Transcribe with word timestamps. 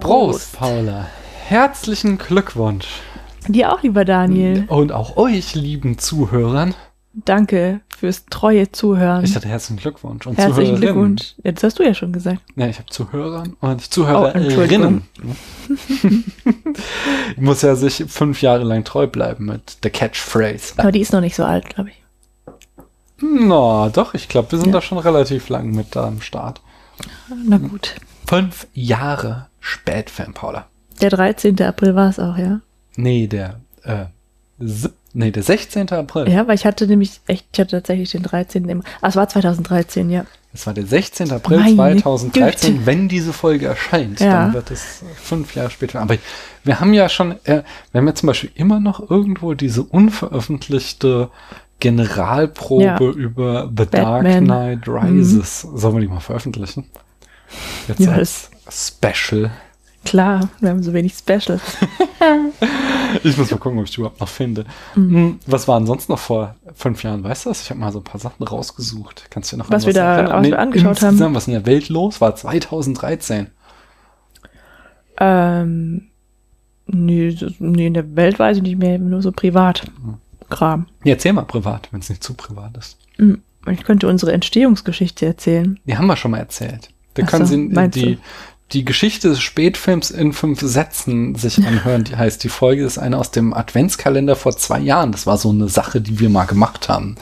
Prost, 0.00 0.56
Paula. 0.58 1.06
Herzlichen 1.46 2.18
Glückwunsch. 2.18 2.86
Dir 3.48 3.72
auch, 3.72 3.82
lieber 3.82 4.04
Daniel. 4.04 4.66
Und 4.68 4.92
auch 4.92 5.16
euch, 5.16 5.54
lieben 5.54 5.98
Zuhörern. 5.98 6.74
Danke 7.12 7.80
fürs 8.00 8.24
treue 8.26 8.70
Zuhören. 8.72 9.24
Ich 9.24 9.34
hatte 9.36 9.48
herzlichen 9.48 9.78
Glückwunsch. 9.80 10.26
Und 10.26 10.36
Herzlichen 10.36 10.76
Zuhörerinnen. 10.76 10.80
Glückwunsch. 11.16 11.34
Ja, 11.44 11.52
das 11.52 11.62
hast 11.62 11.78
du 11.78 11.82
ja 11.84 11.94
schon 11.94 12.12
gesagt. 12.12 12.40
Ja, 12.56 12.66
ich 12.66 12.78
habe 12.78 12.88
Zuhörern 12.90 13.56
und 13.60 13.74
Oh, 13.80 13.82
Zuhörerinnen. 13.88 14.44
Entschuldigung. 14.48 15.02
ich 17.36 17.40
muss 17.40 17.62
ja 17.62 17.74
sich 17.76 18.04
fünf 18.08 18.42
Jahre 18.42 18.64
lang 18.64 18.84
treu 18.84 19.06
bleiben 19.06 19.46
mit 19.46 19.84
der 19.84 19.90
Catchphrase. 19.90 20.74
Aber 20.78 20.92
die 20.92 21.00
ist 21.00 21.12
noch 21.12 21.20
nicht 21.20 21.36
so 21.36 21.44
alt, 21.44 21.68
glaube 21.68 21.90
ich. 21.90 21.96
Na, 23.22 23.90
doch, 23.90 24.14
ich 24.14 24.28
glaube, 24.28 24.50
wir 24.52 24.58
sind 24.58 24.68
Ja. 24.68 24.74
da 24.74 24.80
schon 24.82 24.98
relativ 24.98 25.48
lang 25.48 25.70
mit 25.72 25.94
da 25.94 26.06
am 26.08 26.20
Start. 26.22 26.60
Na 27.46 27.58
gut. 27.58 27.96
Fünf 28.26 28.66
Jahre 28.72 29.46
Spätfilm, 29.60 30.32
Paula. 30.32 30.66
Der 31.02 31.10
13. 31.10 31.60
April 31.62 31.94
war 31.94 32.08
es 32.08 32.18
auch, 32.18 32.36
ja. 32.38 32.60
Nee, 32.96 33.26
der, 33.26 33.60
äh, 33.82 34.06
sieb, 34.58 34.92
nee, 35.12 35.30
der 35.30 35.42
16. 35.42 35.90
April. 35.92 36.28
Ja, 36.28 36.46
weil 36.46 36.54
ich 36.54 36.64
hatte 36.66 36.86
nämlich 36.86 37.20
echt, 37.26 37.46
ich 37.52 37.60
hatte 37.60 37.70
tatsächlich 37.76 38.10
den 38.10 38.22
13. 38.22 38.68
Im, 38.68 38.82
ah, 39.00 39.08
es 39.08 39.16
war 39.16 39.28
2013, 39.28 40.10
ja. 40.10 40.24
Es 40.52 40.66
war 40.66 40.74
der 40.74 40.84
16. 40.86 41.30
April 41.30 41.58
Meine 41.74 42.02
2013. 42.02 42.72
Güte. 42.74 42.86
Wenn 42.86 43.08
diese 43.08 43.32
Folge 43.32 43.66
erscheint, 43.66 44.18
Ja. 44.20 44.44
dann 44.46 44.54
wird 44.54 44.70
es 44.72 45.02
fünf 45.14 45.54
Jahre 45.54 45.70
später. 45.70 46.00
Aber 46.00 46.16
wir 46.64 46.80
haben 46.80 46.92
ja 46.92 47.08
schon, 47.08 47.32
äh, 47.44 47.62
wir 47.92 47.98
haben 48.00 48.06
ja 48.08 48.14
zum 48.14 48.26
Beispiel 48.26 48.50
immer 48.54 48.80
noch 48.80 49.10
irgendwo 49.10 49.54
diese 49.54 49.82
unveröffentlichte 49.82 51.30
Generalprobe 51.78 52.84
Ja. 52.84 52.98
über 53.00 53.68
The 53.76 53.86
Dark 53.86 54.24
Batman. 54.24 54.42
Mhm. 54.44 54.46
Knight 54.46 54.88
Rises. 54.88 55.60
Sollen 55.74 55.94
wir 55.94 56.00
die 56.00 56.08
mal 56.08 56.20
veröffentlichen? 56.20 56.84
Jetzt 57.88 58.00
Ja, 58.00 58.12
als 58.12 58.50
Special. 58.70 59.50
Klar, 60.04 60.48
wir 60.60 60.70
haben 60.70 60.82
so 60.82 60.92
wenig 60.92 61.14
Specials. 61.14 61.60
Ich 63.24 63.36
muss 63.36 63.50
mal 63.50 63.58
gucken, 63.58 63.76
ob 63.80 63.86
ich 63.86 63.90
die 63.90 63.96
überhaupt 64.00 64.20
noch 64.20 64.28
finde. 64.28 64.64
Mhm. 64.94 65.14
Hm, 65.14 65.38
Was 65.46 65.66
war 65.66 65.84
sonst 65.84 66.08
noch 66.08 66.18
vor 66.20 66.54
fünf 66.76 67.02
Jahren? 67.02 67.24
Weißt 67.24 67.44
du 67.44 67.48
das? 67.50 67.62
Ich 67.62 67.70
habe 67.70 67.80
mal 67.80 67.90
so 67.90 67.98
ein 67.98 68.04
paar 68.04 68.20
Sachen 68.20 68.44
rausgesucht. 68.46 69.24
Kannst 69.30 69.50
du 69.50 69.56
dir 69.56 69.64
noch 69.64 69.70
Was 69.70 69.84
wir 69.84 69.92
da- 69.92 70.18
erinnern? 70.18 70.38
was 70.42 70.46
wir 70.46 70.58
angeschaut 70.60 71.02
haben? 71.02 71.34
Was 71.34 71.48
in 71.48 71.54
der 71.54 71.66
Welt 71.66 71.88
los 71.88 72.20
war 72.20 72.36
2013. 72.36 73.48
ähm, 75.18 76.06
nee, 76.86 77.36
nee, 77.58 77.86
in 77.88 77.94
der 77.94 78.14
Welt 78.16 78.38
weiß 78.38 78.58
ich 78.58 78.62
nicht 78.62 78.78
mehr, 78.78 78.98
nur 78.98 79.22
so 79.22 79.32
privat. 79.32 79.90
Kram. 80.48 80.86
Ja, 81.04 81.14
erzähl 81.14 81.32
mal 81.32 81.42
privat, 81.44 81.88
wenn 81.92 82.00
es 82.00 82.08
nicht 82.10 82.22
zu 82.24 82.34
privat 82.34 82.76
ist. 82.76 82.96
Hm, 83.16 83.42
Ich 83.68 83.82
könnte 83.84 84.08
unsere 84.08 84.32
Entstehungsgeschichte 84.32 85.26
erzählen. 85.26 85.78
Die 85.84 85.96
haben 85.96 86.06
wir 86.06 86.16
schon 86.16 86.30
mal 86.30 86.38
erzählt. 86.38 86.90
Da 87.14 87.24
Ach 87.24 87.30
können 87.30 87.44
so, 87.46 87.54
Sie 87.54 87.90
die, 87.90 88.14
du? 88.16 88.20
Die 88.72 88.84
Geschichte 88.84 89.28
des 89.28 89.40
Spätfilms 89.40 90.10
in 90.10 90.32
fünf 90.32 90.60
Sätzen 90.60 91.34
sich 91.34 91.58
anhören. 91.66 92.04
Die 92.04 92.16
heißt, 92.16 92.42
die 92.44 92.48
Folge 92.48 92.84
ist 92.84 92.98
eine 92.98 93.18
aus 93.18 93.30
dem 93.30 93.52
Adventskalender 93.52 94.36
vor 94.36 94.56
zwei 94.56 94.80
Jahren. 94.80 95.12
Das 95.12 95.26
war 95.26 95.36
so 95.38 95.50
eine 95.50 95.68
Sache, 95.68 96.00
die 96.00 96.20
wir 96.20 96.30
mal 96.30 96.44
gemacht 96.44 96.88
haben. 96.88 97.16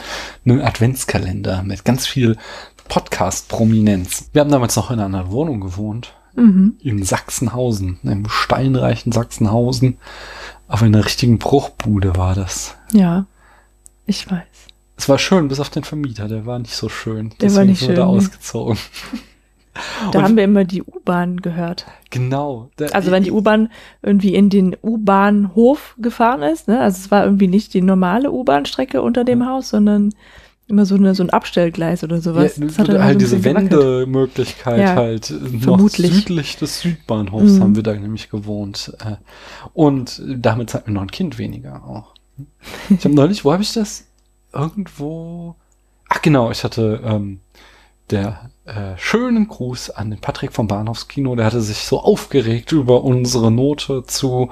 Ein 0.44 0.60
Adventskalender 0.60 1.62
mit 1.62 1.84
ganz 1.84 2.06
viel 2.06 2.36
Podcast-Prominenz. 2.88 4.30
Wir 4.32 4.40
haben 4.40 4.50
damals 4.50 4.76
noch 4.76 4.90
in 4.90 5.00
einer 5.00 5.30
Wohnung 5.30 5.60
gewohnt. 5.60 6.12
Mhm. 6.34 6.76
In 6.80 7.02
Sachsenhausen, 7.02 7.98
im 8.02 8.28
steinreichen 8.28 9.12
Sachsenhausen. 9.12 9.98
Aber 10.68 10.86
in 10.86 10.94
einer 10.94 11.04
richtigen 11.04 11.38
Bruchbude 11.38 12.16
war 12.16 12.34
das. 12.34 12.76
Ja, 12.92 13.26
ich 14.06 14.30
weiß. 14.30 14.46
Es 14.96 15.08
war 15.08 15.18
schön, 15.18 15.48
bis 15.48 15.60
auf 15.60 15.70
den 15.70 15.84
Vermieter, 15.84 16.28
der 16.28 16.44
war 16.44 16.58
nicht 16.58 16.74
so 16.74 16.88
schön. 16.88 17.32
Der 17.40 17.54
war 17.54 17.64
nicht 17.64 17.82
da 17.82 17.86
schön, 17.86 17.94
nee. 17.94 18.00
ausgezogen. 18.00 18.78
Da 20.12 20.18
Und- 20.18 20.24
haben 20.24 20.36
wir 20.36 20.44
immer 20.44 20.64
die 20.64 20.82
U-Bahn 20.82 21.38
gehört. 21.40 21.86
Genau. 22.10 22.70
Der, 22.78 22.94
Also 22.94 23.10
wenn 23.10 23.22
die 23.22 23.30
U-Bahn 23.32 23.70
irgendwie 24.02 24.34
in 24.34 24.50
den 24.50 24.76
U-Bahnhof 24.82 25.94
gefahren 25.98 26.42
ist, 26.42 26.68
ne? 26.68 26.80
Also 26.80 26.98
es 27.02 27.10
war 27.10 27.24
irgendwie 27.24 27.48
nicht 27.48 27.74
die 27.74 27.82
normale 27.82 28.30
U-Bahn-Strecke 28.32 29.02
unter 29.02 29.24
dem 29.24 29.46
Haus, 29.46 29.68
sondern 29.70 30.14
immer 30.66 30.84
so, 30.84 30.96
eine, 30.96 31.14
so 31.14 31.22
ein 31.22 31.30
Abstellgleis 31.30 32.04
oder 32.04 32.20
sowas. 32.20 32.56
ja, 32.58 32.66
Das 32.66 32.78
hat 32.78 32.88
halt 32.90 33.14
so 33.14 33.18
diese. 33.36 33.44
Wendemöglichkeit 33.44 34.78
Ja, 34.80 34.94
halt 34.96 35.30
noch 35.30 35.60
vermutlich. 35.62 36.12
südlich 36.12 36.56
des 36.56 36.80
Südbahnhofs 36.80 37.52
Mhm. 37.54 37.60
haben 37.62 37.76
wir 37.76 37.82
da 37.82 37.94
nämlich 37.94 38.28
gewohnt. 38.30 38.92
Äh, 39.04 39.16
Und 39.72 40.22
damit 40.26 40.74
hatten 40.74 40.88
wir 40.88 40.94
noch 40.94 41.02
ein 41.02 41.10
Kind 41.10 41.38
weniger 41.38 41.84
auch. 41.84 42.14
Ich 42.90 43.04
habe 43.04 43.14
neulich, 43.14 43.44
wo 43.44 43.52
habe 43.52 43.62
ich 43.62 43.72
das? 43.72 44.04
Irgendwo. 44.52 45.54
Ach 46.08 46.22
genau, 46.22 46.50
ich 46.50 46.64
hatte 46.64 47.00
ähm, 47.04 47.40
der 48.10 48.50
äh, 48.68 48.98
schönen 48.98 49.48
Gruß 49.48 49.90
an 49.90 50.10
den 50.10 50.20
Patrick 50.20 50.52
vom 50.52 50.68
Bahnhofskino, 50.68 51.34
der 51.36 51.46
hatte 51.46 51.62
sich 51.62 51.78
so 51.78 52.00
aufgeregt 52.00 52.70
über 52.72 53.02
unsere 53.02 53.50
Note 53.50 54.04
zu 54.04 54.50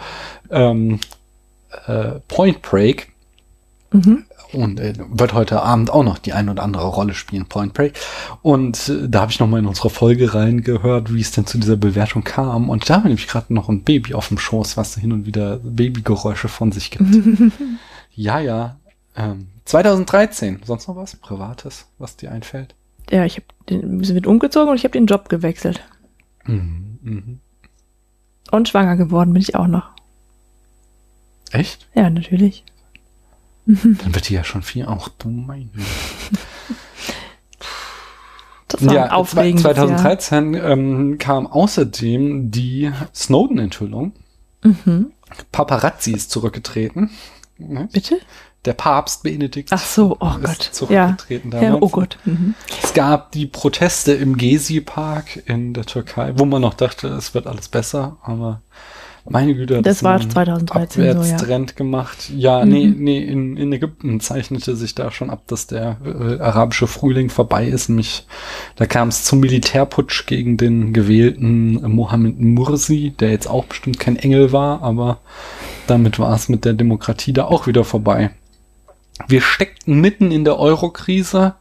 ähm, 0.51 1.01
äh, 1.87 2.21
Point 2.27 2.63
Break. 2.63 3.13
Mhm. 3.93 4.25
Und 4.53 4.81
äh, 4.81 4.95
wird 5.11 5.35
heute 5.35 5.61
Abend 5.63 5.91
auch 5.91 6.05
noch 6.05 6.19
die 6.19 6.33
ein 6.33 6.49
oder 6.49 6.63
andere 6.63 6.87
Rolle 6.87 7.15
spielen, 7.15 7.47
Point 7.47 7.75
Break. 7.75 7.99
Und 8.43 8.89
äh, 8.89 9.09
da 9.09 9.21
habe 9.21 9.33
ich 9.33 9.39
noch 9.39 9.49
mal 9.49 9.59
in 9.59 9.67
unsere 9.67 9.91
Folge 9.91 10.33
reingehört, 10.33 11.13
wie 11.13 11.21
es 11.21 11.33
denn 11.33 11.47
zu 11.47 11.59
dieser 11.59 11.77
Bewertung 11.77 12.25
kam. 12.25 12.71
Und 12.71 12.89
da 12.89 13.03
wir 13.03 13.09
nämlich 13.09 13.29
gerade 13.29 13.53
noch 13.53 13.69
ein 13.69 13.83
Baby 13.83 14.15
auf 14.15 14.29
dem 14.29 14.39
Schoß, 14.39 14.77
was 14.77 14.97
hin 14.97 15.13
und 15.13 15.27
wieder 15.27 15.59
Babygeräusche 15.59 16.49
von 16.49 16.73
sich 16.73 16.91
gibt. 16.91 17.05
ja, 18.15 18.41
ja. 18.41 18.77
Ähm, 19.15 19.49
2013. 19.67 20.61
Sonst 20.65 20.89
noch 20.89 20.97
was 20.97 21.17
Privates, 21.17 21.87
was 21.99 22.17
dir 22.17 22.31
einfällt? 22.31 22.75
Ja, 23.11 23.25
ich 23.25 23.37
habe 23.37 23.47
den, 23.69 24.03
sind 24.05 24.27
umgezogen 24.27 24.71
und 24.71 24.77
ich 24.77 24.85
habe 24.85 24.93
den 24.93 25.07
Job 25.07 25.29
gewechselt. 25.29 25.83
Mhm, 26.45 26.99
mhm. 27.03 27.41
Und 28.51 28.69
schwanger 28.69 28.97
geworden 28.97 29.33
bin 29.33 29.43
ich 29.43 29.55
auch 29.55 29.67
noch. 29.67 29.91
Echt? 31.51 31.89
Ja, 31.95 32.11
natürlich. 32.11 32.65
Dann 33.67 34.15
wird 34.15 34.29
die 34.29 34.35
ja 34.35 34.45
schon 34.45 34.63
viel. 34.63 34.87
Ach 34.89 35.09
du 35.19 35.29
mein. 35.29 35.71
Das 38.69 38.85
war 38.85 39.05
ein 39.05 39.11
aufregendes 39.11 39.63
Jahr. 39.63 39.75
2013 39.75 40.55
ähm, 40.55 41.19
kam 41.19 41.47
außerdem 41.47 42.51
die 42.51 42.93
Snowden-Enthüllung. 43.15 44.13
Mhm. 44.63 45.13
Paparazzi 45.53 46.13
ist 46.13 46.31
zurückgetreten. 46.31 47.11
Bitte? 47.93 48.19
Der 48.67 48.73
Papst 48.75 49.23
Benedikt 49.23 49.71
Ach 49.73 49.79
so, 49.85 50.17
oh 50.21 50.33
Gott. 50.43 50.67
Ja. 50.67 50.73
zurückgetreten 50.73 51.53
ja, 51.53 51.61
damals. 51.61 51.83
oh 51.83 51.89
Gott. 51.89 52.19
Mhm. 52.25 52.55
Es 52.83 52.93
gab 52.93 53.33
die 53.33 53.47
Proteste 53.47 54.13
im 54.13 54.37
Gezi-Park 54.37 55.43
in 55.47 55.73
der 55.73 55.87
Türkei, 55.87 56.33
wo 56.37 56.45
man 56.45 56.61
noch 56.63 56.75
dachte, 56.75 57.09
es 57.09 57.33
wird 57.35 57.47
alles 57.47 57.69
besser, 57.69 58.17
aber 58.23 58.61
meine 59.29 59.55
Güte, 59.57 59.83
Das 59.83 59.97
es 59.99 60.03
war 60.05 60.21
einen 60.21 60.31
2013 60.31 61.03
so, 61.03 61.07
ja. 61.09 61.11
Abwärtstrend 61.17 61.75
gemacht. 61.75 62.31
Ja, 62.31 62.65
Mhm. 62.65 62.71
nee, 62.71 62.87
nee, 62.97 63.19
in, 63.25 63.57
in 63.57 63.73
Ägypten 63.73 64.21
zeichnete 64.21 64.77
sich 64.77 64.95
da 64.95 65.11
schon 65.11 65.31
ab, 65.31 65.43
dass 65.49 65.67
der 65.67 65.97
äh, 66.05 66.41
arabische 66.41 66.87
Frühling 66.87 67.29
vorbei 67.29 67.67
ist. 67.67 67.89
Nämlich, 67.89 68.27
da 68.77 68.87
kam 68.87 69.09
es 69.09 69.25
zum 69.25 69.41
Militärputsch 69.41 70.27
gegen 70.27 70.57
den 70.57 70.93
gewählten 70.93 71.85
äh, 71.85 71.89
Mohammed 71.89 72.41
Mursi, 72.41 73.15
der 73.19 73.31
jetzt 73.31 73.49
auch 73.49 73.65
bestimmt 73.65 73.99
kein 73.99 74.15
Engel 74.17 74.53
war, 74.53 74.83
aber 74.83 75.19
damit 75.89 76.19
war 76.21 76.35
es 76.35 76.49
mit 76.49 76.65
der 76.65 76.75
Demokratie 76.75 77.33
da 77.33 77.47
auch 77.47 77.67
wieder 77.67 77.83
vorbei. 77.85 78.31
Wir 79.29 79.41
steckten 79.41 80.01
mitten 80.01 80.31
in 80.31 80.45
der 80.45 80.59
Euro-Krise. 80.59 81.55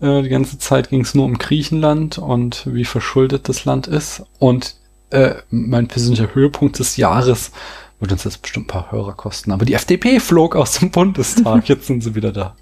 Äh, 0.00 0.22
die 0.22 0.28
ganze 0.28 0.58
Zeit 0.58 0.90
ging 0.90 1.02
es 1.02 1.14
nur 1.14 1.24
um 1.24 1.38
Griechenland 1.38 2.18
und 2.18 2.66
wie 2.66 2.84
verschuldet 2.84 3.48
das 3.48 3.64
Land 3.64 3.86
ist. 3.86 4.22
Und 4.38 4.76
äh, 5.10 5.34
mein 5.50 5.88
persönlicher 5.88 6.34
Höhepunkt 6.34 6.78
des 6.78 6.96
Jahres 6.96 7.52
wird 8.00 8.12
uns 8.12 8.24
jetzt 8.24 8.42
bestimmt 8.42 8.66
ein 8.66 8.68
paar 8.68 8.90
Hörer 8.92 9.14
kosten. 9.14 9.52
Aber 9.52 9.64
die 9.64 9.74
FDP 9.74 10.20
flog 10.20 10.56
aus 10.56 10.78
dem 10.78 10.90
Bundestag. 10.90 11.68
Jetzt 11.68 11.86
sind 11.86 12.02
sie 12.02 12.16
wieder 12.16 12.32
da. 12.32 12.56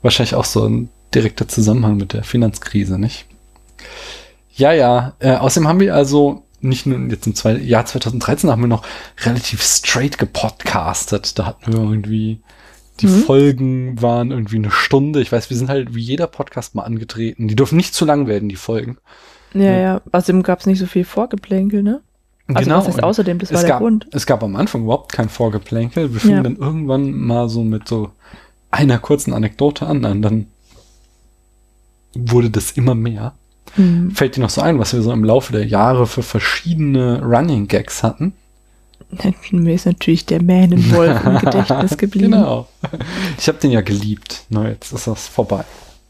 Wahrscheinlich 0.00 0.36
auch 0.36 0.44
so 0.44 0.64
ein 0.64 0.90
direkter 1.12 1.48
Zusammenhang 1.48 1.96
mit 1.96 2.12
der 2.12 2.22
Finanzkrise, 2.22 2.96
nicht? 2.96 3.26
Ja, 4.54 4.72
ja. 4.72 5.14
Äh, 5.18 5.34
außerdem 5.34 5.66
haben 5.66 5.80
wir 5.80 5.94
also 5.94 6.44
nicht 6.60 6.86
nur 6.86 6.98
jetzt 7.08 7.26
im 7.26 7.34
zwei, 7.34 7.54
Jahr 7.54 7.86
2013 7.86 8.50
haben 8.50 8.62
wir 8.62 8.68
noch 8.68 8.84
relativ 9.24 9.62
straight 9.62 10.18
gepodcastet. 10.18 11.38
Da 11.38 11.46
hatten 11.46 11.72
wir 11.72 11.80
irgendwie 11.80 12.40
die 13.00 13.06
Mhm. 13.06 13.22
Folgen 13.22 14.02
waren 14.02 14.30
irgendwie 14.30 14.56
eine 14.56 14.70
Stunde. 14.70 15.20
Ich 15.20 15.32
weiß, 15.32 15.50
wir 15.50 15.56
sind 15.56 15.68
halt 15.70 15.94
wie 15.94 16.00
jeder 16.00 16.26
Podcast 16.26 16.74
mal 16.74 16.82
angetreten. 16.82 17.48
Die 17.48 17.56
dürfen 17.56 17.76
nicht 17.76 17.94
zu 17.94 18.04
lang 18.04 18.26
werden, 18.26 18.48
die 18.48 18.56
Folgen. 18.56 18.98
Ja, 19.54 19.76
ja. 19.76 20.00
Außerdem 20.12 20.42
gab 20.42 20.60
es 20.60 20.66
nicht 20.66 20.78
so 20.78 20.86
viel 20.86 21.04
Vorgeplänkel, 21.04 21.82
ne? 21.82 22.00
Also 22.52 22.70
was 22.70 22.88
heißt 22.88 23.02
außerdem, 23.02 23.38
das 23.38 23.50
war 23.50 23.56
es 23.56 23.62
der 23.62 23.70
gab, 23.70 23.80
Grund. 23.80 24.08
Es 24.12 24.26
gab 24.26 24.42
am 24.42 24.56
Anfang 24.56 24.82
überhaupt 24.82 25.12
kein 25.12 25.28
Vorgeplänkel. 25.28 26.12
Wir 26.12 26.20
fingen 26.20 26.36
Ja. 26.36 26.42
dann 26.42 26.56
irgendwann 26.56 27.12
mal 27.12 27.48
so 27.48 27.62
mit 27.62 27.86
so 27.86 28.10
einer 28.72 28.98
kurzen 28.98 29.32
Anekdote 29.32 29.86
an 29.86 30.04
und 30.04 30.22
dann 30.22 30.46
wurde 32.14 32.50
das 32.50 32.72
immer 32.72 32.94
mehr. 32.94 33.34
Hm. 33.74 34.10
Fällt 34.10 34.36
dir 34.36 34.40
noch 34.40 34.50
so 34.50 34.60
ein, 34.62 34.78
was 34.80 34.92
wir 34.92 35.02
so 35.02 35.12
im 35.12 35.22
Laufe 35.24 35.52
der 35.52 35.64
Jahre 35.66 36.06
für 36.08 36.22
verschiedene 36.24 37.22
Running 37.22 37.68
Gags 37.68 38.02
hatten? 38.02 38.32
Mir 39.50 39.74
ist 39.74 39.86
natürlich 39.86 40.26
der 40.26 40.42
Mähnenwolf 40.42 41.24
im 41.24 41.38
Gedächtnis 41.40 41.96
geblieben. 41.98 42.32
Genau. 42.32 42.68
Ich 43.38 43.48
habe 43.48 43.58
den 43.58 43.70
ja 43.70 43.80
geliebt. 43.80 44.44
Nur 44.48 44.68
jetzt 44.68 44.92
ist 44.92 45.06
das 45.06 45.26
vorbei. 45.26 45.64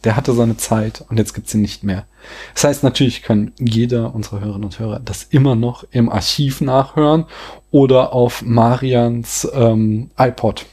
Der 0.05 0.17
hatte 0.17 0.33
seine 0.33 0.57
Zeit 0.57 1.05
und 1.09 1.19
jetzt 1.19 1.35
gibt's 1.35 1.55
ihn 1.55 1.61
nicht 1.61 1.85
mehr. 1.85 2.07
Das 2.55 2.65
heißt, 2.65 2.83
natürlich 2.83 3.23
kann 3.23 3.53
jeder 3.59 4.15
unserer 4.15 4.41
Hörerinnen 4.41 4.65
und 4.65 4.79
Hörer 4.79 5.01
das 5.01 5.25
immer 5.25 5.55
noch 5.57 5.85
im 5.91 6.09
Archiv 6.09 6.61
nachhören 6.61 7.27
oder 7.71 8.13
auf 8.13 8.43
Marians 8.43 9.49
ähm, 9.55 10.11
iPod. 10.19 10.67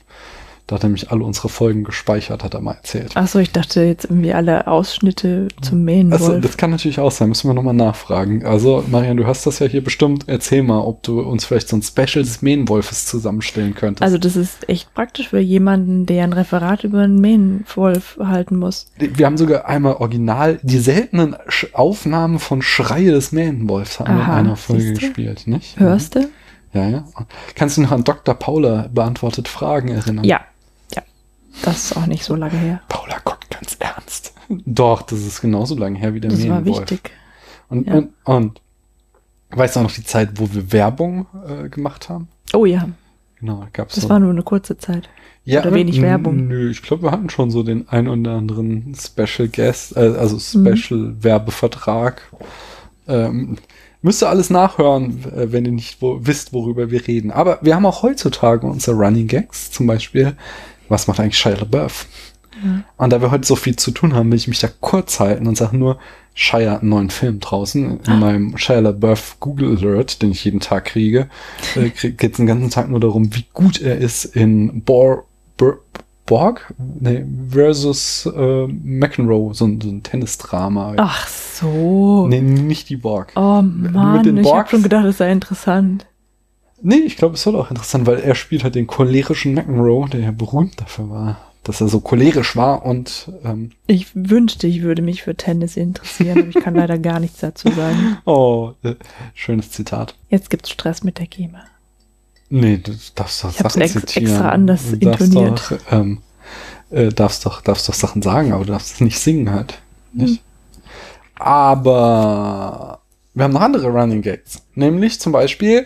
Da 0.68 0.76
hat 0.76 0.84
er 0.84 0.90
nämlich 0.90 1.12
alle 1.12 1.24
unsere 1.24 1.48
Folgen 1.48 1.86
gespeichert, 1.86 2.44
hat 2.44 2.54
er 2.54 2.60
mal 2.60 2.74
erzählt. 2.74 3.14
Ach 3.16 3.26
so, 3.26 3.40
ich 3.40 3.54
dachte 3.54 3.84
jetzt 3.84 4.04
irgendwie 4.04 4.34
alle 4.34 4.68
Ausschnitte 4.68 5.48
zum 5.62 5.86
Mähnenwolf. 5.86 6.22
Also, 6.22 6.40
das 6.42 6.58
kann 6.58 6.72
natürlich 6.72 7.00
auch 7.00 7.12
sein, 7.12 7.30
müssen 7.30 7.50
wir 7.50 7.54
nochmal 7.54 7.74
nachfragen. 7.74 8.46
Also, 8.46 8.84
Marian, 8.92 9.16
du 9.16 9.26
hast 9.26 9.46
das 9.46 9.60
ja 9.60 9.68
hier 9.68 9.82
bestimmt. 9.82 10.26
Erzähl 10.28 10.64
mal, 10.64 10.82
ob 10.82 11.04
du 11.04 11.22
uns 11.22 11.46
vielleicht 11.46 11.70
so 11.70 11.78
ein 11.78 11.82
Special 11.82 12.22
des 12.22 12.42
Mähnenwolfes 12.42 13.06
zusammenstellen 13.06 13.76
könntest. 13.76 14.04
Also 14.04 14.18
das 14.18 14.36
ist 14.36 14.68
echt 14.68 14.94
praktisch 14.94 15.30
für 15.30 15.40
jemanden, 15.40 16.06
der 16.06 16.26
ein 16.26 16.34
Referat 16.34 16.84
über 16.84 17.00
einen 17.00 17.22
Mähnenwolf 17.22 18.20
halten 18.22 18.58
muss. 18.58 18.88
wir 18.98 19.26
haben 19.26 19.38
sogar 19.38 19.68
einmal 19.68 19.96
original 19.96 20.60
die 20.64 20.80
seltenen 20.80 21.38
Aufnahmen 21.72 22.40
von 22.40 22.62
Schreie 22.62 23.12
des 23.12 23.32
Mähnenwolfs 23.32 24.02
haben 24.02 24.10
wir 24.10 24.16
in 24.16 24.22
Aha, 24.22 24.36
einer 24.36 24.56
Folge 24.58 24.94
gespielt, 24.94 25.48
nicht? 25.48 25.80
Hörst 25.80 26.16
du? 26.16 26.28
Ja, 26.74 26.90
ja. 26.90 27.06
Kannst 27.56 27.78
du 27.78 27.82
noch 27.82 27.92
an 27.92 28.04
Dr. 28.04 28.36
Paula 28.36 28.90
beantwortet 28.94 29.48
Fragen 29.48 29.88
erinnern? 29.88 30.26
Ja. 30.26 30.42
Das 31.64 31.86
ist 31.86 31.98
auch 31.98 32.06
nicht 32.06 32.24
so 32.24 32.36
lange 32.36 32.58
her. 32.58 32.82
Paula 32.88 33.18
guckt 33.24 33.50
ganz 33.50 33.76
ernst. 33.80 34.34
Doch, 34.50 35.02
das 35.02 35.20
ist 35.26 35.42
genauso 35.42 35.76
lange 35.76 35.98
her 36.00 36.14
wie 36.14 36.20
der 36.22 36.32
Das 36.32 36.40
war 36.48 36.62
Mähnenwolf. 36.62 36.80
wichtig. 36.92 37.12
Und, 37.70 37.88
Ja. 37.88 37.96
und, 37.96 38.10
und 38.24 38.62
weißt 39.52 39.76
du 39.76 39.80
auch 39.80 39.84
noch 39.84 39.92
die 39.92 40.04
Zeit, 40.04 40.32
wo 40.36 40.50
wir 40.54 40.72
Werbung 40.72 41.26
äh, 41.48 41.70
gemacht 41.70 42.10
haben? 42.10 42.28
Oh 42.54 42.66
ja, 42.66 42.88
Genau, 43.40 43.68
gab's 43.74 43.96
das 43.96 44.04
so. 44.06 44.10
war 44.10 44.20
nur 44.20 44.32
eine 44.32 44.42
kurze 44.44 44.78
Zeit. 44.78 45.10
ja, 45.44 45.62
oder 45.62 45.74
wenig 45.74 46.02
Werbung. 46.02 46.48
Nö, 46.48 46.70
ich 46.72 46.82
glaube, 46.82 47.04
wir 47.04 47.12
hatten 47.12 47.30
schon 47.30 47.52
so 47.52 47.62
den 47.64 47.88
ein 47.90 48.08
oder 48.08 48.32
anderen 48.32 48.96
Special 48.96 49.48
Guest, 49.48 49.96
äh, 49.96 50.00
also 50.18 50.38
Mhm. 50.58 50.76
Special 50.76 51.16
Werbevertrag. 51.24 52.22
Ähm, 53.08 53.58
müsst 54.02 54.24
ihr 54.24 54.30
alles 54.30 54.50
nachhören, 54.50 55.24
äh, 55.36 55.52
wenn 55.52 55.66
ihr 55.66 55.72
nicht 55.72 56.02
wo, 56.02 56.20
wisst, 56.22 56.52
worüber 56.54 56.90
wir 56.92 57.08
reden. 57.08 57.32
Aber 57.32 57.60
wir 57.62 57.76
haben 57.76 57.86
auch 57.86 58.02
heutzutage 58.04 58.66
unsere 58.66 58.98
Running 58.98 59.28
Gags, 59.28 59.72
zum 59.72 59.88
Beispiel, 59.88 60.36
was 60.90 61.08
macht 61.08 61.20
eigentlich 61.20 61.38
Shia 61.38 61.56
LaBeouf? 61.56 62.08
Und 62.98 63.14
da 63.14 63.22
wir 63.22 63.32
heute 63.32 63.48
so 63.48 63.56
viel 63.56 63.76
zu 63.76 63.92
tun 63.92 64.16
haben, 64.16 64.32
will 64.32 64.38
ich 64.38 64.48
mich 64.48 64.60
da 64.60 64.68
kurz 64.82 65.20
halten 65.20 65.48
und 65.48 65.56
sage 65.56 65.78
nur, 65.78 66.00
Shia 66.34 66.72
hat 66.72 66.82
einen 66.82 66.90
neuen 66.90 67.10
Film 67.10 67.40
draußen. 67.40 68.00
In 68.02 68.20
meinem 68.20 68.58
Shia 68.58 68.80
LaBeouf 68.80 69.38
Google 69.40 69.78
Alert, 69.78 70.22
den 70.22 70.32
ich 70.32 70.44
jeden 70.46 70.60
Tag 70.60 70.86
kriege, 70.86 71.30
äh, 71.76 71.90
geht 72.12 72.32
es 72.32 72.38
den 72.38 72.48
ganzen 72.48 72.70
Tag 72.70 72.90
nur 72.90 73.00
darum, 73.00 73.36
wie 73.36 73.46
gut 73.54 73.82
er 73.82 73.98
ist 73.98 74.26
in 74.26 74.82
Bor 74.84 75.26
Bor 75.58 75.80
Borg 76.28 76.74
nee, 77.00 77.26
versus 77.50 78.30
äh, 78.36 78.68
McEnroe, 78.68 79.54
so 79.54 79.66
ein, 79.66 79.80
so 79.80 79.90
ein 79.90 80.04
Tennisdrama. 80.04 80.94
Ach 80.98 81.26
so. 81.26 82.28
Nee, 82.28 82.42
nicht 82.42 82.90
die 82.90 82.98
Borg. 82.98 83.32
Oh 83.36 83.62
Mann, 83.62 84.24
den 84.24 84.38
ich 84.38 84.52
habe 84.52 84.70
schon 84.70 84.84
gedacht, 84.84 85.06
das 85.06 85.18
sei 85.18 85.32
interessant. 85.32 86.06
Nee, 86.82 86.98
ich 87.06 87.18
glaube, 87.18 87.36
es 87.36 87.46
wird 87.46 87.56
auch 87.56 87.70
interessant, 87.72 88.06
weil 88.06 88.20
er 88.20 88.36
spielt 88.36 88.64
halt 88.64 88.76
den 88.76 88.88
cholerischen 88.88 89.54
McEnroe, 89.54 90.08
der 90.10 90.20
ja 90.22 90.32
berühmt 90.32 90.80
dafür 90.80 91.10
war, 91.10 91.38
dass 91.64 91.82
er 91.82 91.88
so 91.88 92.00
cholerisch 92.00 92.56
war 92.56 92.86
und 92.86 93.32
ähm, 93.44 93.72
Ich 93.88 94.08
wünschte, 94.14 94.68
ich 94.68 94.84
würde 94.84 95.02
mich 95.02 95.24
für 95.24 95.36
Tennis 95.36 95.76
interessieren, 95.76 96.40
aber 96.40 96.50
ich 96.50 96.64
kann 96.64 96.76
leider 96.76 96.98
gar 97.00 97.20
nichts 97.20 97.40
dazu 97.40 97.70
sagen. 97.72 98.18
oh, 98.26 98.74
äh, 98.84 98.94
schönes 99.34 99.72
Zitat. 99.72 100.16
Jetzt 100.30 100.50
gibt's 100.50 100.70
Stress 100.70 101.04
mit 101.04 101.18
der 101.20 101.28
GEMA. 101.28 101.64
Nee, 102.50 102.78
du 102.78 102.94
darfst 103.16 103.44
doch 103.44 103.50
Ich 103.50 103.58
Sachen 103.58 103.82
ex- 103.82 103.94
zitieren. 103.94 104.28
extra 104.28 104.50
anders 104.50 104.92
du 104.92 104.98
darfst 104.98 105.22
intoniert. 105.28 105.60
Doch, 105.72 105.92
ähm, 105.92 106.22
äh, 106.92 107.10
darfst 107.10 107.46
doch, 107.46 107.62
darfst 107.62 107.90
doch 107.90 107.94
Sachen 107.96 108.22
sagen, 108.22 108.54
aber 108.54 108.64
du 108.66 108.72
darfst 108.72 108.94
es 108.96 109.02
nicht 109.02 109.20
singen 109.20 109.52
halt. 109.52 109.80
Nicht? 110.14 110.42
Aber 111.40 113.00
wir 113.34 113.44
haben 113.44 113.54
noch 113.54 113.62
andere 113.62 113.88
Running 113.88 114.22
Gags. 114.22 114.62
Nämlich 114.76 115.20
zum 115.20 115.32
Beispiel 115.32 115.86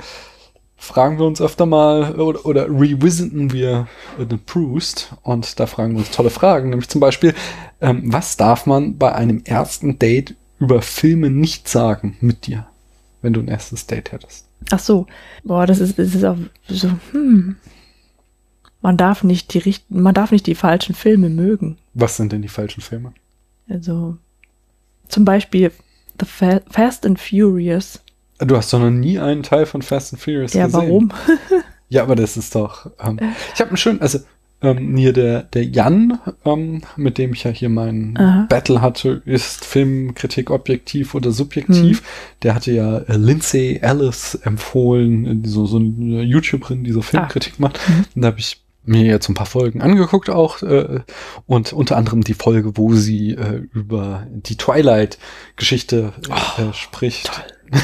fragen 0.82 1.20
wir 1.20 1.26
uns 1.26 1.40
öfter 1.40 1.68
mal 1.68 2.16
oder, 2.16 2.46
oder 2.46 2.66
revisiten 2.68 3.54
wir 3.54 3.88
äh, 4.20 4.26
den 4.26 4.40
Proust 4.40 5.14
und 5.22 5.60
da 5.60 5.68
fragen 5.68 5.94
wir 5.94 6.00
uns 6.00 6.10
tolle 6.10 6.32
Fragen. 6.32 6.72
Nämlich 6.72 6.90
zum 6.90 7.00
Beispiel, 7.00 7.36
ähm, 7.82 8.02
was 8.12 8.36
darf 8.36 8.66
man 8.66 8.98
bei 8.98 9.14
einem 9.14 9.44
ersten 9.46 10.00
Date 10.00 10.36
über 10.60 10.82
Filme 10.82 11.30
nicht 11.30 11.70
sagen 11.70 12.18
mit 12.20 12.48
dir, 12.48 12.66
wenn 13.22 13.34
du 13.34 13.42
ein 13.42 13.48
erstes 13.48 13.86
Date 13.86 14.12
hättest? 14.12 14.48
Ach 14.72 14.80
so. 14.80 15.06
Boah, 15.44 15.68
das 15.68 15.80
ist, 15.80 16.00
das 16.00 16.16
ist 16.16 16.26
auch 16.26 16.38
so, 16.68 16.90
hm. 17.12 17.58
Man 18.82 18.98
darf 18.98 19.24
nicht 19.24 19.54
die 19.54 19.60
richt 19.60 19.92
man 19.92 20.16
darf 20.16 20.32
nicht 20.32 20.48
die 20.48 20.56
falschen 20.56 20.96
Filme 20.96 21.30
mögen. 21.30 21.78
Was 21.94 22.18
sind 22.18 22.32
denn 22.32 22.42
die 22.42 22.48
falschen 22.48 22.82
Filme? 22.82 23.14
Also, 23.70 24.18
zum 25.08 25.26
Beispiel 25.26 25.72
The 26.20 26.26
Fa 26.26 26.62
Fast 26.72 27.06
and 27.06 27.20
Furious. 27.20 28.01
Du 28.46 28.58
hast 28.58 28.74
doch 28.74 28.80
noch 28.80 28.90
nie 28.90 29.20
einen 29.20 29.44
Teil 29.44 29.66
von 29.66 29.82
Fast 29.82 30.14
and 30.14 30.22
Furious 30.22 30.54
Ja, 30.54 30.66
gesehen. 30.66 30.82
warum? 30.82 31.12
Ja, 31.90 32.04
aber 32.04 32.16
das 32.16 32.38
ist 32.38 32.56
doch. 32.56 32.90
Ähm, 33.04 33.20
ich 33.54 33.60
habe 33.60 33.72
einen 33.72 33.78
schönen, 33.78 34.00
also 34.02 34.20
ähm, 34.62 34.96
hier 34.96 35.12
der 35.12 35.44
der 35.44 35.66
Jan, 35.66 36.20
ähm, 36.46 36.84
mit 36.96 37.18
dem 37.18 37.34
ich 37.34 37.44
ja 37.44 37.52
hier 37.52 37.68
meinen. 37.68 38.14
Battle 38.48 38.82
hatte, 38.82 39.22
ist 39.26 39.66
Filmkritik 39.66 40.52
objektiv 40.52 41.16
oder 41.16 41.32
subjektiv. 41.32 42.00
Hm. 42.00 42.06
Der 42.44 42.56
hatte 42.56 42.72
ja 42.72 43.00
äh, 43.00 43.18
Lindsay 43.18 43.80
Ellis 43.82 44.36
empfohlen, 44.36 45.44
äh, 45.44 45.48
so 45.48 45.66
so 45.66 45.78
eine 45.80 46.22
YouTuberin, 46.22 46.86
die 46.86 46.94
so 46.94 47.02
Filmkritik 47.02 47.60
macht. 47.60 47.78
Mhm. 47.90 48.06
Und 48.16 48.22
da 48.22 48.28
habe 48.30 48.40
ich 48.40 48.62
mir 48.86 49.04
jetzt 49.04 49.28
ein 49.28 49.34
paar 49.36 49.46
Folgen 49.46 49.82
angeguckt 49.82 50.30
auch 50.30 50.62
äh, 50.64 51.02
und 51.46 51.74
unter 51.74 51.98
anderem 51.98 52.24
die 52.24 52.34
Folge, 52.36 52.78
wo 52.78 52.94
sie 52.94 53.32
äh, 53.32 53.64
über 53.74 54.26
die 54.32 54.56
Twilight-Geschichte 54.56 56.14
äh, 56.30 56.62
äh, 56.70 56.74
spricht. 56.74 57.32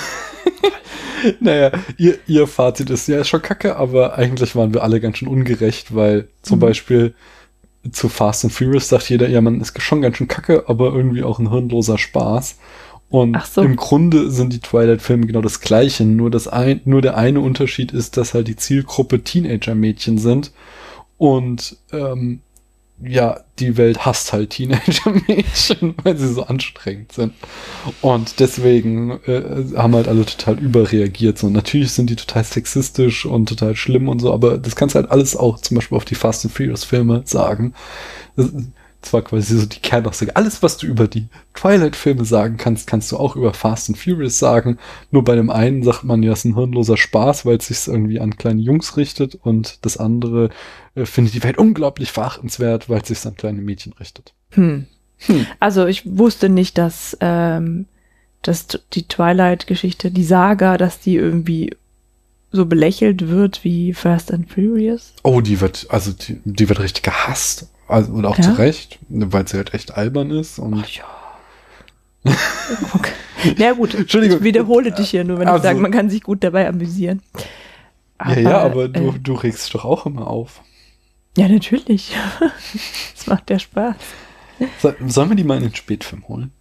naja, 1.40 1.72
ihr, 1.98 2.18
ihr 2.28 2.48
Fazit 2.48 2.90
ist 2.90 3.08
ja 3.08 3.20
ist 3.20 3.28
schon 3.30 3.42
kacke, 3.42 3.76
aber 3.76 4.18
eigentlich 4.18 4.56
waren 4.56 4.74
wir 4.74 4.84
alle 4.84 5.00
ganz 5.00 5.18
schön 5.18 5.28
ungerecht, 5.28 5.96
weil 5.96 6.28
zum 6.42 6.60
Mhm. 6.60 6.62
Beispiel 6.62 7.14
zu 7.92 8.10
Fast 8.10 8.44
and 8.44 8.54
Furious 8.54 8.90
sagt 8.90 9.10
jeder, 9.10 9.30
ja, 9.30 9.42
man 9.42 9.62
ist 9.62 9.82
schon 9.82 10.02
ganz 10.02 10.18
schön 10.18 10.28
kacke, 10.28 10.66
aber 10.68 10.94
irgendwie 10.94 11.24
auch 11.24 11.40
ein 11.40 11.52
hirnloser 11.52 11.98
Spaß. 11.98 12.58
Und 13.10 13.42
so. 13.46 13.62
im 13.62 13.78
Grunde 13.78 14.30
sind 14.32 14.52
die 14.52 14.60
Twilight-Filme 14.60 15.28
genau 15.28 15.42
das 15.42 15.62
gleiche, 15.62 16.04
nur 16.04 16.30
das 16.30 16.48
ein, 16.50 16.82
nur 16.84 17.02
der 17.02 17.16
eine 17.16 17.40
Unterschied 17.40 17.94
ist, 17.94 18.18
dass 18.18 18.34
halt 18.34 18.50
die 18.50 18.58
Zielgruppe 18.58 19.24
Teenager-Mädchen 19.24 20.18
sind 20.18 20.52
und 21.18 21.78
ähm, 21.94 22.42
ja, 23.00 23.42
die 23.60 23.78
Welt 23.78 24.06
hasst 24.06 24.34
halt 24.34 24.52
Teenager-Mädchen, 24.52 25.96
weil 26.04 26.18
sie 26.18 26.34
so 26.34 26.44
anstrengend 26.44 27.12
sind. 27.12 27.34
Und 28.02 28.40
deswegen 28.40 29.20
äh, 29.28 29.76
haben 29.76 29.96
halt 29.96 30.08
alle 30.08 30.26
total 30.26 30.60
überreagiert. 30.60 31.38
So, 31.38 31.50
natürlich 31.50 31.92
sind 31.92 32.10
die 32.10 32.16
total 32.16 32.44
sexistisch 32.44 33.26
und 33.26 33.50
total 33.50 33.76
schlimm 33.76 34.10
und 34.10 34.20
so, 34.20 34.34
aber 34.34 34.58
das 34.58 34.76
kannst 34.76 34.96
du 34.96 35.00
halt 35.00 35.12
alles 35.12 35.36
auch 35.36 35.60
zum 35.60 35.76
Beispiel 35.76 35.96
auf 35.96 36.06
die 36.06 36.16
Fast 36.16 36.46
and 36.46 36.54
Furious 36.54 36.84
Filme 36.84 37.22
sagen. 37.26 37.74
Das, 39.02 39.12
das 39.12 39.14
war 39.14 39.22
quasi 39.22 39.58
so 39.58 39.66
die 39.66 39.80
Kernaussage. 39.80 40.36
Alles, 40.36 40.64
was 40.64 40.78
du 40.78 40.88
über 40.88 41.08
die 41.08 41.28
Twilight-Filme 41.54 42.26
sagen 42.26 42.58
kannst, 42.58 42.88
kannst 42.88 43.12
du 43.12 43.18
auch 43.18 43.36
über 43.36 43.54
Fast 43.54 43.90
and 43.90 43.98
Furious 43.98 44.40
sagen. 44.40 44.78
Nur 45.12 45.24
bei 45.24 45.36
dem 45.36 45.50
einen 45.50 45.84
sagt 45.84 46.04
man 46.04 46.24
ja, 46.24 46.34
es 46.34 46.40
ist 46.40 46.46
ein 46.46 46.56
hirnloser 46.56 46.98
Spaß, 46.98 47.46
weil 47.46 47.58
es 47.58 47.68
sich 47.68 47.88
irgendwie 47.88 48.20
an 48.20 48.38
kleine 48.38 48.62
Jungs 48.62 48.98
richtet 48.98 49.36
und 49.36 49.86
das 49.86 49.98
andere 49.98 50.50
äh, 50.96 51.06
findet 51.06 51.34
die 51.34 51.44
Welt 51.44 51.58
unglaublich 51.58 52.12
verachtenswert, 52.12 52.90
weil 52.90 53.02
es 53.02 53.08
sich 53.08 53.26
an 53.26 53.36
kleine 53.36 53.62
Mädchen 53.62 53.94
richtet. 53.94 54.34
Hm. 54.52 54.88
Hm. 55.20 55.48
Also 55.60 55.88
ich 55.88 56.04
wusste 56.06 56.50
nicht, 56.50 56.78
dass, 56.78 57.18
ähm, 57.22 57.86
dass 58.42 58.68
die 58.94 59.08
Twilight-Geschichte, 59.08 60.12
die 60.12 60.24
Saga, 60.24 60.78
dass 60.78 61.00
die 61.00 61.16
irgendwie 61.16 61.72
so 62.52 62.66
belächelt 62.66 63.28
wird 63.28 63.64
wie 63.64 63.94
Fast 63.94 64.32
and 64.32 64.50
Furious. 64.52 65.14
Oh, 65.24 65.42
die 65.42 65.60
wird, 65.60 65.88
also 65.90 66.12
die, 66.12 66.40
die 66.46 66.70
wird 66.70 66.80
richtig 66.80 67.04
gehasst. 67.04 67.68
Also, 67.88 68.12
und 68.14 68.26
auch 68.26 68.38
Ja? 68.38 68.44
zu 68.44 68.52
Recht, 68.58 69.00
weil 69.10 69.48
sie 69.48 69.58
halt 69.58 69.74
echt 69.74 69.94
albern 69.96 70.32
ist. 70.32 70.60
Und 70.60 70.86
ja. 70.96 71.04
okay. 72.94 73.12
Na 73.58 73.72
gut, 73.74 73.94
Entschuldigung. 73.96 74.38
ich 74.40 74.44
wiederhole 74.44 74.92
dich 74.92 75.10
hier 75.12 75.24
nur, 75.24 75.40
wenn 75.40 75.48
Also- 75.48 75.58
ich 75.58 75.64
sage, 75.64 75.80
man 75.80 75.92
kann 75.92 76.10
sich 76.10 76.22
gut 76.24 76.44
dabei 76.44 76.68
amüsieren. 76.68 77.22
ja, 78.26 78.40
ja, 78.40 78.58
aber 78.60 78.88
du, 78.90 79.10
äh, 79.12 79.20
du 79.20 79.34
regst 79.36 79.74
doch 79.74 79.86
auch 79.86 80.06
immer 80.06 80.28
auf. 80.28 80.62
ja, 81.38 81.48
natürlich. 81.48 82.14
das 83.16 83.28
macht 83.28 83.50
ja 83.50 83.60
Spaß. 83.60 83.96
So, 84.82 84.94
sollen 85.08 85.30
wir 85.30 85.36
die 85.36 85.44
mal 85.44 85.58
in 85.58 85.64
den 85.64 85.76
Spätfilm 85.76 86.28
holen? 86.28 86.52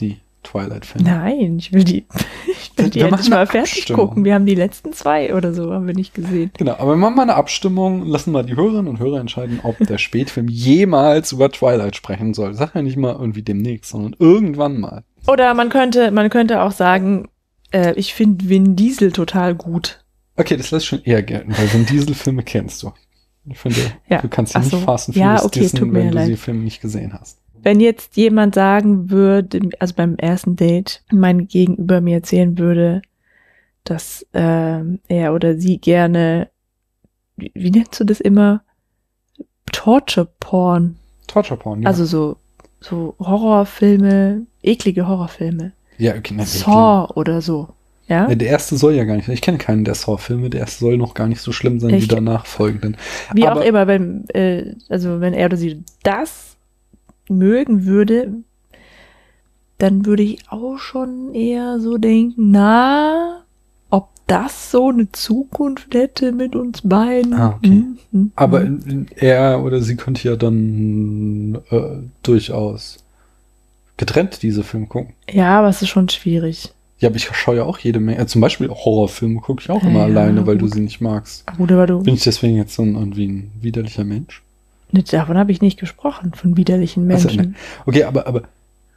Die 0.00 0.18
Twilight-Filme? 0.44 1.08
Nein, 1.10 1.56
ich 1.58 1.72
will 1.72 1.82
die, 1.82 2.06
ich 2.46 2.70
will 2.76 2.90
die 2.90 3.00
endlich 3.00 3.28
mal 3.28 3.46
fertig 3.46 3.78
Abstimmung. 3.78 4.08
gucken. 4.08 4.24
Wir 4.24 4.34
haben 4.34 4.46
die 4.46 4.54
letzten 4.54 4.92
zwei 4.92 5.34
oder 5.34 5.52
so, 5.52 5.72
haben 5.72 5.86
wir 5.88 5.94
nicht 5.94 6.14
gesehen. 6.14 6.50
Genau, 6.56 6.72
aber 6.74 6.92
wir 6.92 6.96
machen 6.96 7.16
mal 7.16 7.22
eine 7.22 7.34
Abstimmung, 7.34 8.06
lassen 8.06 8.30
mal 8.32 8.44
die 8.44 8.54
Hörerinnen 8.54 8.86
und 8.86 9.00
Hörer 9.00 9.18
entscheiden, 9.20 9.60
ob 9.62 9.76
der 9.78 9.98
Spätfilm 9.98 10.48
jemals 10.48 11.32
über 11.32 11.50
Twilight 11.50 11.96
sprechen 11.96 12.34
soll. 12.34 12.54
Sag 12.54 12.74
ja 12.74 12.82
nicht 12.82 12.96
mal 12.96 13.12
irgendwie 13.14 13.42
demnächst, 13.42 13.90
sondern 13.90 14.14
irgendwann 14.20 14.78
mal. 14.78 15.02
Oder 15.26 15.54
man 15.54 15.70
könnte, 15.70 16.10
man 16.10 16.30
könnte 16.30 16.62
auch 16.62 16.72
sagen, 16.72 17.28
äh, 17.72 17.94
ich 17.96 18.14
finde 18.14 18.48
Vin 18.48 18.76
Diesel 18.76 19.10
total 19.10 19.54
gut. 19.54 20.04
Okay, 20.36 20.56
das 20.56 20.70
lässt 20.70 20.86
schon 20.86 21.02
eher 21.02 21.22
gelten, 21.22 21.52
weil 21.56 21.72
Vin 21.72 21.86
Diesel-Filme 21.86 22.42
kennst 22.42 22.82
du. 22.82 22.92
Ich 23.46 23.58
finde, 23.58 23.76
Ja. 24.08 24.20
du 24.22 24.28
kannst 24.28 24.56
Ach 24.56 24.60
nicht 24.62 24.70
so. 24.70 24.78
Fast 24.78 25.08
and 25.10 25.16
Ja, 25.16 25.42
okay, 25.44 25.60
dissen, 25.60 25.92
wenn 25.92 26.10
du 26.10 26.26
die 26.26 26.36
Filme 26.36 26.60
nicht 26.62 26.80
gesehen 26.80 27.12
hast. 27.12 27.40
Wenn 27.64 27.80
jetzt 27.80 28.16
jemand 28.16 28.54
sagen 28.54 29.10
würde, 29.10 29.58
also 29.80 29.94
beim 29.94 30.16
ersten 30.16 30.54
Date, 30.54 31.02
mein 31.10 31.48
Gegenüber 31.48 32.00
mir 32.00 32.16
erzählen 32.16 32.56
würde, 32.58 33.02
dass 33.84 34.24
ähm, 34.34 35.00
er 35.08 35.34
oder 35.34 35.56
sie 35.58 35.78
gerne, 35.78 36.48
wie, 37.36 37.50
wie 37.54 37.70
nennst 37.70 37.98
du 37.98 38.04
das 38.04 38.20
immer? 38.20 38.62
Torture 39.72 40.28
Porn. 40.40 40.96
Torture 41.26 41.58
Porn, 41.58 41.82
ja. 41.82 41.88
Also 41.88 42.04
so, 42.04 42.36
so 42.80 43.14
Horrorfilme, 43.18 44.46
eklige 44.62 45.08
Horrorfilme. 45.08 45.72
ja, 45.98 46.14
okay, 46.14 46.34
na, 46.36 46.44
Saw 46.44 47.08
oder 47.14 47.40
so. 47.40 47.68
Ja? 48.06 48.26
Der 48.26 48.46
erste 48.48 48.76
soll 48.76 48.92
ja 48.94 49.04
gar 49.04 49.16
nicht. 49.16 49.28
Ich 49.30 49.40
kenne 49.40 49.56
keinen 49.56 49.84
der 49.86 49.94
Saw-Filme. 49.94 50.50
Der 50.50 50.60
erste 50.60 50.80
soll 50.84 50.98
noch 50.98 51.14
gar 51.14 51.26
nicht 51.26 51.40
so 51.40 51.52
schlimm 51.52 51.80
sein 51.80 51.92
wie 51.92 51.96
Ich- 51.96 52.08
danach 52.08 52.44
folgenden. 52.44 52.98
Wie 53.32 53.44
auch 53.46 53.52
aber- 53.52 53.64
immer, 53.64 53.86
wenn, 53.86 54.28
äh, 54.28 54.74
also 54.90 55.22
wenn 55.22 55.32
er 55.32 55.46
oder 55.46 55.56
sie 55.56 55.82
das 56.02 56.53
mögen 57.28 57.86
würde, 57.86 58.32
dann 59.78 60.06
würde 60.06 60.22
ich 60.22 60.38
auch 60.50 60.78
schon 60.78 61.34
eher 61.34 61.80
so 61.80 61.98
denken, 61.98 62.50
na, 62.52 63.44
ob 63.90 64.08
das 64.26 64.70
so 64.70 64.88
eine 64.88 65.10
Zukunft 65.12 65.94
hätte 65.94 66.32
mit 66.32 66.54
uns 66.54 66.80
beiden. 66.82 67.34
Ah, 67.34 67.56
okay. 67.58 67.68
Hm, 67.68 67.98
hm, 68.12 68.32
Aber 68.36 68.60
hm. 68.60 69.06
er 69.16 69.62
oder 69.64 69.80
sie 69.82 69.96
könnte 69.96 70.26
ja 70.28 70.36
dann 70.36 71.58
äh, 71.70 71.98
durchaus 72.22 72.98
getrennt 73.96 74.42
diese 74.42 74.62
Filme 74.64 74.86
gucken. 74.86 75.14
Ja, 75.30 75.58
aber 75.58 75.68
es 75.68 75.82
ist 75.82 75.88
schon 75.88 76.08
schwierig. 76.08 76.72
Ja, 77.00 77.08
aber 77.08 77.16
ich 77.16 77.24
schaue 77.32 77.56
ja 77.56 77.64
auch 77.64 77.78
jede 77.78 78.00
Menge. 78.00 78.18
äh, 78.20 78.26
Zum 78.26 78.40
Beispiel 78.40 78.68
Horrorfilme 78.70 79.40
gucke 79.40 79.60
ich 79.62 79.70
auch 79.70 79.82
Ja, 79.82 79.88
immer 79.88 80.04
alleine, 80.04 80.46
weil 80.46 80.56
du 80.56 80.66
gut. 80.66 80.74
sie 80.74 80.80
nicht 80.80 81.00
magst. 81.00 81.44
Gut, 81.56 81.70
aber 81.72 81.86
du, 81.86 82.02
Bin 82.02 82.14
ich 82.14 82.22
deswegen 82.22 82.56
jetzt 82.56 82.74
so 82.74 82.82
ein, 82.82 82.94
irgendwie 82.94 83.26
ein 83.26 83.50
widerlicher 83.60 84.04
Mensch? 84.04 84.42
Davon 85.02 85.36
habe 85.36 85.52
ich 85.52 85.60
nicht 85.60 85.78
gesprochen, 85.78 86.32
von 86.34 86.56
widerlichen 86.56 87.10
Also, 87.10 87.28
Menschen. 87.28 87.56
Okay, 87.86 88.04
aber, 88.04 88.26
aber 88.26 88.42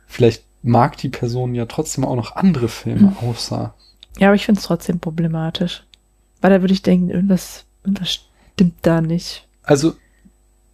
vielleicht 0.07 0.43
mag 0.63 0.97
die 0.97 1.09
Person 1.09 1.55
ja 1.55 1.65
trotzdem 1.65 2.05
auch 2.05 2.15
noch 2.15 2.35
andere 2.35 2.67
Filme, 2.67 3.15
außer. 3.21 3.73
Ja, 4.19 4.27
aber 4.27 4.35
ich 4.35 4.45
finde 4.45 4.59
es 4.59 4.65
trotzdem 4.65 4.99
problematisch. 4.99 5.83
Weil 6.41 6.51
da 6.51 6.61
würde 6.61 6.73
ich 6.73 6.81
denken, 6.81 7.09
irgendwas, 7.09 7.65
irgendwas 7.83 8.19
stimmt 8.53 8.75
da 8.81 9.01
nicht. 9.01 9.47
Also, 9.63 9.93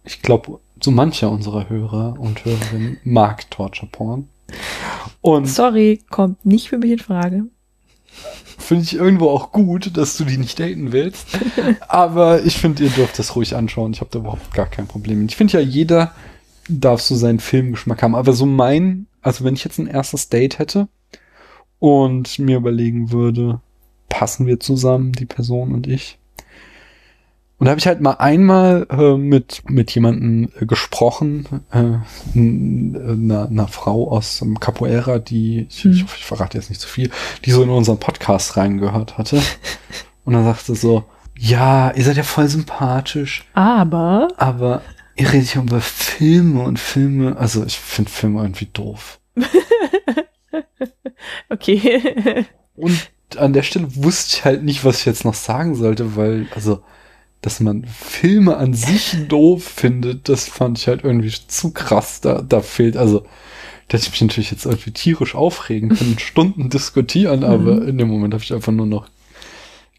ich 0.04 0.20
glaube, 0.22 0.60
so 0.80 0.90
mancher 0.90 1.30
unserer 1.30 1.68
Hörer 1.68 2.16
und 2.18 2.44
Hörerinnen 2.44 2.98
mag 3.04 3.50
Torture 3.50 3.88
Porn. 3.90 4.28
Und 5.20 5.46
Sorry, 5.46 6.02
kommt 6.10 6.44
nicht 6.44 6.68
für 6.68 6.78
mich 6.78 6.90
in 6.92 6.98
Frage. 6.98 7.44
Finde 8.64 8.84
ich 8.84 8.94
irgendwo 8.94 9.30
auch 9.30 9.52
gut, 9.52 9.96
dass 9.96 10.16
du 10.16 10.24
die 10.24 10.38
nicht 10.38 10.58
daten 10.58 10.92
willst. 10.92 11.38
Aber 11.88 12.44
ich 12.44 12.56
finde, 12.56 12.84
ihr 12.84 12.90
dürft 12.90 13.18
das 13.18 13.36
ruhig 13.36 13.54
anschauen. 13.54 13.92
Ich 13.92 14.00
habe 14.00 14.10
da 14.10 14.18
überhaupt 14.18 14.52
gar 14.54 14.66
kein 14.66 14.86
Problem. 14.86 15.26
Ich 15.26 15.36
finde 15.36 15.54
ja, 15.54 15.60
jeder 15.60 16.12
darf 16.68 17.00
so 17.00 17.14
seinen 17.14 17.40
Filmgeschmack 17.40 18.02
haben. 18.02 18.14
Aber 18.14 18.32
so 18.32 18.46
mein, 18.46 19.06
also 19.22 19.44
wenn 19.44 19.54
ich 19.54 19.64
jetzt 19.64 19.78
ein 19.78 19.86
erstes 19.86 20.28
Date 20.28 20.58
hätte 20.58 20.88
und 21.78 22.38
mir 22.38 22.56
überlegen 22.56 23.12
würde, 23.12 23.60
passen 24.08 24.46
wir 24.46 24.60
zusammen, 24.60 25.12
die 25.12 25.26
Person 25.26 25.72
und 25.72 25.86
ich. 25.86 26.18
Und 27.58 27.66
da 27.66 27.70
habe 27.70 27.78
ich 27.78 27.86
halt 27.86 28.00
mal 28.00 28.14
einmal 28.14 28.86
äh, 28.90 29.16
mit, 29.16 29.62
mit 29.68 29.92
jemandem 29.94 30.50
äh, 30.60 30.66
gesprochen, 30.66 31.46
äh, 31.70 31.98
n- 32.38 32.96
einer, 33.30 33.48
einer 33.48 33.68
Frau 33.68 34.10
aus 34.10 34.40
dem 34.40 34.58
Capoeira, 34.60 35.18
die, 35.20 35.66
ich, 35.70 35.84
ich 35.84 36.00
Hm. 36.00 36.02
hoffe, 36.06 36.16
ich 36.18 36.24
verrate 36.24 36.58
jetzt 36.58 36.68
nicht 36.68 36.80
zu 36.80 36.88
viel, 36.88 37.10
die 37.44 37.52
so 37.52 37.62
in 37.62 37.70
unseren 37.70 37.98
Podcast 37.98 38.56
reingehört 38.56 39.16
hatte. 39.18 39.40
Und 40.24 40.32
dann 40.32 40.44
sagte 40.44 40.74
so, 40.74 41.04
ja, 41.38 41.90
ihr 41.92 42.04
seid 42.04 42.16
ja 42.16 42.22
voll 42.22 42.48
sympathisch, 42.48 43.44
Aber, 43.54 44.28
aber 44.36 44.82
ihr 45.16 45.32
redet 45.32 45.54
ja 45.54 45.62
über 45.62 45.80
Filme 45.80 46.62
und 46.62 46.78
Filme, 46.78 47.36
also 47.36 47.64
ich 47.64 47.78
finde 47.78 48.10
Filme 48.10 48.40
irgendwie 48.42 48.68
doof. 48.72 49.20
okay. 51.50 52.46
Und 52.76 53.10
an 53.36 53.52
der 53.52 53.62
Stelle 53.62 53.86
wusste 53.96 54.36
ich 54.36 54.44
halt 54.44 54.62
nicht, 54.62 54.84
was 54.84 55.00
ich 55.00 55.06
jetzt 55.06 55.24
noch 55.24 55.34
sagen 55.34 55.74
sollte, 55.74 56.16
weil, 56.16 56.46
also, 56.54 56.82
dass 57.44 57.60
man 57.60 57.84
Filme 57.84 58.56
an 58.56 58.72
sich 58.74 59.16
doof 59.28 59.64
findet, 59.64 60.28
das 60.28 60.48
fand 60.48 60.78
ich 60.78 60.88
halt 60.88 61.04
irgendwie 61.04 61.32
zu 61.48 61.72
krass. 61.72 62.20
Da, 62.20 62.40
da 62.42 62.60
fehlt, 62.60 62.96
also, 62.96 63.20
da 63.88 63.98
hätte 63.98 64.06
ich 64.06 64.10
mich 64.12 64.22
natürlich 64.22 64.50
jetzt 64.50 64.64
irgendwie 64.64 64.92
tierisch 64.92 65.34
aufregen 65.34 65.90
können, 65.90 66.18
Stunden 66.18 66.70
diskutieren, 66.70 67.44
aber 67.44 67.80
Mhm. 67.80 67.88
in 67.88 67.98
dem 67.98 68.08
Moment 68.08 68.32
habe 68.34 68.42
ich 68.42 68.52
einfach 68.54 68.72
nur 68.72 68.86
noch 68.86 69.08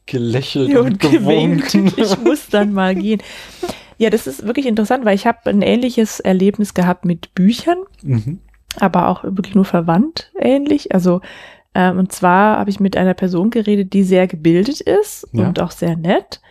gelächelt 0.07 0.69
Ja, 0.69 0.79
und 0.79 0.87
und 0.87 0.99
gewinkt. 0.99 1.71
gewunken. 1.71 1.93
Ich 2.01 2.17
muss 2.23 2.47
dann 2.49 2.73
mal 2.73 2.95
gehen. 2.95 3.21
Ja, 3.97 4.09
das 4.09 4.27
ist 4.27 4.45
wirklich 4.45 4.65
interessant, 4.65 5.05
weil 5.05 5.15
ich 5.15 5.25
habe 5.25 5.49
ein 5.49 5.61
ähnliches 5.61 6.19
Erlebnis 6.19 6.73
gehabt 6.73 7.05
mit 7.05 7.33
Büchern, 7.33 7.77
mhm. 8.03 8.39
aber 8.79 9.07
auch 9.07 9.23
wirklich 9.23 9.55
nur 9.55 9.65
verwandt 9.65 10.31
ähnlich. 10.39 10.93
Also 10.93 11.21
ähm, 11.73 11.97
und 11.99 12.11
zwar 12.11 12.59
habe 12.59 12.69
ich 12.69 12.79
mit 12.79 12.97
einer 12.97 13.13
Person 13.13 13.49
geredet, 13.49 13.93
die 13.93 14.03
sehr 14.03 14.27
gebildet 14.27 14.81
ist 14.81 15.27
Ja. 15.31 15.47
und 15.47 15.59
auch 15.61 15.71
sehr 15.71 15.95
nett. 15.95 16.41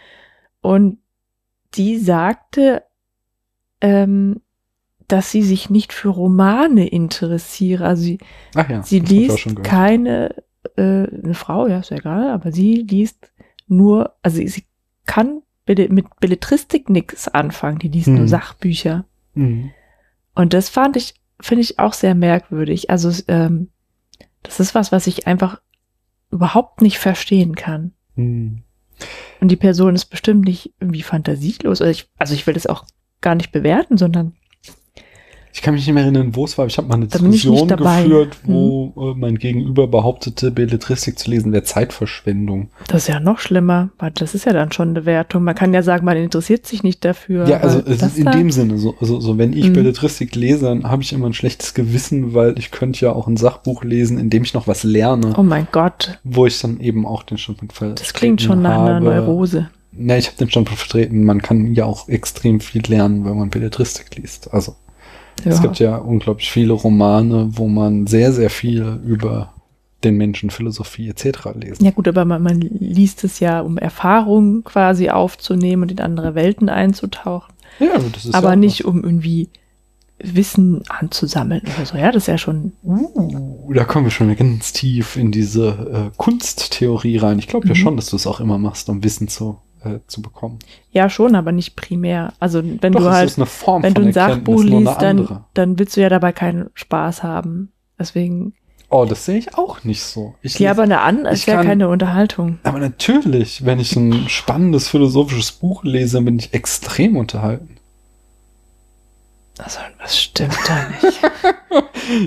Und 0.64 0.96
die 1.74 1.98
sagte, 1.98 2.84
ähm, 3.82 4.40
dass 5.08 5.30
sie 5.30 5.42
sich 5.42 5.68
nicht 5.68 5.92
für 5.92 6.08
Romane 6.08 6.88
interessiere. 6.88 7.84
Also 7.84 8.04
sie, 8.04 8.18
ja, 8.54 8.82
sie 8.82 9.00
liest 9.00 9.62
keine, 9.62 10.42
äh, 10.78 11.04
eine 11.06 11.34
Frau, 11.34 11.66
ja, 11.66 11.80
ist 11.80 11.90
ja 11.90 11.98
egal, 11.98 12.30
aber 12.30 12.50
sie 12.50 12.76
liest 12.76 13.30
nur, 13.66 14.14
also 14.22 14.38
sie, 14.38 14.48
sie 14.48 14.64
kann 15.04 15.42
mit 15.66 16.18
Belletristik 16.18 16.88
nichts 16.88 17.28
anfangen, 17.28 17.78
die 17.78 17.88
liest 17.88 18.08
nur 18.08 18.20
Hm. 18.20 18.28
Sachbücher. 18.28 19.04
Mhm. 19.34 19.70
Und 20.34 20.54
das 20.54 20.70
fand 20.70 20.96
ich, 20.96 21.12
finde 21.40 21.60
ich 21.60 21.78
auch 21.78 21.92
sehr 21.92 22.14
merkwürdig. 22.14 22.88
Also, 22.88 23.12
ähm, 23.28 23.68
das 24.42 24.60
ist 24.60 24.74
was, 24.74 24.92
was 24.92 25.06
ich 25.08 25.26
einfach 25.26 25.60
überhaupt 26.30 26.80
nicht 26.80 26.98
verstehen 26.98 27.54
kann. 27.54 27.92
Mhm. 28.14 28.62
Und 29.40 29.48
die 29.48 29.56
Person 29.56 29.94
ist 29.94 30.06
bestimmt 30.06 30.44
nicht 30.44 30.72
irgendwie 30.80 31.02
fantasielos. 31.02 31.80
Also 31.80 31.90
ich, 31.90 32.08
also 32.18 32.34
ich 32.34 32.46
will 32.46 32.54
das 32.54 32.66
auch 32.66 32.84
gar 33.20 33.34
nicht 33.34 33.52
bewerten, 33.52 33.96
sondern 33.98 34.34
Ich 35.56 35.62
kann 35.62 35.72
mich 35.74 35.86
nicht 35.86 35.94
mehr 35.94 36.02
erinnern, 36.02 36.34
wo 36.34 36.44
es 36.46 36.58
war. 36.58 36.66
Ich 36.66 36.76
habe 36.78 36.88
mal 36.88 36.96
eine 36.96 37.06
Da 37.06 37.18
Diskussion. 37.20 37.70
Hm. 37.70 37.76
geführt, 37.76 38.36
wo 38.42 38.92
äh, 38.96 39.18
mein 39.18 39.38
Gegenüber 39.38 39.86
behauptete, 39.86 40.50
Belletristik 40.50 41.16
zu 41.16 41.30
lesen 41.30 41.52
wäre 41.52 41.62
Zeitverschwendung. 41.62 42.70
das 42.88 43.02
ist 43.02 43.08
ja 43.08 43.20
noch 43.20 43.38
schlimmer. 43.38 43.90
weil 43.98 44.10
Das 44.10 44.34
ist 44.34 44.46
ja 44.46 44.52
dann 44.52 44.72
schon 44.72 44.90
eine 44.90 45.04
Wertung. 45.06 45.44
Man 45.44 45.54
kann 45.54 45.72
ja 45.72 45.82
sagen, 45.84 46.04
man 46.04 46.16
interessiert 46.16 46.66
sich 46.66 46.82
nicht 46.82 47.04
dafür. 47.04 47.46
Ja, 47.48 47.58
also 47.60 47.80
es 47.86 48.02
ist 48.02 48.18
in 48.18 48.30
dem 48.32 48.50
Sinne, 48.50 48.78
so, 48.78 48.96
also, 49.00 49.20
so 49.20 49.38
wenn 49.38 49.52
ich 49.52 49.68
Mhm. 49.68 49.74
Belletristik 49.74 50.34
lese, 50.34 50.64
dann 50.66 50.90
habe 50.90 51.02
ich 51.02 51.12
immer 51.12 51.26
ein 51.26 51.34
schlechtes 51.34 51.72
Gewissen, 51.72 52.34
weil 52.34 52.58
ich 52.58 52.72
könnte 52.72 53.04
ja 53.04 53.12
auch 53.12 53.28
ein 53.28 53.36
Sachbuch 53.36 53.84
lesen, 53.84 54.18
in 54.18 54.30
dem 54.30 54.42
ich 54.42 54.54
noch 54.54 54.66
was 54.66 54.82
lerne, 54.82 55.34
Oh 55.38 55.44
mein 55.44 55.68
Gott, 55.70 56.18
wo 56.24 56.46
ich 56.46 56.58
dann 56.60 56.80
eben 56.80 57.06
auch 57.06 57.22
den 57.22 57.38
Standpunkt 57.38 57.74
vertreten 57.74 57.94
das 58.02 58.12
klingt 58.12 58.42
schon 58.42 58.60
nach 58.60 58.80
einer. 58.80 58.98
Neurose. 58.98 59.68
Na, 59.92 60.18
ich 60.18 60.26
habe 60.26 60.36
den 60.36 60.50
Standpunkt 60.50 60.80
vertreten, 60.80 61.24
man 61.24 61.40
kann 61.40 61.74
ja 61.74 61.84
auch 61.84 62.08
extrem 62.08 62.58
viel 62.58 62.82
lernen, 62.88 63.24
wenn 63.24 63.38
man 63.38 63.50
Belletristik 63.50 64.16
liest. 64.16 64.52
Also 64.52 64.74
es 65.44 65.60
gibt 65.60 65.78
ja 65.78 65.96
unglaublich 65.96 66.50
viele 66.50 66.72
Romane, 66.72 67.48
wo 67.52 67.68
man 67.68 68.06
sehr, 68.06 68.32
sehr 68.32 68.50
viel 68.50 69.00
über 69.04 69.52
den 70.04 70.16
Menschen, 70.16 70.50
Philosophie 70.50 71.08
etc. 71.08 71.50
lesen. 71.54 71.84
Ja 71.84 71.90
gut, 71.90 72.06
aber 72.08 72.24
man, 72.24 72.42
man 72.42 72.60
liest 72.60 73.24
es 73.24 73.40
ja, 73.40 73.60
um 73.60 73.78
Erfahrungen 73.78 74.62
quasi 74.64 75.10
aufzunehmen 75.10 75.82
und 75.84 75.92
in 75.92 76.00
andere 76.00 76.34
Welten 76.34 76.68
einzutauchen. 76.68 77.52
Ja, 77.80 77.98
das 78.12 78.26
ist 78.26 78.34
aber 78.34 78.50
ja 78.50 78.56
nicht, 78.56 78.84
um 78.84 79.02
irgendwie 79.02 79.48
Wissen 80.18 80.82
anzusammeln 80.88 81.62
oder 81.76 81.86
so. 81.86 81.96
Ja, 81.96 82.12
das 82.12 82.24
ist 82.24 82.26
ja 82.28 82.38
schon. 82.38 82.72
Uh, 82.84 83.72
da 83.74 83.84
kommen 83.84 84.06
wir 84.06 84.10
schon 84.10 84.34
ganz 84.36 84.72
tief 84.72 85.16
in 85.16 85.32
diese 85.32 86.10
äh, 86.12 86.16
Kunsttheorie 86.16 87.16
rein. 87.16 87.38
Ich 87.38 87.48
glaube 87.48 87.66
ja 87.66 87.72
Mhm. 87.72 87.78
schon, 87.78 87.96
dass 87.96 88.06
du 88.06 88.16
es 88.16 88.26
auch 88.26 88.40
immer 88.40 88.58
machst, 88.58 88.88
um 88.88 89.02
Wissen 89.02 89.28
zu, 89.28 89.58
äh, 89.84 90.00
zu 90.06 90.22
bekommen. 90.22 90.58
Ja, 90.92 91.08
schon, 91.10 91.34
aber 91.34 91.52
nicht 91.52 91.76
primär. 91.76 92.32
Also 92.40 92.62
wenn 92.64 92.92
Doch, 92.92 93.00
du 93.02 93.10
halt, 93.10 93.36
wenn 93.38 93.94
du 93.94 94.02
ein 94.02 94.12
Sachbuch 94.12 94.62
liest, 94.62 95.00
dann, 95.00 95.40
dann 95.54 95.78
willst 95.78 95.96
du 95.96 96.00
ja 96.00 96.08
dabei 96.08 96.32
keinen 96.32 96.70
Spaß 96.74 97.22
haben. 97.22 97.72
Deswegen. 97.98 98.54
Oh, 98.90 99.04
das 99.06 99.24
sehe 99.24 99.38
ich 99.38 99.56
auch 99.56 99.82
nicht 99.82 100.02
so. 100.02 100.34
Ich 100.42 100.58
Ja, 100.58 100.70
lese- 100.70 100.74
aber 100.76 100.82
eine 100.84 101.00
An 101.00 101.24
ist 101.24 101.46
ja 101.46 101.56
kann- 101.56 101.66
keine 101.66 101.88
Unterhaltung. 101.88 102.58
aber 102.62 102.78
natürlich, 102.78 103.64
wenn 103.64 103.80
ich 103.80 103.96
ein 103.96 104.28
spannendes 104.28 104.88
philosophisches 104.88 105.52
Buch 105.52 105.82
lese, 105.84 106.20
bin 106.22 106.38
ich 106.38 106.54
extrem 106.54 107.16
unterhalten. 107.16 107.73
Also, 109.58 109.78
was 110.00 110.18
stimmt 110.20 110.56
da 110.66 110.88
nicht? 110.88 111.20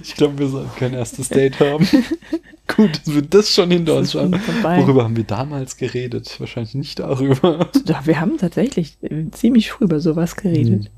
Ich 0.01 0.15
glaube, 0.15 0.39
wir 0.39 0.47
sollten 0.47 0.75
kein 0.75 0.93
erstes 0.93 1.29
Date 1.29 1.59
haben. 1.59 1.87
Gut, 2.75 2.99
dass 3.05 3.13
wir 3.13 3.21
das 3.21 3.53
schon 3.53 3.69
hinter 3.69 3.95
uns 3.95 4.15
haben. 4.15 4.33
vorbei. 4.39 4.79
Worüber 4.81 5.03
haben 5.03 5.15
wir 5.15 5.23
damals 5.23 5.77
geredet? 5.77 6.39
Wahrscheinlich 6.39 6.73
nicht 6.73 6.99
darüber. 6.99 7.69
Ja, 7.85 8.05
wir 8.05 8.19
haben 8.19 8.37
tatsächlich 8.37 8.97
äh, 9.03 9.29
ziemlich 9.31 9.71
früh 9.71 9.85
über 9.85 9.99
sowas 9.99 10.35
geredet. 10.35 10.89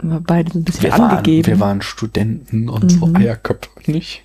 Wir 0.00 0.10
waren 0.10 0.24
beide 0.24 0.52
so 0.52 0.58
ein 0.58 0.64
bisschen 0.64 0.82
Wir 0.84 0.92
waren, 0.92 1.02
angegeben. 1.10 1.46
wir 1.46 1.60
waren 1.60 1.80
Studenten 1.82 2.68
und 2.68 2.90
so 2.92 3.06
Mhm. 3.06 3.16
Eierköpfe 3.16 3.70
nicht. 3.90 4.22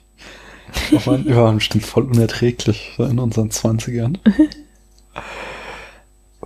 Wir 0.89 1.05
waren, 1.05 1.25
wir 1.25 1.35
waren 1.37 1.55
bestimmt 1.55 1.85
voll 1.85 2.03
unerträglich 2.03 2.93
so 2.97 3.05
in 3.05 3.17
unseren 3.19 3.49
20ern. 3.49 4.17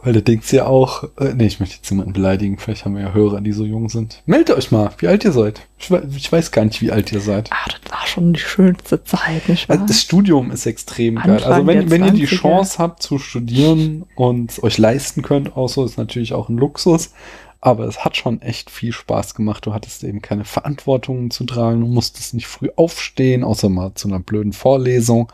Weil 0.05 0.13
du 0.13 0.21
denkst 0.21 0.53
ja 0.53 0.67
auch, 0.67 1.03
äh, 1.19 1.33
nee, 1.33 1.47
ich 1.47 1.59
möchte 1.59 1.77
jetzt 1.77 1.89
niemanden 1.89 2.13
beleidigen, 2.13 2.59
vielleicht 2.59 2.85
haben 2.85 2.95
wir 2.95 3.01
ja 3.01 3.13
Hörer, 3.13 3.41
die 3.41 3.51
so 3.51 3.65
jung 3.65 3.89
sind. 3.89 4.21
Meldet 4.27 4.55
euch 4.55 4.71
mal, 4.71 4.91
wie 4.99 5.07
alt 5.07 5.25
ihr 5.25 5.31
seid. 5.31 5.65
Ich, 5.79 5.89
ich 6.15 6.31
weiß 6.31 6.51
gar 6.51 6.63
nicht, 6.63 6.79
wie 6.81 6.91
alt 6.91 7.11
ihr 7.11 7.21
seid. 7.21 7.49
ah, 7.51 7.65
das 7.67 7.91
war 7.91 8.05
schon 8.05 8.33
die 8.33 8.39
schönste 8.39 9.03
Zeit, 9.03 9.49
nicht 9.49 9.67
wahr? 9.67 9.77
Also 9.77 9.87
das 9.87 9.99
Studium 9.99 10.51
ist 10.51 10.67
extrem 10.67 11.15
geil. 11.15 11.31
Anfang 11.31 11.51
Also 11.51 11.67
wenn, 11.67 11.89
wenn 11.89 12.05
ihr 12.05 12.11
die 12.11 12.27
20er. 12.27 12.39
Chance 12.39 12.77
habt 12.77 13.01
zu 13.01 13.17
studieren 13.17 14.05
und 14.15 14.51
es 14.51 14.63
euch 14.63 14.77
leisten 14.77 15.23
könnt, 15.23 15.57
auch 15.57 15.69
so 15.69 15.83
ist 15.83 15.97
natürlich 15.97 16.33
auch 16.33 16.49
ein 16.49 16.57
Luxus. 16.57 17.11
Aber 17.59 17.85
es 17.85 18.05
hat 18.05 18.15
schon 18.15 18.43
echt 18.43 18.69
viel 18.69 18.91
Spaß 18.91 19.33
gemacht. 19.33 19.65
Du 19.65 19.73
hattest 19.73 20.03
eben 20.03 20.21
keine 20.21 20.45
Verantwortung 20.45 21.31
zu 21.31 21.45
tragen. 21.45 21.81
Du 21.81 21.87
musstest 21.87 22.35
nicht 22.35 22.45
früh 22.45 22.69
aufstehen, 22.75 23.43
außer 23.43 23.69
mal 23.69 23.95
zu 23.95 24.07
einer 24.07 24.19
blöden 24.19 24.53
Vorlesung. 24.53 25.31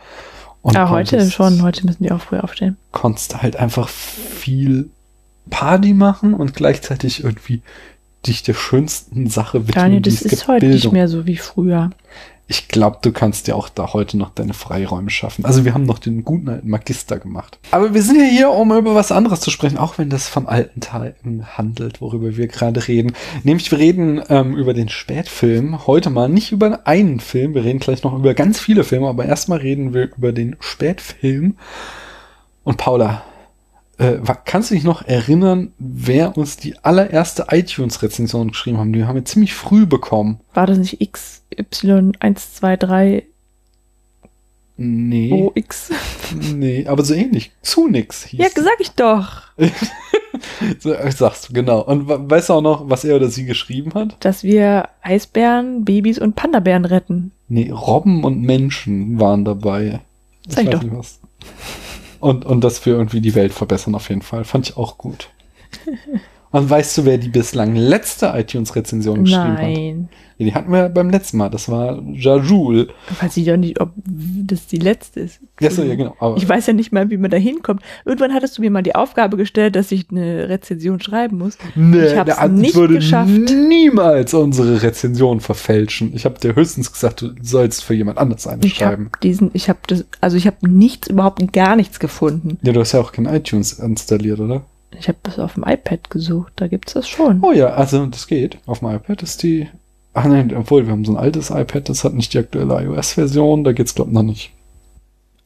Und 0.62 0.76
ja, 0.76 0.90
heute 0.90 1.30
schon. 1.32 1.64
Heute 1.64 1.86
müssen 1.86 2.04
die 2.04 2.12
auch 2.12 2.22
früh 2.22 2.38
aufstehen. 2.38 2.78
konntest 2.92 3.42
halt 3.42 3.56
einfach 3.56 3.90
viel 3.90 4.90
Party 5.50 5.94
machen 5.94 6.34
und 6.34 6.54
gleichzeitig 6.54 7.24
irgendwie 7.24 7.62
dich 8.26 8.44
der 8.44 8.54
schönsten 8.54 9.28
Sache 9.28 9.68
widmen, 9.68 9.84
Daniel, 9.84 10.02
das 10.02 10.22
ist 10.22 10.48
heute 10.48 10.68
nicht 10.68 10.82
Bildung. 10.82 10.94
mehr 10.94 11.08
so 11.08 11.26
wie 11.26 11.38
früher. 11.38 11.90
Ich 12.52 12.68
glaube, 12.68 12.98
du 13.02 13.14
kannst 13.14 13.48
ja 13.48 13.56
auch 13.56 13.70
da 13.70 13.94
heute 13.94 14.18
noch 14.18 14.32
deine 14.32 14.54
Freiräume 14.54 15.10
schaffen. 15.10 15.46
Also 15.46 15.64
wir 15.64 15.74
haben 15.74 15.86
noch 15.86 16.00
den 16.00 16.26
guten 16.26 16.50
alten 16.50 16.70
Magister 16.70 17.18
gemacht. 17.18 17.58
Aber 17.72 17.94
wir 17.94 18.02
sind 18.04 18.20
ja 18.20 18.26
hier, 18.26 18.50
um 18.50 18.74
über 18.74 18.94
was 18.94 19.14
anderes 19.14 19.40
zu 19.40 19.52
sprechen, 19.52 19.78
auch 19.78 19.98
wenn 19.98 20.10
das 20.10 20.28
vom 20.28 20.48
alten 20.48 20.82
Teil 20.82 21.16
handelt, 21.56 22.02
worüber 22.02 22.36
wir 22.36 22.48
gerade 22.48 22.90
reden. 22.90 23.14
Nämlich 23.44 23.72
wir 23.72 23.80
reden 23.80 24.22
ähm, 24.28 24.58
über 24.58 24.74
den 24.74 24.90
Spätfilm. 24.90 25.88
Heute 25.88 26.10
mal 26.10 26.28
nicht 26.28 26.52
über 26.52 26.86
einen 26.86 27.22
Film, 27.22 27.54
wir 27.54 27.64
reden 27.64 27.80
gleich 27.80 28.04
noch 28.04 28.14
über 28.14 28.34
ganz 28.34 28.60
viele 28.60 28.84
Filme, 28.84 29.08
aber 29.08 29.24
erstmal 29.24 29.60
reden 29.60 29.94
wir 29.94 30.10
über 30.18 30.34
den 30.34 30.58
Spätfilm. 30.60 31.56
Und 32.66 32.76
Paula, 32.76 33.24
äh, 34.02 34.20
kannst 34.46 34.70
du 34.72 34.76
dich 34.76 34.84
noch 34.84 35.06
erinnern, 35.08 35.72
wer 35.80 36.38
uns 36.38 36.58
die 36.58 36.78
allererste 36.84 37.48
iTunes-Rezension 37.52 38.50
geschrieben 38.50 38.78
haben? 38.78 38.92
Die 38.94 39.06
haben 39.06 39.16
wir 39.16 39.26
ziemlich 39.26 39.54
früh 39.54 39.86
bekommen. 39.86 40.40
War 40.54 40.68
das 40.68 40.78
nicht 40.78 41.00
XY123 41.02 43.24
Nee. 44.78 45.52
OX? 45.56 45.92
Nee, 46.56 46.88
aber 46.88 47.04
so 47.04 47.14
ähnlich. 47.14 47.52
Zunix 47.62 48.24
hieß. 48.26 48.40
Ja, 48.40 48.48
sag 48.56 48.80
ich 48.80 48.92
doch. 48.92 49.42
So, 50.80 50.96
ich 50.96 51.16
sagst 51.16 51.50
du, 51.50 51.54
genau. 51.54 51.82
Und 51.82 52.08
we- 52.08 52.30
weißt 52.30 52.50
du 52.50 52.54
auch 52.54 52.62
noch, 52.62 52.90
was 52.90 53.04
er 53.04 53.16
oder 53.18 53.30
sie 53.30 53.46
geschrieben 53.46 53.94
hat? 53.94 54.16
Dass 54.22 54.44
wir 54.44 54.90
Eisbären, 55.02 55.84
Babys 55.86 56.18
und 56.20 56.36
Pandabären 56.36 56.86
retten. 56.86 57.32
Nee, 57.48 57.70
Robben 57.70 58.24
und 58.24 58.42
Menschen 58.42 59.20
waren 59.20 59.46
dabei. 59.46 60.00
Ich 60.48 60.54
Sag 60.56 60.64
ich 60.64 60.68
weiß 60.70 60.76
doch. 60.76 60.84
nicht 60.84 60.96
was. 60.96 61.20
Und, 62.22 62.46
und 62.46 62.64
dass 62.64 62.86
wir 62.86 62.94
irgendwie 62.94 63.20
die 63.20 63.36
Welt 63.36 63.52
verbessern 63.52 63.96
auf 63.96 64.08
jeden 64.10 64.22
Fall. 64.22 64.46
Fand 64.46 64.70
ich 64.70 64.78
auch 64.78 64.98
gut. 64.98 65.30
Und 66.52 66.70
weißt 66.70 66.98
du, 66.98 67.06
wer 67.06 67.18
die 67.18 67.30
bislang 67.30 67.76
letzte 67.76 68.34
iTunes-Rezension 68.36 69.24
geschrieben 69.24 69.44
hat? 69.58 69.62
Nein. 69.62 70.10
Ja, 70.38 70.46
die 70.48 70.54
hatten 70.54 70.72
wir 70.72 70.90
beim 70.90 71.10
letzten 71.10 71.38
Mal. 71.38 71.50
Das 71.50 71.70
war 71.70 72.02
Jajul. 72.12 72.90
Weiß 73.22 73.38
ich 73.38 73.46
doch 73.46 73.56
nicht, 73.58 73.80
ob 73.80 73.92
das 74.06 74.68
die 74.68 74.78
letzte 74.80 75.22
ist. 75.22 75.40
Ja, 75.62 75.70
so, 75.70 75.84
ja, 75.84 75.96
genau. 75.96 76.16
Aber 76.20 76.36
Ich 76.36 76.50
weiß 76.50 76.68
ja 76.68 76.74
nicht 76.74 76.92
mal, 76.92 77.10
wie 77.10 77.18
man 77.18 77.30
da 77.32 77.38
hinkommt. 77.38 77.82
Irgendwann 78.06 78.34
hattest 78.34 78.58
du 78.58 78.62
mir 78.64 78.72
mal 78.72 78.82
die 78.82 78.96
Aufgabe 78.96 79.38
gestellt, 79.38 79.76
dass 79.78 79.92
ich 79.94 80.10
eine 80.12 80.50
Rezension 80.50 81.00
schreiben 81.00 81.38
muss. 81.38 81.58
Nee, 81.76 82.06
Ich 82.08 82.18
hab's 82.18 82.36
der 82.36 82.48
nicht 82.50 82.76
würde 82.76 82.96
geschafft. 82.96 83.30
niemals 83.30 84.34
unsere 84.34 84.82
Rezension 84.82 85.40
verfälschen. 85.40 86.12
Ich 86.16 86.26
habe 86.26 86.40
dir 86.40 86.56
höchstens 86.56 86.92
gesagt, 86.92 87.22
du 87.22 87.30
sollst 87.42 87.84
für 87.84 87.94
jemand 87.94 88.18
anders 88.18 88.48
eine 88.48 88.66
Ich 88.66 88.76
schreiben. 88.76 89.10
diesen, 89.24 89.52
ich 89.54 89.70
habe 89.70 89.80
das, 89.88 90.06
also 90.22 90.36
ich 90.38 90.48
habe 90.48 90.58
nichts, 90.68 91.08
überhaupt 91.08 91.54
gar 91.54 91.76
nichts 91.76 92.00
gefunden. 92.00 92.58
Ja, 92.64 92.74
du 92.74 92.80
hast 92.82 92.92
ja 92.94 93.00
auch 93.00 93.12
kein 93.12 93.26
iTunes 93.26 93.74
installiert, 93.74 94.40
oder? 94.40 94.64
Ich 95.00 95.08
habe 95.08 95.18
das 95.24 95.40
auf 95.40 95.54
dem 95.56 95.64
iPad 95.66 96.10
gesucht, 96.10 96.54
da 96.58 96.68
gibt's 96.68 96.94
das 96.94 97.08
schon. 97.08 97.42
Oh 97.44 97.52
ja, 97.54 97.68
also 97.68 98.06
das 98.08 98.28
geht. 98.28 98.58
Auf 98.66 98.80
dem 98.80 98.90
iPad 98.90 99.24
ist 99.24 99.42
die. 99.44 99.70
Ach 100.14 100.26
nein, 100.26 100.54
obwohl 100.56 100.86
wir 100.86 100.92
haben 100.92 101.06
so 101.06 101.14
ein 101.14 101.18
altes 101.18 101.50
iPad, 101.50 101.88
das 101.88 102.04
hat 102.04 102.14
nicht 102.14 102.34
die 102.34 102.40
aktuelle 102.40 102.84
iOS-Version, 102.84 103.64
da 103.64 103.72
geht's 103.72 103.96
glaub 103.96 104.08
ich 104.08 104.14
noch 104.14 104.24
nicht. 104.24 104.52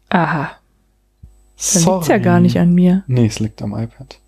Aha, 0.09 0.51
dann 1.73 1.83
liegt's 1.83 2.07
ja 2.07 2.17
gar 2.17 2.39
nicht 2.39 2.57
an 2.59 2.73
mir. 2.73 3.03
Nee, 3.07 3.27
es 3.27 3.39
liegt 3.39 3.61
am 3.61 3.73
iPad. 3.73 4.19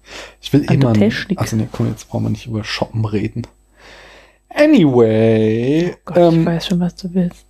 Ich 0.42 0.54
will 0.54 0.66
An 0.68 0.76
immer. 0.76 0.94
der 0.94 1.10
Technik. 1.10 1.40
Also 1.40 1.56
nee, 1.56 1.68
komm, 1.72 1.88
jetzt 1.90 2.08
brauchen 2.10 2.24
wir 2.26 2.30
nicht 2.30 2.46
über 2.48 2.64
Shoppen 2.64 3.04
reden. 3.06 3.44
Anyway. 4.50 5.92
Oh 5.94 5.98
Gott, 6.06 6.18
ich 6.18 6.24
ähm, 6.24 6.46
weiß 6.46 6.68
schon, 6.68 6.80
was 6.80 6.96
du 6.96 7.14
willst. 7.14 7.46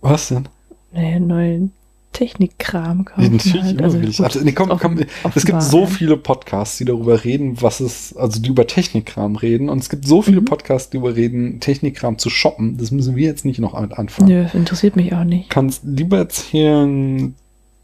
was 0.00 0.28
denn? 0.28 0.48
Nee, 0.92 1.20
neuen 1.20 1.72
Technikkram 2.20 3.04
kaufen. 3.06 3.32
natürlich 3.32 3.62
halt. 3.62 3.80
immer 3.80 3.92
will 3.94 4.08
ich. 4.08 4.16
gut, 4.18 4.26
Also, 4.26 4.40
nee, 4.40 4.52
komm, 4.52 4.68
komm, 4.78 4.98
offen 5.24 5.32
es 5.34 5.46
gibt 5.46 5.62
so 5.62 5.86
viele 5.86 6.16
Podcasts, 6.18 6.76
die 6.78 6.84
darüber 6.84 7.24
reden, 7.24 7.60
was 7.62 7.80
es, 7.80 8.14
also 8.16 8.40
die 8.40 8.50
über 8.50 8.66
Technikkram 8.66 9.36
reden. 9.36 9.68
Und 9.70 9.78
es 9.78 9.88
gibt 9.88 10.06
so 10.06 10.20
viele 10.22 10.42
Mhm. 10.42 10.44
Podcasts, 10.44 10.90
die 10.90 10.98
darüber 10.98 11.16
reden, 11.16 11.60
Technikkram 11.60 12.18
zu 12.18 12.28
shoppen. 12.28 12.76
Das 12.76 12.90
müssen 12.90 13.16
wir 13.16 13.26
jetzt 13.26 13.44
nicht 13.44 13.58
noch 13.58 13.74
anfangen. 13.74 14.28
Nö, 14.28 14.42
das 14.44 14.54
interessiert 14.54 14.96
mich 14.96 15.14
auch 15.14 15.24
nicht. 15.24 15.48
kannst 15.50 15.82
lieber 15.84 16.18
erzählen, 16.18 17.34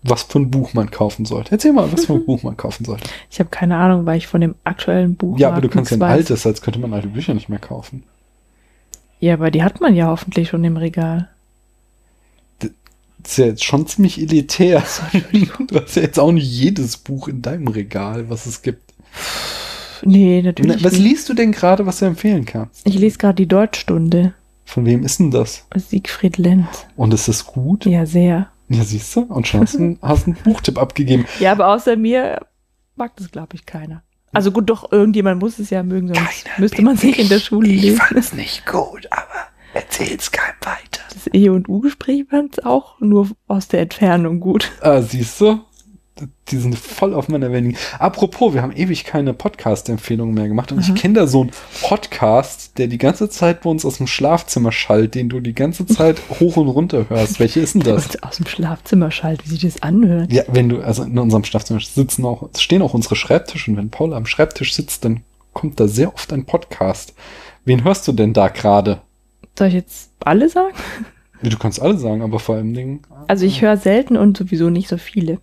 was 0.02 0.22
für 0.24 0.38
ein 0.38 0.50
Buch 0.50 0.74
man 0.74 0.90
kaufen 0.90 1.24
sollte. 1.24 1.52
Erzähl 1.52 1.72
mal, 1.72 1.90
was 1.92 2.04
für 2.06 2.12
ein 2.14 2.24
Buch 2.26 2.42
man 2.42 2.56
kaufen 2.56 2.84
sollte. 2.84 3.08
Ich 3.30 3.38
habe 3.40 3.48
keine 3.50 3.76
Ahnung, 3.76 4.06
weil 4.06 4.18
ich 4.18 4.26
von 4.26 4.40
dem 4.40 4.54
aktuellen 4.64 5.16
Buch 5.16 5.38
Ja, 5.38 5.48
aber 5.50 5.60
du 5.62 5.68
kannst 5.68 5.90
ja 5.90 5.96
ein 5.96 6.00
weiß. 6.00 6.10
altes, 6.12 6.46
als 6.46 6.60
könnte 6.62 6.78
man 6.78 6.92
alte 6.92 7.08
Bücher 7.08 7.34
nicht 7.34 7.48
mehr 7.48 7.58
kaufen. 7.58 8.02
Ja, 9.18 9.32
aber 9.34 9.50
die 9.50 9.62
hat 9.62 9.80
man 9.80 9.96
ja 9.96 10.08
hoffentlich 10.08 10.48
schon 10.50 10.62
im 10.62 10.76
Regal. 10.76 11.30
Ist 13.36 13.40
ja 13.40 13.46
jetzt 13.48 13.64
schon 13.64 13.86
ziemlich 13.86 14.18
elitär. 14.18 14.82
Du 15.68 15.78
hast 15.78 15.94
ja 15.94 16.00
jetzt 16.00 16.18
auch 16.18 16.32
nicht 16.32 16.50
jedes 16.50 16.96
Buch 16.96 17.28
in 17.28 17.42
deinem 17.42 17.68
Regal, 17.68 18.30
was 18.30 18.46
es 18.46 18.62
gibt. 18.62 18.94
Nee, 20.00 20.40
natürlich. 20.40 20.82
was 20.82 20.94
nicht. 20.94 21.02
liest 21.02 21.28
du 21.28 21.34
denn 21.34 21.52
gerade, 21.52 21.84
was 21.84 21.98
du 21.98 22.06
empfehlen 22.06 22.46
kannst? 22.46 22.86
Ich 22.86 22.98
lese 22.98 23.18
gerade 23.18 23.34
die 23.34 23.46
Deutschstunde. 23.46 24.32
Von 24.64 24.86
wem 24.86 25.04
ist 25.04 25.20
denn 25.20 25.30
das? 25.30 25.66
Siegfried 25.76 26.38
Lenz. 26.38 26.86
Und 26.96 27.12
ist 27.12 27.28
das 27.28 27.44
gut? 27.44 27.84
Ja, 27.84 28.06
sehr. 28.06 28.48
Ja, 28.70 28.84
siehst 28.84 29.14
du? 29.14 29.20
Und 29.24 29.46
schon 29.46 29.60
hast 29.60 29.74
du 29.74 29.80
einen, 29.80 29.98
hast 30.02 30.26
einen 30.26 30.38
Buchtipp 30.42 30.78
abgegeben. 30.78 31.26
Ja, 31.38 31.52
aber 31.52 31.68
außer 31.68 31.94
mir 31.96 32.40
mag 32.94 33.16
das, 33.16 33.30
glaube 33.30 33.54
ich, 33.54 33.66
keiner. 33.66 34.02
Also 34.32 34.50
gut, 34.50 34.70
doch, 34.70 34.90
irgendjemand 34.90 35.42
muss 35.42 35.58
es 35.58 35.68
ja 35.68 35.82
mögen, 35.82 36.08
sonst 36.08 36.46
müsste 36.56 36.80
man 36.80 36.96
sich 36.96 37.18
in 37.18 37.28
der 37.28 37.40
Schule 37.40 37.68
lesen. 37.68 38.00
es 38.16 38.32
nicht 38.32 38.64
gut, 38.64 39.06
aber 39.10 39.48
erzähl's 39.76 40.32
keinem 40.32 40.56
weiter. 40.62 41.02
Das 41.12 41.32
E- 41.32 41.50
und 41.50 41.68
U-Gespräch 41.68 42.24
fand 42.30 42.64
auch 42.64 42.98
nur 43.00 43.28
aus 43.46 43.68
der 43.68 43.80
Entfernung 43.80 44.40
gut. 44.40 44.72
Ah, 44.80 45.02
siehst 45.02 45.40
du? 45.40 45.60
Die 46.48 46.56
sind 46.56 46.78
voll 46.78 47.12
auf 47.12 47.28
meiner 47.28 47.52
Wellenlinie. 47.52 47.78
Apropos, 47.98 48.54
wir 48.54 48.62
haben 48.62 48.72
ewig 48.74 49.04
keine 49.04 49.34
Podcast-Empfehlungen 49.34 50.34
mehr 50.34 50.48
gemacht 50.48 50.72
und 50.72 50.80
ich 50.80 50.94
kenne 50.94 51.12
da 51.12 51.26
so 51.26 51.42
einen 51.42 51.50
Podcast, 51.82 52.78
der 52.78 52.86
die 52.86 52.96
ganze 52.96 53.28
Zeit 53.28 53.60
bei 53.60 53.68
uns 53.68 53.84
aus 53.84 53.98
dem 53.98 54.06
Schlafzimmer 54.06 54.72
schallt, 54.72 55.14
den 55.14 55.28
du 55.28 55.40
die 55.40 55.54
ganze 55.54 55.84
Zeit 55.84 56.22
hoch 56.40 56.56
und 56.56 56.68
runter 56.68 57.10
hörst. 57.10 57.38
Welche 57.38 57.60
ist 57.60 57.74
denn 57.74 57.82
das? 57.82 58.22
Aus 58.22 58.38
dem 58.38 58.46
Schlafzimmer 58.46 59.10
schallt, 59.10 59.44
wie 59.44 59.50
sich 59.50 59.60
das 59.60 59.82
anhört. 59.82 60.32
Ja, 60.32 60.44
wenn 60.48 60.70
du, 60.70 60.80
also 60.80 61.02
in 61.02 61.18
unserem 61.18 61.44
Schlafzimmer 61.44 61.80
sitzen 61.80 62.24
auch, 62.24 62.48
stehen 62.56 62.80
auch 62.80 62.94
unsere 62.94 63.16
Schreibtische 63.16 63.70
und 63.70 63.76
wenn 63.76 63.90
Paula 63.90 64.16
am 64.16 64.24
Schreibtisch 64.24 64.72
sitzt, 64.72 65.04
dann 65.04 65.22
kommt 65.52 65.78
da 65.80 65.86
sehr 65.86 66.14
oft 66.14 66.32
ein 66.32 66.46
Podcast. 66.46 67.12
Wen 67.66 67.84
hörst 67.84 68.08
du 68.08 68.12
denn 68.12 68.32
da 68.32 68.48
gerade? 68.48 69.02
Soll 69.58 69.68
ich 69.68 69.74
jetzt 69.74 70.10
alle 70.20 70.48
sagen? 70.48 70.74
Du 71.42 71.56
kannst 71.58 71.80
alle 71.80 71.96
sagen, 71.98 72.22
aber 72.22 72.38
vor 72.38 72.56
allem 72.56 72.72
Dingen. 72.74 73.00
Also 73.28 73.44
ich 73.46 73.60
höre 73.62 73.76
selten 73.76 74.16
und 74.16 74.36
sowieso 74.36 74.70
nicht 74.70 74.88
so 74.88 74.96
viele. 74.96 75.38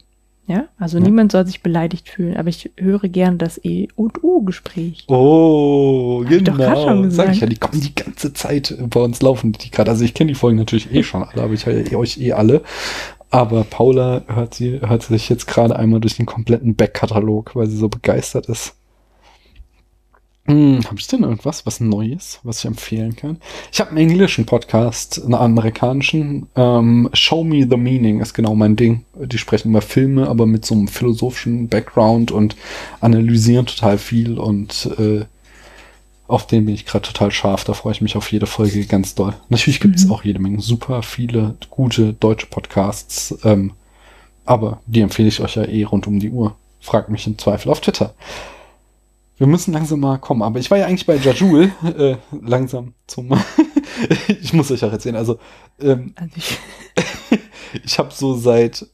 Ja, 0.46 0.66
also 0.78 0.98
Ja. 0.98 1.04
niemand 1.06 1.32
soll 1.32 1.46
sich 1.46 1.64
beleidigt 1.64 2.10
fühlen, 2.10 2.36
aber 2.36 2.50
ich 2.50 2.70
höre 2.78 3.08
gern 3.08 3.38
das 3.38 3.64
E- 3.64 3.88
und 3.96 4.22
U-Gespräch. 4.24 5.06
Oh, 5.08 6.24
Hab 6.26 6.32
ich 6.32 6.44
genau. 6.44 6.84
schon 6.84 7.12
Sag 7.12 7.32
ich 7.32 7.40
ja, 7.40 7.48
die 7.48 7.56
kommen 7.58 7.80
die 7.82 7.96
ganze 7.96 8.34
Zeit 8.34 8.76
bei 8.90 9.00
uns 9.00 9.22
laufen 9.22 9.54
die 9.54 9.72
gerade. 9.72 9.92
Also 9.92 10.04
ich 10.04 10.14
kenne 10.14 10.30
die 10.30 10.36
Folgen 10.36 10.58
natürlich 10.58 10.94
eh 10.94 11.04
schon 11.04 11.24
alle, 11.24 11.42
aber 11.44 11.54
ich 11.54 11.66
höre 11.66 11.98
euch 11.98 12.18
eh 12.20 12.34
alle. 12.34 12.62
Aber 13.30 13.64
Paula 13.64 14.24
hört 14.28 14.54
sie, 14.54 14.82
hört 14.82 15.04
sich 15.04 15.30
jetzt 15.30 15.48
gerade 15.48 15.76
einmal 15.78 16.02
durch 16.02 16.18
den 16.18 16.26
kompletten 16.26 16.76
Backkatalog, 16.76 17.56
weil 17.56 17.68
sie 17.68 17.78
so 17.78 17.88
begeistert 17.90 18.48
ist. 18.48 18.76
Hm, 20.46 20.82
habe 20.86 21.00
ich 21.00 21.08
denn 21.08 21.24
irgendwas, 21.24 21.66
was 21.66 21.80
Neues, 21.80 22.40
was 22.44 22.60
ich 22.60 22.66
empfehlen 22.66 23.16
kann? 23.16 23.38
Ich 23.72 23.80
habe 23.80 23.92
einen 23.92 24.00
englischen 24.10 24.46
Podcast, 24.46 25.24
einen 25.24 25.36
amerikanischen. 25.36 26.48
Ähm, 26.58 27.10
Show 27.14 27.46
Me 27.46 27.66
the 27.70 27.78
Meaning 27.78 28.20
ist 28.20 28.34
genau 28.34 28.54
mein 28.54 28.76
Ding. 28.76 29.06
Die 29.16 29.38
sprechen 29.38 29.70
über 29.70 29.82
Filme, 29.82 30.28
aber 30.28 30.46
mit 30.46 30.66
so 30.66 30.76
einem 30.76 30.90
philosophischen 30.90 31.70
Background 31.70 32.32
und 32.32 32.58
analysieren 33.00 33.68
total 33.68 33.98
viel 33.98 34.38
und 34.38 34.90
äh, 35.00 35.24
auf 36.28 36.46
den 36.48 36.66
bin 36.66 36.76
ich 36.76 36.86
gerade 36.86 37.08
total 37.08 37.32
scharf. 37.32 37.64
Da 37.64 37.74
freue 37.74 37.94
ich 37.94 38.02
mich 38.02 38.18
auf 38.18 38.30
jede 38.30 38.46
Folge 38.46 38.86
ganz 38.86 39.16
doll. 39.16 39.34
Natürlich 39.48 39.80
gibt 39.80 39.96
es 39.96 40.06
Mhm. 40.06 40.12
auch 40.12 40.26
jede 40.26 40.40
Menge 40.40 40.60
super 40.62 41.04
viele 41.04 41.56
gute 41.70 42.12
deutsche 42.12 42.48
Podcasts, 42.48 43.34
ähm, 43.46 43.72
aber 44.44 44.82
die 44.88 45.00
empfehle 45.02 45.30
ich 45.30 45.40
euch 45.40 45.56
ja 45.56 45.64
eh 45.64 45.84
rund 45.86 46.06
um 46.06 46.20
die 46.20 46.32
Uhr. 46.32 46.56
Fragt 46.82 47.08
mich 47.08 47.28
im 47.28 47.38
Zweifel 47.38 47.70
auf 47.72 47.80
Twitter. 47.80 48.14
Wir 49.38 49.48
müssen 49.48 49.74
langsam 49.74 50.00
mal 50.00 50.18
kommen. 50.18 50.42
Aber 50.44 50.60
ich 50.60 50.70
war 50.72 50.78
ja 50.78 50.86
eigentlich 50.86 51.06
bei 51.06 51.16
Jajul, 51.16 51.72
äh, 51.98 52.16
langsam 52.42 52.94
zum. 53.08 53.30
ich 54.28 54.54
muss 54.54 54.72
euch 54.72 54.84
auch 54.86 54.92
erzählen. 54.92 55.16
Also, 55.16 55.40
ähm, 55.80 56.14
Also 56.16 56.32
ich, 56.36 56.58
ich 57.84 58.00
habe 58.00 58.10
so 58.14 58.36
seit 58.36 58.86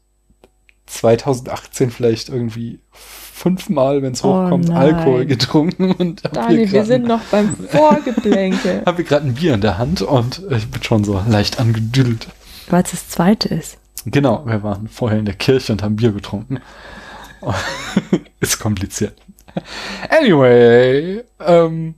2018 0.87 1.91
vielleicht 1.91 2.29
irgendwie 2.29 2.79
fünfmal, 2.91 4.01
wenn 4.01 4.13
es 4.13 4.23
Oh 4.23 4.43
hochkommt, 4.43 4.69
nein. 4.69 4.77
Alkohol 4.95 5.25
getrunken 5.25 5.91
und 5.93 6.23
Daniel, 6.35 6.59
wir 6.71 6.79
grad 6.79 6.87
sind 6.87 7.03
ein- 7.03 7.07
noch 7.07 7.21
beim 7.25 7.55
Vorgeplänkel. 7.55 8.83
habe 8.85 9.03
gerade 9.03 9.27
ein 9.27 9.35
Bier 9.35 9.53
in 9.53 9.61
der 9.61 9.77
Hand 9.77 10.01
und 10.01 10.41
ich 10.49 10.67
bin 10.69 10.81
schon 10.83 11.03
so 11.03 11.21
leicht 11.27 11.59
angedüdelt. 11.59 12.27
Weil 12.69 12.83
es 12.83 12.91
das 12.91 13.07
zweite 13.09 13.49
ist. 13.49 13.77
Genau, 14.05 14.45
wir 14.45 14.63
waren 14.63 14.87
vorher 14.87 15.19
in 15.19 15.25
der 15.25 15.35
Kirche 15.35 15.71
und 15.71 15.83
haben 15.83 15.95
Bier 15.95 16.11
getrunken. 16.11 16.59
Ist 18.39 18.59
kompliziert. 18.59 19.15
Anyway, 20.09 21.21
ähm, 21.45 21.95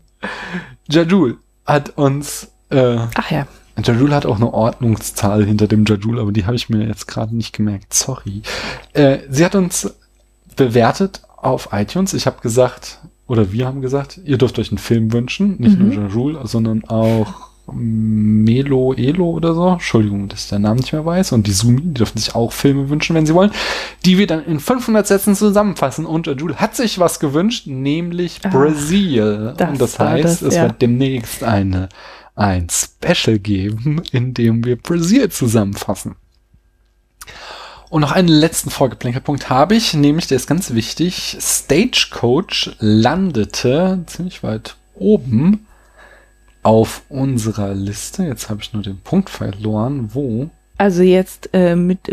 Jajul 0.89 1.37
hat 1.65 1.97
uns, 1.97 2.49
äh, 2.69 2.97
Ach 3.15 3.31
ja. 3.31 3.47
Jajul 3.83 4.13
hat 4.13 4.25
auch 4.25 4.35
eine 4.35 4.53
Ordnungszahl 4.53 5.45
hinter 5.45 5.67
dem 5.67 5.85
Jajul, 5.85 6.19
aber 6.19 6.31
die 6.31 6.45
habe 6.45 6.55
ich 6.55 6.69
mir 6.69 6.85
jetzt 6.85 7.07
gerade 7.07 7.35
nicht 7.35 7.53
gemerkt. 7.53 7.93
Sorry. 7.93 8.41
Äh, 8.93 9.19
sie 9.29 9.43
hat 9.45 9.55
uns 9.55 9.93
bewertet 10.55 11.21
auf 11.37 11.69
iTunes. 11.71 12.13
Ich 12.13 12.27
habe 12.27 12.41
gesagt, 12.41 12.99
oder 13.27 13.51
wir 13.51 13.65
haben 13.65 13.81
gesagt, 13.81 14.19
ihr 14.25 14.37
dürft 14.37 14.59
euch 14.59 14.69
einen 14.69 14.77
Film 14.77 15.13
wünschen. 15.13 15.55
Nicht 15.59 15.79
Mhm. 15.79 15.89
nur 15.95 16.03
Jajul, 16.03 16.39
sondern 16.43 16.83
auch 16.85 17.50
Melo 17.73 18.93
Elo 18.93 19.29
oder 19.31 19.53
so. 19.53 19.69
Entschuldigung, 19.69 20.27
dass 20.27 20.43
ich 20.45 20.49
den 20.49 20.63
Namen 20.63 20.79
nicht 20.79 20.93
mehr 20.93 21.05
weiß. 21.05 21.31
Und 21.31 21.47
die 21.47 21.51
Sumi, 21.51 21.81
die 21.81 21.93
dürfen 21.95 22.17
sich 22.17 22.35
auch 22.35 22.51
Filme 22.51 22.89
wünschen, 22.89 23.15
wenn 23.15 23.25
sie 23.25 23.33
wollen. 23.33 23.51
Die 24.05 24.17
wir 24.17 24.27
dann 24.27 24.45
in 24.45 24.59
500 24.59 25.05
Sätzen 25.05 25.35
zusammenfassen. 25.35 26.05
Und 26.05 26.27
Jajul 26.27 26.55
hat 26.55 26.75
sich 26.75 26.99
was 26.99 27.19
gewünscht, 27.19 27.67
nämlich 27.67 28.39
Ah, 28.43 28.49
Brazil. 28.49 29.53
das 29.57 29.69
Und 29.69 29.81
das 29.81 29.99
heißt, 29.99 30.23
das, 30.23 30.41
es 30.41 30.55
ja. 30.55 30.63
wird 30.63 30.81
demnächst 30.81 31.43
eine, 31.43 31.89
ein 32.35 32.67
Special 32.69 33.39
geben, 33.39 34.01
in 34.11 34.33
dem 34.33 34.63
wir 34.65 34.75
Brazil 34.75 35.29
zusammenfassen. 35.29 36.15
Und 37.89 38.01
noch 38.01 38.13
einen 38.13 38.29
letzten 38.29 38.69
Vorgeplänkelpunkt 38.69 39.49
habe 39.49 39.75
ich, 39.75 39.93
nämlich 39.93 40.27
der 40.27 40.37
ist 40.37 40.47
ganz 40.47 40.73
wichtig. 40.73 41.37
Stagecoach 41.41 42.71
landete 42.79 44.03
ziemlich 44.07 44.43
weit 44.43 44.77
oben 44.95 45.67
auf 46.63 47.03
unserer 47.09 47.73
Liste. 47.73 48.23
Jetzt 48.23 48.49
habe 48.49 48.61
ich 48.61 48.73
nur 48.73 48.83
den 48.83 48.99
Punkt 48.99 49.29
verloren. 49.29 50.09
Wo? 50.13 50.49
Also 50.77 51.03
jetzt 51.03 51.49
äh, 51.53 51.75
mit 51.75 52.09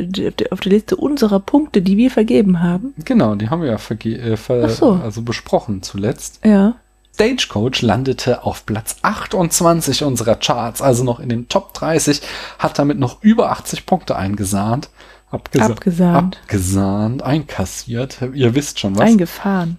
auf 0.51 0.61
der 0.61 0.73
Liste 0.73 0.97
unserer 0.97 1.41
Punkte, 1.41 1.81
die 1.81 1.97
wir 1.97 2.11
vergeben 2.11 2.63
haben. 2.63 2.93
Genau, 3.05 3.35
die 3.35 3.49
haben 3.49 3.63
wir 3.63 3.71
ja 3.71 3.79
verge 3.79 4.19
äh, 4.19 4.37
ver 4.37 4.69
so. 4.69 4.93
also 4.93 5.23
besprochen 5.23 5.83
zuletzt. 5.83 6.41
Ja. 6.45 6.77
Stagecoach 7.15 7.83
landete 7.83 8.45
auf 8.45 8.65
Platz 8.67 8.97
28 9.03 10.05
unserer 10.05 10.37
Charts, 10.37 10.81
also 10.83 11.03
noch 11.03 11.19
in 11.19 11.29
den 11.29 11.49
Top 11.49 11.75
30, 11.75 12.21
hat 12.59 12.79
damit 12.79 12.99
noch 12.99 13.23
über 13.23 13.51
80 13.51 13.87
Punkte 13.87 14.17
eingesahnt. 14.17 14.91
Abgesa 15.31 15.67
Abgesahnt. 15.67 16.37
Abgesahnt, 16.37 17.23
einkassiert. 17.23 18.19
Ihr 18.35 18.55
wisst 18.55 18.79
schon 18.79 18.97
was. 18.97 19.07
Eingefahren. 19.07 19.79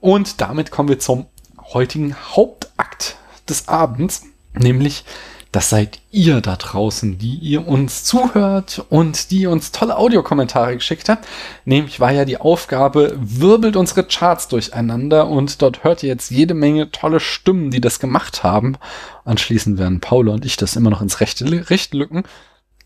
Und 0.00 0.40
damit 0.40 0.70
kommen 0.70 0.88
wir 0.88 0.98
zum 0.98 1.26
heutigen 1.72 2.14
Hauptakt 2.14 3.16
des 3.50 3.68
Abends, 3.68 4.24
nämlich 4.54 5.04
das 5.50 5.70
seid 5.70 6.00
ihr 6.10 6.42
da 6.42 6.56
draußen, 6.56 7.16
die 7.16 7.36
ihr 7.36 7.66
uns 7.66 8.04
zuhört 8.04 8.84
und 8.90 9.30
die 9.30 9.46
uns 9.46 9.72
tolle 9.72 9.96
Audiokommentare 9.96 10.74
geschickt 10.74 11.08
habt. 11.08 11.26
Nämlich 11.64 12.00
war 12.00 12.12
ja 12.12 12.26
die 12.26 12.36
Aufgabe, 12.36 13.16
wirbelt 13.18 13.74
unsere 13.74 14.04
Charts 14.04 14.48
durcheinander 14.48 15.26
und 15.26 15.62
dort 15.62 15.84
hört 15.84 16.02
ihr 16.02 16.10
jetzt 16.10 16.30
jede 16.30 16.52
Menge 16.52 16.90
tolle 16.90 17.18
Stimmen, 17.18 17.70
die 17.70 17.80
das 17.80 17.98
gemacht 17.98 18.42
haben. 18.42 18.76
Anschließend 19.24 19.78
werden 19.78 20.00
Paula 20.00 20.34
und 20.34 20.44
ich 20.44 20.58
das 20.58 20.76
immer 20.76 20.90
noch 20.90 21.00
ins 21.00 21.20
rechte 21.20 21.44
Licht 21.44 21.94
lücken. 21.94 22.24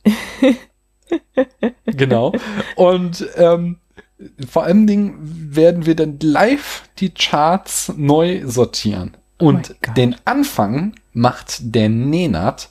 genau. 1.86 2.32
Und 2.76 3.26
ähm, 3.36 3.78
vor 4.48 4.62
allen 4.62 4.86
Dingen 4.86 5.18
werden 5.20 5.84
wir 5.84 5.96
dann 5.96 6.20
live 6.20 6.84
die 6.98 7.10
Charts 7.10 7.92
neu 7.96 8.42
sortieren. 8.46 9.16
Und 9.42 9.70
Oh 9.70 9.72
mein 9.72 9.76
Gott. 9.82 9.96
den 9.96 10.16
Anfang 10.24 10.94
macht 11.12 11.74
der 11.74 11.88
Nenat. 11.88 12.70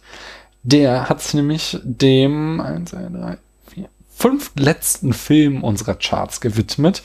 Der 0.63 1.09
hat 1.09 1.21
sich 1.21 1.33
nämlich 1.33 1.77
dem 1.83 2.61
1, 2.61 2.91
2, 2.91 2.97
3, 3.09 3.37
4, 3.73 3.89
fünf 4.15 4.51
letzten 4.55 5.13
Film 5.13 5.63
unserer 5.63 5.95
Charts 5.95 6.39
gewidmet. 6.39 7.03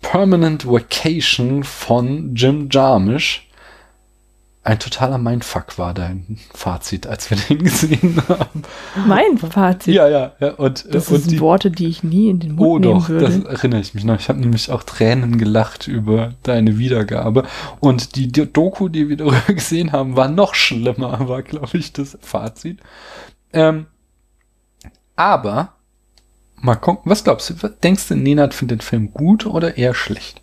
Permanent 0.00 0.66
Vacation 0.66 1.62
von 1.64 2.34
Jim 2.34 2.68
Jarmusch. 2.70 3.48
Ein 4.64 4.78
totaler 4.78 5.18
Mindfuck 5.18 5.76
war 5.76 5.92
dein 5.92 6.38
Fazit, 6.54 7.08
als 7.08 7.28
wir 7.30 7.36
den 7.48 7.64
gesehen 7.64 8.22
haben. 8.28 8.62
Mein 9.08 9.36
Fazit. 9.36 9.92
Ja, 9.94 10.08
ja, 10.08 10.32
ja. 10.38 10.50
Und, 10.52 10.84
Das 10.94 11.08
und 11.08 11.20
sind 11.24 11.40
Worte, 11.40 11.72
die 11.72 11.88
ich 11.88 12.04
nie 12.04 12.28
in 12.30 12.38
den 12.38 12.54
Mund 12.54 12.68
Oh 12.68 12.78
nehmen 12.78 13.00
doch, 13.00 13.08
das 13.08 13.34
würde. 13.38 13.48
erinnere 13.48 13.80
ich 13.80 13.94
mich 13.94 14.04
noch. 14.04 14.14
Ich 14.20 14.28
habe 14.28 14.38
nämlich 14.38 14.70
auch 14.70 14.84
Tränen 14.84 15.36
gelacht 15.38 15.88
über 15.88 16.34
deine 16.44 16.78
Wiedergabe. 16.78 17.44
Und 17.80 18.14
die 18.14 18.30
Do- 18.30 18.44
Doku, 18.44 18.88
die 18.88 19.08
wir 19.08 19.16
darüber 19.16 19.40
gesehen 19.48 19.90
haben, 19.90 20.14
war 20.16 20.28
noch 20.28 20.54
schlimmer, 20.54 21.18
war, 21.28 21.42
glaube 21.42 21.76
ich, 21.78 21.92
das 21.92 22.16
Fazit. 22.20 22.78
Ähm, 23.52 23.86
aber, 25.16 25.72
mal 26.60 26.76
gucken, 26.76 27.10
was 27.10 27.24
glaubst 27.24 27.50
du? 27.50 27.68
Denkst 27.82 28.08
du, 28.08 28.14
Nenad 28.14 28.54
findet 28.54 28.80
den 28.80 28.84
Film 28.84 29.12
gut 29.12 29.44
oder 29.46 29.76
eher 29.76 29.94
schlecht? 29.94 30.40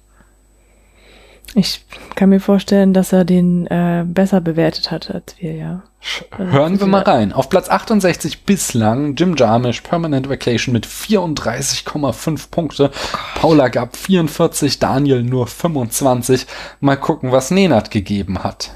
Ich 1.56 1.84
kann 2.16 2.30
mir 2.30 2.40
vorstellen, 2.40 2.94
dass 2.94 3.12
er 3.12 3.26
den 3.26 3.66
äh, 3.68 4.04
besser 4.06 4.42
bewertet 4.42 4.92
hat 4.92 5.10
als 5.10 5.36
wir, 5.40 5.54
ja. 5.54 5.84
Also 6.32 6.52
Hören 6.52 6.80
wir 6.80 6.88
mal 6.88 7.02
rein. 7.02 7.34
Auf 7.34 7.50
Platz 7.50 7.70
68 7.70 8.44
bislang 8.44 9.16
Jim 9.16 9.36
Jarmusch 9.36 9.82
Permanent 9.82 10.30
Vacation 10.30 10.72
mit 10.72 10.86
34,5 10.86 12.50
Punkte. 12.50 12.92
Paula 13.36 13.68
gab 13.68 13.98
44, 13.98 14.80
Daniel 14.80 15.24
nur 15.24 15.48
25. 15.48 16.46
Mal 16.80 16.96
gucken, 16.96 17.32
was 17.32 17.52
Nenad 17.52 17.92
gegeben 17.92 18.44
hat. 18.44 18.72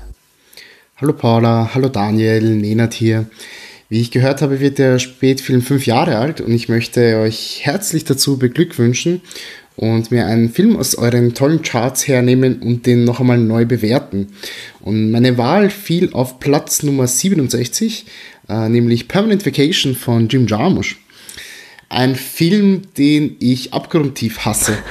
Hallo 0.97 1.13
Paula, 1.13 1.71
hallo 1.73 1.89
Daniel, 1.89 2.55
Nenad 2.55 2.93
hier. 2.93 3.27
Wie 3.87 4.01
ich 4.01 4.11
gehört 4.11 4.41
habe, 4.41 4.59
wird 4.59 4.79
der 4.79 4.99
Spätfilm 4.99 5.61
fünf 5.61 5.85
Jahre 5.85 6.17
alt 6.17 6.41
und 6.41 6.51
ich 6.51 6.67
möchte 6.67 7.17
euch 7.19 7.61
herzlich 7.63 8.03
dazu 8.03 8.37
beglückwünschen 8.37 9.21
und 9.75 10.11
mir 10.11 10.25
einen 10.25 10.49
Film 10.49 10.77
aus 10.77 10.95
euren 10.95 11.33
tollen 11.33 11.61
Charts 11.61 12.07
hernehmen 12.07 12.61
und 12.61 12.85
den 12.85 13.03
noch 13.03 13.19
einmal 13.19 13.37
neu 13.37 13.65
bewerten. 13.65 14.27
Und 14.81 15.11
meine 15.11 15.37
Wahl 15.37 15.69
fiel 15.69 16.13
auf 16.13 16.39
Platz 16.39 16.83
Nummer 16.83 17.07
67, 17.07 18.05
äh, 18.49 18.69
nämlich 18.69 19.07
Permanent 19.07 19.45
Vacation 19.45 19.95
von 19.95 20.27
Jim 20.27 20.47
Jarmusch. 20.47 20.99
Ein 21.89 22.15
Film, 22.15 22.83
den 22.97 23.35
ich 23.39 23.73
abgrundtief 23.73 24.39
hasse. 24.39 24.77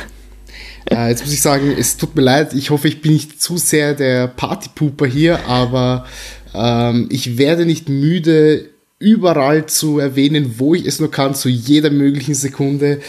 Äh, 0.90 1.10
jetzt 1.10 1.22
muss 1.22 1.32
ich 1.32 1.40
sagen, 1.40 1.72
es 1.78 1.96
tut 1.96 2.16
mir 2.16 2.22
leid, 2.22 2.54
ich 2.54 2.70
hoffe, 2.70 2.88
ich 2.88 3.00
bin 3.00 3.12
nicht 3.12 3.40
zu 3.40 3.56
sehr 3.56 3.94
der 3.94 4.26
Partypooper 4.26 5.06
hier, 5.06 5.46
aber 5.46 6.06
ähm, 6.54 7.08
ich 7.08 7.38
werde 7.38 7.64
nicht 7.64 7.88
müde, 7.88 8.68
überall 8.98 9.66
zu 9.66 9.98
erwähnen, 9.98 10.54
wo 10.58 10.74
ich 10.74 10.86
es 10.86 11.00
nur 11.00 11.10
kann, 11.10 11.34
zu 11.34 11.48
jeder 11.48 11.90
möglichen 11.90 12.34
Sekunde. 12.34 13.00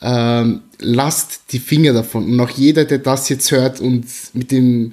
Ähm, 0.00 0.60
lasst 0.78 1.52
die 1.52 1.58
Finger 1.58 1.92
davon. 1.92 2.24
Und 2.24 2.40
auch 2.40 2.50
jeder, 2.50 2.84
der 2.84 2.98
das 2.98 3.28
jetzt 3.28 3.50
hört 3.50 3.80
und 3.80 4.06
mit 4.32 4.52
dem 4.52 4.92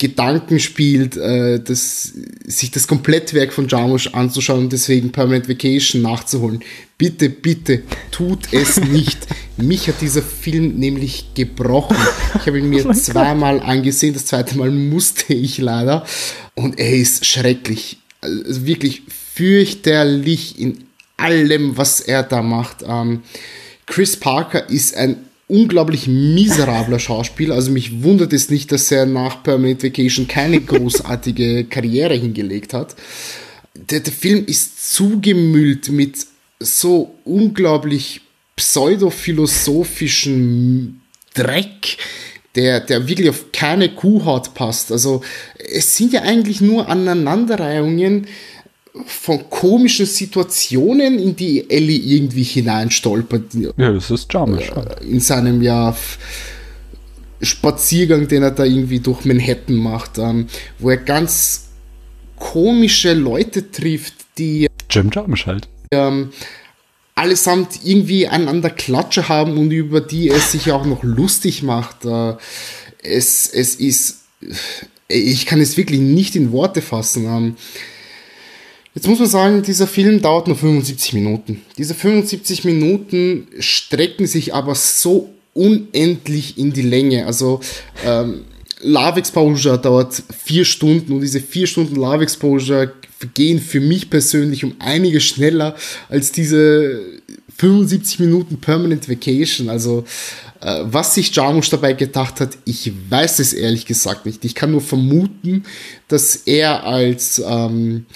Gedanken 0.00 0.60
spielt, 0.60 1.16
äh, 1.16 1.58
das, 1.58 2.12
sich 2.46 2.70
das 2.70 2.86
Komplettwerk 2.86 3.52
von 3.52 3.66
Jarmusch 3.66 4.14
anzuschauen 4.14 4.64
und 4.64 4.72
deswegen 4.72 5.10
Permanent 5.10 5.48
Vacation 5.48 6.02
nachzuholen. 6.02 6.60
Bitte, 6.96 7.28
bitte, 7.28 7.82
tut 8.12 8.52
es 8.52 8.76
nicht. 8.80 9.18
Mich 9.56 9.88
hat 9.88 10.00
dieser 10.00 10.22
Film 10.22 10.78
nämlich 10.78 11.34
gebrochen. 11.34 11.96
Ich 12.36 12.46
habe 12.46 12.60
ihn 12.60 12.68
mir 12.68 12.86
Oh 12.88 12.92
zweimal 12.92 13.60
angesehen, 13.60 14.14
das 14.14 14.26
zweite 14.26 14.56
Mal 14.56 14.70
musste 14.70 15.34
ich 15.34 15.58
leider. 15.58 16.06
Und 16.54 16.78
er 16.78 16.92
ist 16.92 17.26
schrecklich. 17.26 17.98
Also 18.20 18.66
wirklich 18.66 19.02
fürchterlich 19.34 20.60
in 20.60 20.84
allem, 21.16 21.76
was 21.76 22.00
er 22.00 22.22
da 22.22 22.40
macht. 22.42 22.84
Ähm, 22.86 23.22
Chris 23.88 24.16
Parker 24.16 24.68
ist 24.68 24.96
ein 24.96 25.28
unglaublich 25.48 26.06
miserabler 26.06 26.98
Schauspieler. 26.98 27.54
Also 27.54 27.70
mich 27.72 28.02
wundert 28.02 28.32
es 28.32 28.50
nicht, 28.50 28.70
dass 28.70 28.92
er 28.92 29.06
nach 29.06 29.42
Permanent 29.42 29.82
Vacation 29.82 30.28
keine 30.28 30.60
großartige 30.66 31.64
Karriere 31.64 32.14
hingelegt 32.14 32.74
hat. 32.74 32.94
Der, 33.74 34.00
der 34.00 34.12
Film 34.12 34.44
ist 34.46 34.94
zugemüllt 34.94 35.88
mit 35.88 36.26
so 36.60 37.14
unglaublich 37.24 38.20
pseudophilosophischen 38.56 41.00
Dreck, 41.34 41.96
der, 42.56 42.80
der 42.80 43.08
wirklich 43.08 43.30
auf 43.30 43.52
keine 43.52 43.88
Kuhhaut 43.88 44.52
passt. 44.54 44.92
Also 44.92 45.22
es 45.56 45.96
sind 45.96 46.12
ja 46.12 46.20
eigentlich 46.22 46.60
nur 46.60 46.88
Aneinanderreihungen 46.88 48.26
von 49.06 49.48
komischen 49.50 50.06
Situationen, 50.06 51.18
in 51.18 51.36
die 51.36 51.68
Ellie 51.70 51.98
irgendwie 51.98 52.42
hineinstolpert 52.42 53.54
Ja, 53.54 53.92
das 53.92 54.10
ist 54.10 54.32
Jarmusch. 54.32 54.70
in 55.02 55.20
seinem 55.20 55.62
ja 55.62 55.94
Spaziergang, 57.40 58.26
den 58.28 58.42
er 58.42 58.50
da 58.50 58.64
irgendwie 58.64 59.00
durch 59.00 59.24
Manhattan 59.24 59.76
macht, 59.76 60.18
ähm, 60.18 60.48
wo 60.78 60.90
er 60.90 60.96
ganz 60.96 61.68
komische 62.36 63.14
Leute 63.14 63.70
trifft, 63.70 64.14
die 64.38 64.68
Jim 64.90 65.10
Jarmusch 65.12 65.46
halt. 65.46 65.68
Ähm, 65.90 66.30
allesamt 67.14 67.80
irgendwie 67.84 68.28
einander 68.28 68.70
Klatsche 68.70 69.28
haben 69.28 69.58
und 69.58 69.70
über 69.70 70.00
die 70.00 70.28
es 70.28 70.52
sich 70.52 70.70
auch 70.72 70.86
noch 70.86 71.02
lustig 71.02 71.62
macht. 71.62 72.04
Äh, 72.04 72.34
es, 73.02 73.48
es 73.48 73.74
ist, 73.74 74.24
ich 75.08 75.46
kann 75.46 75.60
es 75.60 75.76
wirklich 75.76 76.00
nicht 76.00 76.36
in 76.36 76.52
Worte 76.52 76.80
fassen. 76.82 77.56
Jetzt 78.98 79.06
muss 79.06 79.20
man 79.20 79.28
sagen, 79.28 79.62
dieser 79.62 79.86
Film 79.86 80.20
dauert 80.20 80.48
nur 80.48 80.56
75 80.56 81.12
Minuten. 81.12 81.62
Diese 81.76 81.94
75 81.94 82.64
Minuten 82.64 83.46
strecken 83.60 84.26
sich 84.26 84.54
aber 84.54 84.74
so 84.74 85.30
unendlich 85.54 86.58
in 86.58 86.72
die 86.72 86.82
Länge. 86.82 87.24
Also 87.24 87.60
ähm, 88.04 88.40
Love 88.82 89.20
Exposure 89.20 89.78
dauert 89.78 90.20
vier 90.44 90.64
Stunden 90.64 91.12
und 91.12 91.20
diese 91.20 91.38
vier 91.38 91.68
Stunden 91.68 91.94
Love 91.94 92.24
Exposure 92.24 92.92
gehen 93.34 93.60
für 93.60 93.78
mich 93.78 94.10
persönlich 94.10 94.64
um 94.64 94.74
einige 94.80 95.20
schneller 95.20 95.76
als 96.08 96.32
diese 96.32 97.00
75 97.56 98.18
Minuten 98.18 98.56
Permanent 98.56 99.08
Vacation. 99.08 99.68
Also 99.68 100.02
äh, 100.60 100.82
was 100.86 101.14
sich 101.14 101.32
Jarmusch 101.32 101.70
dabei 101.70 101.92
gedacht 101.92 102.40
hat, 102.40 102.58
ich 102.64 102.90
weiß 103.08 103.38
es 103.38 103.52
ehrlich 103.52 103.86
gesagt 103.86 104.26
nicht. 104.26 104.44
Ich 104.44 104.56
kann 104.56 104.72
nur 104.72 104.80
vermuten, 104.80 105.62
dass 106.08 106.34
er 106.34 106.82
als 106.82 107.40
ähm, 107.46 108.06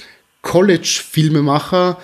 College-Filmemacher 0.42 1.98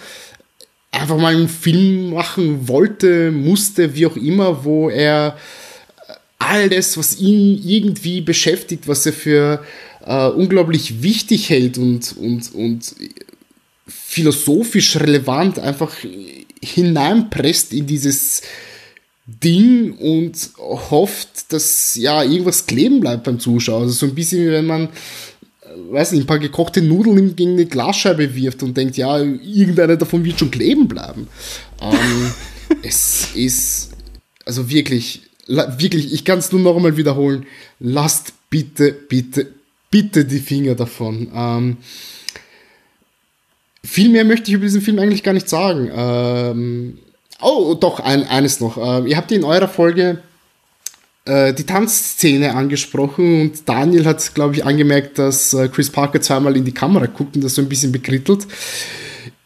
einfach 0.90 1.18
mal 1.18 1.34
einen 1.34 1.48
Film 1.48 2.10
machen 2.14 2.68
wollte, 2.68 3.30
musste, 3.30 3.94
wie 3.94 4.06
auch 4.06 4.16
immer, 4.16 4.64
wo 4.64 4.88
er 4.88 5.36
all 6.38 6.68
das, 6.68 6.96
was 6.96 7.18
ihn 7.18 7.60
irgendwie 7.64 8.20
beschäftigt, 8.20 8.88
was 8.88 9.04
er 9.06 9.12
für 9.12 9.64
äh, 10.06 10.28
unglaublich 10.28 11.02
wichtig 11.02 11.50
hält 11.50 11.78
und, 11.78 12.16
und, 12.16 12.54
und 12.54 12.94
philosophisch 13.86 14.96
relevant 14.96 15.58
einfach 15.58 15.94
hineinpresst 16.62 17.72
in 17.72 17.86
dieses 17.86 18.42
Ding 19.26 19.92
und 19.98 20.50
hofft, 20.58 21.52
dass 21.52 21.94
ja 21.96 22.22
irgendwas 22.22 22.66
kleben 22.66 23.00
bleibt 23.00 23.24
beim 23.24 23.38
Zuschauer. 23.38 23.82
Also 23.82 23.92
so 23.92 24.06
ein 24.06 24.14
bisschen 24.14 24.46
wie 24.46 24.52
wenn 24.52 24.66
man, 24.66 24.88
weiß 25.90 26.12
nicht, 26.12 26.22
ein 26.22 26.26
paar 26.26 26.38
gekochte 26.38 26.82
Nudeln 26.82 27.36
gegen 27.36 27.52
eine 27.52 27.66
Glasscheibe 27.66 28.34
wirft 28.34 28.62
und 28.62 28.76
denkt, 28.76 28.96
ja, 28.96 29.18
irgendeiner 29.18 29.96
davon 29.96 30.24
wird 30.24 30.38
schon 30.38 30.50
kleben 30.50 30.88
bleiben. 30.88 31.28
Ähm, 31.80 32.32
es 32.82 33.28
ist 33.34 33.90
also 34.44 34.70
wirklich 34.70 35.22
wirklich, 35.48 36.12
ich 36.12 36.24
kann 36.24 36.38
es 36.38 36.52
nur 36.52 36.60
noch 36.60 36.76
einmal 36.76 36.96
wiederholen, 36.96 37.46
lasst 37.80 38.34
bitte, 38.50 38.92
bitte, 38.92 39.46
bitte 39.90 40.24
die 40.24 40.40
Finger 40.40 40.74
davon. 40.74 41.28
Ähm, 41.34 41.76
viel 43.82 44.10
mehr 44.10 44.24
möchte 44.24 44.50
ich 44.50 44.54
über 44.54 44.64
diesen 44.64 44.82
Film 44.82 44.98
eigentlich 44.98 45.22
gar 45.22 45.32
nicht 45.32 45.48
sagen. 45.48 45.90
Ähm, 45.94 46.98
oh, 47.40 47.74
doch, 47.74 48.00
ein, 48.00 48.24
eines 48.24 48.60
noch. 48.60 48.76
Ähm, 48.76 49.06
ihr 49.06 49.16
habt 49.16 49.32
in 49.32 49.44
eurer 49.44 49.68
Folge 49.68 50.22
äh, 51.28 51.52
die 51.52 51.64
Tanzszene 51.64 52.54
angesprochen 52.54 53.42
und 53.42 53.68
Daniel 53.68 54.06
hat, 54.06 54.34
glaube 54.34 54.54
ich, 54.54 54.64
angemerkt, 54.64 55.18
dass 55.18 55.52
äh, 55.52 55.68
Chris 55.68 55.90
Parker 55.90 56.20
zweimal 56.20 56.56
in 56.56 56.64
die 56.64 56.72
Kamera 56.72 57.06
guckt 57.06 57.36
und 57.36 57.44
das 57.44 57.54
so 57.54 57.62
ein 57.62 57.68
bisschen 57.68 57.92
bekrittelt. 57.92 58.46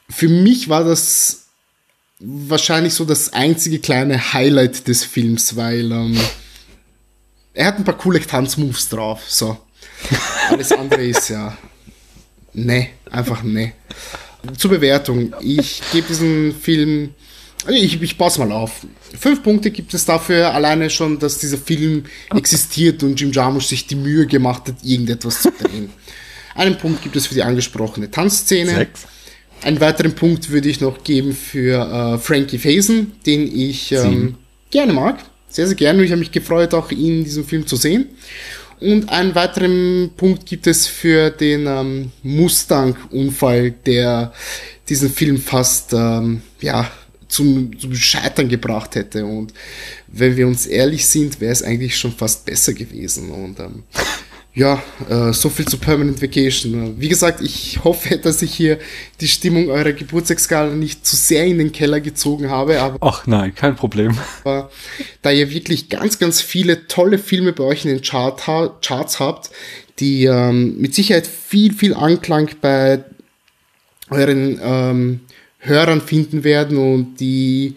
Für 0.08 0.28
mich 0.28 0.68
war 0.68 0.84
das 0.84 1.46
wahrscheinlich 2.20 2.94
so 2.94 3.04
das 3.04 3.32
einzige 3.32 3.80
kleine 3.80 4.32
Highlight 4.32 4.86
des 4.86 5.04
Films, 5.04 5.56
weil 5.56 5.90
ähm, 5.90 6.16
er 7.52 7.66
hat 7.66 7.78
ein 7.78 7.84
paar 7.84 7.98
coole 7.98 8.20
Tanzmoves 8.20 8.88
drauf. 8.88 9.22
So. 9.26 9.58
Alles 10.50 10.70
andere 10.72 11.04
ist 11.04 11.28
ja. 11.28 11.56
Ne, 12.54 12.90
einfach 13.10 13.42
ne. 13.42 13.72
Zur 14.58 14.72
Bewertung. 14.72 15.34
Ich 15.40 15.82
gebe 15.90 16.06
diesem 16.06 16.54
Film. 16.54 17.14
Ich, 17.68 18.00
ich 18.00 18.18
passe 18.18 18.40
mal 18.40 18.50
auf. 18.52 18.86
Fünf 19.18 19.42
Punkte 19.42 19.70
gibt 19.70 19.94
es 19.94 20.04
dafür, 20.04 20.52
alleine 20.52 20.90
schon, 20.90 21.18
dass 21.18 21.38
dieser 21.38 21.58
Film 21.58 22.04
existiert 22.34 23.02
und 23.02 23.20
Jim 23.20 23.30
Jarmusch 23.32 23.66
sich 23.66 23.86
die 23.86 23.94
Mühe 23.94 24.26
gemacht 24.26 24.68
hat, 24.68 24.76
irgendetwas 24.82 25.42
zu 25.42 25.52
drehen. 25.52 25.90
Einen 26.54 26.76
Punkt 26.76 27.02
gibt 27.02 27.16
es 27.16 27.26
für 27.26 27.34
die 27.34 27.42
angesprochene 27.42 28.10
Tanzszene. 28.10 28.74
Sechs. 28.74 29.06
Einen 29.62 29.80
weiteren 29.80 30.14
Punkt 30.14 30.50
würde 30.50 30.68
ich 30.68 30.80
noch 30.80 31.04
geben 31.04 31.34
für 31.34 32.14
äh, 32.14 32.18
Frankie 32.18 32.58
Faison, 32.58 33.12
den 33.24 33.54
ich 33.56 33.92
ähm, 33.92 34.34
gerne 34.70 34.92
mag. 34.92 35.18
Sehr, 35.48 35.66
sehr 35.68 35.76
gerne. 35.76 36.02
Ich 36.02 36.10
habe 36.10 36.18
mich 36.18 36.32
gefreut, 36.32 36.74
auch 36.74 36.90
ihn 36.90 37.18
in 37.18 37.24
diesem 37.24 37.44
Film 37.44 37.66
zu 37.66 37.76
sehen. 37.76 38.06
Und 38.80 39.08
einen 39.10 39.36
weiteren 39.36 40.10
Punkt 40.16 40.46
gibt 40.46 40.66
es 40.66 40.88
für 40.88 41.30
den 41.30 41.66
ähm, 41.68 42.10
Mustang-Unfall, 42.24 43.70
der 43.70 44.32
diesen 44.88 45.10
Film 45.10 45.38
fast 45.38 45.92
ähm, 45.92 46.42
ja, 46.60 46.90
zum, 47.32 47.78
zum 47.78 47.94
Scheitern 47.94 48.48
gebracht 48.48 48.94
hätte. 48.94 49.24
Und 49.24 49.54
wenn 50.08 50.36
wir 50.36 50.46
uns 50.46 50.66
ehrlich 50.66 51.06
sind, 51.06 51.40
wäre 51.40 51.52
es 51.52 51.62
eigentlich 51.62 51.96
schon 51.96 52.12
fast 52.12 52.44
besser 52.44 52.74
gewesen. 52.74 53.30
Und 53.30 53.58
ähm, 53.58 53.84
ja, 54.54 54.82
äh, 55.08 55.32
so 55.32 55.48
viel 55.48 55.64
zu 55.64 55.78
Permanent 55.78 56.20
Vacation. 56.20 57.00
Wie 57.00 57.08
gesagt, 57.08 57.40
ich 57.40 57.82
hoffe, 57.82 58.18
dass 58.22 58.42
ich 58.42 58.52
hier 58.52 58.78
die 59.22 59.28
Stimmung 59.28 59.70
eurer 59.70 59.92
Geburtstagsskala 59.92 60.74
nicht 60.74 61.06
zu 61.06 61.16
sehr 61.16 61.46
in 61.46 61.56
den 61.56 61.72
Keller 61.72 62.00
gezogen 62.00 62.50
habe. 62.50 62.80
Aber, 62.80 62.98
Ach 63.00 63.26
nein, 63.26 63.54
kein 63.54 63.76
Problem. 63.76 64.16
Aber, 64.44 64.70
da 65.22 65.30
ihr 65.30 65.50
wirklich 65.50 65.88
ganz, 65.88 66.18
ganz 66.18 66.42
viele 66.42 66.86
tolle 66.86 67.16
Filme 67.16 67.54
bei 67.54 67.64
euch 67.64 67.86
in 67.86 67.92
den 67.92 68.02
Chart 68.02 68.46
ha 68.46 68.76
Charts 68.82 69.20
habt, 69.20 69.50
die 70.00 70.26
ähm, 70.26 70.78
mit 70.78 70.94
Sicherheit 70.94 71.26
viel, 71.26 71.72
viel 71.72 71.94
Anklang 71.94 72.50
bei 72.60 73.04
euren 74.10 74.60
ähm, 74.62 75.20
Hörern 75.62 76.00
finden 76.00 76.44
werden 76.44 76.76
und 76.76 77.20
die 77.20 77.76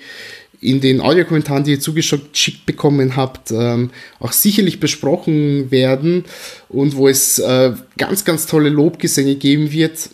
in 0.60 0.82
den 0.82 1.02
Audiokommentaren, 1.02 1.63
die 1.63 1.71
ihr 1.71 1.80
zugeschickt 1.80 2.65
bekommen 2.65 3.15
habt, 3.15 3.52
ähm, 3.52 3.91
auch 4.19 4.32
sicherlich 4.32 4.80
besprochen 4.80 5.69
werden. 5.69 6.26
Und 6.69 6.95
wo 6.95 7.08
es 7.08 7.38
äh, 7.39 7.74
ganz, 7.98 8.26
ganz 8.26 8.48
tolle 8.48 8.69
Lobgesänge 8.69 9.36
geben 9.36 9.71
wird, 9.71 10.10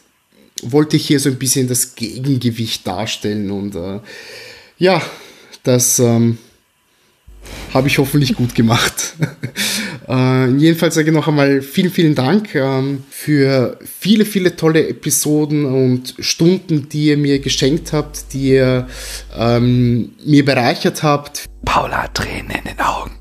wollte 0.62 0.98
ich 0.98 1.08
hier 1.08 1.20
so 1.20 1.30
ein 1.30 1.40
bisschen 1.40 1.68
das 1.68 1.96
Gegengewicht 1.96 2.86
darstellen. 2.86 3.50
Und 3.50 3.76
äh, 3.76 4.00
ja, 4.78 5.02
das 5.64 6.00
ähm, 6.00 6.38
habe 7.74 7.88
ich 7.88 7.98
hoffentlich 7.98 8.36
gut 8.36 8.56
gemacht. 8.56 9.16
äh, 10.08 10.48
jedenfalls 10.52 10.96
sage 10.96 11.10
ich 11.10 11.14
noch 11.14 11.28
einmal 11.28 11.62
vielen, 11.62 11.92
vielen 11.92 12.16
Dank 12.16 12.54
ähm, 12.56 13.04
für 13.10 13.80
viele, 13.84 14.26
viele 14.26 14.56
tolle 14.56 14.88
Episoden 14.88 15.66
und 15.66 16.16
Stunden, 16.20 16.90
die 16.90 17.06
ihr 17.06 17.18
mir 17.18 17.40
geschenkt 17.40 17.94
habt, 17.94 18.34
die 18.34 18.50
ihr 18.50 18.88
ähm, 19.38 20.12
mir 20.26 20.44
bereichert 20.44 21.04
habt. 21.04 21.46
Paula 21.66 22.04
hat 22.04 22.16
Tränen 22.16 22.52
in 22.52 22.64
den 22.66 22.80
Augen. 22.80 23.12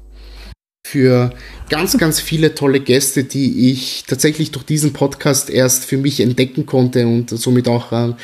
Für 0.86 1.30
ganz, 1.68 1.96
ganz 1.96 2.20
viele 2.20 2.54
tolle 2.54 2.80
Gäste, 2.80 3.22
die 3.22 3.70
ich 3.70 4.02
tatsächlich 4.06 4.50
durch 4.50 4.64
diesen 4.64 4.92
Podcast 4.92 5.48
erst 5.48 5.84
für 5.84 5.96
mich 5.96 6.20
entdecken 6.20 6.66
konnte 6.66 7.06
und 7.06 7.30
somit 7.30 7.68
auch 7.68 7.92
äh, 7.92 8.14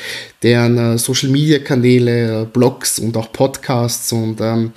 deren 0.43 0.77
äh, 0.77 0.97
Social 0.97 1.29
Media 1.29 1.59
Kanäle, 1.59 2.41
äh, 2.41 2.45
Blogs 2.45 2.99
und 2.99 3.15
auch 3.15 3.31
Podcasts 3.31 4.11
und 4.11 4.41
ähm, 4.41 4.73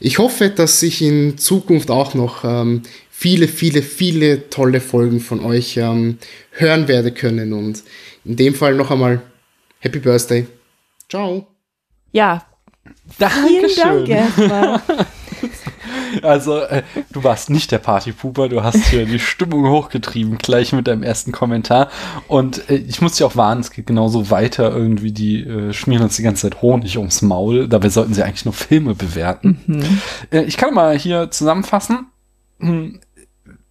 ich 0.00 0.18
hoffe, 0.18 0.48
dass 0.48 0.82
ich 0.82 1.02
in 1.02 1.38
Zukunft 1.38 1.90
auch 1.90 2.14
noch 2.14 2.44
ähm, 2.44 2.82
viele, 3.10 3.48
viele, 3.48 3.82
viele 3.82 4.48
tolle 4.48 4.80
Folgen 4.80 5.20
von 5.20 5.44
euch 5.44 5.76
ähm, 5.76 6.18
hören 6.52 6.88
werde 6.88 7.12
können. 7.12 7.52
Und 7.52 7.82
in 8.24 8.36
dem 8.36 8.54
Fall 8.54 8.74
noch 8.74 8.90
einmal 8.90 9.20
Happy 9.78 9.98
Birthday. 9.98 10.46
Ciao. 11.08 11.46
Ja. 12.12 12.46
Dankeschön. 13.18 13.68
Vielen 13.68 13.76
Dank 13.76 14.08
erstmal. 14.08 15.06
Also, 16.22 16.60
äh, 16.60 16.82
du 17.12 17.24
warst 17.24 17.50
nicht 17.50 17.70
der 17.72 17.78
Partypuper, 17.78 18.48
du 18.48 18.62
hast 18.62 18.84
hier 18.86 19.06
die 19.06 19.18
Stimmung 19.18 19.68
hochgetrieben, 19.68 20.38
gleich 20.38 20.72
mit 20.72 20.86
deinem 20.86 21.02
ersten 21.02 21.32
Kommentar. 21.32 21.88
Und 22.28 22.68
äh, 22.70 22.76
ich 22.76 23.00
muss 23.00 23.12
dich 23.12 23.24
auch 23.24 23.36
warnen, 23.36 23.60
es 23.60 23.70
geht 23.70 23.86
genauso 23.86 24.30
weiter. 24.30 24.74
Irgendwie, 24.74 25.12
die 25.12 25.42
äh, 25.42 25.72
schmieren 25.72 26.04
uns 26.04 26.16
die 26.16 26.22
ganze 26.22 26.42
Zeit 26.42 26.62
Honig 26.62 26.98
ums 26.98 27.22
Maul. 27.22 27.68
Dabei 27.68 27.88
sollten 27.88 28.14
sie 28.14 28.22
eigentlich 28.22 28.44
nur 28.44 28.54
Filme 28.54 28.94
bewerten. 28.94 29.60
Mhm. 29.66 30.00
Äh, 30.30 30.42
ich 30.42 30.56
kann 30.56 30.74
mal 30.74 30.98
hier 30.98 31.30
zusammenfassen. 31.30 32.06
Hm, 32.58 33.00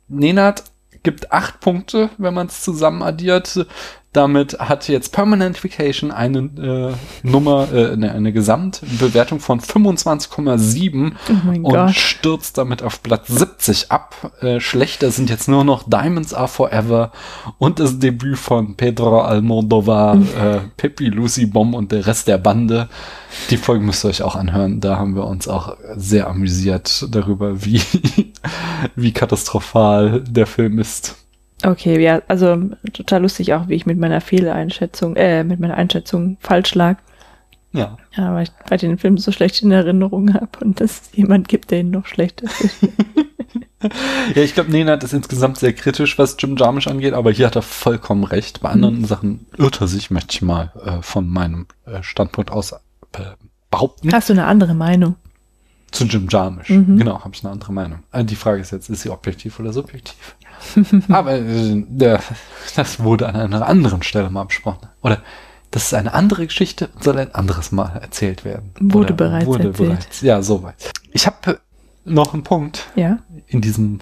Nenad 0.08 0.64
gibt 1.04 1.32
acht 1.32 1.60
Punkte, 1.60 2.10
wenn 2.18 2.34
man 2.34 2.48
es 2.48 2.62
zusammen 2.62 3.02
addiert. 3.02 3.66
Damit 4.20 4.60
hat 4.60 4.90
jetzt 4.90 5.14
Permanent 5.14 5.64
Vacation 5.64 6.12
eine 6.12 6.40
äh, 6.40 6.94
Nummer, 7.26 7.70
äh, 7.74 7.94
eine, 7.94 8.12
eine 8.12 8.34
Gesamtbewertung 8.34 9.40
von 9.40 9.62
25,7 9.62 11.14
Oh 11.30 11.50
und 11.50 11.64
Gott. 11.64 11.96
stürzt 11.96 12.58
damit 12.58 12.84
auf 12.84 13.02
Platz 13.02 13.30
70 13.30 13.94
ab. 13.94 14.34
Äh, 14.42 14.60
schlechter 14.60 15.10
sind 15.12 15.30
jetzt 15.30 15.48
nur 15.48 15.64
noch 15.64 15.84
Diamonds 15.84 16.34
Are 16.34 16.50
Forever 16.50 17.14
und 17.60 17.80
das 17.80 18.00
Debüt 18.00 18.38
von 18.38 18.76
Pedro 18.76 19.22
Almodovar, 19.22 20.16
äh, 20.16 20.60
Pippi, 20.76 21.06
Lucy 21.06 21.46
Bomb 21.46 21.74
und 21.74 21.94
der 21.94 22.06
Rest 22.06 22.28
der 22.28 22.40
Bande. 22.40 22.90
Die 23.52 23.58
Folge 23.58 23.86
müsst 23.86 24.04
ihr 24.04 24.10
euch 24.10 24.22
auch 24.22 24.36
anhören. 24.36 24.82
Da 24.82 24.98
haben 24.98 25.16
wir 25.16 25.28
uns 25.28 25.48
auch 25.48 25.78
sehr 25.96 26.28
amüsiert 26.28 27.06
darüber, 27.10 27.64
wie, 27.64 27.82
wie 28.98 29.14
katastrophal 29.14 30.22
der 30.28 30.46
Film 30.46 30.78
ist. 30.78 31.16
Okay, 31.64 32.02
ja, 32.02 32.22
also 32.28 32.70
total 32.94 33.22
lustig 33.22 33.54
auch, 33.54 33.68
wie 33.68 33.76
ich 33.76 33.86
mit 33.86 33.98
meiner 33.98 34.22
Fehleinschätzung, 34.22 35.16
äh, 35.16 35.44
mit 35.44 35.60
meiner 35.60 35.76
Einschätzung 35.76 36.38
falsch 36.40 36.74
lag. 36.76 36.98
Ja. 37.72 37.98
Ja, 38.16 38.34
weil 38.34 38.44
ich 38.44 38.52
bei 38.70 38.78
den 38.78 38.98
Film 38.98 39.18
so 39.18 39.32
schlecht 39.32 39.62
in 39.62 39.72
Erinnerung 39.72 40.34
habe 40.34 40.60
und 40.62 40.80
dass 40.80 41.02
es 41.02 41.10
jemand 41.14 41.48
gibt, 41.48 41.72
der 41.72 41.82
ihn 41.82 41.92
noch 41.92 42.06
schlechter 42.06 42.48
findet. 42.48 43.06
Ja, 44.36 44.42
ich 44.42 44.54
glaube, 44.54 44.72
Nenad 44.72 45.04
ist 45.04 45.14
insgesamt 45.14 45.58
sehr 45.58 45.72
kritisch, 45.72 46.18
was 46.18 46.36
Jim 46.38 46.58
Jarmusch 46.58 46.88
angeht, 46.88 47.14
aber 47.14 47.32
hier 47.32 47.46
hat 47.46 47.56
er 47.56 47.62
vollkommen 47.62 48.26
recht. 48.26 48.60
Bei 48.60 48.70
anderen 48.70 49.06
Sachen 49.06 49.46
irrt 49.58 49.80
er 49.80 49.88
sich, 49.88 50.12
möchte 50.12 50.34
ich 50.34 50.42
mal 50.42 50.74
äh, 50.84 51.02
von 51.02 51.30
meinem 51.30 51.66
äh, 51.86 52.04
Standpunkt 52.04 52.52
aus 52.52 52.74
äh, 52.74 52.78
behaupten. 53.72 54.12
Hast 54.12 54.28
du 54.30 54.34
eine 54.34 54.46
andere 54.46 54.74
Meinung? 54.74 55.16
Zu 55.92 56.04
Jim 56.06 56.28
Jarmusch. 56.30 56.70
Mhm. 56.70 56.98
Genau, 56.98 57.24
habe 57.24 57.34
ich 57.34 57.44
eine 57.44 57.52
andere 57.52 57.72
Meinung. 57.72 58.00
Äh, 58.12 58.26
die 58.26 58.36
Frage 58.36 58.62
ist 58.62 58.72
jetzt, 58.72 58.90
ist 58.90 59.02
sie 59.02 59.10
objektiv 59.10 59.60
oder 59.60 59.72
subjektiv? 59.74 60.36
Aber 61.10 61.34
äh, 61.36 61.84
der, 61.88 62.22
das 62.76 63.02
wurde 63.02 63.28
an 63.28 63.36
einer 63.36 63.68
anderen 63.68 64.04
Stelle 64.04 64.30
mal 64.30 64.46
besprochen. 64.46 64.88
Oder 65.02 65.22
das 65.72 65.84
ist 65.86 65.94
eine 65.94 66.14
andere 66.14 66.48
Geschichte 66.48 66.90
und 66.96 67.04
soll 67.04 67.20
ein 67.20 67.34
anderes 67.36 67.72
Mal 67.72 67.98
erzählt 68.02 68.44
werden. 68.46 68.72
Wurde 68.80 69.14
Oder 69.14 69.30
bereits 69.30 69.48
erzählt. 69.48 69.78
bereits. 69.78 70.22
Ja, 70.22 70.42
soweit. 70.42 70.92
Ich 71.12 71.28
habe 71.28 71.60
noch 72.06 72.34
einen 72.34 72.44
Punkt 72.44 72.88
Ja. 72.96 73.20
in 73.48 73.62
diesem 73.62 74.00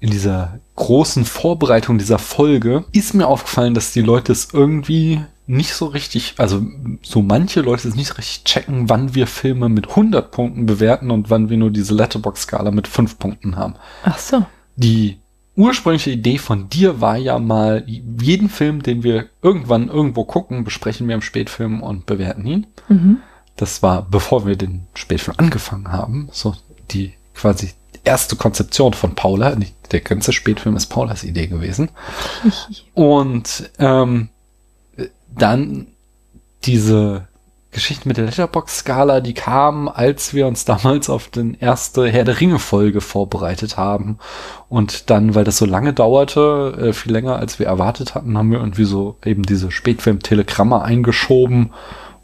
in 0.00 0.10
dieser 0.10 0.60
großen 0.76 1.24
Vorbereitung 1.24 1.98
dieser 1.98 2.20
Folge 2.20 2.84
ist 2.92 3.14
mir 3.14 3.26
aufgefallen, 3.26 3.74
dass 3.74 3.92
die 3.92 4.00
Leute 4.02 4.30
es 4.30 4.48
irgendwie 4.52 5.20
nicht 5.48 5.72
so 5.74 5.86
richtig, 5.86 6.34
also 6.36 6.62
so 7.02 7.22
manche 7.22 7.62
Leute 7.62 7.88
es 7.88 7.96
nicht 7.96 8.16
richtig 8.18 8.44
checken, 8.44 8.88
wann 8.88 9.14
wir 9.14 9.26
Filme 9.26 9.68
mit 9.68 9.88
100 9.88 10.30
Punkten 10.30 10.66
bewerten 10.66 11.10
und 11.10 11.30
wann 11.30 11.48
wir 11.50 11.56
nur 11.56 11.70
diese 11.70 11.94
Letterbox-Skala 11.94 12.70
mit 12.70 12.86
5 12.86 13.18
Punkten 13.18 13.56
haben. 13.56 13.74
Ach 14.04 14.18
so. 14.18 14.46
Die 14.78 15.18
ursprüngliche 15.56 16.12
Idee 16.12 16.38
von 16.38 16.68
dir 16.68 17.00
war 17.00 17.16
ja 17.16 17.38
mal, 17.40 17.84
jeden 17.86 18.48
Film, 18.48 18.82
den 18.82 19.02
wir 19.02 19.26
irgendwann 19.42 19.88
irgendwo 19.88 20.24
gucken, 20.24 20.62
besprechen 20.62 21.08
wir 21.08 21.16
im 21.16 21.20
Spätfilm 21.20 21.82
und 21.82 22.06
bewerten 22.06 22.46
ihn. 22.46 22.66
Mhm. 22.88 23.18
Das 23.56 23.82
war, 23.82 24.02
bevor 24.08 24.46
wir 24.46 24.54
den 24.54 24.86
Spätfilm 24.94 25.36
angefangen 25.36 25.90
haben, 25.90 26.28
so 26.30 26.54
die 26.92 27.12
quasi 27.34 27.72
erste 28.04 28.36
Konzeption 28.36 28.94
von 28.94 29.16
Paula. 29.16 29.56
Der 29.90 30.00
ganze 30.00 30.32
Spätfilm 30.32 30.76
ist 30.76 30.86
Paulas 30.86 31.24
Idee 31.24 31.48
gewesen. 31.48 31.90
Und 32.94 33.70
ähm, 33.80 34.28
dann 35.36 35.88
diese 36.64 37.26
Geschichte 37.70 38.08
mit 38.08 38.16
der 38.16 38.24
Letterbox-Skala, 38.24 39.20
die 39.20 39.34
kam, 39.34 39.88
als 39.88 40.32
wir 40.32 40.46
uns 40.46 40.64
damals 40.64 41.10
auf 41.10 41.28
den 41.28 41.54
erste 41.54 42.08
Herr 42.08 42.24
der 42.24 42.40
Ringe-Folge 42.40 43.00
vorbereitet 43.00 43.76
haben. 43.76 44.18
Und 44.68 45.10
dann, 45.10 45.34
weil 45.34 45.44
das 45.44 45.58
so 45.58 45.66
lange 45.66 45.92
dauerte, 45.92 46.88
äh, 46.88 46.92
viel 46.92 47.12
länger 47.12 47.36
als 47.36 47.58
wir 47.58 47.66
erwartet 47.66 48.14
hatten, 48.14 48.38
haben 48.38 48.50
wir 48.50 48.58
irgendwie 48.58 48.84
so 48.84 49.16
eben 49.24 49.42
diese 49.42 49.70
Spätfilm-Telegramme 49.70 50.80
eingeschoben 50.80 51.72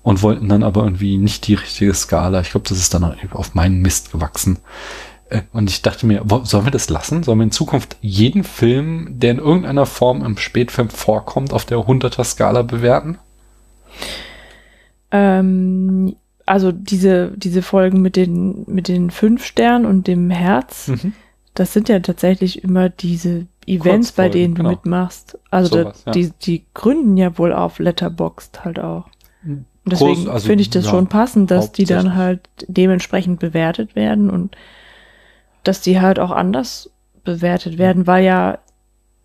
und 0.02 0.22
wollten 0.22 0.48
dann 0.48 0.62
aber 0.62 0.84
irgendwie 0.84 1.18
nicht 1.18 1.46
die 1.46 1.54
richtige 1.54 1.94
Skala. 1.94 2.40
Ich 2.40 2.50
glaube, 2.50 2.68
das 2.68 2.78
ist 2.78 2.94
dann 2.94 3.04
auf 3.32 3.54
meinen 3.54 3.80
Mist 3.80 4.12
gewachsen. 4.12 4.58
Äh, 5.28 5.42
Und 5.52 5.68
ich 5.68 5.82
dachte 5.82 6.06
mir, 6.06 6.22
sollen 6.44 6.64
wir 6.66 6.70
das 6.70 6.88
lassen? 6.88 7.22
Sollen 7.22 7.38
wir 7.38 7.44
in 7.44 7.50
Zukunft 7.52 7.96
jeden 8.00 8.44
Film, 8.44 9.08
der 9.18 9.32
in 9.32 9.38
irgendeiner 9.38 9.86
Form 9.86 10.24
im 10.24 10.38
Spätfilm 10.38 10.90
vorkommt, 10.90 11.52
auf 11.52 11.64
der 11.66 11.78
100er 11.78 12.24
Skala 12.24 12.62
bewerten? 12.62 13.18
Ähm, 15.14 16.16
also 16.44 16.72
diese, 16.72 17.30
diese 17.36 17.62
Folgen 17.62 18.02
mit 18.02 18.16
den, 18.16 18.64
mit 18.66 18.88
den 18.88 19.10
fünf 19.10 19.44
Sternen 19.44 19.86
und 19.86 20.08
dem 20.08 20.30
Herz, 20.30 20.88
Mhm. 20.88 21.12
das 21.54 21.72
sind 21.72 21.88
ja 21.88 22.00
tatsächlich 22.00 22.64
immer 22.64 22.88
diese 22.88 23.46
Events, 23.66 24.12
bei 24.12 24.28
denen 24.28 24.54
du 24.54 24.62
genau. 24.62 24.70
mitmachst. 24.70 25.38
Also 25.50 25.82
Sowas, 25.82 26.02
da, 26.04 26.10
ja. 26.10 26.12
die, 26.12 26.32
die 26.42 26.64
gründen 26.74 27.16
ja 27.16 27.38
wohl 27.38 27.52
auf 27.52 27.78
Letterboxd 27.78 28.64
halt 28.64 28.80
auch. 28.80 29.06
Und 29.84 29.92
deswegen 29.92 30.28
also, 30.28 30.46
finde 30.46 30.62
ich 30.62 30.70
das 30.70 30.86
ja, 30.86 30.90
schon 30.90 31.08
passend, 31.08 31.50
dass 31.50 31.70
die 31.70 31.84
dann 31.84 32.14
halt 32.14 32.40
dementsprechend 32.66 33.38
bewertet 33.38 33.94
werden 33.94 34.30
und 34.30 34.56
dass 35.62 35.82
die 35.82 36.00
halt 36.00 36.18
auch 36.18 36.30
anders 36.30 36.90
bewertet 37.22 37.78
werden, 37.78 38.06
weil 38.06 38.24
ja 38.24 38.58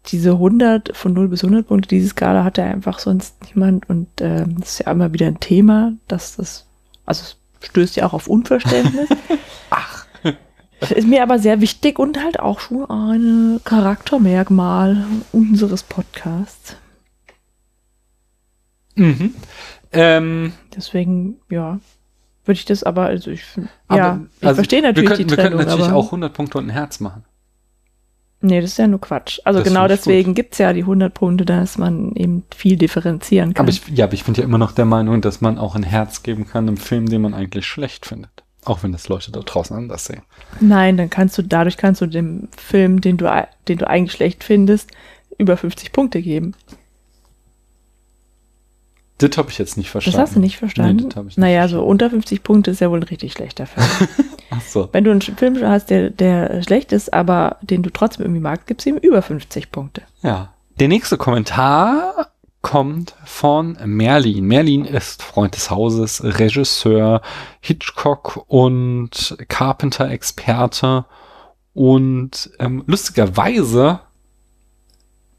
diese 0.07 0.31
100 0.31 0.95
von 0.95 1.13
0 1.13 1.27
bis 1.27 1.43
100 1.43 1.67
Punkte, 1.67 1.89
diese 1.89 2.09
Skala 2.09 2.43
hat 2.43 2.57
ja 2.57 2.65
einfach 2.65 2.99
sonst 2.99 3.35
niemand 3.45 3.89
und 3.89 4.07
ähm, 4.21 4.55
das 4.59 4.71
ist 4.71 4.85
ja 4.85 4.91
immer 4.91 5.13
wieder 5.13 5.27
ein 5.27 5.39
Thema, 5.39 5.93
dass 6.07 6.37
das, 6.37 6.67
also 7.05 7.23
es 7.23 7.37
stößt 7.67 7.95
ja 7.97 8.05
auch 8.05 8.13
auf 8.13 8.27
Unverständnis. 8.27 9.09
Ach. 9.69 10.05
Ist 10.81 11.07
mir 11.07 11.23
aber 11.23 11.39
sehr 11.39 11.59
wichtig 11.59 11.99
und 11.99 12.23
halt 12.23 12.39
auch 12.39 12.61
schon 12.61 12.89
ein 12.89 13.59
Charaktermerkmal 13.65 15.05
unseres 15.33 15.83
Podcasts. 15.83 16.77
Mhm. 18.95 19.33
Ähm, 19.91 20.53
Deswegen, 20.73 21.41
ja, 21.49 21.79
würde 22.45 22.57
ich 22.57 22.65
das 22.65 22.83
aber, 22.83 23.05
also 23.05 23.31
ich, 23.31 23.43
aber, 23.87 23.97
ja, 23.97 24.21
ich 24.39 24.47
also, 24.47 24.55
verstehe 24.55 24.81
natürlich 24.81 25.09
wir 25.09 25.15
könnten, 25.15 25.27
die 25.27 25.37
Wir 25.37 25.43
könnten 25.43 25.57
Trennung, 25.57 25.77
natürlich 25.77 25.93
auch 25.93 26.05
100 26.05 26.33
Punkte 26.33 26.57
und 26.57 26.67
ein 26.67 26.69
Herz 26.69 26.99
machen. 26.99 27.23
Nee, 28.41 28.61
das 28.61 28.71
ist 28.71 28.77
ja 28.77 28.87
nur 28.87 29.01
Quatsch. 29.01 29.39
Also 29.43 29.59
Das 29.59 29.67
genau 29.67 29.87
deswegen 29.87 30.33
gibt's 30.33 30.57
ja 30.57 30.73
die 30.73 30.81
100 30.81 31.13
Punkte, 31.13 31.45
dass 31.45 31.77
man 31.77 32.13
eben 32.15 32.43
viel 32.55 32.77
differenzieren 32.77 33.53
kann. 33.53 33.65
Aber 33.65 33.69
ich, 33.69 33.87
ja, 33.87 34.05
aber 34.05 34.13
ich 34.13 34.23
bin 34.23 34.35
ja 34.35 34.43
immer 34.43 34.57
noch 34.57 34.71
der 34.71 34.85
Meinung, 34.85 35.21
dass 35.21 35.41
man 35.41 35.57
auch 35.57 35.75
ein 35.75 35.83
Herz 35.83 36.23
geben 36.23 36.47
kann 36.47 36.67
im 36.67 36.77
Film, 36.77 37.07
den 37.07 37.21
man 37.21 37.33
eigentlich 37.33 37.65
schlecht 37.65 38.05
findet. 38.05 38.31
Auch 38.65 38.83
wenn 38.83 38.91
das 38.91 39.07
Leute 39.07 39.31
da 39.31 39.39
draußen 39.39 39.75
anders 39.75 40.05
sehen. 40.05 40.21
Nein, 40.59 40.97
dann 40.97 41.09
kannst 41.09 41.37
du, 41.37 41.41
dadurch 41.41 41.77
kannst 41.77 42.01
du 42.01 42.07
dem 42.07 42.49
Film, 42.57 43.01
den 43.01 43.17
du, 43.17 43.29
den 43.67 43.77
du 43.77 43.87
eigentlich 43.87 44.11
schlecht 44.11 44.43
findest, 44.43 44.91
über 45.37 45.55
50 45.55 45.91
Punkte 45.91 46.21
geben. 46.21 46.53
Das 49.19 49.37
habe 49.37 49.49
ich 49.51 49.57
jetzt 49.57 49.77
nicht 49.77 49.89
verstanden. 49.89 50.17
Das 50.17 50.29
hast 50.29 50.35
du 50.35 50.39
nicht 50.39 50.57
verstanden? 50.57 51.03
Nee, 51.03 51.09
das 51.09 51.17
ich 51.19 51.25
nicht 51.25 51.37
naja, 51.37 51.63
so 51.63 51.75
verstanden. 51.75 51.89
unter 51.89 52.09
50 52.09 52.43
Punkte 52.43 52.71
ist 52.71 52.79
ja 52.79 52.89
wohl 52.89 52.99
ein 52.99 53.03
richtig 53.03 53.33
schlechter 53.33 53.67
Film. 53.67 53.85
Ach 54.49 54.61
so. 54.61 54.89
Wenn 54.91 55.03
du 55.03 55.11
einen 55.11 55.21
Film 55.21 55.57
hast, 55.61 55.89
der, 55.89 56.09
der 56.09 56.63
schlecht 56.63 56.91
ist, 56.93 57.13
aber 57.13 57.57
den 57.61 57.83
du 57.83 57.89
trotzdem 57.89 58.25
irgendwie 58.25 58.41
magst, 58.41 58.65
gibt's 58.65 58.85
ihm 58.85 58.97
über 58.97 59.21
50 59.21 59.71
Punkte. 59.71 60.01
Ja. 60.23 60.53
Der 60.79 60.87
nächste 60.87 61.17
Kommentar 61.17 62.31
kommt 62.61 63.13
von 63.25 63.77
Merlin. 63.85 64.45
Merlin 64.45 64.85
ist 64.85 65.21
Freund 65.21 65.55
des 65.55 65.69
Hauses, 65.69 66.23
Regisseur, 66.23 67.21
Hitchcock 67.59 68.45
und 68.47 69.37
Carpenter-Experte. 69.49 71.05
Und 71.73 72.51
ähm, 72.59 72.83
lustigerweise 72.87 73.99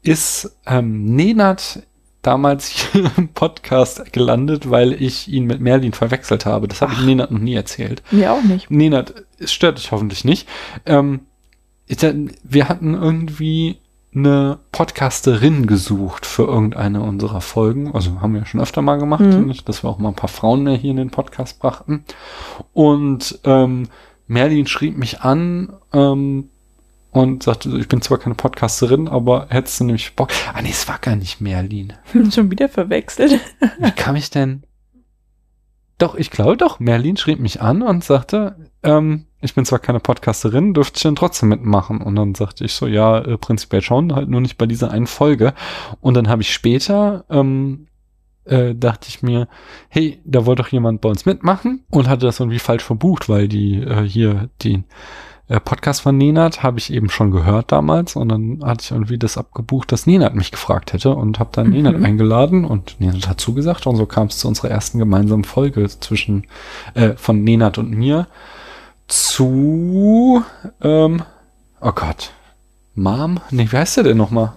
ist 0.03 0.55
ähm, 0.65 1.15
Nenad 1.15 1.83
damals 2.21 2.67
hier 2.67 3.09
im 3.17 3.29
Podcast 3.29 4.11
gelandet, 4.13 4.69
weil 4.69 4.93
ich 4.93 5.27
ihn 5.27 5.45
mit 5.45 5.59
Merlin 5.61 5.93
verwechselt 5.93 6.45
habe. 6.45 6.67
Das 6.67 6.81
habe 6.81 6.93
ich 6.93 7.01
Nenad 7.01 7.31
noch 7.31 7.39
nie 7.39 7.55
erzählt. 7.55 8.01
Mir 8.11 8.31
auch 8.31 8.43
nicht. 8.43 8.69
Nenad, 8.69 9.13
es 9.39 9.51
stört 9.51 9.77
dich 9.77 9.91
hoffentlich 9.91 10.23
nicht. 10.25 10.47
Ähm, 10.85 11.21
wir 12.43 12.69
hatten 12.69 12.93
irgendwie 12.93 13.77
eine 14.13 14.59
Podcasterin 14.71 15.67
gesucht 15.67 16.25
für 16.25 16.43
irgendeine 16.43 17.01
unserer 17.01 17.41
Folgen. 17.41 17.93
Also 17.93 18.21
haben 18.21 18.33
wir 18.33 18.45
schon 18.45 18.61
öfter 18.61 18.81
mal 18.81 18.97
gemacht, 18.97 19.21
Mhm. 19.21 19.53
dass 19.65 19.83
wir 19.83 19.89
auch 19.89 19.97
mal 19.99 20.09
ein 20.09 20.15
paar 20.15 20.29
Frauen 20.29 20.63
mehr 20.63 20.75
hier 20.75 20.91
in 20.91 20.97
den 20.97 21.11
Podcast 21.11 21.59
brachten. 21.59 22.03
Und 22.73 23.39
ähm, 23.45 23.87
Merlin 24.27 24.67
schrieb 24.67 24.97
mich 24.97 25.21
an 25.21 25.73
ähm, 25.93 26.49
und 27.11 27.43
sagte, 27.43 27.69
ich 27.77 27.87
bin 27.87 28.01
zwar 28.01 28.17
keine 28.17 28.35
Podcasterin, 28.35 29.07
aber 29.07 29.47
hättest 29.49 29.79
du 29.79 29.83
nämlich 29.83 30.15
Bock. 30.15 30.29
Ah 30.53 30.61
nee, 30.61 30.69
es 30.71 30.87
war 30.87 30.97
gar 30.99 31.15
nicht 31.15 31.41
Merlin. 31.41 31.93
Schon 32.31 32.49
wieder 32.49 32.69
verwechselt. 32.69 33.39
Wie 33.79 33.91
kam 33.91 34.15
ich 34.15 34.29
denn? 34.29 34.63
Doch, 35.97 36.15
ich 36.15 36.31
glaube 36.31 36.57
doch. 36.57 36.79
Merlin 36.79 37.17
schrieb 37.17 37.39
mich 37.39 37.61
an 37.61 37.83
und 37.83 38.03
sagte, 38.03 38.55
ähm, 38.81 39.27
ich 39.41 39.53
bin 39.53 39.65
zwar 39.65 39.79
keine 39.79 39.99
Podcasterin, 39.99 40.73
dürfte 40.73 40.97
ich 40.97 41.03
denn 41.03 41.15
trotzdem 41.15 41.49
mitmachen? 41.49 42.01
Und 42.01 42.15
dann 42.15 42.33
sagte 42.33 42.63
ich 42.63 42.73
so, 42.73 42.87
ja, 42.87 43.19
äh, 43.19 43.37
prinzipiell 43.37 43.81
schon, 43.81 44.15
halt 44.15 44.29
nur 44.29 44.41
nicht 44.41 44.57
bei 44.57 44.65
dieser 44.65 44.89
einen 44.89 45.07
Folge. 45.07 45.53
Und 45.99 46.15
dann 46.15 46.29
habe 46.29 46.41
ich 46.41 46.53
später, 46.53 47.25
ähm, 47.29 47.87
äh, 48.45 48.73
dachte 48.73 49.09
ich 49.09 49.21
mir, 49.21 49.47
hey, 49.89 50.19
da 50.25 50.45
wollte 50.45 50.63
doch 50.63 50.69
jemand 50.69 51.01
bei 51.01 51.09
uns 51.09 51.25
mitmachen 51.25 51.83
und 51.91 52.07
hatte 52.07 52.25
das 52.25 52.39
irgendwie 52.39 52.59
falsch 52.59 52.83
verbucht, 52.83 53.29
weil 53.29 53.47
die 53.47 53.81
äh, 53.81 54.03
hier 54.07 54.49
die 54.61 54.75
äh, 54.75 54.83
Podcast 55.59 56.01
von 56.01 56.17
Nenad 56.17 56.63
habe 56.63 56.79
ich 56.79 56.93
eben 56.93 57.09
schon 57.09 57.31
gehört 57.31 57.71
damals 57.71 58.15
und 58.15 58.29
dann 58.29 58.59
hatte 58.63 58.83
ich 58.83 58.91
irgendwie 58.91 59.17
das 59.17 59.37
abgebucht, 59.37 59.91
dass 59.91 60.07
Nenad 60.07 60.33
mich 60.33 60.51
gefragt 60.51 60.93
hätte 60.93 61.13
und 61.13 61.39
habe 61.39 61.49
dann 61.51 61.67
mhm. 61.67 61.73
Nenad 61.73 62.03
eingeladen 62.03 62.63
und 62.63 62.99
Nenad 62.99 63.27
hat 63.27 63.41
zugesagt 63.41 63.85
und 63.85 63.97
so 63.97 64.05
kam 64.05 64.27
es 64.27 64.37
zu 64.37 64.47
unserer 64.47 64.69
ersten 64.69 64.97
gemeinsamen 64.97 65.43
Folge 65.43 65.87
zwischen 65.87 66.47
äh, 66.93 67.13
von 67.15 67.43
Nenad 67.43 67.77
und 67.77 67.91
mir 67.91 68.27
zu 69.07 70.43
ähm, 70.81 71.23
oh 71.81 71.91
Gott 71.91 72.31
Mom? 72.95 73.39
Nee, 73.51 73.67
wie 73.69 73.77
heißt 73.77 73.97
der 73.97 74.03
denn 74.05 74.17
nochmal? 74.17 74.53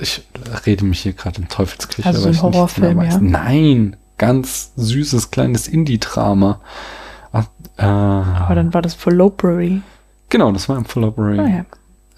Ich 0.00 0.22
rede 0.66 0.84
mich 0.84 1.00
hier 1.00 1.12
gerade 1.12 1.40
im 1.40 1.48
Teufelsküche. 1.48 2.08
Also 2.08 2.28
ein 2.28 2.40
Horrorfilm, 2.40 3.02
ja? 3.02 3.18
Nein, 3.18 3.96
ganz 4.16 4.72
süßes 4.76 5.30
kleines 5.30 5.66
Indie-Drama. 5.66 6.60
Äh, 7.32 7.82
Aber 7.82 8.54
dann 8.54 8.72
war 8.74 8.82
das 8.82 8.94
für 8.94 9.10
Lowbury. 9.10 9.82
Genau, 10.28 10.52
das 10.52 10.68
war 10.68 10.76
im 10.76 10.84
Library. 11.02 11.38
Ah, 11.38 11.48
ja. 11.48 11.64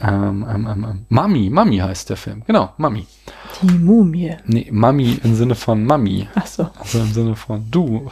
Ähm, 0.02 0.46
ähm, 0.48 0.66
ähm, 0.66 0.86
ähm, 0.88 1.06
Mami, 1.11 1.50
Mami 1.50 1.76
heißt 1.78 2.08
der 2.08 2.16
Film. 2.16 2.42
Genau, 2.46 2.72
Mami. 2.78 3.06
Die 3.61 3.66
Mumie. 3.66 4.36
Nee, 4.46 4.68
Mami 4.70 5.20
im 5.22 5.34
Sinne 5.34 5.54
von 5.54 5.84
Mami. 5.84 6.26
Ach 6.34 6.46
so. 6.46 6.70
Also 6.78 7.00
im 7.00 7.12
Sinne 7.12 7.36
von 7.36 7.70
du. 7.70 8.11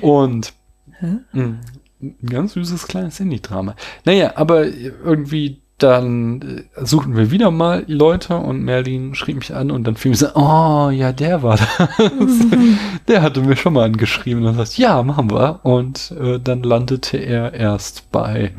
Und 0.00 0.52
mh, 1.00 1.54
ein 2.02 2.16
ganz 2.28 2.54
süßes 2.54 2.88
kleines 2.88 3.20
Indie-Drama. 3.20 3.76
Naja, 4.04 4.32
aber 4.34 4.66
irgendwie 4.66 5.60
dann 5.82 6.64
äh, 6.76 6.84
suchten 6.84 7.16
wir 7.16 7.30
wieder 7.30 7.50
mal 7.50 7.84
Leute 7.86 8.36
und 8.36 8.62
Merlin 8.62 9.14
schrieb 9.14 9.36
mich 9.36 9.54
an 9.54 9.70
und 9.70 9.84
dann 9.84 9.96
fiel 9.96 10.10
mir 10.10 10.16
so, 10.16 10.28
oh 10.34 10.90
ja, 10.90 11.12
der 11.12 11.42
war 11.42 11.56
das. 11.56 11.68
der 13.08 13.22
hatte 13.22 13.40
mir 13.40 13.56
schon 13.56 13.74
mal 13.74 13.86
angeschrieben 13.86 14.44
und 14.44 14.56
sagt, 14.56 14.76
ja, 14.78 15.02
machen 15.02 15.30
wir. 15.30 15.60
Und 15.62 16.12
äh, 16.20 16.38
dann 16.38 16.62
landete 16.62 17.16
er 17.16 17.54
erst 17.54 18.10
bei 18.10 18.52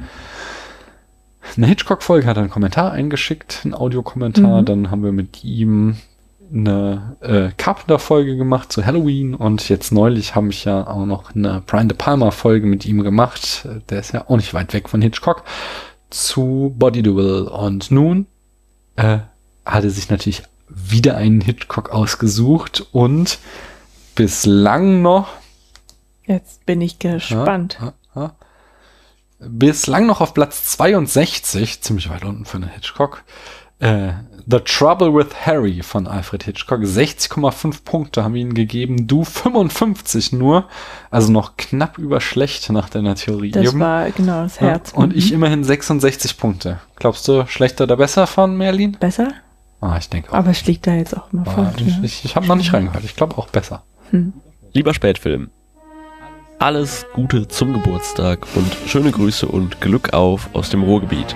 eine 1.57 1.67
Hitchcock-Folge, 1.67 2.27
hat 2.27 2.37
einen 2.37 2.49
Kommentar 2.49 2.91
eingeschickt, 2.91 3.61
einen 3.63 3.73
Audiokommentar. 3.73 4.61
Mhm. 4.61 4.65
Dann 4.65 4.91
haben 4.91 5.03
wir 5.03 5.11
mit 5.11 5.43
ihm 5.43 5.97
eine 6.53 7.15
äh, 7.21 7.49
Carpenter-Folge 7.57 8.35
gemacht 8.35 8.71
zu 8.71 8.85
Halloween 8.85 9.35
und 9.35 9.69
jetzt 9.69 9.91
neulich 9.91 10.35
habe 10.35 10.49
ich 10.49 10.65
ja 10.65 10.85
auch 10.85 11.05
noch 11.05 11.33
eine 11.33 11.63
Brian 11.65 11.87
De 11.87 11.97
Palma-Folge 11.97 12.67
mit 12.67 12.85
ihm 12.85 13.03
gemacht. 13.03 13.67
Der 13.89 13.99
ist 13.99 14.13
ja 14.13 14.25
auch 14.27 14.35
nicht 14.35 14.53
weit 14.53 14.73
weg 14.73 14.89
von 14.89 15.01
Hitchcock 15.01 15.43
zu 16.09 16.75
Body 16.77 17.03
Duel. 17.03 17.47
Und 17.47 17.91
nun 17.91 18.27
äh, 18.95 19.19
hat 19.65 19.83
er 19.83 19.89
sich 19.89 20.09
natürlich 20.09 20.43
wieder 20.67 21.17
einen 21.17 21.41
Hitchcock 21.41 21.89
ausgesucht 21.89 22.85
und 22.91 23.39
bislang 24.15 25.01
noch. 25.01 25.29
Jetzt 26.25 26.65
bin 26.65 26.81
ich 26.81 26.99
gespannt. 26.99 27.77
Ja, 27.81 27.93
bislang 29.41 30.05
noch 30.05 30.21
auf 30.21 30.33
Platz 30.33 30.71
62, 30.71 31.81
ziemlich 31.81 32.09
weit 32.09 32.23
unten 32.23 32.45
für 32.45 32.57
einen 32.57 32.69
Hitchcock, 32.69 33.23
äh, 33.79 34.11
The 34.47 34.59
Trouble 34.59 35.13
with 35.13 35.45
Harry 35.45 35.81
von 35.83 36.07
Alfred 36.07 36.43
Hitchcock. 36.43 36.81
60,5 36.81 37.83
Punkte 37.83 38.23
haben 38.23 38.35
ihn 38.35 38.53
gegeben. 38.53 39.07
Du 39.07 39.23
55 39.23 40.31
nur. 40.33 40.67
Also 41.09 41.31
noch 41.31 41.57
knapp 41.57 41.97
über 41.97 42.21
schlecht 42.21 42.69
nach 42.71 42.89
deiner 42.89 43.15
Theorie 43.15 43.51
das 43.51 43.71
eben. 43.71 43.79
war 43.79 44.09
genau 44.11 44.43
das 44.43 44.59
Herz. 44.59 44.91
Ja, 44.91 44.97
und 44.97 45.13
mhm. 45.13 45.17
ich 45.17 45.31
immerhin 45.31 45.63
66 45.63 46.37
Punkte. 46.37 46.79
Glaubst 46.95 47.27
du, 47.27 47.45
schlechter 47.47 47.83
oder 47.83 47.97
besser 47.97 48.27
von 48.27 48.57
Merlin? 48.57 48.97
Besser? 48.99 49.29
Ah, 49.79 49.97
ich 49.97 50.09
denke 50.09 50.31
auch. 50.31 50.37
Aber 50.37 50.51
es 50.51 50.65
liegt 50.65 50.85
da 50.85 50.93
jetzt 50.93 51.15
auch 51.15 51.31
immer 51.31 51.45
vor. 51.45 51.71
Ich, 51.77 52.03
ich, 52.03 52.25
ich 52.25 52.35
habe 52.35 52.47
noch 52.47 52.55
nicht 52.55 52.73
reingehört. 52.73 53.03
Ich 53.03 53.15
glaube 53.15 53.37
auch 53.37 53.47
besser. 53.47 53.83
Hm. 54.09 54.33
Lieber 54.73 54.93
Spätfilm. 54.93 55.49
Alles 56.61 57.07
Gute 57.13 57.47
zum 57.47 57.73
Geburtstag 57.73 58.45
und 58.53 58.71
schöne 58.85 59.09
Grüße 59.09 59.47
und 59.47 59.81
Glück 59.81 60.13
auf 60.13 60.47
aus 60.53 60.69
dem 60.69 60.83
Ruhrgebiet. 60.83 61.35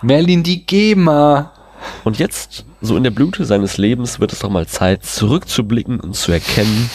Merlin 0.00 0.42
die 0.42 0.64
GEMA. 0.64 1.52
Und 2.02 2.18
jetzt, 2.18 2.64
so 2.80 2.96
in 2.96 3.04
der 3.04 3.10
Blüte 3.10 3.44
seines 3.44 3.76
Lebens, 3.76 4.18
wird 4.18 4.32
es 4.32 4.38
doch 4.38 4.48
mal 4.48 4.66
Zeit, 4.66 5.04
zurückzublicken 5.04 6.00
und 6.00 6.16
zu 6.16 6.32
erkennen, 6.32 6.88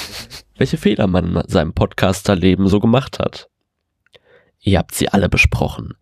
welche 0.58 0.78
Fehler 0.78 1.06
man 1.06 1.36
in 1.36 1.48
seinem 1.48 1.74
Podcasterleben 1.74 2.68
so 2.68 2.80
gemacht 2.80 3.20
hat. 3.20 3.50
Ihr 4.62 4.80
habt 4.80 4.96
sie 4.96 5.10
alle 5.10 5.30
besprochen. 5.30 5.94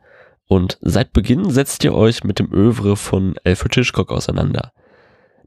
Und 0.48 0.78
seit 0.80 1.12
Beginn 1.12 1.50
setzt 1.50 1.84
ihr 1.84 1.94
euch 1.94 2.24
mit 2.24 2.40
dem 2.40 2.50
Övre 2.54 2.96
von 2.96 3.36
Alfred 3.44 3.76
Hitchcock 3.76 4.10
auseinander. 4.10 4.72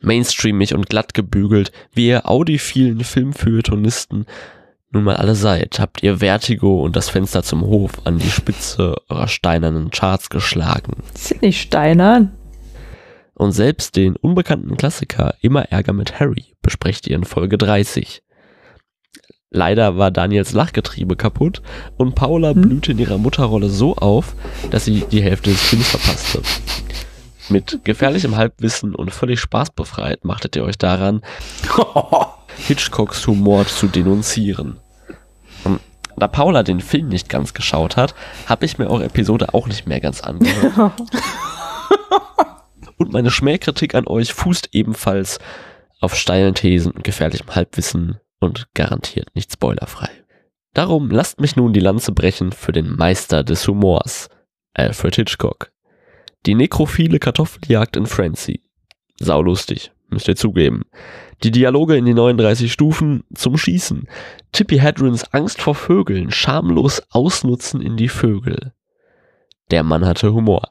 Mainstreamig 0.02 0.74
und 0.74 0.90
glatt 0.90 1.14
gebügelt, 1.14 1.72
wie 1.94 2.08
ihr 2.08 2.28
audiphilen 2.28 3.02
Filmfeuilletonisten 3.02 4.26
nun 4.96 5.04
mal 5.04 5.16
alle 5.16 5.34
seid, 5.34 5.78
habt 5.78 6.02
ihr 6.02 6.18
Vertigo 6.18 6.82
und 6.82 6.96
das 6.96 7.10
Fenster 7.10 7.42
zum 7.42 7.60
Hof 7.62 7.92
an 8.04 8.18
die 8.18 8.30
Spitze 8.30 8.96
eurer 9.08 9.28
steinernen 9.28 9.90
Charts 9.90 10.30
geschlagen. 10.30 11.02
Sind 11.14 11.42
nicht 11.42 11.60
steinern. 11.60 12.32
Und 13.34 13.52
selbst 13.52 13.96
den 13.96 14.16
unbekannten 14.16 14.78
Klassiker 14.78 15.34
Immer 15.42 15.64
Ärger 15.70 15.92
mit 15.92 16.18
Harry 16.18 16.54
besprecht 16.62 17.06
ihr 17.06 17.16
in 17.16 17.24
Folge 17.24 17.58
30. 17.58 18.22
Leider 19.50 19.98
war 19.98 20.10
Daniels 20.10 20.52
Lachgetriebe 20.52 21.14
kaputt 21.14 21.60
und 21.98 22.14
Paula 22.14 22.54
hm? 22.54 22.62
blühte 22.62 22.92
in 22.92 22.98
ihrer 22.98 23.18
Mutterrolle 23.18 23.68
so 23.68 23.96
auf, 23.96 24.34
dass 24.70 24.86
sie 24.86 25.04
die 25.10 25.22
Hälfte 25.22 25.50
des 25.50 25.60
Films 25.60 25.90
verpasste. 25.90 26.40
Mit 27.50 27.84
gefährlichem 27.84 28.36
Halbwissen 28.36 28.94
und 28.94 29.12
völlig 29.12 29.40
spaßbefreit 29.40 30.24
machtet 30.24 30.56
ihr 30.56 30.64
euch 30.64 30.78
daran, 30.78 31.20
Hitchcocks 32.56 33.26
Humor 33.26 33.66
zu 33.66 33.86
denunzieren. 33.86 34.80
Da 36.18 36.28
Paula 36.28 36.62
den 36.62 36.80
Film 36.80 37.08
nicht 37.08 37.28
ganz 37.28 37.52
geschaut 37.52 37.96
hat, 37.96 38.14
habe 38.46 38.64
ich 38.64 38.78
mir 38.78 38.88
eure 38.88 39.04
Episode 39.04 39.52
auch 39.52 39.66
nicht 39.66 39.86
mehr 39.86 40.00
ganz 40.00 40.22
angehört. 40.22 40.92
und 42.96 43.12
meine 43.12 43.30
Schmähkritik 43.30 43.94
an 43.94 44.06
euch 44.06 44.32
fußt 44.32 44.70
ebenfalls 44.72 45.38
auf 46.00 46.14
steilen 46.14 46.54
Thesen 46.54 46.92
und 46.92 47.04
gefährlichem 47.04 47.54
Halbwissen 47.54 48.18
und 48.40 48.68
garantiert 48.74 49.34
nicht 49.34 49.52
spoilerfrei. 49.52 50.08
Darum 50.72 51.10
lasst 51.10 51.40
mich 51.40 51.56
nun 51.56 51.72
die 51.72 51.80
Lanze 51.80 52.12
brechen 52.12 52.52
für 52.52 52.72
den 52.72 52.94
Meister 52.96 53.44
des 53.44 53.66
Humors, 53.66 54.28
Alfred 54.74 55.16
Hitchcock. 55.16 55.72
Die 56.44 56.54
nekrophile 56.54 57.18
Kartoffeljagd 57.18 57.96
in 57.96 58.06
Frenzy. 58.06 58.62
Saulustig, 59.18 59.90
müsst 60.08 60.28
ihr 60.28 60.36
zugeben. 60.36 60.82
Die 61.42 61.50
Dialoge 61.50 61.96
in 61.96 62.06
die 62.06 62.14
39 62.14 62.72
Stufen 62.72 63.24
zum 63.34 63.58
Schießen. 63.58 64.08
Tippi 64.52 64.78
Hedrons 64.78 65.24
Angst 65.34 65.60
vor 65.60 65.74
Vögeln, 65.74 66.30
schamlos 66.30 67.02
ausnutzen 67.10 67.82
in 67.82 67.96
die 67.96 68.08
Vögel. 68.08 68.72
Der 69.70 69.82
Mann 69.82 70.06
hatte 70.06 70.32
Humor. 70.32 70.70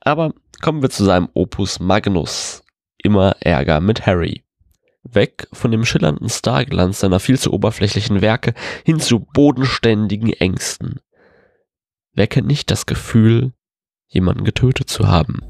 Aber 0.00 0.32
kommen 0.62 0.82
wir 0.82 0.90
zu 0.90 1.04
seinem 1.04 1.28
Opus 1.34 1.80
Magnus. 1.80 2.62
Immer 2.96 3.36
Ärger 3.40 3.80
mit 3.80 4.06
Harry. 4.06 4.44
Weg 5.02 5.48
von 5.52 5.70
dem 5.70 5.84
schillernden 5.84 6.30
Starglanz 6.30 7.00
seiner 7.00 7.20
viel 7.20 7.38
zu 7.38 7.52
oberflächlichen 7.52 8.22
Werke 8.22 8.54
hin 8.84 9.00
zu 9.00 9.20
bodenständigen 9.20 10.32
Ängsten. 10.32 11.00
Wer 12.14 12.26
kennt 12.26 12.46
nicht 12.46 12.70
das 12.70 12.86
Gefühl, 12.86 13.52
jemanden 14.06 14.44
getötet 14.44 14.88
zu 14.88 15.08
haben? 15.08 15.40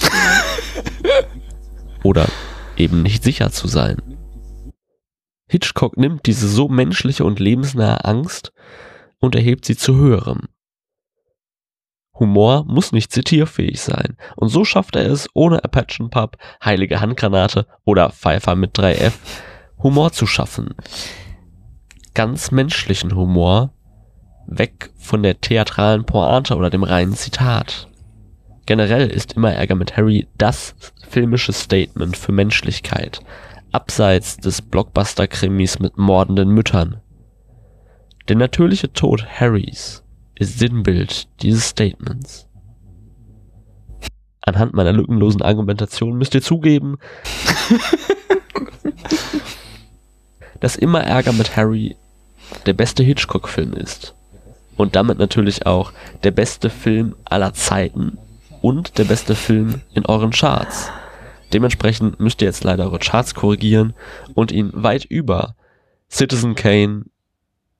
Oder 2.02 2.26
eben 2.76 3.02
nicht 3.02 3.22
sicher 3.22 3.50
zu 3.50 3.68
sein. 3.68 3.96
Hitchcock 5.48 5.96
nimmt 5.96 6.26
diese 6.26 6.48
so 6.48 6.68
menschliche 6.68 7.24
und 7.24 7.38
lebensnahe 7.38 8.04
Angst 8.04 8.52
und 9.20 9.34
erhebt 9.34 9.64
sie 9.64 9.76
zu 9.76 9.96
höherem. 9.96 10.48
Humor 12.18 12.64
muss 12.66 12.92
nicht 12.92 13.12
zitierfähig 13.12 13.80
sein, 13.80 14.16
und 14.36 14.48
so 14.48 14.64
schafft 14.64 14.96
er 14.96 15.06
es, 15.06 15.28
ohne 15.34 15.62
Apachen 15.62 16.08
Pub, 16.10 16.38
heilige 16.64 17.00
Handgranate 17.00 17.66
oder 17.84 18.10
Pfeifer 18.10 18.56
mit 18.56 18.76
3F, 18.76 19.12
Humor 19.82 20.12
zu 20.12 20.26
schaffen. 20.26 20.74
Ganz 22.14 22.50
menschlichen 22.50 23.14
Humor, 23.14 23.74
weg 24.46 24.90
von 24.96 25.22
der 25.22 25.40
theatralen 25.40 26.06
Pointe 26.06 26.56
oder 26.56 26.70
dem 26.70 26.82
reinen 26.82 27.14
Zitat. 27.14 27.88
Generell 28.66 29.08
ist 29.08 29.34
immer 29.34 29.52
Ärger 29.52 29.76
mit 29.76 29.96
Harry 29.96 30.26
das 30.38 30.74
filmische 31.08 31.52
Statement 31.52 32.16
für 32.16 32.32
Menschlichkeit, 32.32 33.20
abseits 33.70 34.38
des 34.38 34.60
Blockbuster-Krimis 34.60 35.78
mit 35.78 35.96
mordenden 35.96 36.50
Müttern. 36.50 37.00
Der 38.26 38.34
natürliche 38.34 38.92
Tod 38.92 39.24
Harrys 39.24 40.02
ist 40.34 40.58
Sinnbild 40.58 41.28
dieses 41.42 41.68
Statements. 41.68 42.48
Anhand 44.40 44.74
meiner 44.74 44.92
lückenlosen 44.92 45.42
Argumentation 45.42 46.18
müsst 46.18 46.34
ihr 46.34 46.42
zugeben, 46.42 46.98
dass 50.60 50.74
immer 50.74 51.04
Ärger 51.04 51.32
mit 51.32 51.56
Harry 51.56 51.96
der 52.66 52.72
beste 52.72 53.04
Hitchcock-Film 53.04 53.74
ist. 53.74 54.14
Und 54.76 54.96
damit 54.96 55.18
natürlich 55.18 55.66
auch 55.66 55.92
der 56.24 56.32
beste 56.32 56.68
Film 56.68 57.14
aller 57.24 57.54
Zeiten 57.54 58.18
und 58.66 58.98
der 58.98 59.04
beste 59.04 59.36
Film 59.36 59.82
in 59.94 60.06
euren 60.06 60.32
Charts. 60.32 60.90
Dementsprechend 61.52 62.18
müsst 62.18 62.42
ihr 62.42 62.48
jetzt 62.48 62.64
leider 62.64 62.86
eure 62.86 62.98
Charts 62.98 63.32
korrigieren 63.36 63.94
und 64.34 64.50
ihn 64.50 64.72
weit 64.74 65.04
über 65.04 65.54
Citizen 66.10 66.56
Kane, 66.56 67.04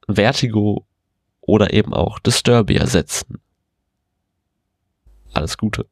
Vertigo 0.07 0.87
oder 1.41 1.73
eben 1.73 1.93
auch 1.93 2.21
Disturbia 2.21 2.87
setzen. 2.87 3.41
alles 5.35 5.59
Gute. 5.59 5.87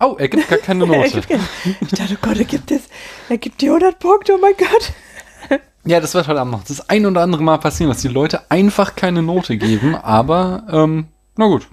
Oh, 0.00 0.16
er 0.18 0.28
gibt 0.28 0.48
gar 0.48 0.58
keine 0.58 0.86
Note. 0.86 1.18
ich 1.28 1.90
dachte, 1.90 2.14
oh 2.14 2.18
Gott, 2.22 2.38
er 2.38 2.44
gibt, 2.46 2.70
es, 2.70 2.88
er 3.28 3.36
gibt 3.36 3.60
die 3.60 3.68
100 3.68 3.98
Punkte, 3.98 4.36
oh 4.36 4.38
mein 4.40 4.54
Gott. 4.56 4.92
Ja, 5.84 6.00
das 6.00 6.14
wird 6.14 6.26
heute 6.26 6.40
Abend 6.40 6.52
noch 6.52 6.64
das 6.64 6.88
ein 6.88 7.06
oder 7.06 7.20
andere 7.20 7.44
Mal 7.44 7.58
passieren, 7.58 7.92
dass 7.92 8.02
die 8.02 8.08
Leute 8.08 8.50
einfach 8.50 8.96
keine 8.96 9.22
Note 9.22 9.56
geben, 9.56 9.94
aber 9.94 10.66
ähm, 10.68 11.06
na 11.36 11.46
gut. 11.46 11.68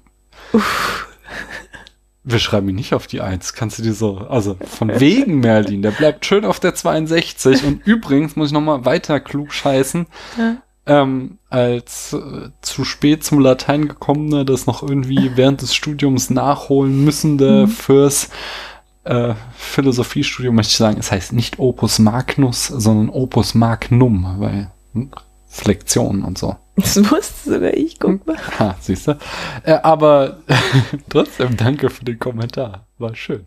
Wir 2.25 2.39
schreiben 2.39 2.69
ihn 2.69 2.75
nicht 2.75 2.93
auf 2.93 3.05
die 3.07 3.19
Eins, 3.21 3.53
kannst 3.53 3.79
du 3.79 3.83
dir 3.83 3.93
so, 3.93 4.17
also 4.17 4.55
von 4.65 4.99
wegen 4.99 5.39
Merlin, 5.41 5.81
der 5.81 5.91
bleibt 5.91 6.25
schön 6.25 6.45
auf 6.45 6.59
der 6.59 6.73
62 6.73 7.63
und 7.65 7.85
übrigens 7.85 8.35
muss 8.35 8.47
ich 8.47 8.53
nochmal 8.53 8.85
weiter 8.85 9.19
klug 9.19 9.51
scheißen, 9.51 10.05
Ja. 10.37 10.55
ähm, 10.85 11.37
als 11.49 12.13
äh, 12.13 12.49
zu 12.61 12.85
spät 12.85 13.23
zum 13.25 13.39
Latein 13.39 13.87
gekommene, 13.89 14.45
das 14.45 14.67
noch 14.67 14.83
irgendwie 14.83 15.31
während 15.35 15.61
des 15.61 15.75
Studiums 15.75 16.29
nachholen 16.29 17.03
müssende 17.03 17.65
Mhm. 17.65 17.71
fürs 17.71 18.29
äh, 19.03 19.33
Philosophiestudium, 19.57 20.55
möchte 20.55 20.71
ich 20.71 20.77
sagen, 20.77 20.97
es 20.97 21.11
heißt 21.11 21.33
nicht 21.33 21.59
Opus 21.59 21.99
Magnus, 21.99 22.67
sondern 22.67 23.09
Opus 23.09 23.53
Magnum, 23.53 24.35
weil 24.39 24.71
hm, 24.93 25.11
Flexion 25.53 26.23
und 26.23 26.37
so. 26.37 26.55
Das 26.75 26.97
wusste 27.11 27.51
sogar 27.53 27.73
ich, 27.75 27.99
guck 27.99 28.25
mal. 28.25 28.35
Ha, 28.59 28.75
siehst 28.81 29.07
du. 29.07 29.11
Äh, 29.63 29.73
aber 29.83 30.39
trotzdem 31.09 31.55
danke 31.55 31.91
für 31.91 32.03
den 32.03 32.17
Kommentar. 32.17 32.87
War 32.97 33.13
schön. 33.15 33.43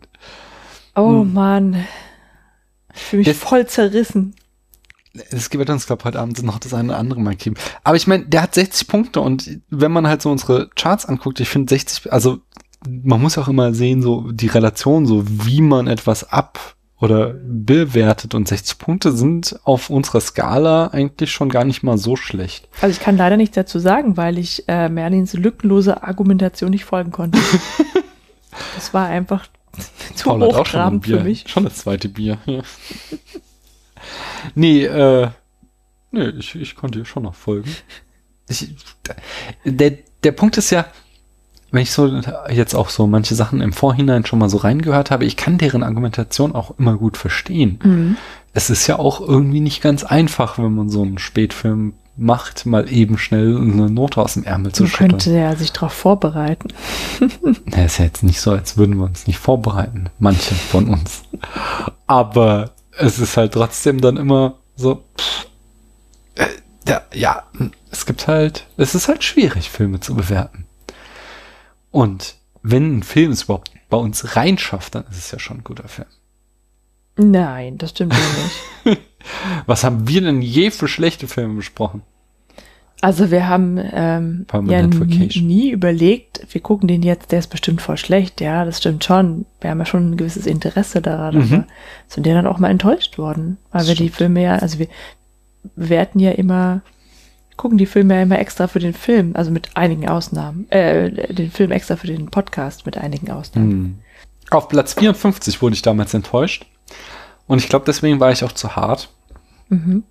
Oh 0.95 1.21
Hm. 1.21 1.33
Mann. 1.33 1.85
Ich 2.95 3.01
fühle 3.01 3.19
mich 3.19 3.27
Das- 3.27 3.37
voll 3.37 3.67
zerrissen. 3.67 4.33
Es 5.31 5.51
wird 5.51 5.69
uns, 5.69 5.87
glaube 5.87 6.05
heute 6.05 6.19
Abend 6.19 6.41
noch 6.43 6.59
das 6.59 6.73
eine 6.73 6.89
oder 6.89 6.99
andere 6.99 7.19
mal 7.19 7.35
geben. 7.35 7.55
Aber 7.83 7.97
ich 7.97 8.07
meine, 8.07 8.25
der 8.27 8.43
hat 8.43 8.53
60 8.53 8.87
Punkte 8.87 9.19
und 9.19 9.59
wenn 9.69 9.91
man 9.91 10.07
halt 10.07 10.21
so 10.21 10.31
unsere 10.31 10.69
Charts 10.75 11.05
anguckt, 11.07 11.39
ich 11.39 11.49
finde 11.49 11.69
60, 11.73 12.13
also 12.13 12.39
man 12.87 13.19
muss 13.21 13.37
auch 13.39 13.47
immer 13.47 13.73
sehen, 13.73 14.01
so 14.03 14.31
die 14.31 14.47
Relation, 14.47 15.05
so 15.07 15.23
wie 15.27 15.61
man 15.61 15.87
etwas 15.87 16.31
ab 16.31 16.75
oder 16.99 17.35
bewertet 17.43 18.33
und 18.33 18.47
60 18.47 18.79
Punkte 18.79 19.11
sind 19.11 19.59
auf 19.63 19.89
unserer 19.89 20.19
Skala 20.19 20.87
eigentlich 20.87 21.31
schon 21.31 21.49
gar 21.49 21.63
nicht 21.63 21.83
mal 21.83 21.97
so 21.97 22.15
schlecht. 22.15 22.67
Also 22.81 22.91
ich 22.91 22.99
kann 22.99 23.17
leider 23.17 23.37
nichts 23.37 23.55
dazu 23.55 23.77
sagen, 23.77 24.17
weil 24.17 24.37
ich 24.39 24.67
äh, 24.67 24.89
Merlins 24.89 25.33
lückenlose 25.33 26.01
Argumentation 26.03 26.71
nicht 26.71 26.85
folgen 26.85 27.11
konnte. 27.11 27.39
das 28.75 28.93
war 28.93 29.07
einfach 29.07 29.47
zu 30.15 30.29
Paul 30.29 30.41
hochtrabend 30.41 31.05
für 31.05 31.23
mich. 31.23 31.45
schon 31.47 31.65
das 31.65 31.77
zweite 31.77 32.09
Bier. 32.09 32.39
Ja. 32.45 32.61
nee, 34.55 34.83
äh, 34.85 35.29
nee, 36.11 36.29
ich, 36.29 36.55
ich 36.55 36.75
konnte 36.75 36.99
dir 36.99 37.05
schon 37.05 37.23
noch 37.23 37.35
folgen. 37.35 37.69
Ich, 38.49 38.73
der, 39.65 39.97
der 40.23 40.31
Punkt 40.31 40.57
ist 40.57 40.71
ja, 40.71 40.85
wenn 41.71 41.81
ich 41.81 41.91
so 41.91 42.21
jetzt 42.49 42.75
auch 42.75 42.89
so 42.89 43.07
manche 43.07 43.35
Sachen 43.35 43.61
im 43.61 43.73
Vorhinein 43.73 44.25
schon 44.25 44.39
mal 44.39 44.49
so 44.49 44.57
reingehört 44.57 45.11
habe, 45.11 45.25
ich 45.25 45.35
kann 45.35 45.57
deren 45.57 45.83
Argumentation 45.83 46.55
auch 46.55 46.77
immer 46.77 46.95
gut 46.97 47.17
verstehen. 47.17 47.79
Mhm. 47.83 48.17
Es 48.53 48.69
ist 48.69 48.87
ja 48.87 48.97
auch 48.97 49.21
irgendwie 49.21 49.59
nicht 49.59 49.81
ganz 49.81 50.03
einfach, 50.03 50.57
wenn 50.57 50.73
man 50.73 50.89
so 50.89 51.01
einen 51.01 51.19
Spätfilm 51.19 51.93
macht, 52.15 52.65
mal 52.65 52.91
eben 52.91 53.17
schnell 53.17 53.55
eine 53.55 53.91
Note 53.91 54.19
aus 54.21 54.33
dem 54.33 54.43
Ärmel 54.43 54.71
zu 54.71 54.83
Man 54.83 54.89
schütteln. 54.89 55.09
könnte 55.11 55.31
ja 55.31 55.55
sich 55.55 55.71
darauf 55.71 55.93
vorbereiten. 55.93 56.69
Na, 57.65 57.85
ist 57.85 57.99
ja 57.99 58.05
jetzt 58.05 58.23
nicht 58.23 58.41
so, 58.41 58.51
als 58.51 58.77
würden 58.77 58.97
wir 58.97 59.05
uns 59.05 59.27
nicht 59.27 59.37
vorbereiten, 59.37 60.09
manche 60.17 60.55
von 60.55 60.87
uns. 60.89 61.23
Aber 62.07 62.71
es 62.97 63.19
ist 63.19 63.37
halt 63.37 63.53
trotzdem 63.53 64.01
dann 64.01 64.17
immer 64.17 64.55
so, 64.75 65.03
pff, 65.19 65.47
äh, 66.35 66.47
ja, 66.87 67.01
ja, 67.13 67.43
es 67.91 68.05
gibt 68.05 68.27
halt, 68.27 68.65
es 68.77 68.95
ist 68.95 69.07
halt 69.07 69.23
schwierig, 69.23 69.69
Filme 69.69 69.99
zu 69.99 70.15
bewerten. 70.15 70.65
Und 71.91 72.35
wenn 72.63 72.97
ein 72.99 73.03
Film 73.03 73.31
es 73.31 73.43
überhaupt 73.43 73.71
bei 73.89 73.97
uns 73.97 74.35
reinschafft, 74.35 74.95
dann 74.95 75.05
ist 75.09 75.17
es 75.17 75.31
ja 75.31 75.39
schon 75.39 75.57
ein 75.59 75.63
guter 75.63 75.87
Film. 75.87 76.07
Nein, 77.17 77.77
das 77.77 77.91
stimmt 77.91 78.13
ja 78.13 78.93
nicht. 78.93 79.01
Was 79.65 79.83
haben 79.83 80.07
wir 80.07 80.21
denn 80.21 80.41
je 80.41 80.71
für 80.71 80.87
schlechte 80.87 81.27
Filme 81.27 81.55
besprochen? 81.55 82.01
Also 82.99 83.29
wir 83.29 83.47
haben 83.47 83.77
ähm, 83.93 84.47
ja 84.65 84.81
nie, 84.87 85.69
überlegt, 85.69 86.47
wir 86.51 86.61
gucken 86.61 86.87
den 86.87 87.03
jetzt, 87.03 87.31
der 87.31 87.39
ist 87.39 87.47
bestimmt 87.51 87.79
voll 87.81 87.97
schlecht. 87.97 88.41
Ja, 88.41 88.65
das 88.65 88.79
stimmt 88.79 89.03
schon. 89.03 89.45
Wir 89.61 89.69
haben 89.69 89.77
ja 89.79 89.85
schon 89.85 90.11
ein 90.11 90.17
gewisses 90.17 90.47
Interesse 90.47 91.01
daran, 91.01 91.35
Mhm. 91.35 91.53
aber 91.53 91.67
sind 92.07 92.25
ja 92.25 92.33
dann 92.33 92.47
auch 92.47 92.57
mal 92.57 92.71
enttäuscht 92.71 93.19
worden, 93.19 93.57
weil 93.71 93.81
Das 93.81 93.87
wir 93.89 93.95
die 93.95 94.03
stimmt. 94.05 94.15
Filme 94.15 94.41
ja, 94.43 94.55
also 94.55 94.79
wir 94.79 94.87
bewerten 95.75 96.19
ja 96.19 96.31
immer, 96.31 96.81
gucken 97.57 97.77
die 97.77 97.85
Filme 97.85 98.15
ja 98.15 98.21
immer 98.21 98.39
extra 98.39 98.67
für 98.67 98.79
den 98.79 98.93
Film, 98.93 99.31
also 99.35 99.51
mit 99.51 99.75
einigen 99.75 100.07
Ausnahmen, 100.07 100.69
äh, 100.71 101.33
den 101.33 101.51
Film 101.51 101.71
extra 101.71 101.95
für 101.95 102.07
den 102.07 102.27
Podcast 102.27 102.85
mit 102.85 102.97
einigen 102.97 103.31
Ausnahmen. 103.31 103.71
Hm. 103.71 103.99
Auf 104.49 104.69
Platz 104.69 104.93
54 104.93 105.61
wurde 105.61 105.75
ich 105.75 105.81
damals 105.81 106.13
enttäuscht. 106.13 106.65
Und 107.47 107.59
ich 107.59 107.69
glaube, 107.69 107.85
deswegen 107.85 108.19
war 108.19 108.31
ich 108.31 108.43
auch 108.43 108.51
zu 108.51 108.75
hart. 108.75 109.09
Mhm. 109.69 110.03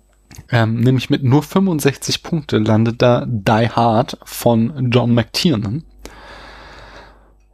Ähm, 0.51 0.79
nämlich 0.81 1.09
mit 1.09 1.23
nur 1.23 1.41
65 1.41 2.21
Punkte 2.21 2.59
landet 2.59 3.01
da 3.01 3.25
Die 3.25 3.69
Hard 3.69 4.17
von 4.23 4.91
John 4.91 5.13
McTiernan. 5.13 5.83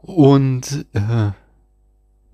Und 0.02 0.86
äh, 0.94 1.32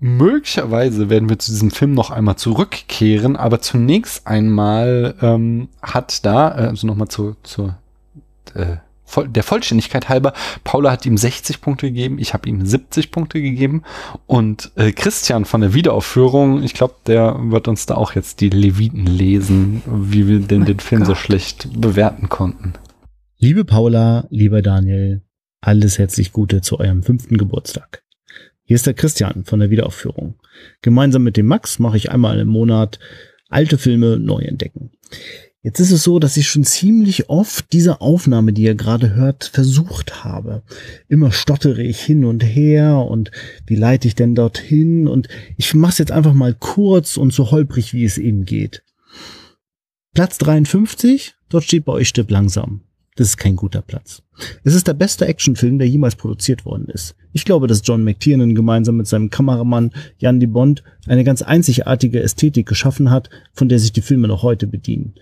möglicherweise 0.00 1.10
werden 1.10 1.28
wir 1.28 1.38
zu 1.38 1.52
diesem 1.52 1.70
Film 1.70 1.92
noch 1.92 2.10
einmal 2.10 2.36
zurückkehren, 2.36 3.36
aber 3.36 3.60
zunächst 3.60 4.26
einmal 4.26 5.14
ähm, 5.20 5.68
hat 5.82 6.24
da, 6.24 6.50
äh, 6.50 6.68
also 6.68 6.86
nochmal 6.86 7.08
zu, 7.08 7.36
zu 7.42 7.74
äh, 8.54 8.76
der 9.26 9.42
Vollständigkeit 9.42 10.08
halber, 10.08 10.32
Paula 10.62 10.92
hat 10.92 11.04
ihm 11.04 11.16
60 11.16 11.60
Punkte 11.60 11.88
gegeben, 11.88 12.18
ich 12.18 12.32
habe 12.32 12.48
ihm 12.48 12.64
70 12.64 13.10
Punkte 13.10 13.42
gegeben 13.42 13.82
und 14.26 14.70
äh, 14.76 14.92
Christian 14.92 15.44
von 15.44 15.60
der 15.60 15.74
Wiederaufführung, 15.74 16.62
ich 16.62 16.74
glaube, 16.74 16.94
der 17.06 17.36
wird 17.38 17.68
uns 17.68 17.86
da 17.86 17.96
auch 17.96 18.14
jetzt 18.14 18.40
die 18.40 18.50
Leviten 18.50 19.06
lesen, 19.06 19.82
wie 19.86 20.28
wir 20.28 20.38
denn 20.38 20.60
Mein 20.60 20.66
den 20.66 20.80
Film 20.80 21.04
so 21.04 21.12
Gott. 21.12 21.18
schlecht 21.20 21.68
bewerten 21.80 22.28
konnten. 22.28 22.74
Liebe 23.38 23.64
Paula, 23.64 24.26
lieber 24.30 24.62
Daniel, 24.62 25.22
alles 25.60 25.98
herzlich 25.98 26.32
Gute 26.32 26.60
zu 26.60 26.78
eurem 26.78 27.02
fünften 27.02 27.36
Geburtstag. 27.36 28.02
Hier 28.70 28.76
ist 28.76 28.86
der 28.86 28.94
Christian 28.94 29.44
von 29.44 29.58
der 29.58 29.70
Wiederaufführung. 29.70 30.36
Gemeinsam 30.80 31.24
mit 31.24 31.36
dem 31.36 31.46
Max 31.46 31.80
mache 31.80 31.96
ich 31.96 32.12
einmal 32.12 32.38
im 32.38 32.46
Monat 32.46 33.00
alte 33.48 33.78
Filme 33.78 34.20
neu 34.20 34.42
entdecken. 34.42 34.92
Jetzt 35.60 35.80
ist 35.80 35.90
es 35.90 36.04
so, 36.04 36.20
dass 36.20 36.36
ich 36.36 36.48
schon 36.48 36.62
ziemlich 36.62 37.28
oft 37.28 37.72
diese 37.72 38.00
Aufnahme, 38.00 38.52
die 38.52 38.62
ihr 38.62 38.76
gerade 38.76 39.12
hört, 39.16 39.42
versucht 39.52 40.22
habe. 40.22 40.62
Immer 41.08 41.32
stottere 41.32 41.82
ich 41.82 42.00
hin 42.00 42.24
und 42.24 42.44
her 42.44 42.98
und 42.98 43.32
wie 43.66 43.74
leite 43.74 44.06
ich 44.06 44.14
denn 44.14 44.36
dorthin? 44.36 45.08
Und 45.08 45.26
ich 45.56 45.74
mache 45.74 45.90
es 45.90 45.98
jetzt 45.98 46.12
einfach 46.12 46.34
mal 46.34 46.54
kurz 46.54 47.16
und 47.16 47.32
so 47.32 47.50
holprig, 47.50 47.92
wie 47.92 48.04
es 48.04 48.18
eben 48.18 48.44
geht. 48.44 48.84
Platz 50.14 50.38
53, 50.38 51.34
dort 51.48 51.64
steht 51.64 51.86
bei 51.86 51.92
euch 51.94 52.06
Stipp 52.06 52.30
langsam. 52.30 52.82
Das 53.20 53.28
ist 53.28 53.36
kein 53.36 53.54
guter 53.54 53.82
Platz. 53.82 54.22
Es 54.64 54.74
ist 54.74 54.88
der 54.88 54.94
beste 54.94 55.26
Actionfilm, 55.26 55.78
der 55.78 55.86
jemals 55.86 56.16
produziert 56.16 56.64
worden 56.64 56.86
ist. 56.88 57.14
Ich 57.34 57.44
glaube, 57.44 57.66
dass 57.66 57.82
John 57.84 58.02
McTiernan 58.02 58.54
gemeinsam 58.54 58.96
mit 58.96 59.08
seinem 59.08 59.28
Kameramann 59.28 59.90
Jan 60.16 60.40
de 60.40 60.48
Bond 60.48 60.82
eine 61.06 61.22
ganz 61.22 61.42
einzigartige 61.42 62.22
Ästhetik 62.22 62.66
geschaffen 62.66 63.10
hat, 63.10 63.28
von 63.52 63.68
der 63.68 63.78
sich 63.78 63.92
die 63.92 64.00
Filme 64.00 64.26
noch 64.26 64.42
heute 64.42 64.66
bedienen. 64.66 65.16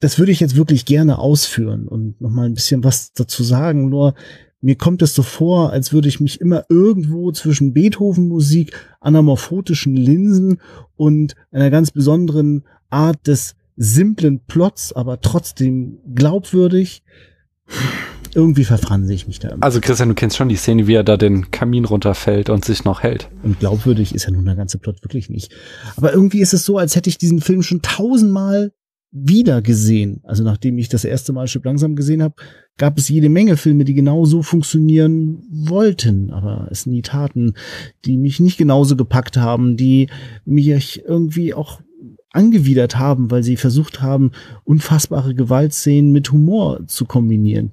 Das 0.00 0.18
würde 0.18 0.32
ich 0.32 0.40
jetzt 0.40 0.56
wirklich 0.56 0.86
gerne 0.86 1.18
ausführen 1.18 1.88
und 1.88 2.18
nochmal 2.22 2.46
ein 2.46 2.54
bisschen 2.54 2.84
was 2.84 3.12
dazu 3.12 3.42
sagen, 3.42 3.90
nur 3.90 4.14
mir 4.62 4.76
kommt 4.76 5.02
es 5.02 5.14
so 5.14 5.22
vor, 5.22 5.72
als 5.72 5.92
würde 5.92 6.08
ich 6.08 6.20
mich 6.20 6.40
immer 6.40 6.64
irgendwo 6.70 7.32
zwischen 7.32 7.74
Beethoven-Musik, 7.74 8.72
anamorphotischen 9.00 9.94
Linsen 9.94 10.58
und 10.96 11.34
einer 11.50 11.68
ganz 11.68 11.90
besonderen 11.90 12.64
Art 12.88 13.26
des 13.26 13.56
simplen 13.76 14.40
Plots, 14.46 14.92
aber 14.92 15.20
trotzdem 15.20 15.98
glaubwürdig. 16.14 17.02
Irgendwie 18.34 18.64
verfranse 18.64 19.14
ich 19.14 19.26
mich 19.26 19.38
da 19.38 19.50
immer. 19.50 19.62
Also 19.62 19.80
Christian, 19.80 20.08
du 20.08 20.14
kennst 20.14 20.36
schon 20.36 20.48
die 20.48 20.56
Szene, 20.56 20.86
wie 20.86 20.94
er 20.94 21.04
da 21.04 21.16
den 21.16 21.50
Kamin 21.50 21.84
runterfällt 21.84 22.50
und 22.50 22.64
sich 22.64 22.84
noch 22.84 23.02
hält. 23.02 23.28
Und 23.42 23.60
glaubwürdig 23.60 24.14
ist 24.14 24.24
ja 24.24 24.32
nun 24.32 24.44
der 24.44 24.56
ganze 24.56 24.78
Plot 24.78 25.02
wirklich 25.04 25.30
nicht. 25.30 25.54
Aber 25.96 26.12
irgendwie 26.12 26.40
ist 26.40 26.52
es 26.52 26.64
so, 26.64 26.78
als 26.78 26.96
hätte 26.96 27.08
ich 27.08 27.18
diesen 27.18 27.40
Film 27.40 27.62
schon 27.62 27.80
tausendmal 27.80 28.72
wieder 29.12 29.62
gesehen. 29.62 30.20
Also 30.24 30.42
nachdem 30.42 30.76
ich 30.76 30.88
das 30.88 31.04
erste 31.04 31.32
Mal 31.32 31.46
Stück 31.46 31.64
langsam 31.64 31.94
gesehen 31.94 32.20
habe, 32.20 32.34
gab 32.76 32.98
es 32.98 33.08
jede 33.08 33.28
Menge 33.28 33.56
Filme, 33.56 33.84
die 33.84 33.94
genau 33.94 34.24
so 34.24 34.42
funktionieren 34.42 35.44
wollten, 35.48 36.32
aber 36.32 36.66
es 36.72 36.86
nie 36.86 37.02
taten, 37.02 37.54
die 38.04 38.16
mich 38.16 38.40
nicht 38.40 38.58
genauso 38.58 38.96
gepackt 38.96 39.36
haben, 39.36 39.76
die 39.76 40.08
mich 40.44 41.04
irgendwie 41.04 41.54
auch 41.54 41.80
angewidert 42.34 42.98
haben, 42.98 43.30
weil 43.30 43.42
sie 43.42 43.56
versucht 43.56 44.02
haben, 44.02 44.32
unfassbare 44.64 45.34
Gewaltszenen 45.34 46.12
mit 46.12 46.32
Humor 46.32 46.86
zu 46.86 47.04
kombinieren. 47.04 47.72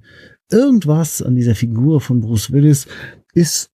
Irgendwas 0.49 1.21
an 1.21 1.35
dieser 1.35 1.55
Figur 1.55 2.01
von 2.01 2.21
Bruce 2.21 2.51
Willis 2.51 2.87
ist 3.33 3.71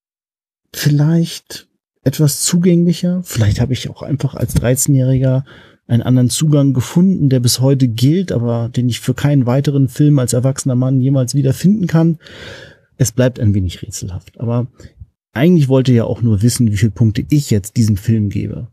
vielleicht 0.74 1.68
etwas 2.04 2.42
zugänglicher. 2.44 3.22
Vielleicht 3.24 3.60
habe 3.60 3.74
ich 3.74 3.90
auch 3.90 4.02
einfach 4.02 4.36
als 4.36 4.56
13-Jähriger 4.56 5.44
einen 5.88 6.04
anderen 6.04 6.30
Zugang 6.30 6.74
gefunden, 6.74 7.30
der 7.30 7.40
bis 7.40 7.60
heute 7.60 7.88
gilt, 7.88 8.32
aber 8.32 8.70
den 8.70 8.90
ich 8.90 9.00
für 9.00 9.14
keinen 9.14 9.46
weiteren 9.46 9.88
Film 9.88 10.20
als 10.20 10.34
erwachsener 10.34 10.76
Mann 10.76 11.02
jemals 11.02 11.34
wieder 11.34 11.54
finden 11.54 11.88
kann. 11.88 12.20
Es 12.98 13.12
bleibt 13.12 13.40
ein 13.40 13.54
wenig 13.54 13.82
rätselhaft. 13.82 14.40
Aber 14.40 14.68
eigentlich 15.34 15.70
wollt 15.70 15.88
ihr 15.88 15.96
ja 15.96 16.04
auch 16.04 16.22
nur 16.22 16.42
wissen, 16.42 16.72
wie 16.72 16.78
viele 16.78 16.92
Punkte 16.92 17.26
ich 17.30 17.50
jetzt 17.50 17.78
diesem 17.78 17.98
Film 17.98 18.30
gebe. 18.30 18.68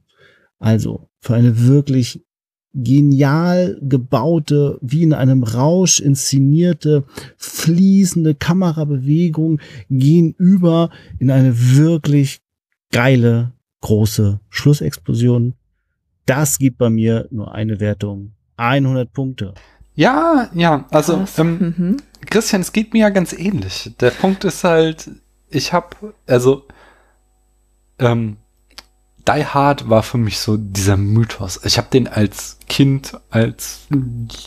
Also, 0.58 1.08
für 1.24 1.34
eine 1.34 1.66
wirklich 1.66 2.22
genial 2.74 3.78
gebaute, 3.80 4.78
wie 4.82 5.04
in 5.04 5.14
einem 5.14 5.42
Rausch 5.42 6.00
inszenierte, 6.00 7.04
fließende 7.38 8.34
Kamerabewegung 8.34 9.60
gehen 9.88 10.34
über 10.36 10.90
in 11.18 11.30
eine 11.30 11.76
wirklich 11.76 12.42
geile, 12.92 13.52
große 13.80 14.40
Schlussexplosion. 14.50 15.54
Das 16.26 16.58
gibt 16.58 16.76
bei 16.76 16.90
mir 16.90 17.26
nur 17.30 17.54
eine 17.54 17.80
Wertung. 17.80 18.32
100 18.56 19.10
Punkte. 19.12 19.54
Ja, 19.94 20.50
ja, 20.52 20.86
also 20.90 21.24
ähm, 21.38 21.74
mhm. 21.76 21.96
Christian, 22.26 22.60
es 22.60 22.72
geht 22.72 22.92
mir 22.92 23.00
ja 23.00 23.10
ganz 23.10 23.32
ähnlich. 23.32 23.92
Der 24.00 24.10
Punkt 24.10 24.44
ist 24.44 24.62
halt, 24.62 25.10
ich 25.48 25.72
habe, 25.72 26.14
also 26.26 26.64
ähm, 27.98 28.36
Die 29.26 29.46
Hard 29.46 29.88
war 29.88 30.02
für 30.02 30.18
mich 30.18 30.38
so 30.38 30.58
dieser 30.58 30.98
Mythos. 30.98 31.60
Ich 31.64 31.78
habe 31.78 31.88
den 31.90 32.08
als 32.08 32.58
Kind, 32.68 33.18
als 33.30 33.86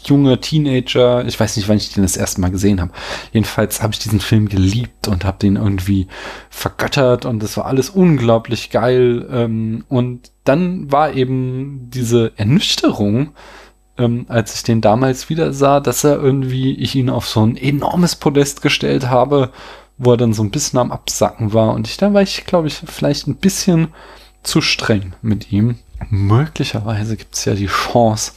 junger 0.06 0.40
Teenager, 0.40 1.26
ich 1.26 1.40
weiß 1.40 1.58
nicht, 1.58 1.68
wann 1.68 1.78
ich 1.78 1.94
den 1.94 2.04
das 2.04 2.16
erste 2.16 2.42
Mal 2.42 2.52
gesehen 2.52 2.80
habe. 2.80 2.92
Jedenfalls 3.32 3.82
habe 3.82 3.94
ich 3.94 4.00
diesen 4.00 4.20
Film 4.20 4.48
geliebt 4.48 5.08
und 5.08 5.26
habe 5.26 5.40
den 5.40 5.56
irgendwie 5.56 6.08
vergöttert 6.52 7.26
und 7.26 7.42
das 7.42 7.58
war 7.58 7.66
alles 7.66 7.90
unglaublich 7.90 8.70
geil. 8.70 9.28
Ähm, 9.32 9.84
und 9.90 10.32
dann 10.44 10.92
war 10.92 11.14
eben 11.14 11.90
diese 11.90 12.34
Ernüchterung, 12.38 13.32
ähm, 13.98 14.26
als 14.30 14.54
ich 14.54 14.64
den 14.64 14.82
damals 14.82 15.30
wieder 15.30 15.54
sah, 15.54 15.80
dass 15.80 16.04
er 16.04 16.22
irgendwie, 16.22 16.76
ich 16.76 16.94
ihn 16.94 17.10
auf 17.10 17.28
so 17.28 17.44
ein 17.44 17.58
enormes 17.58 18.16
Podest 18.16 18.62
gestellt 18.62 19.10
habe, 19.10 19.52
wo 19.98 20.12
er 20.12 20.18
dann 20.18 20.34
so 20.34 20.44
ein 20.44 20.52
bisschen 20.52 20.78
am 20.78 20.92
Absacken 20.92 21.54
war. 21.54 21.74
Und 21.74 21.88
ich, 21.88 21.98
da 21.98 22.14
war 22.14 22.22
ich, 22.22 22.46
glaube 22.46 22.68
ich, 22.68 22.76
vielleicht 22.86 23.28
ein 23.28 23.38
bisschen 23.38 23.88
zu 24.48 24.62
streng 24.62 25.14
mit 25.22 25.52
ihm. 25.52 25.78
Möglicherweise 26.10 27.18
gibt 27.18 27.36
es 27.36 27.46
ja 27.46 27.54
die 27.54 27.68
Chance, 27.68 28.34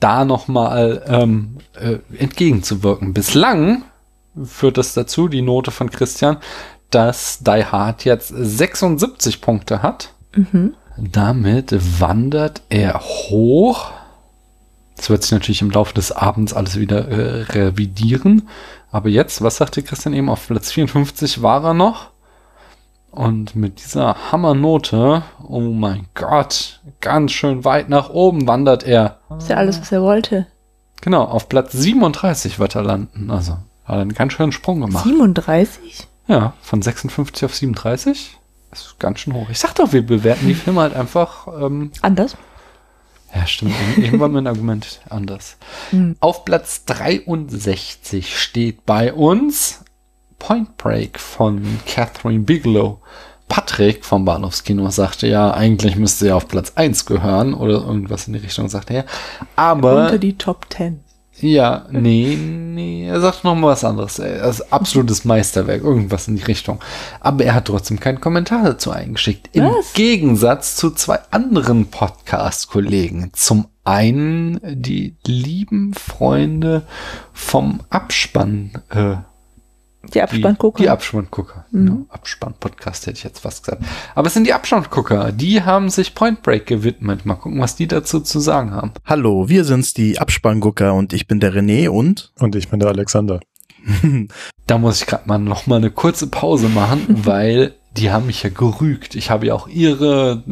da 0.00 0.24
nochmal 0.24 1.02
ähm, 1.06 1.58
äh, 1.74 1.98
entgegenzuwirken. 2.16 3.14
Bislang 3.14 3.84
führt 4.42 4.78
das 4.78 4.94
dazu, 4.94 5.28
die 5.28 5.42
Note 5.42 5.70
von 5.70 5.90
Christian, 5.90 6.38
dass 6.90 7.40
Die 7.40 7.64
Hard 7.64 8.04
jetzt 8.04 8.28
76 8.28 9.40
Punkte 9.40 9.82
hat. 9.82 10.10
Mhm. 10.34 10.74
Damit 10.96 11.74
wandert 12.00 12.62
er 12.68 13.00
hoch. 13.00 13.90
Das 14.96 15.10
wird 15.10 15.22
sich 15.22 15.32
natürlich 15.32 15.62
im 15.62 15.70
Laufe 15.70 15.94
des 15.94 16.12
Abends 16.12 16.52
alles 16.52 16.78
wieder 16.78 17.08
äh, 17.08 17.42
revidieren. 17.42 18.48
Aber 18.92 19.08
jetzt, 19.08 19.42
was 19.42 19.56
sagte 19.56 19.82
Christian 19.82 20.14
eben, 20.14 20.28
auf 20.28 20.46
Platz 20.46 20.70
54 20.70 21.42
war 21.42 21.64
er 21.64 21.74
noch. 21.74 22.10
Und 23.14 23.54
mit 23.54 23.84
dieser 23.84 24.32
Hammernote, 24.32 25.22
oh 25.46 25.60
mein 25.60 26.06
Gott, 26.14 26.80
ganz 27.00 27.30
schön 27.30 27.64
weit 27.64 27.88
nach 27.88 28.10
oben 28.10 28.48
wandert 28.48 28.82
er. 28.82 29.18
Ist 29.38 29.48
ja 29.48 29.56
alles, 29.56 29.80
was 29.80 29.92
er 29.92 30.02
wollte. 30.02 30.48
Genau, 31.00 31.22
auf 31.22 31.48
Platz 31.48 31.70
37 31.72 32.58
wird 32.58 32.74
er 32.74 32.82
landen. 32.82 33.30
Also 33.30 33.52
hat 33.84 33.96
er 33.96 34.00
einen 34.00 34.14
ganz 34.14 34.32
schönen 34.32 34.50
Sprung 34.50 34.80
gemacht. 34.80 35.04
37? 35.04 36.08
Ja, 36.26 36.54
von 36.60 36.82
56 36.82 37.44
auf 37.44 37.54
37. 37.54 38.36
Das 38.70 38.80
ist 38.80 38.98
ganz 38.98 39.20
schön 39.20 39.34
hoch. 39.34 39.48
Ich 39.48 39.60
sag 39.60 39.74
doch, 39.76 39.92
wir 39.92 40.04
bewerten 40.04 40.48
die 40.48 40.54
Filme 40.54 40.80
halt 40.80 40.96
einfach 40.96 41.46
ähm, 41.46 41.92
Anders? 42.02 42.36
Ja, 43.32 43.46
stimmt. 43.46 43.74
Eben 43.96 44.18
war 44.18 44.28
mein 44.28 44.46
Argument 44.46 45.00
anders. 45.08 45.56
Hm. 45.90 46.16
Auf 46.18 46.44
Platz 46.44 46.84
63 46.86 48.36
steht 48.36 48.86
bei 48.86 49.12
uns 49.12 49.83
Point 50.44 50.76
Break 50.76 51.18
von 51.18 51.62
Catherine 51.86 52.40
Bigelow. 52.40 52.98
Patrick 53.48 54.04
vom 54.04 54.26
Bahnhofskino 54.26 54.90
sagte 54.90 55.26
ja, 55.26 55.54
eigentlich 55.54 55.96
müsste 55.96 56.28
er 56.28 56.36
auf 56.36 56.48
Platz 56.48 56.72
1 56.74 57.06
gehören 57.06 57.54
oder 57.54 57.80
irgendwas 57.80 58.26
in 58.26 58.34
die 58.34 58.40
Richtung, 58.40 58.68
sagte 58.68 58.92
er. 58.92 59.04
Aber 59.56 60.04
Unter 60.04 60.18
die 60.18 60.36
Top 60.36 60.66
10. 60.68 61.00
ja, 61.40 61.86
nee, 61.90 62.36
nee, 62.36 63.06
er 63.06 63.22
sagt 63.22 63.44
noch 63.44 63.54
mal 63.54 63.68
was 63.68 63.84
anderes. 63.84 64.18
Er 64.18 64.44
ist 64.44 64.70
absolutes 64.70 65.24
Meisterwerk, 65.24 65.82
irgendwas 65.82 66.28
in 66.28 66.36
die 66.36 66.42
Richtung. 66.42 66.78
Aber 67.20 67.42
er 67.42 67.54
hat 67.54 67.64
trotzdem 67.64 67.98
keinen 67.98 68.20
Kommentar 68.20 68.64
dazu 68.64 68.90
eingeschickt. 68.90 69.48
Im 69.54 69.64
Was? 69.64 69.94
Gegensatz 69.94 70.76
zu 70.76 70.90
zwei 70.90 71.20
anderen 71.30 71.86
Podcast-Kollegen. 71.86 73.30
Zum 73.32 73.68
einen 73.84 74.60
die 74.62 75.16
lieben 75.26 75.94
Freunde 75.94 76.82
vom 77.32 77.80
Abspann, 77.88 78.72
äh, 78.90 79.16
Die 80.08 80.12
die, 80.12 80.22
Abspanngucker. 80.22 80.82
die 80.82 80.88
Abspanngucker. 80.88 81.64
Mhm. 81.70 81.86
Genau, 81.86 82.06
Abspann-Podcast 82.10 83.06
hätte 83.06 83.18
ich 83.18 83.24
jetzt 83.24 83.40
fast 83.40 83.64
gesagt. 83.64 83.82
Aber 84.14 84.26
es 84.26 84.34
sind 84.34 84.46
die 84.46 84.52
Abspanngucker. 84.52 85.32
Die 85.32 85.62
haben 85.62 85.90
sich 85.90 86.14
Point 86.14 86.42
Break 86.42 86.66
gewidmet. 86.66 87.26
Mal 87.26 87.34
gucken, 87.34 87.60
was 87.60 87.76
die 87.76 87.86
dazu 87.86 88.20
zu 88.20 88.40
sagen 88.40 88.72
haben. 88.72 88.92
Hallo, 89.04 89.48
wir 89.48 89.64
sind's, 89.64 89.94
die 89.94 90.18
Abspanngucker 90.18 90.94
und 90.94 91.12
ich 91.12 91.26
bin 91.26 91.40
der 91.40 91.52
René 91.54 91.88
und 91.88 92.32
Und 92.38 92.56
ich 92.56 92.68
bin 92.68 92.80
der 92.80 92.88
Alexander. 92.88 93.40
Da 94.66 94.78
muss 94.78 95.02
ich 95.02 95.06
gerade 95.06 95.28
mal 95.28 95.36
noch 95.36 95.66
mal 95.66 95.76
eine 95.76 95.90
kurze 95.90 96.26
Pause 96.26 96.70
machen, 96.70 97.04
weil 97.26 97.74
die 97.96 98.10
haben 98.10 98.26
mich 98.26 98.42
ja 98.42 98.48
gerügt. 98.48 99.14
Ich 99.14 99.30
habe 99.30 99.46
ja 99.46 99.54
auch 99.54 99.68
ihre 99.68 100.42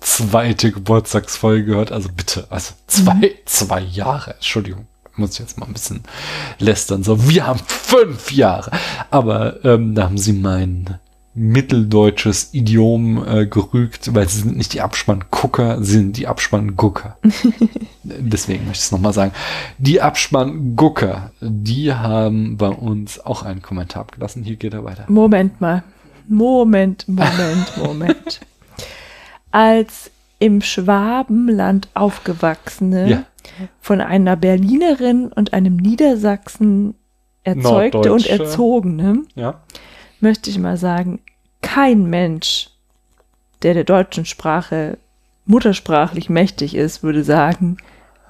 zweite 0.00 0.72
Geburtstagsfolge 0.72 1.64
gehört. 1.64 1.92
Also 1.92 2.08
bitte, 2.14 2.46
also 2.50 2.74
zwei, 2.88 3.36
zwei 3.44 3.80
Jahre, 3.80 4.34
Entschuldigung. 4.34 4.86
Muss 5.20 5.34
ich 5.34 5.38
jetzt 5.38 5.58
mal 5.58 5.66
ein 5.66 5.72
bisschen 5.72 6.00
lästern. 6.58 7.02
So, 7.02 7.28
wir 7.28 7.46
haben 7.46 7.60
fünf 7.66 8.32
Jahre. 8.32 8.72
Aber 9.10 9.64
ähm, 9.64 9.94
da 9.94 10.04
haben 10.04 10.18
sie 10.18 10.32
mein 10.32 10.98
mitteldeutsches 11.34 12.52
Idiom 12.52 13.24
äh, 13.26 13.46
gerügt, 13.46 14.14
weil 14.14 14.28
sie 14.28 14.40
sind 14.40 14.56
nicht 14.56 14.72
die 14.74 14.80
Abspanngucker, 14.80 15.82
sie 15.82 15.92
sind 15.92 16.16
die 16.16 16.26
Abspanngucker. 16.26 17.16
Deswegen 18.02 18.64
möchte 18.66 18.80
ich 18.80 18.86
es 18.86 18.92
nochmal 18.92 19.12
sagen. 19.12 19.32
Die 19.78 20.00
Abspanngucker, 20.00 21.30
die 21.40 21.94
haben 21.94 22.56
bei 22.56 22.68
uns 22.68 23.20
auch 23.24 23.42
einen 23.44 23.62
Kommentar 23.62 24.02
abgelassen. 24.02 24.42
Hier 24.42 24.56
geht 24.56 24.74
er 24.74 24.84
weiter. 24.84 25.04
Moment 25.08 25.60
mal. 25.60 25.84
Moment, 26.28 27.08
Moment, 27.08 27.76
Moment. 27.76 28.40
Als 29.52 30.10
im 30.40 30.62
Schwabenland 30.62 31.88
aufgewachsene, 31.94 33.08
Ja. 33.08 33.24
Von 33.80 34.00
einer 34.00 34.36
Berlinerin 34.36 35.28
und 35.32 35.52
einem 35.52 35.76
Niedersachsen 35.76 36.94
erzeugte 37.42 38.12
und 38.12 38.26
erzogene, 38.26 39.22
Ja. 39.34 39.60
möchte 40.20 40.50
ich 40.50 40.58
mal 40.58 40.76
sagen, 40.76 41.20
kein 41.62 42.04
Mensch, 42.04 42.70
der 43.62 43.74
der 43.74 43.84
deutschen 43.84 44.24
Sprache 44.24 44.98
muttersprachlich 45.46 46.30
mächtig 46.30 46.74
ist, 46.74 47.02
würde 47.02 47.24
sagen, 47.24 47.76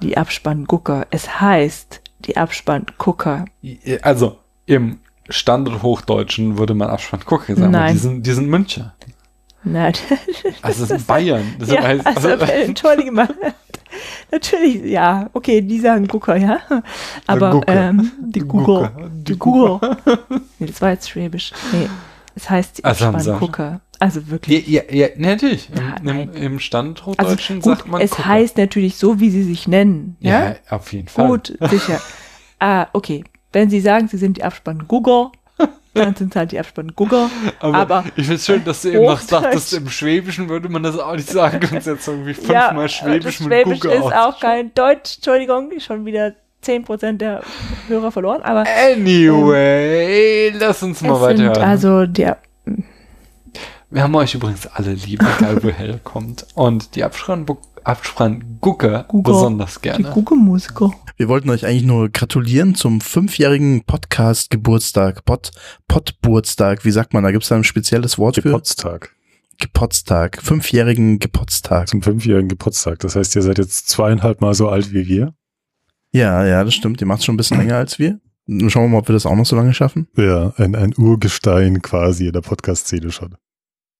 die 0.01 0.17
Abspanngucker. 0.17 1.07
Es 1.11 1.39
heißt 1.39 2.01
die 2.19 2.37
Abspanngucker. 2.37 3.45
Also 4.01 4.37
im 4.65 4.99
Standardhochdeutschen 5.29 6.57
würde 6.57 6.73
man 6.73 6.89
Abspanngucker 6.89 7.55
sagen. 7.55 7.71
Nein. 7.71 7.93
Die 7.93 7.99
sind, 7.99 8.25
die 8.25 8.31
sind 8.31 8.49
Müncher. 8.49 8.93
Nein, 9.63 9.93
Also 10.61 10.81
das 10.81 10.89
sind 10.89 11.07
Bayern. 11.07 11.55
Das 11.59 11.69
ja, 11.71 11.81
heißt, 11.83 12.05
also, 12.07 12.29
entschuldige 12.29 13.11
mal. 13.11 13.29
Natürlich, 14.31 14.83
ja, 14.85 15.29
okay, 15.33 15.61
die 15.61 15.79
sagen 15.79 16.07
Gucker, 16.07 16.37
ja. 16.37 16.59
Aber 17.27 17.51
Gucker. 17.51 17.89
ähm, 17.89 18.11
die 18.21 18.39
Gucker. 18.39 18.89
Gucker. 18.95 19.09
Die 19.13 19.37
Gucker. 19.37 19.97
Nee, 20.59 20.67
das 20.67 20.81
war 20.81 20.91
jetzt 20.91 21.09
Schwäbisch. 21.09 21.51
Nee, 21.73 21.89
es 22.35 22.49
heißt 22.49 22.77
die 22.79 22.83
Also 22.85 23.05
Abspanngucker. 23.05 23.81
Also 23.99 24.27
wirklich. 24.29 24.67
ja, 24.67 24.81
ja, 24.89 25.07
ja, 25.07 25.07
natürlich. 25.17 25.69
Ja, 25.75 25.95
Im, 25.97 26.05
nein. 26.05 26.29
im 26.33 26.53
Also 26.53 26.59
Standardhochdeutschen 26.59 27.55
gut, 27.61 27.77
sagt 27.77 27.87
man 27.87 28.01
es 28.01 28.11
Gucker. 28.11 28.25
heißt 28.25 28.57
natürlich 28.57 28.95
so, 28.95 29.19
wie 29.19 29.29
sie 29.29 29.43
sich 29.43 29.67
nennen. 29.67 30.15
Ja, 30.21 30.49
ja, 30.49 30.55
auf 30.69 30.91
jeden 30.93 31.07
Fall. 31.07 31.27
gut, 31.27 31.57
sicher. 31.69 31.99
Ah, 32.63 32.89
okay. 32.93 33.23
Wenn 33.51 33.71
sie 33.71 33.81
sagen, 33.81 34.07
sie 34.07 34.17
sind 34.17 34.37
die 34.37 34.43
Abspann-Gugger, 34.43 35.31
dann 35.93 36.15
sind 36.15 36.31
es 36.31 36.35
halt 36.35 36.51
die 36.51 36.59
Abspann-Gugger. 36.59 37.29
Aber, 37.59 37.77
aber 37.77 38.03
ich 38.15 38.25
finde 38.25 38.41
schön, 38.41 38.63
dass 38.63 38.81
du 38.81 38.89
eben 38.89 39.05
noch 39.05 39.19
sagtest, 39.19 39.73
im 39.73 39.89
Schwäbischen 39.89 40.47
würde 40.49 40.69
man 40.69 40.83
das 40.83 40.97
auch 40.97 41.15
nicht 41.15 41.29
sagen. 41.29 41.59
Du 41.59 41.67
kannst 41.67 41.87
jetzt 41.87 42.07
irgendwie 42.07 42.33
fünfmal 42.33 42.87
Schwäbisch 42.89 43.37
das 43.37 43.39
mit 43.47 43.53
Schwäbisch 43.53 43.79
Gucker 43.81 43.95
ist 43.95 44.13
auch 44.13 44.39
kein 44.39 44.73
Deutsch. 44.73 45.17
Entschuldigung, 45.17 45.69
schon 45.79 46.05
wieder 46.05 46.33
10% 46.63 47.17
der 47.17 47.41
Hörer 47.87 48.11
verloren. 48.11 48.41
Aber 48.43 48.63
Anyway, 48.91 50.51
lass 50.51 50.83
uns 50.83 51.01
mal 51.01 51.15
es 51.15 51.21
weiterhören. 51.21 51.57
also 51.57 52.05
der 52.05 52.37
Wir 53.89 54.03
haben 54.03 54.15
euch 54.15 54.33
übrigens 54.35 54.67
alle 54.67 54.93
lieb, 54.93 55.21
egal 55.37 55.61
woher 55.63 55.87
ihr 55.87 55.99
kommt. 56.03 56.45
Und 56.53 56.95
die 56.95 57.03
Abspann- 57.83 58.41
Abspann-Gucker 58.41 59.05
Gucker. 59.09 59.31
besonders 59.31 59.75
die 59.75 59.81
gerne. 59.81 60.09
Gugge-Musiker. 60.11 60.91
wir 61.17 61.27
wollten 61.27 61.49
euch 61.49 61.65
eigentlich 61.65 61.83
nur 61.83 62.09
gratulieren 62.09 62.75
zum 62.75 63.01
fünfjährigen 63.01 63.83
Podcast-Geburtstag, 63.85 65.25
Pod, 65.25 65.51
Podburtstag, 65.87 66.85
wie 66.85 66.91
sagt 66.91 67.13
man, 67.13 67.23
da 67.23 67.31
gibt's 67.31 67.49
da 67.49 67.55
ein 67.55 67.63
spezielles 67.63 68.17
Wort 68.17 68.35
für? 68.35 68.41
Geburtstag. 68.43 69.15
Gepotztag, 69.59 70.41
fünfjährigen 70.41 71.19
Gepotztag. 71.19 71.87
Zum 71.87 72.01
fünfjährigen 72.01 72.49
Geburtstag. 72.49 72.99
Das 72.99 73.15
heißt, 73.15 73.35
ihr 73.35 73.43
seid 73.43 73.59
jetzt 73.59 73.89
zweieinhalb 73.89 74.41
Mal 74.41 74.53
so 74.55 74.69
alt 74.69 74.91
wie 74.91 75.07
wir. 75.07 75.33
Ja, 76.11 76.45
ja, 76.45 76.63
das 76.63 76.73
stimmt, 76.73 76.99
ihr 77.01 77.07
macht 77.07 77.23
schon 77.23 77.35
ein 77.35 77.37
bisschen 77.37 77.57
länger 77.57 77.75
als 77.77 77.99
wir. 77.99 78.19
Schauen 78.67 78.85
wir 78.85 78.87
mal, 78.89 78.97
ob 78.97 79.07
wir 79.07 79.13
das 79.13 79.25
auch 79.25 79.35
noch 79.35 79.45
so 79.45 79.55
lange 79.55 79.73
schaffen. 79.73 80.07
Ja, 80.17 80.51
ein, 80.57 80.75
ein 80.75 80.93
Urgestein 80.97 81.81
quasi 81.81 82.27
in 82.27 82.33
der 82.33 82.41
Podcast-Szene 82.41 83.11
schon. 83.11 83.35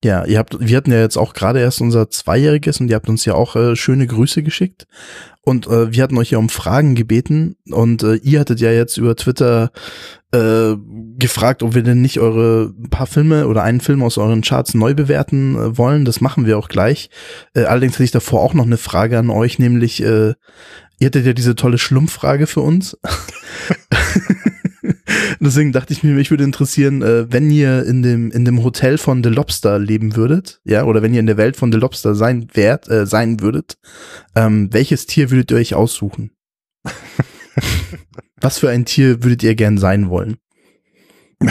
Ja, 0.04 0.26
ihr 0.26 0.40
habt, 0.40 0.58
wir 0.60 0.78
hatten 0.78 0.92
ja 0.92 1.00
jetzt 1.00 1.18
auch 1.18 1.34
gerade 1.34 1.60
erst 1.60 1.80
unser 1.80 2.10
Zweijähriges 2.10 2.80
und 2.80 2.90
ihr 2.90 2.96
habt 2.96 3.10
uns 3.10 3.24
ja 3.26 3.36
auch 3.36 3.56
äh, 3.56 3.76
schöne 3.76 4.08
Grüße 4.08 4.42
geschickt. 4.42 4.88
Und 5.44 5.68
äh, 5.68 5.92
wir 5.94 6.04
hatten 6.04 6.18
euch 6.18 6.32
ja 6.32 6.38
um 6.38 6.50
Fragen 6.50 6.96
gebeten 6.96 7.56
und 7.70 8.04
äh, 8.04 8.16
ihr 8.16 8.40
hattet 8.40 8.60
ja 8.60 8.72
jetzt 8.72 8.98
über 8.98 9.16
Twitter 9.16 9.72
äh, 10.32 10.76
gefragt, 11.18 11.64
ob 11.64 11.74
wir 11.74 11.84
denn 11.84 12.02
nicht 12.02 12.20
eure 12.20 12.74
paar 12.90 13.08
Filme 13.08 13.48
oder 13.48 13.64
einen 13.64 13.82
Film 13.82 14.04
aus 14.04 14.18
euren 14.18 14.42
Charts 14.42 14.74
neu 14.74 14.94
bewerten 14.94 15.56
äh, 15.56 15.78
wollen. 15.78 16.06
Das 16.06 16.22
machen 16.22 16.46
wir 16.46 16.58
auch 16.58 16.68
gleich. 16.68 17.10
Äh, 17.56 17.64
allerdings 17.64 17.94
hätte 17.94 18.04
ich 18.04 18.12
davor 18.12 18.42
auch 18.42 18.54
noch 18.54 18.66
eine 18.66 18.78
Frage 18.78 19.18
an 19.18 19.30
euch, 19.30 19.60
nämlich 19.60 20.02
äh, 20.02 20.34
ihr 21.00 21.06
hattet 21.08 21.26
ja 21.26 21.34
diese 21.34 21.56
tolle 21.56 21.80
Schlumpffrage 21.80 22.48
für 22.48 22.62
uns. 22.62 22.98
Deswegen 25.40 25.72
dachte 25.72 25.94
ich 25.94 26.04
mir, 26.04 26.14
mich 26.14 26.30
würde 26.30 26.44
interessieren, 26.44 27.02
äh, 27.02 27.32
wenn 27.32 27.50
ihr 27.50 27.86
in 27.86 28.04
dem, 28.04 28.32
in 28.32 28.46
dem 28.46 28.64
Hotel 28.64 28.98
von 28.98 29.24
The 29.24 29.30
Lobster 29.30 29.80
leben 29.80 30.16
würdet, 30.16 30.62
ja, 30.64 30.84
oder 30.84 31.02
wenn 31.02 31.14
ihr 31.14 31.20
in 31.20 31.26
der 31.26 31.38
Welt 31.38 31.58
von 31.58 31.72
The 31.72 31.78
Lobster 31.78 32.16
sein 32.16 32.48
wärt, 32.54 32.90
äh, 32.90 33.06
sein 33.06 33.40
würdet, 33.40 33.78
ähm, 34.36 34.70
welches 34.72 35.06
Tier 35.06 35.32
würdet 35.32 35.52
ihr 35.52 35.58
euch 35.58 35.74
aussuchen? 35.74 36.32
Was 38.42 38.60
für 38.60 38.70
ein 38.70 38.86
Tier 38.86 39.24
würdet 39.24 39.44
ihr 39.44 39.56
gern 39.56 39.78
sein 39.78 40.10
wollen? 40.10 40.38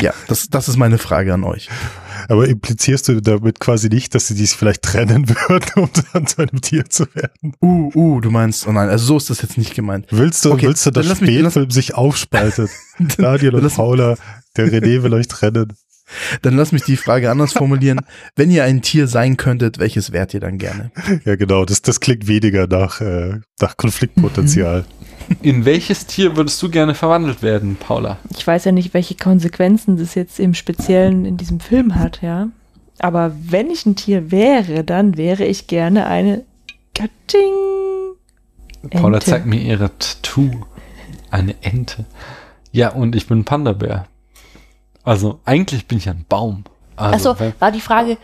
Ja, 0.01 0.15
das, 0.29 0.49
das 0.49 0.69
ist 0.69 0.77
meine 0.77 0.99
Frage 0.99 1.35
an 1.35 1.45
euch. 1.45 1.69
Aber 2.31 2.47
implizierst 2.47 3.09
du 3.09 3.21
damit 3.21 3.59
quasi 3.59 3.89
nicht, 3.89 4.15
dass 4.15 4.29
sie 4.29 4.37
dies 4.37 4.55
vielleicht 4.55 4.83
trennen 4.83 5.29
würden, 5.49 5.83
um 5.83 5.91
dann 6.13 6.29
zu 6.29 6.39
einem 6.43 6.61
Tier 6.61 6.85
zu 6.89 7.05
werden? 7.13 7.55
Uh, 7.61 7.91
uh, 7.95 8.21
du 8.21 8.31
meinst, 8.31 8.69
oh 8.69 8.73
nein, 8.73 8.89
also 8.89 9.05
so 9.05 9.17
ist 9.17 9.31
das 9.31 9.43
jetzt 9.43 9.59
nicht 9.59 9.75
gemeint. 9.75 10.07
Willst 10.11 10.45
du, 10.45 10.53
Okay, 10.53 10.69
willst 10.69 10.87
du, 10.87 10.93
dass 10.93 11.07
lass 11.09 11.21
mich- 11.21 11.37
Spätfilm 11.37 11.71
sich 11.73 11.95
aufspaltet? 11.95 12.71
Daniel 13.19 13.57
und 13.57 13.75
Paula, 13.75 14.17
der 14.57 14.69
René 14.73 15.03
will 15.03 15.13
euch 15.13 15.27
trennen. 15.27 15.73
Dann 16.43 16.57
lass 16.57 16.71
mich 16.71 16.83
die 16.85 16.97
Frage 16.97 17.33
anders 17.33 17.53
formulieren. 17.53 18.01
Wenn 18.37 18.51
ihr 18.53 18.63
ein 18.63 18.81
Tier 18.81 19.09
sein 19.09 19.37
könntet, 19.37 19.79
welches 19.81 20.13
wärt 20.13 20.33
ihr 20.33 20.41
dann 20.41 20.59
gerne? 20.59 20.93
Ja, 21.25 21.35
genau, 21.35 21.65
das, 21.65 21.83
das 21.83 21.99
klingt 21.99 22.29
weniger 22.29 22.69
nach, 22.69 23.01
äh, 23.01 23.41
nach 23.61 23.77
Konfliktpotenzial. 23.77 24.85
In 25.43 25.65
welches 25.65 26.07
Tier 26.07 26.37
würdest 26.37 26.61
du 26.63 26.71
gerne 26.71 26.95
verwandelt 26.95 27.43
werden, 27.43 27.77
Paula? 27.77 28.19
Ich 28.37 28.47
weiß 28.47 28.65
ja 28.65 28.73
nicht, 28.73 28.95
welche 28.95 29.15
Konsequenzen 29.15 29.97
das 29.97 30.15
jetzt 30.15 30.41
im 30.41 30.55
Speziellen 30.55 31.25
in 31.25 31.37
diesem 31.37 31.61
Film 31.61 31.95
hat, 31.95 32.23
ja. 32.23 32.49
Aber 32.99 33.33
wenn 33.41 33.71
ich 33.71 33.87
ein 33.87 33.97
Tier 33.97 34.31
wäre, 34.31 34.85
dann 34.85 35.17
wäre 35.17 35.45
ich 35.45 35.67
gerne 35.67 36.07
eine 36.07 36.45
Katsching. 36.95 37.53
Paula 38.91 39.19
Ente. 39.19 39.31
zeigt 39.31 39.47
mir 39.47 39.61
ihre 39.61 39.91
Tattoo. 39.99 40.67
Eine 41.31 41.55
Ente. 41.63 42.07
Ja, 42.73 42.91
und 42.91 43.15
ich 43.15 43.27
bin 43.27 43.41
ein 43.41 43.45
Panda-Bär. 43.45 44.07
Also, 45.03 45.41
eigentlich 45.45 45.87
bin 45.87 45.99
ich 45.99 46.09
ein 46.09 46.25
Baum. 46.29 46.65
Also, 46.97 47.31
Achso, 47.31 47.53
war 47.59 47.73
die 47.73 47.81
Frage, 47.81 48.19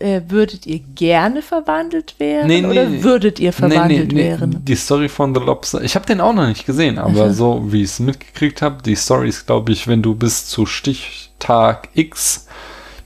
äh, 0.00 0.20
würdet 0.28 0.66
ihr 0.66 0.80
gerne 0.94 1.42
verwandelt 1.42 2.18
werden 2.20 2.46
Nee, 2.46 2.60
nee, 2.62 2.68
oder 2.68 2.84
nee. 2.86 3.02
würdet 3.02 3.38
ihr 3.40 3.52
verwandelt 3.52 4.14
werden? 4.14 4.64
Die 4.64 4.76
Story 4.76 5.08
von 5.08 5.34
The 5.34 5.40
Lobster. 5.40 5.82
Ich 5.82 5.94
habe 5.94 6.06
den 6.06 6.20
auch 6.20 6.32
noch 6.32 6.46
nicht 6.46 6.66
gesehen, 6.66 6.98
aber 6.98 7.24
Aha. 7.24 7.32
so 7.32 7.64
wie 7.72 7.82
ich 7.82 7.90
es 7.90 7.98
mitgekriegt 8.00 8.62
habe, 8.62 8.82
die 8.82 8.94
Story 8.94 9.28
ist, 9.28 9.46
glaube 9.46 9.72
ich, 9.72 9.88
wenn 9.88 10.02
du 10.02 10.14
bis 10.14 10.46
zu 10.46 10.66
Stichtag 10.66 11.88
X 11.94 12.46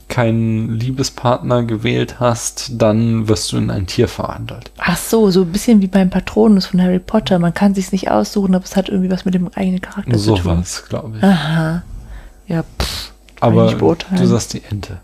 keinen 0.09 0.77
Liebespartner 0.79 1.63
gewählt 1.63 2.19
hast, 2.19 2.71
dann 2.79 3.27
wirst 3.27 3.51
du 3.51 3.57
in 3.57 3.71
ein 3.71 3.87
Tier 3.87 4.07
verwandelt. 4.07 4.69
Ach 4.77 4.97
so, 4.97 5.31
so 5.31 5.41
ein 5.41 5.51
bisschen 5.51 5.81
wie 5.81 5.87
beim 5.87 6.09
Patronus 6.11 6.67
von 6.67 6.81
Harry 6.81 6.99
Potter. 6.99 7.39
Man 7.39 7.53
kann 7.53 7.73
sich's 7.73 7.91
nicht 7.91 8.11
aussuchen, 8.11 8.53
aber 8.53 8.63
es 8.65 8.75
hat 8.75 8.89
irgendwie 8.89 9.09
was 9.09 9.25
mit 9.25 9.33
dem 9.33 9.47
eigenen 9.55 9.81
Charakter 9.81 10.17
So 10.17 10.35
zu 10.35 10.43
tun. 10.43 10.57
was, 10.59 10.85
glaube 10.87 11.17
ich. 11.17 11.23
Aha. 11.23 11.81
Ja, 12.47 12.63
pff, 12.79 13.11
aber 13.39 13.73
du 13.73 14.25
sagst 14.27 14.53
die 14.53 14.61
Ente. 14.69 14.99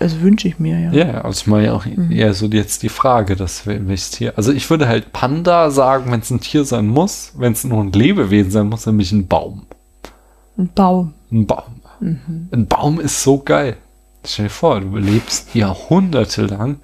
Also 0.00 0.20
wünsche 0.20 0.48
ich 0.48 0.58
mir, 0.58 0.78
ja. 0.78 0.92
Ja, 0.92 1.06
ja, 1.06 1.20
also 1.22 1.40
ich 1.40 1.46
meine 1.46 1.66
ja 1.66 1.72
auch 1.72 1.86
Mhm. 1.86 2.10
eher 2.12 2.34
so 2.34 2.46
jetzt 2.46 2.82
die 2.82 2.88
Frage, 2.88 3.36
dass 3.36 3.66
wel- 3.66 3.86
welches 3.88 4.10
Tier. 4.10 4.32
Also 4.36 4.52
ich 4.52 4.68
würde 4.70 4.86
halt 4.88 5.12
Panda 5.12 5.70
sagen, 5.70 6.10
wenn 6.12 6.20
es 6.20 6.30
ein 6.30 6.40
Tier 6.40 6.64
sein 6.64 6.86
muss, 6.88 7.32
wenn 7.36 7.52
es 7.52 7.64
nur 7.64 7.82
ein 7.82 7.92
Lebewesen 7.92 8.50
sein 8.50 8.68
muss, 8.68 8.86
nämlich 8.86 9.12
ein 9.12 9.26
Baum. 9.26 9.62
Ein 10.56 10.70
Baum. 10.74 11.14
Ein 11.30 11.46
Baum. 11.46 11.80
Mhm. 12.00 12.48
Ein 12.52 12.66
Baum 12.66 13.00
ist 13.00 13.22
so 13.22 13.38
geil. 13.38 13.76
Stell 14.26 14.46
dir 14.46 14.50
vor, 14.50 14.80
du 14.80 14.96
lebst 14.96 15.54
Jahrhunderte 15.54 16.42
lang 16.46 16.80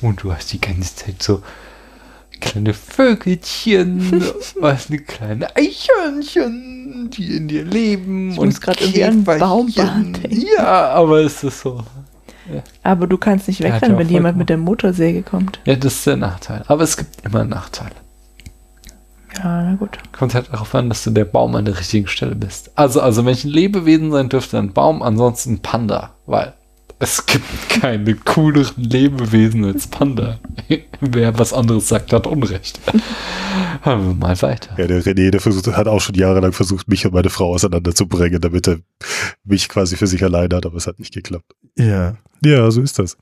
und 0.00 0.22
du 0.22 0.32
hast 0.32 0.52
die 0.52 0.60
ganze 0.60 0.94
Zeit 0.94 1.22
so 1.22 1.42
kleine 2.40 2.72
Vögelchen, 2.72 4.22
was 4.60 4.88
eine 4.88 4.98
kleine 5.00 5.48
Eichhörnchen, 5.56 7.10
die 7.10 7.36
in 7.36 7.48
dir 7.48 7.64
leben. 7.64 8.30
Ich 8.32 8.36
muss 8.36 8.60
grad 8.60 8.80
irgendwie 8.80 9.04
an 9.04 9.24
denken. 9.24 10.44
Ja, 10.56 10.90
aber 10.90 11.20
es 11.22 11.42
ist 11.42 11.60
so. 11.60 11.82
Aber 12.82 13.06
du 13.06 13.16
kannst 13.18 13.48
nicht 13.48 13.60
wegrennen, 13.62 13.92
ja 13.92 13.98
wenn 13.98 14.08
jemand 14.08 14.22
vollkommen- 14.22 14.38
mit 14.38 14.48
der 14.48 14.56
Motorsäge 14.58 15.22
kommt. 15.22 15.60
Ja, 15.64 15.76
das 15.76 15.94
ist 15.94 16.06
der 16.06 16.16
Nachteil. 16.16 16.62
Aber 16.68 16.82
es 16.82 16.96
gibt 16.96 17.24
immer 17.24 17.44
Nachteile. 17.44 17.92
Ja, 19.36 19.62
na 19.62 19.74
gut. 19.76 19.98
Kommt 20.12 20.34
halt 20.34 20.52
darauf 20.52 20.74
an, 20.74 20.88
dass 20.88 21.04
du 21.04 21.10
der 21.10 21.24
Baum 21.24 21.54
an 21.54 21.64
der 21.64 21.78
richtigen 21.78 22.08
Stelle 22.08 22.34
bist. 22.34 22.70
Also, 22.76 23.00
also 23.00 23.24
wenn 23.24 23.34
ich 23.34 23.44
ein 23.44 23.50
Lebewesen 23.50 24.10
sein 24.10 24.28
dürfte, 24.28 24.58
ein 24.58 24.72
Baum, 24.72 25.02
ansonsten 25.02 25.54
ein 25.54 25.58
Panda, 25.60 26.10
weil 26.26 26.54
es 27.00 27.24
gibt 27.26 27.44
keine 27.68 28.14
cooleren 28.14 28.82
Lebewesen 28.82 29.64
als 29.64 29.86
Panda. 29.86 30.40
Wer 31.00 31.38
was 31.38 31.52
anderes 31.52 31.88
sagt, 31.88 32.12
hat 32.12 32.26
Unrecht. 32.26 32.80
Hören 33.82 34.06
wir 34.06 34.14
mal 34.14 34.42
weiter. 34.42 34.74
Ja, 34.76 34.86
der 34.86 35.02
René, 35.02 35.30
der 35.30 35.40
versucht, 35.40 35.68
hat 35.68 35.86
auch 35.86 36.00
schon 36.00 36.16
jahrelang 36.16 36.52
versucht, 36.52 36.88
mich 36.88 37.06
und 37.06 37.14
meine 37.14 37.30
Frau 37.30 37.54
auseinanderzubringen, 37.54 38.40
damit 38.40 38.68
er 38.68 38.78
mich 39.44 39.68
quasi 39.68 39.96
für 39.96 40.06
sich 40.06 40.24
allein 40.24 40.52
hat, 40.52 40.66
aber 40.66 40.76
es 40.76 40.86
hat 40.86 40.98
nicht 40.98 41.14
geklappt. 41.14 41.52
Ja. 41.76 42.16
Ja, 42.44 42.70
so 42.70 42.80
ist 42.80 42.98
das. 42.98 43.16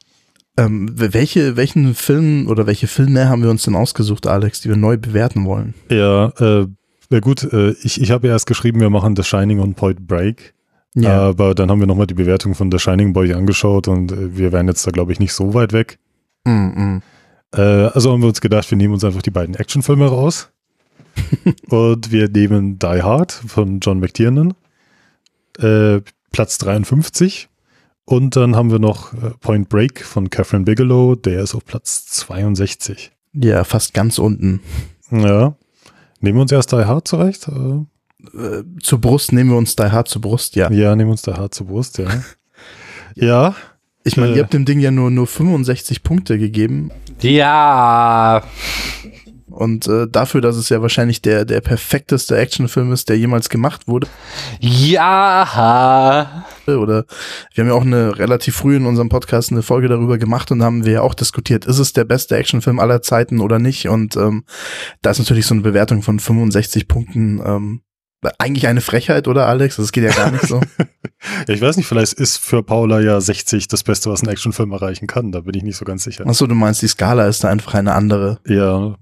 Ähm, 0.59 0.91
welche, 0.95 1.57
welchen 1.57 1.95
Film 1.95 2.49
oder 2.49 2.66
welche 2.66 2.87
Filme 2.87 3.29
haben 3.29 3.43
wir 3.43 3.51
uns 3.51 3.64
denn 3.64 3.74
ausgesucht, 3.74 4.27
Alex, 4.27 4.62
die 4.62 4.70
wir 4.70 4.77
neu 4.77 4.97
bewerten 4.97 5.45
wollen? 5.45 5.74
Ja, 5.91 6.29
äh, 6.39 6.66
na 7.11 7.20
gut, 7.20 7.45
äh, 7.53 7.72
ich, 7.83 8.01
ich 8.01 8.11
habe 8.11 8.27
ja 8.27 8.33
erst 8.33 8.47
geschrieben, 8.47 8.81
wir 8.81 8.91
machen 8.91 9.14
The 9.16 9.22
Shining 9.22 9.61
und 9.61 9.74
Point 9.74 10.07
Break. 10.07 10.55
Aber 11.05 11.55
dann 11.55 11.70
haben 11.70 11.80
wir 11.80 11.86
nochmal 11.86 12.07
die 12.07 12.14
Bewertung 12.14 12.55
von 12.55 12.72
The 12.72 12.78
Shining 12.78 13.12
Boy 13.12 13.32
angeschaut 13.34 13.86
und 13.86 14.12
äh, 14.12 14.36
wir 14.36 14.53
wären 14.53 14.66
jetzt 14.66 14.86
da, 14.86 14.90
glaube 14.90 15.12
ich, 15.12 15.20
nicht 15.20 15.34
so 15.34 15.53
weit 15.53 15.72
weg. 15.72 15.99
Mm, 16.44 16.51
mm. 16.51 17.03
Äh, 17.55 17.61
also 17.61 18.12
haben 18.12 18.22
wir 18.22 18.28
uns 18.28 18.40
gedacht, 18.40 18.70
wir 18.70 18.78
nehmen 18.78 18.94
uns 18.94 19.05
einfach 19.05 19.22
die 19.22 19.30
beiden 19.30 19.55
Actionfilme 19.55 20.07
raus. 20.07 20.51
und 21.68 22.11
wir 22.12 22.28
nehmen 22.28 22.78
Die 22.78 23.03
Hard 23.03 23.32
von 23.32 23.80
John 23.80 24.01
McTiernan, 24.01 24.55
äh, 25.59 26.01
Platz 26.32 26.59
53. 26.59 27.49
Und 28.05 28.36
dann 28.36 28.55
haben 28.55 28.70
wir 28.70 28.78
noch 28.78 29.12
äh, 29.14 29.30
Point 29.40 29.68
Break 29.68 30.05
von 30.05 30.30
Catherine 30.30 30.64
Bigelow, 30.64 31.14
der 31.16 31.40
ist 31.40 31.55
auf 31.55 31.64
Platz 31.64 32.07
62. 32.07 33.12
Ja, 33.32 33.64
fast 33.64 33.94
ganz 33.94 34.18
unten. 34.18 34.61
Ja. 35.11 35.57
Nehmen 36.20 36.38
wir 36.38 36.42
uns 36.42 36.53
erst 36.53 36.72
Die 36.72 36.76
Hard 36.76 37.09
zurecht? 37.09 37.49
Äh, 37.49 37.84
Äh, 38.35 38.62
zur 38.83 39.01
Brust 39.01 39.33
nehmen 39.33 39.51
wir 39.51 39.57
uns 39.57 39.77
Die 39.77 39.83
Hard 39.85 40.09
zur 40.09 40.22
Brust, 40.22 40.57
ja. 40.57 40.70
ja, 40.70 40.95
nehmen 40.97 41.09
wir 41.09 41.12
uns 41.12 41.22
Die 41.22 41.33
Hard 41.33 41.55
zur 41.55 41.66
Brust, 41.66 41.99
ja. 41.99 42.07
ja, 43.14 43.55
Ich 44.05 44.16
meine, 44.16 44.33
Äh. 44.33 44.37
ihr 44.37 44.43
habt 44.43 44.53
dem 44.55 44.64
Ding 44.64 44.79
ja 44.81 44.91
nur, 44.91 45.11
nur 45.11 45.27
65 45.27 46.03
Punkte 46.03 46.39
gegeben. 46.39 46.91
Ja, 47.20 48.43
Und 49.49 49.87
äh, 49.89 50.07
dafür, 50.07 50.43
dass 50.43 50.57
es 50.57 50.68
ja 50.68 50.83
wahrscheinlich 50.83 51.22
der, 51.22 51.45
der 51.47 51.62
perfekteste 51.62 52.37
Actionfilm 52.37 52.93
ist, 52.93 53.09
der 53.09 53.16
jemals 53.18 53.49
gemacht 53.49 53.89
wurde. 53.89 54.07
ja. 54.61 56.45
Oder 56.66 57.05
wir 57.55 57.62
haben 57.64 57.68
ja 57.68 57.74
auch 57.74 57.83
eine 57.85 58.18
relativ 58.18 58.57
früh 58.57 58.77
in 58.77 58.87
unserem 58.87 59.09
Podcast 59.09 59.53
eine 59.53 59.62
Folge 59.62 59.89
darüber 59.89 60.18
gemacht 60.18 60.51
und 60.51 60.62
haben 60.62 60.85
wir 60.85 60.93
ja 60.95 61.01
auch 61.03 61.14
diskutiert, 61.14 61.64
ist 61.64 61.79
es 61.79 61.93
der 61.93 62.05
beste 62.05 62.37
Actionfilm 62.37 62.81
aller 62.81 63.03
Zeiten 63.03 63.41
oder 63.41 63.59
nicht? 63.59 63.89
Und 63.89 64.16
ähm, 64.16 64.45
da 65.01 65.11
ist 65.11 65.18
natürlich 65.20 65.47
so 65.47 65.55
eine 65.55 65.62
Bewertung 65.62 66.03
von 66.03 66.18
65 66.18 66.89
Punkten 66.89 67.41
ähm, 67.45 67.81
eigentlich 68.39 68.67
eine 68.67 68.81
Frechheit, 68.81 69.29
oder 69.29 69.47
Alex? 69.47 69.77
Das 69.77 69.93
geht 69.93 70.05
ja 70.05 70.12
gar 70.12 70.31
nicht 70.31 70.47
so. 70.47 70.61
Ja, 71.49 71.55
ich 71.55 71.61
weiß 71.61 71.77
nicht, 71.77 71.87
vielleicht 71.87 72.12
ist 72.12 72.37
für 72.37 72.62
Paula 72.62 73.01
ja 73.01 73.21
60 73.21 73.69
das 73.69 73.83
Beste, 73.83 74.11
was 74.11 74.23
ein 74.23 74.29
Actionfilm 74.29 74.71
erreichen 74.73 75.07
kann. 75.07 75.33
Da 75.33 75.41
bin 75.41 75.55
ich 75.57 75.62
nicht 75.62 75.77
so 75.77 75.85
ganz 75.85 76.05
sicher. 76.05 76.27
Achso, 76.27 76.47
du 76.47 76.55
meinst, 76.55 76.83
die 76.83 76.89
Skala 76.89 77.27
ist 77.27 77.43
da 77.43 77.49
einfach 77.49 77.75
eine 77.75 77.95
andere. 77.95 78.39
Ja, 78.47 78.95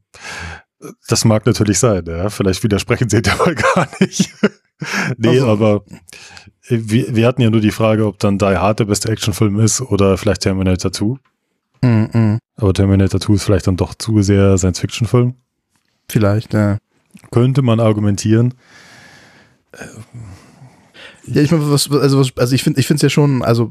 das 1.08 1.24
mag 1.24 1.44
natürlich 1.44 1.78
sein. 1.80 2.04
Ja. 2.06 2.30
Vielleicht 2.30 2.62
widersprechen 2.62 3.08
sie 3.10 3.20
dir 3.20 3.34
mal 3.38 3.54
gar 3.54 3.88
nicht. 4.00 4.30
nee, 5.18 5.28
Also- 5.28 5.48
aber 5.48 5.84
wir, 6.68 7.14
wir 7.14 7.26
hatten 7.26 7.42
ja 7.42 7.50
nur 7.50 7.60
die 7.60 7.72
Frage, 7.72 8.06
ob 8.06 8.18
dann 8.20 8.38
Die 8.38 8.44
Hard 8.46 8.78
der 8.80 8.84
beste 8.86 9.10
Actionfilm 9.10 9.58
ist 9.60 9.80
oder 9.82 10.16
vielleicht 10.16 10.42
Terminator 10.42 10.92
2. 10.92 11.04
Mm 11.82 11.86
-mm. 11.86 12.38
Aber 12.56 12.72
Terminator 12.72 13.20
2 13.20 13.34
ist 13.34 13.44
vielleicht 13.44 13.66
dann 13.66 13.76
doch 13.76 13.94
zu 13.94 14.22
sehr 14.22 14.56
Science-Fiction-Film. 14.56 15.34
Vielleicht, 16.08 16.54
ja. 16.54 16.78
Könnte 17.30 17.60
man 17.62 17.80
argumentieren. 17.80 18.54
Ja, 21.26 21.42
ich 21.42 21.50
meine, 21.50 21.70
was, 21.70 21.90
also, 21.90 22.18
was, 22.18 22.36
also 22.36 22.54
ich 22.54 22.62
finde, 22.62 22.80
ich 22.80 22.86
finde 22.86 22.98
es 22.98 23.02
ja 23.02 23.10
schon, 23.10 23.42
also 23.42 23.70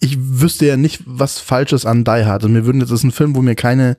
ich 0.00 0.18
wüsste 0.18 0.66
ja 0.66 0.76
nicht, 0.76 1.02
was 1.06 1.38
Falsches 1.38 1.86
an 1.86 2.04
Die 2.04 2.24
Hard. 2.24 2.44
Und 2.44 2.52
mir 2.52 2.66
würden, 2.66 2.80
das 2.80 2.90
ist 2.90 3.04
ein 3.04 3.12
Film, 3.12 3.34
wo 3.34 3.42
mir 3.42 3.54
keine 3.54 3.96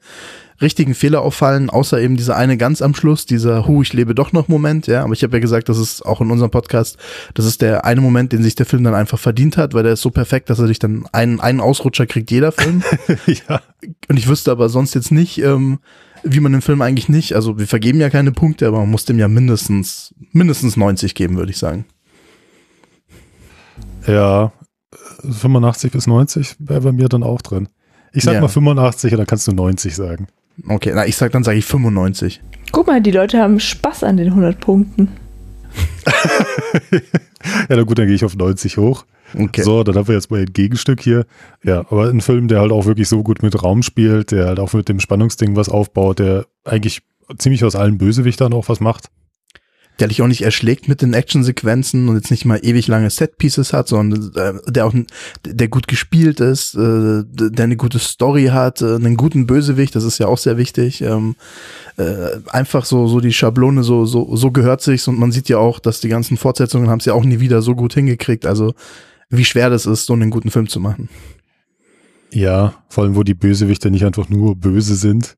richtigen 0.61 0.93
Fehler 0.93 1.21
auffallen, 1.21 1.69
außer 1.69 1.99
eben 1.99 2.15
dieser 2.15 2.35
eine 2.35 2.57
ganz 2.57 2.81
am 2.81 2.95
Schluss, 2.95 3.25
dieser 3.25 3.67
Hu, 3.67 3.81
ich 3.81 3.91
lebe 3.91 4.15
doch 4.15 4.31
noch 4.31 4.47
Moment, 4.47 4.87
ja. 4.87 5.03
Aber 5.03 5.13
ich 5.13 5.23
habe 5.23 5.35
ja 5.35 5.41
gesagt, 5.41 5.67
das 5.67 5.77
ist 5.77 6.05
auch 6.05 6.21
in 6.21 6.31
unserem 6.31 6.51
Podcast, 6.51 6.97
das 7.33 7.45
ist 7.45 7.61
der 7.61 7.85
eine 7.85 8.01
Moment, 8.01 8.31
den 8.31 8.43
sich 8.43 8.55
der 8.55 8.65
Film 8.65 8.83
dann 8.83 8.93
einfach 8.93 9.19
verdient 9.19 9.57
hat, 9.57 9.73
weil 9.73 9.83
der 9.83 9.93
ist 9.93 10.01
so 10.01 10.11
perfekt, 10.11 10.49
dass 10.49 10.59
er 10.59 10.67
sich 10.67 10.79
dann 10.79 11.07
einen, 11.11 11.41
einen 11.41 11.59
Ausrutscher 11.59 12.05
kriegt 12.05 12.31
jeder 12.31 12.51
Film. 12.51 12.83
ja. 13.25 13.61
Und 14.07 14.17
ich 14.17 14.27
wüsste 14.27 14.51
aber 14.51 14.69
sonst 14.69 14.93
jetzt 14.93 15.11
nicht, 15.11 15.39
ähm, 15.39 15.79
wie 16.25 16.39
man 16.39 16.51
den 16.51 16.61
Film 16.61 16.81
eigentlich 16.81 17.07
nicht, 17.09 17.33
also 17.35 17.57
wir 17.59 17.67
vergeben 17.67 17.99
ja 18.01 18.09
keine 18.09 18.31
Punkte, 18.31 18.67
aber 18.67 18.79
man 18.79 18.89
muss 18.91 19.05
dem 19.05 19.19
ja 19.19 19.27
mindestens, 19.27 20.13
mindestens 20.31 20.75
90 20.75 21.15
geben, 21.15 21.37
würde 21.37 21.51
ich 21.51 21.57
sagen. 21.57 21.85
Ja, 24.07 24.51
85 25.29 25.91
bis 25.91 26.07
90 26.07 26.55
wäre 26.59 26.81
bei 26.81 26.91
mir 26.91 27.09
dann 27.09 27.23
auch 27.23 27.41
drin. 27.41 27.69
Ich 28.13 28.23
sag 28.23 28.33
Ja. 28.35 28.41
mal 28.41 28.47
85 28.47 29.11
und 29.13 29.17
dann 29.19 29.27
kannst 29.27 29.47
du 29.47 29.51
90 29.51 29.95
sagen. 29.95 30.27
Okay, 30.67 30.91
na, 30.95 31.05
ich 31.05 31.17
sag, 31.17 31.31
dann 31.31 31.43
sage 31.43 31.57
ich 31.57 31.65
95. 31.65 32.41
Guck 32.71 32.87
mal, 32.87 33.01
die 33.01 33.11
Leute 33.11 33.39
haben 33.41 33.59
Spaß 33.59 34.03
an 34.03 34.17
den 34.17 34.27
100 34.27 34.59
Punkten. 34.59 35.09
Ja, 37.69 37.75
na 37.75 37.83
gut, 37.83 37.99
dann 37.99 38.07
gehe 38.07 38.15
ich 38.15 38.25
auf 38.25 38.35
90 38.35 38.77
hoch. 38.77 39.05
Okay. 39.37 39.63
So, 39.63 39.83
dann 39.83 39.95
haben 39.95 40.07
wir 40.07 40.15
jetzt 40.15 40.31
mal 40.31 40.39
ein 40.41 40.53
Gegenstück 40.53 41.01
hier. 41.01 41.25
Ja, 41.63 41.79
aber 41.89 42.09
ein 42.09 42.21
Film, 42.21 42.47
der 42.47 42.61
halt 42.61 42.71
auch 42.71 42.85
wirklich 42.85 43.09
so 43.09 43.21
gut 43.21 43.43
mit 43.43 43.61
Raum 43.61 43.83
spielt, 43.83 44.31
der 44.31 44.45
halt 44.47 44.59
auch 44.59 44.73
mit 44.73 44.87
dem 44.87 44.99
Spannungsding 44.99 45.55
was 45.55 45.67
aufbaut, 45.69 46.19
der 46.19 46.45
eigentlich 46.63 47.01
ziemlich 47.37 47.63
aus 47.65 47.75
allen 47.75 47.97
Bösewichtern 47.97 48.53
auch 48.53 48.69
was 48.69 48.79
macht. 48.79 49.09
der 49.99 50.09
dich 50.09 50.21
auch 50.21 50.27
nicht 50.27 50.41
erschlägt 50.41 50.89
mit 50.89 51.01
den 51.01 51.13
Actionsequenzen 51.13 52.09
und 52.09 52.15
jetzt 52.15 52.29
nicht 52.29 52.43
mal 52.43 52.59
ewig 52.61 52.87
lange 52.87 53.09
Setpieces 53.09 53.71
hat, 53.71 53.87
sondern 53.87 54.31
äh, 54.35 54.71
der 54.71 54.85
auch 54.85 54.93
der 55.45 55.69
gut 55.69 55.87
gespielt 55.87 56.41
ist, 56.41 56.75
äh, 56.75 57.23
der 57.25 57.63
eine 57.63 57.77
gute 57.77 57.99
Story 57.99 58.47
hat, 58.47 58.81
äh, 58.81 58.95
einen 58.95 59.15
guten 59.15 59.47
Bösewicht, 59.47 59.95
das 59.95 60.03
ist 60.03 60.17
ja 60.17 60.27
auch 60.27 60.37
sehr 60.37 60.57
wichtig. 60.57 61.01
Ähm, 61.01 61.35
äh, 61.97 62.39
einfach 62.49 62.83
so 62.83 63.07
so 63.07 63.21
die 63.21 63.31
Schablone 63.31 63.83
so 63.83 64.05
so 64.05 64.35
so 64.35 64.51
gehört 64.51 64.81
sich's 64.81 65.07
und 65.07 65.17
man 65.17 65.31
sieht 65.31 65.47
ja 65.47 65.59
auch, 65.59 65.79
dass 65.79 66.01
die 66.01 66.09
ganzen 66.09 66.35
Fortsetzungen 66.35 66.89
haben 66.89 66.99
es 66.99 67.05
ja 67.05 67.13
auch 67.13 67.23
nie 67.23 67.39
wieder 67.39 67.61
so 67.61 67.73
gut 67.73 67.93
hingekriegt. 67.93 68.45
Also 68.45 68.73
wie 69.29 69.45
schwer 69.45 69.69
das 69.69 69.85
ist, 69.85 70.05
so 70.05 70.13
einen 70.13 70.29
guten 70.29 70.51
Film 70.51 70.67
zu 70.69 70.79
machen. 70.79 71.09
Ja, 72.31 72.83
vor 72.89 73.03
allem, 73.03 73.15
wo 73.15 73.23
die 73.23 73.33
Bösewichter 73.33 73.89
nicht 73.89 74.03
einfach 74.05 74.29
nur 74.29 74.55
böse 74.55 74.95
sind, 74.95 75.35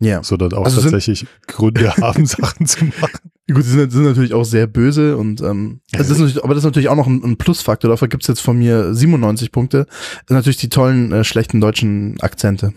Ja. 0.00 0.22
sondern 0.22 0.52
auch 0.52 0.64
Also 0.64 0.82
tatsächlich 0.82 1.26
Gründe 1.46 1.96
haben, 1.96 2.26
Sachen 2.26 2.66
zu 2.66 2.84
machen. 2.84 3.30
Gut, 3.48 3.58
die 3.64 3.68
sind, 3.68 3.92
sind 3.92 4.02
natürlich 4.02 4.34
auch 4.34 4.44
sehr 4.44 4.66
böse 4.66 5.16
und 5.16 5.40
ähm, 5.40 5.80
das 5.92 6.10
ist 6.10 6.38
aber 6.42 6.54
das 6.54 6.62
ist 6.62 6.66
natürlich 6.66 6.88
auch 6.88 6.96
noch 6.96 7.06
ein, 7.06 7.22
ein 7.22 7.36
Plusfaktor. 7.36 7.88
Dafür 7.88 8.08
gibt's 8.08 8.26
jetzt 8.26 8.40
von 8.40 8.58
mir 8.58 8.92
97 8.92 9.52
Punkte. 9.52 9.86
Natürlich 10.28 10.56
die 10.56 10.68
tollen, 10.68 11.12
äh, 11.12 11.22
schlechten 11.22 11.60
deutschen 11.60 12.20
Akzente. 12.20 12.72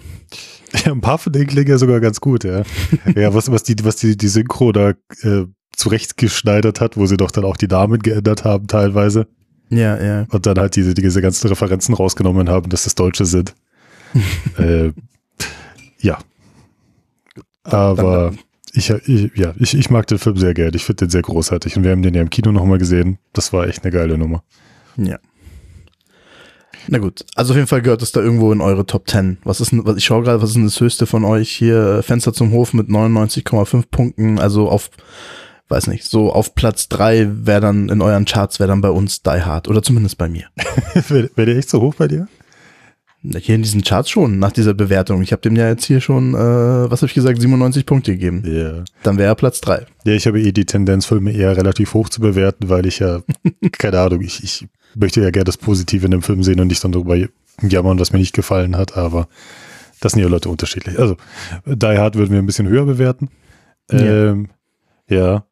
Ja, 0.86 0.92
ein 0.92 1.02
paar 1.02 1.18
von 1.18 1.34
denen 1.34 1.48
klingen 1.48 1.68
ja 1.70 1.80
sogar 1.80 2.00
ganz 2.00 2.22
gut, 2.22 2.44
ja. 2.44 2.62
ja, 3.16 3.34
was, 3.34 3.52
was 3.52 3.64
die, 3.64 3.76
was 3.84 3.96
die, 3.96 4.16
die 4.16 4.28
Synchro 4.28 4.72
da 4.72 4.92
äh, 5.24 5.46
zurechtgeschneidert 5.76 6.80
hat, 6.80 6.96
wo 6.96 7.08
sie 7.08 7.18
doch 7.18 7.32
dann 7.32 7.46
auch 7.46 7.58
die 7.58 7.68
Namen 7.68 8.00
geändert 8.00 8.44
haben 8.44 8.68
teilweise 8.68 9.28
Ja, 9.70 10.02
ja. 10.02 10.26
und 10.30 10.46
dann 10.46 10.58
halt 10.58 10.76
diese, 10.76 10.94
diese 10.94 11.22
ganzen 11.22 11.48
Referenzen 11.48 11.94
rausgenommen 11.94 12.50
haben, 12.50 12.70
dass 12.70 12.86
das 12.86 12.96
Deutsche 12.96 13.26
sind. 13.26 13.54
äh, 14.58 14.92
ja. 16.00 16.18
Aber 17.64 18.34
ich, 18.74 18.90
ich, 18.90 19.32
ja, 19.36 19.54
ich, 19.60 19.76
ich 19.76 19.90
mag 19.90 20.08
den 20.08 20.18
Film 20.18 20.38
sehr 20.38 20.54
gerne. 20.54 20.76
Ich 20.76 20.86
finde 20.86 21.06
den 21.06 21.10
sehr 21.10 21.22
großartig. 21.22 21.78
Und 21.78 21.84
wir 21.84 21.92
haben 21.92 22.02
den 22.02 22.16
ja 22.16 22.22
im 22.22 22.30
Kino 22.30 22.52
nochmal 22.52 22.78
gesehen. 22.78 23.20
Das 23.34 23.54
war 23.54 23.68
echt 23.68 23.84
eine 23.84 23.92
geile 23.92 24.18
Nummer. 24.18 24.44
Ja. 24.98 25.20
Na 26.88 26.98
gut, 26.98 27.26
also 27.36 27.54
auf 27.54 27.58
jeden 27.58 27.68
Fall 27.68 27.82
gehört 27.82 28.02
es 28.02 28.12
da 28.12 28.20
irgendwo 28.20 28.52
in 28.52 28.62
eure 28.62 28.86
Top 28.86 29.08
10. 29.08 29.38
Was 29.44 29.62
ist 29.62 29.72
was 29.74 29.98
ich 29.98 30.06
schaue 30.06 30.24
gerade, 30.24 30.42
was 30.42 30.50
ist 30.50 30.56
denn 30.56 30.64
das 30.64 30.80
höchste 30.80 31.06
von 31.06 31.24
euch 31.24 31.52
hier? 31.52 32.02
Fenster 32.02 32.34
zum 32.34 32.52
Hof 32.52 32.74
mit 32.74 32.88
99,5 32.88 33.84
Punkten, 33.92 34.40
also 34.40 34.70
auf, 34.70 34.90
weiß 35.70 35.88
nicht, 35.88 36.06
so 36.06 36.34
auf 36.34 36.56
Platz 36.56 36.90
3 36.90 37.46
wäre 37.46 37.62
dann 37.62 37.90
in 37.90 38.02
euren 38.02 38.26
Charts 38.26 38.60
wäre 38.60 38.70
dann 38.70 38.82
bei 38.82 38.90
uns 38.90 39.22
Die 39.22 39.30
Hard 39.30 39.68
oder 39.68 39.82
zumindest 39.84 40.18
bei 40.18 40.28
mir. 40.28 40.48
Wäre 41.08 41.30
wär 41.36 41.46
der 41.46 41.58
echt 41.58 41.70
so 41.70 41.80
hoch 41.82 41.96
bei 41.96 42.08
dir? 42.08 42.28
Hier 43.22 43.56
in 43.56 43.64
diesen 43.64 43.84
Charts 43.84 44.10
schon, 44.10 44.40
nach 44.40 44.54
dieser 44.54 44.74
Bewertung. 44.74 45.22
Ich 45.22 45.34
habe 45.34 45.42
dem 45.42 45.56
ja 45.56 45.68
jetzt 45.68 45.84
hier 45.84 46.00
schon, 46.00 46.34
äh, 46.34 46.38
was 46.38 47.02
habe 47.02 47.08
ich 47.08 47.14
gesagt, 47.14 47.40
97 47.40 47.86
Punkte 47.86 48.14
gegeben. 48.14 48.44
Ja. 48.46 48.86
Dann 49.04 49.18
wäre 49.18 49.28
er 49.28 49.36
Platz 49.36 49.60
3. 49.60 49.86
Ja, 50.06 50.14
ich 50.14 50.26
habe 50.26 50.40
eh 50.42 50.54
die 50.54 50.66
Tendenz, 50.66 51.06
Filme 51.06 51.34
eher 51.34 51.56
relativ 51.58 51.94
hoch 51.94 52.08
zu 52.08 52.22
bewerten, 52.22 52.70
weil 52.70 52.86
ich 52.86 53.00
ja, 53.00 53.22
keine 53.78 54.00
Ahnung, 54.00 54.22
ich, 54.22 54.42
ich 54.44 54.68
möchte 54.96 55.22
ja 55.22 55.32
gerne 55.32 55.44
das 55.44 55.58
Positive 55.58 56.06
in 56.06 56.12
dem 56.12 56.22
Film 56.22 56.44
sehen 56.44 56.62
und 56.62 56.68
nicht 56.68 56.84
dann 56.84 56.94
darüber 56.94 57.18
jammern, 57.62 58.00
was 58.00 58.14
mir 58.14 58.20
nicht 58.20 58.34
gefallen 58.34 58.78
hat, 58.78 58.96
aber 58.96 59.28
das 60.00 60.14
sind 60.14 60.22
ja 60.22 60.30
Leute 60.30 60.48
unterschiedlich. 60.48 60.98
Also, 60.98 61.18
Die 61.66 61.86
Hard 61.86 62.16
würden 62.16 62.32
wir 62.32 62.40
ein 62.40 62.46
bisschen 62.46 62.70
höher 62.70 62.86
bewerten. 62.86 63.30
Ja. 63.92 64.30
Ähm, 64.30 64.48
ja. 65.10 65.44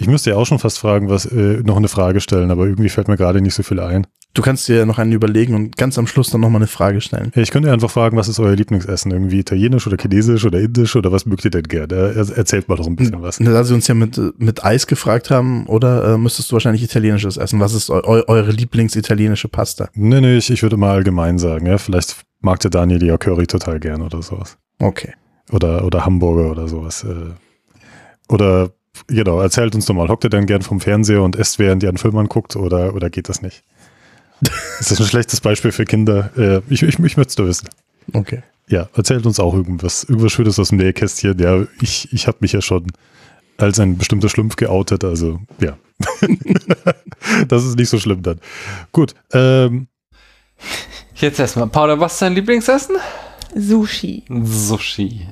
Ich 0.00 0.08
müsste 0.08 0.30
ja 0.30 0.36
auch 0.36 0.46
schon 0.46 0.58
fast 0.58 0.78
fragen, 0.78 1.10
was, 1.10 1.26
äh, 1.26 1.62
noch 1.62 1.76
eine 1.76 1.88
Frage 1.88 2.20
stellen, 2.20 2.50
aber 2.50 2.64
irgendwie 2.64 2.88
fällt 2.88 3.08
mir 3.08 3.16
gerade 3.18 3.40
nicht 3.42 3.54
so 3.54 3.62
viel 3.62 3.80
ein. 3.80 4.06
Du 4.32 4.42
kannst 4.42 4.66
dir 4.68 4.86
noch 4.86 4.98
einen 4.98 5.12
überlegen 5.12 5.54
und 5.54 5.76
ganz 5.76 5.98
am 5.98 6.06
Schluss 6.06 6.30
dann 6.30 6.40
nochmal 6.40 6.60
eine 6.60 6.68
Frage 6.68 7.00
stellen. 7.00 7.32
Ich 7.34 7.50
könnte 7.50 7.70
einfach 7.72 7.90
fragen, 7.90 8.16
was 8.16 8.28
ist 8.28 8.38
euer 8.38 8.54
Lieblingsessen? 8.54 9.10
Irgendwie 9.10 9.40
italienisch 9.40 9.86
oder 9.86 9.96
chinesisch 10.00 10.44
oder 10.44 10.60
indisch 10.60 10.94
oder 10.94 11.10
was 11.10 11.26
mögt 11.26 11.44
ihr 11.44 11.50
denn 11.50 11.64
gerne? 11.64 12.14
Er, 12.14 12.38
erzählt 12.38 12.68
mal 12.68 12.76
doch 12.76 12.86
ein 12.86 12.94
bisschen 12.96 13.20
was. 13.20 13.38
Da 13.38 13.64
sie 13.64 13.74
uns 13.74 13.88
ja 13.88 13.94
mit, 13.94 14.18
mit 14.38 14.64
Eis 14.64 14.86
gefragt 14.86 15.30
haben, 15.30 15.66
oder 15.66 16.14
äh, 16.14 16.18
müsstest 16.18 16.50
du 16.50 16.54
wahrscheinlich 16.54 16.82
italienisches 16.82 17.36
essen? 17.36 17.58
Was 17.58 17.74
ist 17.74 17.90
eu 17.90 18.22
eure 18.26 18.52
Lieblingsitalienische 18.52 19.48
Pasta? 19.48 19.88
Nee, 19.94 20.20
nee, 20.20 20.36
ich, 20.36 20.48
ich 20.48 20.62
würde 20.62 20.76
mal 20.76 20.92
allgemein 20.92 21.38
sagen, 21.38 21.66
ja. 21.66 21.76
Vielleicht 21.76 22.16
mag 22.40 22.60
der 22.60 22.70
Daniel 22.70 23.04
ja 23.04 23.18
Curry 23.18 23.48
total 23.48 23.80
gern 23.80 24.00
oder 24.00 24.22
sowas. 24.22 24.56
Okay. 24.78 25.12
Oder, 25.50 25.84
oder 25.84 26.06
Hamburger 26.06 26.52
oder 26.52 26.68
sowas. 26.68 27.04
äh. 27.04 27.34
Oder, 28.32 28.70
genau, 29.06 29.40
erzählt 29.40 29.74
uns 29.74 29.86
doch 29.86 29.94
mal, 29.94 30.08
hockt 30.08 30.24
ihr 30.24 30.30
denn 30.30 30.46
gern 30.46 30.62
vom 30.62 30.80
Fernseher 30.80 31.22
und 31.22 31.36
esst, 31.36 31.58
während 31.58 31.82
ihr 31.82 31.88
einen 31.88 31.98
Film 31.98 32.16
anguckt 32.16 32.56
oder, 32.56 32.94
oder 32.94 33.10
geht 33.10 33.28
das 33.28 33.42
nicht? 33.42 33.62
ist 34.80 34.90
das 34.90 35.00
ein 35.00 35.06
schlechtes 35.06 35.40
Beispiel 35.40 35.72
für 35.72 35.84
Kinder? 35.84 36.30
Äh, 36.36 36.62
ich 36.72 36.82
ich, 36.82 36.98
ich 36.98 36.98
möchte 36.98 37.22
es 37.22 37.34
doch 37.34 37.46
wissen. 37.46 37.68
Okay. 38.12 38.42
Ja, 38.68 38.88
erzählt 38.94 39.26
uns 39.26 39.40
auch 39.40 39.54
irgendwas, 39.54 40.04
irgendwas 40.04 40.32
Schönes 40.32 40.58
aus 40.58 40.68
dem 40.68 40.78
Nähkästchen. 40.78 41.38
Ja, 41.38 41.64
ich, 41.80 42.12
ich 42.12 42.26
habe 42.26 42.38
mich 42.40 42.52
ja 42.52 42.62
schon 42.62 42.86
als 43.58 43.78
ein 43.78 43.98
bestimmter 43.98 44.28
Schlumpf 44.28 44.56
geoutet, 44.56 45.04
also 45.04 45.40
ja. 45.60 45.76
das 47.48 47.64
ist 47.64 47.76
nicht 47.76 47.90
so 47.90 47.98
schlimm 47.98 48.22
dann. 48.22 48.40
Gut, 48.92 49.14
ähm, 49.32 49.88
Jetzt 51.14 51.38
erstmal, 51.38 51.66
Paula, 51.66 52.00
was 52.00 52.14
ist 52.14 52.22
dein 52.22 52.34
Lieblingsessen? 52.34 52.96
Sushi. 53.54 54.24
Sushi. 54.28 55.26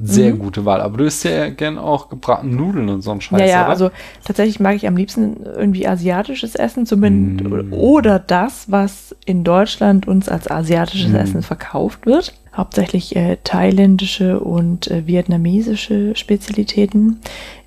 Sehr 0.00 0.34
Mhm. 0.34 0.38
gute 0.38 0.64
Wahl. 0.64 0.80
Aber 0.80 0.96
du 0.98 1.04
isst 1.04 1.24
ja 1.24 1.48
gern 1.50 1.76
auch 1.76 2.08
gebratene 2.08 2.54
Nudeln 2.54 2.88
und 2.88 3.02
so 3.02 3.10
ein 3.10 3.20
Scheiß, 3.20 3.40
ja, 3.40 3.46
ja, 3.46 3.60
oder? 3.62 3.68
also 3.70 3.90
tatsächlich 4.24 4.60
mag 4.60 4.76
ich 4.76 4.86
am 4.86 4.96
liebsten 4.96 5.38
irgendwie 5.44 5.88
asiatisches 5.88 6.54
Essen, 6.54 6.86
zumindest 6.86 7.48
Mm. 7.50 7.72
oder 7.72 8.18
das, 8.20 8.70
was 8.70 9.16
in 9.26 9.42
Deutschland 9.44 10.06
uns 10.06 10.28
als 10.28 10.48
asiatisches 10.50 11.12
Mm. 11.12 11.16
Essen 11.16 11.42
verkauft 11.42 12.06
wird. 12.06 12.32
Hauptsächlich 12.56 13.16
äh, 13.16 13.38
thailändische 13.44 14.40
und 14.40 14.88
äh, 14.90 15.06
vietnamesische 15.06 16.14
Spezialitäten. 16.16 17.20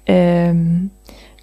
Ähm, 0.06 0.90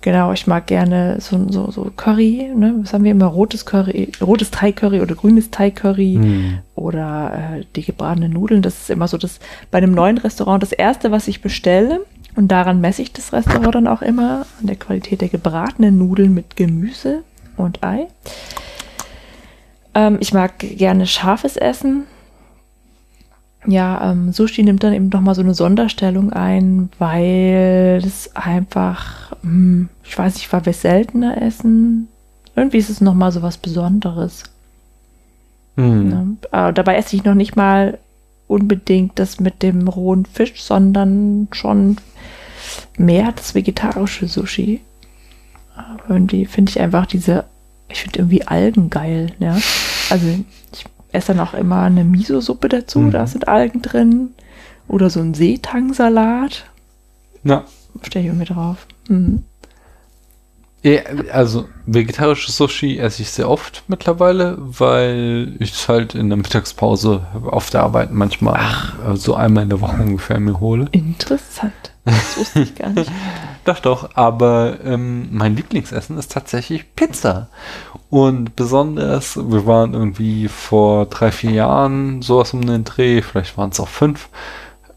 genau, 0.01 0.33
ich 0.33 0.47
mag 0.47 0.67
gerne 0.67 1.21
so, 1.21 1.51
so, 1.51 1.71
so 1.71 1.91
Curry, 1.97 2.51
ne? 2.55 2.75
Was 2.83 2.93
haben 2.93 3.05
wir 3.05 3.11
immer? 3.11 3.27
Rotes 3.27 3.65
Curry, 3.67 4.13
rotes 4.21 4.51
Thai-Curry 4.51 5.01
oder 5.01 5.15
grünes 5.15 5.51
Thai-Curry 5.51 6.15
Hm. 6.21 6.59
oder 6.75 7.59
äh, 7.59 7.65
die 7.77 7.85
gebratenen 7.85 8.33
Nudeln. 8.33 8.63
Das 8.63 8.79
ist 8.79 8.91
immer 8.91 9.09
so 9.09 9.19
das 9.19 9.41
bei 9.71 9.79
einem 9.79 9.93
neuen 9.93 10.19
Restaurant 10.19 10.63
das 10.63 10.73
erste, 10.73 11.11
was 11.11 11.29
ich 11.29 11.41
bestelle. 11.43 12.01
Und 12.37 12.49
daran 12.49 12.81
messe 12.81 13.03
ich 13.03 13.13
das 13.13 13.33
Restaurant 13.33 13.75
dann 13.75 13.89
auch 13.89 14.03
immer 14.03 14.47
an 14.61 14.67
der 14.67 14.77
Qualität 14.77 15.21
der 15.21 15.29
gebratenen 15.29 15.99
Nudeln 15.99 16.35
mit 16.35 16.55
Gemüse 16.57 17.23
und 17.57 17.83
Ei. 17.83 18.07
Ähm, 19.95 20.19
ich 20.21 20.33
mag 20.33 20.59
gerne 20.59 21.07
scharfes 21.07 21.57
Essen. 21.57 22.05
Ja, 23.67 24.13
ähm, 24.13 24.33
Sushi 24.33 24.63
nimmt 24.63 24.85
dann 24.85 24.93
eben 24.93 25.09
nochmal 25.09 25.35
so 25.35 25.43
eine 25.43 25.55
Sonderstellung 25.55 26.33
ein, 26.33 26.91
weil 26.99 28.01
es 28.05 28.35
einfach, 28.37 29.33
hm, 29.43 29.89
ich 30.05 30.17
weiß 30.17 30.35
nicht, 30.35 30.53
weil 30.53 30.65
wir 30.65 30.73
seltener 30.73 31.43
essen. 31.43 32.09
Irgendwie 32.55 32.79
ist 32.79 32.91
es 32.91 33.01
nochmal 33.01 33.33
so 33.33 33.43
was 33.43 33.59
Besonderes. 33.59 34.45
Hm. 35.77 36.09
Ne? 36.09 36.37
Äh, 36.53 36.73
dabei 36.73 36.97
esse 36.97 37.17
ich 37.17 37.25
noch 37.25 37.35
nicht 37.35 37.57
mal 37.57 37.99
unbedingt 38.47 39.19
das 39.19 39.41
mit 39.41 39.63
dem 39.63 39.89
rohen 39.89 40.25
Fisch, 40.25 40.63
sondern 40.63 41.49
schon 41.53 41.99
mehr 42.97 43.33
das 43.33 43.55
vegetarische 43.55 44.27
Sushi. 44.29 44.81
Aber 45.77 46.03
irgendwie 46.09 46.47
finde 46.47 46.71
ich 46.71 46.81
einfach 46.81 47.07
diese, 47.07 47.45
ich 47.89 48.01
finde 48.03 48.21
irgendwie 48.21 48.47
Algen 48.47 48.91
geil, 48.91 49.33
ja. 49.39 49.57
Also 50.11 50.27
ich 50.73 50.85
esse 51.13 51.35
dann 51.35 51.47
auch 51.47 51.55
immer 51.55 51.83
eine 51.83 52.05
Miso-Suppe 52.05 52.69
dazu, 52.69 53.01
Mhm. 53.01 53.11
da 53.13 53.27
sind 53.27 53.49
Algen 53.49 53.83
drin. 53.83 54.31
Oder 54.89 55.11
so 55.11 55.21
ein 55.21 55.35
Seetangsalat. 55.35 56.65
Ja. 57.45 57.65
Stehe 58.03 58.25
ich 58.25 58.29
irgendwie 58.31 58.47
drauf. 58.53 58.87
Mhm. 59.09 59.43
Ja, 60.83 61.01
also 61.33 61.69
vegetarisches 61.87 62.57
Sushi 62.57 62.99
esse 62.99 63.23
ich 63.23 63.31
sehr 63.31 63.51
oft 63.51 63.83
mittlerweile, 63.89 64.57
weil 64.59 65.57
ich 65.59 65.73
es 65.73 65.89
halt 65.89 66.15
in 66.15 66.29
der 66.29 66.37
Mittagspause 66.37 67.27
auf 67.51 67.69
der 67.71 67.83
Arbeit 67.83 68.13
manchmal 68.13 68.61
äh, 69.07 69.17
so 69.17 69.35
einmal 69.35 69.65
in 69.65 69.71
der 69.71 69.81
Woche 69.81 70.01
ungefähr 70.01 70.39
mir 70.39 70.61
hole. 70.61 70.87
Interessant. 70.93 71.73
Das 72.05 72.39
wusste 72.39 72.61
ich 72.61 72.75
gar 72.77 72.91
nicht. 72.91 73.11
Doch, 73.69 73.81
doch, 73.81 74.09
aber 74.15 74.79
ähm, 74.83 75.29
mein 75.31 75.55
Lieblingsessen 75.55 76.17
ist 76.17 76.33
tatsächlich 76.33 76.95
Pizza. 76.97 77.49
Und 78.09 78.57
besonders, 78.57 79.37
wir 79.37 79.67
waren 79.67 79.93
irgendwie 79.93 80.49
vor 80.49 81.05
drei, 81.05 81.31
vier 81.31 81.51
Jahren 81.51 82.23
sowas 82.23 82.55
um 82.55 82.65
den 82.65 82.85
Dreh, 82.85 83.21
vielleicht 83.21 83.59
waren 83.59 83.69
es 83.69 83.79
auch 83.79 83.89
fünf, 83.89 84.31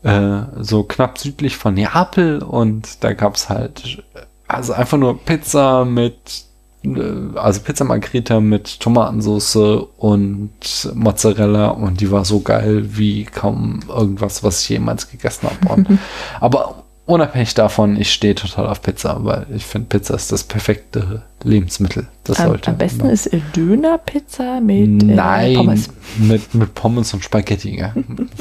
äh, 0.04 0.44
so 0.58 0.84
knapp 0.84 1.18
südlich 1.18 1.58
von 1.58 1.74
Neapel 1.74 2.42
und 2.42 3.04
da 3.04 3.12
gab 3.12 3.36
es 3.36 3.50
halt 3.50 4.06
also 4.48 4.72
einfach 4.72 4.98
nur 4.98 5.20
Pizza 5.20 5.84
mit, 5.84 6.46
äh, 6.86 7.38
also 7.38 7.60
Pizza 7.60 7.84
Margherita 7.84 8.40
mit 8.40 8.80
Tomatensauce 8.80 9.90
und 9.98 10.94
Mozzarella 10.94 11.72
und 11.72 12.00
die 12.00 12.10
war 12.10 12.24
so 12.24 12.40
geil 12.40 12.86
wie 12.98 13.26
kaum 13.26 13.82
irgendwas, 13.90 14.46
was 14.46 14.62
ich 14.62 14.70
jemals 14.70 15.12
gegessen 15.12 15.50
habe. 15.50 16.00
Aber 16.40 16.86
unabhängig 17.12 17.54
davon, 17.54 17.96
ich 18.00 18.12
stehe 18.12 18.36
total 18.36 18.68
auf 18.68 18.82
Pizza, 18.82 19.24
weil 19.24 19.46
ich 19.54 19.66
finde, 19.66 19.88
Pizza 19.88 20.16
ist 20.16 20.32
das 20.32 20.44
perfekte 20.44 21.24
Lebensmittel. 21.44 22.08
Das 22.24 22.40
Am, 22.40 22.48
sollte 22.48 22.72
am 22.72 22.78
besten 22.78 23.00
man- 23.04 23.10
ist 23.12 23.28
äh, 23.28 23.40
Dönerpizza 23.56 24.60
mit 24.62 25.04
äh, 25.04 25.06
Nein, 25.06 25.56
Pommes. 25.56 25.90
Mit, 26.18 26.54
mit 26.56 26.74
Pommes 26.74 27.14
und 27.14 27.24
Spaghetti. 27.24 27.78
Ja. 27.80 27.94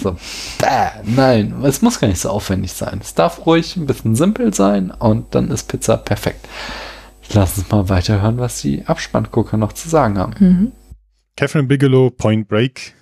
so. 0.03 0.13
Bäh, 0.59 1.03
nein, 1.05 1.55
es 1.65 1.83
muss 1.83 2.01
gar 2.01 2.09
nicht 2.09 2.21
so 2.21 2.31
aufwendig 2.31 2.73
sein. 2.73 2.99
Es 3.03 3.15
darf 3.15 3.45
ruhig 3.47 3.77
ein 3.77 3.87
bisschen 3.87 4.15
simpel 4.17 4.55
sein 4.55 4.91
und 4.91 5.35
dann 5.35 5.51
ist 5.51 5.69
Pizza 5.69 5.97
perfekt. 5.97 6.47
Lass 7.33 7.59
uns 7.59 7.71
mal 7.71 7.89
weiterhören, 7.89 8.39
was 8.39 8.61
die 8.61 8.87
Abspanngucker 8.87 9.57
noch 9.57 9.73
zu 9.73 9.89
sagen 9.89 10.19
haben. 10.19 10.33
Mhm. 10.39 10.73
Catherine 11.37 11.69
Bigelow, 11.69 12.11
Point 12.11 12.49
Break, 12.49 12.95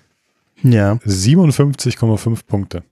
Ja. 0.62 0.92
57,5 1.04 2.40
Punkte. 2.46 2.82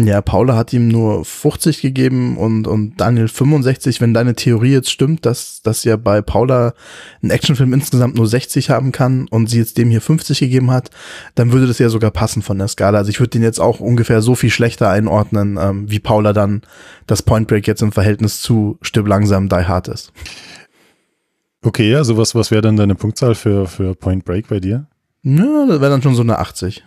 Ja, 0.00 0.22
Paula 0.22 0.54
hat 0.54 0.72
ihm 0.72 0.86
nur 0.86 1.24
50 1.24 1.82
gegeben 1.82 2.36
und, 2.36 2.68
und 2.68 3.00
Daniel 3.00 3.26
65. 3.26 4.00
Wenn 4.00 4.14
deine 4.14 4.36
Theorie 4.36 4.70
jetzt 4.70 4.92
stimmt, 4.92 5.26
dass, 5.26 5.60
dass 5.62 5.82
ja 5.82 5.96
bei 5.96 6.22
Paula 6.22 6.74
ein 7.20 7.30
Actionfilm 7.30 7.72
insgesamt 7.72 8.14
nur 8.14 8.28
60 8.28 8.70
haben 8.70 8.92
kann 8.92 9.26
und 9.28 9.50
sie 9.50 9.58
jetzt 9.58 9.76
dem 9.76 9.90
hier 9.90 10.00
50 10.00 10.38
gegeben 10.38 10.70
hat, 10.70 10.90
dann 11.34 11.50
würde 11.50 11.66
das 11.66 11.80
ja 11.80 11.88
sogar 11.88 12.12
passen 12.12 12.42
von 12.42 12.58
der 12.58 12.68
Skala. 12.68 12.98
Also 12.98 13.10
ich 13.10 13.18
würde 13.18 13.30
den 13.30 13.42
jetzt 13.42 13.60
auch 13.60 13.80
ungefähr 13.80 14.22
so 14.22 14.36
viel 14.36 14.50
schlechter 14.50 14.88
einordnen, 14.88 15.58
ähm, 15.60 15.90
wie 15.90 15.98
Paula 15.98 16.32
dann 16.32 16.62
das 17.08 17.22
Point 17.22 17.48
Break 17.48 17.66
jetzt 17.66 17.82
im 17.82 17.90
Verhältnis 17.90 18.40
zu 18.40 18.78
Stirb 18.82 19.08
langsam 19.08 19.48
Die 19.48 19.56
Hard 19.56 19.88
ist. 19.88 20.12
Okay, 21.64 21.96
also 21.96 22.16
was, 22.16 22.36
was 22.36 22.52
wäre 22.52 22.62
dann 22.62 22.76
deine 22.76 22.94
Punktzahl 22.94 23.34
für, 23.34 23.66
für 23.66 23.96
Point 23.96 24.24
Break 24.24 24.46
bei 24.46 24.60
dir? 24.60 24.86
Ja, 25.24 25.66
das 25.66 25.80
wäre 25.80 25.90
dann 25.90 26.02
schon 26.02 26.14
so 26.14 26.22
eine 26.22 26.38
80. 26.38 26.84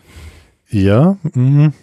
Ja, 0.69 1.17
mhm. 1.33 1.73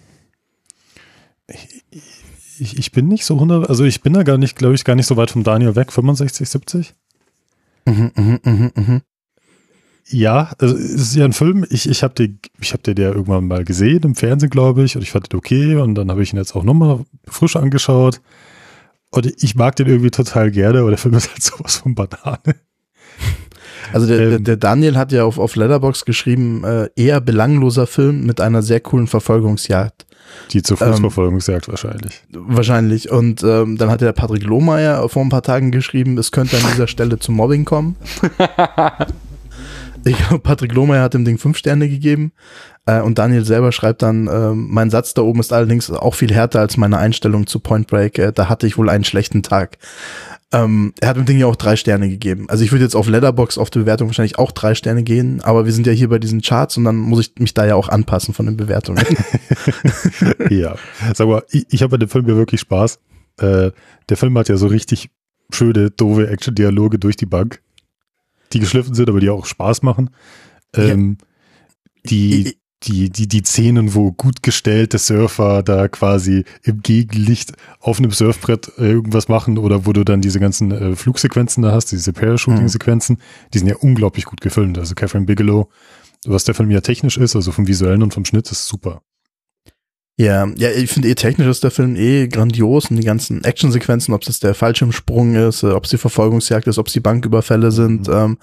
Ich, 2.59 2.77
ich 2.77 2.91
bin 2.91 3.07
nicht 3.07 3.25
so 3.25 3.35
100, 3.35 3.69
also 3.69 3.83
ich 3.83 4.01
bin 4.01 4.13
da 4.13 4.23
gar 4.23 4.37
nicht, 4.37 4.55
glaube 4.55 4.75
ich, 4.75 4.83
gar 4.83 4.95
nicht 4.95 5.05
so 5.05 5.17
weit 5.17 5.31
vom 5.31 5.43
Daniel 5.43 5.75
weg, 5.75 5.91
65, 5.91 6.49
70? 6.49 6.95
Mhm, 7.85 8.11
mhm, 8.15 8.39
mhm, 8.43 8.71
mhm. 8.75 9.01
Ja, 10.11 10.51
also 10.57 10.75
es 10.75 10.93
ist 10.93 11.15
ja 11.15 11.25
ein 11.25 11.33
Film, 11.33 11.65
ich, 11.69 11.87
ich 11.87 12.01
habe 12.01 12.15
den, 12.15 12.39
ich 12.59 12.73
hab 12.73 12.81
den 12.83 12.97
ja 12.97 13.09
irgendwann 13.09 13.47
mal 13.47 13.63
gesehen 13.63 14.03
im 14.03 14.15
Fernsehen, 14.15 14.49
glaube 14.49 14.83
ich, 14.83 14.95
und 14.95 15.03
ich 15.03 15.11
fand 15.11 15.31
den 15.31 15.37
okay 15.37 15.75
und 15.75 15.95
dann 15.95 16.09
habe 16.09 16.23
ich 16.23 16.33
ihn 16.33 16.37
jetzt 16.37 16.55
auch 16.55 16.63
nochmal 16.63 17.05
frisch 17.25 17.55
angeschaut 17.55 18.19
und 19.11 19.25
ich 19.43 19.55
mag 19.55 19.75
den 19.75 19.87
irgendwie 19.87 20.11
total 20.11 20.51
gerne, 20.51 20.79
aber 20.79 20.89
der 20.89 20.97
Film 20.97 21.15
ist 21.15 21.29
halt 21.29 21.43
sowas 21.43 21.77
von 21.77 21.95
Banane. 21.95 22.55
Also 23.93 24.07
der, 24.07 24.19
Ähm. 24.19 24.43
der 24.43 24.57
Daniel 24.57 24.97
hat 24.97 25.11
ja 25.11 25.23
auf, 25.23 25.37
auf 25.39 25.55
Letterbox 25.55 26.05
geschrieben, 26.05 26.63
äh, 26.63 26.89
eher 26.95 27.21
belangloser 27.21 27.87
Film 27.87 28.25
mit 28.25 28.41
einer 28.41 28.61
sehr 28.61 28.79
coolen 28.79 29.07
Verfolgungsjagd. 29.07 30.05
Die 30.51 30.61
zur 30.61 30.81
Ähm. 30.81 30.93
Fußverfolgungsjagd 30.93 31.67
wahrscheinlich. 31.67 32.23
Wahrscheinlich. 32.31 33.11
Und 33.11 33.43
ähm, 33.43 33.77
dann 33.77 33.89
hat 33.89 34.01
der 34.01 34.13
Patrick 34.13 34.43
Lohmeier 34.43 35.07
vor 35.09 35.23
ein 35.23 35.29
paar 35.29 35.43
Tagen 35.43 35.71
geschrieben, 35.71 36.17
es 36.17 36.31
könnte 36.31 36.57
an 36.57 36.63
dieser 36.71 36.87
Stelle 36.87 37.19
zu 37.19 37.31
Mobbing 37.31 37.65
kommen. 37.65 37.95
Ich 40.05 40.17
glaube, 40.17 40.39
Patrick 40.39 40.73
Lohmeier 40.73 41.03
hat 41.03 41.13
dem 41.13 41.25
Ding 41.25 41.37
fünf 41.37 41.57
Sterne 41.57 41.89
gegeben. 41.89 42.31
Äh, 42.85 43.01
und 43.01 43.19
Daniel 43.19 43.45
selber 43.45 43.71
schreibt 43.71 44.01
dann, 44.01 44.27
ähm, 44.31 44.67
mein 44.69 44.89
Satz 44.89 45.13
da 45.13 45.21
oben 45.21 45.39
ist 45.39 45.51
allerdings 45.51 45.91
auch 45.91 46.15
viel 46.15 46.33
härter 46.33 46.59
als 46.59 46.77
meine 46.77 46.97
Einstellung 46.97 47.47
zu 47.47 47.59
Point 47.59 47.87
Break. 47.87 48.17
Äh, 48.17 48.31
da 48.33 48.49
hatte 48.49 48.67
ich 48.67 48.77
wohl 48.77 48.89
einen 48.89 49.03
schlechten 49.03 49.43
Tag. 49.43 49.77
Ähm, 50.51 50.93
er 50.99 51.09
hat 51.09 51.17
dem 51.17 51.25
Ding 51.25 51.37
ja 51.37 51.45
auch 51.45 51.55
drei 51.55 51.75
Sterne 51.75 52.09
gegeben. 52.09 52.49
Also 52.49 52.63
ich 52.63 52.71
würde 52.71 52.83
jetzt 52.83 52.95
auf 52.95 53.07
Letterbox 53.07 53.59
auf 53.59 53.69
die 53.69 53.79
Bewertung 53.79 54.07
wahrscheinlich 54.07 54.39
auch 54.39 54.51
drei 54.51 54.73
Sterne 54.73 55.03
gehen, 55.03 55.41
aber 55.41 55.65
wir 55.65 55.71
sind 55.71 55.85
ja 55.85 55.93
hier 55.93 56.09
bei 56.09 56.17
diesen 56.17 56.41
Charts 56.41 56.75
und 56.77 56.85
dann 56.85 56.95
muss 56.95 57.19
ich 57.19 57.33
mich 57.37 57.53
da 57.53 57.67
ja 57.67 57.75
auch 57.75 57.87
anpassen 57.87 58.33
von 58.33 58.47
den 58.47 58.57
Bewertungen. 58.57 59.05
ja. 60.49 60.75
Sag 61.13 61.27
mal, 61.27 61.43
ich, 61.51 61.67
ich 61.69 61.81
habe 61.83 61.91
bei 61.91 61.97
dem 61.97 62.09
Film 62.09 62.27
ja 62.27 62.35
wirklich 62.35 62.61
Spaß. 62.61 62.99
Äh, 63.37 63.71
der 64.09 64.17
Film 64.17 64.35
hat 64.39 64.49
ja 64.49 64.57
so 64.57 64.67
richtig 64.67 65.11
schöne, 65.51 65.91
doofe 65.91 66.27
Action-Dialoge 66.27 66.97
durch 66.97 67.15
die 67.15 67.27
Bank, 67.27 67.61
die 68.53 68.59
geschliffen 68.59 68.95
sind, 68.95 69.07
aber 69.07 69.19
die 69.19 69.29
auch 69.29 69.45
Spaß 69.45 69.83
machen. 69.83 70.09
Ähm, 70.75 71.17
die, 72.05 72.58
die, 72.83 73.09
die, 73.09 73.27
die 73.27 73.41
Szenen, 73.43 73.93
wo 73.93 74.11
gut 74.11 74.41
gestellte 74.41 74.97
Surfer 74.97 75.63
da 75.63 75.87
quasi 75.87 76.45
im 76.63 76.81
Gegenlicht 76.81 77.53
auf 77.79 77.99
einem 77.99 78.11
Surfbrett 78.11 78.71
äh, 78.77 78.91
irgendwas 78.91 79.27
machen 79.27 79.57
oder 79.57 79.85
wo 79.85 79.93
du 79.93 80.03
dann 80.05 80.21
diese 80.21 80.39
ganzen 80.39 80.71
äh, 80.71 80.95
Flugsequenzen 80.95 81.63
da 81.63 81.71
hast, 81.71 81.91
diese 81.91 82.13
Parachuting-Sequenzen, 82.13 83.17
die 83.53 83.59
sind 83.59 83.67
ja 83.67 83.75
unglaublich 83.75 84.25
gut 84.25 84.41
gefilmt. 84.41 84.77
Also 84.77 84.95
Catherine 84.95 85.25
Bigelow, 85.25 85.69
was 86.25 86.45
der 86.45 86.55
Film 86.55 86.71
ja 86.71 86.81
technisch 86.81 87.17
ist, 87.17 87.35
also 87.35 87.51
vom 87.51 87.67
visuellen 87.67 88.03
und 88.03 88.13
vom 88.13 88.25
Schnitt, 88.25 88.49
ist 88.51 88.67
super. 88.67 89.01
Ja, 90.19 90.49
ja, 90.57 90.69
ich 90.71 90.89
finde 90.91 91.07
eh 91.07 91.15
technisch 91.15 91.47
ist 91.47 91.63
der 91.63 91.71
Film 91.71 91.95
eh 91.95 92.27
grandios 92.27 92.91
und 92.91 92.97
die 92.97 93.05
ganzen 93.05 93.41
Actionsequenzen, 93.45 94.13
ob 94.13 94.23
es 94.23 94.27
jetzt 94.27 94.43
der 94.43 94.53
Fallschirmsprung 94.53 95.35
ist, 95.35 95.63
äh, 95.63 95.67
ob 95.67 95.85
es 95.85 95.91
die 95.91 95.97
Verfolgungsjagd 95.97 96.67
ist, 96.67 96.77
ob 96.77 96.87
es 96.87 96.93
die 96.93 96.99
Banküberfälle 96.99 97.71
sind. 97.71 98.09
Ähm, 98.09 98.37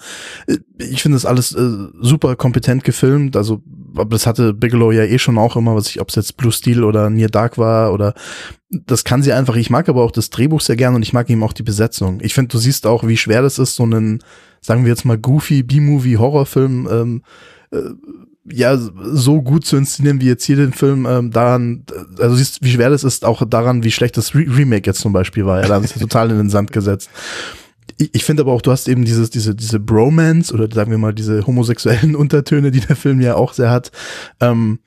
äh, 0.47 0.57
ich 0.79 1.03
finde 1.03 1.17
das 1.17 1.25
alles 1.27 1.53
äh, 1.53 1.69
super 2.01 2.35
kompetent 2.35 2.83
gefilmt. 2.83 3.35
Also, 3.35 3.61
aber 3.99 4.09
das 4.09 4.27
hatte 4.27 4.53
Bigelow 4.53 4.91
ja 4.91 5.03
eh 5.03 5.19
schon 5.19 5.37
auch 5.37 5.55
immer, 5.55 5.75
was 5.75 5.87
ich, 5.87 6.01
ob 6.01 6.09
es 6.09 6.15
jetzt 6.15 6.37
Blue 6.37 6.51
Steel 6.51 6.83
oder 6.83 7.09
Near 7.09 7.29
Dark 7.29 7.57
war 7.57 7.93
oder 7.93 8.13
das 8.69 9.03
kann 9.03 9.23
sie 9.23 9.33
einfach. 9.33 9.55
Ich 9.55 9.69
mag 9.69 9.87
aber 9.89 10.03
auch 10.03 10.11
das 10.11 10.29
Drehbuch 10.29 10.61
sehr 10.61 10.75
gern 10.75 10.95
und 10.95 11.01
ich 11.01 11.13
mag 11.13 11.29
eben 11.29 11.43
auch 11.43 11.53
die 11.53 11.63
Besetzung. 11.63 12.19
Ich 12.21 12.33
finde, 12.33 12.49
du 12.49 12.57
siehst 12.57 12.85
auch, 12.85 13.07
wie 13.07 13.17
schwer 13.17 13.41
das 13.41 13.59
ist, 13.59 13.75
so 13.75 13.83
einen, 13.83 14.19
sagen 14.61 14.83
wir 14.83 14.89
jetzt 14.89 15.05
mal, 15.05 15.17
goofy 15.17 15.63
B-Movie-Horrorfilm 15.63 16.87
ähm, 16.91 17.21
äh, 17.71 17.81
ja, 18.49 18.77
so 18.77 19.41
gut 19.41 19.65
zu 19.65 19.75
inszenieren 19.75 20.21
wie 20.21 20.27
jetzt 20.27 20.45
hier 20.45 20.55
den 20.55 20.73
Film, 20.73 21.05
ähm, 21.05 21.31
daran, 21.31 21.83
also 22.19 22.35
siehst, 22.35 22.63
wie 22.63 22.71
schwer 22.71 22.89
das 22.89 23.03
ist, 23.03 23.25
auch 23.25 23.43
daran, 23.47 23.83
wie 23.83 23.91
schlecht 23.91 24.15
das 24.15 24.35
Re 24.35 24.45
Remake 24.47 24.89
jetzt 24.89 25.01
zum 25.01 25.11
Beispiel 25.13 25.45
war. 25.45 25.61
Ja, 25.61 25.67
da 25.67 25.75
haben 25.75 25.85
sie 25.85 25.99
total 25.99 26.31
in 26.31 26.37
den 26.37 26.49
Sand 26.49 26.71
gesetzt. 26.71 27.09
Ich, 27.97 28.13
ich 28.13 28.23
finde 28.23 28.43
aber 28.43 28.53
auch, 28.53 28.61
du 28.61 28.71
hast 28.71 28.87
eben 28.87 29.05
dieses, 29.05 29.29
diese, 29.29 29.55
diese 29.55 29.79
Bromance 29.79 30.53
oder 30.53 30.69
sagen 30.71 30.91
wir 30.91 30.97
mal 30.97 31.13
diese 31.13 31.45
homosexuellen 31.45 32.15
Untertöne, 32.15 32.71
die 32.71 32.79
der 32.79 32.95
Film 32.95 33.21
ja 33.21 33.35
auch 33.35 33.53
sehr 33.53 33.69
hat. 33.69 33.91
Ähm, 34.39 34.79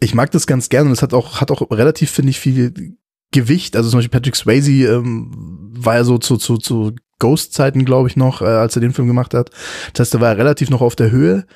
ich 0.00 0.14
mag 0.14 0.30
das 0.30 0.46
ganz 0.46 0.68
gern 0.68 0.86
und 0.86 0.92
es 0.92 1.02
hat 1.02 1.14
auch, 1.14 1.40
hat 1.40 1.50
auch 1.50 1.70
relativ, 1.70 2.10
finde 2.10 2.30
ich, 2.30 2.38
viel 2.38 2.96
Gewicht. 3.32 3.76
Also 3.76 3.90
zum 3.90 3.98
Beispiel 3.98 4.18
Patrick 4.18 4.36
Swayze 4.36 4.70
ähm, 4.70 5.30
war 5.76 5.96
ja 5.96 6.04
so 6.04 6.18
zu, 6.18 6.36
zu, 6.36 6.58
zu 6.58 6.92
Ghost-Zeiten, 7.18 7.84
glaube 7.84 8.08
ich, 8.08 8.16
noch, 8.16 8.42
äh, 8.42 8.46
als 8.46 8.76
er 8.76 8.80
den 8.80 8.92
Film 8.92 9.08
gemacht 9.08 9.34
hat. 9.34 9.50
Das 9.92 10.06
heißt, 10.06 10.14
er 10.14 10.20
war 10.20 10.36
relativ 10.36 10.70
noch 10.70 10.80
auf 10.80 10.96
der 10.96 11.10
Höhe. 11.10 11.46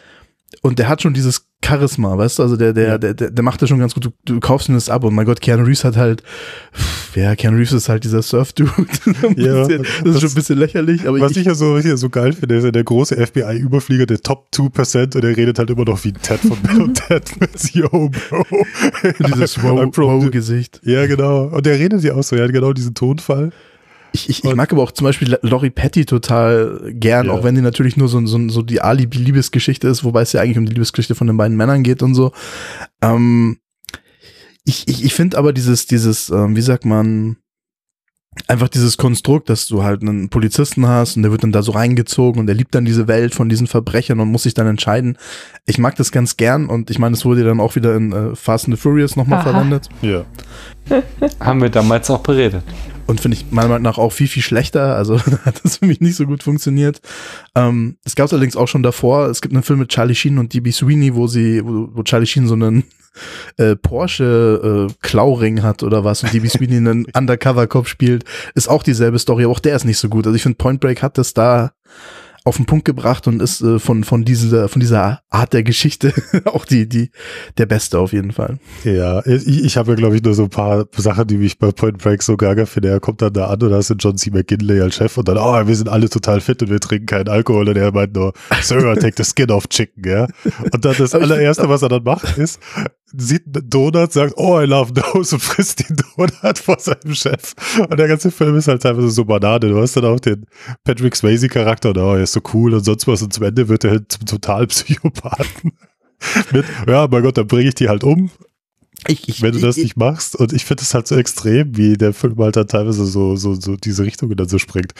Und 0.62 0.78
der 0.78 0.88
hat 0.88 1.02
schon 1.02 1.14
dieses 1.14 1.47
Charisma, 1.64 2.16
weißt 2.16 2.38
du, 2.38 2.44
also 2.44 2.56
der, 2.56 2.72
der, 2.72 2.98
der, 2.98 3.14
der, 3.14 3.30
der 3.30 3.44
macht 3.44 3.60
das 3.60 3.68
schon 3.68 3.78
ganz 3.80 3.92
gut. 3.92 4.04
Du, 4.04 4.10
du 4.24 4.40
kaufst 4.40 4.68
ihm 4.68 4.74
das 4.74 4.88
ab 4.88 5.04
und 5.04 5.14
mein 5.14 5.26
Gott, 5.26 5.40
Keanu 5.40 5.64
Reeves 5.64 5.84
hat 5.84 5.96
halt, 5.96 6.22
pff, 6.72 7.16
ja, 7.16 7.34
Keanu 7.34 7.56
Reeves 7.56 7.72
ist 7.72 7.88
halt 7.88 8.04
dieser 8.04 8.22
Surf-Dude. 8.22 8.70
Ja, 9.36 9.66
das 9.66 9.78
ist 10.14 10.20
schon 10.20 10.30
ein 10.30 10.34
bisschen 10.34 10.58
lächerlich, 10.58 11.06
aber 11.06 11.20
Was 11.20 11.32
ich, 11.32 11.38
ich 11.38 11.46
ja 11.46 11.54
so, 11.54 11.74
was 11.74 11.84
ich 11.84 11.90
ja 11.90 11.96
so 11.96 12.08
geil 12.10 12.32
finde, 12.32 12.56
ist 12.56 12.64
ja 12.64 12.70
der 12.70 12.84
große 12.84 13.16
FBI-Überflieger, 13.26 14.06
der 14.06 14.20
Top 14.20 14.48
2% 14.54 15.14
und 15.16 15.24
der 15.24 15.36
redet 15.36 15.58
halt 15.58 15.70
immer 15.70 15.84
noch 15.84 16.02
wie 16.04 16.08
ein 16.08 16.22
Ted 16.22 16.40
von 16.40 16.56
Bill 16.58 16.82
und 16.82 16.94
Ted 17.08 17.40
mit 17.40 17.74
Yo, 17.74 17.88
Bro. 17.88 18.44
dieses 19.26 19.62
Wow-Gesicht. 19.62 20.80
Ja, 20.84 21.06
genau. 21.06 21.44
Und 21.48 21.66
der 21.66 21.78
redet 21.78 22.02
ja 22.02 22.14
auch 22.14 22.22
so, 22.22 22.36
er 22.36 22.44
hat 22.44 22.52
genau 22.52 22.72
diesen 22.72 22.94
Tonfall. 22.94 23.50
Ich, 24.26 24.28
ich, 24.28 24.44
ich 24.44 24.54
mag 24.54 24.72
aber 24.72 24.82
auch 24.82 24.92
zum 24.92 25.04
Beispiel 25.04 25.38
Laurie 25.42 25.70
Petty 25.70 26.04
total 26.06 26.80
gern, 26.92 27.26
Ja. 27.26 27.32
auch 27.32 27.44
wenn 27.44 27.54
die 27.54 27.60
natürlich 27.60 27.96
nur 27.96 28.08
so, 28.08 28.24
so, 28.26 28.48
so 28.48 28.62
die 28.62 28.80
Alibi-Liebesgeschichte 28.80 29.86
ist, 29.88 30.02
wobei 30.04 30.22
es 30.22 30.32
ja 30.32 30.40
eigentlich 30.40 30.58
um 30.58 30.66
die 30.66 30.72
Liebesgeschichte 30.72 31.14
von 31.14 31.26
den 31.26 31.36
beiden 31.36 31.56
Männern 31.56 31.82
geht 31.82 32.02
und 32.02 32.14
so. 32.14 32.32
Ähm, 33.02 33.58
ich 34.64 34.86
ich, 34.88 35.04
ich 35.04 35.14
finde 35.14 35.38
aber 35.38 35.52
dieses, 35.52 35.86
dieses, 35.86 36.30
ähm, 36.30 36.56
wie 36.56 36.60
sagt 36.62 36.84
man, 36.84 37.36
einfach 38.46 38.68
dieses 38.68 38.96
Konstrukt, 38.96 39.48
dass 39.48 39.66
du 39.66 39.82
halt 39.82 40.02
einen 40.02 40.28
Polizisten 40.28 40.86
hast 40.86 41.16
und 41.16 41.22
der 41.22 41.32
wird 41.32 41.42
dann 41.42 41.50
da 41.50 41.62
so 41.62 41.72
reingezogen 41.72 42.38
und 42.40 42.46
der 42.46 42.54
liebt 42.54 42.72
dann 42.74 42.84
diese 42.84 43.08
Welt 43.08 43.34
von 43.34 43.48
diesen 43.48 43.66
Verbrechern 43.66 44.20
und 44.20 44.28
muss 44.30 44.44
sich 44.44 44.54
dann 44.54 44.66
entscheiden. 44.68 45.16
Ich 45.66 45.78
mag 45.78 45.96
das 45.96 46.12
ganz 46.12 46.36
gern 46.36 46.66
und 46.68 46.90
ich 46.90 46.98
meine, 46.98 47.14
es 47.16 47.24
wurde 47.24 47.42
dann 47.44 47.58
auch 47.60 47.74
wieder 47.74 47.96
in 47.96 48.12
äh, 48.12 48.36
Fast 48.36 48.66
and 48.66 48.76
the 48.76 48.80
Furious 48.80 49.16
nochmal 49.16 49.42
verwendet. 49.42 49.88
Ja. 50.02 50.24
Haben 51.40 51.62
wir 51.62 51.70
damals 51.70 52.10
auch 52.10 52.20
beredet. 52.20 52.62
und 53.06 53.20
finde 53.20 53.36
ich 53.38 53.50
meiner 53.50 53.68
Meinung 53.68 53.82
nach 53.82 53.98
auch 53.98 54.12
viel, 54.12 54.28
viel 54.28 54.42
schlechter. 54.42 54.94
Also 54.94 55.18
hat 55.44 55.64
das 55.64 55.78
für 55.78 55.86
mich 55.86 56.00
nicht 56.00 56.16
so 56.16 56.26
gut 56.26 56.42
funktioniert. 56.42 57.00
Ähm, 57.54 57.96
es 58.04 58.14
gab 58.14 58.26
es 58.26 58.32
allerdings 58.32 58.56
auch 58.56 58.68
schon 58.68 58.82
davor. 58.82 59.26
Es 59.26 59.40
gibt 59.40 59.54
einen 59.54 59.62
Film 59.62 59.78
mit 59.80 59.88
Charlie 59.88 60.14
Sheen 60.14 60.38
und 60.38 60.52
DB 60.52 60.70
Sweeney, 60.70 61.14
wo 61.14 61.26
sie, 61.26 61.64
wo, 61.64 61.88
wo 61.92 62.02
Charlie 62.02 62.26
Sheen 62.26 62.46
so 62.46 62.54
einen 62.54 62.84
äh, 63.56 63.76
Porsche 63.76 64.88
äh, 64.88 64.94
Klauring 65.00 65.62
hat 65.62 65.82
oder 65.82 66.04
was 66.04 66.22
und 66.22 66.32
DB 66.32 66.48
Sweeney 66.48 66.76
einen 66.76 67.06
Undercover-Cop 67.06 67.88
spielt. 67.88 68.24
Ist 68.54 68.68
auch 68.68 68.82
dieselbe 68.82 69.18
Story, 69.18 69.44
aber 69.44 69.52
auch 69.52 69.60
der 69.60 69.76
ist 69.76 69.84
nicht 69.84 69.98
so 69.98 70.08
gut. 70.08 70.26
Also 70.26 70.36
ich 70.36 70.42
finde 70.42 70.58
Point 70.58 70.80
Break 70.80 71.02
hat 71.02 71.18
das 71.18 71.32
da 71.32 71.72
auf 72.48 72.56
den 72.56 72.64
Punkt 72.64 72.86
gebracht 72.86 73.26
und 73.26 73.42
ist 73.42 73.60
äh, 73.60 73.78
von, 73.78 74.04
von, 74.04 74.24
dieser, 74.24 74.68
von 74.68 74.80
dieser 74.80 75.20
Art 75.28 75.52
der 75.52 75.62
Geschichte 75.62 76.14
auch 76.46 76.64
die, 76.64 76.88
die, 76.88 77.10
der 77.58 77.66
Beste 77.66 77.98
auf 77.98 78.14
jeden 78.14 78.32
Fall. 78.32 78.58
Ja, 78.84 79.24
ich, 79.26 79.46
ich 79.46 79.76
habe 79.76 79.90
ja, 79.90 79.96
glaube 79.96 80.16
ich, 80.16 80.22
nur 80.22 80.34
so 80.34 80.44
ein 80.44 80.50
paar 80.50 80.86
Sachen, 80.96 81.26
die 81.26 81.36
mich 81.36 81.58
bei 81.58 81.70
Point 81.72 81.98
Break 81.98 82.22
so 82.22 82.38
gaga 82.38 82.64
finde. 82.64 82.88
Er 82.88 83.00
kommt 83.00 83.20
dann 83.20 83.34
da 83.34 83.48
an 83.48 83.62
und 83.62 83.70
da 83.70 83.78
ist 83.78 83.94
John 83.98 84.16
C. 84.16 84.30
McGinley 84.30 84.80
als 84.80 84.96
Chef 84.96 85.18
und 85.18 85.28
dann, 85.28 85.36
oh, 85.36 85.66
wir 85.66 85.76
sind 85.76 85.90
alle 85.90 86.08
total 86.08 86.40
fit 86.40 86.62
und 86.62 86.70
wir 86.70 86.80
trinken 86.80 87.06
keinen 87.06 87.28
Alkohol 87.28 87.68
und 87.68 87.76
er 87.76 87.92
meint 87.92 88.14
nur, 88.14 88.32
Sir, 88.62 88.98
take 88.98 89.22
the 89.22 89.24
skin 89.24 89.50
off 89.50 89.68
chicken, 89.68 90.08
ja. 90.08 90.26
Und 90.72 90.84
dann 90.84 90.96
das 90.96 91.14
allererste, 91.14 91.68
was 91.68 91.82
er 91.82 91.90
dann 91.90 92.02
macht, 92.02 92.38
ist, 92.38 92.60
sieht 93.16 93.42
Donut, 93.46 94.12
sagt, 94.12 94.34
oh, 94.36 94.60
I 94.60 94.64
love 94.64 94.92
those 94.92 95.34
und 95.34 95.40
frisst 95.40 95.88
den 95.88 95.96
Donut 95.96 96.58
vor 96.58 96.78
seinem 96.78 97.14
Chef. 97.14 97.54
Und 97.88 97.98
der 97.98 98.08
ganze 98.08 98.30
Film 98.30 98.56
ist 98.56 98.68
halt 98.68 98.82
teilweise 98.82 99.10
so 99.10 99.24
Banane. 99.24 99.68
Du 99.68 99.80
hast 99.80 99.96
dann 99.96 100.04
auch 100.04 100.20
den 100.20 100.46
Patrick 100.84 101.16
Swayze-Charakter 101.16 101.90
oh, 101.96 102.14
er 102.14 102.22
ist 102.22 102.32
so 102.32 102.40
cool 102.52 102.74
und 102.74 102.84
sonst 102.84 103.06
was. 103.06 103.22
Und 103.22 103.32
zum 103.32 103.44
Ende 103.44 103.68
wird 103.68 103.84
er 103.84 103.92
halt 103.92 104.12
zum 104.12 104.26
Totalpsychopathen. 104.26 105.72
Mit, 106.52 106.64
ja, 106.86 107.06
mein 107.08 107.22
Gott, 107.22 107.38
dann 107.38 107.46
bringe 107.46 107.68
ich 107.68 107.74
die 107.74 107.88
halt 107.88 108.04
um. 108.04 108.30
Ich, 109.06 109.28
ich, 109.28 109.42
wenn 109.42 109.52
du 109.52 109.60
das 109.60 109.76
ich, 109.76 109.84
nicht 109.84 109.96
machst. 109.96 110.34
Und 110.34 110.52
ich 110.52 110.64
finde 110.64 110.82
es 110.82 110.92
halt 110.92 111.06
so 111.06 111.16
extrem, 111.16 111.76
wie 111.76 111.96
der 111.96 112.12
Film 112.12 112.36
halt 112.38 112.56
dann 112.56 112.66
teilweise 112.66 113.06
so, 113.06 113.36
so, 113.36 113.54
so 113.54 113.76
diese 113.76 114.02
Richtung 114.02 114.34
dann 114.34 114.48
so 114.48 114.58
springt. 114.58 114.92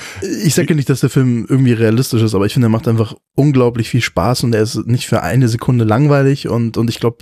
Ich 0.44 0.54
sage 0.54 0.68
ja 0.68 0.76
nicht, 0.76 0.88
dass 0.88 1.00
der 1.00 1.10
Film 1.10 1.46
irgendwie 1.48 1.72
realistisch 1.72 2.22
ist, 2.22 2.34
aber 2.34 2.46
ich 2.46 2.52
finde, 2.52 2.66
er 2.66 2.70
macht 2.70 2.86
einfach 2.86 3.14
unglaublich 3.34 3.88
viel 3.88 4.00
Spaß 4.00 4.44
und 4.44 4.54
er 4.54 4.62
ist 4.62 4.86
nicht 4.86 5.08
für 5.08 5.22
eine 5.22 5.48
Sekunde 5.48 5.84
langweilig 5.84 6.48
und, 6.48 6.76
und 6.76 6.88
ich 6.88 7.00
glaube, 7.00 7.18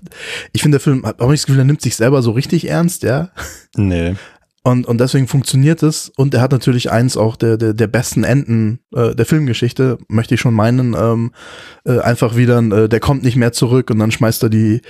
ich 0.53 0.63
finde, 0.63 0.77
der 0.77 0.83
Film 0.83 1.07
hat 1.07 1.21
auch 1.21 1.31
nicht 1.31 1.43
das 1.43 1.47
Gefühl, 1.47 1.63
er 1.63 1.65
nimmt 1.65 1.81
sich 1.81 1.97
selber 1.97 2.23
so 2.23 2.33
richtig 2.33 2.69
ernst, 2.69 3.03
ja. 3.03 3.31
Nee. 3.77 4.15
Und, 4.67 4.85
und 4.85 4.99
deswegen 4.99 5.29
funktioniert 5.29 5.85
es. 5.85 6.11
Und 6.17 6.35
er 6.35 6.41
hat 6.41 6.51
natürlich 6.51 6.91
eins 6.91 7.17
auch 7.17 7.37
der, 7.37 7.57
der, 7.57 7.73
der 7.73 7.87
besten 7.87 8.25
Enden 8.25 8.81
äh, 8.93 9.15
der 9.15 9.25
Filmgeschichte, 9.25 9.97
möchte 10.09 10.35
ich 10.35 10.41
schon 10.41 10.55
meinen. 10.55 10.97
Ähm, 10.99 11.31
äh, 11.85 12.01
einfach 12.01 12.35
wieder, 12.35 12.59
äh, 12.59 12.89
der 12.89 12.99
kommt 12.99 13.23
nicht 13.23 13.37
mehr 13.37 13.53
zurück 13.53 13.91
und 13.91 14.01
dann 14.01 14.11
schmeißt 14.11 14.43
er 14.43 14.49
die, 14.49 14.81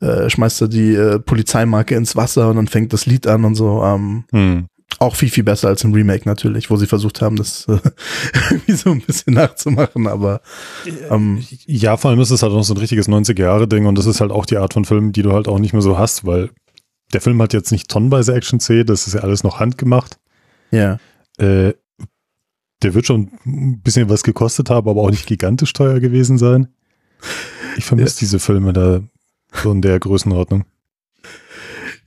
äh, 0.00 0.30
schmeißt 0.30 0.60
er 0.62 0.68
die 0.68 0.94
äh, 0.94 1.18
Polizeimarke 1.18 1.96
ins 1.96 2.14
Wasser 2.14 2.48
und 2.48 2.54
dann 2.54 2.68
fängt 2.68 2.92
das 2.92 3.06
Lied 3.06 3.26
an 3.26 3.44
und 3.44 3.56
so. 3.56 3.82
Ähm, 3.82 4.22
Hm. 4.30 4.66
auch 5.00 5.16
viel, 5.16 5.30
viel 5.30 5.42
besser 5.42 5.66
als 5.66 5.82
im 5.82 5.92
Remake 5.92 6.28
natürlich, 6.28 6.70
wo 6.70 6.76
sie 6.76 6.86
versucht 6.86 7.20
haben, 7.20 7.34
das 7.34 7.66
äh, 7.66 7.78
irgendwie 8.50 8.72
so 8.74 8.92
ein 8.92 9.00
bisschen 9.00 9.34
nachzumachen, 9.34 10.06
aber 10.06 10.42
ähm, 11.10 11.42
Ja, 11.66 11.96
vor 11.96 12.12
allem 12.12 12.20
ist 12.20 12.30
es 12.30 12.44
halt 12.44 12.52
auch 12.52 12.62
so 12.62 12.74
ein 12.74 12.78
richtiges 12.78 13.08
90er-Jahre-Ding 13.08 13.86
und 13.86 13.98
das 13.98 14.06
ist 14.06 14.20
halt 14.20 14.30
auch 14.30 14.46
die 14.46 14.58
Art 14.58 14.74
von 14.74 14.84
Film, 14.84 15.10
die 15.10 15.22
du 15.22 15.32
halt 15.32 15.48
auch 15.48 15.58
nicht 15.58 15.72
mehr 15.72 15.82
so 15.82 15.98
hast, 15.98 16.24
weil 16.24 16.50
der 17.14 17.20
Film 17.20 17.40
hat 17.40 17.52
jetzt 17.52 17.72
nicht 17.72 17.88
tonnenweise 17.88 18.34
Action-Szenen, 18.34 18.86
das 18.86 19.06
ist 19.06 19.14
ja 19.14 19.20
alles 19.20 19.44
noch 19.44 19.60
handgemacht. 19.60 20.18
ja. 20.70 20.98
Äh, 21.38 21.72
der 22.82 22.94
wird 22.94 23.06
schon 23.06 23.30
ein 23.46 23.80
bisschen 23.80 24.10
was 24.10 24.22
gekostet 24.22 24.68
haben, 24.68 24.88
aber 24.88 25.00
auch 25.00 25.10
nicht 25.10 25.26
gigantisch 25.26 25.72
teuer 25.72 26.00
gewesen 26.00 26.36
sein. 26.36 26.68
Ich 27.78 27.86
vermisse 27.86 28.18
diese 28.18 28.38
Filme 28.38 28.74
da 28.74 29.00
so 29.52 29.72
in 29.72 29.80
der 29.80 29.98
Größenordnung. 29.98 30.64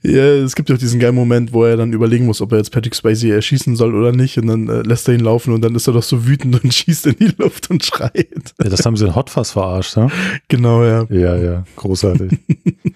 Ja, 0.02 0.22
es 0.22 0.54
gibt 0.54 0.68
ja 0.68 0.76
auch 0.76 0.78
diesen 0.78 1.00
geilen 1.00 1.16
Moment, 1.16 1.52
wo 1.52 1.64
er 1.64 1.76
dann 1.76 1.92
überlegen 1.92 2.26
muss, 2.26 2.40
ob 2.40 2.52
er 2.52 2.58
jetzt 2.58 2.70
Patrick 2.70 2.94
Swayze 2.94 3.32
erschießen 3.32 3.74
soll 3.74 3.96
oder 3.96 4.12
nicht. 4.12 4.38
Und 4.38 4.46
dann 4.46 4.68
äh, 4.68 4.82
lässt 4.82 5.08
er 5.08 5.14
ihn 5.14 5.20
laufen 5.20 5.52
und 5.52 5.62
dann 5.62 5.74
ist 5.74 5.88
er 5.88 5.92
doch 5.92 6.04
so 6.04 6.24
wütend 6.24 6.62
und 6.62 6.72
schießt 6.74 7.06
in 7.06 7.16
die 7.16 7.32
Luft 7.36 7.68
und 7.70 7.84
schreit. 7.84 8.54
Ja, 8.62 8.68
das 8.70 8.86
haben 8.86 8.96
sie 8.96 9.06
in 9.06 9.16
Hot 9.16 9.30
Fuzz 9.30 9.50
verarscht, 9.50 9.96
ne? 9.96 10.08
Genau, 10.46 10.84
ja. 10.84 11.04
Ja, 11.10 11.36
ja, 11.36 11.64
großartig. 11.74 12.38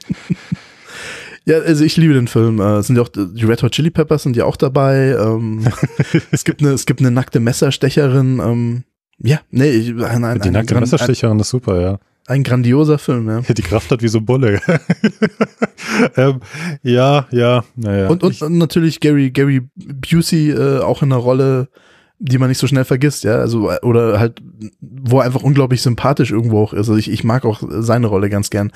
Ja, 1.44 1.58
also 1.58 1.84
ich 1.84 1.96
liebe 1.96 2.14
den 2.14 2.28
Film. 2.28 2.60
Äh, 2.60 2.76
es 2.76 2.86
sind 2.86 2.96
ja 2.96 3.02
auch 3.02 3.08
die 3.08 3.44
Red 3.44 3.62
Hot 3.62 3.72
Chili 3.72 3.90
Peppers 3.90 4.22
sind 4.22 4.36
ja 4.36 4.44
auch 4.44 4.56
dabei. 4.56 5.16
Ähm, 5.18 5.66
es 6.30 6.44
gibt 6.44 6.60
eine, 6.60 6.70
es 6.70 6.86
gibt 6.86 7.00
eine 7.00 7.10
nackte 7.10 7.40
Messerstecherin. 7.40 8.40
Ähm, 8.44 8.84
ja, 9.18 9.40
nee, 9.50 9.70
ich, 9.70 9.90
ein, 10.04 10.24
ein, 10.24 10.40
Die 10.40 10.48
ein, 10.48 10.52
nackte 10.52 10.74
Messerstecherin 10.78 11.38
ist 11.40 11.50
super, 11.50 11.80
ja. 11.80 11.92
ein, 11.92 11.98
ein 12.38 12.42
grandioser 12.44 12.98
Film, 12.98 13.28
ja. 13.28 13.40
Die 13.40 13.62
Kraft 13.62 13.90
hat 13.90 14.02
wie 14.02 14.08
so 14.08 14.18
ein 14.18 14.24
Bulle. 14.24 14.60
ähm, 16.16 16.40
ja, 16.82 17.26
ja, 17.30 17.64
naja. 17.76 18.08
Und, 18.08 18.22
und, 18.22 18.32
Ich- 18.32 18.40
natürlich 18.48 19.00
Gary, 19.00 19.30
Gary 19.30 19.62
Busey 19.76 20.50
äh, 20.50 20.78
auch 20.80 21.02
in 21.02 21.12
einer 21.12 21.20
Rolle, 21.20 21.68
die 22.24 22.38
man 22.38 22.48
nicht 22.48 22.58
so 22.58 22.66
schnell 22.68 22.84
vergisst, 22.84 23.24
ja. 23.24 23.34
Also, 23.36 23.70
oder 23.82 24.20
halt, 24.20 24.40
wo 24.80 25.18
er 25.18 25.24
einfach 25.26 25.42
unglaublich 25.42 25.82
sympathisch 25.82 26.30
irgendwo 26.30 26.62
auch 26.62 26.72
ist. 26.72 26.78
Also 26.78 26.96
ich, 26.96 27.10
ich 27.10 27.24
mag 27.24 27.44
auch 27.44 27.62
seine 27.68 28.06
Rolle 28.06 28.30
ganz 28.30 28.48
gern. 28.48 28.70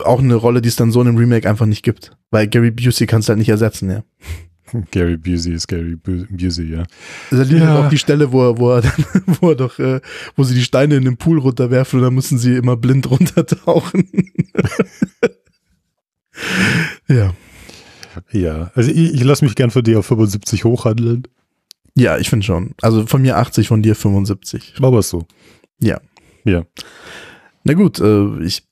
Auch 0.00 0.20
eine 0.20 0.34
Rolle, 0.34 0.60
die 0.60 0.68
es 0.68 0.76
dann 0.76 0.92
so 0.92 1.00
in 1.00 1.08
einem 1.08 1.16
Remake 1.16 1.48
einfach 1.48 1.64
nicht 1.66 1.82
gibt. 1.82 2.12
Weil 2.30 2.48
Gary 2.48 2.70
Busey 2.70 3.06
kannst 3.06 3.28
du 3.28 3.30
halt 3.30 3.38
nicht 3.38 3.48
ersetzen, 3.48 3.90
ja. 3.90 4.02
Gary 4.90 5.16
Busey 5.16 5.52
ist 5.54 5.68
Gary 5.68 5.96
Bu- 5.96 6.26
Busey, 6.30 6.64
ja. 6.70 6.84
Also 7.30 7.44
liebe 7.44 7.64
Ja. 7.64 7.80
auch 7.84 7.88
die 7.88 7.98
Stelle, 7.98 8.30
wo 8.32 8.50
er, 8.50 8.58
wo 8.58 8.70
er 8.72 8.82
dann, 8.82 8.92
wo 9.40 9.50
er 9.50 9.56
doch, 9.56 9.78
äh, 9.78 10.00
wo 10.36 10.44
sie 10.44 10.54
die 10.54 10.62
Steine 10.62 10.96
in 10.96 11.04
den 11.06 11.16
Pool 11.16 11.38
runterwerfen 11.38 11.98
und 11.98 12.04
dann 12.04 12.14
müssen 12.14 12.36
sie 12.38 12.56
immer 12.56 12.76
blind 12.76 13.10
runtertauchen. 13.10 14.04
ja. 17.08 17.32
Ja, 18.30 18.70
also 18.74 18.90
ich, 18.90 19.14
ich 19.14 19.24
lasse 19.24 19.44
mich 19.44 19.54
gern 19.54 19.70
von 19.70 19.82
dir 19.82 19.98
auf 19.98 20.06
75 20.06 20.64
hochhandeln. 20.64 21.22
Ja, 21.96 22.16
ich 22.18 22.30
finde 22.30 22.44
schon. 22.46 22.74
Also 22.80 23.06
von 23.06 23.22
mir 23.22 23.36
80, 23.36 23.68
von 23.68 23.82
dir 23.82 23.94
75. 23.94 24.74
Aber 24.80 24.98
es 24.98 25.08
so. 25.10 25.26
Ja. 25.80 26.00
Ja. 26.44 26.64
Na 27.64 27.74
gut, 27.74 28.00
äh, 28.00 28.42
ich, 28.42 28.66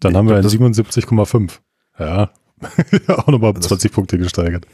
Dann 0.00 0.12
Ich 0.12 0.16
haben 0.18 0.28
wir 0.28 0.36
ein 0.36 0.42
das- 0.42 0.52
77,5. 0.52 1.60
Ja. 1.98 2.30
auch 3.08 3.26
nochmal 3.28 3.50
um 3.50 3.56
Das- 3.56 3.68
20 3.68 3.92
Punkte 3.92 4.18
gesteigert. 4.18 4.66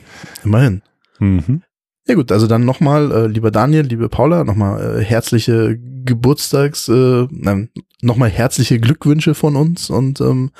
immerhin. 0.44 0.82
Mhm. 1.18 1.62
Ja 2.08 2.14
gut, 2.14 2.32
also 2.32 2.46
dann 2.46 2.64
nochmal, 2.64 3.12
äh, 3.12 3.26
lieber 3.26 3.50
Daniel, 3.50 3.84
liebe 3.86 4.08
Paula, 4.08 4.42
nochmal 4.44 4.98
äh, 5.00 5.04
herzliche 5.04 5.78
Geburtstags, 5.78 6.88
äh, 6.88 7.26
nein, 7.30 7.68
nochmal 8.02 8.30
herzliche 8.30 8.78
Glückwünsche 8.80 9.34
von 9.34 9.56
uns 9.56 9.90
und 9.90 10.20
ähm, 10.20 10.50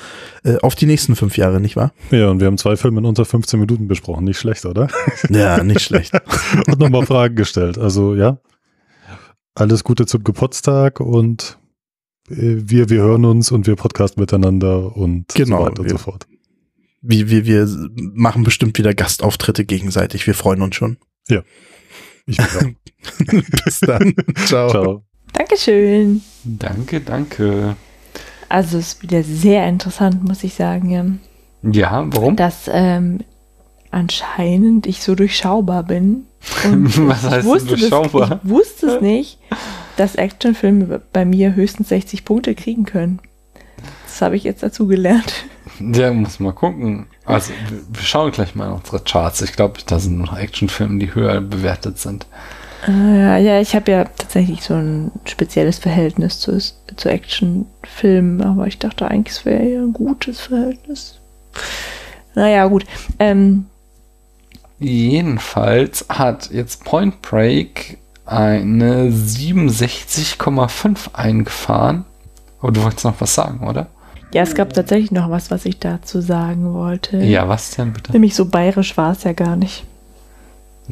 äh, 0.45 0.57
auf 0.59 0.75
die 0.75 0.87
nächsten 0.87 1.17
fünf 1.17 1.37
Jahre, 1.37 1.61
nicht 1.61 1.77
wahr? 1.77 1.93
Ja, 2.11 2.29
und 2.31 2.41
wir 2.41 2.47
haben 2.47 2.59
zwei 2.59 2.77
Filme 2.77 3.01
in 3.01 3.07
unter 3.07 3.25
15 3.25 3.59
Minuten 3.61 3.89
besprochen. 3.89 4.25
Nicht 4.25 4.39
schlecht, 4.39 4.65
oder? 4.67 4.89
Ja, 5.31 5.63
nicht 5.65 5.81
schlecht. 5.81 6.13
und 6.67 6.79
nochmal 6.79 7.07
Fragen 7.07 7.37
gestellt. 7.37 7.79
Also 7.79 8.15
ja, 8.15 8.39
alles 9.55 9.85
Gute 9.85 10.07
zum 10.07 10.25
Geburtstag 10.25 11.01
und 11.01 11.59
äh, 12.29 12.35
wir, 12.37 12.89
wir 12.91 13.01
hören 13.03 13.25
uns 13.25 13.51
und 13.53 13.67
wir 13.67 13.77
podcasten 13.77 14.21
miteinander 14.21 14.97
und 14.97 15.29
Genau, 15.35 15.59
so 15.59 15.65
weiter 15.67 15.81
und 15.81 15.85
wir- 15.87 15.91
so 15.93 15.99
fort. 15.99 16.27
Wir, 17.03 17.31
wir, 17.31 17.47
wir 17.47 17.67
machen 17.97 18.43
bestimmt 18.43 18.77
wieder 18.77 18.93
Gastauftritte 18.93 19.65
gegenseitig. 19.65 20.27
Wir 20.27 20.35
freuen 20.35 20.61
uns 20.61 20.77
schon. 20.77 20.99
Ich 22.27 22.37
bin. 22.37 22.77
Bis 23.65 23.81
dann. 23.81 24.15
Ciao. 24.45 24.69
Ciao. 24.69 25.05
Dankeschön. 25.41 26.21
Danke, 26.45 27.01
danke. 27.01 27.75
Also 28.51 28.77
es 28.77 28.89
ist 28.89 29.03
wieder 29.03 29.23
sehr 29.23 29.67
interessant, 29.67 30.23
muss 30.23 30.45
ich 30.45 30.53
sagen, 30.53 30.91
ja. 30.91 31.07
Ja, 31.63 32.05
warum? 32.11 32.37
dass 32.37 32.69
ähm, 32.71 33.21
anscheinend 33.91 34.87
ich 34.87 35.03
so 35.03 35.15
durchschaubar 35.15 35.85
bin. 35.85 36.27
Was 36.63 37.23
heißt 37.23 37.39
ich, 37.39 37.45
wusste 37.47 37.77
durchschaubar? 37.77 38.29
Das, 38.29 38.39
ich 38.45 38.51
wusste 38.51 38.87
es 38.89 39.01
nicht, 39.01 39.39
dass 39.97 40.15
Actionfilme 40.15 41.01
bei 41.11 41.25
mir 41.25 41.55
höchstens 41.55 41.89
60 41.89 42.27
Punkte 42.27 42.55
kriegen 42.55 42.85
können. 42.85 43.19
Das 44.05 44.21
habe 44.21 44.37
ich 44.37 44.45
jetzt 44.45 44.63
dazu 44.63 44.87
gelernt. 44.87 45.47
Ja, 45.79 46.13
muss 46.13 46.39
mal 46.39 46.53
gucken. 46.53 47.07
Also, 47.25 47.53
wir 47.71 47.79
wir 47.91 48.03
schauen 48.03 48.31
gleich 48.31 48.55
mal 48.55 48.67
in 48.67 48.73
unsere 48.73 49.01
Charts. 49.01 49.41
Ich 49.41 49.53
glaube, 49.53 49.81
da 49.87 49.99
sind 49.99 50.19
noch 50.19 50.37
Actionfilme, 50.37 50.99
die 50.99 51.15
höher 51.15 51.41
bewertet 51.41 51.99
sind. 51.99 52.27
Äh, 52.89 53.45
ja, 53.45 53.61
ich 53.61 53.75
habe 53.75 53.91
ja 53.91 54.05
tatsächlich 54.05 54.63
so 54.63 54.75
ein 54.75 55.11
spezielles 55.25 55.79
Verhältnis 55.79 56.41
zu, 56.41 56.59
zu 56.59 57.09
Actionfilmen, 57.09 58.43
aber 58.43 58.67
ich 58.67 58.79
dachte 58.79 59.09
eigentlich, 59.09 59.37
es 59.37 59.45
wäre 59.45 59.65
ja 59.65 59.81
ein 59.81 59.93
gutes 59.93 60.41
Verhältnis. 60.41 61.21
Naja, 62.35 62.67
gut. 62.67 62.87
Ähm, 63.19 63.67
Jedenfalls 64.79 66.07
hat 66.09 66.51
jetzt 66.51 66.85
Point 66.85 67.21
Break 67.21 67.99
eine 68.25 69.11
67,5 69.11 71.15
eingefahren. 71.15 72.07
Aber 72.61 72.73
du 72.73 72.83
wolltest 72.83 73.05
noch 73.05 73.21
was 73.21 73.35
sagen, 73.35 73.69
oder? 73.69 73.89
ja, 74.33 74.43
es 74.43 74.55
gab 74.55 74.73
tatsächlich 74.73 75.11
noch 75.11 75.31
was, 75.31 75.51
was 75.51 75.65
ich 75.65 75.79
dazu 75.79 76.21
sagen 76.21 76.73
wollte. 76.73 77.19
Ja, 77.19 77.49
was 77.49 77.73
denn 77.73 77.93
bitte? 77.93 78.13
Nämlich 78.13 78.35
so 78.35 78.47
bayerisch 78.47 78.97
war 78.97 79.13
es 79.13 79.25
ja 79.25 79.33
gar 79.33 79.57
nicht. 79.57 79.85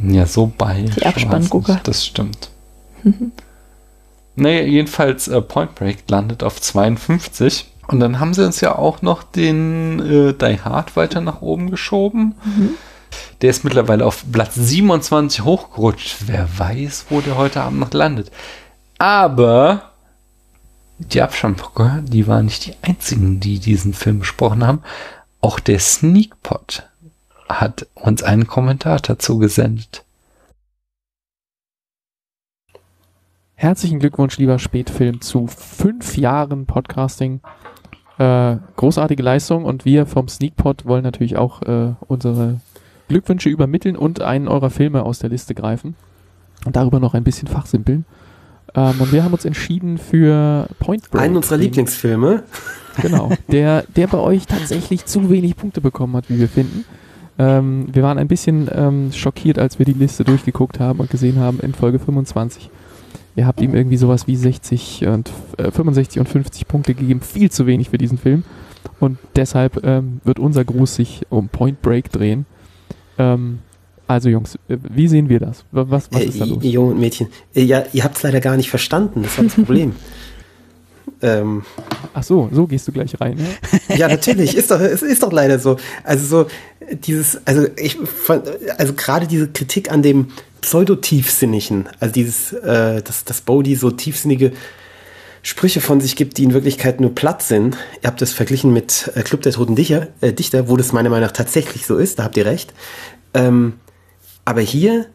Ja, 0.02 0.26
so 0.26 0.52
bei. 0.56 0.82
Die 0.96 1.06
Abspanngucker. 1.06 1.80
Das 1.82 2.04
stimmt. 2.04 2.50
naja, 4.36 4.62
jedenfalls 4.62 5.28
äh, 5.28 5.40
Point 5.40 5.74
Break 5.74 6.08
landet 6.08 6.42
auf 6.42 6.60
52. 6.60 7.66
Und 7.88 8.00
dann 8.00 8.20
haben 8.20 8.34
sie 8.34 8.44
uns 8.44 8.60
ja 8.60 8.76
auch 8.76 9.02
noch 9.02 9.22
den 9.22 10.00
äh, 10.00 10.34
Die 10.34 10.60
Hard 10.60 10.94
weiter 10.96 11.20
nach 11.20 11.40
oben 11.40 11.70
geschoben. 11.70 12.34
Mhm. 12.44 12.70
Der 13.40 13.50
ist 13.50 13.64
mittlerweile 13.64 14.04
auf 14.04 14.24
Platz 14.30 14.54
27 14.54 15.44
hochgerutscht. 15.44 16.16
Wer 16.26 16.48
weiß, 16.58 17.06
wo 17.08 17.20
der 17.20 17.36
heute 17.36 17.62
Abend 17.62 17.80
noch 17.80 17.92
landet. 17.92 18.30
Aber 18.98 19.92
die 20.98 21.22
Abschampucker, 21.22 22.02
die 22.04 22.26
waren 22.26 22.46
nicht 22.46 22.66
die 22.66 22.74
einzigen, 22.82 23.40
die 23.40 23.58
diesen 23.60 23.94
Film 23.94 24.18
besprochen 24.18 24.66
haben. 24.66 24.82
Auch 25.40 25.60
der 25.60 25.78
Sneakpot 25.78 26.87
hat 27.48 27.86
uns 27.94 28.22
einen 28.22 28.46
Kommentar 28.46 29.00
dazu 29.00 29.38
gesendet. 29.38 30.04
Herzlichen 33.54 33.98
Glückwunsch, 33.98 34.38
lieber 34.38 34.58
Spätfilm, 34.58 35.20
zu 35.20 35.46
fünf 35.48 36.16
Jahren 36.16 36.66
Podcasting. 36.66 37.40
Äh, 38.18 38.56
großartige 38.76 39.22
Leistung 39.22 39.64
und 39.64 39.84
wir 39.84 40.06
vom 40.06 40.28
Sneakpot 40.28 40.84
wollen 40.86 41.02
natürlich 41.04 41.36
auch 41.36 41.62
äh, 41.62 41.94
unsere 42.06 42.60
Glückwünsche 43.08 43.48
übermitteln 43.48 43.96
und 43.96 44.20
einen 44.20 44.48
eurer 44.48 44.70
Filme 44.70 45.02
aus 45.04 45.18
der 45.20 45.30
Liste 45.30 45.54
greifen 45.54 45.96
und 46.66 46.76
darüber 46.76 47.00
noch 47.00 47.14
ein 47.14 47.24
bisschen 47.24 47.48
fachsimpeln. 47.48 48.04
Ähm, 48.74 49.00
und 49.00 49.12
wir 49.12 49.24
haben 49.24 49.32
uns 49.32 49.44
entschieden 49.44 49.98
für 49.98 50.68
Point 50.78 51.10
Break. 51.10 51.22
Einen 51.22 51.36
unserer 51.36 51.56
den- 51.58 51.64
Lieblingsfilme. 51.64 52.42
Genau, 53.00 53.30
der, 53.48 53.82
der 53.94 54.08
bei 54.08 54.18
euch 54.18 54.46
tatsächlich 54.46 55.06
zu 55.06 55.30
wenig 55.30 55.56
Punkte 55.56 55.80
bekommen 55.80 56.16
hat, 56.16 56.28
wie 56.28 56.38
wir 56.40 56.48
finden. 56.48 56.84
Ähm, 57.38 57.86
wir 57.92 58.02
waren 58.02 58.18
ein 58.18 58.28
bisschen 58.28 58.68
ähm, 58.74 59.12
schockiert, 59.12 59.58
als 59.58 59.78
wir 59.78 59.86
die 59.86 59.92
Liste 59.92 60.24
durchgeguckt 60.24 60.80
haben 60.80 60.98
und 61.00 61.10
gesehen 61.10 61.38
haben 61.38 61.60
in 61.60 61.72
Folge 61.74 61.98
25. 61.98 62.70
Ihr 63.36 63.46
habt 63.46 63.60
ihm 63.60 63.74
irgendwie 63.74 63.96
sowas 63.96 64.26
wie 64.26 64.34
60 64.34 65.06
und 65.06 65.30
äh, 65.58 65.70
65 65.70 66.18
und 66.18 66.28
50 66.28 66.66
Punkte 66.66 66.94
gegeben, 66.94 67.20
viel 67.20 67.50
zu 67.50 67.66
wenig 67.66 67.90
für 67.90 67.98
diesen 67.98 68.18
Film. 68.18 68.42
Und 68.98 69.18
deshalb 69.36 69.84
ähm, 69.84 70.20
wird 70.24 70.40
unser 70.40 70.64
Gruß 70.64 70.96
sich 70.96 71.22
um 71.28 71.48
Point 71.48 71.80
Break 71.82 72.10
drehen. 72.10 72.46
Ähm, 73.16 73.60
also 74.08 74.28
Jungs, 74.28 74.56
äh, 74.68 74.76
wie 74.90 75.06
sehen 75.06 75.28
wir 75.28 75.38
das? 75.38 75.64
Wa- 75.70 75.86
Was, 75.88 76.08
was 76.10 76.20
Äh, 76.22 76.24
ist 76.24 76.40
da 76.40 76.44
los? 76.46 76.64
ihr 76.64 76.70
Jungen 76.72 76.92
und 76.94 77.00
Mädchen. 77.00 77.28
Äh, 77.54 77.62
ja, 77.62 77.84
ihr 77.92 78.02
habt 78.02 78.16
es 78.16 78.22
leider 78.24 78.40
gar 78.40 78.56
nicht 78.56 78.70
verstanden. 78.70 79.22
Das 79.22 79.36
war 79.38 79.44
das 79.44 79.54
Problem. 79.64 79.92
Ähm, 81.22 81.62
Ach 82.14 82.22
so, 82.22 82.48
so 82.52 82.66
gehst 82.66 82.86
du 82.88 82.92
gleich 82.92 83.20
rein. 83.20 83.38
Ja? 83.88 83.96
ja, 83.96 84.08
natürlich. 84.08 84.56
Ist 84.56 84.70
doch, 84.70 84.80
es 84.80 85.02
ist 85.02 85.22
doch 85.22 85.32
leider 85.32 85.58
so. 85.58 85.76
Also 86.04 86.44
so 86.44 86.50
dieses, 87.04 87.40
also 87.46 87.66
ich 87.76 87.96
fand, 87.96 88.44
also 88.78 88.92
gerade 88.94 89.26
diese 89.26 89.48
Kritik 89.48 89.90
an 89.90 90.02
dem 90.02 90.28
Pseudo-Tiefsinnigen, 90.60 91.88
also 92.00 92.12
dieses, 92.12 92.52
äh, 92.52 93.02
dass, 93.02 93.24
dass 93.24 93.40
Bodhi 93.40 93.76
so 93.76 93.90
tiefsinnige 93.90 94.52
Sprüche 95.42 95.80
von 95.80 96.00
sich 96.00 96.16
gibt, 96.16 96.38
die 96.38 96.44
in 96.44 96.52
Wirklichkeit 96.52 97.00
nur 97.00 97.14
platt 97.14 97.42
sind. 97.42 97.76
Ihr 98.02 98.08
habt 98.08 98.20
das 98.20 98.32
verglichen 98.32 98.72
mit 98.72 99.10
äh, 99.14 99.22
Club 99.22 99.42
der 99.42 99.52
Toten 99.52 99.76
Dichter, 99.76 100.08
äh, 100.20 100.32
Dichter, 100.32 100.68
wo 100.68 100.76
das 100.76 100.92
meiner 100.92 101.10
Meinung 101.10 101.26
nach 101.26 101.32
tatsächlich 101.32 101.86
so 101.86 101.96
ist, 101.96 102.18
da 102.18 102.24
habt 102.24 102.36
ihr 102.36 102.46
recht. 102.46 102.74
Ähm, 103.34 103.74
aber 104.44 104.60
hier, 104.60 105.06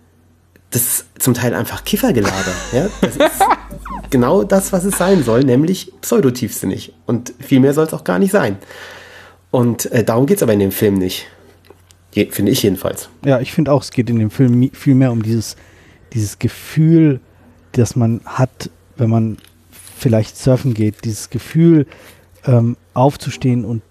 das 0.73 0.81
ist 0.81 1.05
zum 1.19 1.33
Teil 1.33 1.53
einfach 1.53 1.83
Kiffergelaber. 1.83 2.53
ja? 2.73 2.89
Das 3.01 3.15
ist 3.15 3.41
genau 4.09 4.43
das, 4.43 4.73
was 4.73 4.83
es 4.83 4.97
sein 4.97 5.23
soll, 5.23 5.43
nämlich 5.43 5.93
pseudotiefsinnig. 6.01 6.93
Und 7.05 7.33
viel 7.39 7.59
mehr 7.59 7.73
soll 7.73 7.85
es 7.85 7.93
auch 7.93 8.03
gar 8.03 8.19
nicht 8.19 8.31
sein. 8.31 8.57
Und 9.51 9.91
äh, 9.91 10.03
darum 10.03 10.25
geht 10.25 10.37
es 10.37 10.43
aber 10.43 10.53
in 10.53 10.59
dem 10.59 10.71
Film 10.71 10.95
nicht. 10.95 11.27
Je, 12.11 12.25
finde 12.31 12.51
ich 12.51 12.63
jedenfalls. 12.63 13.09
Ja, 13.23 13.39
ich 13.39 13.53
finde 13.53 13.71
auch, 13.71 13.83
es 13.83 13.91
geht 13.91 14.09
in 14.09 14.19
dem 14.19 14.31
Film 14.31 14.71
viel 14.73 14.95
mehr 14.95 15.11
um 15.11 15.21
dieses, 15.21 15.55
dieses 16.13 16.39
Gefühl, 16.39 17.19
das 17.73 17.95
man 17.95 18.21
hat, 18.25 18.69
wenn 18.97 19.09
man 19.09 19.37
vielleicht 19.97 20.37
surfen 20.37 20.73
geht, 20.73 21.05
dieses 21.05 21.29
Gefühl, 21.29 21.85
ähm, 22.45 22.77
aufzustehen 22.93 23.63
und 23.63 23.83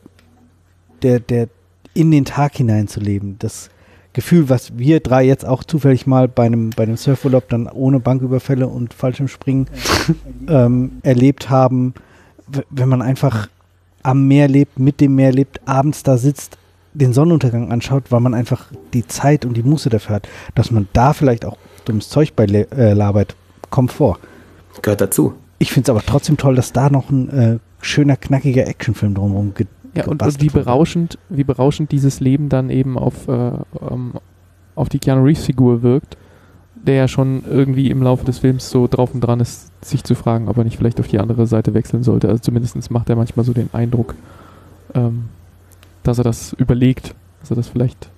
der, 1.02 1.20
der 1.20 1.48
in 1.94 2.10
den 2.10 2.24
Tag 2.24 2.56
hineinzuleben. 2.56 3.36
Das 3.38 3.70
Gefühl, 4.14 4.48
was 4.48 4.76
wir 4.76 5.00
drei 5.00 5.24
jetzt 5.24 5.46
auch 5.46 5.64
zufällig 5.64 6.06
mal 6.06 6.28
bei 6.28 6.44
einem, 6.44 6.70
bei 6.70 6.82
einem 6.82 6.96
Surfurlaub 6.96 7.48
dann 7.48 7.66
ohne 7.66 7.98
Banküberfälle 7.98 8.68
und 8.68 8.92
Fallschirmspringen 8.92 9.66
ähm, 10.48 10.92
erlebt 11.02 11.48
haben, 11.48 11.94
wenn 12.68 12.88
man 12.88 13.00
einfach 13.00 13.48
am 14.02 14.26
Meer 14.28 14.48
lebt, 14.48 14.78
mit 14.78 15.00
dem 15.00 15.14
Meer 15.14 15.32
lebt, 15.32 15.60
abends 15.66 16.02
da 16.02 16.18
sitzt, 16.18 16.58
den 16.92 17.14
Sonnenuntergang 17.14 17.72
anschaut, 17.72 18.04
weil 18.10 18.20
man 18.20 18.34
einfach 18.34 18.66
die 18.92 19.06
Zeit 19.06 19.46
und 19.46 19.56
die 19.56 19.62
Muße 19.62 19.88
dafür 19.88 20.16
hat, 20.16 20.28
dass 20.54 20.70
man 20.70 20.88
da 20.92 21.14
vielleicht 21.14 21.46
auch 21.46 21.56
dummes 21.86 22.10
Zeug 22.10 22.34
bei 22.36 22.44
le- 22.44 22.70
äh, 22.72 22.92
labert, 22.92 23.34
kommt 23.70 23.92
vor. 23.92 24.18
Gehört 24.82 25.00
dazu. 25.00 25.34
Ich 25.58 25.72
finde 25.72 25.86
es 25.86 25.90
aber 25.90 26.02
trotzdem 26.04 26.36
toll, 26.36 26.54
dass 26.54 26.72
da 26.72 26.90
noch 26.90 27.08
ein 27.10 27.30
äh, 27.30 27.58
schöner, 27.80 28.16
knackiger 28.16 28.66
Actionfilm 28.66 29.14
drumherum 29.14 29.54
ge 29.54 29.66
Ja, 29.94 30.06
und, 30.06 30.22
und 30.22 30.40
wie 30.40 30.48
berauschend, 30.48 31.18
wie 31.28 31.44
berauschend 31.44 31.92
dieses 31.92 32.20
Leben 32.20 32.48
dann 32.48 32.70
eben 32.70 32.98
auf, 32.98 33.28
äh, 33.28 33.52
ähm, 33.90 34.12
auf 34.74 34.88
die 34.88 34.98
Keanu 34.98 35.24
Reeves 35.24 35.44
Figur 35.44 35.82
wirkt, 35.82 36.16
der 36.74 36.94
ja 36.94 37.08
schon 37.08 37.44
irgendwie 37.48 37.90
im 37.90 38.02
Laufe 38.02 38.24
des 38.24 38.38
Films 38.38 38.70
so 38.70 38.86
drauf 38.86 39.12
und 39.14 39.20
dran 39.20 39.40
ist, 39.40 39.70
sich 39.84 40.02
zu 40.02 40.14
fragen, 40.14 40.48
ob 40.48 40.56
er 40.56 40.64
nicht 40.64 40.78
vielleicht 40.78 40.98
auf 40.98 41.08
die 41.08 41.18
andere 41.18 41.46
Seite 41.46 41.74
wechseln 41.74 42.02
sollte. 42.02 42.28
Also 42.28 42.40
zumindest 42.40 42.90
macht 42.90 43.10
er 43.10 43.16
manchmal 43.16 43.44
so 43.44 43.52
den 43.52 43.68
Eindruck, 43.72 44.14
ähm, 44.94 45.28
dass 46.02 46.18
er 46.18 46.24
das 46.24 46.54
überlegt, 46.54 47.14
dass 47.40 47.50
er 47.50 47.56
das 47.56 47.68
vielleicht, 47.68 48.08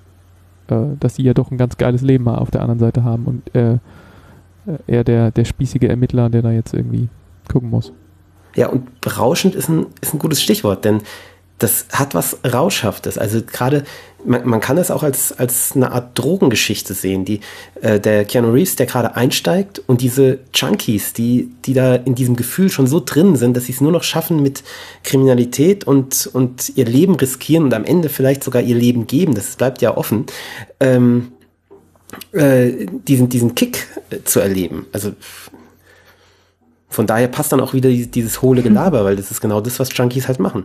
äh, 0.68 0.96
dass 1.00 1.14
die 1.14 1.24
ja 1.24 1.34
doch 1.34 1.50
ein 1.50 1.58
ganz 1.58 1.76
geiles 1.76 2.02
Leben 2.02 2.24
mal 2.24 2.36
auf 2.38 2.50
der 2.50 2.62
anderen 2.62 2.78
Seite 2.78 3.02
haben 3.02 3.24
und 3.24 3.54
äh, 3.54 3.78
er 4.86 5.04
der, 5.04 5.30
der 5.30 5.44
spießige 5.44 5.88
Ermittler, 5.88 6.30
der 6.30 6.42
da 6.42 6.50
jetzt 6.50 6.72
irgendwie 6.72 7.08
gucken 7.50 7.70
muss. 7.70 7.92
Ja, 8.54 8.68
und 8.68 9.00
berauschend 9.00 9.54
ist 9.54 9.68
ein, 9.68 9.86
ist 10.00 10.14
ein 10.14 10.18
gutes 10.18 10.40
Stichwort, 10.40 10.84
denn 10.84 11.02
das 11.58 11.86
hat 11.92 12.14
was 12.14 12.38
Rauschhaftes. 12.44 13.16
Also 13.16 13.40
gerade, 13.42 13.84
man, 14.24 14.46
man 14.46 14.60
kann 14.60 14.76
es 14.76 14.90
auch 14.90 15.02
als, 15.02 15.32
als 15.32 15.72
eine 15.76 15.92
Art 15.92 16.18
Drogengeschichte 16.18 16.94
sehen. 16.94 17.24
Die, 17.24 17.40
äh, 17.80 18.00
der 18.00 18.24
Keanu 18.24 18.50
Reeves, 18.50 18.76
der 18.76 18.86
gerade 18.86 19.14
einsteigt 19.14 19.80
und 19.86 20.00
diese 20.00 20.40
Junkies, 20.52 21.12
die, 21.12 21.50
die 21.64 21.74
da 21.74 21.94
in 21.94 22.14
diesem 22.14 22.34
Gefühl 22.34 22.70
schon 22.70 22.86
so 22.86 23.00
drin 23.04 23.36
sind, 23.36 23.56
dass 23.56 23.66
sie 23.66 23.72
es 23.72 23.80
nur 23.80 23.92
noch 23.92 24.02
schaffen 24.02 24.42
mit 24.42 24.64
Kriminalität 25.04 25.84
und, 25.84 26.28
und 26.32 26.72
ihr 26.76 26.86
Leben 26.86 27.14
riskieren 27.14 27.64
und 27.64 27.74
am 27.74 27.84
Ende 27.84 28.08
vielleicht 28.08 28.42
sogar 28.42 28.60
ihr 28.60 28.76
Leben 28.76 29.06
geben, 29.06 29.34
das 29.34 29.54
bleibt 29.54 29.80
ja 29.80 29.96
offen, 29.96 30.26
ähm, 30.80 31.32
äh, 32.32 32.86
diesen, 33.08 33.28
diesen 33.28 33.54
Kick 33.54 33.86
äh, 34.10 34.18
zu 34.24 34.40
erleben. 34.40 34.86
Also 34.92 35.12
von 36.88 37.06
daher 37.06 37.28
passt 37.28 37.52
dann 37.52 37.60
auch 37.60 37.74
wieder 37.74 37.90
dieses, 37.90 38.10
dieses 38.10 38.42
hohle 38.42 38.62
Gelaber, 38.62 39.04
weil 39.04 39.16
das 39.16 39.30
ist 39.30 39.40
genau 39.40 39.60
das, 39.60 39.78
was 39.78 39.96
Junkies 39.96 40.26
halt 40.26 40.40
machen. 40.40 40.64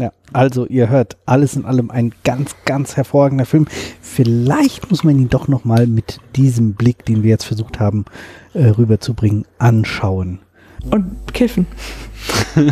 Ja, 0.00 0.12
also 0.32 0.64
ihr 0.66 0.88
hört, 0.88 1.18
alles 1.26 1.56
in 1.56 1.66
allem 1.66 1.90
ein 1.90 2.12
ganz, 2.24 2.56
ganz 2.64 2.96
hervorragender 2.96 3.44
Film. 3.44 3.66
Vielleicht 4.00 4.90
muss 4.90 5.04
man 5.04 5.18
ihn 5.18 5.28
doch 5.28 5.46
noch 5.46 5.66
mal 5.66 5.86
mit 5.86 6.20
diesem 6.36 6.72
Blick, 6.72 7.04
den 7.04 7.22
wir 7.22 7.28
jetzt 7.28 7.44
versucht 7.44 7.80
haben 7.80 8.06
äh, 8.54 8.68
rüberzubringen, 8.68 9.44
anschauen. 9.58 10.38
Und 10.90 11.34
kiffen. 11.34 11.66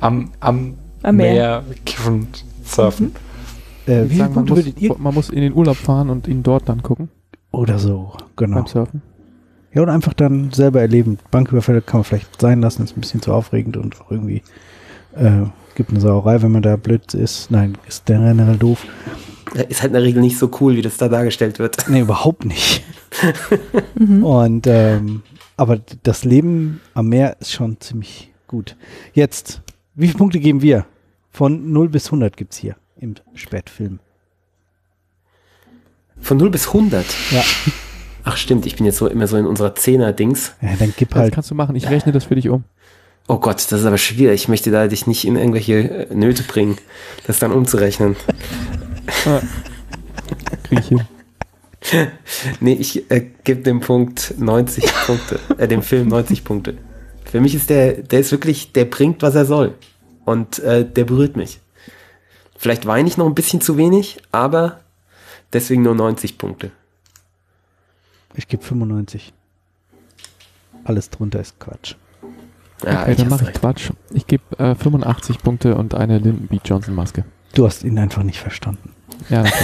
Am, 0.00 0.30
am, 0.40 0.74
Am 1.02 1.16
Meer. 1.16 1.32
Meer 1.32 1.64
kiffen, 1.86 2.28
surfen. 2.64 3.14
Äh, 3.86 4.04
wie 4.08 4.16
Sagen, 4.16 4.34
man, 4.34 4.44
muss, 4.44 4.56
würdet 4.56 4.80
ihr? 4.80 4.94
man 4.96 5.14
muss 5.14 5.30
in 5.30 5.40
den 5.40 5.54
Urlaub 5.54 5.76
fahren 5.76 6.10
und 6.10 6.28
ihn 6.28 6.42
dort 6.42 6.68
dann 6.68 6.82
gucken 6.82 7.08
Oder 7.50 7.78
so, 7.78 8.12
genau. 8.36 8.56
beim 8.56 8.66
Surfen. 8.66 9.02
Ja, 9.74 9.82
oder 9.82 9.92
einfach 9.92 10.12
dann 10.12 10.50
selber 10.52 10.80
erleben. 10.80 11.18
Banküberfälle 11.30 11.80
kann 11.80 12.00
man 12.00 12.04
vielleicht 12.04 12.40
sein 12.40 12.60
lassen, 12.60 12.84
ist 12.84 12.96
ein 12.96 13.00
bisschen 13.00 13.22
zu 13.22 13.32
aufregend 13.32 13.76
und 13.76 14.00
auch 14.00 14.10
irgendwie 14.10 14.42
äh, 15.14 15.46
gibt 15.74 15.90
eine 15.90 16.00
Sauerei, 16.00 16.42
wenn 16.42 16.52
man 16.52 16.62
da 16.62 16.76
blöd 16.76 17.14
ist. 17.14 17.50
Nein, 17.50 17.76
ist 17.88 18.08
der 18.08 18.18
generell 18.18 18.56
doof. 18.56 18.84
Ja, 19.54 19.62
Ist 19.62 19.82
halt 19.82 19.90
in 19.90 19.94
der 19.94 20.02
Regel 20.02 20.20
nicht 20.22 20.38
so 20.38 20.50
cool, 20.60 20.76
wie 20.76 20.82
das 20.82 20.96
da 20.96 21.08
dargestellt 21.08 21.58
wird. 21.58 21.88
Nee, 21.88 22.00
überhaupt 22.00 22.44
nicht. 22.44 22.82
Mhm. 23.94 24.24
Und 24.24 24.66
ähm, 24.66 25.22
aber 25.58 25.78
das 26.02 26.24
Leben 26.24 26.80
am 26.94 27.08
Meer 27.10 27.36
ist 27.40 27.52
schon 27.52 27.78
ziemlich 27.78 28.32
gut. 28.48 28.74
Jetzt, 29.12 29.60
wie 29.94 30.06
viele 30.06 30.16
Punkte 30.18 30.40
geben 30.40 30.62
wir? 30.62 30.86
Von 31.30 31.72
0 31.72 31.90
bis 31.90 32.06
100 32.06 32.36
gibt's 32.36 32.56
hier 32.56 32.76
im 32.96 33.14
Spätfilm. 33.34 34.00
Von 36.20 36.38
0 36.38 36.50
bis 36.50 36.68
100. 36.68 37.04
Ja. 37.32 37.42
Ach 38.24 38.36
stimmt, 38.36 38.64
ich 38.66 38.76
bin 38.76 38.86
jetzt 38.86 38.98
so 38.98 39.06
immer 39.08 39.26
so 39.26 39.36
in 39.36 39.46
unserer 39.46 39.74
Zehner-Dings. 39.74 40.54
Ja, 40.62 40.70
dann 40.78 40.94
gib 40.96 41.10
Das 41.10 41.18
halt. 41.18 41.34
kannst 41.34 41.50
du 41.50 41.54
machen. 41.54 41.74
Ich 41.76 41.88
rechne 41.90 42.12
das 42.12 42.24
für 42.24 42.34
dich 42.34 42.48
um. 42.48 42.64
Oh 43.28 43.38
Gott, 43.38 43.56
das 43.56 43.80
ist 43.80 43.86
aber 43.86 43.98
schwierig. 43.98 44.42
Ich 44.42 44.48
möchte 44.48 44.70
da 44.70 44.88
dich 44.88 45.06
nicht 45.06 45.24
in 45.24 45.36
irgendwelche 45.36 46.08
äh, 46.08 46.14
Nöte 46.14 46.42
bringen, 46.42 46.78
das 47.26 47.38
dann 47.38 47.52
umzurechnen. 47.52 48.16
Hin. 50.70 51.02
Nee, 52.60 52.74
ich 52.74 53.10
äh, 53.10 53.28
gebe 53.42 53.62
dem 53.62 53.80
Punkt 53.80 54.34
90 54.38 54.84
Punkte, 55.06 55.40
äh, 55.58 55.66
dem 55.66 55.82
Film 55.82 56.08
90 56.08 56.44
Punkte. 56.44 56.78
Für 57.24 57.40
mich 57.40 57.54
ist 57.54 57.70
der, 57.70 57.94
der 57.94 58.20
ist 58.20 58.30
wirklich, 58.30 58.72
der 58.72 58.84
bringt, 58.84 59.22
was 59.22 59.34
er 59.34 59.44
soll. 59.44 59.74
Und 60.24 60.60
äh, 60.60 60.84
der 60.88 61.04
berührt 61.04 61.36
mich. 61.36 61.60
Vielleicht 62.56 62.86
weine 62.86 63.08
ich 63.08 63.16
noch 63.16 63.26
ein 63.26 63.34
bisschen 63.34 63.60
zu 63.60 63.76
wenig, 63.76 64.18
aber 64.30 64.80
deswegen 65.52 65.82
nur 65.82 65.94
90 65.94 66.38
Punkte. 66.38 66.70
Ich 68.34 68.46
gebe 68.46 68.62
95. 68.62 69.32
Alles 70.84 71.10
drunter 71.10 71.40
ist 71.40 71.58
Quatsch. 71.58 71.96
Ja, 72.84 73.02
okay, 73.02 73.12
ich 73.12 73.16
dann 73.18 73.28
mache 73.28 73.44
ich. 73.44 73.52
Quatsch. 73.54 73.90
Ich 74.12 74.26
gebe 74.26 74.42
äh, 74.58 74.74
85 74.74 75.38
Punkte 75.38 75.76
und 75.76 75.94
eine 75.94 76.18
Lyndon 76.18 76.46
B. 76.48 76.58
Johnson 76.64 76.94
Maske. 76.94 77.24
Du 77.54 77.66
hast 77.66 77.84
ihn 77.84 77.98
einfach 77.98 78.22
nicht 78.22 78.40
verstanden. 78.40 78.92
Ja. 79.28 79.44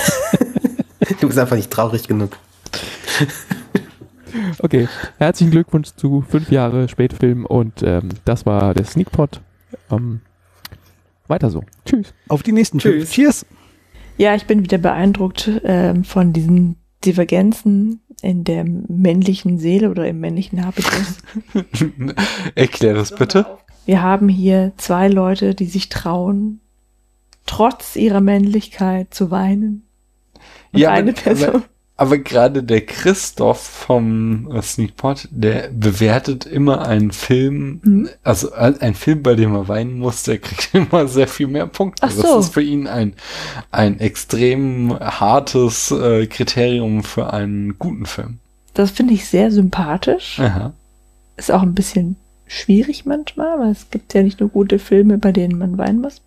Du 1.20 1.26
bist 1.26 1.38
einfach 1.38 1.56
nicht 1.56 1.70
traurig 1.70 2.06
genug. 2.06 2.36
Okay, 4.58 4.88
herzlichen 5.18 5.50
Glückwunsch 5.50 5.88
zu 5.96 6.22
fünf 6.28 6.50
Jahre 6.50 6.88
Spätfilm 6.88 7.46
und 7.46 7.82
ähm, 7.82 8.10
das 8.24 8.44
war 8.44 8.74
der 8.74 8.84
Sneakpot. 8.84 9.40
Ähm, 9.90 10.20
weiter 11.28 11.50
so. 11.50 11.64
Tschüss. 11.86 12.12
Auf 12.28 12.42
die 12.42 12.52
nächsten 12.52 12.78
Tschüss. 12.78 13.04
fünf. 13.04 13.10
Cheers. 13.10 13.46
Ja, 14.18 14.34
ich 14.34 14.46
bin 14.46 14.62
wieder 14.62 14.78
beeindruckt 14.78 15.50
ähm, 15.64 16.04
von 16.04 16.32
diesen 16.32 16.76
Divergenzen 17.04 18.00
in 18.22 18.44
der 18.44 18.64
männlichen 18.64 19.58
Seele 19.58 19.90
oder 19.90 20.08
im 20.08 20.20
männlichen 20.20 20.64
Habitus. 20.64 21.18
Erklär 22.54 22.94
das 22.94 23.14
bitte. 23.14 23.46
Wir 23.86 24.02
haben 24.02 24.28
hier 24.28 24.72
zwei 24.76 25.08
Leute, 25.08 25.54
die 25.54 25.66
sich 25.66 25.88
trauen, 25.88 26.60
trotz 27.46 27.96
ihrer 27.96 28.20
Männlichkeit 28.20 29.14
zu 29.14 29.30
weinen. 29.30 29.86
Und 30.72 30.80
Ja, 30.80 30.90
eine 30.90 31.12
Person. 31.12 31.48
Aber 31.48 31.62
gerade 31.98 32.62
der 32.62 32.86
Christoph 32.86 33.60
vom 33.60 34.50
äh, 34.52 34.62
Sneakpot, 34.62 35.28
der 35.32 35.68
bewertet 35.72 36.46
immer 36.46 36.86
einen 36.86 37.10
Film, 37.10 37.80
Mhm. 37.82 38.08
also 38.22 38.52
äh, 38.52 38.74
ein 38.80 38.94
Film, 38.94 39.22
bei 39.22 39.34
dem 39.34 39.54
er 39.54 39.66
weinen 39.68 39.98
muss, 39.98 40.22
der 40.22 40.38
kriegt 40.38 40.70
immer 40.74 41.08
sehr 41.08 41.26
viel 41.28 41.48
mehr 41.48 41.66
Punkte. 41.66 42.04
Ach 42.06 42.10
so. 42.10 42.22
Das 42.22 42.46
ist 42.46 42.54
für 42.54 42.62
ihn 42.62 42.86
ein, 42.86 43.14
ein 43.72 43.98
extrem 43.98 44.96
hartes 44.98 45.90
äh, 45.90 46.26
Kriterium 46.26 47.02
für 47.02 47.32
einen 47.32 47.78
guten 47.78 48.06
Film. 48.06 48.38
Das 48.74 48.92
finde 48.92 49.14
ich 49.14 49.26
sehr 49.28 49.50
sympathisch. 49.50 50.38
Aha. 50.38 50.72
Ist 51.36 51.50
auch 51.50 51.62
ein 51.62 51.74
bisschen 51.74 52.14
schwierig 52.46 53.06
manchmal, 53.06 53.58
weil 53.58 53.72
es 53.72 53.90
gibt 53.90 54.14
ja 54.14 54.22
nicht 54.22 54.38
nur 54.40 54.48
gute 54.50 54.78
Filme, 54.78 55.18
bei 55.18 55.32
denen 55.32 55.58
man 55.58 55.76
weinen 55.78 56.00
muss. 56.00 56.22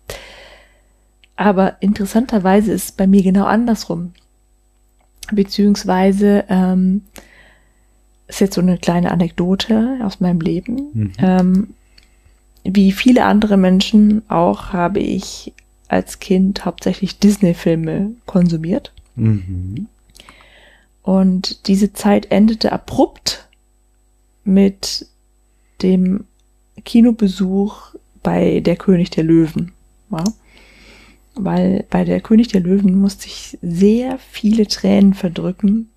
Aber 1.34 1.76
interessanterweise 1.80 2.72
ist 2.72 2.84
es 2.84 2.92
bei 2.92 3.06
mir 3.06 3.22
genau 3.22 3.44
andersrum. 3.46 4.12
Beziehungsweise 5.30 6.44
ähm, 6.48 7.02
ist 8.26 8.40
jetzt 8.40 8.54
so 8.54 8.60
eine 8.60 8.78
kleine 8.78 9.10
Anekdote 9.10 10.00
aus 10.02 10.20
meinem 10.20 10.40
Leben. 10.40 10.90
Mhm. 10.92 11.12
Ähm, 11.18 11.74
wie 12.64 12.92
viele 12.92 13.24
andere 13.24 13.56
Menschen 13.56 14.22
auch 14.28 14.72
habe 14.72 15.00
ich 15.00 15.52
als 15.88 16.20
Kind 16.20 16.64
hauptsächlich 16.64 17.18
Disney-Filme 17.18 18.12
konsumiert. 18.26 18.92
Mhm. 19.16 19.88
Und 21.02 21.66
diese 21.66 21.92
Zeit 21.92 22.30
endete 22.30 22.72
abrupt 22.72 23.48
mit 24.44 25.06
dem 25.82 26.24
Kinobesuch 26.84 27.94
bei 28.22 28.60
Der 28.60 28.76
König 28.76 29.10
der 29.10 29.24
Löwen. 29.24 29.72
Ja? 30.10 30.24
Weil 31.34 31.86
bei 31.90 32.04
Der 32.04 32.20
König 32.20 32.48
der 32.48 32.60
Löwen 32.60 33.00
musste 33.00 33.26
ich 33.26 33.58
sehr 33.62 34.18
viele 34.18 34.66
Tränen 34.66 35.14
verdrücken 35.14 35.88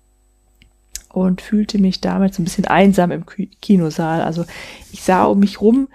und 1.12 1.42
fühlte 1.42 1.78
mich 1.78 2.00
damals 2.00 2.38
ein 2.38 2.44
bisschen 2.44 2.66
einsam 2.66 3.10
im 3.10 3.26
Ki- 3.26 3.50
Kinosaal. 3.60 4.22
Also 4.22 4.44
ich 4.92 5.02
sah 5.02 5.24
um 5.24 5.40
mich 5.40 5.60
rum 5.60 5.88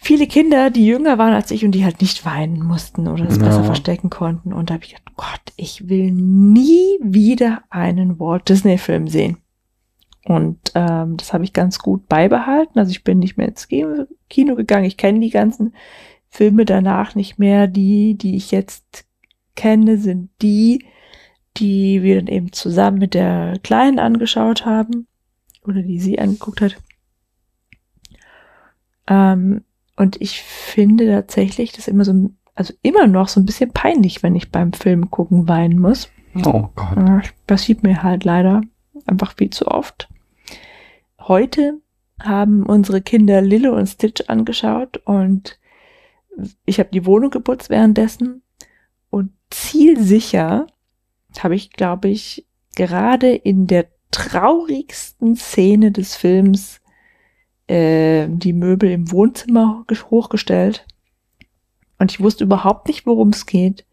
viele 0.00 0.26
Kinder, 0.26 0.70
die 0.70 0.86
jünger 0.86 1.18
waren 1.18 1.32
als 1.34 1.50
ich 1.50 1.64
und 1.64 1.72
die 1.72 1.84
halt 1.84 2.00
nicht 2.00 2.24
weinen 2.24 2.62
mussten 2.62 3.08
oder 3.08 3.26
es 3.28 3.36
Ja. 3.36 3.44
besser 3.44 3.64
verstecken 3.64 4.10
konnten. 4.10 4.52
Und 4.52 4.70
da 4.70 4.74
habe 4.74 4.84
ich 4.84 4.90
gedacht, 4.94 5.16
Gott, 5.16 5.52
ich 5.56 5.88
will 5.88 6.12
nie 6.12 6.98
wieder 7.02 7.62
einen 7.70 8.20
Walt 8.20 8.48
Disney 8.48 8.78
Film 8.78 9.08
sehen. 9.08 9.38
Und 10.24 10.58
ähm, 10.74 11.16
das 11.16 11.32
habe 11.32 11.44
ich 11.44 11.52
ganz 11.52 11.78
gut 11.78 12.06
beibehalten. 12.08 12.78
Also 12.78 12.90
ich 12.90 13.02
bin 13.02 13.18
nicht 13.18 13.38
mehr 13.38 13.48
ins 13.48 13.66
Kino 13.66 14.54
gegangen. 14.54 14.84
Ich 14.84 14.98
kenne 14.98 15.20
die 15.20 15.30
ganzen 15.30 15.72
Filme 16.38 16.64
danach 16.64 17.16
nicht 17.16 17.40
mehr. 17.40 17.66
Die, 17.66 18.14
die 18.14 18.36
ich 18.36 18.52
jetzt 18.52 19.04
kenne, 19.56 19.98
sind 19.98 20.30
die, 20.40 20.86
die 21.56 22.04
wir 22.04 22.14
dann 22.14 22.28
eben 22.28 22.52
zusammen 22.52 22.98
mit 22.98 23.12
der 23.12 23.58
Kleinen 23.64 23.98
angeschaut 23.98 24.64
haben. 24.64 25.08
Oder 25.66 25.82
die 25.82 25.98
sie 25.98 26.20
angeguckt 26.20 26.60
hat. 26.60 26.76
Ähm, 29.08 29.64
und 29.96 30.20
ich 30.20 30.40
finde 30.42 31.08
tatsächlich 31.08 31.72
das 31.72 31.88
immer 31.88 32.04
so, 32.04 32.30
also 32.54 32.72
immer 32.82 33.08
noch 33.08 33.26
so 33.26 33.40
ein 33.40 33.44
bisschen 33.44 33.72
peinlich, 33.72 34.22
wenn 34.22 34.36
ich 34.36 34.52
beim 34.52 34.72
Film 34.72 35.10
gucken 35.10 35.48
weinen 35.48 35.80
muss. 35.80 36.08
Oh 36.46 36.68
Gott. 36.76 37.34
Passiert 37.48 37.82
mir 37.82 38.04
halt 38.04 38.22
leider 38.22 38.60
einfach 39.06 39.34
viel 39.36 39.50
zu 39.50 39.66
oft. 39.66 40.08
Heute 41.18 41.80
haben 42.20 42.64
unsere 42.64 43.02
Kinder 43.02 43.40
Lille 43.40 43.72
und 43.72 43.88
Stitch 43.88 44.22
angeschaut 44.28 44.98
und 44.98 45.58
ich 46.64 46.78
habe 46.78 46.90
die 46.92 47.06
Wohnung 47.06 47.30
geputzt 47.30 47.70
währenddessen 47.70 48.42
und 49.10 49.32
zielsicher 49.50 50.66
habe 51.38 51.54
ich, 51.54 51.70
glaube 51.72 52.08
ich, 52.08 52.46
gerade 52.74 53.34
in 53.34 53.66
der 53.66 53.86
traurigsten 54.10 55.36
Szene 55.36 55.92
des 55.92 56.16
Films 56.16 56.80
äh, 57.66 58.26
die 58.28 58.52
Möbel 58.52 58.90
im 58.90 59.10
Wohnzimmer 59.12 59.84
ge- 59.86 59.98
hochgestellt. 60.10 60.86
Und 61.98 62.12
ich 62.12 62.20
wusste 62.20 62.44
überhaupt 62.44 62.88
nicht, 62.88 63.06
worum 63.06 63.28
es 63.28 63.46
geht. 63.46 63.84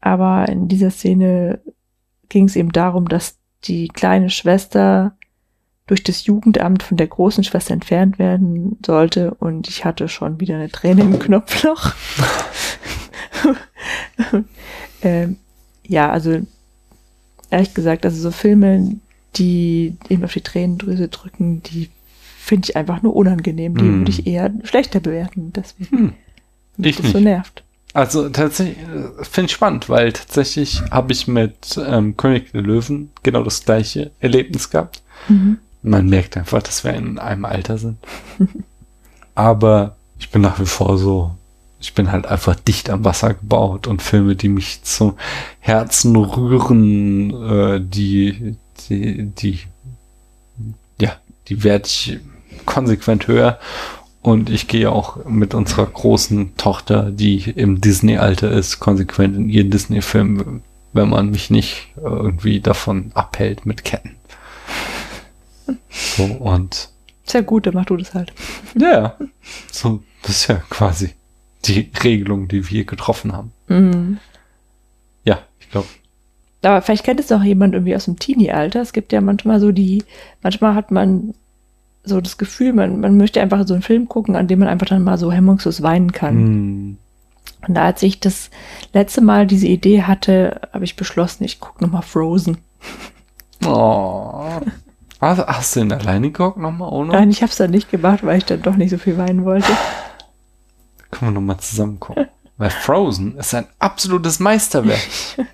Aber 0.00 0.48
in 0.48 0.68
dieser 0.68 0.90
Szene 0.90 1.60
ging 2.28 2.46
es 2.46 2.56
eben 2.56 2.72
darum, 2.72 3.08
dass 3.08 3.38
die 3.64 3.88
kleine 3.88 4.30
Schwester 4.30 5.16
durch 5.92 6.02
das 6.02 6.24
Jugendamt 6.24 6.82
von 6.82 6.96
der 6.96 7.06
großen 7.06 7.44
Schwester 7.44 7.74
entfernt 7.74 8.18
werden 8.18 8.78
sollte 8.82 9.34
und 9.34 9.68
ich 9.68 9.84
hatte 9.84 10.08
schon 10.08 10.40
wieder 10.40 10.54
eine 10.54 10.70
Träne 10.70 11.02
im 11.02 11.18
Knopfloch. 11.18 11.92
ähm, 15.02 15.36
ja, 15.86 16.10
also 16.10 16.40
ehrlich 17.50 17.74
gesagt, 17.74 18.06
also 18.06 18.22
so 18.22 18.30
Filme, 18.30 18.96
die 19.36 19.96
eben 20.08 20.24
auf 20.24 20.32
die 20.32 20.40
Tränendrüse 20.40 21.08
drücken, 21.08 21.62
die 21.62 21.90
finde 22.38 22.70
ich 22.70 22.76
einfach 22.76 23.02
nur 23.02 23.14
unangenehm. 23.14 23.76
Die 23.76 23.84
Hm. 23.84 23.98
würde 24.00 24.10
ich 24.12 24.26
eher 24.26 24.50
schlechter 24.64 25.00
bewerten, 25.00 25.52
deswegen 25.54 25.90
Hm. 25.98 26.12
mich 26.78 26.90
Ich 26.92 26.96
das 27.02 27.12
so 27.12 27.18
nicht. 27.18 27.24
nervt. 27.24 27.64
Also 27.92 28.30
tatsächlich, 28.30 28.78
äh, 28.78 29.24
finde 29.24 29.46
ich 29.48 29.52
spannend, 29.52 29.90
weil 29.90 30.14
tatsächlich 30.14 30.80
habe 30.90 31.12
ich 31.12 31.28
mit 31.28 31.78
ähm, 31.86 32.16
König 32.16 32.50
der 32.52 32.62
Löwen 32.62 33.10
genau 33.22 33.42
das 33.42 33.62
gleiche 33.66 34.10
Erlebnis 34.20 34.70
gehabt. 34.70 35.02
Mhm. 35.28 35.58
Man 35.82 36.08
merkt 36.08 36.36
einfach, 36.36 36.62
dass 36.62 36.84
wir 36.84 36.94
in 36.94 37.18
einem 37.18 37.44
Alter 37.44 37.78
sind. 37.78 37.98
Aber 39.34 39.96
ich 40.18 40.30
bin 40.30 40.42
nach 40.42 40.60
wie 40.60 40.66
vor 40.66 40.98
so, 40.98 41.32
ich 41.80 41.94
bin 41.94 42.12
halt 42.12 42.26
einfach 42.26 42.54
dicht 42.54 42.90
am 42.90 43.04
Wasser 43.04 43.34
gebaut 43.34 43.86
und 43.86 44.02
Filme, 44.02 44.36
die 44.36 44.48
mich 44.48 44.82
zum 44.84 45.16
Herzen 45.58 46.14
rühren, 46.14 47.30
äh, 47.42 47.80
die, 47.82 48.56
die, 48.88 49.26
die, 49.26 49.60
ja, 51.00 51.16
die 51.48 51.64
werde 51.64 51.86
ich 51.86 52.20
konsequent 52.64 53.26
höher. 53.26 53.58
Und 54.20 54.50
ich 54.50 54.68
gehe 54.68 54.92
auch 54.92 55.24
mit 55.24 55.52
unserer 55.52 55.86
großen 55.86 56.56
Tochter, 56.56 57.10
die 57.10 57.40
im 57.50 57.80
Disney-Alter 57.80 58.52
ist, 58.52 58.78
konsequent 58.78 59.36
in 59.36 59.48
ihren 59.48 59.70
Disney-Film, 59.70 60.62
wenn 60.92 61.08
man 61.08 61.30
mich 61.30 61.50
nicht 61.50 61.88
irgendwie 61.96 62.60
davon 62.60 63.10
abhält 63.14 63.66
mit 63.66 63.82
Ketten. 63.82 64.14
So, 65.90 66.24
und 66.24 66.88
Sehr 67.24 67.42
gut, 67.42 67.66
dann 67.66 67.74
mach 67.74 67.84
du 67.86 67.96
das 67.96 68.14
halt. 68.14 68.32
ja, 68.78 69.16
so, 69.70 70.02
das 70.22 70.30
ist 70.32 70.46
ja 70.48 70.56
quasi 70.70 71.10
die 71.64 71.90
Regelung, 72.02 72.48
die 72.48 72.68
wir 72.70 72.84
getroffen 72.84 73.32
haben. 73.32 73.52
Mhm. 73.68 74.18
Ja, 75.24 75.38
ich 75.60 75.70
glaube, 75.70 75.86
Aber 76.62 76.82
vielleicht 76.82 77.04
kennt 77.04 77.20
es 77.20 77.30
auch 77.32 77.42
jemand 77.42 77.74
irgendwie 77.74 77.94
aus 77.96 78.06
dem 78.06 78.18
Teenie-Alter. 78.18 78.80
Es 78.80 78.92
gibt 78.92 79.12
ja 79.12 79.20
manchmal 79.20 79.60
so 79.60 79.70
die, 79.72 80.04
manchmal 80.42 80.74
hat 80.74 80.90
man 80.90 81.34
so 82.04 82.20
das 82.20 82.36
Gefühl, 82.38 82.72
man, 82.72 82.98
man 83.00 83.16
möchte 83.16 83.40
einfach 83.40 83.66
so 83.66 83.74
einen 83.74 83.82
Film 83.84 84.08
gucken, 84.08 84.34
an 84.34 84.48
dem 84.48 84.58
man 84.58 84.68
einfach 84.68 84.88
dann 84.88 85.04
mal 85.04 85.18
so 85.18 85.30
hemmungslos 85.30 85.82
weinen 85.82 86.10
kann. 86.10 86.34
hm, 86.34 86.98
Und 87.68 87.74
da, 87.74 87.84
als 87.84 88.02
ich 88.02 88.18
das 88.18 88.50
letzte 88.92 89.20
Mal 89.20 89.46
diese 89.46 89.68
Idee 89.68 90.02
hatte, 90.02 90.60
habe 90.72 90.84
ich 90.84 90.96
beschlossen, 90.96 91.44
ich 91.44 91.60
gucke 91.60 91.84
nochmal 91.84 92.02
Frozen. 92.02 92.58
oh. 93.64 94.60
Hast, 95.22 95.46
hast 95.46 95.76
du 95.76 95.80
ihn 95.80 95.92
alleine 95.92 96.32
geguckt 96.32 96.56
nochmal 96.56 96.92
ohne? 96.92 97.12
Nein, 97.12 97.30
ich 97.30 97.42
habe 97.42 97.50
es 97.50 97.56
dann 97.56 97.70
nicht 97.70 97.88
gemacht, 97.92 98.26
weil 98.26 98.38
ich 98.38 98.44
dann 98.44 98.60
doch 98.60 98.74
nicht 98.74 98.90
so 98.90 98.98
viel 98.98 99.16
weinen 99.16 99.44
wollte. 99.44 99.72
Können 101.12 101.30
wir 101.30 101.40
nochmal 101.40 101.60
zusammen 101.60 102.00
gucken. 102.00 102.26
Weil 102.56 102.70
Frozen 102.70 103.36
ist 103.38 103.54
ein 103.54 103.66
absolutes 103.78 104.40
Meisterwerk. 104.40 105.00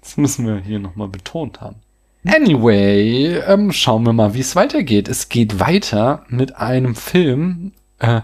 Das 0.00 0.16
müssen 0.16 0.46
wir 0.46 0.56
hier 0.60 0.78
nochmal 0.78 1.08
betont 1.08 1.60
haben. 1.60 1.76
Anyway, 2.24 3.36
ähm, 3.46 3.70
schauen 3.70 4.06
wir 4.06 4.14
mal, 4.14 4.32
wie 4.32 4.40
es 4.40 4.56
weitergeht. 4.56 5.08
Es 5.08 5.28
geht 5.28 5.60
weiter 5.60 6.24
mit 6.28 6.56
einem 6.56 6.94
Film, 6.94 7.72
äh, 7.98 8.22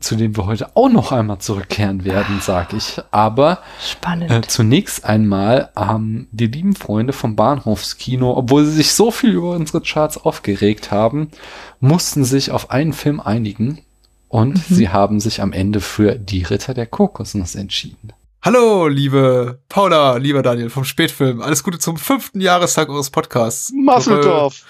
zu 0.00 0.16
dem 0.16 0.36
wir 0.36 0.46
heute 0.46 0.74
auch 0.76 0.88
noch 0.88 1.12
einmal 1.12 1.38
zurückkehren 1.38 2.04
werden, 2.04 2.40
sag 2.40 2.72
ich. 2.72 3.00
Aber 3.10 3.58
Spannend. 3.80 4.30
äh, 4.30 4.40
zunächst 4.46 5.04
einmal 5.04 5.70
haben 5.76 6.28
die 6.32 6.46
lieben 6.46 6.74
Freunde 6.74 7.12
vom 7.12 7.36
Bahnhofskino, 7.36 8.36
obwohl 8.36 8.64
sie 8.64 8.72
sich 8.72 8.92
so 8.92 9.10
viel 9.10 9.30
über 9.30 9.50
unsere 9.50 9.80
Charts 9.80 10.18
aufgeregt 10.18 10.90
haben, 10.90 11.30
mussten 11.80 12.24
sich 12.24 12.50
auf 12.50 12.70
einen 12.70 12.92
Film 12.92 13.20
einigen 13.20 13.80
und 14.28 14.54
Mhm. 14.70 14.74
sie 14.74 14.88
haben 14.88 15.20
sich 15.20 15.40
am 15.40 15.52
Ende 15.52 15.80
für 15.80 16.16
Die 16.16 16.42
Ritter 16.42 16.74
der 16.74 16.86
Kokosnuss 16.86 17.54
entschieden. 17.54 18.12
Hallo, 18.42 18.86
liebe 18.86 19.58
Paula, 19.68 20.16
lieber 20.18 20.42
Daniel 20.42 20.70
vom 20.70 20.84
Spätfilm. 20.84 21.40
Alles 21.42 21.62
Gute 21.64 21.78
zum 21.78 21.96
fünften 21.96 22.40
Jahrestag 22.40 22.88
eures 22.88 23.10
Podcasts. 23.10 23.72
Masseldorf. 23.72 24.64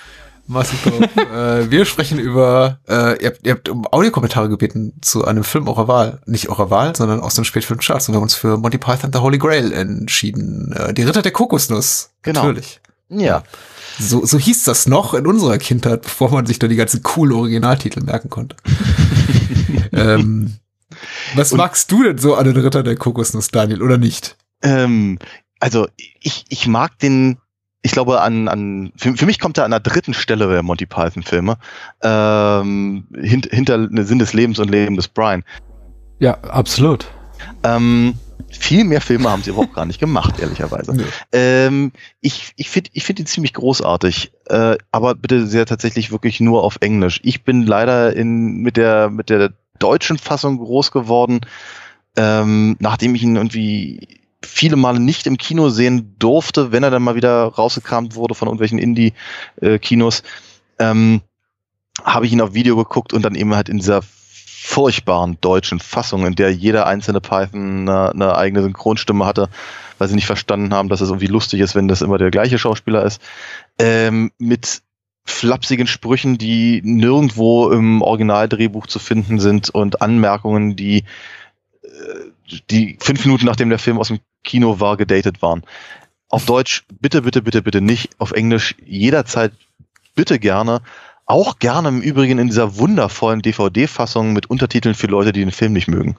Masseldorf. 0.47 1.17
äh, 1.17 1.71
wir 1.71 1.85
sprechen 1.85 2.19
über, 2.19 2.79
äh, 2.89 3.23
ihr, 3.23 3.31
habt, 3.31 3.47
ihr 3.47 3.53
habt 3.53 3.69
um 3.69 3.87
Audiokommentare 3.91 4.49
gebeten 4.49 4.95
zu 5.01 5.25
einem 5.25 5.45
Film 5.45 5.69
eurer 5.69 5.89
Wahl. 5.89 6.21
Nicht 6.27 6.49
eurer 6.49 6.71
Wahl, 6.71 6.95
sondern 6.95 7.21
aus 7.21 7.35
dem 7.35 7.45
Spätfilm-Charts. 7.45 8.09
Und 8.09 8.15
wir 8.15 8.17
haben 8.17 8.25
uns 8.25 8.35
für 8.35 8.57
Monty 8.57 8.79
Python 8.79 9.13
The 9.13 9.19
Holy 9.19 9.39
Grail 9.39 9.73
entschieden. 9.73 10.73
Äh, 10.73 10.95
die 10.95 11.03
Ritter 11.03 11.23
der 11.23 11.33
Kokosnuss. 11.33 12.11
Genau. 12.23 12.41
Natürlich. 12.43 12.81
Ja. 13.09 13.43
So, 13.99 14.27
so 14.27 14.39
hieß 14.39 14.65
das 14.65 14.87
noch 14.87 15.15
in 15.15 15.27
unserer 15.27 15.59
Kindheit, 15.59 16.03
bevor 16.03 16.31
man 16.31 16.45
sich 16.47 16.59
da 16.59 16.69
die 16.69 16.77
ganzen 16.77 17.03
coolen 17.03 17.35
Originaltitel 17.35 18.03
merken 18.03 18.29
konnte. 18.29 18.57
ähm, 19.93 20.57
was 21.35 21.53
Und- 21.53 21.59
magst 21.59 21.91
du 21.91 22.03
denn 22.03 22.19
so 22.19 22.35
an 22.35 22.45
den 22.45 22.57
Ritter 22.57 22.83
der 22.83 22.97
Kokosnuss, 22.97 23.49
Daniel, 23.49 23.83
oder 23.83 23.99
nicht? 23.99 24.37
Ähm, 24.63 25.19
also 25.61 25.89
ich, 26.21 26.45
ich 26.49 26.67
mag 26.67 26.99
den, 26.99 27.39
ich 27.87 27.93
glaube 27.93 28.21
an, 28.21 28.49
an 28.49 28.93
für, 28.97 29.17
für 29.17 29.27
mich 29.27 29.39
kommt 29.39 29.59
er 29.59 29.65
an 29.65 29.71
der 29.71 29.79
dritten 29.79 30.13
Stelle 30.13 30.49
der 30.49 30.65
Monty 30.65 30.87
Python 30.87 31.23
Filme 31.23 31.57
ähm, 32.03 33.07
hint, 33.15 33.47
hinter 33.47 33.89
Sinn 34.05 34.19
des 34.19 34.33
Lebens 34.33 34.59
und 34.59 34.69
Leben 34.69 34.97
des 34.97 35.07
Brian. 35.07 35.45
Ja, 36.19 36.33
absolut. 36.41 37.07
Ähm, 37.63 38.15
viel 38.49 38.83
mehr 38.83 39.01
Filme 39.01 39.31
haben 39.31 39.45
sie 39.45 39.51
überhaupt 39.51 39.75
gar 39.75 39.87
nicht 39.87 40.01
gemacht, 40.01 40.35
ehrlicherweise. 40.41 40.97
Nö. 40.97 41.05
Ähm, 41.31 41.93
ich 42.21 42.55
ich 42.57 42.71
finde 42.71 42.91
ich 42.93 43.05
find 43.05 43.21
ihn 43.21 43.27
ziemlich 43.27 43.55
großartig, 43.55 44.33
äh, 44.47 44.77
aber 44.91 45.15
bitte 45.15 45.47
sehr 45.47 45.65
tatsächlich 45.65 46.11
wirklich 46.11 46.41
nur 46.41 46.65
auf 46.65 46.79
Englisch. 46.81 47.21
Ich 47.23 47.45
bin 47.45 47.63
leider 47.63 48.17
in, 48.17 48.63
mit, 48.63 48.77
der, 48.77 49.11
mit 49.11 49.31
der 49.31 49.53
deutschen 49.79 50.19
Fassung 50.19 50.59
groß 50.59 50.91
geworden, 50.91 51.43
ähm, 52.17 52.75
nachdem 52.81 53.15
ich 53.15 53.23
ihn 53.23 53.37
irgendwie 53.37 54.16
viele 54.47 54.77
Male 54.77 55.01
nicht 55.01 55.27
im 55.27 55.39
Kino 55.39 55.69
sehen 55.69 56.15
durfte, 56.19 56.73
wenn 56.73 56.83
er 56.83 56.91
dann 56.91 57.03
mal 57.03 57.15
wieder 57.15 57.45
rausgekramt 57.45 58.15
wurde 58.15 58.35
von 58.35 58.49
irgendwelchen 58.49 58.79
Indie-Kinos, 58.79 60.23
ähm, 60.79 61.21
habe 62.05 62.27
ich 62.27 62.33
ihn 62.33 62.41
auf 62.41 62.55
Video 62.55 62.77
geguckt 62.77 63.13
und 63.13 63.23
dann 63.23 63.35
eben 63.35 63.55
halt 63.55 63.69
in 63.69 63.79
dieser 63.79 64.03
furchtbaren 64.67 65.39
deutschen 65.41 65.79
Fassung, 65.79 66.27
in 66.27 66.35
der 66.35 66.53
jeder 66.53 66.87
einzelne 66.87 67.21
Python 67.21 67.89
eine, 67.89 68.11
eine 68.11 68.37
eigene 68.37 68.63
Synchronstimme 68.63 69.25
hatte, 69.25 69.49
weil 69.99 70.09
sie 70.09 70.17
nicht 70.17 70.27
verstanden 70.27 70.75
haben, 70.75 70.89
dass 70.89 71.01
es 71.01 71.09
irgendwie 71.09 71.29
lustig 71.29 71.61
ist, 71.61 71.75
wenn 71.75 71.89
das 71.89 72.03
immer 72.03 72.19
der 72.19 72.31
gleiche 72.31 72.59
Schauspieler 72.59 73.05
ist, 73.05 73.21
ähm, 73.79 74.33
mit 74.39 74.83
flapsigen 75.25 75.87
Sprüchen, 75.87 76.37
die 76.37 76.81
nirgendwo 76.85 77.71
im 77.71 78.03
Originaldrehbuch 78.03 78.87
zu 78.87 78.99
finden 78.99 79.39
sind 79.39 79.71
und 79.71 80.03
Anmerkungen, 80.03 80.77
die, 80.77 81.05
äh, 81.83 82.59
die 82.71 82.97
fünf 83.01 83.25
Minuten 83.25 83.47
nachdem 83.47 83.69
der 83.69 83.79
Film 83.79 83.99
aus 83.99 84.09
dem 84.09 84.21
Kino 84.45 84.81
war, 84.81 84.97
gedatet 84.97 85.43
waren. 85.43 85.63
Auf 86.29 86.47
Deutsch 86.47 86.85
bitte, 87.01 87.23
bitte, 87.23 87.43
bitte, 87.43 87.63
bitte 87.63 87.81
nicht. 87.81 88.11
Auf 88.19 88.33
Englisch 88.33 88.75
jederzeit 88.85 89.53
bitte 90.15 90.39
gerne. 90.39 90.83
Auch 91.25 91.59
gerne 91.59 91.89
im 91.89 92.01
Übrigen 92.01 92.39
in 92.39 92.47
dieser 92.47 92.77
wundervollen 92.79 93.43
DVD-Fassung 93.43 94.33
mit 94.33 94.49
Untertiteln 94.49 94.95
für 94.95 95.09
Leute, 95.09 95.33
die 95.33 95.41
den 95.41 95.51
Film 95.51 95.73
nicht 95.73 95.89
mögen. 95.89 96.17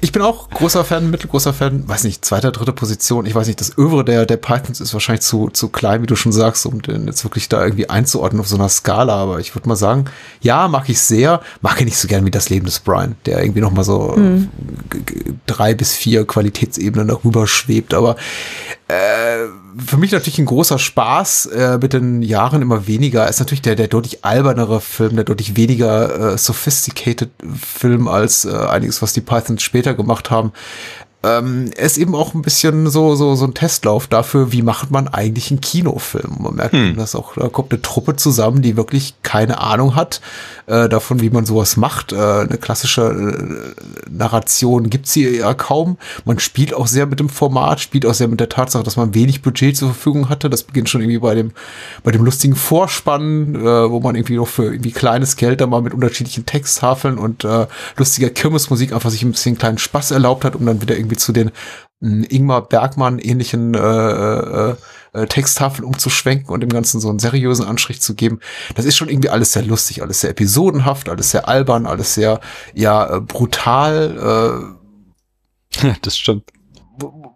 Ich 0.00 0.12
bin 0.12 0.20
auch 0.22 0.50
großer 0.50 0.84
Fan, 0.84 1.10
mittelgroßer 1.10 1.52
Fan, 1.52 1.88
weiß 1.88 2.04
nicht, 2.04 2.24
zweiter, 2.24 2.50
dritte 2.52 2.72
Position. 2.72 3.24
Ich 3.24 3.34
weiß 3.34 3.46
nicht, 3.46 3.60
das 3.60 3.78
Övre 3.78 4.04
der, 4.04 4.26
der 4.26 4.36
Pythons 4.36 4.80
ist 4.80 4.92
wahrscheinlich 4.92 5.22
zu, 5.22 5.48
zu 5.48 5.68
klein, 5.68 6.02
wie 6.02 6.06
du 6.06 6.16
schon 6.16 6.32
sagst, 6.32 6.66
um 6.66 6.82
den 6.82 7.06
jetzt 7.06 7.24
wirklich 7.24 7.48
da 7.48 7.62
irgendwie 7.64 7.88
einzuordnen 7.88 8.40
auf 8.40 8.48
so 8.48 8.56
einer 8.56 8.68
Skala. 8.68 9.14
Aber 9.14 9.38
ich 9.38 9.54
würde 9.54 9.68
mal 9.68 9.76
sagen, 9.76 10.06
ja, 10.40 10.68
mag 10.68 10.88
ich 10.88 11.00
sehr, 11.00 11.40
mag 11.60 11.78
ich 11.78 11.84
nicht 11.86 11.98
so 11.98 12.08
gern 12.08 12.26
wie 12.26 12.30
das 12.30 12.48
Leben 12.50 12.66
des 12.66 12.80
Brian, 12.80 13.14
der 13.26 13.40
irgendwie 13.40 13.60
noch 13.60 13.72
mal 13.72 13.84
so 13.84 14.14
Mhm. 14.16 14.48
drei 15.46 15.74
bis 15.74 15.94
vier 15.94 16.26
Qualitätsebenen 16.26 17.08
darüber 17.08 17.46
schwebt. 17.46 17.94
Aber 17.94 18.16
äh, 18.88 19.46
für 19.84 19.96
mich 19.96 20.12
natürlich 20.12 20.38
ein 20.38 20.46
großer 20.46 20.78
Spaß, 20.78 21.46
äh, 21.46 21.78
mit 21.78 21.92
den 21.92 22.22
Jahren 22.22 22.62
immer 22.62 22.86
weniger, 22.86 23.28
ist 23.28 23.40
natürlich 23.40 23.62
der, 23.62 23.74
der 23.74 23.88
deutlich 23.88 24.24
albernere 24.24 24.80
Film, 24.80 25.16
der 25.16 25.24
deutlich 25.24 25.56
weniger 25.56 26.34
äh, 26.34 26.38
sophisticated 26.38 27.30
Film 27.60 28.06
als 28.06 28.44
äh, 28.44 28.50
einiges, 28.52 29.02
was 29.02 29.12
die 29.12 29.22
Pythons 29.22 29.62
später 29.62 29.94
gemacht 29.94 30.30
haben. 30.30 30.52
Ähm, 31.26 31.70
ist 31.76 31.98
eben 31.98 32.14
auch 32.14 32.34
ein 32.34 32.42
bisschen 32.42 32.88
so, 32.88 33.14
so, 33.16 33.34
so 33.34 33.44
ein 33.46 33.54
Testlauf 33.54 34.06
dafür, 34.06 34.52
wie 34.52 34.62
macht 34.62 34.90
man 34.90 35.08
eigentlich 35.08 35.50
einen 35.50 35.60
Kinofilm. 35.60 36.36
Man 36.38 36.54
merkt, 36.54 36.74
Hm. 36.74 36.96
dass 36.96 37.14
auch, 37.14 37.34
da 37.34 37.48
kommt 37.48 37.72
eine 37.72 37.82
Truppe 37.82 38.16
zusammen, 38.16 38.62
die 38.62 38.76
wirklich 38.76 39.14
keine 39.22 39.58
Ahnung 39.60 39.94
hat 39.96 40.20
äh, 40.66 40.88
davon, 40.88 41.20
wie 41.20 41.30
man 41.30 41.46
sowas 41.46 41.76
macht. 41.76 42.12
Äh, 42.12 42.16
eine 42.16 42.58
klassische 42.58 43.02
äh, 43.02 44.10
Narration 44.10 44.90
gibt's 44.90 45.12
hier 45.12 45.32
ja 45.34 45.54
kaum. 45.54 45.96
Man 46.24 46.38
spielt 46.38 46.74
auch 46.74 46.86
sehr 46.86 47.06
mit 47.06 47.18
dem 47.20 47.28
Format, 47.28 47.80
spielt 47.80 48.06
auch 48.06 48.14
sehr 48.14 48.28
mit 48.28 48.40
der 48.40 48.48
Tatsache, 48.48 48.84
dass 48.84 48.96
man 48.96 49.14
wenig 49.14 49.42
Budget 49.42 49.76
zur 49.76 49.88
Verfügung 49.88 50.28
hatte. 50.28 50.48
Das 50.50 50.62
beginnt 50.62 50.88
schon 50.88 51.00
irgendwie 51.00 51.18
bei 51.18 51.34
dem, 51.34 51.52
bei 52.04 52.12
dem 52.12 52.24
lustigen 52.24 52.54
Vorspann, 52.54 53.54
äh, 53.54 53.90
wo 53.90 54.00
man 54.00 54.14
irgendwie 54.14 54.36
noch 54.36 54.48
für 54.48 54.64
irgendwie 54.64 54.92
kleines 54.92 55.36
Geld 55.36 55.60
da 55.60 55.66
mal 55.66 55.82
mit 55.82 55.94
unterschiedlichen 55.94 56.46
Texttafeln 56.46 57.18
und 57.18 57.44
äh, 57.44 57.66
lustiger 57.96 58.30
Kirmesmusik 58.30 58.92
einfach 58.92 59.10
sich 59.10 59.22
ein 59.22 59.32
bisschen 59.32 59.58
kleinen 59.58 59.78
Spaß 59.78 60.10
erlaubt 60.10 60.44
hat, 60.44 60.54
um 60.56 60.66
dann 60.66 60.82
wieder 60.82 60.96
irgendwie 60.96 61.15
zu 61.16 61.32
den 61.32 61.50
mh, 62.00 62.26
Ingmar 62.28 62.68
Bergmann 62.68 63.18
ähnlichen 63.18 63.74
äh, 63.74 63.78
äh, 64.70 64.76
äh, 65.12 65.26
Texttafeln 65.26 65.84
umzuschwenken 65.84 66.50
und 66.50 66.60
dem 66.60 66.68
Ganzen 66.68 67.00
so 67.00 67.08
einen 67.08 67.18
seriösen 67.18 67.64
Anstrich 67.64 68.00
zu 68.00 68.14
geben. 68.14 68.40
Das 68.74 68.84
ist 68.84 68.96
schon 68.96 69.08
irgendwie 69.08 69.30
alles 69.30 69.52
sehr 69.52 69.62
lustig, 69.62 70.02
alles 70.02 70.20
sehr 70.20 70.30
episodenhaft, 70.30 71.08
alles 71.08 71.30
sehr 71.30 71.48
albern, 71.48 71.86
alles 71.86 72.14
sehr 72.14 72.40
ja 72.74 73.16
äh, 73.16 73.20
brutal. 73.20 74.76
Äh, 75.82 75.94
das 76.02 76.18
stimmt. 76.18 76.50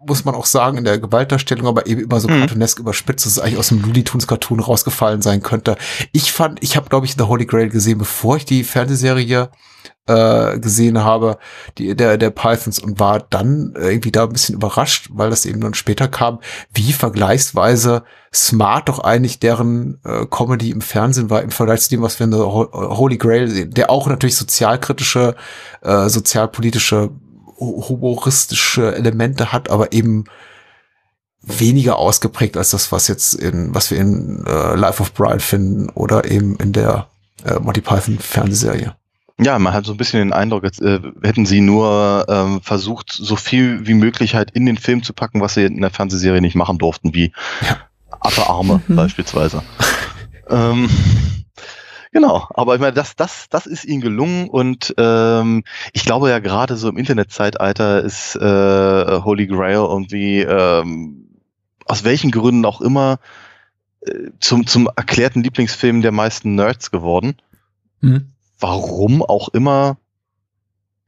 Mu- 0.01 0.05
muss 0.07 0.25
man 0.25 0.35
auch 0.35 0.45
sagen, 0.45 0.77
in 0.77 0.83
der 0.83 0.99
Gewaltdarstellung, 0.99 1.67
aber 1.67 1.87
eben 1.87 2.01
immer 2.01 2.19
so 2.19 2.27
Mhm. 2.27 2.39
cartoonesk 2.39 2.79
überspitzt, 2.79 3.25
dass 3.25 3.33
es 3.33 3.39
eigentlich 3.39 3.57
aus 3.57 3.69
dem 3.69 3.81
Looney 3.81 4.03
Tunes 4.03 4.27
Cartoon 4.27 4.59
rausgefallen 4.59 5.21
sein 5.21 5.41
könnte. 5.41 5.75
Ich 6.11 6.31
fand, 6.31 6.61
ich 6.63 6.75
habe, 6.75 6.89
glaube 6.89 7.05
ich, 7.05 7.13
The 7.17 7.23
Holy 7.23 7.45
Grail 7.45 7.69
gesehen, 7.69 7.97
bevor 7.99 8.37
ich 8.37 8.45
die 8.45 8.63
Fernsehserie 8.63 9.49
äh, 10.07 10.59
gesehen 10.59 11.03
habe, 11.03 11.37
die, 11.77 11.95
der, 11.95 12.17
der 12.17 12.31
Pythons 12.31 12.79
und 12.79 12.99
war 12.99 13.19
dann 13.19 13.73
irgendwie 13.75 14.11
da 14.11 14.23
ein 14.23 14.33
bisschen 14.33 14.55
überrascht, 14.55 15.09
weil 15.13 15.29
das 15.29 15.45
eben 15.45 15.61
dann 15.61 15.75
später 15.75 16.07
kam, 16.07 16.39
wie 16.73 16.91
vergleichsweise 16.91 18.03
smart 18.33 18.89
doch 18.89 18.99
eigentlich 18.99 19.39
deren 19.39 19.99
äh, 20.03 20.25
Comedy 20.25 20.71
im 20.71 20.81
Fernsehen 20.81 21.29
war 21.29 21.41
im 21.43 21.51
Vergleich 21.51 21.81
zu 21.81 21.89
dem, 21.91 22.01
was 22.01 22.19
wir 22.19 22.25
in 22.25 22.31
The 22.33 22.39
Ho- 22.39 22.71
Holy 22.73 23.17
Grail 23.17 23.47
sehen, 23.47 23.71
der 23.71 23.89
auch 23.91 24.07
natürlich 24.07 24.35
sozialkritische, 24.37 25.35
äh, 25.83 26.09
sozialpolitische 26.09 27.11
humoristische 27.61 28.95
Elemente 28.95 29.51
hat, 29.51 29.69
aber 29.69 29.93
eben 29.93 30.25
weniger 31.41 31.97
ausgeprägt 31.97 32.57
als 32.57 32.71
das, 32.71 32.91
was 32.91 33.07
jetzt 33.07 33.33
in, 33.33 33.73
was 33.73 33.89
wir 33.91 33.97
in 33.99 34.43
äh, 34.45 34.75
Life 34.75 35.01
of 35.01 35.13
Brian 35.13 35.39
finden 35.39 35.89
oder 35.89 36.29
eben 36.29 36.55
in 36.57 36.71
der 36.73 37.07
äh, 37.45 37.59
Monty 37.59 37.81
Python 37.81 38.19
Fernsehserie. 38.19 38.95
Ja, 39.39 39.57
man 39.57 39.73
hat 39.73 39.85
so 39.85 39.93
ein 39.93 39.97
bisschen 39.97 40.19
den 40.19 40.33
Eindruck, 40.33 40.63
als 40.63 40.79
äh, 40.79 40.99
hätten 41.23 41.47
sie 41.47 41.61
nur 41.61 42.25
ähm, 42.29 42.61
versucht, 42.61 43.11
so 43.11 43.35
viel 43.35 43.87
wie 43.87 43.95
möglich 43.95 44.35
halt 44.35 44.51
in 44.51 44.67
den 44.67 44.77
Film 44.77 45.01
zu 45.01 45.13
packen, 45.13 45.41
was 45.41 45.55
sie 45.55 45.63
in 45.65 45.81
der 45.81 45.89
Fernsehserie 45.89 46.41
nicht 46.41 46.55
machen 46.55 46.77
durften, 46.77 47.13
wie 47.15 47.31
Ja. 47.61 47.77
Affe 48.19 48.47
Arme 48.47 48.81
Mhm. 48.87 48.95
beispielsweise. 48.97 49.63
ähm, 50.49 50.87
genau, 52.11 52.47
aber 52.53 52.75
ich 52.75 52.81
meine, 52.81 52.93
das, 52.93 53.15
das, 53.15 53.47
das 53.49 53.65
ist 53.65 53.85
ihnen 53.85 54.01
gelungen 54.01 54.49
und 54.49 54.93
ähm, 54.97 55.63
ich 55.93 56.05
glaube 56.05 56.29
ja 56.29 56.39
gerade 56.39 56.75
so 56.75 56.89
im 56.89 56.97
Internetzeitalter 56.97 58.01
ist 58.01 58.35
äh, 58.35 59.21
Holy 59.21 59.47
Grail 59.47 59.75
irgendwie 59.75 60.41
ähm, 60.41 61.27
aus 61.85 62.03
welchen 62.03 62.31
Gründen 62.31 62.65
auch 62.65 62.81
immer 62.81 63.19
äh, 64.01 64.29
zum, 64.39 64.67
zum 64.67 64.89
erklärten 64.95 65.43
Lieblingsfilm 65.43 66.01
der 66.01 66.11
meisten 66.11 66.55
Nerds 66.55 66.91
geworden 66.91 67.35
warum 68.61 69.21
auch 69.21 69.49
immer. 69.49 69.97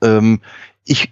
Ähm, 0.02 0.42
ich 0.84 1.12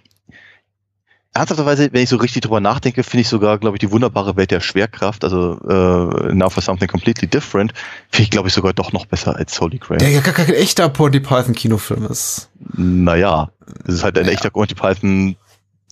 ernsthafterweise, 1.34 1.88
wenn 1.92 2.02
ich 2.02 2.08
so 2.08 2.16
richtig 2.16 2.42
drüber 2.42 2.60
nachdenke, 2.60 3.02
finde 3.02 3.22
ich 3.22 3.28
sogar, 3.28 3.58
glaube 3.58 3.76
ich, 3.76 3.80
die 3.80 3.90
wunderbare 3.90 4.36
Welt 4.36 4.50
der 4.50 4.60
Schwerkraft, 4.60 5.24
also 5.24 5.58
äh, 5.68 6.34
Now 6.34 6.50
for 6.50 6.62
Something 6.62 6.88
Completely 6.88 7.26
Different, 7.28 7.72
finde 8.10 8.22
ich, 8.24 8.30
glaube 8.30 8.48
ich, 8.48 8.54
sogar 8.54 8.72
doch 8.72 8.92
noch 8.92 9.06
besser 9.06 9.36
als 9.36 9.58
Holy 9.60 9.78
Grail. 9.78 9.98
Der 9.98 10.10
ja 10.10 10.20
gar 10.20 10.34
kein 10.34 10.50
echter 10.52 10.92
Monty 10.96 11.20
Python 11.20 11.54
Kinofilm 11.54 12.06
ist. 12.06 12.50
naja, 12.74 13.50
das 13.86 13.96
ist 13.96 14.04
halt 14.04 14.18
ein 14.18 14.26
Ja. 14.26 14.32
echter 14.32 14.50
Monty 14.54 14.74
Python 14.74 15.36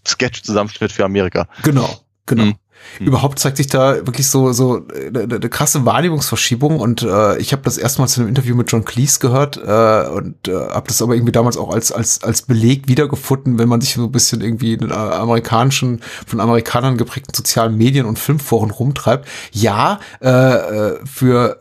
Sketch-Zusammenschnitt 0.07 0.93
für 0.93 1.05
Amerika. 1.05 1.47
Genau, 1.62 1.89
genau. 2.27 2.45
Mhm. 2.45 2.55
Überhaupt 2.98 3.39
zeigt 3.39 3.57
sich 3.57 3.66
da 3.66 4.07
wirklich 4.07 4.28
so 4.28 4.52
so 4.52 4.82
eine, 5.07 5.23
eine 5.23 5.48
krasse 5.48 5.85
Wahrnehmungsverschiebung 5.86 6.81
und 6.81 7.02
äh, 7.02 7.39
ich 7.39 7.52
habe 7.52 7.62
das 7.62 7.78
erstmals 7.78 8.16
in 8.16 8.23
einem 8.23 8.28
Interview 8.28 8.55
mit 8.55 8.70
John 8.70 8.85
Cleese 8.85 9.20
gehört 9.20 9.57
äh, 9.57 10.09
und 10.09 10.48
äh, 10.48 10.52
habe 10.52 10.89
das 10.89 11.01
aber 11.01 11.15
irgendwie 11.15 11.32
damals 11.32 11.57
auch 11.57 11.73
als 11.73 11.93
als 11.93 12.23
als 12.23 12.43
Beleg 12.43 12.89
wiedergefunden, 12.89 13.59
wenn 13.59 13.69
man 13.69 13.81
sich 13.81 13.94
so 13.94 14.05
ein 14.05 14.12
bisschen 14.12 14.40
irgendwie 14.40 14.74
in 14.74 14.90
äh, 14.90 14.94
amerikanischen 14.94 16.01
von 16.27 16.40
Amerikanern 16.40 16.97
geprägten 16.97 17.35
sozialen 17.35 17.77
Medien 17.77 18.07
und 18.07 18.19
Filmforen 18.19 18.70
rumtreibt. 18.70 19.28
Ja, 19.52 20.01
äh, 20.20 20.28
äh, 20.28 20.98
für 21.07 21.59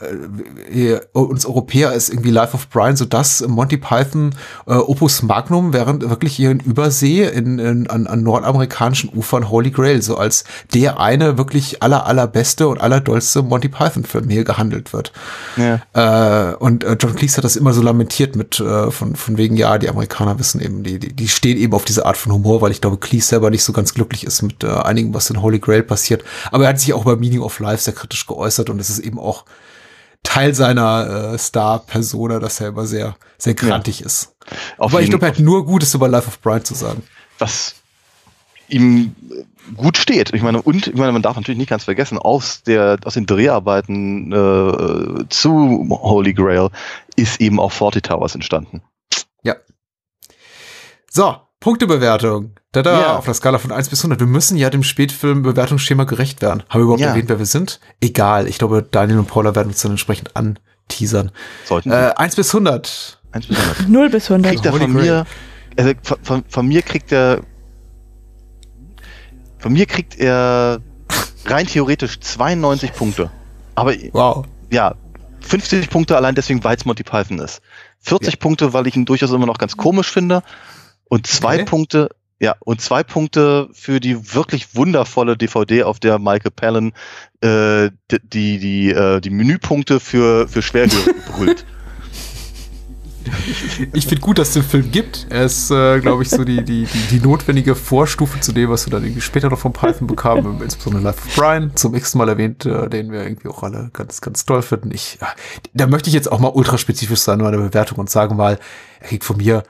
äh, 0.72 1.00
uns 1.14 1.46
Europäer 1.46 1.94
ist 1.94 2.10
irgendwie 2.10 2.32
Life 2.32 2.54
of 2.54 2.70
Brian 2.70 2.96
so 2.96 3.06
das 3.06 3.46
Monty 3.48 3.78
Python 3.78 4.36
äh, 4.68 4.74
Opus 4.74 5.24
Magnum, 5.24 5.74
während 5.74 6.10
wirklich 6.10 6.36
hier 6.36 6.52
in 6.52 6.60
Übersee 6.60 7.24
in, 7.24 7.60
in 7.60 7.90
an, 7.90 8.08
an 8.08 8.24
nordamerikanischen 8.24 9.10
Ufern 9.16 9.50
Holy 9.50 9.72
Grail 9.72 10.02
so 10.02 10.18
als 10.18 10.44
der 10.74 11.00
eine 11.10 11.38
wirklich 11.38 11.82
aller 11.82 12.06
allerbeste 12.06 12.68
und 12.68 12.80
allerdollste 12.80 13.42
Monty 13.42 13.68
Python 13.68 14.04
Film 14.04 14.30
hier 14.30 14.44
gehandelt 14.44 14.94
wird. 14.94 15.12
Ja. 15.58 15.82
Äh, 15.94 16.56
und 16.56 16.84
äh, 16.84 16.96
John 17.00 17.16
Cleese 17.16 17.38
hat 17.38 17.44
das 17.44 17.56
immer 17.56 17.74
so 17.74 17.82
lamentiert 17.82 18.36
mit 18.36 18.60
äh, 18.60 18.92
von 18.92 19.16
von 19.16 19.38
wegen 19.38 19.58
ja 19.58 19.78
die 19.80 19.90
Amerikaner 19.90 20.38
wissen 20.38 20.62
eben 20.62 20.84
die 20.84 21.00
die, 21.00 21.16
die 21.16 21.28
stehen 21.28 21.58
eben 21.58 21.74
auf 21.74 21.86
diese 21.86 22.06
Art 22.06 22.18
von 22.18 22.32
Humor, 22.32 22.62
weil 22.62 22.72
ich 22.72 22.82
glaube 22.82 22.98
Cleese 22.98 23.28
selber 23.30 23.50
nicht 23.50 23.64
so 23.64 23.74
ganz 23.74 23.94
glücklich 23.94 24.24
ist 24.24 24.44
mit 24.44 24.64
äh, 24.64 24.68
einigen 24.68 25.14
was 25.14 25.30
in 25.30 25.42
Holy 25.42 25.60
Grail 25.60 25.82
passiert. 25.84 26.24
Aber 26.52 26.66
er 26.66 26.70
hat 26.70 26.80
sich 26.80 26.94
auch 26.94 27.06
bei 27.06 27.16
Meaning 27.16 27.42
of 27.42 27.60
Life 27.60 27.84
sehr 27.84 27.94
kritisch 27.94 28.28
geäußert 28.28 28.70
und 28.70 28.80
es 28.80 28.90
ist 28.90 29.00
eben 29.00 29.18
auch 29.20 29.46
Teil 30.24 30.54
seiner 30.54 31.34
äh, 31.34 31.38
Star-Persona, 31.38 32.40
dass 32.40 32.60
er 32.60 32.70
immer 32.70 32.86
sehr, 32.86 33.16
sehr 33.38 33.54
grantig 33.54 34.02
ist. 34.02 34.36
Auf 34.78 34.92
Aber 34.92 35.02
ich 35.02 35.10
glaube, 35.10 35.26
er 35.26 35.32
hat 35.32 35.40
nur 35.40 35.66
Gutes 35.66 35.94
über 35.94 36.08
Life 36.10 36.28
of 36.28 36.40
Brian 36.42 36.64
zu 36.64 36.76
sagen. 36.76 37.04
was 37.40 37.76
ihm 38.68 39.16
gut 39.76 39.98
steht. 39.98 40.34
Ich 40.34 40.42
meine, 40.42 40.62
und 40.62 40.88
ich 40.88 40.96
meine, 40.96 41.12
man 41.12 41.22
darf 41.22 41.36
natürlich 41.36 41.58
nicht 41.58 41.70
ganz 41.70 41.84
vergessen, 41.86 42.18
aus 42.18 42.64
der, 42.64 42.98
aus 43.06 43.14
den 43.16 43.26
Dreharbeiten 43.26 44.32
äh, 44.32 45.26
zu 45.30 45.88
Holy 46.02 46.34
Grail 46.34 46.70
ist 47.16 47.40
eben 47.42 47.60
auch 47.60 47.72
Forty 47.72 48.02
Towers 48.02 48.36
entstanden. 48.36 48.82
So, 51.12 51.36
Punktebewertung. 51.60 52.54
Da 52.72 52.84
da 52.84 53.02
Ja. 53.02 53.18
auf 53.18 53.26
der 53.26 53.34
Skala 53.34 53.58
von 53.58 53.72
1 53.72 53.90
bis 53.90 54.02
100. 54.02 54.20
Wir 54.20 54.28
müssen 54.28 54.58
ja 54.58 54.70
dem 54.70 54.84
Spätfilm-Bewertungsschema 54.84 56.04
gerecht 56.04 56.42
werden. 56.44 56.62
Haben 56.70 56.82
wir 56.82 56.84
überhaupt 56.84 57.02
Ja. 57.02 57.08
erwähnt, 57.10 57.30
wer 57.30 57.40
wir 57.40 57.48
sind? 57.48 57.80
Egal. 58.00 58.48
Ich 58.48 58.60
glaube, 58.60 58.84
Daniel 58.84 59.18
und 59.18 59.26
Paula 59.28 59.56
werden 59.56 59.70
uns 59.70 59.82
dann 59.82 59.94
entsprechend 59.94 60.36
anteasern. 60.36 61.32
Sollten 61.66 61.92
Äh, 61.92 62.14
1 62.16 62.36
bis 62.36 62.54
100. 62.54 63.20
eins 63.32 63.48
bis 63.48 63.58
hundert. 63.58 63.90
0 63.90 64.10
bis 64.10 64.30
100. 64.30 64.52
kriegt 64.52 64.66
er 64.68 64.72
Holy 64.72 64.82
von 64.84 64.94
Grail. 64.94 65.04
mir, 65.04 65.26
also 65.78 65.92
von, 66.04 66.18
von, 66.22 66.44
von 66.48 66.68
mir 66.68 66.82
kriegt 66.84 67.12
er, 67.12 67.42
von 69.60 69.74
mir 69.74 69.86
kriegt 69.86 70.18
er 70.18 70.80
rein 71.46 71.68
theoretisch 71.68 72.20
92 72.20 72.94
Punkte. 72.94 73.30
Aber 73.76 73.94
Wow. 74.14 74.46
ja, 74.72 74.96
50 75.42 75.90
Punkte 75.90 76.16
allein 76.18 76.36
deswegen, 76.36 76.64
weil 76.64 76.76
es 76.76 76.86
Monty 76.86 77.04
Python 77.04 77.40
ist. 77.40 77.62
40 78.02 78.40
Punkte, 78.40 78.74
weil 78.74 78.88
ich 78.88 78.96
ihn 78.96 79.06
durchaus 79.06 79.32
immer 79.32 79.46
noch 79.46 79.58
ganz 79.58 79.78
komisch 79.78 80.10
finde. 80.12 80.42
Und 81.06 81.28
zwei 81.28 81.56
Okay. 81.56 81.66
Punkte, 81.66 82.10
ja, 82.40 82.56
und 82.60 82.82
zwei 82.82 83.04
Punkte 83.04 83.68
für 83.74 84.00
die 84.00 84.34
wirklich 84.34 84.76
wundervolle 84.76 85.36
DVD, 85.38 85.84
auf 85.84 86.00
der 86.00 86.20
Michael 86.20 86.52
Palin 86.52 86.94
äh, 87.42 87.90
die, 88.12 88.20
die, 88.24 88.60
die, 88.60 88.90
äh, 88.92 89.20
die 89.22 89.30
Menüpunkte 89.30 90.00
für, 90.00 90.48
für 90.48 90.62
Schwerhörer 90.62 91.14
brüllt. 91.36 91.66
Ich 93.94 94.08
finde 94.08 94.22
gut, 94.22 94.40
dass 94.40 94.50
es 94.50 94.54
den 94.56 94.64
Film 94.64 94.92
gibt. 94.92 95.28
Er 95.30 95.46
ist, 95.46 95.72
äh, 95.72 96.00
glaube 96.00 96.24
ich, 96.24 96.30
so 96.30 96.44
die, 96.44 96.64
die, 96.64 96.86
die, 96.86 97.20
die 97.20 97.20
notwendige 97.20 97.76
Vorstufe 97.76 98.40
zu 98.40 98.52
dem, 98.52 98.70
was 98.70 98.86
wir 98.86 98.92
dann 98.92 99.04
irgendwie 99.04 99.22
später 99.22 99.50
noch 99.50 99.60
von 99.60 99.74
Python 99.74 100.08
bekamen, 100.08 100.62
insbesondere 100.64 101.04
Life 101.04 101.20
of 101.20 101.36
Brian, 101.36 101.76
zum 101.76 101.96
x 101.96 102.16
Mal 102.16 102.30
erwähnt, 102.30 102.66
äh, 102.66 102.90
den 102.90 103.12
wir 103.12 103.24
irgendwie 103.24 103.48
auch 103.48 103.64
alle 103.64 103.90
ganz, 103.94 104.22
ganz 104.22 104.46
toll 104.46 104.62
finden. 104.62 104.92
Ich, 104.94 105.18
ja, 105.22 105.28
da 105.74 105.88
möchte 105.88 106.10
ich 106.10 106.14
jetzt 106.14 106.32
auch 106.32 106.40
mal 106.40 106.50
ultraspezifisch 106.50 107.20
sein 107.20 107.40
in 107.40 107.46
meiner 107.46 107.58
Bewertung 107.58 107.98
und 108.00 108.10
sagen 108.10 108.36
mal, 108.36 108.60
er 109.00 109.08
kriegt 109.08 109.24
von 109.24 109.38
mir 109.38 109.64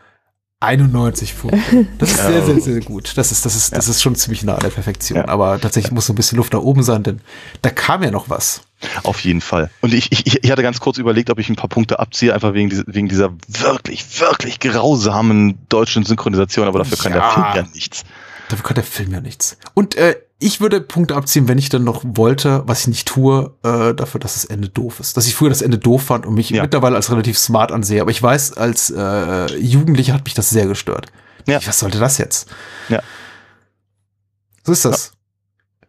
91 0.61 1.37
Punkte. 1.37 1.87
Das 1.97 2.11
ist 2.11 2.17
sehr, 2.25 2.45
sehr, 2.45 2.59
sehr 2.59 2.81
gut. 2.81 3.13
Das 3.17 3.31
ist, 3.31 3.45
das 3.45 3.55
ist, 3.55 3.73
das 3.75 3.87
ist 3.87 4.01
schon 4.01 4.15
ziemlich 4.15 4.43
nah 4.43 4.55
an 4.55 4.61
der 4.61 4.69
Perfektion. 4.69 5.17
Ja. 5.19 5.27
Aber 5.29 5.59
tatsächlich 5.59 5.91
muss 5.93 6.05
so 6.05 6.13
ein 6.13 6.15
bisschen 6.15 6.37
Luft 6.37 6.53
nach 6.53 6.59
oben 6.59 6.83
sein, 6.83 7.03
denn 7.03 7.21
da 7.61 7.69
kam 7.69 8.03
ja 8.03 8.11
noch 8.11 8.29
was. 8.29 8.61
Auf 9.03 9.21
jeden 9.21 9.41
Fall. 9.41 9.69
Und 9.81 9.93
ich, 9.93 10.11
ich, 10.11 10.43
ich 10.43 10.51
hatte 10.51 10.61
ganz 10.63 10.79
kurz 10.79 10.97
überlegt, 10.97 11.29
ob 11.29 11.39
ich 11.39 11.49
ein 11.49 11.55
paar 11.55 11.69
Punkte 11.69 11.99
abziehe, 11.99 12.33
einfach 12.33 12.53
wegen, 12.53 12.69
dieser- 12.69 12.83
wegen 12.87 13.07
dieser 13.09 13.31
wirklich, 13.47 14.05
wirklich 14.19 14.59
grausamen 14.59 15.57
deutschen 15.69 16.05
Synchronisation, 16.05 16.67
aber 16.67 16.79
dafür 16.79 16.97
kann 16.97 17.11
der 17.13 17.21
Ja. 17.21 17.29
Film 17.31 17.45
ja 17.65 17.71
nichts. 17.73 18.03
Dafür 18.49 18.63
kann 18.65 18.75
der 18.75 18.83
Film 18.83 19.11
ja 19.13 19.21
nichts. 19.21 19.57
Und 19.75 19.95
äh, 19.95 20.15
ich 20.39 20.59
würde 20.59 20.81
Punkte 20.81 21.15
abziehen, 21.15 21.47
wenn 21.47 21.57
ich 21.57 21.69
dann 21.69 21.83
noch 21.83 22.01
wollte, 22.03 22.63
was 22.65 22.81
ich 22.81 22.87
nicht 22.87 23.07
tue, 23.07 23.53
äh, 23.63 23.93
dafür, 23.93 24.19
dass 24.19 24.33
das 24.33 24.45
Ende 24.45 24.69
doof 24.69 24.99
ist. 24.99 25.15
Dass 25.17 25.27
ich 25.27 25.35
früher 25.35 25.49
das 25.49 25.61
Ende 25.61 25.77
doof 25.77 26.03
fand 26.03 26.25
und 26.25 26.33
mich 26.33 26.49
Ja. 26.49 26.63
mittlerweile 26.63 26.95
als 26.95 27.11
relativ 27.11 27.37
smart 27.37 27.71
ansehe. 27.71 28.01
Aber 28.01 28.11
ich 28.11 28.21
weiß, 28.21 28.53
als 28.57 28.89
äh, 28.89 29.55
Jugendlicher 29.57 30.13
hat 30.13 30.25
mich 30.25 30.33
das 30.33 30.49
sehr 30.49 30.65
gestört. 30.65 31.07
Ja. 31.47 31.59
Was 31.65 31.79
sollte 31.79 31.99
das 31.99 32.17
jetzt? 32.17 32.49
Ja. 32.89 33.01
So 34.63 34.71
ist 34.71 34.85
das. 34.85 35.11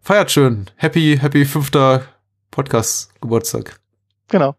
Feiert 0.02 0.30
schön. 0.30 0.66
Happy, 0.76 1.18
happy 1.20 1.44
fünfter 1.44 2.02
Podcast-Geburtstag. 2.50 3.78
Genau. 4.28 4.54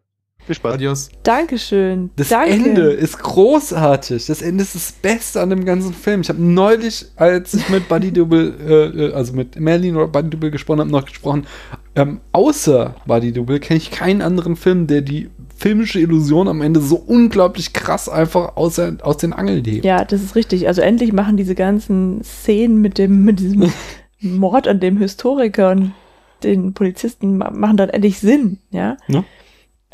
Viel 0.51 0.55
Spaß. 0.55 0.73
Adios. 0.73 1.09
Dankeschön. 1.23 2.09
Das 2.17 2.27
Danke. 2.29 2.51
Ende 2.51 2.81
ist 2.91 3.19
großartig. 3.19 4.25
Das 4.25 4.41
Ende 4.41 4.63
ist 4.63 4.75
das 4.75 4.91
Beste 4.91 5.39
an 5.41 5.49
dem 5.49 5.63
ganzen 5.63 5.93
Film. 5.93 6.21
Ich 6.21 6.29
habe 6.29 6.41
neulich, 6.41 7.05
als 7.15 7.53
ich 7.53 7.69
mit 7.69 7.87
Buddy 7.87 8.11
Double, 8.11 8.53
äh, 8.67 8.73
äh, 9.07 9.13
also 9.13 9.33
mit 9.33 9.59
Merlin 9.59 9.95
oder 9.95 10.07
Buddy 10.07 10.29
Double 10.31 10.51
gesprochen 10.51 10.81
habe, 10.81 10.89
noch 10.91 11.05
gesprochen. 11.05 11.45
Ähm, 11.95 12.19
außer 12.33 12.95
Buddy 13.05 13.31
Double 13.31 13.59
kenne 13.59 13.77
ich 13.77 13.91
keinen 13.91 14.21
anderen 14.21 14.55
Film, 14.55 14.87
der 14.87 15.01
die 15.01 15.29
filmische 15.55 15.99
Illusion 15.99 16.47
am 16.47 16.61
Ende 16.61 16.81
so 16.81 16.95
unglaublich 16.95 17.71
krass 17.73 18.09
einfach 18.09 18.57
aus, 18.57 18.75
der- 18.75 18.97
aus 19.03 19.17
den 19.17 19.31
Angeln 19.31 19.63
hebt. 19.63 19.85
Ja, 19.85 20.03
das 20.03 20.21
ist 20.21 20.35
richtig. 20.35 20.67
Also 20.67 20.81
endlich 20.81 21.13
machen 21.13 21.37
diese 21.37 21.55
ganzen 21.55 22.23
Szenen 22.23 22.81
mit 22.81 22.97
dem, 22.97 23.23
mit 23.23 23.39
diesem 23.39 23.71
Mord 24.19 24.67
an 24.67 24.79
dem 24.79 24.97
Historiker 24.97 25.71
und 25.71 25.93
den 26.43 26.73
Polizisten 26.73 27.37
ma- 27.37 27.51
machen 27.51 27.77
dann 27.77 27.89
endlich 27.89 28.19
Sinn, 28.19 28.57
ja. 28.71 28.97
Ja. 29.07 29.23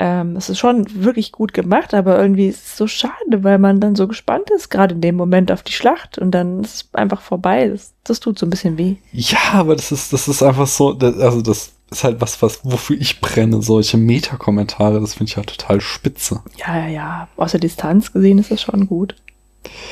Ähm, 0.00 0.36
es 0.36 0.48
ist 0.48 0.58
schon 0.58 0.86
wirklich 1.02 1.32
gut 1.32 1.52
gemacht, 1.52 1.92
aber 1.92 2.20
irgendwie 2.20 2.46
ist 2.46 2.66
es 2.66 2.76
so 2.76 2.86
schade, 2.86 3.42
weil 3.42 3.58
man 3.58 3.80
dann 3.80 3.96
so 3.96 4.06
gespannt 4.06 4.48
ist, 4.50 4.70
gerade 4.70 4.94
in 4.94 5.00
dem 5.00 5.16
Moment 5.16 5.50
auf 5.50 5.64
die 5.64 5.72
Schlacht 5.72 6.18
und 6.18 6.30
dann 6.30 6.62
ist 6.62 6.74
es 6.74 6.94
einfach 6.94 7.20
vorbei. 7.20 7.68
Das, 7.68 7.92
das 8.04 8.20
tut 8.20 8.38
so 8.38 8.46
ein 8.46 8.50
bisschen 8.50 8.78
weh. 8.78 8.96
Ja, 9.12 9.38
aber 9.54 9.74
das 9.74 9.90
ist, 9.90 10.12
das 10.12 10.28
ist 10.28 10.42
einfach 10.42 10.68
so, 10.68 10.92
das, 10.92 11.18
also 11.18 11.42
das 11.42 11.72
ist 11.90 12.04
halt 12.04 12.20
was, 12.20 12.40
was, 12.42 12.60
wofür 12.64 12.96
ich 13.00 13.20
brenne. 13.20 13.60
Solche 13.60 13.96
Metakommentare, 13.96 15.00
das 15.00 15.14
finde 15.14 15.30
ich 15.30 15.36
ja 15.36 15.42
total 15.42 15.80
spitze. 15.80 16.42
Ja, 16.56 16.78
ja, 16.78 16.88
ja. 16.88 17.28
Aus 17.36 17.52
der 17.52 17.60
Distanz 17.60 18.12
gesehen 18.12 18.38
ist 18.38 18.50
das 18.50 18.62
schon 18.62 18.86
gut. 18.86 19.16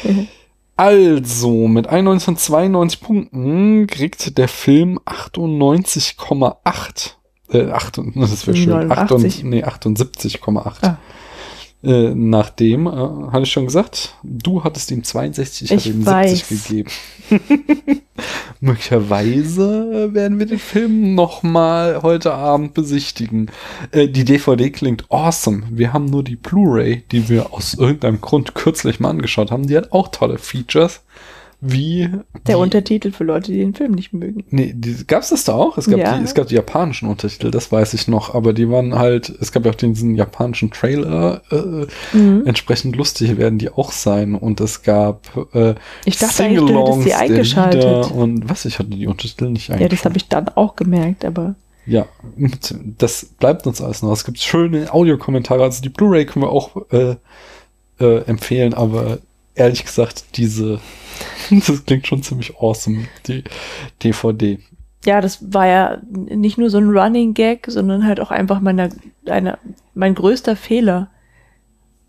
Also, 0.78 1.68
mit 1.68 1.86
91 1.86 2.22
von 2.22 2.36
92 2.36 3.00
Punkten 3.00 3.86
kriegt 3.86 4.36
der 4.36 4.46
Film 4.46 5.00
98,8. 5.06 7.12
Äh, 7.50 7.70
8, 7.70 8.00
das 8.16 8.46
wäre 8.46 8.56
schön. 8.56 8.70
89. 8.70 9.38
8, 9.38 9.44
nee, 9.44 9.64
78,8. 9.64 10.74
Ah. 10.82 10.98
Äh, 11.82 12.14
nachdem, 12.14 12.86
äh, 12.86 12.90
hatte 12.90 13.42
ich 13.42 13.52
schon 13.52 13.66
gesagt, 13.66 14.16
du 14.24 14.64
hattest 14.64 14.90
ihm 14.90 15.04
62, 15.04 15.62
ich, 15.62 15.70
Ich 15.70 15.76
hatte 15.78 15.88
ihm 15.90 16.06
weiß. 16.06 16.48
70 16.48 16.68
gegeben. 16.68 16.90
Möglicherweise 18.60 20.12
werden 20.14 20.38
wir 20.38 20.46
den 20.46 20.58
Film 20.58 21.14
nochmal 21.14 22.02
heute 22.02 22.32
Abend 22.32 22.74
besichtigen. 22.74 23.50
Äh, 23.92 24.08
die 24.08 24.24
DVD 24.24 24.70
klingt 24.70 25.04
awesome. 25.10 25.64
Wir 25.70 25.92
haben 25.92 26.06
nur 26.06 26.24
die 26.24 26.36
Blu-ray, 26.36 27.04
die 27.12 27.28
wir 27.28 27.52
aus 27.52 27.74
irgendeinem 27.74 28.20
Grund 28.20 28.54
kürzlich 28.54 28.98
mal 28.98 29.10
angeschaut 29.10 29.50
haben. 29.50 29.66
Die 29.66 29.76
hat 29.76 29.92
auch 29.92 30.08
tolle 30.08 30.38
Features. 30.38 31.02
Wie 31.68 32.08
Der 32.46 32.54
die, 32.56 32.60
Untertitel 32.62 33.10
für 33.12 33.24
Leute, 33.24 33.50
die 33.52 33.58
den 33.58 33.74
Film 33.74 33.92
nicht 33.92 34.12
mögen. 34.12 34.44
Nee, 34.50 34.72
die, 34.76 35.06
gab's 35.06 35.30
das 35.30 35.44
da 35.44 35.54
auch? 35.54 35.76
Es 35.78 35.88
gab, 35.88 35.98
Ja. 35.98 36.16
die, 36.18 36.24
es 36.24 36.34
gab 36.34 36.46
die 36.48 36.54
japanischen 36.54 37.08
Untertitel, 37.08 37.50
das 37.50 37.72
weiß 37.72 37.94
ich 37.94 38.08
noch, 38.08 38.34
aber 38.34 38.52
die 38.52 38.68
waren 38.70 38.94
halt, 38.94 39.32
es 39.40 39.52
gab 39.52 39.64
ja 39.64 39.70
auch 39.72 39.76
diesen 39.76 40.14
japanischen 40.14 40.70
Trailer, 40.70 41.42
äh, 41.50 41.86
Mhm. 42.16 42.42
entsprechend 42.46 42.96
lustig 42.96 43.36
werden 43.36 43.58
die 43.58 43.70
auch 43.70 43.92
sein 43.92 44.34
und 44.34 44.60
es 44.60 44.82
gab 44.82 45.22
äh, 45.54 45.74
Ich 46.04 46.18
dachte 46.18 46.44
eigentlich, 46.44 46.60
du 46.60 46.78
hättest 46.78 47.02
sie 47.02 47.14
eingeschaltet. 47.14 48.10
Und 48.10 48.48
was, 48.48 48.64
ich 48.64 48.78
hatte 48.78 48.90
die 48.90 49.06
Untertitel 49.06 49.50
nicht 49.50 49.68
Ja, 49.68 49.88
das 49.88 50.04
habe 50.04 50.16
ich 50.16 50.28
dann 50.28 50.48
auch 50.50 50.76
gemerkt, 50.76 51.24
aber 51.24 51.54
Ja, 51.86 52.06
das 52.98 53.24
bleibt 53.38 53.66
uns 53.66 53.80
alles 53.80 54.02
noch. 54.02 54.12
Es 54.12 54.24
gibt 54.24 54.38
schöne 54.40 54.92
Audiokommentare, 54.92 55.62
also 55.62 55.82
die 55.82 55.88
Blu-ray 55.88 56.26
können 56.26 56.44
wir 56.44 56.50
auch 56.50 56.76
äh, 56.90 57.16
äh, 58.00 58.22
empfehlen, 58.26 58.74
aber 58.74 59.18
ehrlich 59.54 59.84
gesagt, 59.84 60.24
diese, 60.36 60.80
das 61.50 61.84
klingt 61.84 62.06
schon 62.06 62.22
ziemlich 62.22 62.56
awesome, 62.58 63.06
die 63.26 63.44
DVD. 64.02 64.58
ja, 65.04 65.20
das 65.20 65.52
war 65.52 65.66
ja 65.66 65.98
nicht 66.10 66.58
nur 66.58 66.70
so 66.70 66.78
ein 66.78 66.88
Running 66.90 67.34
Gag, 67.34 67.66
sondern 67.68 68.06
halt 68.06 68.20
auch 68.20 68.30
einfach 68.30 68.60
meine, 68.60 68.90
eine, 69.26 69.58
mein 69.94 70.14
größter 70.14 70.56
Fehler 70.56 71.08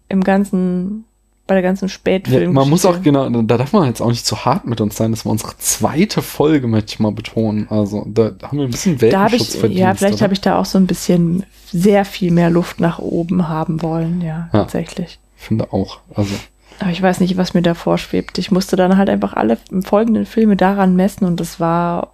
im 0.10 0.24
ganzen 0.24 1.04
bei 1.46 1.54
der 1.54 1.64
ganzen 1.64 1.86
Ja, 1.86 1.90
Spätfilm. 1.90 2.54
man 2.54 2.70
muss 2.70 2.86
auch 2.86 3.02
genau, 3.02 3.30
da 3.30 3.58
darf 3.58 3.72
man 3.72 3.88
jetzt 3.88 4.02
auch 4.02 4.10
nicht 4.10 4.26
zu 4.26 4.44
hart 4.44 4.66
mit 4.66 4.82
uns 4.82 4.98
sein. 4.98 5.12
Das 5.12 5.24
war 5.24 5.32
unsere 5.32 5.58
zweite 5.60 6.22
Folge, 6.22 6.68
möchte 6.68 6.92
ich 6.96 7.00
mal 7.00 7.14
betonen. 7.14 7.68
Also 7.70 8.06
da 8.06 8.34
haben 8.44 8.58
wir 8.58 8.66
ein 8.66 8.72
bisschen 8.72 8.96
ich, 8.96 9.58
verdient. 9.58 9.80
ja, 9.80 9.94
vielleicht 9.96 10.22
habe 10.22 10.34
ich 10.34 10.42
da 10.42 10.60
auch 10.60 10.66
so 10.66 10.78
ein 10.78 10.88
bisschen 10.88 11.46
sehr 11.72 12.04
viel 12.04 12.32
mehr 12.32 12.50
Luft 12.50 12.82
nach 12.82 13.00
oben 13.00 13.48
haben 13.48 13.82
wollen, 13.82 14.20
ja, 14.20 14.50
Ja. 14.52 14.60
tatsächlich. 14.64 15.20
finde 15.38 15.72
auch. 15.72 16.00
Also 16.14 16.34
Aber 16.80 16.92
ich 16.92 17.02
weiß 17.02 17.20
nicht, 17.20 17.38
was 17.38 17.54
mir 17.54 17.62
da 17.62 17.74
vorschwebt. 17.74 18.38
Ich 18.38 18.52
musste 18.52 18.76
dann 18.76 18.98
halt 18.98 19.10
einfach 19.10 19.34
alle 19.34 19.58
folgenden 19.84 20.26
Filme 20.26 20.56
daran 20.56 20.96
messen 20.96 21.26
und 21.26 21.40
das 21.40 21.60
war 21.60 22.14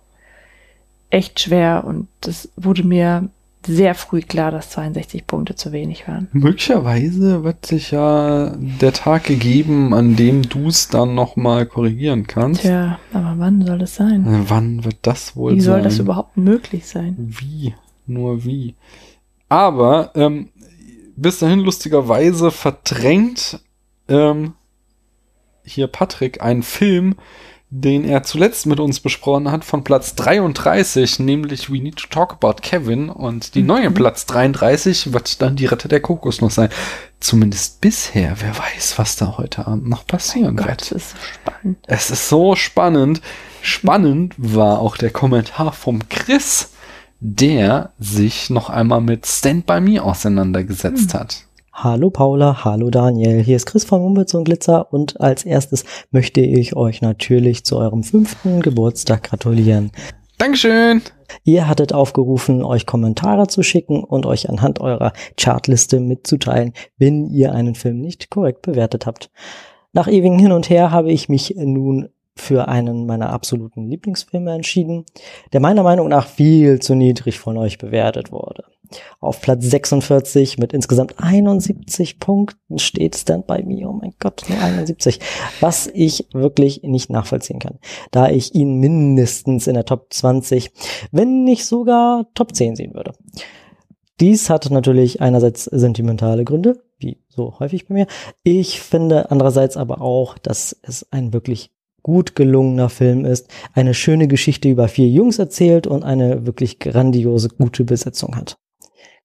echt 1.10 1.40
schwer 1.42 1.84
und 1.86 2.08
das 2.22 2.50
wurde 2.56 2.84
mir 2.84 3.30
sehr 3.66 3.96
früh 3.96 4.22
klar, 4.22 4.52
dass 4.52 4.72
62 4.72 5.26
Punkte 5.26 5.56
zu 5.56 5.72
wenig 5.72 6.08
waren. 6.08 6.28
möglicherweise 6.34 7.44
wird 7.44 7.66
sich 7.66 7.92
ja 7.92 8.54
der 8.58 8.92
Tag 8.92 9.24
gegeben, 9.24 9.94
an 9.94 10.16
dem 10.16 10.42
du 10.42 10.68
es 10.68 10.90
dann 10.90 11.16
nochmal 11.16 11.66
korrigieren 11.66 12.28
kannst. 12.28 12.62
Tja, 12.62 13.00
aber 13.14 13.36
wann 13.38 13.66
soll 13.66 13.82
es 13.84 13.96
sein? 13.96 14.26
Wann 14.48 14.84
wird 14.84 14.98
das 15.04 15.36
wohl 15.36 15.54
Wie 15.56 15.62
sein? 15.62 15.76
soll 15.76 15.82
das 15.82 16.00
überhaupt 16.00 16.36
möglich 16.36 16.86
sein? 16.88 17.16
Wie? 17.18 17.74
Nur 18.06 18.44
wie? 18.44 18.76
Aber 19.48 20.12
ähm, 20.16 20.50
bis 21.16 21.40
dahin 21.40 21.60
lustigerweise 21.60 22.52
verdrängt 22.52 23.62
ähm, 24.08 24.54
hier 25.64 25.88
Patrick 25.88 26.42
einen 26.42 26.64
Film, 26.64 27.16
den 27.76 28.06
er 28.06 28.22
zuletzt 28.22 28.68
mit 28.68 28.80
uns 28.80 29.00
besprochen 29.00 29.52
hat, 29.52 29.66
von 29.66 29.84
Platz 29.84 30.14
33, 30.14 31.18
nämlich 31.18 31.72
We 31.72 31.80
Need 31.80 31.96
to 31.98 32.08
Talk 32.08 32.34
About 32.34 32.62
Kevin. 32.62 33.10
Und 33.10 33.56
die 33.56 33.64
neue 33.64 33.90
Platz 33.90 34.28
33 34.28 35.12
wird 35.12 35.42
dann 35.42 35.56
die 35.56 35.66
Retter 35.66 35.90
der 35.90 36.00
Kokosnuss 36.00 36.54
sein. 36.54 36.70
Zumindest 37.20 37.82
bisher. 37.82 38.36
Wer 38.40 38.56
weiß, 38.58 39.00
was 39.00 39.16
da 39.16 39.38
heute 39.40 39.66
Abend 39.66 39.90
noch 39.90 40.06
passieren 40.06 40.56
Gott, 40.56 40.68
wird. 40.68 40.82
das 40.82 40.92
ist 40.92 41.10
so 41.10 41.18
spannend. 41.34 41.78
Es 41.88 42.12
ist 42.12 42.30
so 42.30 42.56
spannend. 42.56 43.22
Spannend 43.64 44.36
war 44.38 44.80
auch 44.80 44.96
der 44.96 45.10
Kommentar 45.10 45.74
vom 45.74 46.08
Chris, 46.10 46.74
der 47.22 47.92
sich 47.98 48.52
noch 48.52 48.70
einmal 48.70 49.02
mit 49.02 49.26
Stand 49.26 49.66
By 49.66 49.82
Me 49.82 50.04
auseinandergesetzt 50.04 51.16
hat. 51.16 51.46
Hallo 51.76 52.12
Paula, 52.12 52.64
hallo 52.64 52.92
Daniel, 52.92 53.42
hier 53.42 53.56
ist 53.56 53.66
Chris 53.66 53.84
von 53.84 54.00
Mumpitz 54.00 54.36
und 54.36 54.44
Glitzer 54.44 54.94
und 54.94 55.20
als 55.20 55.44
erstes 55.44 55.86
möchte 56.12 56.40
ich 56.40 56.76
euch 56.76 57.02
natürlich 57.02 57.66
zu 57.66 57.78
eurem 57.78 58.04
fünften 58.04 58.62
Geburtstag 58.62 59.24
gratulieren. 59.24 59.92
Dankeschön. 60.38 61.02
Ihr 61.44 61.68
hattet 61.68 61.92
aufgerufen, 61.92 62.64
euch 62.64 62.86
Kommentare 62.86 63.48
zu 63.48 63.64
schicken 63.64 64.04
und 64.04 64.28
euch 64.28 64.50
anhand 64.50 64.82
eurer 64.82 65.14
Chartliste 65.36 66.00
mitzuteilen, 66.00 66.74
wenn 67.00 67.26
ihr 67.26 67.54
einen 67.54 67.74
Film 67.74 68.02
nicht 68.02 68.30
korrekt 68.30 68.62
bewertet 68.62 69.08
habt. 69.08 69.32
Nach 69.94 70.08
ewigem 70.08 70.38
Hin 70.38 70.52
und 70.52 70.70
Her 70.70 70.92
habe 70.92 71.12
ich 71.12 71.28
mich 71.28 71.56
nun 71.58 72.10
für 72.36 72.68
einen 72.68 73.08
meiner 73.08 73.32
absoluten 73.32 73.90
Lieblingsfilme 73.90 74.54
entschieden, 74.54 75.06
der 75.54 75.60
meiner 75.60 75.82
Meinung 75.82 76.08
nach 76.08 76.28
viel 76.28 76.80
zu 76.80 76.94
niedrig 76.94 77.40
von 77.40 77.58
euch 77.58 77.80
bewertet 77.80 78.32
wurde. 78.32 78.64
Auf 79.20 79.42
Platz 79.42 79.66
46 79.66 80.58
mit 80.58 80.74
insgesamt 80.74 81.16
71 81.18 82.20
Punkten 82.20 82.80
steht 82.80 83.16
Stand 83.16 83.48
By 83.48 83.64
Me. 83.64 83.88
Oh 83.88 83.94
mein 83.94 84.14
Gott, 84.20 84.44
nur 84.50 84.60
71. 84.60 85.20
Was 85.60 85.88
ich 85.88 86.28
wirklich 86.34 86.84
nicht 86.84 87.10
nachvollziehen 87.10 87.60
kann, 87.60 87.80
da 88.12 88.30
ich 88.30 88.56
ihn 88.56 88.80
mindestens 88.80 89.68
in 89.68 89.76
der 89.76 89.86
Top 89.86 90.08
20, 90.12 90.72
wenn 91.12 91.44
nicht 91.44 91.66
sogar 91.66 92.28
Top 92.34 92.56
10 92.56 92.76
sehen 92.76 92.94
würde. 92.94 93.14
Dies 94.20 94.50
hat 94.50 94.70
natürlich 94.70 95.22
einerseits 95.22 95.66
sentimentale 95.66 96.44
Gründe, 96.44 96.84
wie 97.00 97.18
so 97.28 97.60
häufig 97.60 97.88
bei 97.88 97.96
mir. 97.96 98.08
Ich 98.44 98.80
finde 98.80 99.32
andererseits 99.32 99.76
aber 99.76 100.02
auch, 100.02 100.38
dass 100.38 100.78
es 100.84 101.12
ein 101.12 101.34
wirklich 101.34 101.72
gut 102.04 102.36
gelungener 102.36 102.90
Film 102.90 103.26
ist, 103.26 103.50
eine 103.74 103.94
schöne 103.94 104.28
Geschichte 104.28 104.70
über 104.70 104.88
vier 104.88 105.08
Jungs 105.08 105.40
erzählt 105.40 105.88
und 105.88 106.04
eine 106.04 106.46
wirklich 106.46 106.80
grandiose, 106.80 107.48
gute 107.50 107.86
Besetzung 107.86 108.36
hat. 108.36 108.58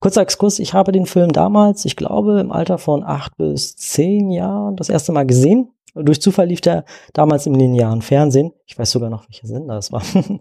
Kurzer 0.00 0.22
Exkurs, 0.22 0.60
ich 0.60 0.74
habe 0.74 0.92
den 0.92 1.06
Film 1.06 1.32
damals, 1.32 1.84
ich 1.84 1.96
glaube, 1.96 2.38
im 2.38 2.52
Alter 2.52 2.78
von 2.78 3.02
acht 3.02 3.36
bis 3.36 3.76
zehn 3.76 4.30
Jahren 4.30 4.76
das 4.76 4.88
erste 4.88 5.12
Mal 5.12 5.26
gesehen. 5.26 5.72
Durch 5.94 6.20
Zufall 6.20 6.46
lief 6.46 6.60
der 6.60 6.84
damals 7.12 7.46
im 7.46 7.54
linearen 7.54 8.02
Fernsehen. 8.02 8.52
Ich 8.66 8.78
weiß 8.78 8.90
sogar 8.90 9.10
noch, 9.10 9.28
welcher 9.28 9.48
Sender 9.48 9.76
es 9.76 9.92
war. 9.92 10.02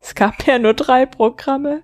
Es 0.00 0.14
gab 0.14 0.46
ja 0.46 0.58
nur 0.58 0.72
drei 0.72 1.04
Programme. 1.04 1.82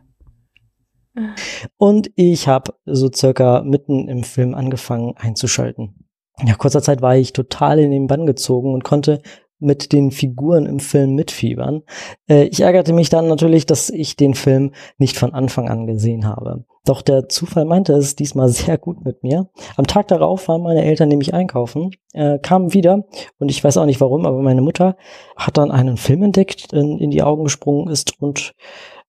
Und 1.77 2.11
ich 2.15 2.49
habe 2.49 2.73
so 2.87 3.11
circa 3.15 3.63
mitten 3.63 4.09
im 4.09 4.23
Film 4.23 4.55
angefangen 4.55 5.15
einzuschalten. 5.19 6.07
Nach 6.43 6.57
kurzer 6.57 6.81
Zeit 6.81 7.03
war 7.03 7.17
ich 7.17 7.35
total 7.35 7.79
in 7.79 7.91
den 7.91 8.07
Bann 8.07 8.25
gezogen 8.25 8.73
und 8.73 8.83
konnte 8.83 9.21
mit 9.59 9.93
den 9.93 10.11
Figuren 10.11 10.67
im 10.67 10.81
Film 10.81 11.15
mitfiebern. 11.15 11.83
Äh, 12.29 12.45
ich 12.45 12.61
ärgerte 12.61 12.93
mich 12.93 13.11
dann 13.11 13.29
natürlich, 13.29 13.67
dass 13.67 13.91
ich 13.91 14.17
den 14.17 14.35
Film 14.35 14.73
nicht 14.97 15.17
von 15.19 15.35
Anfang 15.35 15.69
an 15.69 15.87
gesehen 15.87 16.27
habe. 16.27 16.65
Doch 16.85 17.01
der 17.01 17.29
Zufall 17.29 17.65
meinte 17.65 17.93
es 17.93 18.17
diesmal 18.17 18.49
sehr 18.49 18.77
gut 18.77 19.05
mit 19.05 19.23
mir. 19.23 19.49
Am 19.77 19.87
Tag 19.87 20.09
darauf 20.09 20.49
waren 20.49 20.63
meine 20.63 20.85
Eltern 20.85 21.09
nämlich 21.09 21.33
einkaufen, 21.33 21.91
äh, 22.13 22.39
kamen 22.39 22.75
wieder 22.75 23.05
und 23.39 23.51
ich 23.51 23.63
weiß 23.63 23.77
auch 23.77 23.87
nicht 23.87 24.01
warum, 24.01 24.27
aber 24.27 24.43
meine 24.43 24.63
Mutter 24.63 24.97
hat 25.37 25.59
dann 25.59 25.71
einen 25.71 25.97
Film 25.97 26.23
entdeckt, 26.25 26.73
in, 26.73 26.99
in 26.99 27.11
die 27.11 27.23
Augen 27.23 27.45
gesprungen 27.45 27.89
ist 27.89 28.21
und 28.21 28.53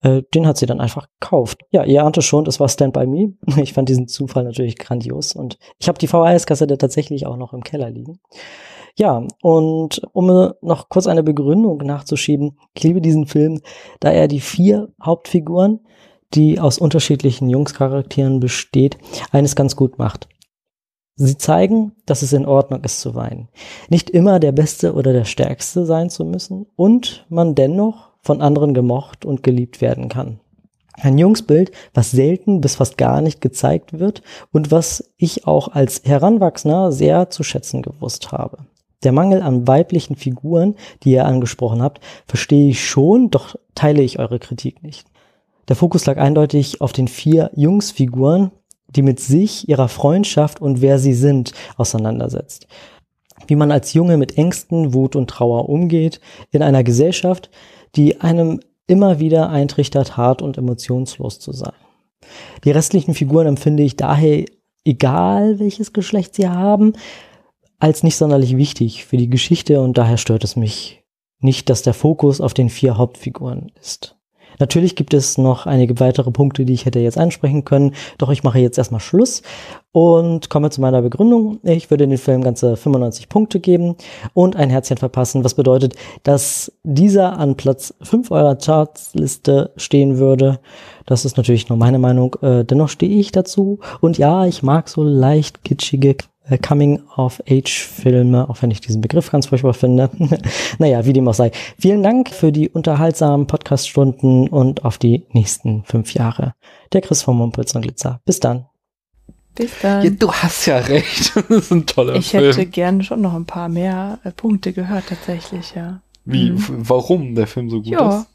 äh, 0.02 0.22
den 0.34 0.45
hat 0.45 0.58
sie 0.58 0.68
dann 0.68 0.82
einfach 0.82 1.08
gekauft. 1.20 1.62
Ja, 1.72 1.84
ihr 1.84 2.04
ahnte 2.04 2.22
schon, 2.22 2.45
es 2.45 2.60
war 2.60 2.70
Stand 2.70 2.94
By 2.94 3.08
Me. 3.08 3.34
Ich 3.64 3.74
fand 3.74 3.90
diesen 3.90 4.08
Zufall 4.08 4.44
natürlich 4.44 4.78
grandios 4.78 5.34
und 5.34 5.58
ich 5.80 5.88
habe 5.88 5.98
die 5.98 6.08
VHS-Kassette 6.08 6.78
tatsächlich 6.78 7.26
auch 7.26 7.38
noch 7.38 7.54
im 7.54 7.64
Keller 7.64 7.90
liegen. 7.90 8.20
Ja, 8.95 9.26
und 9.41 10.02
um 10.12 10.54
noch 10.62 10.90
kurz 10.90 11.08
eine 11.08 11.24
Begründung 11.24 11.78
nachzuschieben, 11.78 12.60
ich 12.76 12.84
liebe 12.84 13.02
diesen 13.02 13.26
Film, 13.26 13.62
da 14.00 14.12
er 14.12 14.28
die 14.28 14.41
vier 14.41 14.90
Hauptfiguren, 15.04 15.80
die 16.34 16.60
aus 16.60 16.78
unterschiedlichen 16.78 17.50
Jungscharakteren 17.50 18.40
besteht, 18.40 18.98
eines 19.32 19.56
ganz 19.56 19.76
gut 19.76 19.98
macht. 19.98 20.28
Sie 21.16 21.38
zeigen, 21.38 21.92
dass 22.08 22.24
es 22.24 22.34
in 22.34 22.46
Ordnung 22.46 22.84
ist 22.84 23.00
zu 23.00 23.14
weinen. 23.14 23.50
Nicht 23.90 24.10
immer 24.10 24.40
der 24.40 24.52
Beste 24.52 24.94
oder 24.94 25.14
der 25.14 25.26
Stärkste 25.26 25.86
sein 25.86 26.10
zu 26.10 26.26
müssen 26.26 26.66
und 26.76 27.26
man 27.30 27.54
dennoch 27.54 28.10
von 28.22 28.42
anderen 28.42 28.74
gemocht 28.74 29.26
und 29.26 29.44
geliebt 29.44 29.80
werden 29.80 30.10
kann. 30.10 30.40
Ein 30.94 31.18
Jungsbild, 31.18 31.72
was 31.94 32.12
selten 32.12 32.62
bis 32.62 32.76
fast 32.76 32.98
gar 32.98 33.22
nicht 33.22 33.42
gezeigt 33.42 34.00
wird 34.00 34.22
und 34.52 34.72
was 34.72 35.12
ich 35.18 35.46
auch 35.46 35.68
als 35.68 36.02
Heranwachsender 36.04 36.92
sehr 36.92 37.30
zu 37.30 37.44
schätzen 37.44 37.82
gewusst 37.82 38.32
habe. 38.32 38.66
Der 39.04 39.12
Mangel 39.12 39.42
an 39.42 39.68
weiblichen 39.68 40.16
Figuren, 40.16 40.76
die 41.04 41.12
ihr 41.12 41.26
angesprochen 41.26 41.82
habt, 41.82 42.00
verstehe 42.26 42.70
ich 42.70 42.88
schon, 42.88 43.30
doch 43.30 43.56
teile 43.76 44.02
ich 44.02 44.20
eure 44.20 44.40
Kritik 44.40 44.82
nicht. 44.82 45.08
Der 45.68 45.76
Fokus 45.76 46.06
lag 46.06 46.18
eindeutig 46.18 46.81
auf 46.81 46.91
den 46.94 47.07
vier 47.07 47.52
Jungsfiguren, 47.56 48.52
die 48.88 49.02
mit 49.02 49.19
sich, 49.19 49.68
ihrer 49.69 49.88
Freundschaft 49.88 50.61
und 50.61 50.81
wer 50.81 50.99
sie 50.99 51.14
sind 51.14 51.53
auseinandersetzt. 51.77 52.68
Wie 53.48 53.56
man 53.56 53.72
als 53.72 53.94
Junge 53.94 54.18
mit 54.18 54.38
Ängsten, 54.38 54.94
Wut 54.94 55.15
und 55.15 55.30
Trauer 55.30 55.69
umgeht 55.69 56.19
in 56.52 56.61
einer 56.61 56.84
Gesellschaft, 56.84 57.49
die 57.95 58.22
einem 58.22 58.60
immer 58.88 59.19
wieder 59.19 59.49
eintrichtert, 59.49 60.18
hart 60.18 60.41
und 60.41 60.57
emotionslos 60.57 61.40
zu 61.40 61.52
sein. 61.52 61.73
Die 62.64 62.72
restlichen 62.72 63.14
Figuren 63.14 63.48
empfinde 63.48 63.84
ich 63.84 63.95
daher, 63.95 64.45
egal 64.85 65.60
welches 65.60 65.94
Geschlecht 65.94 66.35
sie 66.35 66.48
haben, 66.48 66.94
als 67.80 68.03
nicht 68.03 68.15
sonderlich 68.15 68.56
wichtig 68.57 69.06
für 69.06 69.18
die 69.18 69.30
Geschichte 69.30 69.81
und 69.81 69.98
daher 69.98 70.18
stört 70.18 70.44
es 70.44 70.56
mich 70.56 71.03
nicht, 71.40 71.69
dass 71.69 71.81
der 71.81 71.94
Fokus 71.94 72.40
auf 72.40 72.53
den 72.53 72.69
vier 72.69 72.98
Hauptfiguren 72.98 73.72
ist. 73.80 74.18
Natürlich 74.60 74.96
gibt 74.96 75.14
es 75.14 75.38
noch 75.38 75.66
einige 75.66 76.00
weitere 76.00 76.32
Punkte, 76.32 76.66
die 76.66 76.74
ich 76.74 76.86
hätte 76.86 77.00
jetzt 77.00 77.18
ansprechen 77.18 77.66
können, 77.66 77.94
doch 78.18 78.30
ich 78.30 78.44
mache 78.44 78.60
jetzt 78.60 78.78
erstmal 78.78 79.00
Schluss 79.02 79.42
und 79.92 80.50
komme 80.50 80.70
zu 80.72 80.82
meiner 80.82 81.02
Begründung. 81.02 81.60
Ich 81.64 81.90
würde 81.90 82.08
den 82.08 82.18
Film 82.18 82.44
ganze 82.44 82.76
95 82.76 83.30
Punkte 83.30 83.60
geben 83.60 83.96
und 84.34 84.56
ein 84.56 84.70
Herzchen 84.70 84.98
verpassen, 84.98 85.44
was 85.44 85.54
bedeutet, 85.54 85.96
dass 86.24 86.72
dieser 86.84 87.38
an 87.38 87.56
Platz 87.56 87.94
5 88.02 88.32
eurer 88.32 88.56
Chartsliste 88.56 89.72
stehen 89.78 90.18
würde. 90.18 90.60
Das 91.06 91.26
ist 91.26 91.38
natürlich 91.38 91.70
nur 91.70 91.78
meine 91.78 92.00
Meinung, 92.00 92.36
äh, 92.42 92.66
dennoch 92.66 92.90
stehe 92.90 93.20
ich 93.20 93.32
dazu 93.32 93.80
und 94.02 94.18
ja, 94.18 94.46
ich 94.46 94.64
mag 94.64 94.90
so 94.90 95.04
leicht 95.04 95.64
kitschige 95.64 96.16
Coming-of-Age-Filme, 96.61 98.49
auch 98.49 98.61
wenn 98.61 98.72
ich 98.72 98.82
diesen 98.82 99.02
Begriff 99.02 99.32
ganz 99.32 99.48
furchtbar 99.48 99.74
finde. 99.74 100.10
naja, 100.80 101.06
wie 101.06 101.14
dem 101.14 101.28
auch 101.28 101.34
sei. 101.34 101.52
Vielen 101.80 102.03
Dank 102.03 102.30
für 102.30 102.52
die 102.52 102.70
unterhaltsamen 102.70 103.48
Podcast-Stunden 103.48 104.48
und 104.49 104.86
auf 104.86 104.98
die 104.98 105.26
nächsten 105.32 105.84
fünf 105.86 106.14
Jahre. 106.14 106.53
Der 106.91 107.02
Chris 107.02 107.22
von 107.22 107.38
Mumpitz 107.38 107.74
und 107.76 107.82
Glitzer. 107.84 108.22
Bis 108.26 108.40
dann. 108.40 108.65
Bis 109.56 109.72
dann. 109.82 110.03
Ja, 110.03 110.10
du 110.10 110.32
hast 110.32 110.65
ja 110.65 110.78
recht. 110.78 111.34
Das 111.49 111.49
ist 111.65 111.72
ein 111.72 111.86
toller 111.86 112.15
ich 112.15 112.32
Film. 112.32 112.44
hätte 112.45 112.65
gerne 112.65 113.03
schon 113.03 113.22
noch 113.22 113.36
ein 113.36 113.45
paar 113.45 113.70
mehr 113.70 114.20
äh, 114.24 114.32
Punkte 114.32 114.74
gehört, 114.74 115.06
tatsächlich, 115.10 115.74
ja. 115.76 116.02
Wie, 116.26 116.52
Mhm. 116.52 116.65
warum 116.70 117.36
der 117.36 117.48
Film 117.48 117.70
so 117.70 117.78
gut 117.82 117.91
Ja. 117.91 118.20
ist? 118.20 118.28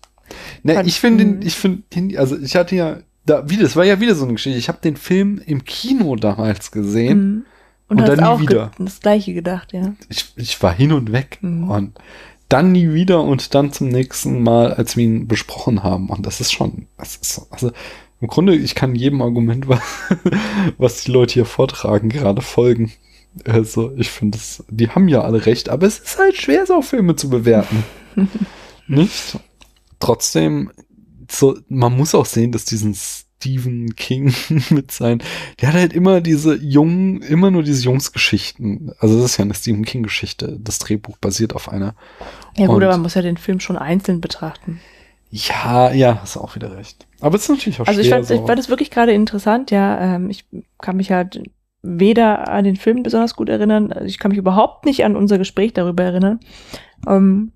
Ne, 0.63 0.75
Fand- 0.75 0.89
ich 0.89 1.01
finde, 1.01 1.25
den- 1.25 1.37
mhm. 1.37 1.43
ich 1.47 1.55
finde, 1.55 2.19
also 2.19 2.39
ich 2.39 2.55
hatte 2.55 2.77
ja, 2.77 2.99
da, 3.27 3.49
wie, 3.49 3.57
das 3.57 3.77
war 3.77 3.85
ja 3.85 3.99
wieder 4.01 4.15
so 4.15 4.25
eine 4.25 4.35
Geschichte. 4.35 4.59
Ich 4.59 4.69
habe 4.69 4.79
den 4.83 4.97
Film 4.97 5.41
im 5.45 5.65
Kino 5.65 6.15
damals 6.17 6.71
gesehen 6.71 7.19
Mhm. 7.19 7.45
Und, 7.89 8.01
Und 8.01 8.09
dann 8.09 8.37
nie 8.37 8.43
wieder. 8.43 8.71
das 8.79 9.01
gleiche 9.01 9.33
gedacht, 9.35 9.73
ja. 9.73 9.95
Ich, 10.09 10.33
ich 10.37 10.63
war 10.63 10.73
hin 10.75 10.93
und 10.93 11.11
weg. 11.13 11.39
Mhm. 11.41 11.71
Und 11.71 11.99
dann 12.51 12.73
nie 12.73 12.93
wieder 12.93 13.23
und 13.23 13.55
dann 13.55 13.73
zum 13.73 13.89
nächsten 13.89 14.43
Mal, 14.43 14.73
als 14.75 14.97
wir 14.97 15.05
ihn 15.05 15.27
besprochen 15.29 15.83
haben. 15.83 16.09
Und 16.11 16.27
das 16.27 16.41
ist 16.41 16.53
schon, 16.53 16.87
das 16.99 17.17
ist, 17.17 17.35
so- 17.35 17.47
also 17.51 17.73
im 18.21 18.29
Grunde, 18.29 18.55
ich 18.57 18.75
kann 18.75 18.95
jedem 18.95 19.23
Argument, 19.23 19.69
was, 19.69 19.81
was 20.77 21.05
die 21.05 21.13
Leute 21.13 21.35
hier 21.35 21.45
vortragen, 21.47 22.09
gerade 22.09 22.43
folgen. 22.43 22.93
Also, 23.47 23.93
ich 23.97 24.11
finde 24.11 24.37
es, 24.39 24.65
die 24.69 24.89
haben 24.91 25.07
ja 25.09 25.21
alle 25.23 25.47
recht, 25.47 25.69
aber 25.69 25.87
es 25.87 25.99
ist 25.99 26.19
halt 26.19 26.37
schwer, 26.37 26.67
so 26.67 26.83
Filme 26.83 27.15
zu 27.17 27.31
bewerten. 27.31 27.85
Nicht? 28.87 29.39
Trotzdem, 30.01 30.71
so, 31.31 31.57
man 31.69 31.97
muss 31.97 32.15
auch 32.15 32.27
sehen, 32.27 32.53
dass 32.53 32.65
diesen 32.65 32.97
Stephen 33.41 33.95
King 33.95 34.35
mit 34.71 34.91
seinen, 34.91 35.23
der 35.61 35.69
hat 35.69 35.77
halt 35.77 35.93
immer 35.93 36.21
diese 36.21 36.57
jungen, 36.57 37.23
immer 37.23 37.51
nur 37.53 37.63
diese 37.63 37.85
Jungsgeschichten. 37.85 38.93
Also 38.99 39.17
das 39.17 39.33
ist 39.33 39.37
ja 39.37 39.45
eine 39.45 39.55
Stephen 39.55 39.85
King 39.85 40.03
Geschichte. 40.03 40.59
Das 40.61 40.79
Drehbuch 40.81 41.19
basiert 41.19 41.55
auf 41.55 41.69
einer. 41.69 41.95
Ja 42.57 42.67
gut, 42.67 42.77
Und- 42.77 42.83
aber 42.83 42.93
man 42.95 43.03
muss 43.03 43.15
ja 43.15 43.23
den 43.23 43.37
Film 43.37 43.61
schon 43.61 43.77
einzeln 43.79 44.21
betrachten. 44.21 44.81
Ja, 45.31 45.93
ja, 45.93 46.19
hast 46.23 46.37
auch 46.37 46.55
wieder 46.57 46.77
recht. 46.77 47.07
Aber 47.21 47.37
es 47.37 47.43
ist 47.43 47.51
natürlich 47.51 47.81
auch 47.81 47.87
Also 47.87 48.01
ich 48.01 48.07
schwer. 48.09 48.17
fand, 48.17 48.27
so. 48.29 48.35
ich 48.35 48.41
fand 48.41 48.59
das 48.59 48.69
wirklich 48.71 48.91
gerade 48.91 49.13
interessant, 49.13 49.71
ja. 49.71 50.17
Ähm, 50.17 50.31
ich 50.31 50.45
kann 50.81 50.97
mich 50.97 51.11
halt 51.13 51.43
weder 51.83 52.49
an 52.49 52.65
den 52.65 52.77
Film 52.77 53.03
besonders 53.03 53.37
gut 53.37 53.49
erinnern, 53.49 53.93
also 53.93 54.07
ich 54.07 54.19
kann 54.19 54.31
mich 54.31 54.39
überhaupt 54.39 54.85
nicht 54.85 55.05
an 55.05 55.17
unser 55.17 55.39
Gespräch 55.39 55.75
darüber 55.75 56.03
erinnern. 56.03 56.41
Ähm, 57.07 57.53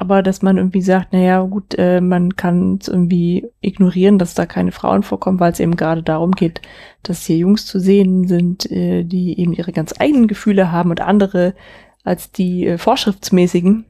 aber 0.00 0.22
dass 0.22 0.40
man 0.40 0.56
irgendwie 0.56 0.80
sagt, 0.80 1.12
naja, 1.12 1.42
gut, 1.42 1.74
äh, 1.76 2.00
man 2.00 2.34
kann 2.34 2.78
es 2.80 2.88
irgendwie 2.88 3.46
ignorieren, 3.60 4.18
dass 4.18 4.32
da 4.32 4.46
keine 4.46 4.72
Frauen 4.72 5.02
vorkommen, 5.02 5.40
weil 5.40 5.52
es 5.52 5.60
eben 5.60 5.76
gerade 5.76 6.02
darum 6.02 6.30
geht, 6.30 6.62
dass 7.02 7.26
hier 7.26 7.36
Jungs 7.36 7.66
zu 7.66 7.78
sehen 7.78 8.26
sind, 8.26 8.70
äh, 8.70 9.04
die 9.04 9.38
eben 9.38 9.52
ihre 9.52 9.72
ganz 9.72 9.92
eigenen 9.98 10.26
Gefühle 10.26 10.72
haben 10.72 10.88
und 10.88 11.02
andere 11.02 11.54
als 12.02 12.32
die 12.32 12.66
äh, 12.66 12.78
vorschriftsmäßigen. 12.78 13.84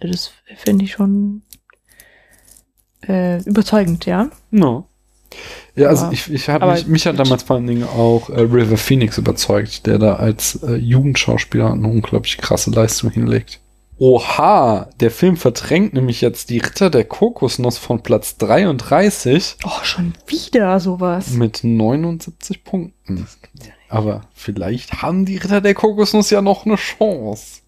Das 0.00 0.32
finde 0.56 0.86
ich 0.86 0.92
schon 0.92 1.42
äh, 3.06 3.42
überzeugend, 3.44 4.06
ja. 4.06 4.30
No. 4.50 4.88
Ja, 5.76 5.88
also 5.88 6.06
Aber- 6.06 6.14
ich, 6.14 6.32
ich 6.32 6.48
habe 6.48 6.66
mich, 6.72 6.86
mich 6.86 7.06
hat 7.06 7.18
damals 7.18 7.42
vor 7.42 7.56
allen 7.56 7.66
Dingen 7.66 7.84
auch 7.84 8.30
äh, 8.30 8.40
River 8.40 8.78
Phoenix 8.78 9.18
überzeugt, 9.18 9.84
der 9.84 9.98
da 9.98 10.14
als 10.14 10.62
äh, 10.62 10.76
Jugendschauspieler 10.76 11.72
eine 11.72 11.88
unglaublich 11.88 12.38
krasse 12.38 12.70
Leistung 12.70 13.10
hinlegt. 13.10 13.60
Oha, 13.98 14.88
der 14.98 15.10
Film 15.10 15.36
verdrängt 15.36 15.94
nämlich 15.94 16.20
jetzt 16.20 16.50
die 16.50 16.58
Ritter 16.58 16.90
der 16.90 17.04
Kokosnuss 17.04 17.78
von 17.78 18.02
Platz 18.02 18.36
33 18.38 19.56
Oh, 19.64 19.70
schon 19.84 20.14
wieder 20.26 20.80
sowas. 20.80 21.30
mit 21.30 21.60
79 21.62 22.64
Punkten. 22.64 23.26
Aber 23.88 24.22
vielleicht 24.34 25.02
haben 25.02 25.24
die 25.24 25.36
Ritter 25.36 25.60
der 25.60 25.74
Kokosnuss 25.74 26.30
ja 26.30 26.42
noch 26.42 26.66
eine 26.66 26.74
Chance, 26.76 27.60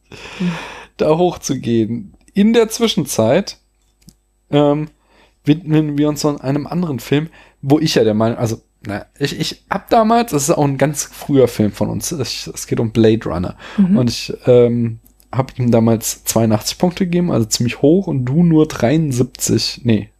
da 0.96 1.16
hochzugehen. 1.16 2.14
In 2.34 2.52
der 2.52 2.68
Zwischenzeit 2.68 3.58
ähm, 4.50 4.88
widmen 5.44 5.96
wir 5.96 6.08
uns 6.08 6.24
an 6.24 6.40
einem 6.40 6.66
anderen 6.66 6.98
Film, 6.98 7.28
wo 7.62 7.78
ich 7.78 7.94
ja 7.94 8.02
der 8.04 8.14
Meinung, 8.14 8.38
also, 8.38 8.60
na, 8.84 9.06
ich, 9.18 9.38
ich 9.38 9.64
hab 9.70 9.88
damals, 9.90 10.32
das 10.32 10.44
ist 10.44 10.50
auch 10.50 10.64
ein 10.64 10.78
ganz 10.78 11.04
früher 11.04 11.46
Film 11.46 11.70
von 11.70 11.88
uns, 11.88 12.10
es, 12.10 12.48
es 12.48 12.66
geht 12.66 12.80
um 12.80 12.90
Blade 12.90 13.24
Runner. 13.28 13.56
Mhm. 13.78 13.96
Und 13.96 14.10
ich 14.10 14.32
ähm, 14.46 14.98
habe 15.32 15.52
ihm 15.56 15.70
damals 15.70 16.24
82 16.24 16.78
Punkte 16.78 17.04
gegeben, 17.04 17.30
also 17.30 17.46
ziemlich 17.46 17.82
hoch, 17.82 18.06
und 18.06 18.24
du 18.24 18.42
nur 18.42 18.66
73, 18.66 19.82
nee. 19.84 20.10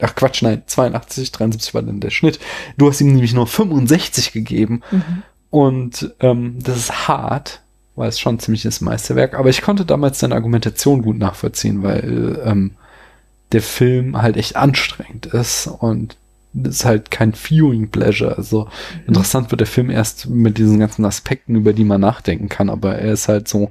Ach 0.00 0.14
Quatsch, 0.14 0.42
nein, 0.42 0.62
82, 0.66 1.30
73 1.30 1.74
war 1.74 1.82
dann 1.82 2.00
der 2.00 2.10
Schnitt. 2.10 2.40
Du 2.76 2.88
hast 2.88 3.00
ihm 3.00 3.12
nämlich 3.12 3.34
nur 3.34 3.46
65 3.46 4.32
gegeben. 4.32 4.82
Mhm. 4.90 5.22
Und 5.50 6.14
ähm, 6.20 6.56
das 6.60 6.76
ist 6.76 7.08
hart, 7.08 7.60
weil 7.94 8.08
es 8.08 8.18
schon 8.18 8.38
ziemlich 8.38 8.62
das 8.62 8.80
Meisterwerk. 8.80 9.34
Aber 9.34 9.50
ich 9.50 9.62
konnte 9.62 9.84
damals 9.84 10.18
deine 10.18 10.34
Argumentation 10.34 11.02
gut 11.02 11.18
nachvollziehen, 11.18 11.82
weil 11.82 12.40
ähm, 12.44 12.72
der 13.52 13.62
Film 13.62 14.20
halt 14.20 14.36
echt 14.36 14.56
anstrengend 14.56 15.26
ist 15.26 15.66
und 15.66 16.16
es 16.54 16.76
ist 16.76 16.84
halt 16.84 17.10
kein 17.10 17.34
Viewing 17.34 17.88
Pleasure. 17.88 18.36
Also 18.36 18.68
interessant 19.06 19.50
wird 19.50 19.60
der 19.60 19.66
Film 19.66 19.90
erst 19.90 20.28
mit 20.28 20.58
diesen 20.58 20.78
ganzen 20.78 21.04
Aspekten, 21.04 21.56
über 21.56 21.72
die 21.72 21.84
man 21.84 22.00
nachdenken 22.00 22.48
kann, 22.48 22.68
aber 22.68 22.96
er 22.96 23.12
ist 23.12 23.28
halt 23.28 23.48
so 23.48 23.70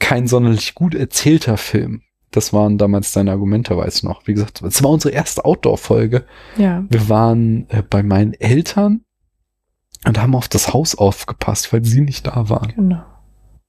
kein 0.00 0.26
sonderlich 0.26 0.74
gut 0.74 0.96
erzählter 0.96 1.56
Film. 1.56 2.02
Das 2.32 2.52
waren 2.52 2.78
damals 2.78 3.12
deine 3.12 3.32
Argumente, 3.32 3.76
weiß 3.76 3.98
ich 3.98 4.02
noch. 4.02 4.26
Wie 4.26 4.34
gesagt, 4.34 4.62
es 4.62 4.82
war 4.82 4.90
unsere 4.90 5.14
erste 5.14 5.44
Outdoor-Folge. 5.44 6.26
Ja. 6.56 6.84
Wir 6.88 7.08
waren 7.08 7.68
äh, 7.70 7.82
bei 7.88 8.02
meinen 8.02 8.34
Eltern 8.34 9.04
und 10.04 10.20
haben 10.20 10.34
auf 10.34 10.48
das 10.48 10.72
Haus 10.72 10.94
aufgepasst, 10.94 11.72
weil 11.72 11.84
sie 11.84 12.00
nicht 12.00 12.26
da 12.26 12.48
waren. 12.48 12.72
Genau. 12.74 13.02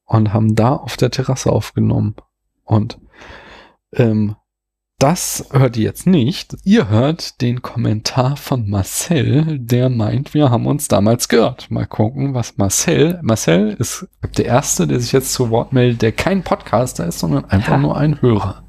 Und 0.06 0.34
haben 0.34 0.56
da 0.56 0.76
auf 0.76 0.98
der 0.98 1.12
Terrasse 1.12 1.52
aufgenommen. 1.52 2.16
Und 2.64 3.00
ähm, 3.94 4.36
das 5.02 5.46
hört 5.52 5.78
ihr 5.78 5.84
jetzt 5.84 6.06
nicht. 6.06 6.56
Ihr 6.64 6.88
hört 6.90 7.42
den 7.42 7.64
Kommentar 7.64 8.38
von 8.38 8.70
Marcel, 8.70 9.58
der 9.58 9.90
meint, 9.90 10.36
wir 10.36 10.52
haben 10.52 10.68
uns 10.68 10.88
damals 10.88 11.28
gehört. 11.28 11.72
Mal 11.72 11.88
gucken, 11.88 12.36
was 12.36 12.58
Marcel. 12.58 13.20
Marcel 13.24 13.76
ist 13.80 14.08
der 14.38 14.46
Erste, 14.46 14.86
der 14.86 15.00
sich 15.00 15.12
jetzt 15.12 15.34
zu 15.34 15.50
Wort 15.50 15.74
meldet, 15.74 16.04
der 16.04 16.12
kein 16.12 16.44
Podcaster 16.44 17.08
ist, 17.08 17.20
sondern 17.20 17.46
einfach 17.46 17.74
Ha. 17.74 17.78
nur 17.78 17.98
ein 17.98 18.22
Hörer. 18.22 18.64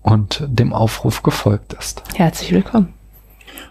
Und 0.00 0.44
dem 0.46 0.72
Aufruf 0.72 1.22
gefolgt 1.22 1.74
ist. 1.74 2.02
Herzlich 2.14 2.52
willkommen. 2.52 2.94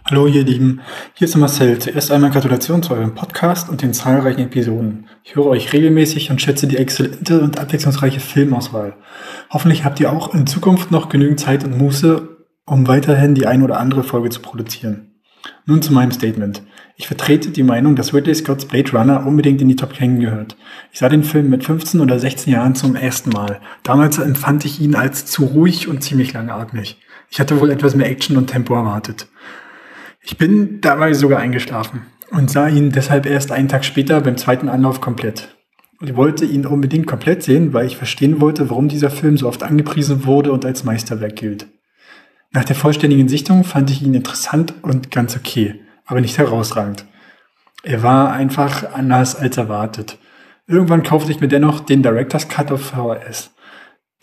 Hallo 0.05 0.27
ihr 0.27 0.43
Lieben, 0.43 0.81
hier 1.13 1.29
ist 1.29 1.37
Marcel. 1.37 1.79
Zuerst 1.79 2.11
einmal 2.11 2.29
Gratulation 2.29 2.83
zu 2.83 2.93
eurem 2.93 3.15
Podcast 3.15 3.69
und 3.69 3.81
den 3.81 3.93
zahlreichen 3.93 4.41
Episoden. 4.41 5.07
Ich 5.23 5.37
höre 5.37 5.45
euch 5.45 5.71
regelmäßig 5.71 6.29
und 6.29 6.41
schätze 6.41 6.67
die 6.67 6.75
exzellente 6.75 7.39
und 7.39 7.57
abwechslungsreiche 7.57 8.19
Filmauswahl. 8.19 8.97
Hoffentlich 9.49 9.85
habt 9.85 10.01
ihr 10.01 10.11
auch 10.11 10.33
in 10.33 10.45
Zukunft 10.45 10.91
noch 10.91 11.07
genügend 11.07 11.39
Zeit 11.39 11.63
und 11.63 11.77
Muße, 11.77 12.27
um 12.65 12.85
weiterhin 12.85 13.33
die 13.33 13.47
ein 13.47 13.63
oder 13.63 13.79
andere 13.79 14.03
Folge 14.03 14.29
zu 14.29 14.41
produzieren. 14.41 15.13
Nun 15.65 15.81
zu 15.81 15.93
meinem 15.93 16.11
Statement. 16.11 16.63
Ich 16.97 17.07
vertrete 17.07 17.51
die 17.51 17.63
Meinung, 17.63 17.95
dass 17.95 18.13
Ridley 18.13 18.35
Scott's 18.35 18.65
Blade 18.65 18.91
Runner 18.91 19.25
unbedingt 19.25 19.61
in 19.61 19.69
die 19.69 19.77
Top 19.77 19.95
10 19.95 20.19
gehört. 20.19 20.57
Ich 20.91 20.99
sah 20.99 21.07
den 21.07 21.23
Film 21.23 21.49
mit 21.49 21.63
15 21.63 22.01
oder 22.01 22.19
16 22.19 22.51
Jahren 22.51 22.75
zum 22.75 22.97
ersten 22.97 23.29
Mal. 23.29 23.61
Damals 23.83 24.17
empfand 24.17 24.65
ich 24.65 24.81
ihn 24.81 24.95
als 24.95 25.25
zu 25.25 25.45
ruhig 25.45 25.87
und 25.87 26.03
ziemlich 26.03 26.33
langatmig. 26.33 26.99
Ich 27.29 27.39
hatte 27.39 27.61
wohl 27.61 27.71
etwas 27.71 27.95
mehr 27.95 28.09
Action 28.09 28.35
und 28.35 28.47
Tempo 28.47 28.75
erwartet. 28.75 29.27
Ich 30.25 30.37
bin 30.37 30.79
dabei 30.79 31.13
sogar 31.13 31.39
eingeschlafen 31.39 32.03
und 32.31 32.49
sah 32.49 32.69
ihn 32.69 32.91
deshalb 32.91 33.25
erst 33.25 33.51
einen 33.51 33.67
Tag 33.67 33.83
später 33.83 34.21
beim 34.21 34.37
zweiten 34.37 34.69
Anlauf 34.69 35.01
komplett. 35.01 35.55
Ich 36.01 36.15
wollte 36.15 36.45
ihn 36.45 36.65
unbedingt 36.65 37.07
komplett 37.07 37.43
sehen, 37.43 37.73
weil 37.73 37.85
ich 37.85 37.97
verstehen 37.97 38.39
wollte, 38.39 38.69
warum 38.69 38.87
dieser 38.87 39.09
Film 39.09 39.37
so 39.37 39.47
oft 39.47 39.63
angepriesen 39.63 40.25
wurde 40.25 40.51
und 40.51 40.65
als 40.65 40.85
Meisterwerk 40.85 41.35
gilt. 41.35 41.67
Nach 42.51 42.63
der 42.63 42.75
vollständigen 42.75 43.27
Sichtung 43.27 43.63
fand 43.63 43.89
ich 43.89 44.01
ihn 44.01 44.13
interessant 44.13 44.73
und 44.81 45.11
ganz 45.11 45.35
okay, 45.35 45.81
aber 46.05 46.21
nicht 46.21 46.37
herausragend. 46.37 47.05
Er 47.83 48.01
war 48.01 48.31
einfach 48.31 48.93
anders 48.93 49.35
als 49.35 49.57
erwartet. 49.57 50.17
Irgendwann 50.67 51.03
kaufte 51.03 51.31
ich 51.31 51.41
mir 51.41 51.49
dennoch 51.49 51.81
den 51.81 52.01
Director's 52.01 52.47
Cut 52.47 52.71
auf 52.71 52.81
VHS. 52.81 53.51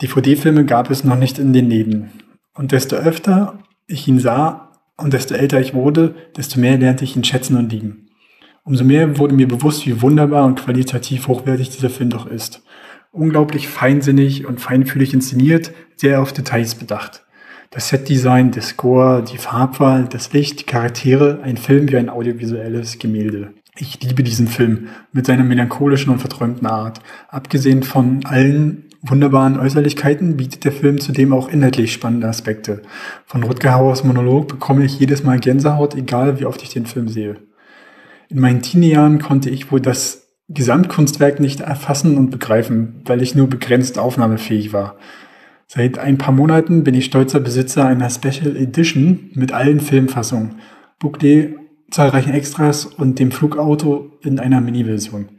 DVD-Filme 0.01 0.65
gab 0.65 0.89
es 0.89 1.03
noch 1.03 1.17
nicht 1.17 1.37
in 1.37 1.53
den 1.53 1.69
Läden. 1.69 2.09
Und 2.55 2.71
desto 2.71 2.95
öfter 2.95 3.59
ich 3.85 4.07
ihn 4.07 4.19
sah 4.19 4.70
und 4.97 5.13
desto 5.13 5.33
älter 5.35 5.59
ich 5.59 5.73
wurde, 5.73 6.15
desto 6.37 6.59
mehr 6.59 6.77
lernte 6.77 7.03
ich 7.03 7.15
ihn 7.15 7.23
schätzen 7.23 7.57
und 7.57 7.71
lieben. 7.71 8.09
Umso 8.63 8.83
mehr 8.83 9.17
wurde 9.17 9.33
mir 9.33 9.47
bewusst, 9.47 9.87
wie 9.87 10.01
wunderbar 10.01 10.45
und 10.45 10.59
qualitativ 10.59 11.27
hochwertig 11.27 11.69
dieser 11.69 11.89
Film 11.89 12.11
doch 12.11 12.27
ist. 12.27 12.63
Unglaublich 13.11 13.67
feinsinnig 13.67 14.45
und 14.45 14.61
feinfühlig 14.61 15.13
inszeniert, 15.13 15.71
sehr 15.95 16.21
auf 16.21 16.31
Details 16.31 16.75
bedacht. 16.75 17.25
Das 17.71 17.89
Setdesign, 17.89 18.51
der 18.51 18.61
Score, 18.61 19.23
die 19.23 19.37
Farbwahl, 19.37 20.07
das 20.07 20.31
Licht, 20.33 20.59
die 20.59 20.65
Charaktere, 20.65 21.39
ein 21.41 21.57
Film 21.57 21.89
wie 21.89 21.97
ein 21.97 22.09
audiovisuelles 22.09 22.99
Gemälde. 22.99 23.53
Ich 23.77 24.01
liebe 24.03 24.23
diesen 24.23 24.47
Film 24.47 24.89
mit 25.13 25.25
seiner 25.25 25.43
melancholischen 25.43 26.11
und 26.11 26.19
verträumten 26.19 26.67
Art. 26.67 26.99
Abgesehen 27.29 27.83
von 27.83 28.25
allen 28.25 28.90
wunderbaren 29.01 29.59
Äußerlichkeiten 29.59 30.37
bietet 30.37 30.63
der 30.63 30.71
Film 30.71 30.99
zudem 30.99 31.33
auch 31.33 31.49
inhaltlich 31.49 31.91
spannende 31.91 32.27
Aspekte. 32.27 32.81
Von 33.25 33.43
Rutger 33.43 33.73
Hauers 33.73 34.03
Monolog 34.03 34.47
bekomme 34.47 34.85
ich 34.85 34.99
jedes 34.99 35.23
Mal 35.23 35.39
Gänsehaut, 35.39 35.95
egal 35.95 36.39
wie 36.39 36.45
oft 36.45 36.61
ich 36.61 36.69
den 36.69 36.85
Film 36.85 37.07
sehe. 37.07 37.37
In 38.29 38.39
meinen 38.39 38.61
Teenie-Jahren 38.61 39.19
konnte 39.19 39.49
ich 39.49 39.71
wohl 39.71 39.81
das 39.81 40.29
Gesamtkunstwerk 40.49 41.39
nicht 41.39 41.61
erfassen 41.61 42.17
und 42.17 42.29
begreifen, 42.29 43.01
weil 43.05 43.21
ich 43.21 43.35
nur 43.35 43.47
begrenzt 43.47 43.97
aufnahmefähig 43.97 44.73
war. 44.73 44.97
Seit 45.67 45.97
ein 45.97 46.17
paar 46.17 46.33
Monaten 46.33 46.83
bin 46.83 46.95
ich 46.95 47.05
stolzer 47.05 47.39
Besitzer 47.39 47.85
einer 47.85 48.09
Special 48.09 48.57
Edition 48.57 49.31
mit 49.33 49.53
allen 49.53 49.79
Filmfassungen, 49.79 50.55
Booklet, 50.99 51.55
zahlreichen 51.89 52.33
Extras 52.33 52.85
und 52.85 53.19
dem 53.19 53.31
Flugauto 53.31 54.11
in 54.21 54.39
einer 54.39 54.61
Mini-Version. 54.61 55.29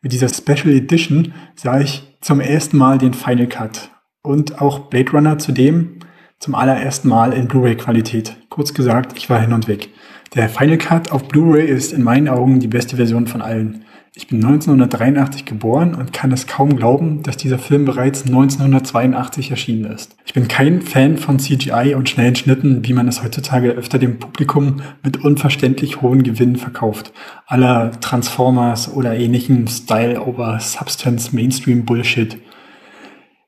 Mit 0.00 0.12
dieser 0.12 0.28
Special 0.28 0.74
Edition 0.74 1.34
sah 1.54 1.80
ich 1.80 2.11
zum 2.22 2.40
ersten 2.40 2.78
Mal 2.78 2.98
den 2.98 3.14
Final 3.14 3.48
Cut 3.48 3.90
und 4.22 4.60
auch 4.60 4.88
Blade 4.88 5.10
Runner 5.10 5.38
zudem 5.38 5.98
Zum 6.38 6.54
allerersten 6.54 7.08
Mal 7.08 7.32
in 7.32 7.46
Blu-ray-Qualität. 7.46 8.36
Kurz 8.48 8.74
gesagt, 8.74 9.16
ich 9.16 9.30
war 9.30 9.40
hin 9.40 9.52
und 9.52 9.68
weg. 9.68 9.90
Der 10.34 10.48
Final 10.48 10.78
Cut 10.78 11.12
auf 11.12 11.28
Blu-ray 11.28 11.66
ist 11.66 11.92
in 11.92 12.02
meinen 12.02 12.28
Augen 12.28 12.58
die 12.58 12.68
beste 12.68 12.96
Version 12.96 13.26
von 13.26 13.42
allen. 13.42 13.84
Ich 14.14 14.26
bin 14.26 14.44
1983 14.44 15.46
geboren 15.46 15.94
und 15.94 16.12
kann 16.12 16.32
es 16.32 16.46
kaum 16.46 16.76
glauben, 16.76 17.22
dass 17.22 17.38
dieser 17.38 17.58
Film 17.58 17.86
bereits 17.86 18.26
1982 18.26 19.50
erschienen 19.50 19.90
ist. 19.90 20.16
Ich 20.26 20.34
bin 20.34 20.48
kein 20.48 20.82
Fan 20.82 21.16
von 21.16 21.38
CGI 21.38 21.94
und 21.94 22.10
schnellen 22.10 22.36
Schnitten, 22.36 22.86
wie 22.86 22.92
man 22.92 23.08
es 23.08 23.22
heutzutage 23.22 23.70
öfter 23.70 23.98
dem 23.98 24.18
Publikum 24.18 24.82
mit 25.02 25.24
unverständlich 25.24 26.02
hohen 26.02 26.24
Gewinnen 26.24 26.56
verkauft. 26.56 27.14
Aller 27.46 27.98
Transformers 28.02 28.92
oder 28.92 29.16
ähnlichem 29.16 29.66
Style 29.66 30.20
over 30.20 30.60
Substance 30.60 31.34
Mainstream 31.34 31.86
Bullshit. 31.86 32.36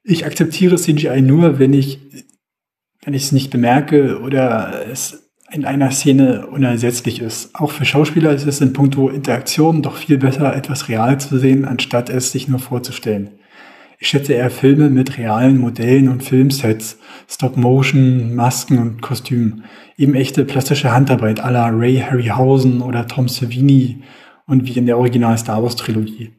Ich 0.03 0.25
akzeptiere 0.25 0.77
CGI 0.77 1.21
nur, 1.21 1.59
wenn 1.59 1.75
ich, 1.75 2.01
wenn 3.03 3.13
ich 3.13 3.25
es 3.25 3.33
nicht 3.33 3.51
bemerke 3.51 4.19
oder 4.23 4.87
es 4.91 5.24
in 5.55 5.65
einer 5.65 5.93
Szene 5.93 6.49
unersetzlich 6.49 7.21
ist. 7.23 7.55
Auch 7.55 7.71
für 7.71 7.85
Schauspieler 7.85 8.33
ist 8.33 8.45
es 8.45 8.61
in 8.61 8.73
puncto 8.73 9.09
Interaktion 9.09 9.83
doch 9.83 9.97
viel 9.97 10.19
besser, 10.19 10.55
etwas 10.55 10.89
real 10.89 11.21
zu 11.21 11.39
sehen, 11.39 11.65
anstatt 11.65 12.11
es 12.11 12.33
sich 12.33 12.49
nur 12.49 12.59
vorzustellen. 12.59 13.31
Ich 14.01 14.09
schätze 14.09 14.33
eher 14.33 14.51
Filme 14.51 14.91
mit 14.91 15.17
realen 15.17 15.59
Modellen 15.59 16.09
und 16.09 16.25
Filmsets, 16.25 16.99
Stop-Motion, 17.29 18.35
Masken 18.35 18.79
und 18.79 19.01
Kostümen. 19.01 19.65
Eben 19.97 20.17
echte 20.17 20.45
plastische 20.45 20.91
Handarbeit 20.91 21.39
la 21.39 21.69
Ray 21.69 21.99
Harryhausen 21.99 22.83
oder 22.83 23.07
Tom 23.07 23.29
Savini 23.29 24.03
und 24.47 24.67
wie 24.67 24.77
in 24.77 24.87
der 24.87 24.99
Original 24.99 25.39
Star 25.39 25.63
Wars 25.63 25.77
Trilogie. 25.77 26.33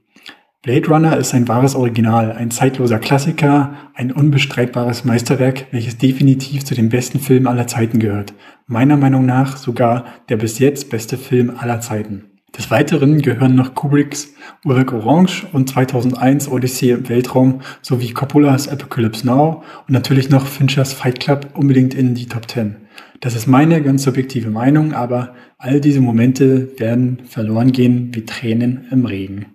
Blade 0.61 0.87
Runner 0.87 1.15
ist 1.15 1.33
ein 1.35 1.47
wahres 1.47 1.75
Original, 1.75 2.31
ein 2.31 2.49
zeitloser 2.49 2.97
Klassiker, 2.97 3.75
ein 3.93 4.11
unbestreitbares 4.11 5.05
Meisterwerk, 5.05 5.67
welches 5.69 5.99
definitiv 5.99 6.65
zu 6.65 6.73
den 6.73 6.89
besten 6.89 7.19
Filmen 7.19 7.45
aller 7.45 7.67
Zeiten 7.67 7.99
gehört. 7.99 8.33
Meiner 8.67 8.97
Meinung 8.97 9.27
nach 9.27 9.57
sogar 9.57 10.05
der 10.27 10.37
bis 10.37 10.57
jetzt 10.57 10.89
beste 10.89 11.17
Film 11.17 11.53
aller 11.55 11.81
Zeiten. 11.81 12.31
Des 12.57 12.71
Weiteren 12.71 13.21
gehören 13.21 13.53
noch 13.53 13.75
Kubricks 13.75 14.33
Ulrich 14.63 14.91
Orange 14.91 15.45
und 15.53 15.69
2001 15.69 16.47
Odyssey 16.49 16.89
im 16.89 17.07
Weltraum 17.07 17.61
sowie 17.83 18.11
Coppolas 18.11 18.67
Apocalypse 18.67 19.27
Now 19.27 19.61
und 19.87 19.93
natürlich 19.93 20.31
noch 20.31 20.47
Finchers 20.47 20.93
Fight 20.93 21.19
Club 21.19 21.49
unbedingt 21.53 21.93
in 21.93 22.15
die 22.15 22.25
Top 22.25 22.49
10. 22.49 22.77
Das 23.19 23.35
ist 23.35 23.45
meine 23.45 23.83
ganz 23.83 24.01
subjektive 24.01 24.49
Meinung, 24.49 24.93
aber 24.93 25.35
all 25.59 25.79
diese 25.79 26.01
Momente 26.01 26.79
werden 26.79 27.21
verloren 27.25 27.71
gehen 27.71 28.15
wie 28.15 28.25
Tränen 28.25 28.87
im 28.89 29.05
Regen. 29.05 29.45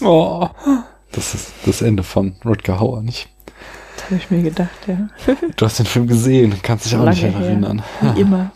Oh, 0.00 0.48
das 1.12 1.34
ist 1.34 1.52
das 1.66 1.82
Ende 1.82 2.02
von 2.02 2.36
Rutger 2.46 2.80
Hauer, 2.80 3.02
nicht? 3.02 3.33
Das 4.04 4.10
habe 4.10 4.16
ich 4.16 4.30
mir 4.30 4.42
gedacht, 4.42 4.70
ja. 4.86 5.08
Du 5.56 5.64
hast 5.64 5.78
den 5.78 5.86
Film 5.86 6.06
gesehen, 6.06 6.54
kannst 6.62 6.86
dich 6.86 6.96
auch 6.96 7.08
nicht 7.08 7.22
Lange 7.22 7.38
her. 7.38 7.46
erinnern. 7.48 7.82
Wie 8.14 8.20
immer. 8.20 8.50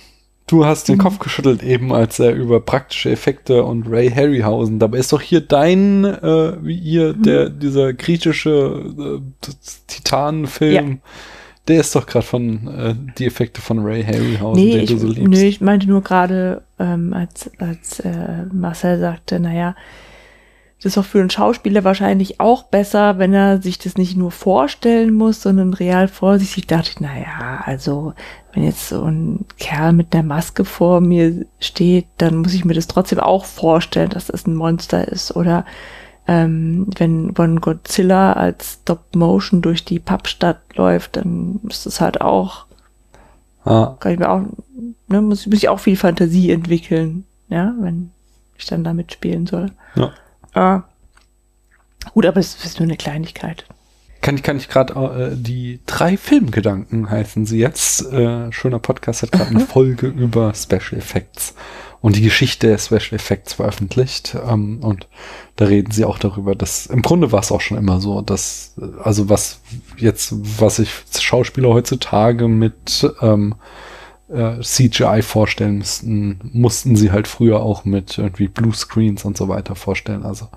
Du 0.46 0.64
hast 0.64 0.88
den 0.88 0.96
Mhm. 0.96 1.00
Kopf 1.02 1.18
geschüttelt 1.18 1.62
eben, 1.62 1.92
als 1.92 2.18
er 2.18 2.34
über 2.34 2.60
praktische 2.60 3.10
Effekte 3.10 3.64
und 3.64 3.86
Ray 3.88 4.10
Harryhausen. 4.10 4.78
Dabei 4.78 4.98
ist 4.98 5.12
doch 5.12 5.20
hier 5.20 5.40
dein, 5.42 6.04
äh, 6.04 6.52
wie 6.64 6.76
hier, 6.80 7.14
Mhm. 7.14 7.22
der, 7.22 7.48
dieser 7.50 7.92
griechische 7.92 9.20
äh, 9.50 9.50
Titanenfilm, 9.86 11.00
der 11.66 11.80
ist 11.80 11.94
doch 11.94 12.06
gerade 12.06 12.24
von 12.24 12.66
äh, 12.68 12.94
die 13.18 13.26
Effekte 13.26 13.60
von 13.60 13.80
Ray 13.80 14.02
Harryhausen, 14.02 14.62
Nee, 14.64 14.72
den 14.72 14.84
ich, 14.84 14.90
du 14.90 14.98
so 14.98 15.06
liebst. 15.08 15.28
nee, 15.28 15.48
ich 15.48 15.60
meinte 15.60 15.86
nur 15.86 16.02
gerade, 16.02 16.62
ähm, 16.78 17.12
als, 17.12 17.50
als 17.58 18.00
äh, 18.00 18.44
Marcel 18.52 18.98
sagte, 19.00 19.38
naja, 19.40 19.74
das 20.78 20.86
ist 20.86 20.96
doch 20.96 21.04
für 21.04 21.20
einen 21.20 21.30
Schauspieler 21.30 21.84
wahrscheinlich 21.84 22.40
auch 22.40 22.64
besser, 22.64 23.18
wenn 23.18 23.34
er 23.34 23.60
sich 23.60 23.78
das 23.78 23.96
nicht 23.96 24.16
nur 24.16 24.30
vorstellen 24.30 25.12
muss, 25.12 25.42
sondern 25.42 25.74
real 25.74 26.08
vor 26.08 26.38
sich 26.38 26.52
sieht. 26.52 26.70
Dachte 26.70 26.90
ich, 26.90 27.00
naja, 27.00 27.62
also 27.64 28.14
wenn 28.52 28.62
jetzt 28.62 28.88
so 28.88 29.02
ein 29.02 29.44
Kerl 29.58 29.92
mit 29.92 30.14
einer 30.14 30.22
Maske 30.22 30.64
vor 30.64 31.00
mir 31.00 31.46
steht, 31.58 32.06
dann 32.18 32.36
muss 32.36 32.54
ich 32.54 32.64
mir 32.64 32.74
das 32.74 32.86
trotzdem 32.86 33.18
auch 33.18 33.44
vorstellen, 33.44 34.10
dass 34.10 34.26
das 34.26 34.46
ein 34.46 34.54
Monster 34.54 35.08
ist. 35.08 35.34
Oder 35.34 35.66
ähm, 36.28 36.86
wenn 36.96 37.34
von 37.34 37.60
Godzilla 37.60 38.34
als 38.34 38.78
Stop-Motion 38.82 39.62
durch 39.62 39.84
die 39.84 39.98
Pappstadt 39.98 40.60
läuft, 40.76 41.16
dann 41.16 41.60
ist 41.68 41.86
das 41.86 42.00
halt 42.00 42.20
auch 42.20 42.68
Ah, 43.68 43.96
kann 44.00 44.12
ich 44.12 44.18
mir 44.18 44.30
auch, 44.30 44.40
ne, 45.08 45.20
muss, 45.20 45.46
muss 45.46 45.58
ich 45.58 45.68
auch 45.68 45.80
viel 45.80 45.96
Fantasie 45.96 46.50
entwickeln, 46.50 47.24
ja, 47.48 47.74
wenn 47.80 48.10
ich 48.56 48.64
dann 48.64 48.82
da 48.82 48.94
mitspielen 48.94 49.46
soll. 49.46 49.72
Ja. 49.94 50.10
Ah. 50.58 50.82
Gut, 52.14 52.26
aber 52.26 52.40
es 52.40 52.64
ist 52.64 52.80
nur 52.80 52.88
eine 52.88 52.96
Kleinigkeit. 52.96 53.64
kann 54.22 54.34
ich, 54.34 54.42
kann 54.42 54.56
ich 54.56 54.68
gerade 54.68 54.92
äh, 54.94 55.36
die 55.36 55.78
drei 55.86 56.16
Filmgedanken 56.16 57.08
heißen 57.08 57.46
sie 57.46 57.60
jetzt. 57.60 58.04
Äh, 58.12 58.50
schöner 58.50 58.80
Podcast 58.80 59.22
hat 59.22 59.30
gerade 59.30 59.50
eine 59.50 59.60
Folge 59.60 60.08
über 60.08 60.52
Special 60.54 60.98
Effects 60.98 61.54
und 62.00 62.16
die 62.16 62.22
Geschichte 62.22 62.66
der 62.66 62.78
Special 62.78 63.12
Effects 63.12 63.52
veröffentlicht. 63.52 64.36
Ähm, 64.48 64.80
und 64.82 65.06
da 65.54 65.66
reden 65.66 65.92
sie 65.92 66.04
auch 66.04 66.18
darüber, 66.18 66.56
dass 66.56 66.86
im 66.86 67.02
Grunde 67.02 67.30
war 67.30 67.38
es 67.38 67.52
auch 67.52 67.60
schon 67.60 67.78
immer 67.78 68.00
so, 68.00 68.20
dass 68.20 68.74
äh, 68.80 69.00
also 69.00 69.28
was 69.28 69.60
jetzt, 69.96 70.34
was 70.58 70.76
sich 70.76 70.90
Schauspieler 71.20 71.68
heutzutage 71.68 72.48
mit 72.48 73.08
ähm, 73.20 73.54
äh, 74.32 74.60
CGI 74.60 75.22
vorstellen 75.22 75.78
müssten, 75.78 76.38
mussten 76.52 76.96
sie 76.96 77.10
halt 77.12 77.26
früher 77.28 77.60
auch 77.62 77.84
mit 77.84 78.18
irgendwie 78.18 78.48
Bluescreens 78.48 79.24
und 79.24 79.36
so 79.36 79.48
weiter 79.48 79.74
vorstellen. 79.74 80.24
Also 80.24 80.48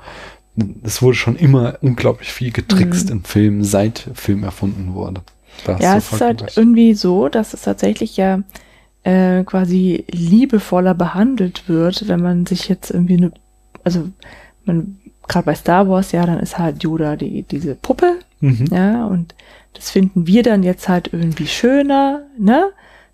es 0.84 1.02
wurde 1.02 1.16
schon 1.16 1.36
immer 1.38 1.78
unglaublich 1.82 2.32
viel 2.34 2.52
getrickst 2.52 3.06
Mhm. 3.08 3.12
im 3.12 3.24
Film, 3.24 3.64
seit 3.64 4.10
Film 4.14 4.44
erfunden 4.44 4.94
wurde. 4.94 5.22
Ja, 5.80 5.96
es 5.98 6.12
ist 6.12 6.22
halt 6.22 6.42
recht. 6.44 6.58
irgendwie 6.58 6.94
so, 6.94 7.30
dass 7.30 7.54
es 7.54 7.62
tatsächlich 7.62 8.18
ja 8.18 8.42
äh, 9.04 9.44
quasi 9.44 10.06
liebevoller 10.12 10.94
behandelt 10.94 11.68
wird, 11.68 12.08
wenn 12.08 12.22
man 12.22 12.46
sich 12.46 12.68
jetzt 12.70 12.92
irgendwie 12.92 13.18
eine, 13.18 13.32
also 13.84 14.10
man, 14.66 14.98
gerade 15.28 15.46
bei 15.46 15.56
Star 15.56 15.88
Wars, 15.90 16.12
ja, 16.12 16.26
dann 16.26 16.40
ist 16.40 16.58
halt 16.60 16.84
Yoda 16.84 17.16
die, 17.16 17.44
diese 17.44 17.76
Puppe, 17.76 18.20
Mhm. 18.42 18.66
ja, 18.72 19.06
und 19.06 19.34
das 19.74 19.90
finden 19.92 20.28
wir 20.28 20.44
dann 20.44 20.64
jetzt 20.64 20.90
halt 20.90 21.10
irgendwie 21.14 21.48
schöner, 21.48 22.24
ne? 22.38 22.70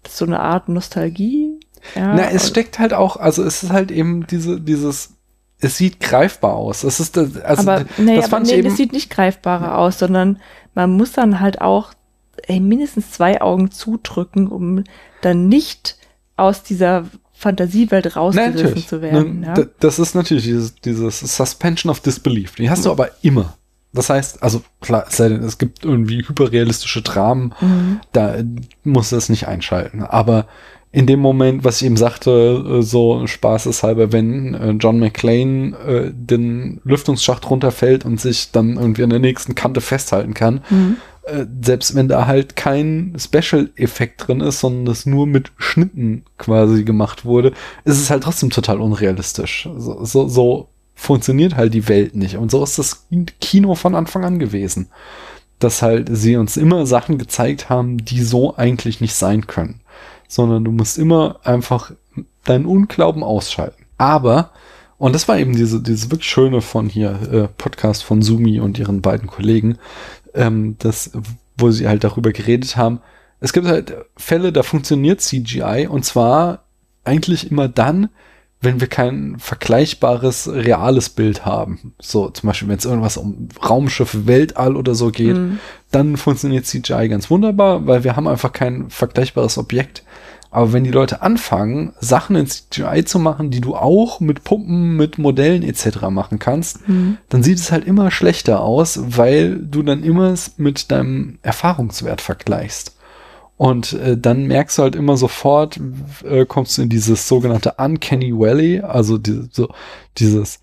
Das 0.08 0.18
so 0.18 0.26
eine 0.26 0.40
Art 0.40 0.70
Nostalgie. 0.70 1.60
Ja, 1.96 2.16
Na, 2.16 2.30
es 2.32 2.48
steckt 2.48 2.80
halt 2.80 2.94
auch, 2.94 3.18
also 3.18 3.44
es 3.44 3.64
ist 3.64 3.72
halt 3.72 3.92
eben 3.92 4.26
diese, 4.28 4.60
dieses, 4.60 5.12
es 5.60 5.78
sieht 5.78 6.00
greifbar 6.00 6.56
aus. 6.56 6.84
Es 6.84 7.00
ist, 7.00 7.18
das- 7.18 7.38
also 7.38 7.70
aber 7.70 7.86
nee, 7.98 8.16
das 8.16 8.30
fand 8.30 8.46
nee, 8.48 8.54
ich 8.54 8.58
eben, 8.60 8.68
das 8.70 8.78
sieht 8.78 8.94
nicht 8.94 9.10
greifbarer 9.10 9.78
aus, 9.78 10.00
sondern 10.00 10.40
man 10.76 10.92
muss 10.96 11.12
dann 11.12 11.40
halt 11.40 11.62
auch 11.62 11.94
ey, 12.44 12.60
mindestens 12.60 13.12
zwei 13.12 13.42
Augen 13.42 13.72
zudrücken, 13.72 14.48
um 14.48 14.84
dann 15.22 15.48
nicht 15.50 15.98
aus 16.36 16.64
dieser 16.64 17.06
Fantasiewelt 17.34 18.06
Na, 18.06 18.12
rausgerissen 18.22 18.56
natürlich. 18.66 18.88
zu 18.88 19.02
werden. 19.02 19.42
Ne, 19.42 19.48
ja? 19.58 19.66
Das 19.80 20.00
ist 20.00 20.16
natürlich 20.16 20.46
dieses, 20.46 20.76
dieses 20.76 21.20
Suspension 21.20 21.90
of 21.92 22.00
Disbelief. 22.00 22.56
Die 22.56 22.70
hast 22.70 22.86
du 22.86 22.92
aber 22.92 23.10
immer. 23.22 23.57
Das 23.94 24.10
heißt, 24.10 24.44
also 24.44 24.62
klar, 24.82 25.06
es 25.10 25.18
sei 25.18 25.30
denn, 25.30 25.44
es 25.44 25.58
gibt 25.58 25.84
irgendwie 25.86 26.18
hyperrealistische 26.28 27.02
Dramen, 27.02 27.54
Mhm. 27.62 28.00
da 28.12 28.36
du 29.12 29.18
es 29.18 29.30
nicht 29.30 29.48
einschalten. 29.48 30.02
Aber 30.04 30.46
in 30.92 31.06
dem 31.06 31.20
Moment, 31.20 31.64
was 31.64 31.82
ich 31.82 31.86
eben 31.86 31.98
sagte, 31.98 32.80
äh, 32.80 32.82
so 32.82 33.26
spaßeshalber, 33.28 34.12
wenn 34.12 34.54
äh, 34.54 34.72
John 34.72 35.00
McClane 35.00 35.76
äh, 35.78 36.12
den 36.14 36.80
Lüftungsschacht 36.84 37.50
runterfällt 37.50 38.06
und 38.06 38.20
sich 38.22 38.52
dann 38.52 38.78
irgendwie 38.78 39.04
an 39.04 39.10
der 39.10 39.20
nächsten 39.20 39.56
Kante 39.56 39.82
festhalten 39.82 40.34
kann, 40.34 40.62
Mhm. 40.70 40.98
selbst 41.62 41.94
wenn 41.94 42.08
da 42.08 42.26
halt 42.26 42.56
kein 42.56 43.14
Special-Effekt 43.18 44.28
drin 44.28 44.40
ist, 44.40 44.62
sondern 44.62 44.86
das 44.86 45.06
nur 45.06 45.28
mit 45.28 45.52
Schnitten 45.58 46.24
quasi 46.38 46.84
gemacht 46.86 47.26
wurde, 47.26 47.50
ist 47.84 47.98
es 48.00 48.10
halt 48.10 48.24
trotzdem 48.24 48.50
total 48.50 48.80
unrealistisch. 48.80 49.68
So, 49.78 50.06
so, 50.06 50.28
so 50.30 50.70
funktioniert 50.98 51.56
halt 51.56 51.76
die 51.76 51.88
Welt 51.88 52.16
nicht. 52.16 52.38
Und 52.38 52.50
so 52.50 52.64
ist 52.64 52.80
das 52.80 53.08
Kino 53.40 53.76
von 53.76 53.94
Anfang 53.94 54.26
an 54.26 54.40
gewesen. 54.40 54.90
Dass 55.60 55.82
halt 55.84 56.10
sie 56.12 56.36
uns 56.38 56.58
immer 56.58 56.86
Sachen 56.88 57.20
gezeigt 57.20 57.70
haben, 57.70 58.04
die 58.04 58.22
so 58.24 58.58
eigentlich 58.58 59.00
nicht 59.00 59.14
sein 59.14 59.46
können. 59.46 59.82
Sondern 60.28 60.64
du 60.66 60.72
musst 60.72 60.98
immer 60.98 61.40
einfach 61.44 61.92
deinen 62.46 62.66
Unglauben 62.66 63.24
ausschalten. 63.24 63.86
Aber, 64.00 64.52
und 64.98 65.14
das 65.14 65.28
war 65.28 65.38
eben 65.38 65.56
diese, 65.56 65.82
diese 65.82 66.10
wirklich 66.10 66.30
schöne 66.30 66.62
von 66.62 66.90
hier, 66.90 67.12
äh, 67.32 67.48
Podcast 67.58 68.04
von 68.04 68.24
Sumi 68.24 68.60
und 68.60 68.80
ihren 68.80 69.02
beiden 69.02 69.28
Kollegen, 69.28 69.78
ähm, 70.34 70.78
das, 70.80 71.12
wo 71.58 71.70
sie 71.70 71.88
halt 71.88 72.04
darüber 72.04 72.32
geredet 72.32 72.76
haben. 72.76 73.02
Es 73.40 73.54
gibt 73.54 73.68
halt 73.68 73.96
Fälle, 74.18 74.52
da 74.52 74.64
funktioniert 74.64 75.22
CGI 75.22 75.88
und 75.88 76.06
zwar 76.06 76.64
eigentlich 77.04 77.52
immer 77.52 77.68
dann, 77.68 78.10
wenn 78.60 78.80
wir 78.82 78.88
kein 78.88 79.36
vergleichbares 79.40 80.50
reales 80.52 81.10
Bild 81.10 81.46
haben. 81.46 81.94
So 82.00 82.30
zum 82.30 82.48
Beispiel, 82.48 82.68
wenn 82.70 82.78
es 82.78 82.86
irgendwas 82.86 83.18
um 83.18 83.50
Raumschiffe, 83.68 84.26
Weltall 84.26 84.76
oder 84.76 84.96
so 84.96 85.12
geht, 85.12 85.36
Mhm. 85.38 85.60
dann 85.92 86.18
funktioniert 86.18 86.66
CGI 86.66 87.08
ganz 87.08 87.30
wunderbar, 87.30 87.86
weil 87.86 88.04
wir 88.04 88.16
haben 88.16 88.28
einfach 88.28 88.52
kein 88.52 88.90
vergleichbares 88.90 89.58
Objekt. 89.58 90.04
Aber 90.50 90.74
wenn 90.74 90.86
die 90.86 90.92
Leute 90.92 91.22
anfangen, 91.22 91.94
Sachen 92.00 92.36
in 92.36 92.48
CGI 92.48 93.04
zu 93.06 93.20
machen, 93.20 93.52
die 93.52 93.62
du 93.62 93.76
auch 93.76 94.22
mit 94.22 94.44
Pumpen, 94.44 94.96
mit 94.96 95.18
Modellen 95.20 95.62
etc. 95.62 96.10
machen 96.10 96.40
kannst, 96.40 96.88
Mhm. 96.88 97.18
dann 97.30 97.44
sieht 97.44 97.60
es 97.60 97.72
halt 97.72 97.86
immer 97.86 98.10
schlechter 98.12 98.62
aus, 98.62 99.00
weil 99.06 99.58
du 99.60 99.84
dann 99.84 100.04
immer 100.04 100.32
es 100.32 100.58
mit 100.58 100.90
deinem 100.90 101.38
Erfahrungswert 101.44 102.22
vergleichst. 102.22 102.96
Und 103.58 103.94
äh, 103.94 104.16
dann 104.18 104.46
merkst 104.46 104.78
du 104.78 104.84
halt 104.84 104.96
immer 104.96 105.18
sofort, 105.18 105.80
äh, 106.24 106.46
kommst 106.46 106.78
du 106.78 106.84
in 106.84 106.90
dieses 106.90 107.28
sogenannte 107.28 107.74
Uncanny 107.78 108.32
Valley, 108.32 108.82
also 108.82 109.18
die, 109.18 109.48
so, 109.52 109.68
dieses, 110.18 110.60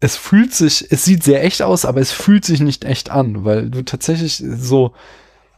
es 0.00 0.16
fühlt 0.16 0.52
sich, 0.52 0.86
es 0.90 1.04
sieht 1.04 1.22
sehr 1.22 1.42
echt 1.42 1.62
aus, 1.62 1.86
aber 1.86 2.00
es 2.00 2.12
fühlt 2.12 2.44
sich 2.44 2.60
nicht 2.60 2.84
echt 2.84 3.10
an, 3.10 3.44
weil 3.44 3.70
du 3.70 3.82
tatsächlich 3.82 4.42
so 4.58 4.92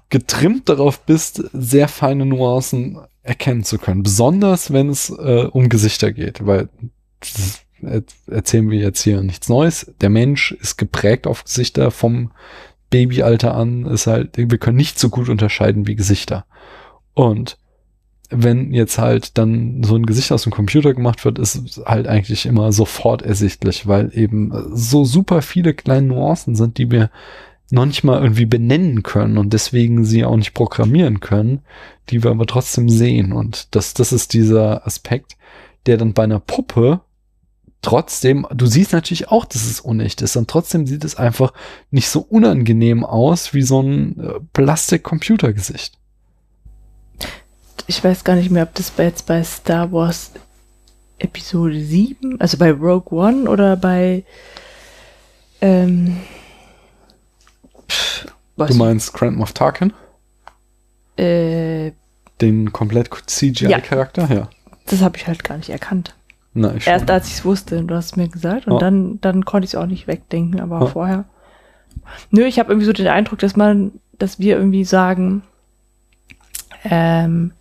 getrimmt 0.09 0.69
darauf 0.69 1.01
bist, 1.01 1.43
sehr 1.53 1.89
feine 1.89 2.27
Nuancen 2.27 2.99
erkennen 3.23 3.65
zu 3.65 3.79
können. 3.79 4.03
Besonders 4.05 4.73
wenn 4.73 4.89
es 4.89 5.11
äh, 5.11 5.49
um 5.51 5.69
Gesichter 5.69 6.13
geht, 6.13 6.47
weil 6.47 6.69
das 7.21 7.61
er- 7.83 8.05
erzählen 8.33 8.71
wir 8.71 8.79
jetzt 8.79 9.03
hier 9.03 9.21
nichts 9.23 9.49
Neues. 9.49 9.93
Der 10.01 10.11
Mensch 10.11 10.53
ist 10.53 10.77
geprägt 10.77 11.27
auf 11.27 11.43
Gesichter 11.45 11.91
vom 11.91 12.31
Babyalter 12.91 13.55
an, 13.55 13.87
ist 13.87 14.07
halt, 14.07 14.37
wir 14.37 14.59
können 14.59 14.77
nicht 14.77 14.99
so 14.99 15.09
gut 15.09 15.29
unterscheiden 15.29 15.87
wie 15.87 15.97
Gesichter. 15.97 16.45
Und 17.15 17.59
wenn 18.31 18.73
jetzt 18.73 18.99
halt 18.99 19.37
dann 19.37 19.83
so 19.83 19.95
ein 19.95 20.07
Gesicht 20.07 20.33
aus 20.33 20.45
dem 20.45 20.53
Computer 20.53 20.95
gemacht 20.95 21.25
wird, 21.25 21.39
ist 21.39 21.83
halt 21.85 22.09
eigentlich 22.09 22.47
immer 22.47 22.73
sofort 22.73 23.23
ersichtlich, 23.23 23.87
weil 23.87 24.11
eben 24.15 24.53
so 24.73 25.05
super 25.05 25.43
viele 25.43 25.75
kleine 25.75 26.07
Nuancen 26.09 26.55
sind, 26.55 26.79
die 26.79 26.91
wir 26.91 27.11
noch 27.71 27.87
nicht 27.87 28.05
mal 28.05 28.23
irgendwie 28.23 28.47
benennen 28.47 29.03
können 29.03 29.39
und 29.39 29.53
deswegen 29.53 30.05
sie 30.05 30.25
auch 30.25 30.37
nicht 30.37 30.55
programmieren 30.55 31.21
können, 31.21 31.61
die 32.11 32.23
wir 32.23 32.31
aber 32.31 32.47
trotzdem 32.47 32.89
sehen. 32.89 33.33
Und 33.33 33.75
das, 33.75 33.95
das 33.95 34.13
ist 34.13 34.35
dieser 34.35 34.87
Aspekt, 34.87 35.37
der 35.87 35.97
dann 35.97 36.13
bei 36.13 36.25
einer 36.25 36.41
Puppe 36.41 37.01
trotzdem, 37.81 38.47
du 38.55 38.67
siehst 38.67 38.93
natürlich 38.93 39.29
auch, 39.29 39.45
dass 39.45 39.67
es 39.67 39.81
unecht 39.81 40.23
ist 40.23 40.37
und 40.37 40.49
trotzdem 40.49 40.87
sieht 40.87 41.05
es 41.05 41.17
einfach 41.17 41.53
nicht 41.91 42.09
so 42.09 42.21
unangenehm 42.21 43.05
aus 43.05 43.55
wie 43.55 43.63
so 43.63 43.81
ein 43.81 44.21
äh, 44.21 44.41
Plastik-Computergesicht. 44.53 45.99
Ich 47.87 48.03
weiß 48.03 48.25
gar 48.25 48.37
nicht 48.37 48.51
mehr, 48.51 48.63
ob 48.65 48.75
das 48.75 48.91
bei- 48.91 49.05
jetzt 49.05 49.27
bei 49.27 49.43
Star 49.43 49.91
Wars 49.93 50.33
Episode 51.19 51.81
7, 51.81 52.41
also 52.41 52.57
bei 52.59 52.71
Rogue 52.73 53.13
One 53.19 53.49
oder 53.49 53.77
bei 53.77 54.25
ähm, 55.61 56.17
pff, 57.89 58.27
was, 58.57 58.71
Du 58.71 58.77
meinst 58.77 59.13
Grand 59.13 59.37
Moff 59.37 59.53
Tarkin? 59.53 59.93
äh, 61.17 61.93
Den 62.41 62.73
komplett 62.73 63.09
CGI-Charakter? 63.27 64.33
Ja. 64.33 64.49
das 64.87 65.01
habe 65.03 65.17
ich 65.17 65.27
halt 65.27 65.45
gar 65.45 65.57
nicht 65.59 65.71
erkannt. 65.71 66.15
Na, 66.55 66.75
ich 66.75 66.85
schon. 66.85 66.93
Erst 66.93 67.11
als 67.11 67.29
ich 67.29 67.35
es 67.35 67.45
wusste, 67.45 67.83
du 67.83 67.95
hast 67.95 68.07
es 68.07 68.17
mir 68.17 68.29
gesagt, 68.29 68.67
und 68.67 68.75
Ja. 68.75 68.79
dann, 68.81 69.21
dann 69.21 69.45
konnte 69.45 69.65
ich 69.65 69.71
es 69.73 69.75
auch 69.77 69.87
nicht 69.87 70.07
wegdenken, 70.07 70.61
aber 70.61 70.81
Ja. 70.81 70.87
vorher. 70.87 71.25
Nö, 72.31 72.43
ich 72.45 72.59
habe 72.59 72.71
irgendwie 72.73 72.87
so 72.87 72.93
den 72.93 73.07
Eindruck, 73.09 73.39
dass 73.39 73.55
man, 73.57 73.93
dass 74.19 74.39
wir 74.39 74.57
irgendwie 74.57 74.85
sagen, 74.85 75.43
ähm, 76.85 77.53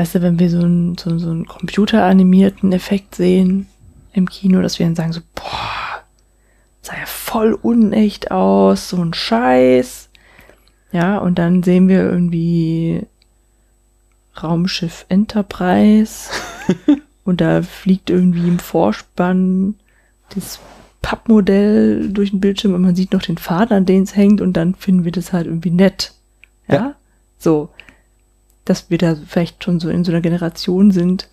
weißt 0.00 0.14
du, 0.14 0.22
wenn 0.22 0.38
wir 0.38 0.48
so 0.48 0.60
einen, 0.60 0.96
so, 0.96 1.18
so 1.18 1.30
einen 1.30 1.46
computeranimierten 1.46 2.72
Effekt 2.72 3.16
sehen 3.16 3.66
im 4.14 4.30
Kino, 4.30 4.62
dass 4.62 4.78
wir 4.78 4.86
dann 4.86 4.96
sagen 4.96 5.12
so, 5.12 5.20
boah, 5.34 6.02
sah 6.80 6.94
ja 6.98 7.04
voll 7.04 7.52
unecht 7.52 8.30
aus, 8.30 8.88
so 8.88 8.96
ein 8.96 9.12
Scheiß. 9.12 10.08
Ja, 10.90 11.18
und 11.18 11.38
dann 11.38 11.62
sehen 11.62 11.88
wir 11.88 11.98
irgendwie 11.98 13.06
Raumschiff 14.42 15.04
Enterprise 15.10 16.30
und 17.24 17.42
da 17.42 17.60
fliegt 17.60 18.08
irgendwie 18.08 18.48
im 18.48 18.58
Vorspann 18.58 19.74
das 20.34 20.60
Pappmodell 21.02 22.08
durch 22.08 22.30
den 22.30 22.40
Bildschirm 22.40 22.72
und 22.72 22.80
man 22.80 22.96
sieht 22.96 23.12
noch 23.12 23.22
den 23.22 23.36
Faden, 23.36 23.76
an 23.76 23.84
den 23.84 24.04
es 24.04 24.16
hängt 24.16 24.40
und 24.40 24.54
dann 24.54 24.74
finden 24.74 25.04
wir 25.04 25.12
das 25.12 25.34
halt 25.34 25.46
irgendwie 25.46 25.70
nett. 25.70 26.14
Ja? 26.68 26.74
Ja. 26.74 26.94
So. 27.36 27.68
Dass 28.70 28.88
wir 28.88 28.96
da 28.98 29.16
vielleicht 29.26 29.64
schon 29.64 29.80
so 29.80 29.90
in 29.90 30.04
so 30.04 30.12
einer 30.12 30.20
Generation 30.20 30.92
sind, 30.92 31.28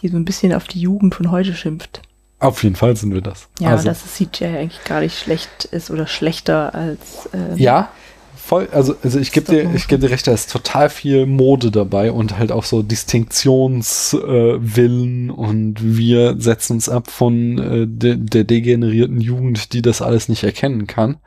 die 0.00 0.08
so 0.08 0.16
ein 0.16 0.24
bisschen 0.24 0.52
auf 0.52 0.66
die 0.66 0.80
Jugend 0.80 1.14
von 1.14 1.30
heute 1.30 1.54
schimpft. 1.54 2.02
Auf 2.40 2.64
jeden 2.64 2.74
Fall 2.74 2.96
sind 2.96 3.14
wir 3.14 3.20
das. 3.20 3.46
Ja, 3.60 3.68
also, 3.68 3.84
dass 3.84 4.02
das 4.02 4.14
CGI 4.14 4.46
eigentlich 4.46 4.82
gar 4.82 5.02
nicht 5.02 5.16
schlecht 5.16 5.66
ist 5.66 5.92
oder 5.92 6.08
schlechter 6.08 6.74
als 6.74 7.28
ähm, 7.32 7.56
ja, 7.56 7.92
voll. 8.34 8.68
Also, 8.72 8.96
also 9.04 9.20
ich 9.20 9.30
gebe 9.30 9.52
dir, 9.52 9.72
ich 9.72 9.86
gebe 9.86 10.04
dir 10.04 10.10
recht, 10.10 10.26
da 10.26 10.32
ist 10.32 10.50
total 10.50 10.90
viel 10.90 11.26
Mode 11.26 11.70
dabei 11.70 12.10
und 12.10 12.36
halt 12.36 12.50
auch 12.50 12.64
so 12.64 12.82
Distinktionswillen 12.82 15.28
äh, 15.28 15.32
und 15.32 15.76
wir 15.80 16.34
setzen 16.40 16.72
uns 16.72 16.88
ab 16.88 17.08
von 17.08 17.58
äh, 17.58 17.86
de, 17.86 18.16
der 18.16 18.42
degenerierten 18.42 19.20
Jugend, 19.20 19.74
die 19.74 19.82
das 19.82 20.02
alles 20.02 20.28
nicht 20.28 20.42
erkennen 20.42 20.88
kann. 20.88 21.18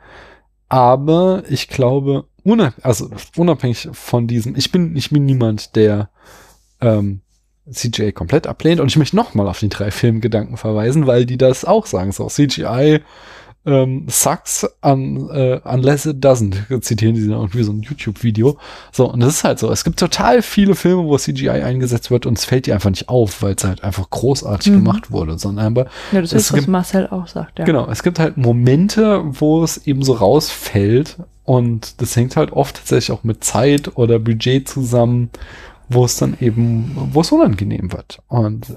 Aber 0.68 1.44
ich 1.48 1.68
glaube, 1.68 2.26
unab 2.46 2.74
also 2.82 3.10
unabhängig 3.36 3.88
von 3.92 4.26
diesem, 4.26 4.56
ich 4.56 4.70
bin, 4.70 4.96
ich 4.96 5.10
bin 5.10 5.26
niemand, 5.26 5.74
der 5.74 6.08
ähm, 6.80 7.20
CGI 7.70 8.12
komplett 8.12 8.46
ablehnt. 8.46 8.80
Und 8.80 8.88
ich 8.88 8.96
möchte 8.96 9.16
nochmal 9.16 9.48
auf 9.48 9.58
die 9.58 9.68
drei 9.68 9.90
Filmgedanken 9.90 10.56
verweisen, 10.56 11.06
weil 11.06 11.26
die 11.26 11.36
das 11.36 11.64
auch 11.64 11.86
sagen. 11.86 12.12
So, 12.12 12.28
CGI 12.28 13.00
ähm, 13.66 14.06
sucks 14.08 14.66
un, 14.84 15.28
äh, 15.30 15.60
unless 15.64 16.06
it 16.06 16.24
doesn't. 16.24 16.80
Zitieren 16.82 17.14
die 17.16 17.26
da 17.26 17.34
irgendwie 17.34 17.62
so 17.64 17.72
ein 17.72 17.82
YouTube-Video. 17.82 18.56
So, 18.92 19.10
und 19.12 19.20
das 19.20 19.34
ist 19.34 19.44
halt 19.44 19.58
so. 19.58 19.70
Es 19.70 19.82
gibt 19.84 19.98
total 19.98 20.40
viele 20.42 20.74
Filme, 20.74 21.04
wo 21.04 21.18
CGI 21.18 21.50
eingesetzt 21.50 22.10
wird 22.10 22.26
und 22.26 22.38
es 22.38 22.44
fällt 22.44 22.66
dir 22.66 22.74
einfach 22.74 22.90
nicht 22.90 23.08
auf, 23.08 23.42
weil 23.42 23.54
es 23.56 23.64
halt 23.64 23.82
einfach 23.84 24.08
großartig 24.08 24.72
Mhm. 24.72 24.84
gemacht 24.84 25.10
wurde, 25.10 25.38
sondern 25.38 25.66
aber 25.66 25.86
Ja, 26.12 26.20
das 26.20 26.32
es 26.32 26.42
ist, 26.44 26.52
was 26.52 26.56
gibt- 26.60 26.68
Marcel 26.68 27.08
auch 27.08 27.26
sagt, 27.26 27.58
ja. 27.58 27.64
Genau, 27.64 27.88
es 27.90 28.02
gibt 28.02 28.18
halt 28.18 28.36
Momente, 28.36 29.22
wo 29.24 29.62
es 29.64 29.86
eben 29.86 30.02
so 30.02 30.12
rausfällt 30.14 31.16
und 31.44 32.00
das 32.00 32.14
hängt 32.16 32.36
halt 32.36 32.52
oft 32.52 32.76
tatsächlich 32.76 33.10
auch 33.16 33.24
mit 33.24 33.42
Zeit 33.44 33.96
oder 33.96 34.18
Budget 34.18 34.68
zusammen, 34.68 35.30
wo 35.88 36.04
es 36.04 36.16
dann 36.16 36.36
eben, 36.40 36.92
wo 37.12 37.20
es 37.20 37.30
unangenehm 37.32 37.92
wird. 37.92 38.18
Und, 38.28 38.76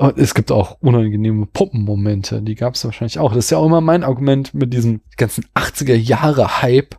und 0.00 0.16
es 0.16 0.32
gibt 0.32 0.50
auch 0.50 0.78
unangenehme 0.80 1.44
Puppenmomente, 1.44 2.40
die 2.40 2.54
gab 2.54 2.74
es 2.74 2.84
wahrscheinlich 2.86 3.18
auch. 3.18 3.34
Das 3.34 3.44
ist 3.44 3.50
ja 3.50 3.58
auch 3.58 3.66
immer 3.66 3.82
mein 3.82 4.02
Argument 4.02 4.54
mit 4.54 4.72
diesem 4.72 5.02
ganzen 5.18 5.44
80er 5.54 5.94
Jahre 5.94 6.62
Hype, 6.62 6.94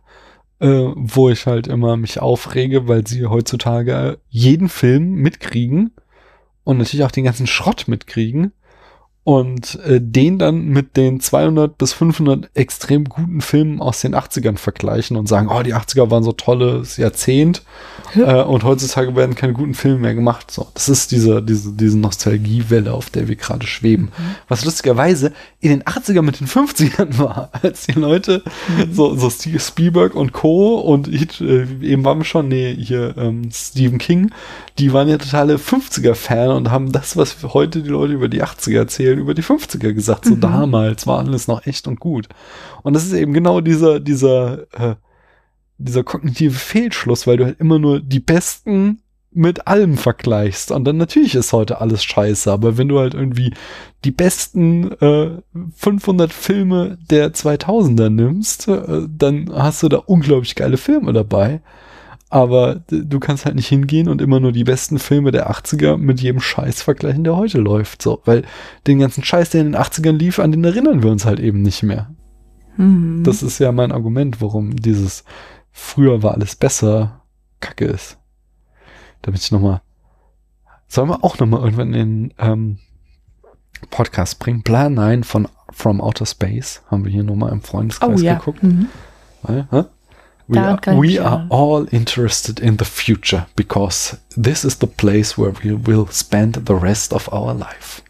äh, 0.60 0.68
wo 0.94 1.28
ich 1.28 1.46
halt 1.46 1.66
immer 1.66 1.96
mich 1.96 2.20
aufrege, 2.20 2.86
weil 2.86 3.04
sie 3.04 3.26
heutzutage 3.26 4.18
jeden 4.28 4.68
Film 4.68 5.14
mitkriegen 5.14 5.90
und 6.62 6.78
natürlich 6.78 7.04
auch 7.04 7.10
den 7.10 7.24
ganzen 7.24 7.48
Schrott 7.48 7.88
mitkriegen 7.88 8.52
und 9.24 9.78
äh, 9.84 10.00
den 10.00 10.40
dann 10.40 10.66
mit 10.66 10.96
den 10.96 11.20
200 11.20 11.78
bis 11.78 11.92
500 11.92 12.50
extrem 12.54 13.04
guten 13.04 13.40
Filmen 13.40 13.80
aus 13.80 14.00
den 14.00 14.16
80ern 14.16 14.56
vergleichen 14.56 15.16
und 15.16 15.28
sagen, 15.28 15.48
oh, 15.48 15.62
die 15.62 15.76
80er 15.76 16.10
waren 16.10 16.24
so 16.24 16.32
tolles 16.32 16.96
Jahrzehnt 16.96 17.62
äh, 18.16 18.42
und 18.42 18.64
heutzutage 18.64 19.14
werden 19.14 19.36
keine 19.36 19.52
guten 19.52 19.74
Filme 19.74 19.98
mehr 19.98 20.14
gemacht. 20.14 20.50
So, 20.50 20.66
das 20.74 20.88
ist 20.88 21.12
diese, 21.12 21.40
diese, 21.40 21.72
diese 21.72 21.98
Nostalgiewelle, 21.98 22.92
auf 22.92 23.10
der 23.10 23.28
wir 23.28 23.36
gerade 23.36 23.64
schweben. 23.64 24.10
Was 24.48 24.64
lustigerweise 24.64 25.32
in 25.60 25.70
den 25.70 25.84
80ern 25.84 26.22
mit 26.22 26.40
den 26.40 26.48
50ern 26.48 27.18
war, 27.18 27.50
als 27.62 27.86
die 27.86 27.92
Leute 27.92 28.42
so, 28.90 29.14
so 29.14 29.30
Steve 29.30 29.60
Spielberg 29.60 30.16
und 30.16 30.32
Co. 30.32 30.80
und 30.80 31.06
ich, 31.06 31.40
äh, 31.40 31.66
eben 31.80 32.04
waren 32.04 32.18
wir 32.18 32.24
schon, 32.24 32.48
nee, 32.48 32.74
hier 32.74 33.14
ähm, 33.16 33.50
Stephen 33.52 33.98
King, 33.98 34.32
die 34.78 34.92
waren 34.92 35.08
ja 35.08 35.18
totale 35.18 35.56
50er-Fan 35.56 36.50
und 36.50 36.70
haben 36.70 36.90
das, 36.90 37.16
was 37.16 37.36
heute 37.42 37.82
die 37.82 37.90
Leute 37.90 38.14
über 38.14 38.28
die 38.28 38.42
80er 38.42 38.78
erzählen, 38.78 39.11
über 39.18 39.34
die 39.34 39.42
50er 39.42 39.92
gesagt. 39.92 40.24
So 40.24 40.34
Mhm. 40.34 40.40
damals 40.40 41.06
war 41.06 41.18
alles 41.18 41.48
noch 41.48 41.66
echt 41.66 41.86
und 41.88 42.00
gut. 42.00 42.28
Und 42.82 42.94
das 42.94 43.04
ist 43.04 43.12
eben 43.12 43.32
genau 43.32 43.60
dieser, 43.60 44.00
dieser, 44.00 44.62
äh, 44.72 44.96
dieser 45.78 46.04
kognitive 46.04 46.54
Fehlschluss, 46.54 47.26
weil 47.26 47.36
du 47.36 47.44
halt 47.44 47.60
immer 47.60 47.78
nur 47.78 48.00
die 48.00 48.20
besten 48.20 49.00
mit 49.34 49.66
allem 49.66 49.96
vergleichst. 49.96 50.70
Und 50.70 50.84
dann 50.84 50.98
natürlich 50.98 51.34
ist 51.34 51.52
heute 51.52 51.80
alles 51.80 52.04
scheiße, 52.04 52.52
aber 52.52 52.76
wenn 52.76 52.88
du 52.88 52.98
halt 52.98 53.14
irgendwie 53.14 53.54
die 54.04 54.10
besten 54.10 54.92
äh, 55.00 55.30
500 55.76 56.32
Filme 56.32 56.98
der 57.10 57.32
2000er 57.32 58.10
nimmst, 58.10 58.68
äh, 58.68 59.06
dann 59.08 59.50
hast 59.52 59.82
du 59.82 59.88
da 59.88 59.96
unglaublich 59.98 60.54
geile 60.54 60.76
Filme 60.76 61.12
dabei. 61.14 61.62
Aber 62.32 62.76
du 62.88 63.20
kannst 63.20 63.44
halt 63.44 63.56
nicht 63.56 63.68
hingehen 63.68 64.08
und 64.08 64.22
immer 64.22 64.40
nur 64.40 64.52
die 64.52 64.64
besten 64.64 64.98
Filme 64.98 65.32
der 65.32 65.50
80er 65.50 65.98
mit 65.98 66.18
jedem 66.22 66.40
Scheiß 66.40 66.80
vergleichen, 66.80 67.24
der 67.24 67.36
heute 67.36 67.58
läuft. 67.58 68.00
So, 68.00 68.22
weil 68.24 68.44
den 68.86 69.00
ganzen 69.00 69.22
Scheiß, 69.22 69.50
der 69.50 69.60
in 69.60 69.72
den 69.72 69.80
80ern 69.80 70.16
lief, 70.16 70.38
an 70.38 70.50
den 70.50 70.64
erinnern 70.64 71.02
wir 71.02 71.10
uns 71.10 71.26
halt 71.26 71.40
eben 71.40 71.60
nicht 71.60 71.82
mehr. 71.82 72.14
Mhm. 72.78 73.22
Das 73.22 73.42
ist 73.42 73.58
ja 73.58 73.70
mein 73.70 73.92
Argument, 73.92 74.40
warum 74.40 74.74
dieses 74.76 75.24
früher 75.72 76.22
war 76.22 76.32
alles 76.32 76.56
besser 76.56 77.20
Kacke 77.60 77.84
ist. 77.84 78.16
Damit 79.20 79.42
ich 79.42 79.52
nochmal. 79.52 79.82
Sollen 80.88 81.10
wir 81.10 81.22
auch 81.22 81.38
nochmal 81.38 81.60
irgendwann 81.60 81.92
in 81.92 82.28
den 82.30 82.34
ähm, 82.38 82.78
Podcast 83.90 84.38
bringen? 84.38 84.62
Plan 84.62 84.94
9 84.94 85.24
von 85.24 85.48
From 85.70 86.00
Outer 86.00 86.24
Space 86.24 86.80
haben 86.90 87.04
wir 87.04 87.12
hier 87.12 87.24
nochmal 87.24 87.52
im 87.52 87.60
Freundeskreis 87.60 88.22
oh 88.22 88.24
ja. 88.24 88.36
geguckt. 88.36 88.62
Mhm. 88.62 88.88
Weil, 89.42 89.68
hä? 89.70 89.84
We, 90.48 90.58
are, 90.58 90.78
we 90.98 91.18
are 91.18 91.46
all 91.50 91.86
interested 91.92 92.60
in 92.60 92.76
the 92.78 92.84
future 92.84 93.46
because 93.56 94.16
this 94.36 94.64
is 94.64 94.78
the 94.78 94.86
place 94.86 95.38
where 95.38 95.52
we 95.62 95.72
will 95.72 96.08
spend 96.10 96.66
the 96.66 96.74
rest 96.74 97.12
of 97.12 97.32
our 97.32 97.54
life. 97.54 98.02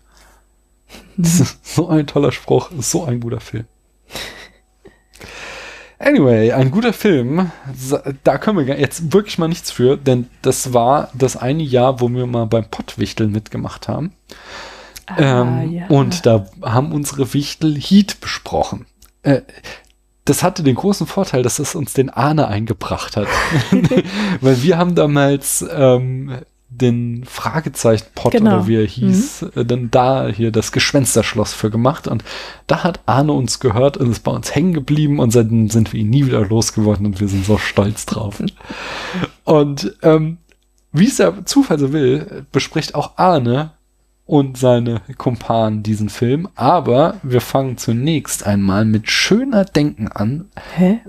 Ist 1.18 1.58
so 1.62 1.88
ein 1.88 2.06
toller 2.06 2.32
Spruch, 2.32 2.70
so 2.78 3.04
ein 3.04 3.20
guter 3.20 3.40
Film. 3.40 3.66
Anyway, 5.98 6.50
ein 6.50 6.72
guter 6.72 6.92
Film. 6.92 7.52
Da 8.24 8.38
können 8.38 8.66
wir 8.66 8.78
jetzt 8.78 9.12
wirklich 9.12 9.38
mal 9.38 9.46
nichts 9.46 9.70
für, 9.70 9.96
denn 9.96 10.28
das 10.42 10.72
war 10.72 11.10
das 11.14 11.36
eine 11.36 11.62
Jahr, 11.62 12.00
wo 12.00 12.08
wir 12.08 12.26
mal 12.26 12.46
beim 12.46 12.64
Pottwichteln 12.64 13.30
mitgemacht 13.30 13.86
haben. 13.86 14.12
ähm, 15.16 15.70
ja. 15.70 15.86
Und 15.86 16.26
da 16.26 16.46
haben 16.62 16.90
unsere 16.90 17.32
Wichtel 17.34 17.76
Heat 17.76 18.20
besprochen. 18.20 18.86
Äh, 19.22 19.42
das 20.24 20.42
hatte 20.42 20.62
den 20.62 20.76
großen 20.76 21.06
Vorteil, 21.06 21.42
dass 21.42 21.58
es 21.58 21.74
uns 21.74 21.92
den 21.94 22.10
Ahne 22.10 22.48
eingebracht 22.48 23.16
hat. 23.16 23.26
Weil 24.40 24.62
wir 24.62 24.78
haben 24.78 24.94
damals 24.94 25.64
ähm, 25.74 26.38
den 26.68 27.24
Fragezeichen-Pot 27.24 28.32
Genau. 28.32 28.56
oder 28.56 28.66
wie 28.66 28.76
er 28.76 28.86
hieß, 28.86 29.42
äh, 29.56 29.64
dann 29.64 29.90
da 29.90 30.28
hier 30.28 30.52
das 30.52 30.72
Geschwänsterschloss 30.72 31.52
für 31.52 31.70
gemacht 31.70 32.08
und 32.08 32.24
da 32.66 32.82
hat 32.82 33.00
Arne 33.06 33.32
uns 33.32 33.60
gehört 33.60 33.96
und 33.96 34.10
ist 34.10 34.20
bei 34.24 34.32
uns 34.32 34.54
hängen 34.54 34.72
geblieben 34.72 35.18
und 35.18 35.32
seitdem 35.32 35.68
sind 35.68 35.92
wir 35.92 36.00
ihn 36.00 36.10
nie 36.10 36.26
wieder 36.26 36.46
losgeworden 36.46 37.04
und 37.06 37.20
wir 37.20 37.28
sind 37.28 37.44
so 37.44 37.58
stolz 37.58 38.06
drauf. 38.06 38.42
und 39.44 39.96
ähm, 40.02 40.38
wie 40.92 41.06
es 41.06 41.16
der 41.16 41.44
Zufall 41.46 41.78
so 41.78 41.92
will, 41.92 42.46
bespricht 42.52 42.94
auch 42.94 43.16
Arne 43.16 43.72
und 44.26 44.56
seine 44.56 45.00
Kumpanen 45.18 45.82
diesen 45.82 46.08
Film, 46.08 46.48
aber 46.54 47.16
wir 47.22 47.40
fangen 47.40 47.76
zunächst 47.76 48.46
einmal 48.46 48.84
mit 48.84 49.10
Schöner 49.10 49.64
Denken 49.64 50.08
an. 50.08 50.48
Hä? 50.76 51.00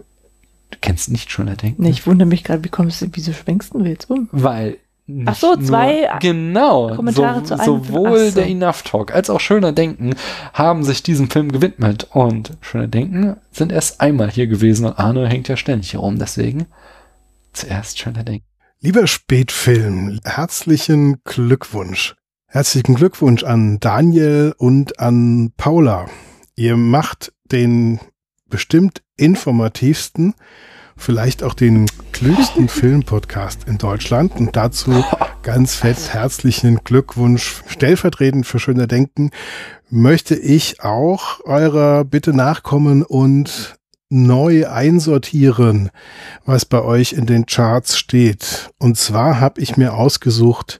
Du 0.71 0.77
kennst 0.81 1.09
nicht 1.09 1.31
Schöner 1.31 1.55
Denken? 1.55 1.83
Nee, 1.83 1.91
ich 1.91 2.07
wundere 2.07 2.27
mich 2.27 2.43
gerade, 2.43 2.63
wie 2.63 2.69
kommst 2.69 3.01
du, 3.01 3.07
wieso 3.11 3.33
schwenkst 3.33 3.73
du 3.73 3.83
jetzt 3.83 4.09
um? 4.09 4.27
Weil 4.31 4.77
Ach 5.25 5.35
so, 5.35 5.57
zwei 5.57 6.07
nur, 6.09 6.19
genau 6.19 6.95
Kommentare 6.95 7.39
so, 7.39 7.45
zu 7.45 7.53
einem 7.55 7.65
sowohl 7.65 8.29
so. 8.29 8.39
der 8.39 8.47
Enough 8.47 8.83
Talk 8.83 9.13
als 9.13 9.29
auch 9.29 9.41
Schöner 9.41 9.73
Denken 9.73 10.15
haben 10.53 10.85
sich 10.85 11.03
diesem 11.03 11.29
Film 11.29 11.51
gewidmet 11.51 12.07
und 12.11 12.57
Schöner 12.61 12.87
Denken 12.87 13.35
sind 13.51 13.73
erst 13.73 13.99
einmal 13.99 14.31
hier 14.31 14.47
gewesen 14.47 14.85
und 14.85 14.97
Arne 14.97 15.27
hängt 15.27 15.49
ja 15.49 15.57
ständig 15.57 15.91
hier 15.91 15.99
rum, 15.99 16.19
deswegen 16.19 16.67
zuerst 17.51 17.99
Schöner 17.99 18.23
Denken. 18.23 18.45
Lieber 18.79 19.05
Spätfilm, 19.05 20.21
herzlichen 20.23 21.21
Glückwunsch. 21.25 22.15
Herzlichen 22.53 22.93
Glückwunsch 22.93 23.43
an 23.43 23.79
Daniel 23.79 24.53
und 24.59 24.99
an 24.99 25.53
Paula. 25.57 26.05
Ihr 26.55 26.77
macht 26.77 27.33
den 27.51 27.99
bestimmt 28.47 29.01
informativsten, 29.17 30.35
vielleicht 30.95 31.41
auch 31.41 31.55
den 31.55 31.87
klügsten 32.11 32.67
Filmpodcast 32.69 33.67
in 33.67 33.79
Deutschland. 33.79 34.35
Und 34.35 34.55
dazu 34.55 35.03
ganz 35.41 35.73
fett 35.73 36.13
herzlichen 36.13 36.81
Glückwunsch. 36.83 37.63
Stellvertretend 37.65 38.45
für 38.45 38.59
Schöner 38.59 38.85
Denken 38.85 39.31
möchte 39.89 40.35
ich 40.35 40.83
auch 40.83 41.39
eurer 41.45 42.05
Bitte 42.05 42.35
nachkommen 42.35 43.01
und 43.01 43.79
neu 44.09 44.67
einsortieren, 44.67 45.89
was 46.45 46.65
bei 46.65 46.83
euch 46.83 47.13
in 47.13 47.25
den 47.25 47.47
Charts 47.47 47.97
steht. 47.97 48.69
Und 48.77 48.95
zwar 48.95 49.39
habe 49.39 49.59
ich 49.59 49.75
mir 49.75 49.95
ausgesucht 49.95 50.79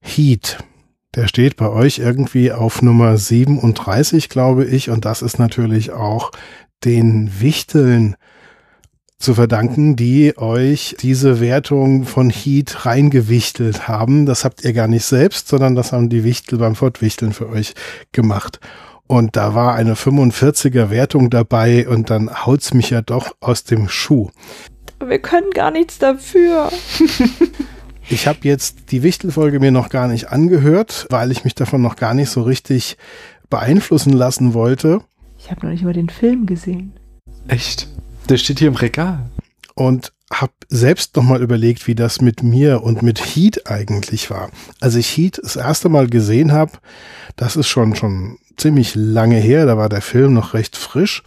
Heat. 0.00 0.58
Der 1.14 1.28
steht 1.28 1.56
bei 1.56 1.68
euch 1.68 1.98
irgendwie 1.98 2.52
auf 2.52 2.80
Nummer 2.80 3.18
37, 3.18 4.30
glaube 4.30 4.64
ich. 4.64 4.88
Und 4.88 5.04
das 5.04 5.20
ist 5.20 5.38
natürlich 5.38 5.92
auch 5.92 6.30
den 6.84 7.40
Wichteln 7.40 8.16
zu 9.18 9.34
verdanken, 9.34 9.94
die 9.94 10.36
euch 10.36 10.96
diese 11.00 11.40
Wertung 11.40 12.04
von 12.04 12.30
Heat 12.30 12.86
reingewichtelt 12.86 13.86
haben. 13.86 14.26
Das 14.26 14.44
habt 14.44 14.64
ihr 14.64 14.72
gar 14.72 14.88
nicht 14.88 15.04
selbst, 15.04 15.48
sondern 15.48 15.74
das 15.76 15.92
haben 15.92 16.08
die 16.08 16.24
Wichtel 16.24 16.58
beim 16.58 16.74
Fortwichteln 16.74 17.32
für 17.32 17.48
euch 17.48 17.74
gemacht. 18.10 18.58
Und 19.06 19.36
da 19.36 19.54
war 19.54 19.74
eine 19.74 19.94
45er 19.94 20.90
Wertung 20.90 21.28
dabei 21.28 21.86
und 21.86 22.08
dann 22.08 22.46
haut's 22.46 22.72
mich 22.72 22.90
ja 22.90 23.02
doch 23.02 23.36
aus 23.40 23.64
dem 23.64 23.88
Schuh. 23.88 24.30
Wir 25.04 25.18
können 25.18 25.50
gar 25.50 25.70
nichts 25.70 25.98
dafür. 25.98 26.70
Ich 28.08 28.26
habe 28.26 28.40
jetzt 28.42 28.90
die 28.90 29.02
Wichtelfolge 29.02 29.60
mir 29.60 29.70
noch 29.70 29.88
gar 29.88 30.08
nicht 30.08 30.28
angehört, 30.28 31.06
weil 31.10 31.30
ich 31.30 31.44
mich 31.44 31.54
davon 31.54 31.82
noch 31.82 31.96
gar 31.96 32.14
nicht 32.14 32.30
so 32.30 32.42
richtig 32.42 32.96
beeinflussen 33.48 34.12
lassen 34.12 34.54
wollte. 34.54 35.00
Ich 35.38 35.50
habe 35.50 35.66
noch 35.66 35.72
nicht 35.72 35.84
mal 35.84 35.92
den 35.92 36.08
Film 36.08 36.46
gesehen. 36.46 36.92
Echt? 37.48 37.88
Der 38.28 38.36
steht 38.36 38.58
hier 38.58 38.68
im 38.68 38.76
Regal. 38.76 39.30
Und 39.74 40.12
habe 40.32 40.52
selbst 40.68 41.16
noch 41.16 41.24
mal 41.24 41.42
überlegt, 41.42 41.86
wie 41.86 41.94
das 41.94 42.20
mit 42.20 42.42
mir 42.42 42.82
und 42.82 43.02
mit 43.02 43.18
Heat 43.18 43.70
eigentlich 43.70 44.30
war. 44.30 44.50
Als 44.80 44.94
ich 44.94 45.16
Heat 45.16 45.40
das 45.42 45.56
erste 45.56 45.88
Mal 45.88 46.08
gesehen 46.08 46.52
habe, 46.52 46.72
das 47.36 47.56
ist 47.56 47.68
schon 47.68 47.94
schon 47.94 48.38
ziemlich 48.56 48.94
lange 48.94 49.36
her, 49.36 49.66
da 49.66 49.76
war 49.76 49.88
der 49.88 50.02
Film 50.02 50.34
noch 50.34 50.54
recht 50.54 50.76
frisch. 50.76 51.22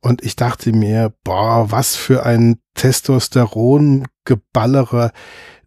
Und 0.00 0.22
ich 0.22 0.36
dachte 0.36 0.72
mir, 0.72 1.12
boah, 1.24 1.70
was 1.70 1.96
für 1.96 2.26
ein 2.26 2.58
Testosteron-Geballere. 2.74 5.12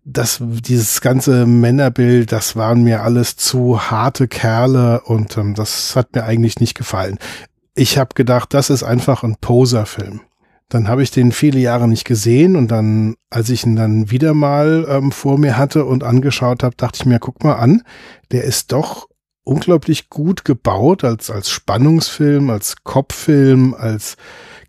Das, 0.10 0.42
dieses 0.42 1.02
ganze 1.02 1.46
Männerbild, 1.46 2.32
das 2.32 2.56
waren 2.56 2.82
mir 2.84 3.04
alles 3.04 3.36
zu 3.36 3.92
harte 3.92 4.30
Kerle 4.30 5.02
und 5.02 5.38
ähm, 5.38 5.54
das 5.54 5.98
hat 5.98 6.16
mir 6.16 6.24
eigentlich 6.24 6.62
nicht 6.62 6.76
gefallen. 6.78 7.20
Ich 7.76 7.98
habe 7.98 8.16
gedacht, 8.16 8.54
das 8.54 8.70
ist 8.70 8.84
einfach 8.84 9.24
ein 9.24 9.36
Poser-Film. 9.36 10.22
Dann 10.70 10.88
habe 10.88 11.04
ich 11.04 11.12
den 11.12 11.34
viele 11.34 11.60
Jahre 11.60 11.90
nicht 11.90 12.06
gesehen 12.06 12.56
und 12.56 12.70
dann, 12.70 13.16
als 13.30 13.50
ich 13.50 13.66
ihn 13.66 13.76
dann 13.76 14.10
wieder 14.10 14.34
mal 14.34 14.86
ähm, 14.90 15.12
vor 15.12 15.38
mir 15.38 15.58
hatte 15.58 15.84
und 15.84 16.06
angeschaut 16.06 16.64
habe, 16.64 16.76
dachte 16.78 17.00
ich 17.02 17.06
mir, 17.06 17.20
guck 17.20 17.44
mal 17.44 17.56
an, 17.56 17.84
der 18.32 18.46
ist 18.46 18.72
doch 18.72 19.10
unglaublich 19.44 20.10
gut 20.10 20.46
gebaut 20.46 21.04
als, 21.04 21.30
als 21.30 21.50
Spannungsfilm, 21.50 22.50
als 22.50 22.78
Kopffilm, 22.84 23.74
als 23.74 24.16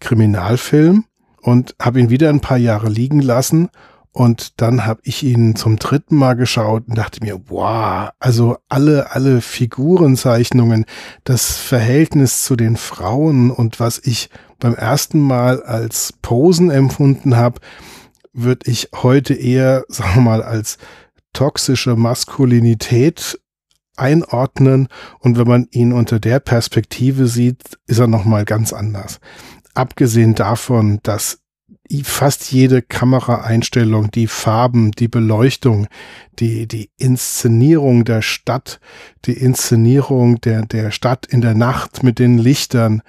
Kriminalfilm 0.01 1.05
und 1.40 1.77
habe 1.81 2.01
ihn 2.01 2.10
wieder 2.10 2.28
ein 2.28 2.40
paar 2.40 2.59
Jahre 2.59 2.89
liegen 2.89 3.20
lassen 3.20 3.70
und 4.19 4.61
dann 4.61 4.85
habe 4.85 5.01
ich 5.05 5.23
ihn 5.23 5.55
zum 5.55 5.77
dritten 5.77 6.16
Mal 6.16 6.35
geschaut 6.35 6.89
und 6.89 6.99
dachte 6.99 7.20
mir, 7.23 7.40
wow, 7.47 8.11
also 8.19 8.57
alle, 8.69 9.12
alle 9.12 9.40
Figurenzeichnungen, 9.40 10.86
das 11.23 11.57
Verhältnis 11.57 12.43
zu 12.43 12.57
den 12.57 12.77
Frauen 12.77 13.53
und 13.53 13.78
was 13.78 14.01
ich 14.01 14.28
beim 14.59 14.74
ersten 14.74 15.20
Mal 15.20 15.62
als 15.62 16.12
Posen 16.20 16.69
empfunden 16.73 17.36
habe, 17.36 17.61
würde 18.32 18.69
ich 18.69 18.89
heute 18.93 19.35
eher, 19.35 19.85
sagen 19.89 20.16
wir 20.16 20.23
mal, 20.23 20.43
als 20.43 20.78
toxische 21.32 21.95
Maskulinität 21.95 23.39
einordnen. 23.95 24.89
Und 25.20 25.39
wenn 25.39 25.47
man 25.47 25.69
ihn 25.70 25.93
unter 25.93 26.19
der 26.19 26.40
Perspektive 26.40 27.28
sieht, 27.28 27.78
ist 27.86 28.01
er 28.01 28.09
nochmal 28.09 28.45
ganz 28.45 28.73
anders. 28.73 29.20
Abgesehen 29.74 30.35
davon, 30.35 30.99
dass 31.05 31.39
fast 32.05 32.52
jede 32.52 32.82
Kameraeinstellung, 32.82 34.10
die 34.10 34.27
Farben, 34.27 34.93
die 34.93 35.09
Beleuchtung, 35.09 35.86
die, 36.39 36.66
die 36.66 36.90
Inszenierung 36.97 38.05
der 38.05 38.23
Stadt, 38.23 38.81
die 39.24 39.32
Inszenierung 39.32 40.40
der, 40.40 40.66
der 40.66 40.90
Stadt 40.90 41.27
in 41.27 41.40
der 41.40 41.55
Nacht 41.55 42.02
mit 42.02 42.19
den 42.19 42.39
Lichtern, 42.39 43.02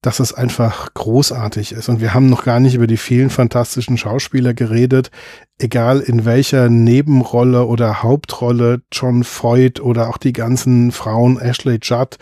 dass 0.00 0.20
es 0.20 0.32
einfach 0.32 0.94
großartig 0.94 1.72
ist. 1.72 1.88
Und 1.88 2.00
wir 2.00 2.14
haben 2.14 2.28
noch 2.28 2.44
gar 2.44 2.60
nicht 2.60 2.74
über 2.74 2.86
die 2.86 2.96
vielen 2.96 3.30
fantastischen 3.30 3.98
Schauspieler 3.98 4.54
geredet, 4.54 5.10
egal 5.58 6.00
in 6.00 6.24
welcher 6.24 6.68
Nebenrolle 6.68 7.66
oder 7.66 8.02
Hauptrolle, 8.02 8.82
John 8.92 9.24
Voight 9.24 9.80
oder 9.80 10.08
auch 10.08 10.18
die 10.18 10.32
ganzen 10.32 10.92
Frauen, 10.92 11.40
Ashley 11.40 11.80
Judd, 11.82 12.16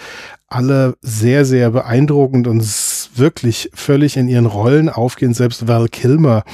alle 0.48 0.96
sehr, 1.02 1.44
sehr 1.44 1.70
beeindruckend 1.70 2.46
und 2.46 2.62
wirklich 3.18 3.70
völlig 3.74 4.16
in 4.16 4.28
ihren 4.28 4.46
Rollen 4.46 4.88
aufgehen. 4.88 5.34
Selbst 5.34 5.68
Val 5.68 5.88
Kilmer 5.88 6.44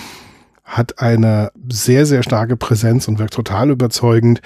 hat 0.64 1.01
eine 1.01 1.52
sehr, 1.68 2.06
sehr 2.06 2.22
starke 2.22 2.56
Präsenz 2.56 3.09
und 3.09 3.18
wirkt 3.18 3.34
total 3.34 3.70
überzeugend. 3.70 4.40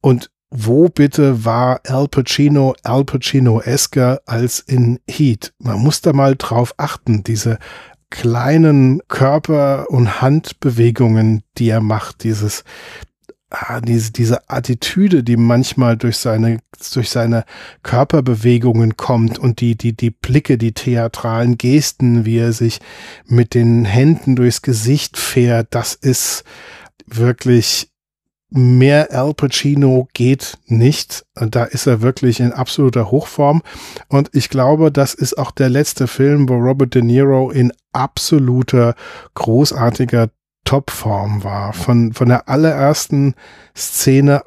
Und 0.00 0.30
wo 0.50 0.88
bitte 0.88 1.44
war 1.44 1.80
Al 1.86 2.08
Pacino 2.08 2.74
Al 2.82 3.04
Pacino-esker 3.04 4.20
als 4.26 4.60
in 4.60 5.00
Heat? 5.08 5.52
Man 5.58 5.80
muss 5.80 6.00
da 6.00 6.12
mal 6.12 6.36
drauf 6.36 6.74
achten, 6.78 7.22
diese 7.22 7.58
kleinen 8.10 9.02
Körper- 9.08 9.90
und 9.90 10.22
Handbewegungen, 10.22 11.42
die 11.58 11.68
er 11.68 11.82
macht, 11.82 12.24
dieses, 12.24 12.64
ah, 13.50 13.80
diese, 13.80 14.12
diese 14.12 14.48
Attitüde, 14.48 15.22
die 15.22 15.36
manchmal 15.36 15.96
durch 15.96 16.18
seine, 16.18 16.58
durch 16.92 17.10
seine 17.10 17.44
Körperbewegungen 17.82 18.96
kommt 18.96 19.38
und 19.38 19.60
die, 19.60 19.76
die, 19.76 19.96
die 19.96 20.10
Blicke, 20.10 20.58
die 20.58 20.72
theatralen 20.72 21.58
Gesten, 21.58 22.24
wie 22.24 22.38
er 22.38 22.52
sich 22.52 22.80
mit 23.26 23.54
den 23.54 23.84
Händen 23.84 24.36
durchs 24.36 24.62
Gesicht 24.62 25.16
fährt, 25.16 25.68
das 25.70 25.94
ist 25.94 26.44
wirklich 27.06 27.90
mehr 28.50 29.12
Al 29.12 29.34
Pacino 29.34 30.08
geht 30.14 30.58
nicht. 30.66 31.26
Da 31.34 31.64
ist 31.64 31.86
er 31.86 32.00
wirklich 32.00 32.40
in 32.40 32.52
absoluter 32.52 33.10
Hochform. 33.10 33.62
Und 34.08 34.30
ich 34.32 34.48
glaube, 34.48 34.90
das 34.90 35.14
ist 35.14 35.36
auch 35.36 35.50
der 35.50 35.68
letzte 35.68 36.06
Film, 36.06 36.48
wo 36.48 36.54
Robert 36.54 36.94
De 36.94 37.02
Niro 37.02 37.50
in 37.50 37.72
absoluter, 37.92 38.94
großartiger 39.34 40.30
Topform 40.68 41.44
war. 41.44 41.72
Von, 41.72 42.12
von 42.12 42.28
der 42.28 42.46
allerersten 42.50 43.34
Szene 43.74 44.42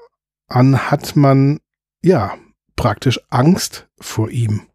an 0.47 0.91
hat 0.91 1.15
man, 1.15 1.59
ja, 2.03 2.35
praktisch 2.75 3.19
Angst 3.31 3.87
vor 3.99 4.29
ihm. 4.29 4.67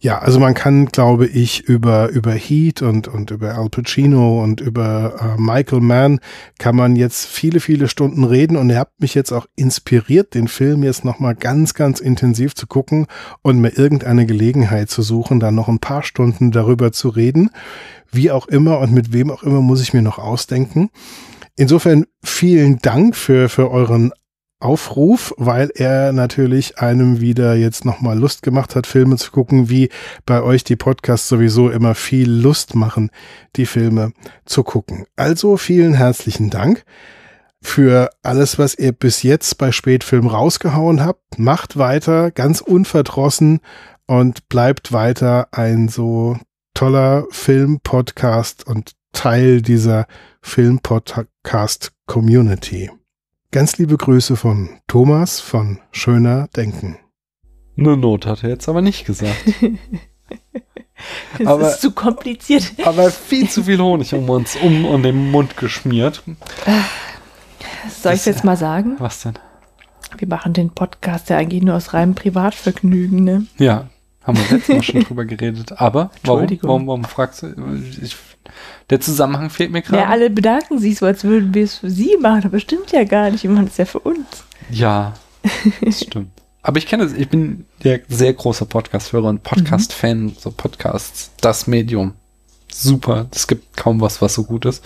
Ja, 0.00 0.20
also 0.20 0.38
man 0.38 0.54
kann, 0.54 0.86
glaube 0.86 1.26
ich, 1.26 1.64
über, 1.64 2.10
über 2.10 2.32
Heat 2.32 2.82
und, 2.82 3.08
und 3.08 3.32
über 3.32 3.56
Al 3.56 3.68
Pacino 3.68 4.44
und 4.44 4.60
über 4.60 5.34
äh, 5.36 5.40
Michael 5.40 5.80
Mann 5.80 6.20
kann 6.60 6.76
man 6.76 6.94
jetzt 6.94 7.26
viele, 7.26 7.58
viele 7.58 7.88
Stunden 7.88 8.22
reden 8.22 8.56
und 8.56 8.70
ihr 8.70 8.78
habt 8.78 9.00
mich 9.00 9.16
jetzt 9.16 9.32
auch 9.32 9.46
inspiriert, 9.56 10.34
den 10.34 10.46
Film 10.46 10.84
jetzt 10.84 11.04
nochmal 11.04 11.34
ganz, 11.34 11.74
ganz 11.74 11.98
intensiv 11.98 12.54
zu 12.54 12.68
gucken 12.68 13.08
und 13.42 13.60
mir 13.60 13.76
irgendeine 13.76 14.24
Gelegenheit 14.24 14.88
zu 14.88 15.02
suchen, 15.02 15.40
dann 15.40 15.56
noch 15.56 15.66
ein 15.66 15.80
paar 15.80 16.04
Stunden 16.04 16.52
darüber 16.52 16.92
zu 16.92 17.08
reden. 17.08 17.50
Wie 18.12 18.30
auch 18.30 18.46
immer 18.46 18.78
und 18.78 18.92
mit 18.92 19.12
wem 19.12 19.32
auch 19.32 19.42
immer 19.42 19.62
muss 19.62 19.82
ich 19.82 19.94
mir 19.94 20.02
noch 20.02 20.20
ausdenken. 20.20 20.90
Insofern 21.56 22.04
vielen 22.22 22.78
Dank 22.78 23.16
für, 23.16 23.48
für 23.48 23.68
euren 23.72 24.12
Aufruf, 24.60 25.34
weil 25.36 25.70
er 25.74 26.12
natürlich 26.12 26.78
einem 26.78 27.20
wieder 27.20 27.54
jetzt 27.54 27.84
nochmal 27.84 28.18
Lust 28.18 28.42
gemacht 28.42 28.74
hat, 28.74 28.86
Filme 28.86 29.16
zu 29.16 29.30
gucken, 29.30 29.68
wie 29.70 29.90
bei 30.26 30.42
euch 30.42 30.64
die 30.64 30.76
Podcasts 30.76 31.28
sowieso 31.28 31.70
immer 31.70 31.94
viel 31.94 32.30
Lust 32.30 32.74
machen, 32.74 33.10
die 33.56 33.66
Filme 33.66 34.12
zu 34.44 34.64
gucken. 34.64 35.06
Also 35.16 35.56
vielen 35.56 35.94
herzlichen 35.94 36.50
Dank 36.50 36.84
für 37.62 38.10
alles, 38.22 38.58
was 38.58 38.74
ihr 38.74 38.92
bis 38.92 39.22
jetzt 39.22 39.56
bei 39.58 39.72
Spätfilm 39.72 40.26
rausgehauen 40.26 41.02
habt. 41.04 41.38
Macht 41.38 41.78
weiter, 41.78 42.30
ganz 42.30 42.60
unverdrossen 42.60 43.60
und 44.06 44.48
bleibt 44.48 44.92
weiter 44.92 45.48
ein 45.52 45.88
so 45.88 46.36
toller 46.74 47.26
Film-Podcast 47.30 48.66
und 48.66 48.92
Teil 49.12 49.62
dieser 49.62 50.06
Film-Podcast-Community. 50.42 52.90
Ganz 53.50 53.78
liebe 53.78 53.96
Grüße 53.96 54.36
von 54.36 54.68
Thomas 54.86 55.40
von 55.40 55.78
Schöner 55.90 56.48
Denken. 56.54 56.98
Eine 57.78 57.96
Not 57.96 58.26
hat 58.26 58.42
er 58.42 58.50
jetzt 58.50 58.68
aber 58.68 58.82
nicht 58.82 59.04
gesagt. 59.06 59.36
Das 61.38 61.46
Aber- 61.46 61.70
ist 61.70 61.80
zu 61.80 61.92
kompliziert. 61.92 62.72
aber 62.84 63.08
viel 63.12 63.48
zu 63.48 63.62
viel 63.62 63.78
Honig 63.80 64.12
um 64.14 64.28
uns 64.28 64.56
um 64.56 64.84
und 64.84 65.04
den 65.04 65.30
Mund 65.30 65.56
geschmiert. 65.56 66.24
Soll 68.02 68.14
ich 68.14 68.26
jetzt 68.26 68.42
mal 68.42 68.56
sagen? 68.56 68.96
Was 68.98 69.22
denn? 69.22 69.34
Wir 70.16 70.26
machen 70.26 70.54
den 70.54 70.70
Podcast 70.70 71.30
ja 71.30 71.36
eigentlich 71.36 71.62
nur 71.62 71.76
aus 71.76 71.94
reinem 71.94 72.16
Privatvergnügen, 72.16 73.22
ne? 73.22 73.46
Ja, 73.58 73.88
haben 74.24 74.38
wir 74.38 74.56
letztes 74.56 74.74
Mal 74.74 74.82
schon 74.82 75.02
drüber 75.04 75.24
geredet. 75.24 75.70
Aber 75.80 76.10
warum, 76.24 76.40
Entschuldigung. 76.40 76.68
warum, 76.68 76.86
warum 76.88 77.04
fragst 77.04 77.42
du? 77.44 77.54
Ich, 78.02 78.16
der 78.90 79.00
Zusammenhang 79.00 79.50
fehlt 79.50 79.70
mir 79.70 79.82
gerade. 79.82 80.02
Ja, 80.02 80.08
alle 80.08 80.30
bedanken 80.30 80.78
sich 80.78 80.98
so, 80.98 81.06
als 81.06 81.24
würden 81.24 81.54
wir 81.54 81.64
es 81.64 81.76
für 81.78 81.90
sie 81.90 82.16
machen, 82.20 82.44
aber 82.44 82.58
stimmt 82.60 82.92
ja 82.92 83.04
gar 83.04 83.30
nicht. 83.30 83.42
Wir 83.44 83.50
machen 83.50 83.66
es 83.68 83.76
ja 83.76 83.84
für 83.84 84.00
uns. 84.00 84.26
Ja, 84.70 85.14
das 85.80 86.00
stimmt. 86.02 86.30
Aber 86.62 86.78
ich 86.78 86.86
kenne 86.86 87.04
es, 87.04 87.12
ich 87.14 87.28
bin 87.28 87.64
der 87.84 88.00
sehr 88.08 88.32
großer 88.34 88.66
Podcast-Hörer 88.66 89.28
und 89.28 89.42
Podcast-Fan, 89.42 90.36
so 90.38 90.50
Podcasts, 90.50 91.30
das 91.40 91.66
Medium. 91.66 92.12
Super, 92.70 93.26
es 93.30 93.46
gibt 93.46 93.76
kaum 93.76 94.00
was, 94.00 94.20
was 94.20 94.34
so 94.34 94.44
gut 94.44 94.66
ist. 94.66 94.84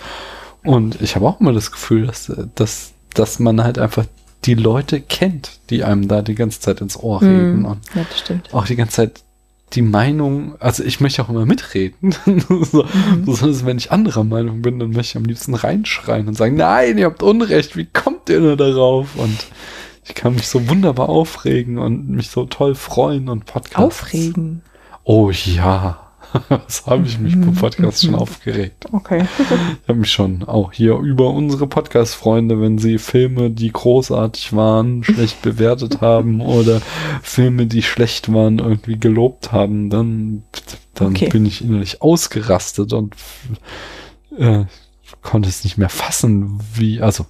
Und 0.63 1.01
ich 1.01 1.15
habe 1.15 1.27
auch 1.27 1.41
immer 1.41 1.51
das 1.51 1.71
Gefühl, 1.71 2.07
dass, 2.07 2.31
dass, 2.55 2.91
dass 3.13 3.39
man 3.39 3.61
halt 3.63 3.77
einfach 3.79 4.05
die 4.45 4.53
Leute 4.53 5.01
kennt, 5.01 5.59
die 5.69 5.83
einem 5.83 6.07
da 6.07 6.21
die 6.21 6.35
ganze 6.35 6.59
Zeit 6.61 6.79
ins 6.81 6.95
Ohr 6.97 7.21
reden 7.21 7.57
Hm, 7.59 7.65
und 7.65 7.79
Ja, 7.95 8.05
das 8.09 8.19
stimmt. 8.19 8.53
auch 8.53 8.65
die 8.65 8.75
ganze 8.77 8.95
Zeit 8.95 9.22
die 9.75 9.81
Meinung, 9.81 10.55
also 10.59 10.83
ich 10.83 10.99
möchte 10.99 11.23
auch 11.23 11.29
immer 11.29 11.45
mitreden. 11.45 12.15
so, 12.71 12.85
Besonders 13.25 13.65
wenn 13.65 13.77
ich 13.77 13.91
anderer 13.91 14.23
Meinung 14.23 14.61
bin, 14.61 14.79
dann 14.79 14.91
möchte 14.91 15.11
ich 15.11 15.17
am 15.17 15.25
liebsten 15.25 15.55
reinschreien 15.55 16.27
und 16.27 16.35
sagen, 16.35 16.55
nein, 16.55 16.97
ihr 16.97 17.05
habt 17.05 17.23
Unrecht, 17.23 17.75
wie 17.75 17.85
kommt 17.85 18.29
ihr 18.29 18.39
nur 18.39 18.57
darauf? 18.57 19.15
Und 19.15 19.47
ich 20.05 20.15
kann 20.15 20.35
mich 20.35 20.47
so 20.47 20.67
wunderbar 20.67 21.09
aufregen 21.09 21.77
und 21.77 22.09
mich 22.09 22.29
so 22.29 22.45
toll 22.45 22.75
freuen 22.75 23.29
und 23.29 23.45
Podcasts. 23.45 24.03
Aufregen. 24.03 24.61
Oh 25.03 25.31
ja. 25.31 26.02
Was 26.49 26.85
habe 26.85 27.05
ich 27.05 27.19
mich 27.19 27.33
beim 27.39 27.53
Podcast 27.53 28.03
schon 28.03 28.15
aufgeregt. 28.15 28.85
Okay. 28.91 29.25
Ich 29.39 29.87
habe 29.87 29.99
mich 29.99 30.11
schon 30.11 30.43
auch 30.43 30.71
hier 30.71 30.97
über 30.97 31.29
unsere 31.29 31.67
Podcast-Freunde, 31.67 32.59
wenn 32.59 32.77
sie 32.77 32.97
Filme, 32.97 33.49
die 33.51 33.71
großartig 33.71 34.53
waren, 34.55 35.03
schlecht 35.03 35.41
bewertet 35.41 36.01
haben 36.01 36.41
oder 36.45 36.81
Filme, 37.21 37.67
die 37.67 37.83
schlecht 37.83 38.33
waren, 38.33 38.59
irgendwie 38.59 38.97
gelobt 38.97 39.51
haben, 39.51 39.89
dann, 39.89 40.43
dann 40.93 41.09
Okay. 41.09 41.29
bin 41.29 41.45
ich 41.45 41.63
innerlich 41.63 42.01
ausgerastet 42.01 42.93
und 42.93 43.15
äh, 44.37 44.65
konnte 45.21 45.49
es 45.49 45.63
nicht 45.63 45.77
mehr 45.77 45.89
fassen, 45.89 46.59
wie, 46.73 47.01
also 47.01 47.25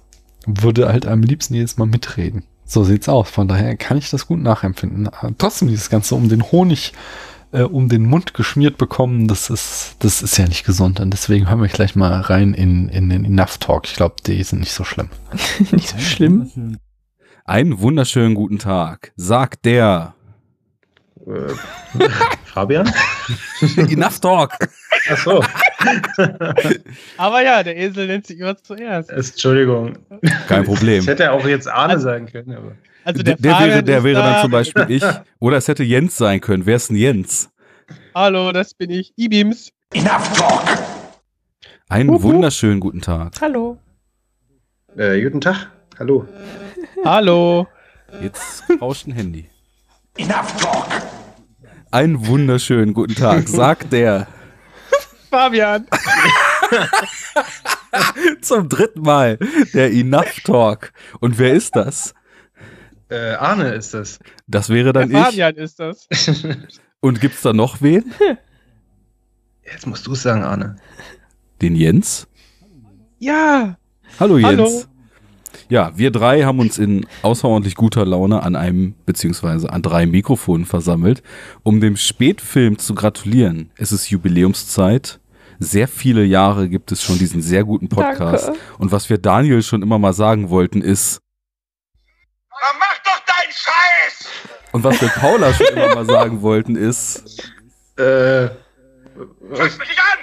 würde 0.46 0.88
halt 0.88 1.06
am 1.06 1.22
liebsten 1.22 1.54
jedes 1.54 1.76
Mal 1.76 1.86
mitreden. 1.86 2.44
So 2.66 2.82
sieht's 2.84 3.08
aus. 3.10 3.28
Von 3.28 3.46
daher 3.48 3.76
kann 3.76 3.98
ich 3.98 4.08
das 4.10 4.26
gut 4.26 4.40
nachempfinden. 4.40 5.08
Aber 5.08 5.32
Trotzdem 5.36 5.68
dieses 5.68 5.90
Ganze 5.90 6.14
um 6.14 6.28
den 6.30 6.50
Honig 6.50 6.92
äh, 7.54 7.62
um 7.62 7.88
den 7.88 8.04
Mund 8.04 8.34
geschmiert 8.34 8.76
bekommen, 8.76 9.28
das 9.28 9.48
ist, 9.48 9.96
das 10.00 10.22
ist 10.22 10.36
ja 10.36 10.46
nicht 10.46 10.64
gesund. 10.64 11.00
Und 11.00 11.12
deswegen 11.12 11.48
hören 11.48 11.62
wir 11.62 11.68
gleich 11.68 11.94
mal 11.94 12.20
rein 12.20 12.52
in, 12.52 12.88
in 12.88 13.08
den 13.08 13.24
Enough 13.24 13.58
Talk. 13.58 13.86
Ich 13.86 13.94
glaube, 13.94 14.16
die 14.26 14.42
sind 14.42 14.60
nicht 14.60 14.72
so 14.72 14.84
schlimm. 14.84 15.08
nicht 15.70 15.88
so 15.88 15.98
schlimm. 15.98 16.78
Einen 17.44 17.80
wunderschönen 17.80 18.34
guten 18.34 18.58
Tag, 18.58 19.12
sagt 19.16 19.64
der 19.64 20.14
Fabian? 22.44 22.90
Enough 23.76 24.20
Talk. 24.20 24.52
Ach 25.10 25.18
so. 25.18 25.44
Aber 27.16 27.42
ja, 27.42 27.62
der 27.62 27.76
Esel 27.76 28.06
nennt 28.06 28.26
sich 28.26 28.38
immer 28.38 28.56
zuerst. 28.56 29.10
Entschuldigung. 29.10 29.98
Kein 30.48 30.64
Problem. 30.64 31.00
Ich 31.00 31.06
hätte 31.06 31.32
auch 31.32 31.46
jetzt 31.46 31.68
Arne 31.68 31.98
sagen 31.98 32.26
können. 32.26 32.54
Aber. 32.54 32.72
Also 33.04 33.22
Der, 33.22 33.36
der, 33.36 33.58
wäre, 33.60 33.82
der 33.82 34.04
wäre 34.04 34.20
da. 34.22 34.32
dann 34.32 34.42
zum 34.42 34.50
Beispiel 34.50 34.86
ich. 34.88 35.04
Oder 35.38 35.58
es 35.58 35.68
hätte 35.68 35.84
Jens 35.84 36.16
sein 36.16 36.40
können. 36.40 36.66
Wer 36.66 36.76
ist 36.76 36.88
denn 36.88 36.96
Jens? 36.96 37.50
Hallo, 38.14 38.52
das 38.52 38.74
bin 38.74 38.90
ich. 38.90 39.12
Ibims. 39.16 39.70
Einen 41.88 42.08
Hup, 42.08 42.16
hup. 42.16 42.22
wunderschönen 42.22 42.80
guten 42.80 43.00
Tag. 43.02 43.34
Hallo. 43.40 43.78
Äh, 44.96 45.20
guten 45.22 45.40
Tag. 45.40 45.70
Hallo. 45.98 46.26
Hallo. 47.04 47.68
Jetzt 48.22 48.64
rauscht 48.80 49.06
ein 49.06 49.12
Handy. 49.12 49.48
Einen 51.90 52.26
wunderschönen 52.26 52.94
guten 52.94 53.14
Tag, 53.14 53.48
sagt 53.48 53.92
der 53.92 54.26
Fabian. 55.30 55.86
zum 58.40 58.68
dritten 58.68 59.02
Mal 59.02 59.38
der 59.74 59.92
Enough 59.92 60.40
Talk. 60.44 60.92
Und 61.20 61.38
wer 61.38 61.52
ist 61.52 61.76
das? 61.76 62.14
Äh, 63.08 63.34
Arne 63.34 63.70
ist 63.74 63.94
das. 63.94 64.18
Das 64.46 64.68
wäre 64.68 64.92
Der 64.92 65.02
dann 65.02 65.10
ich. 65.10 65.16
Fabian 65.16 65.54
ist 65.56 65.78
das. 65.78 66.08
Und 67.00 67.20
gibt's 67.20 67.42
da 67.42 67.52
noch 67.52 67.82
wen? 67.82 68.04
Jetzt 69.62 69.86
musst 69.86 70.06
du 70.06 70.12
es 70.12 70.22
sagen, 70.22 70.42
Arne. 70.42 70.76
Den 71.60 71.76
Jens? 71.76 72.26
Ja. 73.18 73.76
Hallo 74.18 74.38
Jens. 74.38 74.58
Hallo. 74.58 74.84
Ja, 75.68 75.92
wir 75.96 76.10
drei 76.10 76.42
haben 76.44 76.58
uns 76.58 76.78
in 76.78 77.06
außerordentlich 77.22 77.74
guter 77.74 78.04
Laune 78.04 78.42
an 78.42 78.56
einem 78.56 78.94
beziehungsweise 79.06 79.72
an 79.72 79.82
drei 79.82 80.06
Mikrofonen 80.06 80.66
versammelt, 80.66 81.22
um 81.62 81.80
dem 81.80 81.96
Spätfilm 81.96 82.78
zu 82.78 82.94
gratulieren. 82.94 83.70
Es 83.76 83.92
ist 83.92 84.10
Jubiläumszeit. 84.10 85.20
Sehr 85.60 85.88
viele 85.88 86.24
Jahre 86.24 86.68
gibt 86.68 86.92
es 86.92 87.02
schon 87.02 87.18
diesen 87.18 87.40
sehr 87.40 87.64
guten 87.64 87.88
Podcast. 87.88 88.48
Danke. 88.48 88.60
Und 88.78 88.92
was 88.92 89.08
wir 89.08 89.18
Daniel 89.18 89.62
schon 89.62 89.82
immer 89.82 89.98
mal 89.98 90.12
sagen 90.12 90.50
wollten 90.50 90.82
ist. 90.82 91.20
Mach 92.78 92.98
doch 93.04 93.20
deinen 93.26 93.52
Scheiß! 93.52 94.28
Und 94.72 94.84
was 94.84 95.00
wir 95.00 95.08
Paula 95.08 95.52
schon 95.54 95.66
immer 95.68 95.94
mal 95.94 96.04
sagen 96.06 96.42
wollten 96.42 96.76
ist. 96.76 97.42
Äh. 97.96 98.48
Was? 99.40 99.78
mich 99.78 99.96
an! 99.98 100.18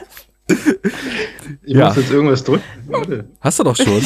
Ich 1.66 1.74
Ja. 1.74 1.86
muss 1.86 1.96
jetzt 1.96 2.10
irgendwas 2.10 2.44
drücken. 2.44 2.62
Warte. 2.86 3.28
Hast 3.40 3.58
du 3.58 3.64
doch 3.64 3.76
schon. 3.76 4.02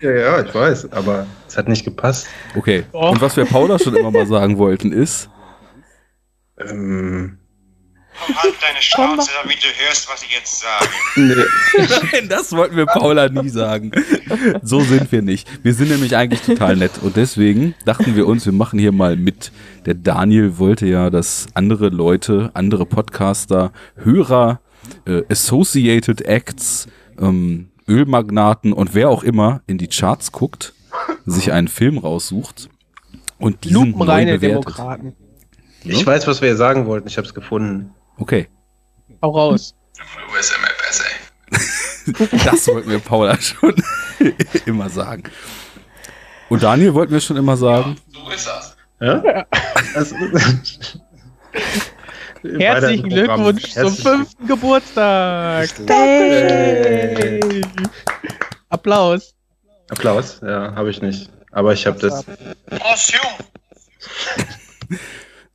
Ja, 0.00 0.10
ja, 0.10 0.42
ich 0.42 0.54
weiß, 0.54 0.92
aber 0.92 1.26
es 1.46 1.56
hat 1.56 1.68
nicht 1.68 1.84
gepasst. 1.84 2.26
Okay. 2.56 2.84
Und 2.92 3.20
was 3.20 3.36
wir 3.36 3.44
Paula 3.44 3.78
schon 3.78 3.94
immer 3.94 4.10
mal 4.10 4.26
sagen 4.26 4.58
wollten 4.58 4.92
ist. 4.92 5.28
Ähm. 6.58 7.38
Halt 8.14 8.54
deine 8.60 8.80
Schnauze, 8.80 9.30
damit 9.42 9.56
du 9.62 9.68
hörst, 9.84 10.08
was 10.08 10.22
ich 10.22 10.32
jetzt 10.32 10.60
sage. 10.60 10.86
Nee. 11.16 11.34
Nein, 12.12 12.28
das 12.28 12.52
wollten 12.52 12.76
wir 12.76 12.86
Paula 12.86 13.28
nie 13.28 13.48
sagen. 13.48 13.90
So 14.62 14.80
sind 14.80 15.10
wir 15.10 15.22
nicht. 15.22 15.48
Wir 15.64 15.74
sind 15.74 15.90
nämlich 15.90 16.14
eigentlich 16.16 16.42
total 16.42 16.76
nett. 16.76 16.92
Und 17.02 17.16
deswegen 17.16 17.74
dachten 17.84 18.14
wir 18.14 18.26
uns, 18.26 18.44
wir 18.46 18.52
machen 18.52 18.78
hier 18.78 18.92
mal 18.92 19.16
mit. 19.16 19.50
Der 19.86 19.94
Daniel 19.94 20.58
wollte 20.58 20.86
ja, 20.86 21.10
dass 21.10 21.46
andere 21.54 21.88
Leute, 21.88 22.50
andere 22.54 22.86
Podcaster, 22.86 23.72
Hörer, 23.96 24.60
äh, 25.06 25.22
Associated 25.28 26.22
Acts, 26.22 26.86
ähm, 27.18 27.70
Ölmagnaten 27.88 28.72
und 28.72 28.94
wer 28.94 29.08
auch 29.08 29.24
immer 29.24 29.62
in 29.66 29.78
die 29.78 29.88
Charts 29.88 30.32
guckt, 30.32 30.74
sich 31.26 31.52
einen 31.52 31.68
Film 31.68 31.98
raussucht 31.98 32.68
und 33.38 33.64
diesen 33.64 33.74
neu 33.74 33.86
Lupenreine 33.86 34.38
bewertet. 34.38 34.76
Demokraten. 34.76 35.14
Ich 35.84 36.06
weiß, 36.06 36.26
was 36.28 36.40
wir 36.42 36.56
sagen 36.56 36.86
wollten. 36.86 37.08
Ich 37.08 37.16
habe 37.16 37.26
es 37.26 37.34
gefunden. 37.34 37.92
Okay, 38.22 38.48
Hau 39.20 39.30
raus. 39.30 39.74
Das 42.44 42.68
wollten 42.68 42.90
wir 42.90 43.00
Paula 43.00 43.36
schon 43.40 43.74
immer 44.66 44.88
sagen. 44.88 45.24
Und 46.48 46.62
Daniel 46.62 46.94
wollten 46.94 47.12
wir 47.12 47.20
schon 47.20 47.36
immer 47.36 47.56
sagen. 47.56 47.96
So 48.12 48.30
ist 48.30 48.46
das. 48.46 48.76
Ja? 49.00 49.44
Also, 49.94 50.14
Herzlichen. 52.58 53.08
Glückwunsch 53.08 53.72
zum 53.72 53.82
Herzlichen 53.82 54.02
fünften 54.02 54.46
Geburtstag. 54.46 55.68
Hey. 55.88 57.40
Applaus. 58.68 59.34
Applaus, 59.90 60.40
ja, 60.42 60.72
habe 60.76 60.90
ich 60.90 61.02
nicht. 61.02 61.28
Aber 61.50 61.72
ich 61.72 61.84
habe 61.86 61.98
das. 61.98 62.24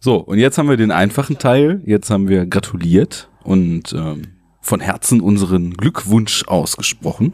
So, 0.07 0.15
und 0.15 0.39
jetzt 0.39 0.57
haben 0.57 0.69
wir 0.69 0.77
den 0.77 0.91
einfachen 0.91 1.37
Teil. 1.37 1.81
Jetzt 1.85 2.09
haben 2.09 2.29
wir 2.29 2.45
gratuliert 2.45 3.29
und 3.43 3.91
ähm, 3.91 4.21
von 4.61 4.79
Herzen 4.79 5.19
unseren 5.19 5.73
Glückwunsch 5.73 6.45
ausgesprochen. 6.47 7.33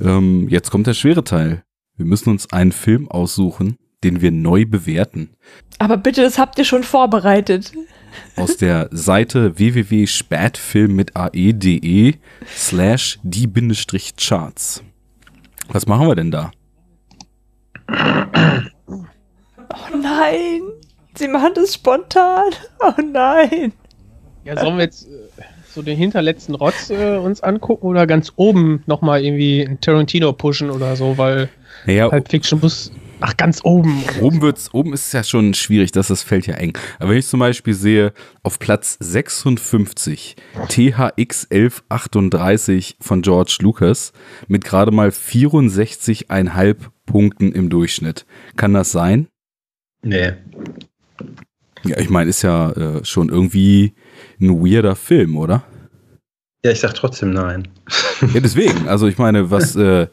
Ähm, 0.00 0.48
jetzt 0.48 0.72
kommt 0.72 0.88
der 0.88 0.94
schwere 0.94 1.22
Teil. 1.22 1.62
Wir 1.96 2.04
müssen 2.04 2.30
uns 2.30 2.52
einen 2.52 2.72
Film 2.72 3.08
aussuchen, 3.08 3.76
den 4.02 4.20
wir 4.20 4.32
neu 4.32 4.66
bewerten. 4.66 5.30
Aber 5.78 5.96
bitte, 5.98 6.22
das 6.22 6.36
habt 6.36 6.58
ihr 6.58 6.64
schon 6.64 6.82
vorbereitet. 6.82 7.70
Aus 8.34 8.56
der 8.56 8.88
Seite 8.90 9.56
www.spätfilm 9.56 10.96
mit 10.96 11.14
ae.de 11.14 12.14
slash 12.56 13.20
die-charts. 13.22 14.82
Was 15.68 15.86
machen 15.86 16.08
wir 16.08 16.16
denn 16.16 16.32
da? 16.32 16.50
Oh 19.70 19.96
nein. 19.96 20.62
Sie 21.18 21.26
machen 21.26 21.50
das 21.54 21.74
spontan. 21.74 22.52
Oh 22.78 22.92
nein. 23.12 23.72
Ja, 24.44 24.56
sollen 24.56 24.76
wir 24.76 24.84
jetzt 24.84 25.08
äh, 25.08 25.42
so 25.74 25.82
den 25.82 25.98
hinterletzten 25.98 26.54
Rotz 26.54 26.90
äh, 26.90 27.16
uns 27.16 27.42
angucken 27.42 27.88
oder 27.88 28.06
ganz 28.06 28.32
oben 28.36 28.84
nochmal 28.86 29.24
irgendwie 29.24 29.62
ein 29.62 29.80
Tarantino 29.80 30.32
pushen 30.32 30.70
oder 30.70 30.94
so, 30.94 31.18
weil 31.18 31.48
Naja, 31.86 32.08
Pulp 32.08 32.28
Fiction 32.28 32.60
muss. 32.60 32.92
Ach, 33.18 33.36
ganz 33.36 33.64
oben. 33.64 34.04
Oben 34.20 34.42
wird's, 34.42 34.72
oben 34.72 34.92
ist 34.92 35.08
es 35.08 35.12
ja 35.12 35.24
schon 35.24 35.52
schwierig, 35.54 35.90
dass 35.90 36.06
das 36.06 36.22
Feld 36.22 36.46
ja 36.46 36.54
eng. 36.54 36.78
Aber 37.00 37.10
wenn 37.10 37.18
ich 37.18 37.26
zum 37.26 37.40
Beispiel 37.40 37.74
sehe, 37.74 38.12
auf 38.44 38.60
Platz 38.60 38.96
56 39.00 40.36
THX 40.68 41.48
1138 41.50 42.96
von 43.00 43.22
George 43.22 43.58
Lucas 43.60 44.12
mit 44.46 44.64
gerade 44.64 44.92
mal 44.92 45.08
64,5 45.08 46.76
Punkten 47.06 47.50
im 47.50 47.70
Durchschnitt. 47.70 48.24
Kann 48.54 48.72
das 48.72 48.92
sein? 48.92 49.26
Nee. 50.02 50.34
Ja, 51.84 51.98
ich 51.98 52.10
meine, 52.10 52.28
ist 52.30 52.42
ja 52.42 52.70
äh, 52.72 53.04
schon 53.04 53.28
irgendwie 53.28 53.94
ein 54.40 54.50
weirder 54.64 54.96
Film, 54.96 55.36
oder? 55.36 55.64
Ja, 56.64 56.72
ich 56.72 56.80
sag 56.80 56.94
trotzdem 56.94 57.30
nein. 57.30 57.68
Ja, 58.34 58.40
deswegen. 58.40 58.88
Also 58.88 59.06
ich 59.06 59.16
meine, 59.16 59.52
was 59.52 59.76
äh, 59.76 60.08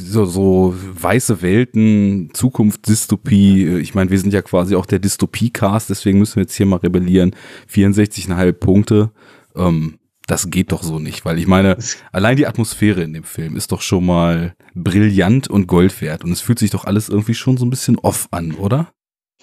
so, 0.00 0.24
so 0.24 0.74
weiße 0.74 1.42
Welten, 1.42 2.30
Zukunft, 2.32 2.88
Dystopie. 2.88 3.64
äh, 3.64 3.78
Ich 3.80 3.94
meine, 3.94 4.10
wir 4.10 4.18
sind 4.18 4.32
ja 4.32 4.40
quasi 4.40 4.74
auch 4.74 4.86
der 4.86 4.98
Dystopie-Cast, 4.98 5.90
deswegen 5.90 6.18
müssen 6.18 6.36
wir 6.36 6.44
jetzt 6.44 6.54
hier 6.54 6.64
mal 6.64 6.76
rebellieren. 6.76 7.34
64,5 7.70 8.52
Punkte. 8.52 9.10
Ähm, 9.54 9.98
das 10.26 10.50
geht 10.50 10.72
doch 10.72 10.82
so 10.82 10.98
nicht, 10.98 11.24
weil 11.26 11.38
ich 11.38 11.46
meine, 11.46 11.76
allein 12.10 12.36
die 12.36 12.46
Atmosphäre 12.46 13.02
in 13.02 13.12
dem 13.12 13.24
Film 13.24 13.54
ist 13.54 13.70
doch 13.70 13.82
schon 13.82 14.06
mal 14.06 14.56
brillant 14.74 15.48
und 15.48 15.66
Gold 15.68 16.00
wert. 16.00 16.24
Und 16.24 16.32
es 16.32 16.40
fühlt 16.40 16.58
sich 16.58 16.70
doch 16.70 16.84
alles 16.84 17.08
irgendwie 17.10 17.34
schon 17.34 17.58
so 17.58 17.66
ein 17.66 17.70
bisschen 17.70 17.98
off 17.98 18.28
an, 18.32 18.52
oder? 18.52 18.88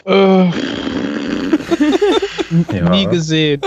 Äh, 0.06 0.50
Ja. 2.72 2.90
Nie 2.90 3.06
gesehen. 3.08 3.62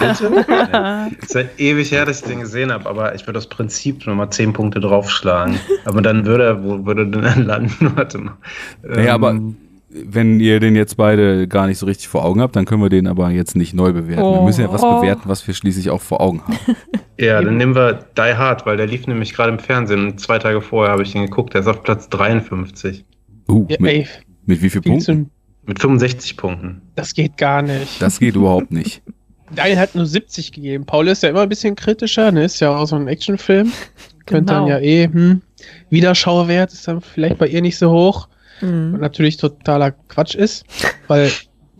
Es 0.00 0.20
ist 1.34 1.48
ewig 1.58 1.90
her, 1.90 2.04
dass 2.06 2.20
ich 2.20 2.26
den 2.26 2.40
gesehen 2.40 2.70
habe, 2.70 2.88
aber 2.88 3.14
ich 3.14 3.26
würde 3.26 3.38
aus 3.38 3.48
Prinzip 3.48 4.06
nochmal 4.06 4.30
10 4.30 4.52
Punkte 4.52 4.78
draufschlagen. 4.80 5.56
Aber 5.84 6.00
dann 6.02 6.26
würde 6.26 6.44
er, 6.44 6.62
wo 6.64 6.84
würde 6.86 7.02
er 7.02 7.06
denn 7.06 7.22
dann 7.22 7.46
landen? 7.46 7.92
Warte 7.96 8.18
mal. 8.18 8.36
Naja, 8.82 9.14
aber 9.14 9.30
Ähm, 9.30 9.56
wenn 9.90 10.38
ihr 10.40 10.60
den 10.60 10.74
jetzt 10.76 10.96
beide 10.96 11.46
gar 11.48 11.66
nicht 11.66 11.78
so 11.78 11.86
richtig 11.86 12.08
vor 12.08 12.24
Augen 12.24 12.40
habt, 12.40 12.56
dann 12.56 12.64
können 12.66 12.82
wir 12.82 12.88
den 12.88 13.06
aber 13.06 13.30
jetzt 13.30 13.56
nicht 13.56 13.74
neu 13.74 13.92
bewerten. 13.92 14.22
Wir 14.22 14.42
müssen 14.42 14.60
ja 14.62 14.72
was 14.72 14.82
Oh. 14.82 15.00
bewerten, 15.00 15.22
was 15.26 15.46
wir 15.46 15.54
schließlich 15.54 15.90
auch 15.90 16.02
vor 16.02 16.20
Augen 16.20 16.42
haben. 16.42 16.56
Ja, 17.16 17.40
dann 17.40 17.56
nehmen 17.58 17.76
wir 17.76 18.00
Die 18.18 18.34
Hard, 18.36 18.66
weil 18.66 18.76
der 18.76 18.88
lief 18.88 19.06
nämlich 19.06 19.34
gerade 19.34 19.52
im 19.52 19.60
Fernsehen 19.60 20.04
und 20.04 20.20
zwei 20.20 20.36
Tage 20.40 20.60
vorher 20.60 20.90
habe 20.92 21.04
ich 21.04 21.12
den 21.12 21.22
geguckt. 21.24 21.54
Der 21.54 21.60
ist 21.60 21.68
auf 21.68 21.84
Platz 21.84 22.08
53. 22.08 23.04
Uh, 23.48 23.66
Ja, 23.70 23.76
mit, 23.78 23.92
ey, 23.92 24.06
mit 24.46 24.60
wie 24.60 24.68
viel 24.68 24.82
viel 24.82 24.90
Punkten? 24.90 25.30
Mit 25.66 25.78
65 25.80 26.36
Punkten. 26.36 26.82
das 26.94 27.14
geht 27.14 27.36
gar 27.38 27.62
nicht. 27.62 28.00
Das 28.02 28.18
geht 28.18 28.36
überhaupt 28.36 28.70
nicht. 28.70 29.02
Daniel 29.54 29.78
hat 29.78 29.94
nur 29.94 30.06
70 30.06 30.52
gegeben. 30.52 30.84
Paul 30.86 31.06
ist 31.08 31.22
ja 31.22 31.28
immer 31.28 31.42
ein 31.42 31.48
bisschen 31.48 31.76
kritischer, 31.76 32.32
ne? 32.32 32.44
Ist 32.44 32.60
ja 32.60 32.74
auch 32.76 32.86
so 32.86 32.96
ein 32.96 33.08
Actionfilm. 33.08 33.72
Könnte 34.26 34.52
dann 34.54 34.64
Genau. 34.64 34.76
ja 34.76 34.78
eh, 34.80 35.04
hm, 35.04 35.42
Wiederschauwert 35.90 36.72
ist 36.72 36.88
dann 36.88 37.00
vielleicht 37.00 37.38
bei 37.38 37.46
ihr 37.48 37.60
nicht 37.62 37.78
so 37.78 37.90
hoch. 37.90 38.28
Und 38.62 38.92
Mhm. 38.92 39.00
natürlich 39.00 39.36
totaler 39.36 39.90
Quatsch 39.90 40.34
ist, 40.34 40.64
weil 41.08 41.30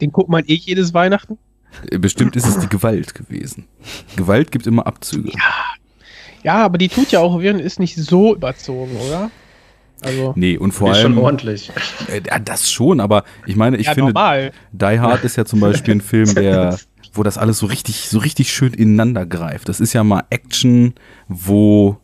den 0.01 0.11
guckt 0.12 0.28
man 0.28 0.44
eh 0.47 0.55
jedes 0.55 0.93
Weihnachten. 0.93 1.39
Äh, 1.90 1.98
Bestimmt 1.98 2.36
ist 2.36 2.47
es 2.47 2.59
die 2.59 2.69
Gewalt 2.69 3.15
gewesen. 3.15 3.66
Gewalt 4.16 4.51
gibt 4.52 4.66
immer 4.66 4.86
Abzüge. 4.86 5.31
Ja, 6.43 6.56
aber 6.65 6.77
die 6.78 6.89
tut 6.89 7.12
ja 7.12 7.20
auch 7.20 7.40
weh 7.40 7.51
und 7.51 7.61
ist 7.61 7.78
nicht 7.81 7.97
so 7.97 8.35
überzogen, 8.35 8.97
oder? 9.06 9.31
Also, 10.05 10.32
Nee, 10.36 10.56
und 10.59 10.72
vor 10.72 10.90
Ist 10.93 10.98
allem. 10.98 11.14
schon 11.14 11.24
ordentlich. 11.24 11.70
Äh, 12.09 12.20
das 12.44 12.70
schon, 12.70 13.01
aber 13.01 13.24
ich 13.47 13.56
meine, 13.56 13.76
ich 13.76 13.86
ja, 13.86 13.94
finde, 13.94 14.12
normal. 14.12 14.52
Die 14.72 15.01
Hard 15.01 15.24
ist 15.24 15.36
ja 15.36 15.44
zum 15.44 15.60
Beispiel 15.60 15.94
ein 15.97 16.01
Film, 16.02 16.35
der, 16.35 16.78
wo 17.12 17.22
das 17.22 17.39
alles 17.39 17.59
so 17.59 17.66
richtig, 17.66 18.09
so 18.09 18.18
richtig 18.18 18.52
schön 18.52 18.74
ineinander 18.74 19.26
greift. 19.26 19.68
Das 19.68 19.81
ist 19.81 19.93
ja 19.93 20.05
mal 20.05 20.24
Action, 20.31 20.94
wo, 21.28 21.97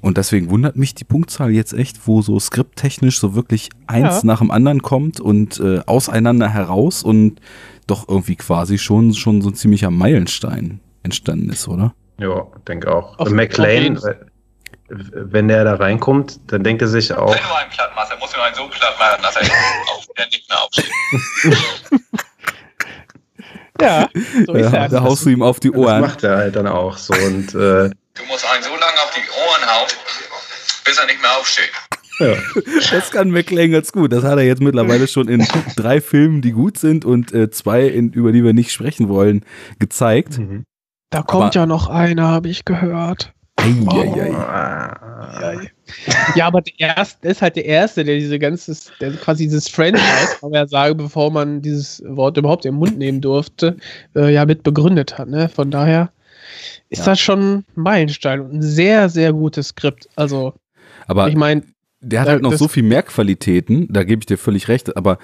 und 0.00 0.16
deswegen 0.18 0.50
wundert 0.50 0.76
mich 0.76 0.94
die 0.94 1.04
Punktzahl 1.04 1.50
jetzt 1.50 1.72
echt, 1.72 2.06
wo 2.06 2.22
so 2.22 2.38
skripttechnisch 2.40 3.18
so 3.18 3.34
wirklich 3.34 3.70
eins 3.86 4.16
Ja. 4.16 4.20
nach 4.24 4.38
dem 4.40 4.50
anderen 4.50 4.82
kommt 4.82 5.20
und 5.20 5.60
äh, 5.60 5.80
auseinander 5.86 6.48
heraus 6.48 7.02
und 7.02 7.40
doch 7.86 8.08
irgendwie 8.08 8.36
quasi 8.36 8.78
schon, 8.78 9.12
schon 9.14 9.42
so 9.42 9.50
ein 9.50 9.54
ziemlicher 9.54 9.90
Meilenstein 9.90 10.80
entstanden 11.02 11.50
ist, 11.50 11.68
oder? 11.68 11.94
Ja, 12.18 12.46
denke 12.66 12.94
auch. 12.94 13.18
Auf- 13.18 13.30
McLean, 13.30 13.98
auf 13.98 14.04
wenn 14.88 15.48
der 15.48 15.64
da 15.64 15.74
reinkommt, 15.76 16.38
dann 16.52 16.62
denkt 16.62 16.82
er 16.82 16.88
sich 16.88 17.12
auch, 17.12 17.34
Wenn 17.34 17.42
du 17.42 17.54
einen 17.54 17.70
platt 17.70 17.90
machst, 17.96 18.12
dann 18.12 18.18
musst 18.18 18.36
du 18.36 18.40
einen 18.40 18.54
so 18.54 18.68
platt 18.68 18.94
machen, 18.98 19.22
dass 19.22 19.36
er 19.36 19.42
auf, 19.96 20.06
der 20.18 20.26
nicht 20.26 20.48
mehr 20.48 20.62
aufsteht. 20.62 20.90
Ja, 23.80 24.08
so 24.46 24.52
ist 24.54 24.72
da, 24.72 24.86
da 24.88 25.02
haust 25.02 25.26
du 25.26 25.30
ihm 25.30 25.42
auf 25.42 25.58
die 25.58 25.70
das 25.70 25.76
Ohren. 25.78 26.00
macht 26.00 26.22
er 26.22 26.36
halt 26.36 26.54
dann 26.54 26.68
auch 26.68 26.96
so. 26.96 27.12
Und 27.12 27.48
äh, 27.54 27.90
Du 28.14 28.22
musst 28.28 28.46
einen 28.48 28.62
so 28.62 28.70
lange 28.70 29.00
auf 29.02 29.10
die 29.16 29.28
Ohren 29.30 29.68
hauen, 29.68 29.88
bis 30.84 30.96
er 30.96 31.06
nicht 31.06 31.20
mehr 31.20 31.36
aufsteht. 31.36 31.72
ja. 32.20 32.36
Das 32.92 33.10
kann 33.10 33.30
McLean 33.32 33.72
ganz 33.72 33.90
gut. 33.90 34.12
Das 34.12 34.22
hat 34.22 34.38
er 34.38 34.44
jetzt 34.44 34.62
mittlerweile 34.62 35.08
schon 35.08 35.26
in 35.26 35.44
drei 35.74 36.00
Filmen, 36.00 36.40
die 36.40 36.52
gut 36.52 36.78
sind 36.78 37.04
und 37.04 37.32
äh, 37.34 37.50
zwei, 37.50 37.82
in, 37.88 38.12
über 38.12 38.30
die 38.30 38.44
wir 38.44 38.52
nicht 38.52 38.70
sprechen 38.70 39.08
wollen, 39.08 39.44
gezeigt. 39.80 40.38
Mhm. 40.38 40.62
Da 41.10 41.22
kommt 41.22 41.42
Aber- 41.46 41.54
ja 41.56 41.66
noch 41.66 41.88
einer, 41.88 42.28
habe 42.28 42.48
ich 42.48 42.64
gehört. 42.64 43.32
Eieiei. 43.64 45.70
Ja, 46.34 46.46
aber 46.46 46.62
der 46.62 46.96
erste 46.96 47.18
der 47.22 47.30
ist 47.30 47.42
halt 47.42 47.56
der 47.56 47.64
Erste, 47.64 48.04
der 48.04 48.16
diese 48.16 48.38
ganze, 48.38 48.76
der 49.00 49.12
quasi 49.12 49.44
dieses 49.44 49.68
Franchise, 49.68 50.36
kann 50.40 50.50
man 50.50 50.54
ja 50.54 50.66
sagen, 50.66 50.96
bevor 50.96 51.30
man 51.30 51.62
dieses 51.62 52.02
Wort 52.06 52.36
überhaupt 52.36 52.64
im 52.66 52.76
Mund 52.76 52.98
nehmen 52.98 53.20
durfte, 53.20 53.76
äh, 54.14 54.32
ja 54.32 54.44
mit 54.44 54.62
begründet 54.62 55.18
hat. 55.18 55.28
Ne? 55.28 55.48
Von 55.48 55.70
daher 55.70 56.10
ist 56.90 57.00
Ja. 57.00 57.04
das 57.06 57.20
schon 57.20 57.58
ein 57.58 57.64
Meilenstein 57.74 58.40
und 58.40 58.54
ein 58.54 58.62
sehr, 58.62 59.08
sehr 59.08 59.32
gutes 59.32 59.68
Skript. 59.68 60.08
Also, 60.16 60.54
Aber 61.06 61.28
ich 61.28 61.36
meine, 61.36 61.62
Der 62.00 62.20
hat 62.20 62.28
halt 62.28 62.42
noch 62.42 62.52
so 62.52 62.68
viel 62.68 62.82
mehr 62.82 63.02
Qualitäten, 63.02 63.88
da 63.90 64.04
gebe 64.04 64.20
ich 64.20 64.26
dir 64.26 64.36
völlig 64.36 64.68
recht, 64.68 64.94
aber 64.96 65.18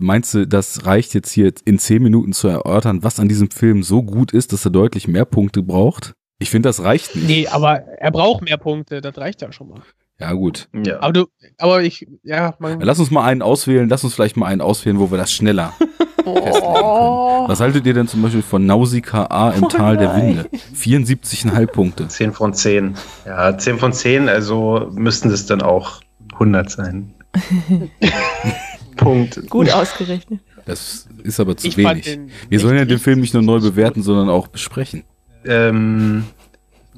meinst 0.00 0.34
du, 0.34 0.46
das 0.46 0.84
reicht 0.84 1.14
jetzt 1.14 1.30
hier 1.30 1.52
in 1.64 1.78
zehn 1.78 2.02
Minuten 2.02 2.32
zu 2.32 2.48
erörtern, 2.48 3.04
was 3.04 3.20
an 3.20 3.28
diesem 3.28 3.50
Film 3.52 3.84
so 3.84 4.02
gut 4.02 4.32
ist, 4.32 4.52
dass 4.52 4.64
er 4.64 4.72
deutlich 4.72 5.06
mehr 5.06 5.24
Punkte 5.24 5.62
braucht? 5.62 6.14
Ich 6.44 6.50
finde, 6.50 6.68
das 6.68 6.82
reicht 6.82 7.16
nicht. 7.16 7.26
nee, 7.26 7.46
aber 7.48 7.76
er 7.98 8.10
braucht 8.10 8.42
mehr 8.44 8.58
Punkte, 8.58 9.00
das 9.00 9.16
reicht 9.16 9.40
ja 9.40 9.50
schon 9.50 9.68
mal. 9.70 9.80
Ja, 10.20 10.32
gut. 10.34 10.68
ja. 10.86 11.00
Aber 11.00 11.12
du, 11.14 11.26
aber 11.58 11.82
ich, 11.82 12.06
ja, 12.22 12.54
man, 12.58 12.80
Lass 12.80 12.98
uns 12.98 13.10
mal 13.10 13.24
einen 13.24 13.40
auswählen, 13.42 13.88
lass 13.88 14.04
uns 14.04 14.14
vielleicht 14.14 14.36
mal 14.36 14.46
einen 14.46 14.60
auswählen, 14.60 14.98
wo 15.00 15.10
wir 15.10 15.16
das 15.18 15.32
schneller 15.32 15.72
festlegen 15.78 15.96
können. 16.28 16.84
Oh. 16.84 17.48
Was 17.48 17.60
haltet 17.60 17.86
ihr 17.86 17.94
denn 17.94 18.08
zum 18.08 18.20
Beispiel 18.22 18.42
von 18.42 18.64
Nausicaa 18.66 19.24
A 19.30 19.50
im 19.52 19.64
Oh 19.64 19.68
Tal 19.68 19.96
der. 19.96 20.14
Winde? 20.16 20.48
74,5 20.76 21.66
Punkte. 21.66 22.08
10 22.08 22.32
von 22.32 22.52
10. 22.54 22.94
Ja, 23.26 23.56
10 23.58 23.78
von 23.78 23.92
10, 23.94 24.28
also 24.28 24.90
müssten 24.92 25.30
es 25.30 25.46
dann 25.46 25.62
auch 25.62 26.00
100 26.34 26.70
sein. 26.70 27.14
Punkt. 28.96 29.48
Gut 29.50 29.70
ausgerechnet. 29.72 30.40
Das 30.66 31.08
ist 31.22 31.40
aber 31.40 31.56
zu 31.56 31.66
Ich 31.68 31.76
wenig. 31.76 32.04
den 32.04 32.30
Wir 32.48 32.60
sollen 32.60 32.76
ja 32.76 32.84
den 32.84 32.98
Film 32.98 33.20
nicht 33.20 33.34
nur 33.34 33.42
neu 33.42 33.60
bewerten, 33.60 34.02
sondern 34.02 34.28
auch 34.30 34.46
besprechen. 34.48 35.02
Ähm, 35.46 36.24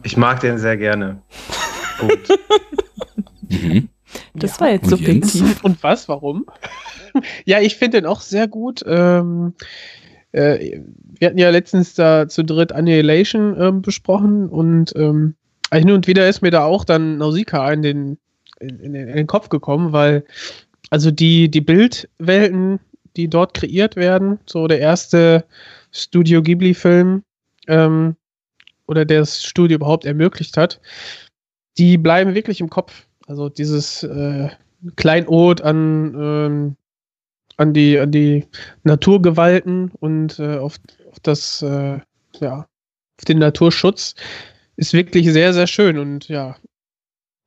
ich 0.07 0.17
mag 0.17 0.41
den 0.41 0.59
sehr 0.59 0.77
gerne. 0.77 1.21
Punkt. 1.99 2.29
Mhm. 3.49 3.91
Das 4.35 4.61
war 4.61 4.71
jetzt 4.71 4.91
Und 4.93 5.01
Jens? 5.01 5.33
subjektiv. 5.35 5.63
Und 5.63 5.81
was? 5.85 6.09
Warum? 6.09 6.47
ja, 7.45 7.61
ich 7.61 7.77
finde 7.77 8.01
den 8.01 8.07
auch 8.07 8.21
sehr 8.21 8.49
gut. 8.49 8.83
Ähm, 8.85 9.55
äh, 10.33 10.81
wir 11.21 11.29
hatten 11.29 11.39
ja 11.39 11.51
letztens 11.51 11.95
da 11.95 12.29
zu 12.29 12.43
dritt 12.43 12.73
Annihilation 12.73 13.57
ähm, 13.57 13.83
besprochen 13.83 14.49
und 14.49 14.93
ähm, 14.97 15.37
hin 15.73 15.93
und 15.93 16.09
wieder 16.09 16.29
ist 16.29 16.43
mir 16.43 16.51
da 16.51 16.65
auch 16.65 16.85
dann 16.85 17.19
Nausicaa 17.19 17.71
in 17.73 17.83
den, 17.83 18.19
in, 18.59 18.81
in, 18.81 18.95
in 18.97 19.15
den 19.15 19.29
Kopf 19.29 19.49
gekommen, 19.49 19.93
weil 19.93 20.25
also 20.91 21.13
die, 21.13 21.49
die 21.49 21.61
Bildwelten, 21.61 22.81
die 23.17 23.29
dort 23.29 23.55
kreiert 23.55 23.95
werden, 23.95 24.41
so 24.47 24.67
der 24.67 24.81
erste 24.81 25.45
Studio 25.93 26.43
Ghibli-Film, 26.43 27.23
ähm, 27.69 28.17
oder 28.87 29.05
der 29.05 29.21
das 29.21 29.43
Studio 29.43 29.77
überhaupt 29.77 30.05
ermöglicht 30.05 30.57
hat, 30.57 30.81
die 31.79 31.99
bleiben 31.99 32.35
wirklich 32.35 32.61
im 32.61 32.71
Kopf. 32.71 33.07
Also 33.27 33.49
dieses 33.49 34.03
äh, 34.03 34.49
Kleinod 34.97 35.61
an, 35.63 36.15
ähm, 36.19 36.77
an, 37.57 37.73
die, 37.75 37.99
an 37.99 38.13
die 38.13 38.47
Naturgewalten 38.85 39.91
und 40.01 40.39
äh, 40.39 40.59
auf, 40.59 40.77
auf 41.11 41.21
das, 41.21 41.63
äh, 41.63 41.99
ja, 42.41 42.59
auf 43.19 43.25
den 43.27 43.39
Naturschutz 43.39 44.15
ist 44.77 44.93
wirklich 44.93 45.33
sehr, 45.33 45.53
sehr 45.53 45.67
schön 45.67 45.99
und 45.99 46.29
ja, 46.29 46.57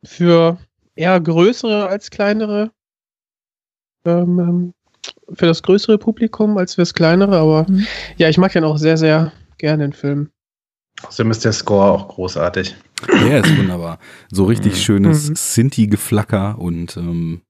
für 0.04 0.58
eher 0.96 1.20
größere 1.20 1.88
als 1.88 2.10
kleinere, 2.10 2.72
ähm, 4.06 4.40
ähm 4.40 4.74
für 5.34 5.46
das 5.46 5.64
größere 5.64 5.98
Publikum 5.98 6.58
als 6.58 6.76
fürs 6.76 6.94
kleinere, 6.94 7.38
aber 7.38 7.66
Mhm. 7.70 7.86
ja, 8.18 8.30
ich 8.30 8.38
mag 8.38 8.52
den 8.52 8.64
auch 8.64 8.78
sehr, 8.78 8.98
sehr 8.98 9.32
gerne 9.58 9.84
den 9.84 9.94
Film. 9.94 10.32
Außerdem 11.08 11.32
ist 11.32 11.46
der 11.46 11.54
Score 11.54 11.92
auch 11.92 12.08
großartig. 12.10 12.76
Der 13.24 13.44
ist 13.44 13.58
wunderbar. 13.58 14.00
So 14.32 14.46
richtig 14.46 14.74
Mhm. 14.74 14.78
schönes 14.78 15.30
Mhm. 15.30 15.36
Sinti-Geflacker 15.36 16.60
und 16.60 16.98
ähm, 16.98 17.42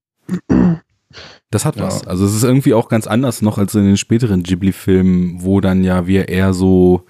das 1.50 1.64
hat 1.64 1.76
Ja. 1.76 1.84
was. 1.84 2.06
Also 2.06 2.24
es 2.24 2.34
ist 2.34 2.44
irgendwie 2.44 2.74
auch 2.74 2.88
ganz 2.88 3.06
anders 3.06 3.42
noch 3.42 3.58
als 3.58 3.74
in 3.74 3.84
den 3.84 3.96
späteren 3.96 4.42
Ghibli-Filmen, 4.42 5.42
wo 5.42 5.60
dann 5.60 5.82
ja 5.82 6.06
wir 6.06 6.28
eher 6.28 6.52
so 6.54 7.04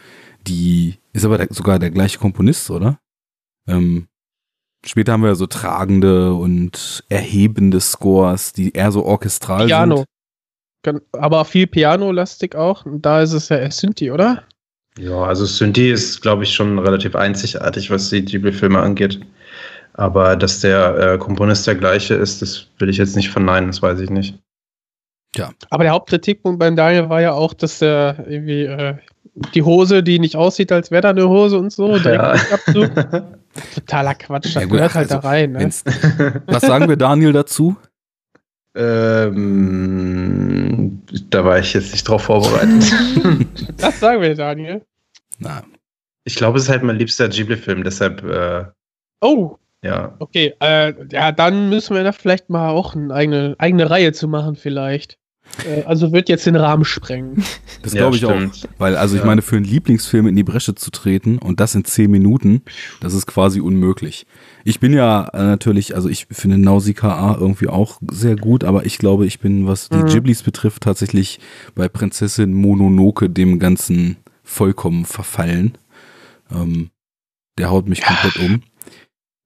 die, 0.46 0.96
ist 1.12 1.24
aber 1.26 1.36
der, 1.38 1.48
sogar 1.50 1.78
der 1.78 1.90
gleiche 1.90 2.18
Komponist, 2.18 2.70
oder? 2.70 2.98
Ähm, 3.68 4.08
später 4.86 5.12
haben 5.12 5.20
wir 5.22 5.28
ja 5.28 5.34
so 5.34 5.46
tragende 5.46 6.32
und 6.32 7.04
erhebende 7.10 7.78
Scores, 7.80 8.54
die 8.54 8.72
eher 8.72 8.90
so 8.92 9.04
orchestral 9.04 9.66
Piano. 9.66 9.96
sind. 9.98 10.06
Gan- 10.82 11.00
Aber 11.12 11.44
viel 11.44 11.66
Piano-lastig 11.66 12.56
auch. 12.56 12.86
Und 12.86 13.04
da 13.04 13.20
ist 13.20 13.34
es 13.34 13.50
ja 13.50 13.58
eher 13.58 13.70
Synthi, 13.70 14.10
oder? 14.10 14.44
Ja, 14.98 15.22
also 15.22 15.44
Synthi 15.46 15.90
ist, 15.90 16.20
glaube 16.20 16.42
ich, 16.42 16.52
schon 16.52 16.78
relativ 16.78 17.14
einzigartig, 17.14 17.90
was 17.90 18.10
die 18.10 18.24
Ghibli-Filme 18.24 18.78
angeht. 18.78 19.20
Aber 19.94 20.36
dass 20.36 20.60
der 20.60 20.96
äh, 20.98 21.18
Komponist 21.18 21.66
der 21.66 21.74
gleiche 21.74 22.14
ist, 22.14 22.42
das 22.42 22.66
will 22.78 22.88
ich 22.88 22.96
jetzt 22.96 23.16
nicht 23.16 23.30
verneinen, 23.30 23.68
das 23.68 23.82
weiß 23.82 24.00
ich 24.00 24.10
nicht. 24.10 24.38
Ja. 25.36 25.50
Aber 25.70 25.84
der 25.84 25.92
Hauptkritikpunkt 25.92 26.58
beim 26.58 26.76
Daniel 26.76 27.08
war 27.08 27.20
ja 27.20 27.32
auch, 27.32 27.54
dass 27.54 27.78
der 27.78 28.24
irgendwie 28.28 28.64
äh, 28.64 28.94
die 29.54 29.62
Hose, 29.62 30.02
die 30.02 30.18
nicht 30.18 30.36
aussieht, 30.36 30.72
als 30.72 30.90
wäre 30.90 31.02
da 31.02 31.10
eine 31.10 31.28
Hose 31.28 31.58
und 31.58 31.72
so. 31.72 31.96
Ja. 32.04 32.36
Totaler 33.74 34.14
Quatsch. 34.14 34.46
Das 34.46 34.54
Ja, 34.54 34.62
gut, 34.62 34.72
gehört 34.72 34.94
halt 34.94 35.10
also, 35.10 35.22
da 35.22 35.28
rein. 35.28 35.52
Ne? 35.52 35.64
Was 36.46 36.62
sagen 36.62 36.88
wir 36.88 36.96
Daniel 36.96 37.32
dazu? 37.32 37.76
Ähm, 38.74 40.60
da 41.30 41.44
war 41.44 41.58
ich 41.58 41.74
jetzt 41.74 41.92
nicht 41.92 42.08
drauf 42.08 42.22
vorbereitet. 42.24 42.84
Das 43.76 44.00
sagen 44.00 44.22
wir, 44.22 44.34
Daniel. 44.34 44.82
Na, 45.38 45.62
ich 46.24 46.34
glaube, 46.36 46.58
es 46.58 46.64
ist 46.64 46.70
halt 46.70 46.82
mein 46.82 46.96
liebster 46.98 47.28
Ghibli-Film, 47.28 47.84
deshalb, 47.84 48.22
äh, 48.24 48.64
Oh, 49.22 49.56
ja. 49.82 50.14
okay. 50.18 50.54
Äh, 50.60 50.92
ja, 51.10 51.32
dann 51.32 51.68
müssen 51.70 51.96
wir 51.96 52.04
da 52.04 52.12
vielleicht 52.12 52.50
mal 52.50 52.68
auch 52.70 52.94
eine 52.94 53.12
eigene, 53.14 53.54
eigene 53.58 53.88
Reihe 53.90 54.12
zu 54.12 54.28
machen, 54.28 54.56
vielleicht. 54.56 55.18
Äh, 55.66 55.82
also 55.84 56.12
wird 56.12 56.28
jetzt 56.28 56.46
den 56.46 56.56
Rahmen 56.56 56.84
sprengen. 56.84 57.44
Das 57.82 57.94
Ja, 57.94 58.00
glaube 58.00 58.16
ich 58.16 58.22
stimmt. 58.22 58.66
auch. 58.66 58.78
Weil, 58.78 58.94
also 58.96 59.14
ich 59.14 59.22
Ja. 59.22 59.26
meine, 59.26 59.40
für 59.40 59.56
einen 59.56 59.64
Lieblingsfilm 59.64 60.26
in 60.26 60.36
die 60.36 60.42
Bresche 60.42 60.74
zu 60.74 60.90
treten 60.90 61.38
und 61.38 61.60
das 61.60 61.74
in 61.74 61.82
zehn 61.86 62.10
Minuten, 62.10 62.60
das 63.00 63.14
ist 63.14 63.26
quasi 63.26 63.60
unmöglich. 63.60 64.26
Ich 64.64 64.80
bin 64.80 64.92
ja 64.92 65.28
äh, 65.32 65.42
natürlich, 65.44 65.94
also 65.94 66.10
ich 66.10 66.26
finde 66.30 66.58
Nausicaa 66.58 67.38
irgendwie 67.40 67.68
auch 67.68 67.98
sehr 68.10 68.36
gut, 68.36 68.64
aber 68.64 68.84
ich 68.84 68.98
glaube, 68.98 69.24
ich 69.24 69.40
bin, 69.40 69.66
was 69.66 69.88
die 69.88 69.96
Mhm. 69.96 70.08
Ghiblis 70.08 70.42
betrifft, 70.42 70.82
tatsächlich 70.82 71.40
bei 71.74 71.88
Prinzessin 71.88 72.52
Mononoke 72.52 73.30
dem 73.30 73.58
Ganzen 73.58 74.18
vollkommen 74.42 75.06
verfallen. 75.06 75.78
Ähm, 76.54 76.90
der 77.56 77.70
haut 77.70 77.88
mich 77.88 78.02
komplett 78.02 78.36
um. 78.36 78.60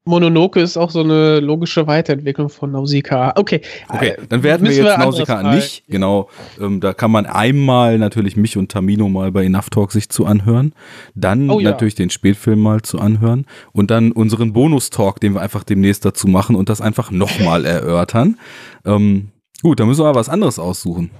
Mononoke 0.06 0.60
ist 0.60 0.76
auch 0.76 0.90
so 0.90 1.00
eine 1.00 1.40
logische 1.40 1.86
Weiterentwicklung 1.86 2.50
von 2.50 2.72
Nausicaa. 2.72 3.32
Okay. 3.36 3.62
Okay, 3.88 4.10
äh, 4.10 4.26
dann 4.28 4.42
werden 4.42 4.66
wir 4.66 4.74
jetzt 4.74 4.98
Nausicaa 4.98 5.54
nicht. 5.54 5.84
Genau, 5.88 6.28
ähm, 6.60 6.80
da 6.80 6.92
kann 6.92 7.10
man 7.10 7.24
einmal 7.24 7.98
natürlich 7.98 8.36
mich 8.36 8.58
und 8.58 8.70
Tamino 8.70 9.08
mal 9.08 9.32
bei 9.32 9.44
Enough 9.44 9.70
Talk 9.70 9.92
sich 9.92 10.10
zu 10.10 10.26
anhören. 10.26 10.74
Dann 11.14 11.48
Oh 11.48 11.58
ja. 11.58 11.70
natürlich 11.70 11.94
den 11.94 12.10
Spätfilm 12.10 12.60
mal 12.60 12.82
zu 12.82 12.98
anhören. 12.98 13.46
Und 13.72 13.90
dann 13.90 14.12
unseren 14.12 14.52
Bonus-Talk, 14.52 15.20
den 15.20 15.34
wir 15.34 15.40
einfach 15.40 15.64
demnächst 15.64 16.04
dazu 16.04 16.28
machen 16.28 16.54
und 16.54 16.68
das 16.68 16.82
einfach 16.82 17.10
nochmal 17.10 17.64
erörtern. 17.64 18.38
Ähm, 18.84 19.30
gut, 19.62 19.80
dann 19.80 19.88
müssen 19.88 20.02
wir 20.02 20.08
aber 20.08 20.20
was 20.20 20.28
anderes 20.28 20.58
aussuchen. 20.58 21.10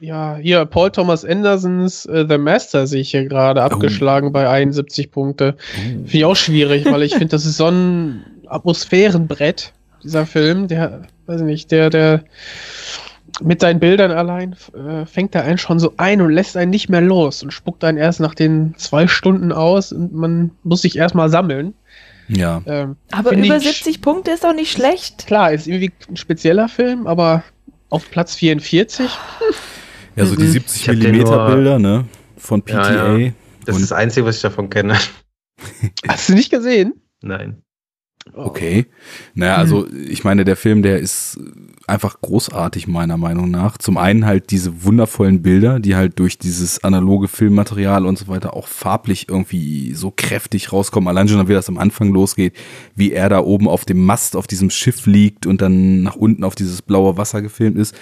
Ja, 0.00 0.36
hier 0.36 0.64
Paul 0.66 0.90
Thomas 0.90 1.24
Andersons 1.24 2.06
äh, 2.06 2.26
The 2.28 2.38
Master 2.38 2.86
sehe 2.86 3.00
ich 3.00 3.10
hier 3.10 3.24
gerade 3.26 3.62
abgeschlagen 3.62 4.32
bei 4.32 4.48
71 4.48 5.10
Punkte. 5.10 5.56
Finde 5.74 6.08
ich 6.16 6.24
auch 6.24 6.36
schwierig, 6.36 6.84
weil 6.90 7.02
ich 7.02 7.12
finde, 7.12 7.28
das 7.28 7.46
ist 7.46 7.56
so 7.56 7.68
ein 7.68 8.24
Atmosphärenbrett, 8.46 9.72
dieser 10.02 10.26
Film. 10.26 10.68
Der, 10.68 11.02
weiß 11.26 11.40
ich 11.40 11.46
nicht, 11.46 11.70
der, 11.70 11.90
der 11.90 12.24
mit 13.42 13.60
seinen 13.60 13.80
Bildern 13.80 14.10
allein 14.12 14.56
äh, 14.74 15.04
fängt 15.06 15.34
er 15.34 15.44
einen 15.44 15.58
schon 15.58 15.78
so 15.78 15.92
ein 15.96 16.20
und 16.20 16.30
lässt 16.30 16.56
einen 16.56 16.70
nicht 16.70 16.88
mehr 16.88 17.00
los 17.02 17.42
und 17.42 17.52
spuckt 17.52 17.84
einen 17.84 17.98
erst 17.98 18.20
nach 18.20 18.34
den 18.34 18.74
zwei 18.76 19.06
Stunden 19.08 19.52
aus 19.52 19.92
und 19.92 20.14
man 20.14 20.50
muss 20.62 20.82
sich 20.82 20.96
erstmal 20.96 21.28
sammeln. 21.28 21.74
Ja. 22.28 22.62
Ähm, 22.66 22.96
Aber 23.12 23.32
über 23.32 23.56
ich- 23.56 23.62
70 23.64 24.00
Punkte 24.00 24.30
ist 24.32 24.44
auch 24.44 24.54
nicht 24.54 24.72
schlecht. 24.72 25.26
Klar, 25.26 25.52
ist 25.52 25.66
irgendwie 25.66 25.92
ein 26.08 26.16
spezieller 26.16 26.68
Film, 26.68 27.06
aber 27.06 27.44
auf 27.90 28.10
Platz 28.10 28.34
44. 28.34 29.08
Ja, 30.16 30.26
so 30.26 30.34
die 30.36 30.44
Mhm. 30.44 30.50
70 30.50 30.82
Ich 30.82 30.88
hab 30.88 30.94
den 30.96 31.02
Millimeter 31.10 31.36
nur- 31.48 31.54
Bilder, 31.54 31.78
ne? 31.78 32.04
Von 32.38 32.62
PTA. 32.62 32.92
Ja, 32.94 33.16
ja. 33.16 33.32
Das 33.64 33.76
Und- 33.76 33.82
ist 33.82 33.90
das 33.90 33.98
Einzige, 33.98 34.26
was 34.26 34.36
ich 34.36 34.42
davon 34.42 34.70
kenne. 34.70 34.96
Hast 36.08 36.28
du 36.28 36.34
nicht 36.34 36.50
gesehen? 36.50 36.94
Nein. 37.22 37.62
Okay. 38.34 38.86
Naja, 39.34 39.54
also 39.56 39.86
ich 39.92 40.24
meine, 40.24 40.44
der 40.44 40.56
Film, 40.56 40.82
der 40.82 40.98
ist 40.98 41.38
einfach 41.86 42.20
großartig, 42.20 42.88
meiner 42.88 43.16
Meinung 43.16 43.50
nach. 43.52 43.78
Zum 43.78 43.96
einen 43.98 44.26
halt 44.26 44.50
diese 44.50 44.82
wundervollen 44.84 45.42
Bilder, 45.42 45.78
die 45.78 45.94
halt 45.94 46.18
durch 46.18 46.36
dieses 46.36 46.82
analoge 46.82 47.28
Filmmaterial 47.28 48.04
und 48.04 48.18
so 48.18 48.26
weiter 48.26 48.54
auch 48.54 48.66
farblich 48.66 49.28
irgendwie 49.28 49.94
so 49.94 50.10
kräftig 50.14 50.72
rauskommen. 50.72 51.08
Allein 51.08 51.28
schon, 51.28 51.46
wie 51.46 51.52
das 51.52 51.68
am 51.68 51.78
Anfang 51.78 52.10
losgeht, 52.10 52.54
wie 52.96 53.12
er 53.12 53.28
da 53.28 53.38
oben 53.38 53.68
auf 53.68 53.84
dem 53.84 54.04
Mast 54.04 54.34
auf 54.34 54.48
diesem 54.48 54.70
Schiff 54.70 55.06
liegt 55.06 55.46
und 55.46 55.60
dann 55.62 56.02
nach 56.02 56.16
unten 56.16 56.42
auf 56.42 56.56
dieses 56.56 56.82
blaue 56.82 57.16
Wasser 57.16 57.42
gefilmt 57.42 57.78
ist. 57.78 57.94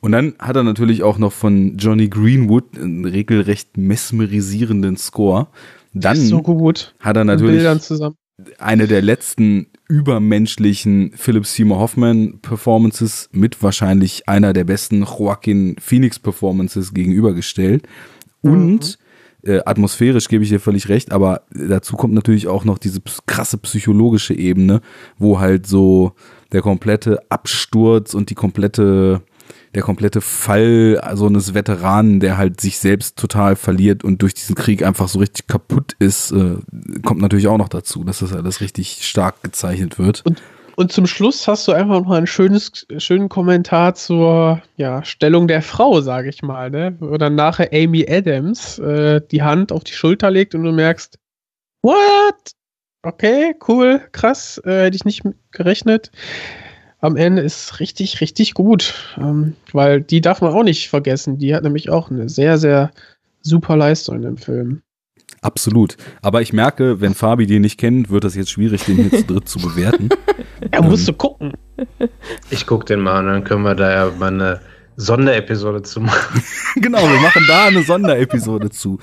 Und 0.00 0.12
dann 0.12 0.34
hat 0.38 0.56
er 0.56 0.62
natürlich 0.62 1.02
auch 1.02 1.18
noch 1.18 1.32
von 1.32 1.76
Johnny 1.76 2.08
Greenwood 2.08 2.78
einen 2.78 3.04
regelrecht 3.04 3.76
mesmerisierenden 3.76 4.96
Score. 4.96 5.48
Dann 5.92 6.16
so 6.16 6.42
hat 7.00 7.16
er 7.16 7.24
natürlich 7.24 7.66
eine 8.58 8.86
der 8.86 9.02
letzten 9.02 9.66
übermenschlichen 9.88 11.12
Philip 11.16 11.44
Seymour 11.44 11.78
Hoffman 11.78 12.38
Performances 12.40 13.28
mit 13.32 13.62
wahrscheinlich 13.62 14.28
einer 14.28 14.52
der 14.52 14.64
besten 14.64 15.02
Joaquin 15.02 15.76
Phoenix 15.78 16.18
Performances 16.18 16.94
gegenübergestellt. 16.94 17.86
Und 18.40 18.98
äh, 19.42 19.60
atmosphärisch 19.64 20.28
gebe 20.28 20.44
ich 20.44 20.50
dir 20.50 20.60
völlig 20.60 20.88
recht, 20.88 21.12
aber 21.12 21.42
dazu 21.50 21.96
kommt 21.96 22.14
natürlich 22.14 22.46
auch 22.46 22.64
noch 22.64 22.78
diese 22.78 23.00
krasse 23.26 23.58
psychologische 23.58 24.34
Ebene, 24.34 24.80
wo 25.18 25.40
halt 25.40 25.66
so 25.66 26.12
der 26.52 26.62
komplette 26.62 27.20
Absturz 27.30 28.14
und 28.14 28.30
die 28.30 28.34
komplette 28.34 29.22
der 29.74 29.82
komplette 29.82 30.20
Fall 30.20 31.00
so 31.14 31.26
eines 31.26 31.54
Veteranen, 31.54 32.20
der 32.20 32.36
halt 32.36 32.60
sich 32.60 32.78
selbst 32.78 33.16
total 33.16 33.56
verliert 33.56 34.02
und 34.02 34.22
durch 34.22 34.34
diesen 34.34 34.54
Krieg 34.54 34.84
einfach 34.84 35.08
so 35.08 35.18
richtig 35.20 35.46
kaputt 35.46 35.94
ist, 35.98 36.32
äh, 36.32 36.56
kommt 37.04 37.20
natürlich 37.20 37.48
auch 37.48 37.58
noch 37.58 37.68
dazu, 37.68 38.04
dass 38.04 38.18
das 38.18 38.32
alles 38.32 38.60
richtig 38.60 39.06
stark 39.06 39.42
gezeichnet 39.42 39.98
wird. 39.98 40.24
Und 40.76 40.92
zum 40.92 41.06
Schluss 41.06 41.46
hast 41.46 41.68
du 41.68 41.72
einfach 41.72 42.00
noch 42.00 42.10
einen 42.10 42.26
schönes, 42.26 42.86
schönen 42.96 43.28
Kommentar 43.28 43.94
zur 43.94 44.62
ja, 44.76 45.04
Stellung 45.04 45.46
der 45.46 45.62
Frau, 45.62 46.00
sage 46.00 46.30
ich 46.30 46.42
mal, 46.42 46.70
ne? 46.70 46.96
Dann 47.18 47.34
nachher 47.34 47.68
Amy 47.72 48.06
Adams 48.08 48.78
äh, 48.78 49.20
die 49.30 49.42
Hand 49.42 49.72
auf 49.72 49.84
die 49.84 49.92
Schulter 49.92 50.30
legt 50.30 50.54
und 50.54 50.64
du 50.64 50.72
merkst, 50.72 51.18
what? 51.82 52.52
Okay, 53.02 53.54
cool, 53.68 54.00
krass, 54.12 54.60
äh, 54.64 54.84
hätte 54.84 54.96
ich 54.96 55.04
nicht 55.04 55.22
gerechnet. 55.52 56.10
Am 57.00 57.16
Ende 57.16 57.42
ist 57.42 57.80
richtig, 57.80 58.20
richtig 58.20 58.54
gut, 58.54 58.94
ähm, 59.16 59.54
weil 59.72 60.02
die 60.02 60.20
darf 60.20 60.42
man 60.42 60.52
auch 60.52 60.62
nicht 60.62 60.90
vergessen. 60.90 61.38
Die 61.38 61.54
hat 61.54 61.62
nämlich 61.62 61.88
auch 61.88 62.10
eine 62.10 62.28
sehr, 62.28 62.58
sehr 62.58 62.90
super 63.40 63.76
Leistung 63.76 64.16
in 64.16 64.22
dem 64.22 64.36
Film. 64.36 64.82
Absolut. 65.42 65.96
Aber 66.20 66.42
ich 66.42 66.52
merke, 66.52 67.00
wenn 67.00 67.14
Fabi 67.14 67.46
den 67.46 67.62
nicht 67.62 67.78
kennt, 67.78 68.10
wird 68.10 68.24
das 68.24 68.34
jetzt 68.34 68.50
schwierig, 68.50 68.84
den 68.84 68.96
hier 68.96 69.10
zu 69.10 69.24
dritt 69.24 69.48
zu 69.48 69.58
bewerten. 69.58 70.10
Ja, 70.74 70.82
musst 70.82 71.08
du 71.08 71.14
gucken. 71.14 71.54
Ich 72.50 72.66
guck 72.66 72.84
den 72.84 73.00
mal 73.00 73.20
und 73.20 73.26
dann 73.26 73.44
können 73.44 73.62
wir 73.62 73.74
da 73.74 73.90
ja 73.90 74.12
mal 74.18 74.28
eine 74.28 74.60
Sonderepisode 75.00 75.82
zu 75.82 76.00
machen. 76.00 76.42
genau, 76.76 76.98
wir 76.98 77.20
machen 77.20 77.44
da 77.48 77.66
eine 77.66 77.82
Sonderepisode 77.82 78.70
zu. 78.70 78.98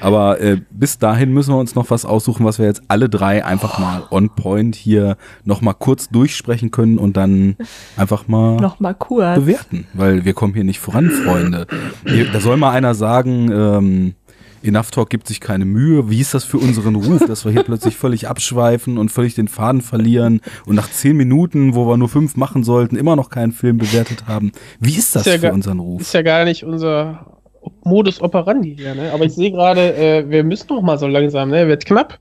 Aber 0.00 0.40
äh, 0.40 0.60
bis 0.70 0.98
dahin 0.98 1.32
müssen 1.32 1.54
wir 1.54 1.58
uns 1.58 1.74
noch 1.74 1.90
was 1.90 2.04
aussuchen, 2.04 2.44
was 2.44 2.58
wir 2.58 2.66
jetzt 2.66 2.82
alle 2.88 3.08
drei 3.08 3.44
einfach 3.44 3.78
mal 3.78 4.02
on 4.10 4.30
point 4.34 4.74
hier 4.74 5.16
noch 5.44 5.60
mal 5.60 5.74
kurz 5.74 6.08
durchsprechen 6.08 6.70
können 6.70 6.98
und 6.98 7.16
dann 7.16 7.56
einfach 7.96 8.28
mal 8.28 8.56
Noch 8.56 8.80
mal 8.80 8.94
kurz. 8.94 9.38
bewerten, 9.38 9.86
weil 9.94 10.24
wir 10.24 10.34
kommen 10.34 10.54
hier 10.54 10.64
nicht 10.64 10.80
voran, 10.80 11.10
Freunde. 11.10 11.66
Hier, 12.06 12.30
da 12.32 12.40
soll 12.40 12.56
mal 12.56 12.72
einer 12.72 12.94
sagen, 12.94 13.50
ähm, 13.52 14.14
Enough 14.62 14.90
Talk 14.90 15.10
gibt 15.10 15.28
sich 15.28 15.40
keine 15.40 15.64
Mühe. 15.64 16.10
Wie 16.10 16.20
ist 16.20 16.34
das 16.34 16.44
für 16.44 16.58
unseren 16.58 16.94
Ruf, 16.96 17.24
dass 17.26 17.44
wir 17.44 17.52
hier 17.52 17.62
plötzlich 17.62 17.96
völlig 17.96 18.26
abschweifen 18.28 18.98
und 18.98 19.10
völlig 19.10 19.34
den 19.34 19.48
Faden 19.48 19.80
verlieren 19.80 20.40
und 20.64 20.74
nach 20.74 20.90
zehn 20.90 21.16
Minuten, 21.16 21.74
wo 21.74 21.86
wir 21.86 21.96
nur 21.96 22.08
fünf 22.08 22.36
machen 22.36 22.64
sollten, 22.64 22.96
immer 22.96 23.14
noch 23.16 23.30
keinen 23.30 23.52
Film 23.52 23.78
bewertet 23.78 24.26
haben? 24.26 24.52
Wie 24.80 24.96
ist 24.96 25.14
das 25.14 25.24
ja 25.26 25.32
für 25.34 25.38
gar- 25.40 25.52
unseren 25.52 25.78
Ruf? 25.78 26.00
Ist 26.00 26.14
ja 26.14 26.22
gar 26.22 26.44
nicht 26.44 26.64
unser 26.64 27.36
Modus 27.84 28.20
operandi 28.20 28.74
hier, 28.76 28.94
ne? 28.94 29.12
Aber 29.12 29.24
ich 29.24 29.32
sehe 29.34 29.50
gerade, 29.52 29.94
äh, 29.96 30.28
wir 30.28 30.42
müssen 30.44 30.66
noch 30.68 30.82
mal 30.82 30.98
so 30.98 31.06
langsam, 31.06 31.50
ne? 31.50 31.68
Wird 31.68 31.84
knapp. 31.84 32.18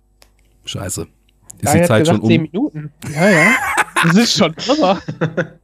Scheiße. 0.65 1.01
Ist 1.01 1.09
Daniel 1.61 1.73
die 1.77 1.81
hat 1.83 1.87
Zeit 1.87 1.99
gesagt, 2.01 2.15
schon 2.17 2.21
um? 2.23 2.27
zehn 2.29 2.41
Minuten. 2.41 2.91
Ja, 3.13 3.29
ja. 3.29 3.51
Das 4.03 4.17
ist 4.17 4.37
schon 4.37 4.53
irre. 4.67 4.99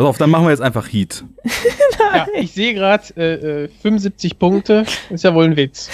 Pass 0.00 0.08
auf, 0.08 0.16
dann 0.16 0.30
machen 0.30 0.44
wir 0.44 0.50
jetzt 0.50 0.62
einfach 0.62 0.90
Heat. 0.90 1.24
ja, 2.14 2.26
ich 2.34 2.52
sehe 2.52 2.72
gerade 2.72 3.04
äh, 3.18 3.64
äh, 3.64 3.68
75 3.82 4.38
Punkte. 4.38 4.86
Ist 5.10 5.24
ja 5.24 5.34
wohl 5.34 5.44
ein 5.44 5.56
Witz. 5.56 5.90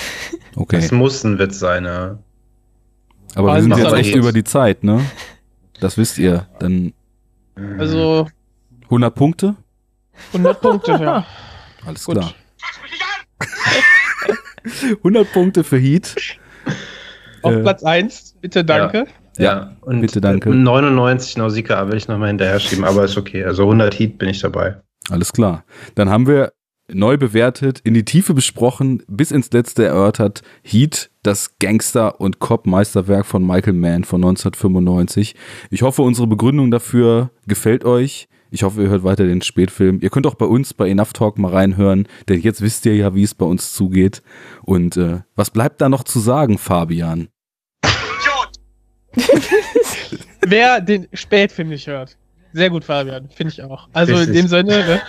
Okay. 0.54 0.76
Das 0.76 0.92
muss 0.92 1.24
ein 1.24 1.40
Witz 1.40 1.58
sein, 1.58 1.84
ja. 1.84 2.16
Aber 3.34 3.48
wir 3.48 3.52
Also 3.54 3.62
sind 3.62 3.70
macht 3.70 3.82
jetzt 3.82 3.92
echt 3.94 4.06
nicht. 4.10 4.14
über 4.16 4.32
die 4.32 4.44
Zeit, 4.44 4.84
ne? 4.84 5.04
Das 5.80 5.98
wisst 5.98 6.18
ihr. 6.18 6.46
Dann 6.60 6.92
Also 7.80 8.28
100 8.84 9.12
Punkte? 9.12 9.56
100 10.32 10.60
Punkte, 10.60 10.92
ja. 10.92 11.26
Alles 11.84 12.04
Gut. 12.04 12.14
klar. 12.18 12.32
100 14.98 15.32
Punkte 15.32 15.64
für 15.64 15.78
Heat. 15.78 16.14
Auf 17.42 17.54
Äh, 17.54 17.60
Platz 17.62 17.82
1, 17.82 18.36
bitte 18.40 18.64
danke. 18.64 18.98
Ja, 18.98 19.04
und 19.82 20.00
bitte 20.00 20.20
danke. 20.20 20.50
99 20.50 21.36
Nausicaa 21.36 21.88
will 21.88 21.96
ich 21.96 22.08
nochmal 22.08 22.28
hinterher 22.28 22.58
schieben, 22.58 22.84
aber 22.84 23.04
ist 23.04 23.16
okay. 23.16 23.44
Also 23.44 23.62
100 23.64 23.98
Heat 23.98 24.18
bin 24.18 24.28
ich 24.28 24.40
dabei. 24.40 24.76
Alles 25.10 25.32
klar. 25.32 25.64
Dann 25.94 26.08
haben 26.08 26.26
wir 26.26 26.52
neu 26.92 27.16
bewertet, 27.16 27.80
in 27.84 27.94
die 27.94 28.04
Tiefe 28.04 28.34
besprochen, 28.34 29.02
bis 29.08 29.30
ins 29.30 29.50
Letzte 29.52 29.84
erörtert. 29.84 30.42
Heat, 30.62 31.10
das 31.22 31.58
Gangster- 31.58 32.20
und 32.20 32.38
Cop-Meisterwerk 32.38 33.26
von 33.26 33.44
Michael 33.44 33.74
Mann 33.74 34.04
von 34.04 34.22
1995. 34.22 35.34
Ich 35.70 35.82
hoffe, 35.82 36.02
unsere 36.02 36.26
Begründung 36.26 36.70
dafür 36.70 37.30
gefällt 37.46 37.84
euch. 37.84 38.28
Ich 38.50 38.62
hoffe, 38.62 38.82
ihr 38.82 38.88
hört 38.88 39.02
weiter 39.02 39.26
den 39.26 39.42
Spätfilm. 39.42 39.98
Ihr 40.00 40.10
könnt 40.10 40.26
auch 40.26 40.36
bei 40.36 40.46
uns 40.46 40.72
bei 40.72 40.88
Enough 40.88 41.12
Talk 41.12 41.38
mal 41.38 41.50
reinhören, 41.50 42.06
denn 42.28 42.40
jetzt 42.40 42.62
wisst 42.62 42.86
ihr 42.86 42.94
ja, 42.94 43.14
wie 43.14 43.24
es 43.24 43.34
bei 43.34 43.46
uns 43.46 43.72
zugeht. 43.72 44.22
Und 44.62 44.96
äh, 44.96 45.20
was 45.34 45.50
bleibt 45.50 45.80
da 45.80 45.88
noch 45.88 46.04
zu 46.04 46.20
sagen, 46.20 46.56
Fabian? 46.56 47.28
Wer 50.46 50.80
den 50.80 51.08
Spätfilm 51.12 51.68
nicht 51.68 51.86
hört. 51.86 52.16
Sehr 52.52 52.70
gut, 52.70 52.84
Fabian. 52.84 53.28
Finde 53.28 53.52
ich 53.52 53.62
auch. 53.62 53.88
Also 53.92 54.12
in 54.12 54.18
Richtig. 54.18 54.36
dem 54.36 54.48
Sinne, 54.48 54.84
ne? 54.86 55.02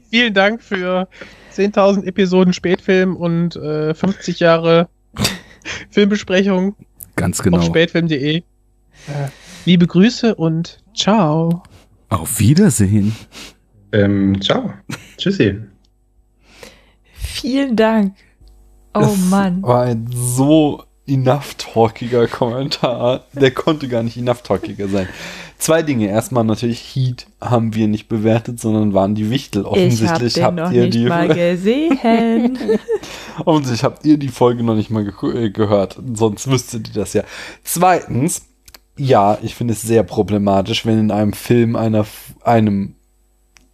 vielen 0.10 0.34
Dank 0.34 0.62
für 0.62 1.08
10.000 1.54 2.04
Episoden 2.04 2.52
Spätfilm 2.52 3.16
und 3.16 3.56
äh, 3.56 3.94
50 3.94 4.40
Jahre 4.40 4.88
Filmbesprechung 5.90 6.74
Ganz 7.16 7.42
genau. 7.42 7.58
auf 7.58 7.64
spätfilm.de. 7.64 8.38
Äh, 8.38 8.42
liebe 9.64 9.86
Grüße 9.86 10.34
und 10.34 10.78
ciao. 10.94 11.62
Auf 12.08 12.38
Wiedersehen. 12.40 13.14
Ähm, 13.92 14.40
ciao. 14.40 14.72
Tschüssi. 15.16 15.58
Vielen 17.12 17.76
Dank. 17.76 18.14
Oh 18.94 19.00
Das 19.00 19.16
Mann. 19.30 19.62
War 19.62 19.84
ein 19.84 20.08
so 20.10 20.82
enough-talkiger 21.08 22.26
Kommentar. 22.28 23.24
Der 23.32 23.50
konnte 23.50 23.88
gar 23.88 24.02
nicht 24.02 24.16
enough-talkiger 24.16 24.88
sein. 24.88 25.08
Zwei 25.58 25.82
Dinge. 25.82 26.08
Erstmal 26.08 26.44
natürlich 26.44 26.80
Heat 26.94 27.26
haben 27.40 27.74
wir 27.74 27.88
nicht 27.88 28.08
bewertet, 28.08 28.60
sondern 28.60 28.94
waren 28.94 29.14
die 29.14 29.30
Wichtel. 29.30 29.62
Ich 29.62 29.66
hab 29.66 29.72
Offensichtlich 29.72 30.32
den 30.34 30.44
habt 30.44 30.56
noch 30.56 30.72
ihr 30.72 30.84
nicht 30.84 30.94
die. 30.94 31.06
mal 31.06 31.28
gesehen. 31.34 32.58
Offensichtlich 33.44 33.84
habt 33.84 34.04
ihr 34.06 34.18
die 34.18 34.28
Folge 34.28 34.62
noch 34.62 34.76
nicht 34.76 34.90
mal 34.90 35.04
ge 35.04 35.46
äh, 35.46 35.50
gehört. 35.50 35.98
Sonst 36.14 36.48
wüsstet 36.48 36.88
ihr 36.88 36.94
das 36.94 37.12
ja. 37.12 37.24
Zweitens, 37.64 38.42
ja, 38.96 39.38
ich 39.42 39.54
finde 39.54 39.72
es 39.72 39.82
sehr 39.82 40.02
problematisch, 40.02 40.86
wenn 40.86 40.98
in 40.98 41.10
einem 41.10 41.32
Film 41.32 41.74
einer, 41.74 42.06
einem 42.42 42.94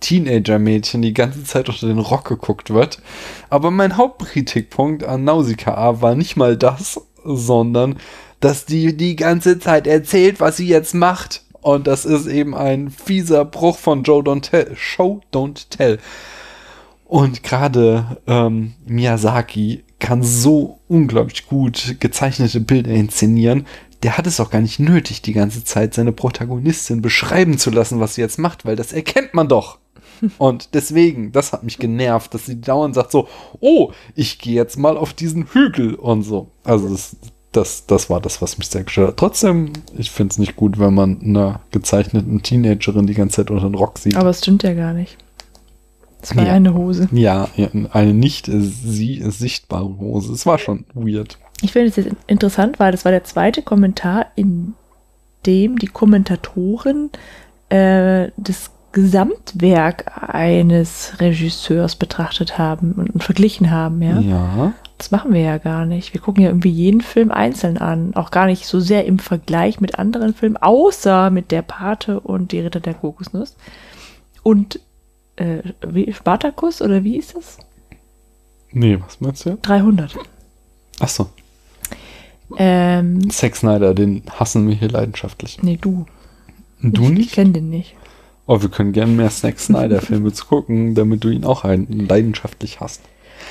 Teenager-Mädchen 0.00 1.02
die 1.02 1.14
ganze 1.14 1.44
Zeit 1.44 1.68
unter 1.68 1.86
den 1.86 1.98
Rock 1.98 2.28
geguckt 2.28 2.70
wird. 2.70 3.00
Aber 3.48 3.70
mein 3.70 3.96
Hauptkritikpunkt 3.96 5.04
an 5.04 5.24
Nausicaa 5.24 6.00
war 6.02 6.14
nicht 6.14 6.36
mal 6.36 6.56
das, 6.56 7.00
sondern 7.24 7.96
dass 8.40 8.66
die 8.66 8.96
die 8.96 9.16
ganze 9.16 9.58
Zeit 9.58 9.86
erzählt, 9.86 10.40
was 10.40 10.58
sie 10.58 10.68
jetzt 10.68 10.94
macht. 10.94 11.42
Und 11.62 11.86
das 11.86 12.04
ist 12.04 12.26
eben 12.26 12.54
ein 12.54 12.90
fieser 12.90 13.46
Bruch 13.46 13.78
von 13.78 14.02
Joe 14.02 14.22
Don't 14.22 14.42
Tell, 14.42 14.72
Show 14.76 15.22
Don't 15.32 15.68
Tell. 15.70 15.98
Und 17.06 17.42
gerade 17.42 18.18
ähm, 18.26 18.74
Miyazaki 18.86 19.84
kann 19.98 20.22
so 20.22 20.80
unglaublich 20.88 21.46
gut 21.46 21.96
gezeichnete 22.00 22.60
Bilder 22.60 22.90
inszenieren. 22.90 23.66
Der 24.02 24.18
hat 24.18 24.26
es 24.26 24.40
auch 24.40 24.50
gar 24.50 24.60
nicht 24.60 24.78
nötig, 24.78 25.22
die 25.22 25.32
ganze 25.32 25.64
Zeit 25.64 25.94
seine 25.94 26.12
Protagonistin 26.12 27.00
beschreiben 27.00 27.56
zu 27.56 27.70
lassen, 27.70 28.00
was 28.00 28.16
sie 28.16 28.20
jetzt 28.20 28.38
macht, 28.38 28.66
weil 28.66 28.76
das 28.76 28.92
erkennt 28.92 29.32
man 29.32 29.48
doch. 29.48 29.78
Und 30.38 30.74
deswegen, 30.74 31.32
das 31.32 31.52
hat 31.52 31.62
mich 31.64 31.78
genervt, 31.78 32.34
dass 32.34 32.46
sie 32.46 32.60
dauernd 32.60 32.94
sagt 32.94 33.10
so, 33.12 33.28
oh, 33.60 33.92
ich 34.14 34.38
gehe 34.38 34.54
jetzt 34.54 34.76
mal 34.78 34.96
auf 34.96 35.12
diesen 35.12 35.46
Hügel 35.46 35.94
und 35.94 36.22
so. 36.22 36.48
Also 36.64 36.88
das, 36.88 37.16
das, 37.52 37.86
das 37.86 38.10
war 38.10 38.20
das, 38.20 38.40
was 38.42 38.58
mich 38.58 38.68
sehr 38.68 38.84
gestört 38.84 39.08
hat. 39.08 39.16
Trotzdem, 39.16 39.72
ich 39.96 40.10
finde 40.10 40.32
es 40.32 40.38
nicht 40.38 40.56
gut, 40.56 40.78
wenn 40.78 40.94
man 40.94 41.20
einer 41.22 41.60
gezeichneten 41.70 42.42
Teenagerin 42.42 43.06
die 43.06 43.14
ganze 43.14 43.36
Zeit 43.36 43.50
unter 43.50 43.68
den 43.68 43.74
Rock 43.76 43.98
sieht. 43.98 44.16
Aber 44.16 44.30
es 44.30 44.38
stimmt 44.40 44.62
ja 44.62 44.74
gar 44.74 44.92
nicht. 44.92 45.16
Es 46.20 46.34
war 46.34 46.46
Ja. 46.46 46.52
eine 46.54 46.74
Hose. 46.74 47.08
Ja, 47.12 47.48
eine 47.92 48.14
nicht 48.14 48.48
äh, 48.48 48.60
sie 48.60 49.22
sichtbare 49.28 49.98
Hose. 49.98 50.32
Es 50.32 50.46
war 50.46 50.58
schon 50.58 50.86
weird. 50.94 51.38
Ich 51.60 51.72
finde 51.72 51.88
es 51.88 51.96
jetzt 51.96 52.10
interessant, 52.26 52.80
weil 52.80 52.92
das 52.92 53.04
war 53.04 53.12
der 53.12 53.24
zweite 53.24 53.62
Kommentar, 53.62 54.26
in 54.34 54.74
dem 55.46 55.78
die 55.78 55.86
Kommentatoren 55.86 57.10
äh, 57.68 58.30
das 58.38 58.70
Gesamtwerk 58.94 60.10
eines 60.32 61.14
Regisseurs 61.20 61.96
betrachtet 61.96 62.56
haben 62.58 62.92
und, 62.92 63.10
und 63.10 63.22
verglichen 63.24 63.70
haben, 63.70 64.00
ja? 64.00 64.20
Ja. 64.20 64.72
Das 64.96 65.10
machen 65.10 65.34
wir 65.34 65.40
ja 65.40 65.58
gar 65.58 65.84
nicht. 65.84 66.14
Wir 66.14 66.20
gucken 66.20 66.42
ja 66.44 66.50
irgendwie 66.50 66.70
jeden 66.70 67.00
Film 67.00 67.32
einzeln 67.32 67.76
an. 67.76 68.14
Auch 68.14 68.30
gar 68.30 68.46
nicht 68.46 68.64
so 68.66 68.78
sehr 68.78 69.04
im 69.04 69.18
Vergleich 69.18 69.80
mit 69.80 69.98
anderen 69.98 70.32
Filmen, 70.32 70.56
außer 70.56 71.30
mit 71.30 71.50
Der 71.50 71.62
Pate 71.62 72.20
und 72.20 72.52
Die 72.52 72.60
Ritter 72.60 72.78
der 72.80 72.94
Kokosnuss. 72.94 73.56
Und 74.44 74.78
äh, 75.36 75.58
wie, 75.86 76.12
Spartacus 76.12 76.80
oder 76.80 77.02
wie 77.02 77.16
ist 77.16 77.34
das? 77.34 77.58
Nee, 78.70 78.98
was 79.04 79.20
meinst 79.20 79.44
du 79.44 79.50
jetzt? 79.50 79.62
300. 79.62 80.16
Achso. 81.00 81.28
Ähm, 82.56 83.28
Zack 83.30 83.56
Snyder, 83.56 83.94
den 83.94 84.22
hassen 84.30 84.68
wir 84.68 84.76
hier 84.76 84.88
leidenschaftlich. 84.88 85.60
nee, 85.62 85.78
du. 85.80 86.06
Du 86.80 87.02
ich, 87.02 87.08
Ich 87.10 87.14
nicht? 87.18 87.32
kenne 87.32 87.50
den 87.52 87.68
nicht. 87.70 87.96
Oh, 88.46 88.60
wir 88.60 88.68
können 88.68 88.92
gerne 88.92 89.12
mehr 89.12 89.30
Zack 89.30 89.58
Snyder-Filme 89.58 90.32
zu 90.32 90.44
gucken, 90.46 90.94
damit 90.94 91.24
du 91.24 91.28
ihn 91.30 91.44
auch 91.44 91.64
leidenschaftlich 91.64 92.80
hast. 92.80 93.00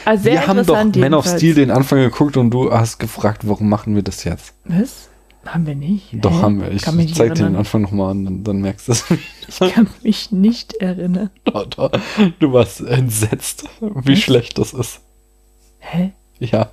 Also 0.06 0.26
wir 0.26 0.48
haben 0.48 0.66
doch 0.66 0.84
Man 0.96 1.14
of. 1.14 1.28
Steel 1.28 1.56
den 1.56 1.72
Anfang 1.72 2.00
geguckt 2.00 2.38
und 2.38 2.52
du 2.52 2.72
hast 2.72 3.00
gefragt, 3.00 3.48
warum 3.48 3.70
machen 3.70 3.96
wir 3.96 4.04
das 4.04 4.24
jetzt? 4.24 4.54
Was? 4.66 5.10
Haben 5.46 5.66
wir 5.66 5.76
nicht? 5.76 6.10
Doch, 6.22 6.32
Hä? 6.32 6.42
haben 6.42 6.62
wir. 6.62 6.72
Ich, 6.72 6.88
ich 6.88 7.16
zeig 7.16 7.36
dir 7.36 7.46
den. 7.46 7.56
Anfang 7.56 7.82
nochmal 7.82 8.12
an, 8.12 8.26
dann, 8.26 8.44
dann 8.44 8.62
merkst 8.62 8.88
du 8.88 8.92
es. 8.94 9.06
Ich 9.60 9.74
kann 9.74 9.88
mich 10.02 10.32
nicht 10.32 10.76
erinnern. 10.76 11.30
Doch, 11.44 11.66
doch. 11.66 11.92
Du 12.40 12.54
warst 12.54 12.80
entsetzt, 12.80 13.66
wie 13.82 14.14
Was? 14.14 14.20
schlecht 14.20 14.58
das 14.58 14.74
ist. 14.74 15.02
Hä? 15.80 16.14
Ja. 16.40 16.70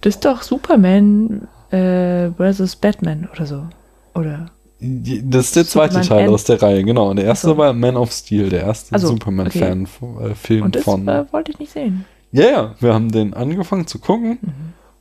Das 0.00 0.14
ist 0.16 0.24
doch 0.24 0.42
Superman 0.42 1.48
äh, 1.70 2.30
versus 2.30 2.76
Batman 2.76 3.28
oder 3.32 3.46
so. 3.46 3.66
Oder? 4.14 4.52
Das 4.84 5.46
ist 5.46 5.56
der 5.56 5.64
zweite 5.66 5.92
Superman 5.94 6.08
Teil 6.08 6.24
End- 6.26 6.34
aus 6.34 6.44
der 6.44 6.60
Reihe, 6.60 6.82
genau. 6.84 7.10
Und 7.10 7.16
der 7.16 7.24
erste 7.26 7.48
Ach 7.48 7.52
so. 7.52 7.56
war 7.58 7.72
Man 7.72 7.96
of 7.96 8.10
Steel, 8.12 8.48
der 8.48 8.62
erste 8.62 8.94
Also, 8.94 9.08
Superman-Fan-Film 9.08 10.62
Und 10.64 10.74
das 10.76 10.82
von. 10.84 11.06
äh, 11.08 11.24
wollte 11.32 11.52
ich 11.52 11.58
nicht 11.58 11.72
sehen. 11.72 12.04
Ja, 12.32 12.44
ja, 12.50 12.74
wir 12.80 12.94
haben 12.94 13.12
den 13.12 13.34
angefangen 13.34 13.86
zu 13.86 13.98
gucken, 13.98 14.38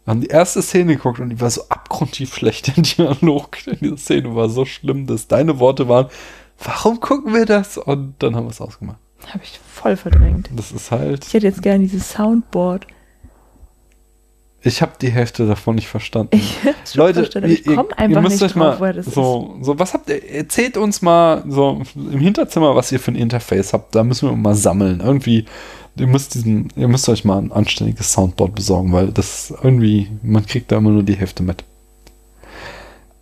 haben 0.06 0.22
die 0.22 0.28
erste 0.28 0.62
Szene 0.62 0.96
geguckt 0.98 1.20
und 1.20 1.30
die 1.30 1.40
war 1.42 1.50
so 1.50 1.62
abgrundtief 1.70 2.36
schlecht, 2.36 2.68
der 2.76 2.84
Dialog. 2.84 3.58
Diese 3.80 3.98
Szene 3.98 4.36
war 4.36 4.50
so 4.50 4.66
schlimm, 4.66 5.08
dass 5.08 5.28
deine 5.28 5.60
Worte 5.60 5.88
waren, 5.88 6.08
warum 6.64 7.00
gucken 7.00 7.34
wir 7.34 7.46
das? 7.46 7.78
Und 7.78 8.16
dann 8.20 8.36
haben 8.36 8.46
wir 8.46 8.52
es 8.52 8.62
ausgemacht. 8.62 8.98
Habe 9.28 9.44
ich 9.44 9.60
voll 9.72 9.96
verdrängt. 9.98 10.50
Das 10.56 10.72
ist 10.72 10.92
halt. 10.92 11.26
Ich 11.26 11.34
hätte 11.34 11.48
jetzt 11.48 11.62
gerne 11.62 11.80
dieses 11.86 12.12
Soundboard. 12.12 12.86
Ich 14.64 14.82
habe 14.82 14.92
die 15.02 15.10
Hälfte 15.10 15.48
davon 15.48 15.76
nicht 15.76 15.88
verstanden. 15.88 16.40
schon 16.86 17.14
verstanden, 17.14 17.50
ich 17.50 17.66
komm 17.66 17.88
einfach 17.98 18.22
nicht 18.22 18.42
drauf, 18.42 18.80
mal 18.80 18.94
das 18.94 19.08
so, 19.08 19.58
so, 19.62 19.80
was 19.80 19.94
habt 19.94 20.10
ihr, 20.10 20.24
erzählt 20.30 20.78
uns 20.78 21.02
mal 21.02 21.44
so 21.48 21.82
im 21.96 22.20
Hinterzimmer, 22.20 22.76
was 22.76 22.92
ihr 22.92 23.00
für 23.00 23.12
ein 23.12 23.16
Interface 23.16 23.74
habt. 23.74 23.96
Da 23.96 24.04
müssen 24.04 24.30
wir 24.30 24.36
mal 24.36 24.54
sammeln. 24.54 25.02
Irgendwie, 25.04 25.46
ihr 25.98 26.08
müsst 26.08 26.36
diesen, 26.36 26.72
ihr 26.76 26.88
müsst 26.88 27.10
euch 27.10 27.26
mal 27.26 27.40
ein 27.40 27.52
anständiges 27.52 28.14
Soundboard 28.14 28.54
besorgen, 28.54 28.94
weil 28.94 29.08
das 29.08 29.52
irgendwie, 29.64 30.10
man 30.22 30.46
kriegt 30.46 30.72
da 30.72 30.78
immer 30.78 30.92
nur 30.92 31.04
die 31.04 31.16
Hälfte 31.16 31.42
mit. 31.42 31.64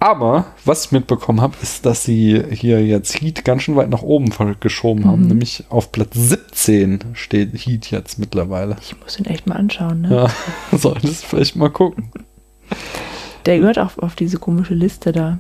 Aber 0.02 0.46
was 0.64 0.86
ich 0.86 0.92
mitbekommen 0.94 1.42
habe, 1.42 1.56
ist, 1.62 1.86
dass 1.86 2.06
sie 2.06 2.42
hier 2.52 2.86
jetzt 2.86 3.20
Heat 3.22 3.44
ganz 3.44 3.64
schön 3.64 3.76
weit 3.76 3.90
nach 3.90 4.02
oben 4.02 4.32
geschoben 4.62 5.06
haben. 5.06 5.24
Mhm. 5.24 5.28
Nämlich 5.28 5.66
auf 5.70 5.92
Platz 5.92 6.12
17 6.14 7.00
steht 7.14 7.54
Heat 7.54 7.92
jetzt 7.92 8.18
mittlerweile. 8.18 8.78
Ich 8.82 8.98
muss 9.02 9.20
ihn 9.20 9.26
echt 9.26 9.46
mal 9.46 9.56
anschauen, 9.56 10.02
ne? 10.02 10.16
Ja, 10.72 10.78
solltest 10.78 11.26
vielleicht 11.26 11.58
mal 11.58 11.70
gucken. 11.70 12.12
Der 13.46 13.60
gehört 13.60 13.78
auch 13.78 13.98
auf 13.98 14.16
diese 14.16 14.38
komische 14.38 14.74
Liste 14.74 15.12
da. 15.12 15.40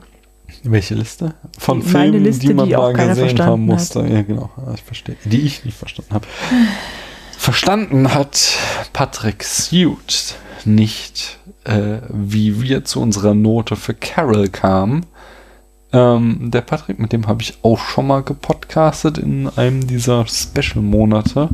Welche 0.63 0.95
Liste? 0.95 1.35
Von 1.57 1.79
Die- 1.79 1.87
Filmen, 1.87 2.23
Liste, 2.23 2.47
die 2.47 2.53
man 2.53 2.67
die 2.67 2.75
mal 2.75 2.91
gesehen 2.91 3.09
haben 3.09 3.15
verstanden 3.17 3.65
musste. 3.65 3.99
Ja, 4.07 4.21
genau. 4.23 4.49
Ja, 4.57 4.73
Ich 4.73 4.81
verstehe. 4.83 5.15
Die 5.23 5.39
ich 5.41 5.63
nicht 5.63 5.77
verstanden 5.77 6.13
habe. 6.13 6.25
Verstanden 7.37 8.13
hat 8.13 8.57
Patrick 8.91 9.43
Suit 9.43 10.35
nicht, 10.65 11.39
äh, 11.63 11.99
wie 12.09 12.61
wir 12.61 12.85
zu 12.85 13.01
unserer 13.01 13.33
Note 13.33 13.75
für 13.75 13.93
Carol 13.93 14.49
kamen. 14.49 15.05
Ähm, 15.91 16.51
der 16.51 16.61
Patrick, 16.61 16.99
mit 16.99 17.13
dem 17.13 17.27
habe 17.27 17.41
ich 17.41 17.57
auch 17.63 17.79
schon 17.79 18.07
mal 18.07 18.21
gepodcastet 18.21 19.17
in 19.17 19.49
einem 19.49 19.87
dieser 19.87 20.25
Special-Monate. 20.27 21.49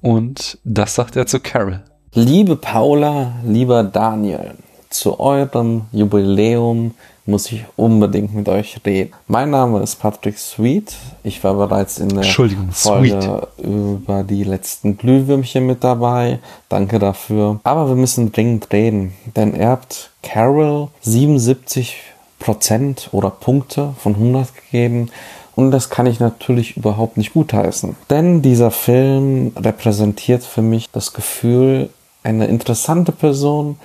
Und 0.00 0.58
das 0.64 0.94
sagt 0.94 1.16
er 1.16 1.26
zu 1.26 1.40
Carol. 1.40 1.82
Liebe 2.14 2.56
Paula, 2.56 3.34
lieber 3.44 3.84
Daniel, 3.84 4.54
zu 4.88 5.20
eurem 5.20 5.82
Jubiläum 5.92 6.94
muss 7.28 7.52
ich 7.52 7.64
unbedingt 7.76 8.34
mit 8.34 8.48
euch 8.48 8.80
reden. 8.86 9.12
Mein 9.26 9.50
Name 9.50 9.80
ist 9.80 9.96
Patrick 9.96 10.38
Sweet. 10.38 10.96
Ich 11.22 11.44
war 11.44 11.54
bereits 11.54 11.98
in 11.98 12.08
der 12.08 12.22
Entschuldigung, 12.22 12.70
Folge 12.72 13.46
über 13.58 14.24
die 14.24 14.44
letzten 14.44 14.96
Glühwürmchen 14.96 15.66
mit 15.66 15.84
dabei. 15.84 16.38
Danke 16.70 16.98
dafür. 16.98 17.60
Aber 17.64 17.88
wir 17.88 17.96
müssen 17.96 18.32
dringend 18.32 18.72
reden, 18.72 19.12
denn 19.36 19.54
ihr 19.54 19.68
habt 19.68 20.10
Carol 20.22 20.88
77 21.02 21.96
Prozent 22.38 23.10
oder 23.12 23.28
Punkte 23.28 23.94
von 23.98 24.14
100 24.14 24.54
gegeben. 24.54 25.10
Und 25.54 25.70
das 25.70 25.90
kann 25.90 26.06
ich 26.06 26.20
natürlich 26.20 26.78
überhaupt 26.78 27.18
nicht 27.18 27.34
gutheißen. 27.34 27.94
Denn 28.08 28.40
dieser 28.40 28.70
Film 28.70 29.52
repräsentiert 29.54 30.44
für 30.44 30.62
mich 30.62 30.88
das 30.90 31.12
Gefühl, 31.12 31.90
eine 32.22 32.46
interessante 32.46 33.12
Person 33.12 33.76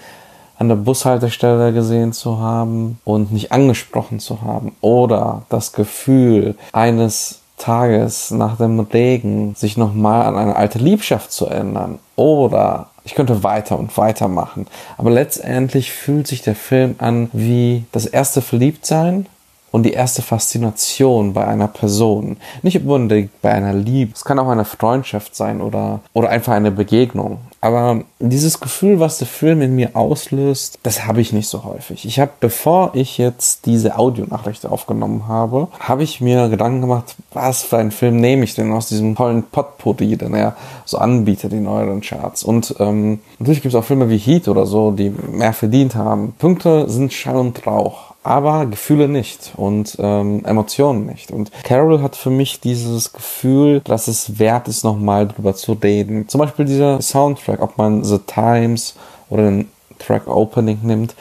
an 0.57 0.69
der 0.69 0.75
Bushaltestelle 0.75 1.73
gesehen 1.73 2.13
zu 2.13 2.39
haben 2.39 2.99
und 3.03 3.31
nicht 3.31 3.51
angesprochen 3.51 4.19
zu 4.19 4.41
haben. 4.41 4.75
Oder 4.81 5.43
das 5.49 5.73
Gefühl 5.73 6.55
eines 6.71 7.39
Tages 7.57 8.31
nach 8.31 8.57
dem 8.57 8.79
Regen 8.79 9.55
sich 9.55 9.77
nochmal 9.77 10.25
an 10.25 10.37
eine 10.37 10.55
alte 10.55 10.79
Liebschaft 10.79 11.31
zu 11.31 11.47
erinnern. 11.47 11.99
Oder 12.15 12.87
ich 13.05 13.15
könnte 13.15 13.43
weiter 13.43 13.77
und 13.77 13.97
weiter 13.97 14.27
machen. 14.27 14.67
Aber 14.97 15.11
letztendlich 15.11 15.91
fühlt 15.91 16.27
sich 16.27 16.41
der 16.41 16.55
Film 16.55 16.95
an 16.99 17.29
wie 17.33 17.85
das 17.91 18.05
erste 18.05 18.41
Verliebtsein 18.41 19.27
und 19.71 19.83
die 19.83 19.93
erste 19.93 20.21
Faszination 20.21 21.33
bei 21.33 21.45
einer 21.45 21.67
Person. 21.67 22.37
Nicht 22.61 22.85
unbedingt 22.85 23.41
bei 23.41 23.51
einer 23.51 23.73
Liebe. 23.73 24.13
Es 24.13 24.23
kann 24.23 24.39
auch 24.39 24.47
eine 24.47 24.65
Freundschaft 24.65 25.35
sein 25.35 25.61
oder, 25.61 25.99
oder 26.13 26.29
einfach 26.29 26.53
eine 26.53 26.71
Begegnung. 26.71 27.39
Aber 27.63 28.01
dieses 28.19 28.59
Gefühl, 28.59 28.99
was 28.99 29.19
der 29.19 29.27
Film 29.27 29.61
in 29.61 29.73
mir 29.73 29.95
auslöst, 29.95 30.79
das 30.83 31.05
habe 31.05 31.21
ich 31.21 31.31
nicht 31.31 31.47
so 31.47 31.63
häufig. 31.63 32.03
Ich 32.05 32.19
habe, 32.19 32.31
bevor 32.41 32.91
ich 32.93 33.17
jetzt 33.17 33.65
diese 33.65 33.97
Audionachricht 33.97 34.65
aufgenommen 34.65 35.29
habe, 35.29 35.69
habe 35.79 36.03
ich 36.03 36.19
mir 36.19 36.49
Gedanken 36.49 36.81
gemacht, 36.81 37.15
was 37.31 37.63
für 37.63 37.77
einen 37.77 37.91
Film 37.91 38.17
nehme 38.17 38.43
ich 38.43 38.53
denn 38.53 38.73
aus 38.73 38.89
diesem 38.89 39.15
tollen 39.15 39.43
Potpourri, 39.43 40.17
den 40.17 40.33
er 40.33 40.57
so 40.83 40.97
anbietet 40.97 41.53
in 41.53 41.65
euren 41.65 42.01
Charts. 42.01 42.43
Und 42.43 42.75
ähm, 42.79 43.21
natürlich 43.39 43.61
gibt 43.61 43.73
es 43.73 43.79
auch 43.79 43.85
Filme 43.85 44.09
wie 44.09 44.17
Heat 44.17 44.49
oder 44.49 44.65
so, 44.65 44.91
die 44.91 45.09
mehr 45.09 45.53
verdient 45.53 45.95
haben. 45.95 46.33
Punkte 46.37 46.89
sind 46.89 47.13
Schall 47.13 47.37
und 47.37 47.65
Rauch 47.65 48.13
aber 48.23 48.65
Gefühle 48.65 49.09
nicht 49.09 49.53
und 49.57 49.97
ähm, 49.99 50.43
Emotionen 50.45 51.05
nicht. 51.05 51.31
Und 51.31 51.51
Carol 51.63 52.01
hat 52.01 52.15
für 52.15 52.29
mich 52.29 52.61
dieses 52.61 53.11
Gefühl, 53.11 53.81
dass 53.81 54.07
es 54.07 54.39
wert 54.39 54.67
ist, 54.69 54.83
nochmal 54.83 55.27
drüber 55.27 55.53
zu 55.53 55.73
reden. 55.73 56.27
Zum 56.29 56.39
Beispiel 56.39 56.65
dieser 56.65 57.01
Soundtrack, 57.01 57.52
ob 57.59 57.77
man 57.77 58.03
The 58.03 58.19
Times 58.19 58.95
oder 59.29 59.43
den 59.43 59.69
Track 59.99 60.27
Opening 60.27 60.79
nimmt, 60.83 61.15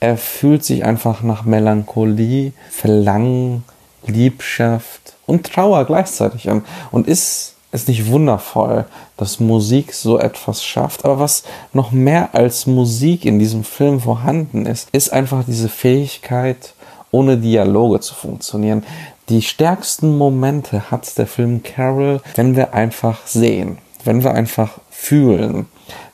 er 0.00 0.16
fühlt 0.16 0.64
sich 0.64 0.84
einfach 0.84 1.22
nach 1.22 1.44
Melancholie, 1.44 2.52
Verlangen, 2.70 3.64
Liebschaft 4.06 5.14
und 5.26 5.52
Trauer 5.52 5.84
gleichzeitig 5.84 6.48
an 6.48 6.64
und 6.90 7.08
ist 7.08 7.54
ist 7.70 7.88
nicht 7.88 8.10
wundervoll, 8.10 8.86
dass 9.16 9.40
Musik 9.40 9.92
so 9.92 10.18
etwas 10.18 10.64
schafft. 10.64 11.04
Aber 11.04 11.18
was 11.18 11.42
noch 11.72 11.92
mehr 11.92 12.34
als 12.34 12.66
Musik 12.66 13.24
in 13.24 13.38
diesem 13.38 13.62
Film 13.62 14.00
vorhanden 14.00 14.64
ist, 14.64 14.88
ist 14.92 15.12
einfach 15.12 15.44
diese 15.46 15.68
Fähigkeit, 15.68 16.72
ohne 17.10 17.36
Dialoge 17.36 18.00
zu 18.00 18.14
funktionieren. 18.14 18.84
Die 19.28 19.42
stärksten 19.42 20.16
Momente 20.16 20.90
hat 20.90 21.18
der 21.18 21.26
Film 21.26 21.62
Carol, 21.62 22.22
wenn 22.36 22.56
wir 22.56 22.72
einfach 22.72 23.26
sehen, 23.26 23.78
wenn 24.04 24.24
wir 24.24 24.32
einfach 24.32 24.78
fühlen, 24.90 25.66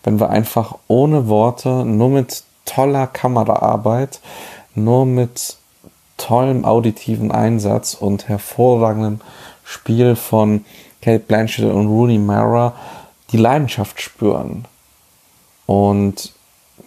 wenn 0.04 0.20
wir 0.20 0.30
einfach 0.30 0.76
ohne 0.86 1.28
Worte, 1.28 1.84
nur 1.84 2.10
mit 2.10 2.44
toller 2.64 3.06
Kameraarbeit, 3.06 4.20
nur 4.74 5.06
mit 5.06 5.56
tollem 6.16 6.64
auditiven 6.64 7.32
Einsatz 7.32 7.94
und 7.94 8.28
hervorragendem 8.28 9.20
Spiel 9.64 10.14
von 10.14 10.64
Kate 11.02 11.18
Blanchett 11.20 11.70
und 11.70 11.88
Rooney 11.88 12.18
Mara 12.18 12.74
die 13.32 13.36
Leidenschaft 13.36 14.00
spüren. 14.00 14.66
Und 15.66 16.32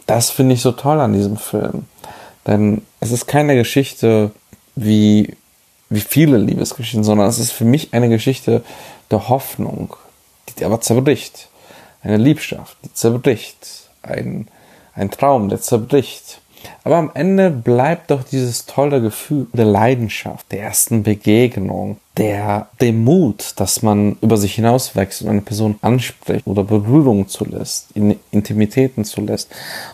das 0.05 0.29
finde 0.29 0.53
ich 0.53 0.61
so 0.61 0.71
toll 0.71 0.99
an 0.99 1.13
diesem 1.13 1.37
Film. 1.37 1.85
Denn 2.45 2.83
es 2.99 3.11
ist 3.11 3.27
keine 3.27 3.55
Geschichte 3.55 4.31
wie, 4.75 5.35
wie 5.89 5.99
viele 5.99 6.37
Liebesgeschichten, 6.37 7.03
sondern 7.03 7.27
es 7.27 7.39
ist 7.39 7.51
für 7.51 7.65
mich 7.65 7.93
eine 7.93 8.09
Geschichte 8.09 8.63
der 9.11 9.27
Hoffnung, 9.27 9.95
die 10.57 10.65
aber 10.65 10.79
zerbricht. 10.81 11.49
Eine 12.01 12.17
Liebschaft, 12.17 12.77
die 12.83 12.93
zerbricht. 12.93 13.89
Ein, 14.01 14.47
ein 14.93 15.11
Traum, 15.11 15.49
der 15.49 15.61
zerbricht. 15.61 16.41
Aber 16.83 16.97
am 16.97 17.11
Ende 17.13 17.49
bleibt 17.49 18.11
doch 18.11 18.23
dieses 18.23 18.65
tolle 18.65 19.01
Gefühl 19.01 19.47
der 19.53 19.65
Leidenschaft, 19.65 20.51
der 20.51 20.61
ersten 20.61 21.03
Begegnung, 21.03 21.97
der, 22.17 22.67
dem 22.81 23.03
Mut, 23.03 23.53
dass 23.57 23.83
man 23.83 24.17
über 24.21 24.37
sich 24.37 24.55
hinauswächst 24.55 25.21
und 25.21 25.29
eine 25.29 25.41
Person 25.41 25.77
anspricht 25.81 26.47
oder 26.47 26.63
Berührungen 26.63 27.27
zulässt, 27.27 27.87
in 27.93 28.17
Intimitäten 28.31 29.05
zulässt. 29.05 29.49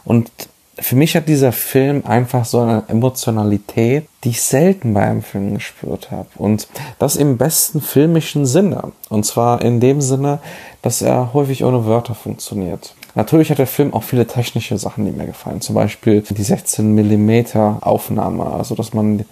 Und 0.05 0.31
für 0.79 0.95
mich 0.95 1.15
hat 1.15 1.27
dieser 1.27 1.51
Film 1.51 2.03
einfach 2.05 2.45
so 2.45 2.59
eine 2.59 2.83
Emotionalität, 2.87 4.07
die 4.23 4.29
ich 4.29 4.41
selten 4.41 4.93
bei 4.93 5.01
einem 5.01 5.21
Film 5.21 5.53
gespürt 5.53 6.09
habe. 6.09 6.27
Und 6.35 6.67
das 6.97 7.15
im 7.15 7.37
besten 7.37 7.79
filmischen 7.79 8.45
Sinne. 8.45 8.91
Und 9.09 9.25
zwar 9.25 9.61
in 9.61 9.79
dem 9.79 10.01
Sinne, 10.01 10.39
dass 10.81 11.01
er 11.01 11.33
häufig 11.33 11.63
ohne 11.63 11.85
Wörter 11.85 12.15
funktioniert. 12.15 12.95
Natürlich 13.15 13.51
hat 13.51 13.59
der 13.59 13.67
Film 13.67 13.93
auch 13.93 14.01
viele 14.01 14.25
technische 14.25 14.77
Sachen, 14.79 15.05
die 15.05 15.11
mir 15.11 15.27
gefallen. 15.27 15.61
Zum 15.61 15.75
Beispiel 15.75 16.21
die 16.21 16.43
16 16.43 16.95
mm 16.95 17.45
Aufnahme, 17.81 18.47
also 18.47 18.73
dass 18.73 18.93
man 18.93 19.25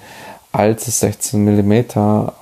altes 0.52 1.00
16 1.00 1.44
mm 1.44 1.84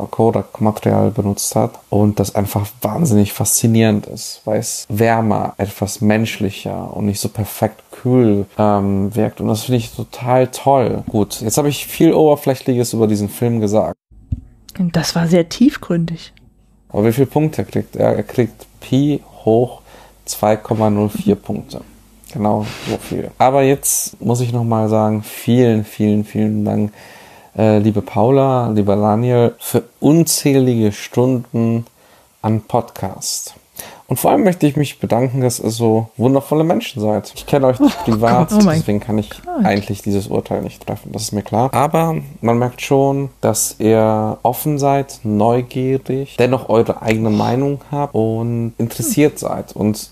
Kodak-Material 0.10 1.12
benutzt 1.12 1.56
hat 1.56 1.80
und 1.90 2.20
das 2.20 2.36
einfach 2.36 2.68
wahnsinnig 2.82 3.34
faszinierend 3.34 4.08
ist, 4.08 4.42
weil 4.46 4.60
es 4.60 4.86
wärmer, 4.90 5.54
etwas 5.58 6.02
menschlicher 6.02 6.96
und 6.96 7.06
nicht 7.06 7.20
so 7.20 7.30
perfekt 7.30 7.84
kühl 7.92 8.46
ähm, 8.58 9.16
wirkt 9.16 9.42
und 9.42 9.48
das 9.48 9.64
finde 9.64 9.78
ich 9.78 9.92
total 9.92 10.48
toll. 10.48 11.04
Gut, 11.08 11.42
jetzt 11.42 11.58
habe 11.58 11.70
ich 11.70 11.86
viel 11.86 12.14
Oberflächliches 12.14 12.94
über 12.94 13.08
diesen 13.08 13.30
Film 13.30 13.60
gesagt. 13.60 13.96
Das 14.78 15.16
war 15.16 15.28
sehr 15.28 15.50
tiefgründig. 15.50 16.34
Aber 16.90 17.06
wie 17.06 17.12
viele 17.12 17.28
Punkte 17.28 17.66
kriegt 17.66 17.96
er? 17.96 18.16
Er 18.16 18.24
kriegt 18.24 18.66
Pi 18.80 19.22
hoch 19.46 19.82
2,04 20.28 21.36
Punkte. 21.36 21.82
Genau 22.34 22.66
so 22.88 22.98
viel. 22.98 23.32
Aber 23.38 23.64
jetzt 23.64 24.20
muss 24.22 24.42
ich 24.42 24.54
nochmal 24.54 24.88
sagen, 24.90 25.24
vielen, 25.24 25.84
vielen, 25.84 26.24
vielen 26.24 26.64
Dank, 26.64 26.92
äh, 27.58 27.80
liebe 27.80 28.02
Paula, 28.02 28.70
lieber 28.70 28.96
Daniel, 28.96 29.56
für 29.60 29.84
unzählige 30.00 30.92
Stunden 30.92 31.86
an 32.42 32.62
Podcast. 32.62 33.56
Und 34.08 34.18
vor 34.20 34.32
allem 34.32 34.44
möchte 34.44 34.66
ich 34.66 34.76
mich 34.76 35.00
bedanken, 35.00 35.42
dass 35.42 35.60
ihr 35.60 35.70
so 35.70 36.10
wundervolle 36.18 36.64
Menschen 36.64 37.00
seid. 37.00 37.32
Ich 37.36 37.46
kenne 37.46 37.68
euch 37.68 37.80
nicht 37.80 37.98
privat, 38.04 38.50
Gott, 38.50 38.64
oh 38.66 38.70
deswegen 38.70 39.00
kann 39.00 39.20
ich 39.20 39.30
Gott. 39.30 39.64
eigentlich 39.64 40.02
dieses 40.02 40.28
Urteil 40.28 40.64
nicht 40.64 40.86
treffen, 40.86 41.12
das 41.12 41.24
ist 41.24 41.32
mir 41.32 41.44
klar. 41.44 41.72
Aber 41.74 42.16
man 42.42 42.58
merkt 42.58 42.82
schon, 42.82 43.30
dass 43.40 43.76
ihr 43.80 44.38
offen 44.42 44.80
seid, 44.80 45.20
neugierig, 45.24 46.38
dennoch 46.40 46.70
eure 46.70 47.04
eigene 47.04 47.30
Meinung 47.30 47.82
habt 47.92 48.16
und 48.16 48.74
interessiert 48.80 49.38
seid. 49.38 49.76
Und 49.76 50.10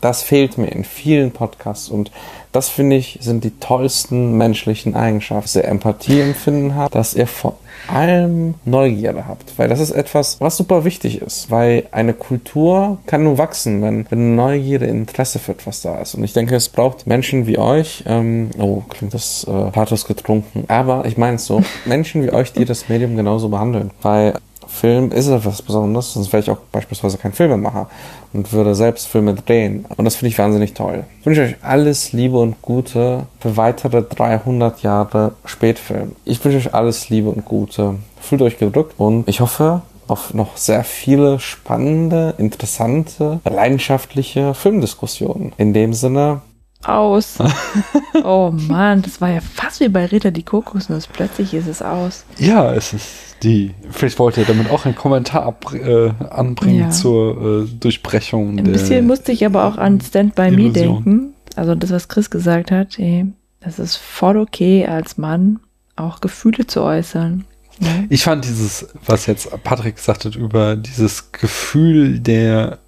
das 0.00 0.22
fehlt 0.22 0.58
mir 0.58 0.68
in 0.68 0.84
vielen 0.84 1.30
Podcasts 1.30 1.88
und 1.88 2.10
das 2.52 2.68
finde 2.68 2.96
ich 2.96 3.18
sind 3.20 3.44
die 3.44 3.58
tollsten 3.58 4.36
menschlichen 4.36 4.94
Eigenschaften. 4.94 5.42
Dass 5.42 5.56
ihr 5.56 5.64
Empathie 5.64 6.20
empfinden 6.20 6.74
habt, 6.74 6.94
dass 6.94 7.14
ihr 7.14 7.26
vor 7.26 7.58
allem 7.86 8.54
Neugierde 8.64 9.26
habt, 9.26 9.58
weil 9.58 9.68
das 9.68 9.80
ist 9.80 9.92
etwas, 9.92 10.40
was 10.40 10.56
super 10.56 10.84
wichtig 10.84 11.22
ist, 11.22 11.50
weil 11.50 11.86
eine 11.92 12.12
Kultur 12.12 12.98
kann 13.06 13.24
nur 13.24 13.38
wachsen, 13.38 13.82
wenn, 13.82 14.06
wenn 14.10 14.34
Neugierde, 14.34 14.86
Interesse 14.86 15.38
für 15.38 15.52
etwas 15.52 15.82
da 15.82 16.00
ist. 16.00 16.14
Und 16.14 16.24
ich 16.24 16.32
denke, 16.32 16.56
es 16.56 16.68
braucht 16.68 17.06
Menschen 17.06 17.46
wie 17.46 17.58
euch, 17.58 18.04
ähm, 18.06 18.50
oh, 18.58 18.82
klingt 18.88 19.14
das 19.14 19.44
äh, 19.44 19.70
Pathos 19.70 20.06
getrunken, 20.06 20.64
aber 20.68 21.06
ich 21.06 21.16
meine 21.16 21.36
es 21.36 21.46
so, 21.46 21.62
Menschen 21.84 22.22
wie 22.22 22.32
euch, 22.32 22.52
die 22.52 22.64
das 22.64 22.88
Medium 22.88 23.16
genauso 23.16 23.48
behandeln, 23.48 23.90
weil 24.02 24.34
Film 24.68 25.10
ist 25.10 25.28
etwas 25.28 25.62
Besonderes, 25.62 26.12
sonst 26.12 26.32
wäre 26.32 26.42
ich 26.42 26.50
auch 26.50 26.58
beispielsweise 26.70 27.18
kein 27.18 27.32
Filmemacher 27.32 27.88
und 28.32 28.52
würde 28.52 28.74
selbst 28.74 29.08
Filme 29.08 29.34
drehen. 29.34 29.86
Und 29.96 30.04
das 30.04 30.16
finde 30.16 30.30
ich 30.30 30.38
wahnsinnig 30.38 30.74
toll. 30.74 31.04
Ich 31.20 31.26
wünsche 31.26 31.42
euch 31.42 31.56
alles 31.62 32.12
Liebe 32.12 32.38
und 32.38 32.62
Gute 32.62 33.26
für 33.40 33.56
weitere 33.56 34.02
300 34.02 34.82
Jahre 34.82 35.32
Spätfilm. 35.44 36.12
Ich 36.24 36.44
wünsche 36.44 36.58
euch 36.58 36.74
alles 36.74 37.08
Liebe 37.08 37.30
und 37.30 37.44
Gute. 37.44 37.96
Fühlt 38.20 38.42
euch 38.42 38.58
gedrückt 38.58 38.94
und 38.98 39.28
ich 39.28 39.40
hoffe 39.40 39.82
auf 40.06 40.34
noch 40.34 40.56
sehr 40.56 40.84
viele 40.84 41.38
spannende, 41.38 42.34
interessante, 42.38 43.40
leidenschaftliche 43.44 44.54
Filmdiskussionen. 44.54 45.52
In 45.58 45.74
dem 45.74 45.92
Sinne, 45.92 46.40
Aus. 46.84 47.38
oh 48.24 48.52
Mann, 48.52 49.02
das 49.02 49.20
war 49.20 49.30
ja 49.30 49.40
fast 49.40 49.80
wie 49.80 49.88
bei 49.88 50.06
Ritter 50.06 50.30
die 50.30 50.44
Kokosnuss. 50.44 51.06
Plötzlich 51.08 51.52
ist 51.54 51.66
es 51.66 51.82
aus. 51.82 52.24
Ja, 52.38 52.72
es 52.72 52.92
ist 52.92 53.06
die. 53.42 53.74
Vielleicht 53.90 54.18
wollte 54.18 54.42
er 54.42 54.46
damit 54.46 54.70
auch 54.70 54.84
einen 54.84 54.94
Kommentar 54.94 55.42
ab, 55.42 55.72
äh, 55.74 56.10
anbringen 56.30 56.80
Ja. 56.80 56.90
zur 56.90 57.64
äh, 57.64 57.68
Durchbrechung 57.80 58.58
Ein 58.58 58.64
bisschen 58.64 59.06
musste 59.06 59.32
ich 59.32 59.44
aber 59.44 59.64
auch 59.64 59.76
an 59.76 60.00
Stand 60.00 60.34
By 60.36 60.50
Me 60.50 60.62
Illusion. 60.62 60.72
denken. 61.04 61.34
Also 61.56 61.74
das, 61.74 61.90
was 61.90 62.06
Chris 62.08 62.30
gesagt 62.30 62.70
hat, 62.70 62.98
ey, 62.98 63.26
das 63.60 63.78
ist 63.80 63.96
voll 63.96 64.36
okay 64.38 64.86
als 64.86 65.18
Mann, 65.18 65.58
auch 65.96 66.20
Gefühle 66.20 66.66
zu 66.68 66.82
äußern. 66.82 67.44
Ne? 67.80 68.06
Ich 68.08 68.22
fand 68.22 68.44
dieses, 68.44 68.88
was 69.06 69.26
jetzt 69.26 69.50
Patrick 69.64 69.96
gesagt 69.96 70.24
hat, 70.24 70.36
über 70.36 70.76
dieses 70.76 71.32
Gefühl 71.32 72.20
der 72.20 72.78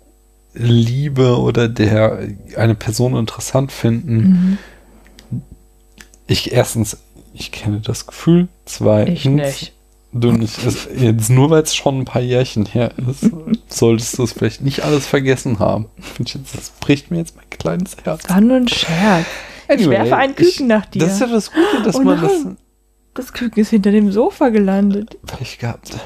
Liebe 0.54 1.38
oder 1.38 1.68
der 1.68 2.28
eine 2.56 2.74
Person 2.74 3.16
interessant 3.16 3.70
finden. 3.72 4.16
Mhm. 4.16 4.58
Ich 6.26 6.52
erstens, 6.52 6.98
ich 7.32 7.52
kenne 7.52 7.80
das 7.80 8.06
Gefühl. 8.06 8.48
Zweitens, 8.64 9.18
Ich 9.18 9.24
nicht. 9.26 9.72
Du 10.12 10.32
nicht. 10.32 10.58
Es, 10.66 10.88
jetzt 10.96 11.30
nur 11.30 11.50
weil 11.50 11.62
es 11.62 11.74
schon 11.76 12.00
ein 12.00 12.04
paar 12.04 12.20
Jährchen 12.22 12.66
her 12.66 12.92
ist, 13.08 13.30
solltest 13.68 14.18
du 14.18 14.24
es 14.24 14.32
vielleicht 14.32 14.60
nicht 14.60 14.82
alles 14.82 15.06
vergessen 15.06 15.60
haben. 15.60 15.86
Ich 16.18 16.36
Das 16.52 16.70
bricht 16.80 17.12
mir 17.12 17.18
jetzt 17.18 17.36
mein 17.36 17.48
kleines 17.48 17.96
Herz. 18.02 18.28
War 18.28 18.40
nur 18.40 18.56
ein 18.56 18.66
Scherz. 18.68 19.26
ich 19.68 19.74
Anyway, 19.74 19.90
werfe 19.90 20.16
ein 20.16 20.30
ich- 20.30 20.36
Küken 20.36 20.66
nach 20.66 20.86
dir. 20.86 20.98
das 21.00 21.12
ist 21.14 21.20
ja 21.20 21.26
das 21.28 21.52
Gute, 21.52 21.82
dass 21.84 21.94
oh 21.94 22.02
man 22.02 22.20
das- 22.20 22.46
das 23.14 23.32
Küken 23.32 23.60
ist 23.62 23.70
hinter 23.70 23.92
dem 23.92 24.10
Sofa 24.10 24.48
gelandet. 24.48 25.16
Pech 25.26 25.58
gehabt. 25.58 25.90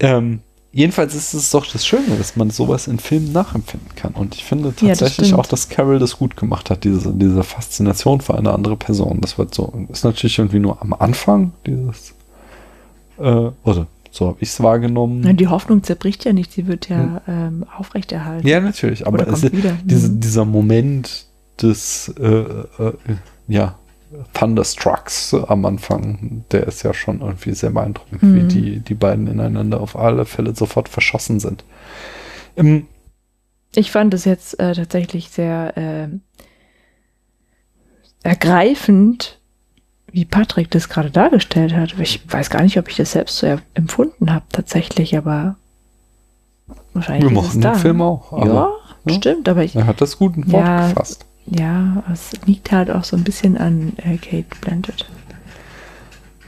ähm, 0.00 0.40
jedenfalls 0.76 1.14
ist 1.14 1.32
es 1.34 1.50
doch 1.50 1.66
das 1.66 1.86
Schöne, 1.86 2.16
dass 2.18 2.36
man 2.36 2.50
sowas 2.50 2.86
in 2.86 2.98
Filmen 2.98 3.32
nachempfinden 3.32 3.88
kann. 3.96 4.12
Und 4.12 4.34
ich 4.34 4.44
finde 4.44 4.68
Ja, 4.80 4.88
das 4.90 4.98
tatsächlich 4.98 5.34
auch, 5.34 5.46
dass 5.46 5.68
Carol 5.68 5.98
das 5.98 6.18
gut 6.18 6.36
gemacht 6.36 6.70
hat, 6.70 6.84
diese, 6.84 7.12
diese 7.12 7.42
Faszination 7.42 8.20
für 8.20 8.36
eine 8.36 8.52
andere 8.52 8.76
Person. 8.76 9.20
Das 9.20 9.38
wird 9.38 9.54
so, 9.54 9.72
ist 9.90 10.04
natürlich 10.04 10.38
irgendwie 10.38 10.58
nur 10.58 10.80
am 10.82 10.92
Anfang 10.92 11.52
dieses, 11.66 12.14
äh, 13.18 13.50
oder 13.64 13.86
so 14.10 14.28
habe 14.28 14.38
ich 14.40 14.48
es 14.50 14.62
wahrgenommen. 14.62 15.36
Die 15.36 15.48
Hoffnung 15.48 15.82
zerbricht 15.82 16.24
ja 16.24 16.32
nicht, 16.32 16.52
sie 16.52 16.66
wird 16.66 16.88
ja 16.88 17.20
ähm, 17.26 17.64
aufrechterhalten. 17.76 18.46
Ja, 18.46 18.60
natürlich, 18.60 19.06
aber 19.06 19.26
es 19.28 19.42
diese, 19.84 20.08
Mhm. 20.08 20.20
dieser 20.20 20.44
Moment 20.44 21.26
des 21.60 22.14
äh, 22.18 22.26
äh, 22.26 22.92
ja, 23.48 23.78
Thunderstrucks 24.34 25.32
am 25.34 25.64
Anfang, 25.64 26.44
der 26.52 26.66
ist 26.66 26.82
ja 26.82 26.92
schon 26.94 27.20
irgendwie 27.20 27.52
sehr 27.54 27.70
beeindruckend, 27.70 28.22
wie 28.22 28.26
Mhm. 28.42 28.48
die, 28.48 28.80
die 28.80 28.94
beiden 28.94 29.26
ineinander 29.26 29.80
auf 29.80 29.96
alle 29.96 30.24
Fälle 30.24 30.54
sofort 30.54 30.88
verschossen 30.88 31.40
sind. 31.40 31.64
Ähm, 32.56 32.86
Ich 33.74 33.90
fand 33.90 34.14
es 34.14 34.24
jetzt 34.24 34.58
äh, 34.58 34.74
tatsächlich 34.74 35.28
sehr 35.30 35.72
ähm, 35.76 36.22
ergreifend, 38.22 39.38
wie 40.10 40.24
Patrick 40.24 40.70
das 40.70 40.88
gerade 40.88 41.10
dargestellt 41.10 41.74
hat. 41.74 41.94
Ich 41.98 42.20
weiß 42.32 42.50
gar 42.50 42.62
nicht, 42.62 42.78
ob 42.78 42.88
ich 42.88 42.96
das 42.96 43.12
selbst 43.12 43.38
so 43.38 43.58
empfunden 43.74 44.32
habe 44.32 44.46
tatsächlich, 44.50 45.16
aber 45.16 45.56
wahrscheinlich 46.94 47.24
Wir 47.24 47.34
mochten 47.34 47.60
den 47.60 47.72
da. 47.72 47.74
Film 47.74 48.00
auch, 48.02 48.32
aber- 48.32 48.46
ja, 48.46 48.70
ja. 49.12 49.14
stimmt, 49.14 49.48
aber 49.48 49.62
ich, 49.62 49.76
er 49.76 49.86
hat 49.86 50.00
das 50.00 50.18
gut 50.18 50.36
in 50.36 50.50
Wort 50.52 50.64
Ja. 50.66 50.88
gefasst. 50.88 51.26
Ja, 51.46 52.02
es 52.12 52.32
liegt 52.44 52.72
halt 52.72 52.90
auch 52.90 53.04
so 53.04 53.16
ein 53.16 53.24
bisschen 53.24 53.56
an 53.56 53.92
äh, 53.98 54.16
Kate 54.16 54.46
Blanchett. 54.60 55.06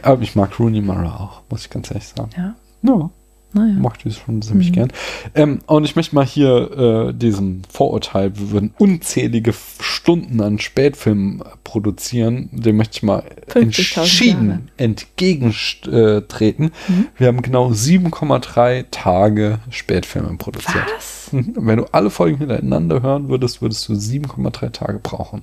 Aber 0.03 0.23
ich 0.23 0.37
mag 0.37 0.59
Rooney 0.59 0.81
Mara 0.81 1.17
auch, 1.17 1.43
muss 1.51 1.63
ich 1.63 1.71
ganz 1.71 1.91
ehrlich 1.91 2.09
sagen. 2.09 2.31
Ja. 2.37 2.55
Ja. 2.83 3.11
Naja. 3.55 3.75
Mag 3.79 3.99
die 4.01 4.11
schon 4.11 4.43
ziemlich 4.43 4.69
Mhm. 4.69 4.75
gern. 4.75 4.93
Ähm, 5.35 5.61
und 5.67 5.85
ich 5.85 5.97
möchte 5.97 6.15
mal 6.15 6.25
hier 6.27 7.09
äh, 7.09 7.15
diesem 7.15 7.63
Vorurteil, 7.73 8.37
wir 8.39 8.51
würden 8.51 8.75
unzählige 8.79 9.55
Stunden 9.81 10.43
an 10.43 10.59
Spätfilmen 10.59 11.41
äh, 11.41 11.45
produzieren, 11.65 12.51
dem 12.53 12.77
möchte 12.77 12.99
ich 12.99 13.03
mal 13.03 13.23
50.000 13.49 13.95
Jahre. 13.95 14.01
entschieden 14.03 14.71
entgegentreten. 14.77 16.73
Mhm. 16.89 17.07
Wir 17.17 17.27
haben 17.29 17.41
genau 17.43 17.71
7,3 17.71 18.85
Tage 18.91 19.61
Spätfilme 19.71 20.37
produziert. 20.37 20.85
Was? 20.97 21.31
Wenn 21.33 21.79
du 21.79 21.85
alle 21.93 22.11
Folgen 22.11 22.39
hintereinander 22.39 23.03
hören 23.03 23.29
würdest, 23.29 23.63
würdest 23.63 23.89
du 23.89 23.95
7,3 23.95 24.73
Tage 24.73 24.99
brauchen. 24.99 25.43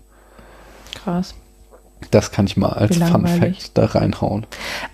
Krass. 0.93 1.33
Das 2.11 2.31
kann 2.31 2.45
ich 2.45 2.55
mal 2.57 2.69
als 2.73 2.97
Fun. 2.97 3.25
Fact 3.25 3.71
da 3.77 3.85
reinhauen. 3.85 4.45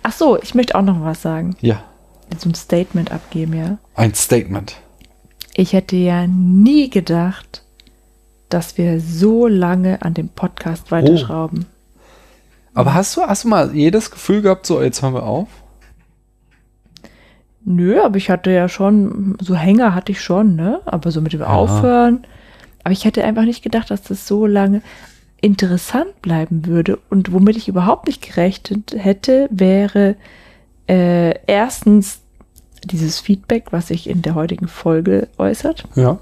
Ach 0.02 0.12
so, 0.12 0.40
ich 0.40 0.54
möchte 0.54 0.74
auch 0.76 0.82
noch 0.82 1.02
was 1.04 1.20
sagen. 1.20 1.54
Ja, 1.60 1.82
So 2.38 2.48
ein 2.48 2.54
Statement 2.54 3.12
abgeben, 3.12 3.54
ja. 3.54 3.78
ein 3.94 4.14
Statement. 4.14 4.76
Ich 5.54 5.72
hätte 5.72 5.96
ja 5.96 6.26
nie 6.26 6.88
gedacht, 6.88 7.62
dass 8.48 8.78
wir 8.78 9.00
so 9.00 9.46
lange 9.46 10.02
an 10.02 10.14
dem 10.14 10.28
Podcast 10.28 10.90
weiterschrauben. 10.90 11.66
Aber 12.74 12.94
hast 12.94 13.16
du, 13.16 13.22
hast 13.22 13.44
du 13.44 13.48
mal 13.48 13.74
jedes 13.74 14.10
Gefühl 14.10 14.42
gehabt, 14.42 14.66
so 14.66 14.82
jetzt 14.82 15.02
hören 15.02 15.14
wir 15.14 15.24
auf? 15.24 15.48
Nö, 17.64 18.00
aber 18.00 18.16
ich 18.16 18.30
hatte 18.30 18.50
ja 18.50 18.68
schon, 18.68 19.36
so 19.40 19.54
Hänger 19.54 19.94
hatte 19.94 20.12
ich 20.12 20.20
schon, 20.20 20.56
ne? 20.56 20.80
Aber 20.84 21.10
so 21.10 21.20
mit 21.20 21.32
dem 21.32 21.42
Aufhören. 21.42 22.26
Aber 22.82 22.92
ich 22.92 23.04
hätte 23.04 23.24
einfach 23.24 23.44
nicht 23.44 23.62
gedacht, 23.62 23.90
dass 23.90 24.02
das 24.02 24.26
so 24.26 24.46
lange 24.46 24.82
interessant 25.40 26.20
bleiben 26.22 26.66
würde. 26.66 26.98
Und 27.10 27.32
womit 27.32 27.56
ich 27.56 27.68
überhaupt 27.68 28.06
nicht 28.06 28.22
gerechnet 28.22 28.94
hätte, 28.96 29.48
wäre 29.50 30.16
äh, 30.88 31.34
erstens 31.46 32.21
dieses 32.84 33.20
Feedback, 33.20 33.66
was 33.70 33.88
sich 33.88 34.08
in 34.08 34.22
der 34.22 34.34
heutigen 34.34 34.68
Folge 34.68 35.28
äußert. 35.38 35.84
Ja. 35.94 36.18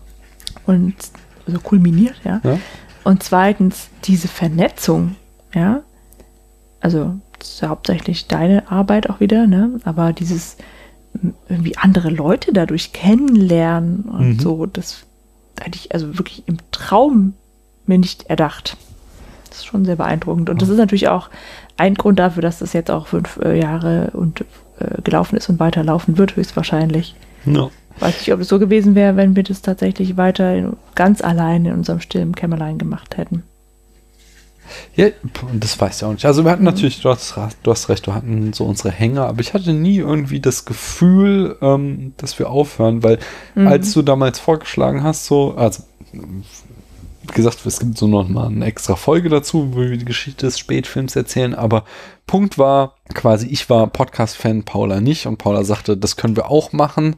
Und 0.66 0.94
so 1.46 1.58
kulminiert, 1.58 2.16
ja. 2.24 2.40
Ja. 2.44 2.58
Und 3.04 3.22
zweitens 3.22 3.88
diese 4.04 4.28
Vernetzung, 4.28 5.16
ja. 5.54 5.82
Also, 6.80 7.14
hauptsächlich 7.62 8.26
deine 8.28 8.70
Arbeit 8.70 9.08
auch 9.10 9.20
wieder, 9.20 9.46
ne? 9.46 9.80
Aber 9.84 10.12
dieses 10.12 10.56
irgendwie 11.48 11.76
andere 11.76 12.08
Leute 12.10 12.52
dadurch 12.52 12.92
kennenlernen 12.92 14.02
und 14.02 14.28
Mhm. 14.28 14.38
so, 14.38 14.66
das 14.66 15.04
hätte 15.60 15.76
ich 15.76 15.92
also 15.92 16.18
wirklich 16.18 16.44
im 16.46 16.58
Traum 16.70 17.34
mir 17.86 17.98
nicht 17.98 18.24
erdacht. 18.24 18.76
Das 19.48 19.58
ist 19.58 19.66
schon 19.66 19.84
sehr 19.84 19.96
beeindruckend. 19.96 20.48
Und 20.48 20.62
das 20.62 20.68
ist 20.68 20.76
natürlich 20.78 21.08
auch 21.08 21.28
ein 21.76 21.94
Grund 21.94 22.18
dafür, 22.18 22.42
dass 22.42 22.60
das 22.60 22.72
jetzt 22.72 22.90
auch 22.90 23.08
fünf 23.08 23.38
äh, 23.42 23.58
Jahre 23.58 24.10
und 24.12 24.44
äh, 24.80 25.02
gelaufen 25.02 25.36
ist 25.36 25.48
und 25.48 25.60
weiterlaufen 25.60 26.18
wird, 26.18 26.36
höchstwahrscheinlich. 26.36 27.14
No. 27.44 27.70
Weiß 27.98 28.18
nicht, 28.18 28.32
ob 28.32 28.40
es 28.40 28.48
so 28.48 28.58
gewesen 28.58 28.94
wäre, 28.94 29.16
wenn 29.16 29.36
wir 29.36 29.42
das 29.42 29.62
tatsächlich 29.62 30.16
weiter 30.16 30.54
in, 30.54 30.76
ganz 30.94 31.20
allein 31.22 31.66
in 31.66 31.72
unserem 31.74 32.00
stillen 32.00 32.34
Kämmerlein 32.34 32.78
gemacht 32.78 33.16
hätten. 33.16 33.42
Ja, 34.94 35.08
das 35.52 35.80
weiß 35.80 35.96
ich 35.96 36.04
auch 36.04 36.12
nicht. 36.12 36.24
Also 36.24 36.44
wir 36.44 36.52
hatten 36.52 36.62
natürlich, 36.62 37.00
du 37.02 37.08
hast, 37.10 37.34
du 37.62 37.70
hast 37.70 37.88
recht, 37.88 38.06
wir 38.06 38.14
hatten 38.14 38.52
so 38.52 38.64
unsere 38.64 38.90
Hänger, 38.92 39.26
aber 39.26 39.40
ich 39.40 39.52
hatte 39.52 39.72
nie 39.72 39.96
irgendwie 39.96 40.38
das 40.40 40.64
Gefühl, 40.64 41.56
ähm, 41.60 42.14
dass 42.18 42.38
wir 42.38 42.48
aufhören, 42.48 43.02
weil 43.02 43.18
Mhm. 43.56 43.66
als 43.66 43.92
du 43.92 44.02
damals 44.02 44.38
vorgeschlagen 44.38 45.02
hast, 45.02 45.26
so, 45.26 45.54
also 45.56 45.82
gesagt, 47.32 47.64
es 47.66 47.80
gibt 47.80 47.98
so 47.98 48.06
noch 48.06 48.28
mal 48.28 48.46
eine 48.46 48.64
extra 48.64 48.96
Folge 48.96 49.28
dazu, 49.28 49.72
wo 49.72 49.80
wir 49.80 49.96
die 49.96 50.04
Geschichte 50.04 50.46
des 50.46 50.58
Spätfilms 50.58 51.16
erzählen, 51.16 51.54
aber 51.54 51.84
Punkt 52.26 52.58
war 52.58 52.94
quasi, 53.14 53.46
ich 53.48 53.68
war 53.68 53.86
Podcast-Fan, 53.88 54.64
Paula 54.64 55.00
nicht 55.00 55.26
und 55.26 55.38
Paula 55.38 55.64
sagte, 55.64 55.96
das 55.96 56.16
können 56.16 56.36
wir 56.36 56.50
auch 56.50 56.72
machen 56.72 57.16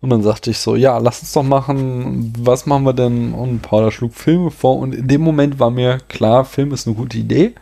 und 0.00 0.10
dann 0.10 0.22
sagte 0.22 0.50
ich 0.50 0.58
so, 0.58 0.76
ja, 0.76 0.98
lass 0.98 1.20
uns 1.20 1.32
doch 1.32 1.42
machen, 1.42 2.32
was 2.38 2.66
machen 2.66 2.84
wir 2.84 2.92
denn? 2.92 3.32
Und 3.32 3.62
Paula 3.62 3.90
schlug 3.90 4.14
Filme 4.14 4.50
vor 4.50 4.78
und 4.78 4.94
in 4.94 5.08
dem 5.08 5.20
Moment 5.20 5.60
war 5.60 5.70
mir 5.70 5.98
klar, 6.08 6.44
Film 6.44 6.72
ist 6.72 6.86
eine 6.86 6.96
gute 6.96 7.18
Idee, 7.18 7.54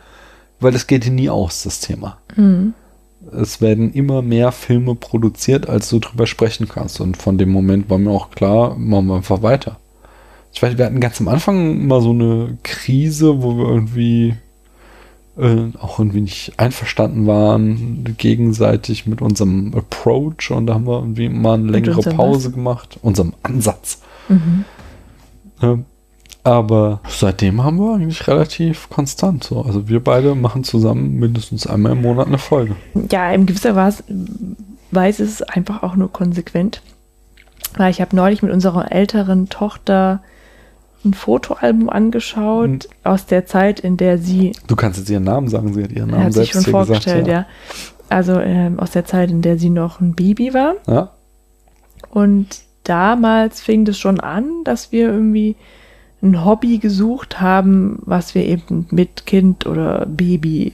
weil 0.59 0.71
das 0.71 0.87
geht 0.87 1.05
nie 1.07 1.29
aus, 1.29 1.63
das 1.63 1.79
Thema. 1.79 2.17
Mhm. 2.35 2.73
Es 3.31 3.61
werden 3.61 3.93
immer 3.93 4.21
mehr 4.21 4.51
Filme 4.51 4.95
produziert, 4.95 5.69
als 5.69 5.89
du 5.89 5.99
drüber 5.99 6.27
sprechen 6.27 6.67
kannst 6.67 7.01
und 7.01 7.17
von 7.17 7.37
dem 7.37 7.49
Moment 7.49 7.89
war 7.89 7.97
mir 7.97 8.11
auch 8.11 8.31
klar, 8.31 8.75
machen 8.75 9.07
wir 9.07 9.15
einfach 9.15 9.41
weiter. 9.41 9.77
Weiß, 10.61 10.77
wir 10.77 10.85
hatten 10.85 10.99
ganz 10.99 11.19
am 11.19 11.27
Anfang 11.27 11.87
mal 11.87 12.01
so 12.01 12.11
eine 12.11 12.57
Krise, 12.63 13.41
wo 13.41 13.57
wir 13.57 13.65
irgendwie 13.65 14.35
äh, 15.37 15.71
auch 15.79 15.99
irgendwie 15.99 16.21
nicht 16.21 16.53
einverstanden 16.57 17.25
waren, 17.25 18.15
gegenseitig 18.17 19.07
mit 19.07 19.21
unserem 19.21 19.73
Approach 19.75 20.51
und 20.51 20.67
da 20.67 20.75
haben 20.75 20.85
wir 20.85 20.99
irgendwie 20.99 21.29
mal 21.29 21.55
eine 21.55 21.71
längere 21.71 22.01
Pause 22.01 22.49
was? 22.49 22.53
gemacht, 22.53 22.99
unserem 23.01 23.33
Ansatz. 23.41 24.01
Mhm. 24.29 24.65
Ja. 25.61 25.79
Aber 26.45 26.99
seitdem 27.07 27.63
haben 27.63 27.77
wir 27.77 27.95
eigentlich 27.95 28.27
relativ 28.27 28.89
konstant 28.89 29.45
so. 29.45 29.61
Also 29.61 29.87
wir 29.87 30.03
beide 30.03 30.35
machen 30.35 30.65
zusammen 30.65 31.15
mindestens 31.15 31.65
einmal 31.65 31.93
im 31.93 32.01
Monat 32.01 32.27
eine 32.27 32.37
Folge. 32.37 32.75
Ja, 33.09 33.31
in 33.31 33.45
gewisser 33.45 33.75
Weise 33.75 34.03
weiß 34.91 35.19
es 35.19 35.41
einfach 35.41 35.83
auch 35.83 35.95
nur 35.95 36.11
konsequent. 36.11 36.81
Weil 37.77 37.91
ich 37.91 38.01
habe 38.01 38.15
neulich 38.15 38.43
mit 38.43 38.51
unserer 38.51 38.91
älteren 38.91 39.47
Tochter 39.47 40.21
ein 41.05 41.13
Fotoalbum 41.13 41.89
angeschaut 41.89 42.87
aus 43.03 43.25
der 43.25 43.45
Zeit, 43.45 43.79
in 43.79 43.97
der 43.97 44.17
sie 44.17 44.53
Du 44.67 44.75
kannst 44.75 44.99
jetzt 44.99 45.09
ihren 45.09 45.23
Namen 45.23 45.47
sagen, 45.47 45.73
sie 45.73 45.83
hat 45.83 45.91
ihren 45.91 46.11
Namen 46.11 46.25
hat 46.25 46.33
sich 46.33 46.51
selbst 46.51 46.53
schon 46.53 46.63
hier 46.63 46.71
vorgestellt, 46.71 47.25
gesagt. 47.25 47.47
ja. 47.49 47.85
Also 48.09 48.39
ähm, 48.39 48.79
aus 48.79 48.91
der 48.91 49.05
Zeit, 49.05 49.31
in 49.31 49.41
der 49.41 49.57
sie 49.57 49.69
noch 49.69 49.99
ein 49.99 50.13
Baby 50.13 50.53
war. 50.53 50.75
Ja. 50.87 50.93
ja. 50.93 51.11
Und 52.09 52.61
damals 52.83 53.61
fing 53.61 53.85
das 53.85 53.97
schon 53.97 54.19
an, 54.19 54.63
dass 54.63 54.91
wir 54.91 55.07
irgendwie 55.07 55.55
ein 56.21 56.45
Hobby 56.45 56.77
gesucht 56.77 57.41
haben, 57.41 57.99
was 58.05 58.33
wir 58.35 58.45
eben 58.45 58.87
mit 58.91 59.25
Kind 59.25 59.65
oder 59.65 60.05
Baby 60.05 60.73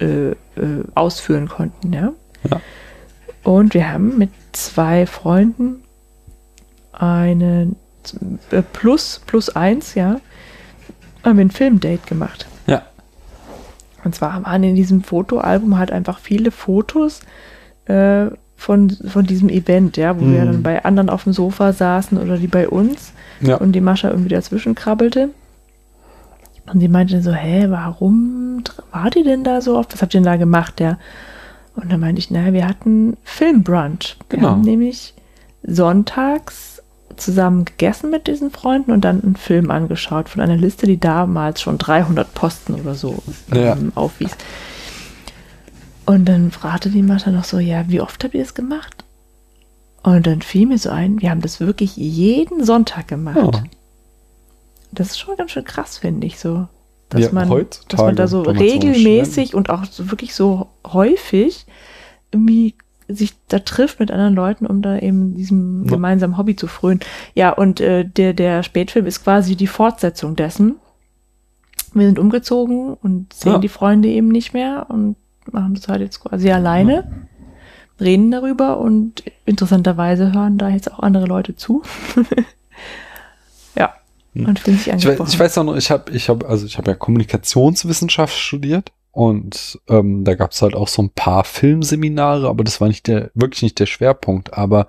äh, 0.00 0.30
äh, 0.30 0.34
ausführen 0.94 1.48
konnten, 1.48 1.92
ja. 1.92 2.12
Ja. 2.50 2.60
Und 3.44 3.74
wir 3.74 3.92
haben 3.92 4.18
mit 4.18 4.30
zwei 4.52 5.06
Freunden 5.06 5.82
eine 6.92 7.62
äh, 7.62 7.66
plus 8.72 9.20
plus 9.26 9.48
eins, 9.50 9.94
ja, 9.94 10.20
haben 11.24 11.38
wir 11.38 11.44
ein 11.44 11.50
Filmdate 11.50 12.06
gemacht. 12.06 12.46
Ja. 12.66 12.82
Und 14.04 14.14
zwar 14.14 14.42
waren 14.44 14.62
in 14.64 14.74
diesem 14.74 15.02
Fotoalbum 15.02 15.78
halt 15.78 15.92
einfach 15.92 16.18
viele 16.18 16.50
Fotos 16.50 17.20
äh, 17.86 18.26
von, 18.56 18.90
von 18.90 19.24
diesem 19.26 19.48
Event, 19.48 19.96
ja, 19.96 20.16
wo 20.16 20.20
wir 20.24 20.42
Mhm. 20.42 20.46
dann 20.46 20.62
bei 20.62 20.84
anderen 20.84 21.10
auf 21.10 21.24
dem 21.24 21.32
Sofa 21.32 21.72
saßen 21.72 22.18
oder 22.18 22.36
die 22.38 22.46
bei 22.48 22.68
uns 22.68 23.12
Ja. 23.40 23.56
und 23.56 23.72
die 23.72 23.80
Mascha 23.80 24.08
irgendwie 24.10 24.28
dazwischen 24.30 24.74
krabbelte. 24.74 25.30
Und 26.72 26.78
die 26.78 26.88
meinte 26.88 27.20
so, 27.22 27.32
hä, 27.32 27.66
warum 27.70 28.62
wart 28.92 29.16
ihr 29.16 29.24
denn 29.24 29.42
da 29.42 29.60
so 29.60 29.76
oft? 29.76 29.92
Was 29.92 30.00
habt 30.02 30.14
ihr 30.14 30.20
denn 30.20 30.24
da 30.26 30.36
gemacht, 30.36 30.78
ja? 30.80 30.96
Und 31.74 31.90
dann 31.90 31.98
meinte 32.00 32.20
ich, 32.20 32.30
naja, 32.30 32.52
wir 32.52 32.68
hatten 32.68 33.16
Filmbrunch. 33.24 34.16
Wir 34.30 34.38
Genau. 34.38 34.50
haben 34.50 34.60
nämlich 34.60 35.14
sonntags 35.64 36.71
zusammen 37.22 37.64
gegessen 37.64 38.10
mit 38.10 38.26
diesen 38.26 38.50
Freunden 38.50 38.92
und 38.92 39.02
dann 39.02 39.22
einen 39.22 39.36
Film 39.36 39.70
angeschaut 39.70 40.28
von 40.28 40.40
einer 40.42 40.56
Liste, 40.56 40.86
die 40.86 40.98
damals 41.00 41.60
schon 41.62 41.78
300 41.78 42.32
Posten 42.34 42.74
oder 42.74 42.94
so 42.94 43.22
Ja. 43.52 43.72
ähm, 43.74 43.92
aufwies. 43.94 44.32
Und 46.06 46.24
dann 46.26 46.50
fragte 46.50 46.90
die 46.90 47.02
Mascha 47.02 47.30
noch 47.30 47.44
so, 47.44 47.58
ja, 47.58 47.84
wie 47.88 48.00
oft 48.00 48.22
habt 48.24 48.34
ihr 48.34 48.42
das 48.42 48.54
gemacht? 48.54 49.04
Und 50.02 50.26
dann 50.26 50.42
fiel 50.42 50.66
mir 50.66 50.78
so 50.78 50.90
ein, 50.90 51.20
wir 51.20 51.30
haben 51.30 51.40
das 51.42 51.60
wirklich 51.60 51.96
jeden 51.96 52.64
Sonntag 52.64 53.06
gemacht. 53.08 53.54
Ja. 53.54 53.64
Das 54.90 55.10
ist 55.10 55.20
schon 55.20 55.36
ganz 55.36 55.52
schön 55.52 55.64
krass, 55.64 55.98
finde 55.98 56.26
ich 56.26 56.38
so. 56.40 56.66
Dass, 57.08 57.20
Ja, 57.20 57.32
man, 57.32 57.48
dass 57.88 58.00
man 58.00 58.16
da 58.16 58.26
so 58.26 58.42
man 58.42 58.56
so 58.56 58.60
regelmäßig 58.60 59.54
und 59.54 59.70
auch 59.70 59.84
so 59.84 60.10
wirklich 60.10 60.34
so 60.34 60.68
häufig 60.86 61.66
irgendwie 62.32 62.74
sich 63.14 63.34
da 63.48 63.58
trifft 63.60 64.00
mit 64.00 64.10
anderen 64.10 64.34
Leuten, 64.34 64.66
um 64.66 64.82
da 64.82 64.98
eben 64.98 65.34
diesem 65.34 65.84
Ja. 65.84 65.90
gemeinsamen 65.92 66.36
Hobby 66.38 66.56
zu 66.56 66.66
frönen. 66.66 67.00
Ja, 67.34 67.50
und 67.50 67.80
äh, 67.80 68.04
der, 68.04 68.32
der 68.34 68.62
Spätfilm 68.62 69.06
ist 69.06 69.22
quasi 69.24 69.56
die 69.56 69.66
Fortsetzung 69.66 70.36
dessen. 70.36 70.76
Wir 71.94 72.06
sind 72.06 72.18
umgezogen 72.18 72.94
und 72.94 73.32
sehen 73.32 73.52
Ja. 73.52 73.58
die 73.58 73.68
Freunde 73.68 74.08
eben 74.08 74.28
nicht 74.28 74.54
mehr 74.54 74.86
und 74.88 75.16
machen 75.50 75.74
das 75.74 75.88
halt 75.88 76.00
jetzt 76.00 76.20
quasi 76.20 76.50
alleine, 76.50 77.26
reden 78.00 78.30
darüber 78.30 78.78
und 78.78 79.22
interessanterweise 79.44 80.32
hören 80.32 80.56
da 80.58 80.68
jetzt 80.70 80.90
auch 80.92 81.00
andere 81.00 81.26
Leute 81.26 81.54
zu. 81.56 81.82
ja, 83.76 83.92
und 84.34 84.58
fühlen 84.58 84.78
sich 84.78 84.86
Ich 84.88 84.92
weiß, 84.94 85.04
angesprochen. 85.04 85.30
ich 85.32 85.38
weiß 85.40 85.58
auch 85.58 85.64
noch, 85.64 85.76
ich 85.76 85.90
habe, 85.90 86.10
ich 86.12 86.28
habe, 86.28 86.48
also 86.48 86.64
ich 86.66 86.78
habe 86.78 86.90
ja 86.90 86.96
Kommunikationswissenschaft 86.96 88.34
studiert 88.38 88.92
und 89.12 89.78
ähm, 89.88 90.24
da 90.24 90.34
gab 90.34 90.52
es 90.52 90.62
halt 90.62 90.74
auch 90.74 90.88
so 90.88 91.02
ein 91.02 91.10
paar 91.10 91.44
Filmseminare, 91.44 92.48
aber 92.48 92.64
das 92.64 92.80
war 92.80 92.88
nicht 92.88 93.06
der, 93.06 93.30
wirklich 93.34 93.62
nicht 93.62 93.78
der 93.78 93.86
Schwerpunkt. 93.86 94.54
Aber 94.54 94.88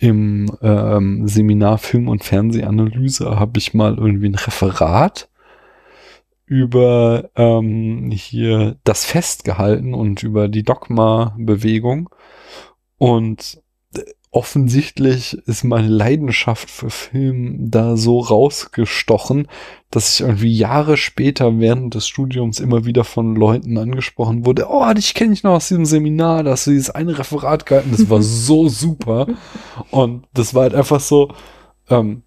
im 0.00 0.50
ähm, 0.62 1.28
Seminar 1.28 1.76
Film 1.76 2.08
und 2.08 2.24
Fernsehanalyse 2.24 3.38
habe 3.38 3.58
ich 3.58 3.74
mal 3.74 3.98
irgendwie 3.98 4.30
ein 4.30 4.34
Referat 4.34 5.28
über 6.46 7.30
ähm, 7.36 8.10
hier 8.10 8.78
das 8.82 9.04
Fest 9.04 9.44
gehalten 9.44 9.92
und 9.92 10.22
über 10.22 10.48
die 10.48 10.62
Dogma-Bewegung. 10.62 12.08
Und 12.96 13.62
äh, 13.94 14.00
offensichtlich 14.30 15.34
ist 15.46 15.64
meine 15.64 15.88
Leidenschaft 15.88 16.70
für 16.70 16.88
Film 16.88 17.70
da 17.70 17.98
so 17.98 18.20
rausgestochen, 18.20 19.48
dass 19.90 20.14
ich 20.14 20.20
irgendwie 20.20 20.56
Jahre 20.56 20.96
später 20.96 21.58
während 21.58 21.94
des 21.94 22.06
Studiums 22.06 22.60
immer 22.60 22.84
wieder 22.84 23.02
von 23.02 23.34
Leuten 23.34 23.76
angesprochen 23.76 24.46
wurde, 24.46 24.68
oh, 24.68 24.92
dich 24.94 25.14
kenne 25.14 25.32
ich 25.32 25.42
noch 25.42 25.54
aus 25.54 25.68
diesem 25.68 25.84
Seminar, 25.84 26.44
da 26.44 26.52
hast 26.52 26.68
du 26.68 26.70
dieses 26.70 26.90
eine 26.90 27.18
Referat 27.18 27.66
gehalten, 27.66 27.90
das 27.90 28.08
war 28.08 28.22
so 28.22 28.68
super. 28.68 29.26
Und 29.90 30.26
das 30.32 30.54
war 30.54 30.62
halt 30.62 30.74
einfach 30.74 31.00
so, 31.00 31.32
ähm, 31.88 32.22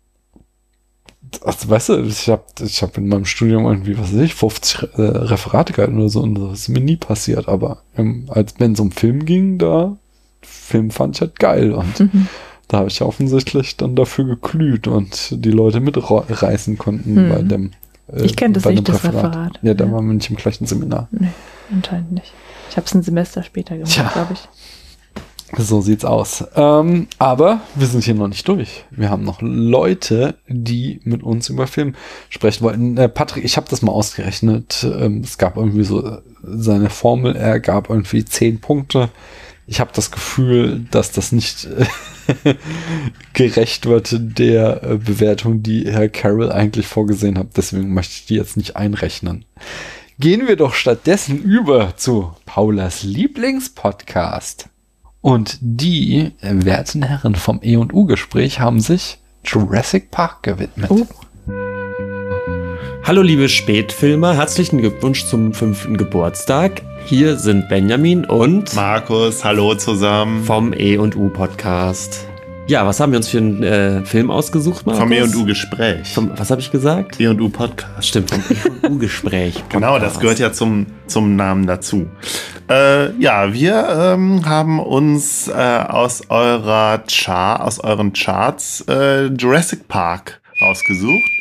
also, 1.43 1.69
weißt 1.69 1.89
du, 1.89 2.03
ich 2.03 2.29
habe 2.29 2.43
ich 2.61 2.83
hab 2.83 2.97
in 2.97 3.07
meinem 3.07 3.25
Studium 3.25 3.65
irgendwie, 3.65 3.97
was 3.97 4.13
weiß 4.13 4.19
ich, 4.21 4.35
50 4.35 4.83
äh, 4.97 5.01
Referate 5.01 5.73
gehalten 5.73 5.97
oder 5.97 6.09
so 6.09 6.21
und 6.21 6.35
das 6.35 6.59
ist 6.59 6.69
mir 6.69 6.81
nie 6.81 6.97
passiert, 6.97 7.47
aber 7.47 7.81
ähm, 7.97 8.25
als 8.27 8.55
wenn 8.59 8.73
es 8.73 8.79
um 8.79 8.91
Film 8.91 9.25
ging, 9.25 9.57
da 9.57 9.97
Film 10.41 10.91
fand 10.91 11.15
ich 11.15 11.21
halt 11.21 11.39
geil 11.39 11.71
und 11.71 11.99
Mhm. 11.99 12.27
Da 12.67 12.77
habe 12.79 12.87
ich 12.89 12.99
ja 12.99 13.05
offensichtlich 13.05 13.77
dann 13.77 13.95
dafür 13.95 14.25
geglüht 14.25 14.87
und 14.87 15.29
die 15.45 15.51
Leute 15.51 15.79
mitreißen 15.79 16.77
konnten 16.77 17.25
Mhm. 17.25 17.29
bei 17.29 17.41
dem 17.41 17.71
äh, 18.11 18.23
Ich 18.23 18.35
kenn 18.35 18.53
das 18.53 18.65
nicht, 18.65 18.87
das 18.87 19.03
Referat. 19.03 19.59
Ja, 19.61 19.73
da 19.73 19.91
waren 19.91 20.07
wir 20.07 20.13
nicht 20.13 20.29
im 20.29 20.35
gleichen 20.35 20.65
Seminar. 20.65 21.07
Nee, 21.11 21.27
anscheinend 21.71 22.11
nicht. 22.13 22.33
Ich 22.69 22.77
habe 22.77 22.85
es 22.87 22.93
ein 22.95 23.03
Semester 23.03 23.43
später 23.43 23.75
gemacht, 23.77 24.13
glaube 24.13 24.33
ich. 24.33 24.47
So 25.55 25.81
sieht's 25.81 26.03
aus. 26.03 26.43
Ähm, 26.55 27.05
aber 27.19 27.61
wir 27.75 27.85
sind 27.85 28.03
hier 28.03 28.15
noch 28.15 28.27
nicht 28.27 28.47
durch. 28.47 28.85
Wir 28.89 29.11
haben 29.11 29.23
noch 29.23 29.37
Leute, 29.41 30.33
die 30.47 30.99
mit 31.03 31.21
uns 31.21 31.47
über 31.49 31.67
Film 31.67 31.93
sprechen 32.29 32.63
wollten. 32.63 32.97
Äh, 32.97 33.07
Patrick, 33.07 33.43
ich 33.45 33.55
habe 33.55 33.67
das 33.69 33.83
mal 33.83 33.91
ausgerechnet. 33.91 34.83
Ähm, 34.83 35.21
es 35.23 35.37
gab 35.37 35.55
irgendwie 35.57 35.83
so 35.83 36.03
äh, 36.03 36.17
seine 36.43 36.89
Formel, 36.89 37.35
er 37.35 37.59
gab 37.59 37.91
irgendwie 37.91 38.25
zehn 38.25 38.61
Punkte. 38.61 39.09
Ich 39.67 39.79
habe 39.79 39.91
das 39.93 40.09
Gefühl, 40.09 40.87
dass 40.89 41.11
das 41.11 41.31
nicht 41.31 41.65
äh, 41.65 41.85
gerecht 43.33 43.85
wird 43.85 44.15
der 44.39 44.83
äh, 44.83 44.97
Bewertung, 44.97 45.63
die 45.63 45.91
Herr 45.91 46.09
Carroll 46.09 46.51
eigentlich 46.51 46.87
vorgesehen 46.87 47.37
hat. 47.37 47.57
Deswegen 47.57 47.93
möchte 47.93 48.13
ich 48.13 48.25
die 48.25 48.35
jetzt 48.35 48.57
nicht 48.57 48.75
einrechnen. 48.75 49.45
Gehen 50.19 50.47
wir 50.47 50.55
doch 50.55 50.73
stattdessen 50.73 51.41
über 51.41 51.97
zu 51.97 52.33
Paulas 52.45 53.03
Lieblingspodcast. 53.03 54.69
Und 55.21 55.57
die 55.61 56.31
äh, 56.41 56.65
werten 56.65 57.03
Herren 57.03 57.35
vom 57.35 57.59
E&U-Gespräch 57.63 58.59
haben 58.59 58.79
sich 58.79 59.19
Jurassic 59.45 60.11
Park 60.11 60.43
gewidmet. 60.43 60.91
Hallo 63.05 63.21
liebe 63.21 63.49
Spätfilmer, 63.49 64.33
herzlichen 64.33 64.77
Glückwunsch 64.77 65.25
zum 65.25 65.53
fünften 65.53 65.97
Geburtstag. 65.97 66.81
Hier 67.03 67.35
sind 67.37 67.67
Benjamin 67.67 68.23
und 68.23 68.73
Markus, 68.75 69.43
hallo 69.43 69.75
zusammen. 69.75 70.45
Vom 70.45 70.71
E&U 70.71 71.27
Podcast. 71.27 72.25
Ja, 72.65 72.87
was 72.87 73.01
haben 73.01 73.11
wir 73.11 73.17
uns 73.17 73.27
für 73.27 73.39
einen 73.39 73.61
äh, 73.61 74.05
Film 74.05 74.31
ausgesucht, 74.31 74.85
Markus? 74.85 75.01
Vom 75.01 75.11
E&U 75.11 75.43
Gespräch. 75.43 76.13
Vom, 76.13 76.31
was 76.37 76.49
habe 76.49 76.61
ich 76.61 76.71
gesagt? 76.71 77.19
E&U 77.19 77.49
Podcast. 77.49 78.07
Stimmt, 78.07 78.31
vom 78.31 78.41
E&U 78.49 78.97
Gespräch. 78.97 79.61
Genau, 79.69 79.99
das 79.99 80.21
gehört 80.21 80.39
ja 80.39 80.53
zum, 80.53 80.85
zum 81.05 81.35
Namen 81.35 81.67
dazu. 81.67 82.07
Äh, 82.69 83.11
ja, 83.19 83.51
wir 83.53 84.13
ähm, 84.13 84.45
haben 84.45 84.79
uns 84.79 85.49
äh, 85.49 85.51
aus 85.51 86.29
eurer 86.29 87.03
Char 87.09 87.65
aus 87.65 87.81
euren 87.81 88.13
Charts 88.13 88.85
äh, 88.87 89.25
Jurassic 89.25 89.89
Park 89.89 90.39
rausgesucht. 90.61 91.32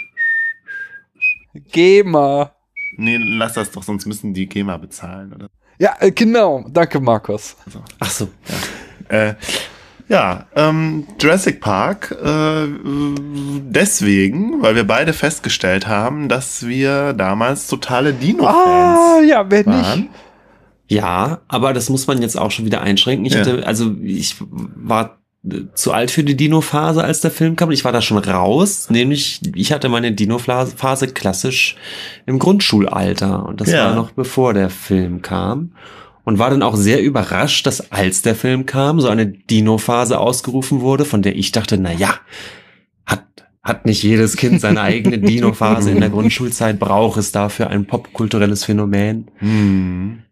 GEMA. 1.55 2.53
Nee, 2.97 3.19
lass 3.19 3.55
das 3.55 3.71
doch, 3.71 3.83
sonst 3.83 4.07
müssen 4.07 4.35
die 4.35 4.47
GEMA 4.49 4.77
bezahlen, 4.77 5.33
oder? 5.33 5.49
Ja, 5.79 5.97
äh, 6.01 6.11
genau. 6.13 6.65
Danke, 6.69 7.01
Markus. 7.01 7.57
Ach 7.99 8.11
so. 8.11 8.29
Ja, 9.11 9.17
äh, 9.17 9.35
ja 10.09 10.47
ähm, 10.55 11.07
Jurassic 11.19 11.61
Park 11.61 12.17
äh, 12.23 12.67
deswegen, 13.65 14.63
weil 14.63 14.75
wir 14.75 14.87
beide 14.87 15.13
festgestellt 15.13 15.87
haben, 15.87 16.29
dass 16.29 16.67
wir 16.67 17.13
damals 17.15 17.67
totale 17.67 18.13
Dino-Fans 18.13 18.55
Ah, 18.55 19.21
ja, 19.27 19.51
wer 19.51 19.67
waren. 19.67 20.09
Ja, 20.89 21.41
aber 21.49 21.73
das 21.73 21.89
muss 21.89 22.07
man 22.07 22.21
jetzt 22.21 22.37
auch 22.39 22.51
schon 22.51 22.67
wieder 22.67 22.83
einschränken. 22.83 23.25
Ich 23.25 23.33
Ja. 23.33 23.41
hatte, 23.41 23.67
also 23.67 23.95
ich 24.03 24.37
war 24.41 25.22
zu 25.75 25.93
alt 25.93 26.12
für 26.12 26.23
die 26.23 26.37
Dino-Phase, 26.37 27.03
als 27.03 27.21
der 27.21 27.33
Film 27.33 27.57
kam. 27.57 27.73
Ich 27.73 27.85
war 27.85 27.91
da 27.93 28.01
schon 28.01 28.19
raus, 28.19 28.89
nämlich 28.91 29.41
ich 29.57 29.73
hatte 29.73 29.89
meine 29.89 30.12
Dino-Phase 30.12 31.09
klassisch 31.09 31.77
im 32.27 32.39
Grundschulalter 32.39 33.45
und 33.47 33.61
das 33.61 33.71
Ja. 33.71 33.87
war 33.87 33.95
noch 33.97 34.12
bevor 34.12 34.55
der 34.55 34.71
Film 34.71 35.21
kam. 35.23 35.73
Und 36.25 36.39
war 36.39 36.51
dann 36.51 36.62
auch 36.62 36.77
sehr 36.77 37.03
überrascht, 37.03 37.67
dass 37.67 37.91
als 37.91 38.23
der 38.23 38.37
Film 38.37 38.65
kam, 38.65 39.01
so 39.01 39.09
eine 39.09 39.27
Dino-Phase 39.27 40.21
ausgerufen 40.21 40.81
wurde, 40.81 41.05
von 41.05 41.21
der 41.23 41.35
ich 41.35 41.51
dachte, 41.51 41.77
na 41.79 41.93
ja, 41.93 42.15
hat, 43.05 43.25
hat 43.65 43.87
nicht 43.87 44.05
jedes 44.05 44.37
Kind 44.37 44.61
seine 44.61 44.81
eigene 44.83 45.19
Dino-Phase 45.19 45.91
in 45.91 45.99
der 45.99 46.11
Grundschulzeit, 46.11 46.79
braucht 46.79 47.19
es 47.19 47.33
dafür 47.33 47.71
ein 47.71 47.87
popkulturelles 47.87 48.62
Phänomen. 48.65 49.33
Hm. 49.39 50.23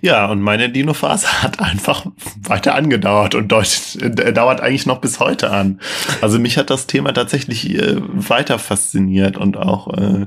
Ja, 0.00 0.26
und 0.26 0.40
meine 0.40 0.70
Dino-Phase 0.70 1.42
hat 1.42 1.60
einfach 1.60 2.06
weiter 2.40 2.74
angedauert 2.74 3.34
und 3.34 3.50
deut- 3.52 3.96
äh, 4.00 4.32
dauert 4.32 4.60
eigentlich 4.60 4.86
noch 4.86 5.00
bis 5.00 5.18
heute 5.20 5.50
an. 5.50 5.80
Also 6.22 6.38
mich 6.38 6.56
hat 6.56 6.70
das 6.70 6.86
Thema 6.86 7.12
tatsächlich 7.12 7.74
äh, 7.74 7.96
weiter 7.98 8.58
fasziniert 8.58 9.36
und 9.36 9.56
auch 9.56 9.92
äh, 9.94 10.26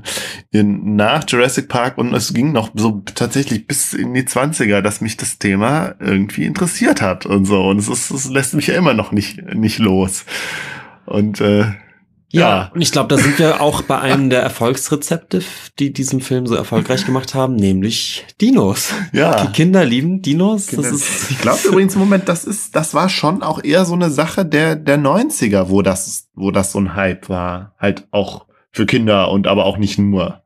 in, 0.50 0.94
nach 0.96 1.24
Jurassic 1.26 1.68
Park 1.68 1.98
und 1.98 2.12
es 2.14 2.34
ging 2.34 2.52
noch 2.52 2.70
so 2.74 3.02
tatsächlich 3.14 3.66
bis 3.66 3.94
in 3.94 4.14
die 4.14 4.22
20er, 4.24 4.80
dass 4.82 5.00
mich 5.00 5.16
das 5.16 5.38
Thema 5.38 5.94
irgendwie 5.98 6.44
interessiert 6.44 7.00
hat 7.02 7.26
und 7.26 7.46
so. 7.46 7.62
Und 7.62 7.78
es, 7.78 7.88
ist, 7.88 8.10
es 8.10 8.28
lässt 8.28 8.54
mich 8.54 8.66
ja 8.68 8.74
immer 8.74 8.94
noch 8.94 9.10
nicht, 9.10 9.42
nicht 9.54 9.78
los. 9.78 10.24
Und 11.06 11.40
äh, 11.40 11.64
Ja, 12.32 12.70
und 12.74 12.80
ich 12.80 12.90
glaube, 12.92 13.14
da 13.14 13.20
sind 13.22 13.38
wir 13.38 13.60
auch 13.60 13.82
bei 13.82 13.98
einem 14.00 14.30
der 14.30 14.40
Erfolgsrezepte, 14.42 15.42
die 15.78 15.92
diesen 15.92 16.20
Film 16.20 16.46
so 16.46 16.54
erfolgreich 16.54 17.04
gemacht 17.04 17.34
haben, 17.34 17.56
nämlich 17.56 18.24
Dinos. 18.40 18.92
Ja. 19.12 19.44
Die 19.44 19.52
Kinder 19.52 19.84
lieben 19.84 20.22
Dinos. 20.22 20.66
Das 20.66 20.74
Kinder- 20.76 20.90
ist 20.90 21.30
ich 21.30 21.38
glaube 21.38 21.60
übrigens, 21.68 21.94
Moment, 21.96 22.28
das 22.28 22.44
ist, 22.44 22.74
das 22.74 22.94
war 22.94 23.08
schon 23.10 23.42
auch 23.42 23.62
eher 23.62 23.84
so 23.84 23.92
eine 23.94 24.10
Sache 24.10 24.46
der, 24.46 24.76
der 24.76 24.98
90er, 24.98 25.68
wo 25.68 25.82
das, 25.82 26.28
wo 26.34 26.50
das 26.50 26.72
so 26.72 26.80
ein 26.80 26.94
Hype 26.94 27.28
war. 27.28 27.74
Halt 27.78 28.06
auch 28.10 28.46
für 28.70 28.86
Kinder 28.86 29.30
und 29.30 29.46
aber 29.46 29.66
auch 29.66 29.76
nicht 29.76 29.98
nur. 29.98 30.42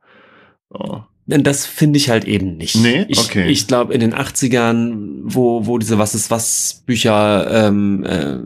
So. 0.69 1.03
Denn 1.25 1.43
das 1.43 1.65
finde 1.65 1.97
ich 1.97 2.09
halt 2.09 2.25
eben 2.25 2.55
nicht. 2.57 2.75
Nee? 2.75 3.05
Ich, 3.09 3.19
Okay. 3.19 3.47
ich 3.49 3.67
glaube, 3.67 3.93
in 3.93 3.99
den 3.99 4.13
80ern, 4.13 5.19
wo, 5.23 5.65
wo 5.65 5.77
diese 5.77 5.97
Was 5.97 6.15
ist 6.15 6.31
was 6.31 6.83
Bücher, 6.85 7.49
ähm, 7.67 8.03
äh, 8.05 8.37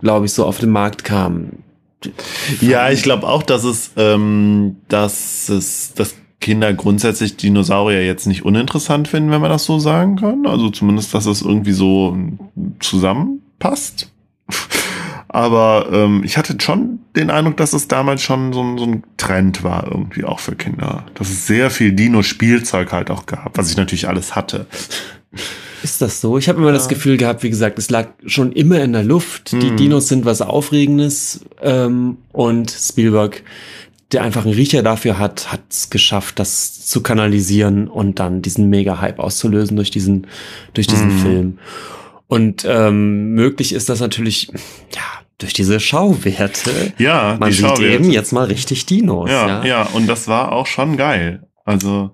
glaube 0.00 0.26
ich, 0.26 0.32
so 0.32 0.44
auf 0.44 0.58
den 0.58 0.70
Markt 0.70 1.04
kamen. 1.04 1.64
Ja, 2.60 2.90
ich 2.90 3.02
glaube 3.02 3.26
auch, 3.26 3.42
dass 3.42 3.64
es, 3.64 3.92
ähm, 3.96 4.76
dass 4.88 5.48
es, 5.48 5.92
dass 5.94 6.14
Kinder 6.40 6.72
grundsätzlich 6.72 7.36
Dinosaurier 7.36 8.04
jetzt 8.04 8.26
nicht 8.26 8.44
uninteressant 8.44 9.08
finden, 9.08 9.30
wenn 9.30 9.42
man 9.42 9.50
das 9.50 9.64
so 9.64 9.78
sagen 9.78 10.16
kann. 10.16 10.46
Also 10.46 10.70
zumindest, 10.70 11.12
dass 11.12 11.26
es 11.26 11.42
irgendwie 11.42 11.72
so 11.72 12.16
zusammenpasst. 12.80 14.10
Aber 15.28 15.88
ähm, 15.92 16.22
ich 16.24 16.36
hatte 16.36 16.56
schon 16.60 16.98
den 17.14 17.30
Eindruck, 17.30 17.56
dass 17.56 17.72
es 17.72 17.86
damals 17.86 18.22
schon 18.22 18.52
so, 18.52 18.76
so 18.78 18.84
ein 18.84 19.04
Trend 19.16 19.62
war, 19.62 19.86
irgendwie 19.86 20.24
auch 20.24 20.40
für 20.40 20.56
Kinder. 20.56 21.04
Dass 21.14 21.28
es 21.28 21.46
sehr 21.46 21.70
viel 21.70 21.92
Dino-Spielzeug 21.92 22.90
halt 22.90 23.10
auch 23.10 23.26
gab, 23.26 23.56
was 23.56 23.70
ich 23.70 23.76
natürlich 23.76 24.08
alles 24.08 24.34
hatte. 24.34 24.66
Ist 25.82 26.02
das 26.02 26.20
so? 26.20 26.36
Ich 26.38 26.48
habe 26.48 26.58
immer 26.60 26.72
das 26.72 26.88
Gefühl 26.88 27.16
gehabt, 27.16 27.42
wie 27.42 27.50
gesagt, 27.50 27.78
es 27.78 27.90
lag 27.90 28.08
schon 28.26 28.52
immer 28.52 28.80
in 28.80 28.92
der 28.92 29.02
Luft. 29.04 29.52
Die 29.52 29.70
Mhm. 29.70 29.76
Dinos 29.76 30.08
sind 30.08 30.24
was 30.24 30.42
Aufregendes 30.42 31.40
ähm, 31.62 32.18
und 32.32 32.70
Spielberg, 32.70 33.42
der 34.12 34.22
einfach 34.22 34.44
einen 34.44 34.54
Riecher 34.54 34.82
dafür 34.82 35.18
hat, 35.18 35.52
hat 35.52 35.60
es 35.70 35.88
geschafft, 35.90 36.38
das 36.38 36.84
zu 36.86 37.02
kanalisieren 37.02 37.88
und 37.88 38.18
dann 38.18 38.42
diesen 38.42 38.68
Mega-Hype 38.68 39.18
auszulösen 39.20 39.76
durch 39.76 39.90
diesen, 39.90 40.26
durch 40.74 40.86
diesen 40.86 41.14
Mhm. 41.16 41.18
Film. 41.20 41.58
Und 42.26 42.64
ähm, 42.68 43.34
möglich 43.34 43.72
ist 43.72 43.88
das 43.88 44.00
natürlich, 44.00 44.48
ja, 44.94 45.02
durch 45.38 45.52
diese 45.52 45.80
Schauwerte. 45.80 46.92
Ja, 46.98 47.36
Man 47.40 47.48
die 47.50 47.56
sieht 47.56 47.66
Schauwerte. 47.66 47.86
eben 47.94 48.10
jetzt 48.10 48.32
mal 48.32 48.44
richtig 48.44 48.86
Dinos. 48.86 49.30
Ja, 49.30 49.46
Ja, 49.48 49.64
ja, 49.64 49.82
und 49.94 50.06
das 50.06 50.28
war 50.28 50.52
auch 50.52 50.66
schon 50.66 50.96
geil. 50.96 51.44
Also, 51.64 52.10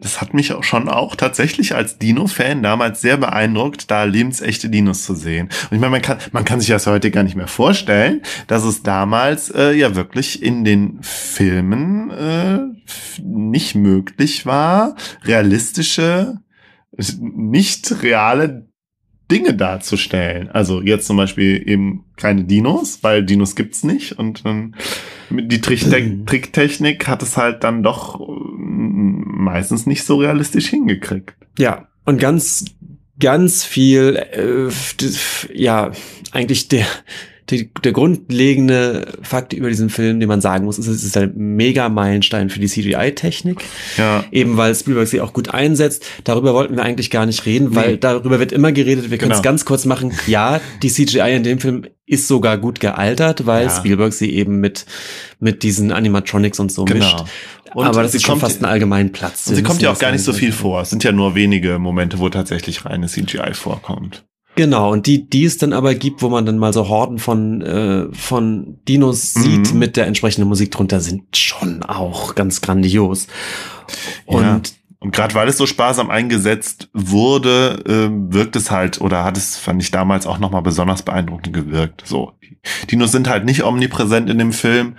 das 0.00 0.20
hat 0.20 0.34
mich 0.34 0.52
auch 0.52 0.64
schon 0.64 0.88
auch 0.88 1.14
tatsächlich 1.14 1.74
als 1.74 1.98
Dino-Fan 1.98 2.62
damals 2.62 3.00
sehr 3.00 3.18
beeindruckt, 3.18 3.90
da 3.90 4.04
lebensechte 4.04 4.70
Dinos 4.70 5.04
zu 5.04 5.14
sehen. 5.14 5.48
Und 5.70 5.76
ich 5.76 5.80
meine, 5.80 5.90
man 5.90 6.02
kann, 6.02 6.18
man 6.32 6.44
kann 6.44 6.60
sich 6.60 6.70
das 6.70 6.86
heute 6.86 7.10
gar 7.10 7.22
nicht 7.22 7.36
mehr 7.36 7.46
vorstellen, 7.46 8.22
dass 8.46 8.64
es 8.64 8.82
damals 8.82 9.50
äh, 9.50 9.72
ja 9.72 9.94
wirklich 9.94 10.42
in 10.42 10.64
den 10.64 10.98
Filmen 11.02 12.10
äh, 12.10 12.58
nicht 13.22 13.74
möglich 13.74 14.46
war, 14.46 14.96
realistische, 15.24 16.38
nicht 17.20 18.02
reale 18.02 18.68
Dinge 19.30 19.54
darzustellen. 19.54 20.50
Also 20.50 20.82
jetzt 20.82 21.06
zum 21.06 21.16
Beispiel 21.16 21.62
eben 21.68 22.06
keine 22.16 22.44
Dinos, 22.44 23.02
weil 23.02 23.24
Dinos 23.24 23.54
gibt's 23.54 23.84
nicht 23.84 24.18
und 24.18 24.44
dann 24.44 24.74
die 25.30 25.60
Trickte 25.60 26.24
Tricktechnik 26.26 27.08
hat 27.08 27.22
es 27.22 27.36
halt 27.36 27.64
dann 27.64 27.82
doch 27.82 28.18
mm, 28.18 29.42
meistens 29.42 29.86
nicht 29.86 30.04
so 30.04 30.16
realistisch 30.16 30.68
hingekriegt. 30.68 31.34
Ja, 31.58 31.88
und 32.04 32.20
ganz, 32.20 32.64
ganz 33.18 33.64
viel, 33.64 34.16
äh, 34.16 34.70
ja, 35.54 35.92
eigentlich 36.32 36.68
der, 36.68 36.86
der, 37.50 37.64
der 37.84 37.92
grundlegende 37.92 39.12
Fakt 39.22 39.52
über 39.52 39.68
diesen 39.68 39.90
Film, 39.90 40.20
den 40.20 40.28
man 40.28 40.40
sagen 40.40 40.64
muss, 40.64 40.78
ist, 40.78 40.86
es 40.86 41.04
ist 41.04 41.16
ein 41.16 41.32
mega 41.36 41.88
Meilenstein 41.88 42.50
für 42.50 42.60
die 42.60 42.68
CGI-Technik. 42.68 43.64
Ja. 43.96 44.24
Eben 44.30 44.56
weil 44.56 44.74
Spielberg 44.74 45.08
sie 45.08 45.20
auch 45.20 45.32
gut 45.32 45.52
einsetzt. 45.52 46.04
Darüber 46.24 46.54
wollten 46.54 46.76
wir 46.76 46.82
eigentlich 46.82 47.10
gar 47.10 47.26
nicht 47.26 47.44
reden, 47.46 47.74
weil 47.74 47.92
Nee. 47.92 47.96
darüber 47.98 48.38
wird 48.38 48.52
immer 48.52 48.72
geredet. 48.72 49.10
Wir 49.10 49.18
können 49.18 49.32
es 49.32 49.38
Genau. 49.38 49.44
ganz 49.50 49.64
kurz 49.64 49.84
machen. 49.84 50.12
Ja, 50.26 50.60
die 50.82 50.88
CGI 50.90 51.34
in 51.36 51.42
dem 51.42 51.58
Film 51.60 51.84
ist 52.06 52.26
sogar 52.28 52.58
gut 52.58 52.80
gealtert, 52.80 53.46
weil 53.46 53.64
Ja. 53.64 53.70
Spielberg 53.70 54.12
sie 54.12 54.30
eben 54.34 54.60
mit, 54.60 54.86
mit 55.38 55.62
diesen 55.62 55.92
Animatronics 55.92 56.58
und 56.60 56.72
so 56.72 56.84
Genau. 56.84 57.04
mischt. 57.04 57.24
Und 57.72 57.86
Aber 57.86 58.02
das 58.02 58.14
ist 58.16 58.22
schon 58.22 58.32
kommt- 58.32 58.42
fast 58.42 58.60
ein 58.60 58.64
allgemein 58.64 59.12
Platz. 59.12 59.46
Und 59.46 59.54
sie 59.54 59.62
kommt 59.62 59.80
ja 59.80 59.92
auch 59.92 59.98
gar 59.98 60.10
nicht 60.10 60.24
so 60.24 60.32
viel 60.32 60.50
vor. 60.50 60.80
Es 60.82 60.90
sind 60.90 61.04
ja 61.04 61.12
nur 61.12 61.36
wenige 61.36 61.78
Momente, 61.78 62.18
wo 62.18 62.28
tatsächlich 62.28 62.84
reine 62.84 63.06
CGI 63.06 63.54
vorkommt. 63.54 64.24
Genau, 64.60 64.92
und 64.92 65.06
die, 65.06 65.24
die 65.24 65.46
es 65.46 65.56
dann 65.56 65.72
aber 65.72 65.94
gibt, 65.94 66.20
wo 66.20 66.28
man 66.28 66.44
dann 66.44 66.58
mal 66.58 66.74
so 66.74 66.86
Horden 66.86 67.18
von, 67.18 67.62
äh, 67.62 68.08
von 68.12 68.76
Dinos 68.86 69.34
Mhm. 69.34 69.40
sieht 69.40 69.74
mit 69.74 69.96
der 69.96 70.06
entsprechenden 70.06 70.48
Musik 70.48 70.70
drunter, 70.70 71.00
sind 71.00 71.34
schon 71.34 71.82
auch 71.82 72.34
ganz 72.34 72.60
grandios. 72.60 73.26
Und 74.26 74.42
ja. 74.42 74.60
Und 75.02 75.12
gerade 75.12 75.34
weil 75.34 75.48
es 75.48 75.56
so 75.56 75.64
sparsam 75.64 76.10
eingesetzt 76.10 76.90
wurde, 76.92 77.82
äh, 77.86 78.34
wirkt 78.34 78.54
es 78.54 78.70
halt, 78.70 79.00
oder 79.00 79.24
hat 79.24 79.38
es, 79.38 79.56
fand 79.56 79.82
ich 79.82 79.90
damals 79.90 80.26
auch 80.26 80.38
nochmal 80.38 80.60
besonders 80.60 81.02
beeindruckend 81.02 81.54
gewirkt. 81.54 82.02
So, 82.04 82.34
die 82.42 82.86
Dinos 82.86 83.10
sind 83.10 83.26
halt 83.26 83.46
nicht 83.46 83.64
omnipräsent 83.64 84.28
in 84.28 84.36
dem 84.36 84.52
Film. 84.52 84.96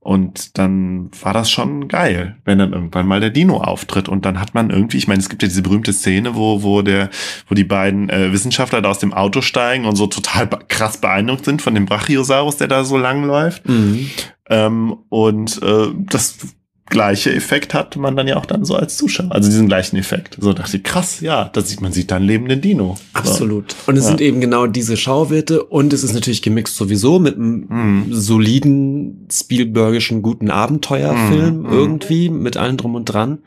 Und 0.00 0.58
dann 0.58 1.10
war 1.22 1.32
das 1.32 1.52
schon 1.52 1.86
geil, 1.86 2.36
wenn 2.44 2.58
dann 2.58 2.72
irgendwann 2.72 3.06
mal 3.06 3.20
der 3.20 3.30
Dino 3.30 3.58
auftritt. 3.58 4.08
Und 4.08 4.26
dann 4.26 4.40
hat 4.40 4.54
man 4.54 4.70
irgendwie, 4.70 4.96
ich 4.96 5.06
meine, 5.06 5.20
es 5.20 5.28
gibt 5.28 5.42
ja 5.42 5.48
diese 5.48 5.62
berühmte 5.62 5.92
Szene, 5.92 6.34
wo, 6.34 6.64
wo 6.64 6.82
der, 6.82 7.08
wo 7.46 7.54
die 7.54 7.62
beiden 7.62 8.10
äh, 8.10 8.32
Wissenschaftler 8.32 8.82
da 8.82 8.90
aus 8.90 8.98
dem 8.98 9.12
Auto 9.12 9.40
steigen 9.40 9.84
und 9.84 9.94
so 9.94 10.08
total 10.08 10.48
krass 10.66 10.98
beeindruckt 10.98 11.44
sind 11.44 11.62
von 11.62 11.76
dem 11.76 11.86
Brachiosaurus, 11.86 12.56
der 12.56 12.66
da 12.66 12.82
so 12.82 12.98
lang 12.98 13.22
läuft. 13.22 13.68
Mhm. 13.68 14.10
Ähm, 14.50 14.96
und 15.08 15.62
äh, 15.62 15.92
das 15.94 16.38
gleiche 16.86 17.32
Effekt 17.34 17.72
hat 17.74 17.96
man 17.96 18.16
dann 18.16 18.28
ja 18.28 18.36
auch 18.36 18.44
dann 18.44 18.64
so 18.64 18.74
als 18.74 18.96
Zuschauer. 18.96 19.32
Also 19.32 19.48
diesen 19.48 19.66
gleichen 19.68 19.96
Effekt. 19.96 20.36
So 20.40 20.52
dachte 20.52 20.76
ich, 20.76 20.82
krass, 20.82 21.20
ja, 21.20 21.48
da 21.52 21.60
sieht 21.62 21.80
man 21.80 21.92
sieht 21.92 22.10
da 22.10 22.16
einen 22.16 22.26
lebenden 22.26 22.60
Dino. 22.60 22.96
Absolut. 23.14 23.74
Und 23.86 23.96
es 23.96 24.04
Ja. 24.04 24.08
sind 24.10 24.20
eben 24.20 24.40
genau 24.40 24.66
diese 24.66 24.96
Schauwerte 24.96 25.62
und 25.64 25.92
es 25.92 26.04
ist 26.04 26.12
natürlich 26.12 26.42
gemixt 26.42 26.76
sowieso 26.76 27.18
mit 27.18 27.36
einem 27.36 27.66
Mhm. 27.68 28.06
soliden, 28.10 29.26
Spielbergischen, 29.32 30.22
guten 30.22 30.50
Abenteuerfilm 30.50 31.60
Mhm. 31.62 31.68
irgendwie, 31.72 32.28
mit 32.28 32.56
allem 32.56 32.76
drum 32.76 32.94
und 32.94 33.04
dran. 33.06 33.38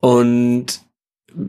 Und 0.00 0.80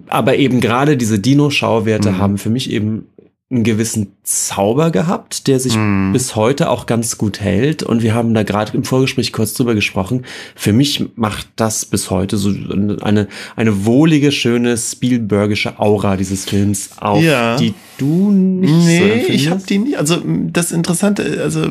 aber 0.07 0.35
eben 0.35 0.59
gerade 0.61 0.95
diese 0.97 1.17
Dino-Schauwerte 1.17 2.11
Mhm. 2.11 2.17
haben 2.19 2.37
für 2.37 2.49
mich 2.51 2.69
eben 2.69 3.07
einen 3.51 3.63
gewissen 3.65 4.13
Zauber 4.23 4.91
gehabt, 4.91 5.47
der 5.47 5.59
sich 5.59 5.75
Mhm. 5.75 6.13
bis 6.13 6.37
heute 6.37 6.69
auch 6.69 6.85
ganz 6.85 7.17
gut 7.17 7.41
hält. 7.41 7.83
Und 7.83 8.01
wir 8.01 8.13
haben 8.15 8.33
da 8.33 8.43
gerade 8.43 8.75
im 8.77 8.85
Vorgespräch 8.85 9.33
kurz 9.33 9.53
drüber 9.53 9.75
gesprochen. 9.75 10.23
Für 10.55 10.71
mich 10.71 11.03
macht 11.15 11.47
das 11.57 11.83
bis 11.85 12.09
heute 12.09 12.37
so 12.37 12.49
eine, 12.49 13.27
eine 13.57 13.85
wohlige, 13.85 14.31
schöne 14.31 14.77
Spielbergische 14.77 15.79
Aura 15.79 16.15
dieses 16.15 16.45
Films 16.45 16.91
auf, 17.01 17.21
Ja. 17.21 17.57
die 17.57 17.73
du 17.97 18.31
nicht 18.31 18.71
so 18.71 18.77
Nee, 18.87 18.97
empfindest. 19.11 19.29
ich 19.29 19.49
habe 19.49 19.61
die 19.67 19.77
nie. 19.79 19.95
Also 19.97 20.21
das 20.25 20.71
Interessante, 20.71 21.41
also 21.43 21.67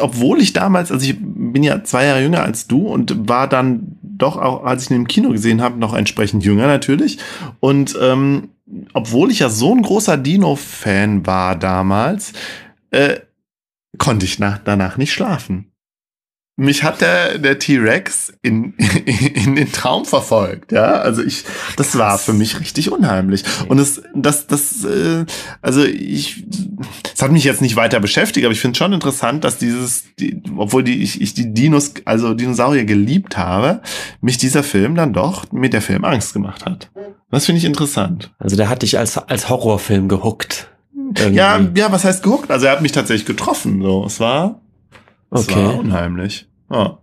obwohl 0.00 0.40
ich 0.40 0.52
damals, 0.52 0.92
also 0.92 1.04
ich 1.04 1.16
bin 1.20 1.62
ja 1.62 1.82
zwei 1.84 2.04
Jahre 2.04 2.22
jünger 2.22 2.42
als 2.42 2.66
du 2.68 2.86
und 2.86 3.28
war 3.28 3.48
dann 3.48 3.96
doch 4.02 4.36
auch, 4.36 4.64
als 4.64 4.84
ich 4.84 4.90
ihn 4.90 4.96
im 4.96 5.08
Kino 5.08 5.30
gesehen 5.30 5.60
habe, 5.60 5.78
noch 5.80 5.94
entsprechend 5.94 6.44
jünger 6.44 6.66
natürlich. 6.68 7.18
Und 7.60 7.96
ähm, 8.00 8.50
obwohl 8.92 9.30
ich 9.30 9.40
ja 9.40 9.48
so 9.48 9.74
ein 9.74 9.82
großer 9.82 10.16
Dino-Fan 10.16 11.26
war 11.26 11.56
damals, 11.56 12.32
äh, 12.90 13.20
konnte 13.98 14.24
ich 14.24 14.38
nach, 14.38 14.58
danach 14.58 14.96
nicht 14.96 15.12
schlafen. 15.12 15.73
Mich 16.56 16.84
hat 16.84 17.00
der, 17.00 17.38
der 17.38 17.58
T-Rex 17.58 18.32
in, 18.42 18.74
in 19.34 19.56
den 19.56 19.72
Traum 19.72 20.04
verfolgt, 20.04 20.70
ja. 20.70 20.92
Also 20.92 21.22
ich, 21.22 21.44
das 21.76 21.98
war 21.98 22.18
für 22.18 22.32
mich 22.32 22.60
richtig 22.60 22.92
unheimlich. 22.92 23.44
Und 23.68 23.80
es, 23.80 24.02
das, 24.14 24.46
das, 24.46 24.84
äh, 24.84 25.24
also 25.62 25.84
ich, 25.84 26.44
es 27.12 27.22
hat 27.22 27.32
mich 27.32 27.44
jetzt 27.44 27.60
nicht 27.60 27.74
weiter 27.74 27.98
beschäftigt, 27.98 28.44
aber 28.46 28.52
ich 28.52 28.60
finde 28.60 28.78
schon 28.78 28.92
interessant, 28.92 29.42
dass 29.42 29.58
dieses, 29.58 30.04
die, 30.18 30.42
obwohl 30.56 30.84
die, 30.84 31.02
ich, 31.02 31.20
ich 31.20 31.34
die 31.34 31.52
Dinos, 31.52 31.94
also 32.04 32.34
Dinosaurier 32.34 32.84
geliebt 32.84 33.36
habe, 33.36 33.80
mich 34.20 34.38
dieser 34.38 34.62
Film 34.62 34.94
dann 34.94 35.12
doch 35.12 35.50
mit 35.50 35.72
der 35.72 35.82
Film 35.82 36.04
Angst 36.04 36.34
gemacht 36.34 36.64
hat. 36.64 36.90
Das 37.30 37.46
finde 37.46 37.58
ich 37.58 37.64
interessant. 37.64 38.32
Also 38.38 38.54
der 38.54 38.68
hat 38.68 38.82
dich 38.82 38.96
als, 38.96 39.18
als 39.18 39.48
Horrorfilm 39.48 40.08
gehuckt. 40.08 40.68
Irgendwie. 40.94 41.36
Ja, 41.36 41.60
ja, 41.74 41.90
was 41.90 42.04
heißt 42.04 42.22
gehuckt? 42.22 42.50
Also 42.50 42.66
er 42.66 42.72
hat 42.72 42.82
mich 42.82 42.92
tatsächlich 42.92 43.26
getroffen, 43.26 43.82
so. 43.82 44.04
Es 44.06 44.20
war, 44.20 44.60
es 45.34 45.48
Okay. 45.48 45.64
war 45.64 45.78
unheimlich. 45.78 46.46
Ja. 46.70 46.98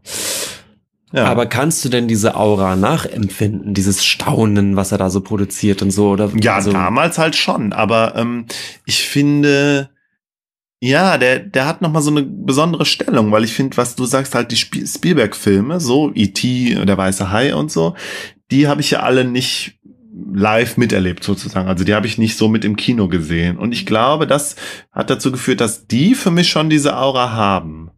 Ja. 1.13 1.25
Aber 1.25 1.45
kannst 1.45 1.83
du 1.83 1.89
denn 1.89 2.07
diese 2.07 2.35
Aura 2.35 2.77
nachempfinden, 2.77 3.73
dieses 3.73 4.05
Staunen, 4.05 4.77
was 4.77 4.93
er 4.93 4.97
da 4.97 5.09
so 5.09 5.19
produziert 5.19 5.81
und 5.81 5.91
so? 5.91 6.09
Oder 6.11 6.31
Ja, 6.41 6.55
also, 6.55 6.71
damals 6.71 7.17
halt 7.17 7.35
schon, 7.35 7.73
aber 7.73 8.15
ähm, 8.15 8.45
ich 8.85 9.03
finde, 9.03 9.89
ja, 10.79 11.17
der, 11.17 11.39
der 11.39 11.67
hat 11.67 11.81
nochmal 11.81 12.01
so 12.01 12.11
eine 12.11 12.23
besondere 12.23 12.85
Stellung, 12.85 13.31
weil 13.31 13.43
ich 13.43 13.53
finde, 13.53 13.75
was 13.75 13.95
du 13.95 14.05
sagst, 14.05 14.33
halt 14.35 14.51
die 14.51 14.55
Sp 14.55 14.87
Spielberg-Filme, 14.87 15.81
so 15.81 16.11
E.T., 16.15 16.75
der 16.85 16.97
Weiße 16.97 17.29
Hai 17.29 17.55
und 17.55 17.71
so, 17.71 17.93
die 18.49 18.67
habe 18.69 18.79
ich 18.79 18.91
ja 18.91 19.01
alle 19.01 19.25
nicht 19.25 19.79
live 20.33 20.77
miterlebt 20.77 21.23
sozusagen. 21.23 21.67
Also 21.67 21.83
die 21.83 21.93
habe 21.93 22.07
ich 22.07 22.17
nicht 22.17 22.37
so 22.37 22.47
mit 22.47 22.63
im 22.65 22.75
Kino 22.77 23.07
gesehen. 23.09 23.57
Und 23.57 23.73
ich 23.73 23.85
glaube, 23.85 24.27
das 24.27 24.55
hat 24.91 25.09
dazu 25.09 25.31
geführt, 25.31 25.61
dass 25.61 25.87
die 25.87 26.15
für 26.15 26.31
mich 26.31 26.49
schon 26.49 26.69
diese 26.69 26.97
Aura 26.97 27.31
haben. 27.31 27.91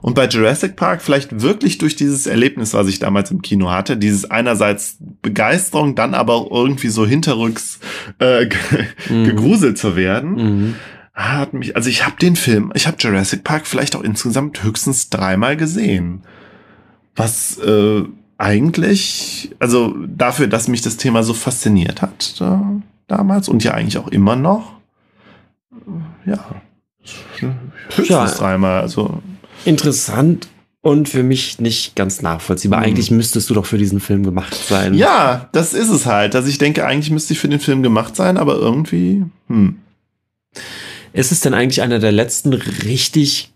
Und 0.00 0.14
bei 0.14 0.26
Jurassic 0.26 0.76
Park 0.76 1.02
vielleicht 1.02 1.40
wirklich 1.42 1.78
durch 1.78 1.96
dieses 1.96 2.26
Erlebnis, 2.26 2.74
was 2.74 2.88
ich 2.88 2.98
damals 2.98 3.30
im 3.30 3.42
Kino 3.42 3.70
hatte, 3.70 3.96
dieses 3.96 4.30
einerseits 4.30 4.96
Begeisterung, 5.22 5.94
dann 5.94 6.14
aber 6.14 6.34
auch 6.34 6.50
irgendwie 6.50 6.88
so 6.88 7.06
hinterrücks 7.06 7.80
äh, 8.18 8.46
Mhm. 9.08 9.24
gegruselt 9.24 9.78
zu 9.78 9.96
werden, 9.96 10.76
hat 11.14 11.52
mich, 11.52 11.76
also 11.76 11.88
ich 11.90 12.04
habe 12.06 12.16
den 12.20 12.36
Film, 12.36 12.72
ich 12.74 12.86
habe 12.86 12.96
Jurassic 12.98 13.44
Park 13.44 13.66
vielleicht 13.66 13.94
auch 13.96 14.02
insgesamt 14.02 14.62
höchstens 14.64 15.10
dreimal 15.10 15.56
gesehen. 15.56 16.22
Was 17.16 17.58
äh, 17.58 18.02
eigentlich, 18.38 19.54
also 19.58 19.94
dafür, 20.06 20.46
dass 20.46 20.68
mich 20.68 20.80
das 20.82 20.96
Thema 20.96 21.22
so 21.22 21.34
fasziniert 21.34 22.00
hat 22.02 22.40
da, 22.40 22.64
damals 23.08 23.48
und 23.48 23.62
ja 23.62 23.72
eigentlich 23.74 23.98
auch 23.98 24.08
immer 24.08 24.36
noch, 24.36 24.72
ja, 26.24 26.38
höchstens 27.90 28.08
Ja. 28.08 28.26
dreimal, 28.26 28.80
also 28.80 29.22
Interessant 29.64 30.48
und 30.80 31.08
für 31.08 31.22
mich 31.22 31.60
nicht 31.60 31.94
ganz 31.94 32.22
nachvollziehbar. 32.22 32.80
Hm. 32.80 32.86
Eigentlich 32.86 33.10
müsstest 33.10 33.50
du 33.50 33.54
doch 33.54 33.66
für 33.66 33.78
diesen 33.78 34.00
Film 34.00 34.24
gemacht 34.24 34.54
sein. 34.54 34.94
Ja, 34.94 35.48
das 35.52 35.74
ist 35.74 35.90
es 35.90 36.06
halt. 36.06 36.34
Also 36.34 36.48
ich 36.48 36.58
denke, 36.58 36.84
eigentlich 36.84 37.10
müsste 37.10 37.32
ich 37.34 37.38
für 37.38 37.48
den 37.48 37.60
Film 37.60 37.82
gemacht 37.82 38.16
sein, 38.16 38.36
aber 38.36 38.56
irgendwie, 38.56 39.24
hm. 39.48 39.76
Ist 41.12 41.32
es 41.32 41.40
denn 41.40 41.54
eigentlich 41.54 41.82
einer 41.82 41.98
der 41.98 42.12
letzten 42.12 42.52
richtig 42.54 43.50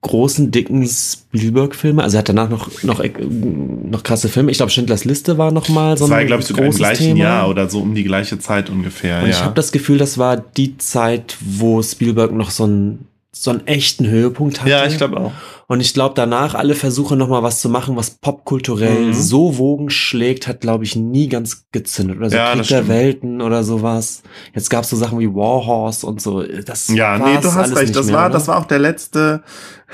großen, 0.00 0.50
dicken 0.50 0.88
Spielberg-Filme? 0.88 2.02
Also 2.02 2.16
er 2.16 2.20
hat 2.20 2.28
danach 2.28 2.48
noch, 2.48 2.82
noch, 2.82 3.00
äh, 3.00 3.10
noch 3.10 4.02
krasse 4.02 4.28
Filme. 4.28 4.50
Ich 4.50 4.56
glaube, 4.56 4.70
Schindlers 4.70 5.04
Liste 5.04 5.36
war 5.36 5.50
noch 5.50 5.68
mal 5.68 5.98
so 5.98 6.04
Das 6.04 6.12
ein 6.12 6.16
war, 6.16 6.24
glaube 6.24 6.42
ich, 6.42 6.48
sogar 6.48 6.64
im 6.64 6.72
gleichen 6.72 7.08
Thema. 7.08 7.18
Jahr 7.18 7.48
oder 7.48 7.68
so 7.68 7.80
um 7.80 7.94
die 7.94 8.04
gleiche 8.04 8.38
Zeit 8.38 8.70
ungefähr. 8.70 9.18
Und 9.18 9.24
ja. 9.24 9.30
ich 9.30 9.42
habe 9.42 9.54
das 9.54 9.70
Gefühl, 9.70 9.98
das 9.98 10.16
war 10.16 10.36
die 10.38 10.78
Zeit, 10.78 11.36
wo 11.40 11.82
Spielberg 11.82 12.32
noch 12.32 12.50
so 12.50 12.64
einen, 12.64 13.06
so 13.30 13.50
einen 13.50 13.66
echten 13.66 14.06
Höhepunkt 14.08 14.60
hatte. 14.60 14.70
Ja, 14.70 14.86
ich 14.86 14.96
glaube 14.96 15.18
auch. 15.18 15.32
Und 15.66 15.80
ich 15.80 15.92
glaube, 15.92 16.14
danach 16.16 16.54
alle 16.54 16.74
Versuche 16.74 17.14
noch 17.14 17.28
mal 17.28 17.42
was 17.42 17.60
zu 17.60 17.68
machen, 17.68 17.94
was 17.94 18.10
popkulturell 18.10 19.08
Mhm. 19.08 19.12
so 19.12 19.58
Wogen 19.58 19.90
schlägt, 19.90 20.48
hat, 20.48 20.62
glaube 20.62 20.84
ich, 20.84 20.96
nie 20.96 21.28
ganz 21.28 21.66
gezündet. 21.70 22.16
Oder 22.16 22.30
so 22.30 22.36
Ja, 22.36 22.54
Krieg 22.54 22.66
der. 22.68 22.88
Welten 22.88 23.42
oder 23.42 23.62
sowas. 23.64 24.22
Jetzt 24.54 24.70
gab 24.70 24.84
es 24.84 24.90
so 24.90 24.96
Sachen 24.96 25.18
wie 25.18 25.28
Warhorse 25.28 26.06
und 26.06 26.22
so. 26.22 26.42
Das 26.42 26.88
Ja, 26.88 27.18
nee, 27.18 27.38
du 27.42 27.52
hast 27.52 27.76
recht. 27.76 27.94
Das 27.94 28.06
mehr, 28.06 28.14
war, 28.16 28.24
oder? 28.26 28.32
das 28.32 28.48
war 28.48 28.56
auch 28.58 28.64
der 28.66 28.78
letzte 28.78 29.42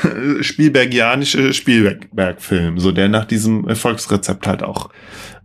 äh, 0.05 0.43
Spielbergianische 0.43 1.53
Spielberg-Film, 1.53 2.79
so 2.79 2.93
der 2.93 3.09
nach 3.09 3.25
diesem 3.25 3.67
Erfolgsrezept 3.69 4.47
halt 4.47 4.63
auch 4.63 4.91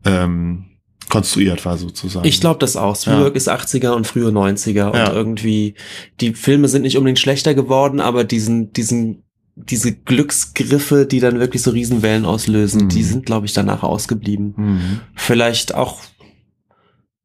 ähm, 0.06 0.66
konstruiert 1.10 1.66
war 1.66 1.78
sozusagen. 1.78 2.28
Ich 2.28 2.40
glaube 2.40 2.60
das 2.60 2.76
auch. 2.76 2.96
Spielberg 2.96 3.36
ist 3.36 3.50
80er 3.50 3.90
und 3.92 4.08
frühe 4.08 4.30
90er 4.30 4.96
Ja. 4.96 5.10
und 5.10 5.16
irgendwie 5.16 5.76
die 6.22 6.34
Filme 6.34 6.68
sind 6.68 6.84
nicht 6.84 6.98
unbedingt 6.98 7.20
schlechter 7.20 7.54
geworden, 7.54 8.00
aber 8.00 8.24
diesen 8.24 8.72
diesen 8.74 9.24
diese 9.56 9.92
Glücksgriffe, 9.94 11.06
die 11.06 11.20
dann 11.20 11.40
wirklich 11.40 11.62
so 11.64 11.72
Riesenwellen 11.72 12.24
auslösen, 12.26 12.84
Mhm. 12.84 12.90
die 12.90 13.04
sind 13.04 13.26
glaube 13.26 13.46
ich 13.46 13.54
danach 13.54 13.84
ausgeblieben. 13.84 15.02
Vielleicht 15.16 15.74
auch 15.76 16.00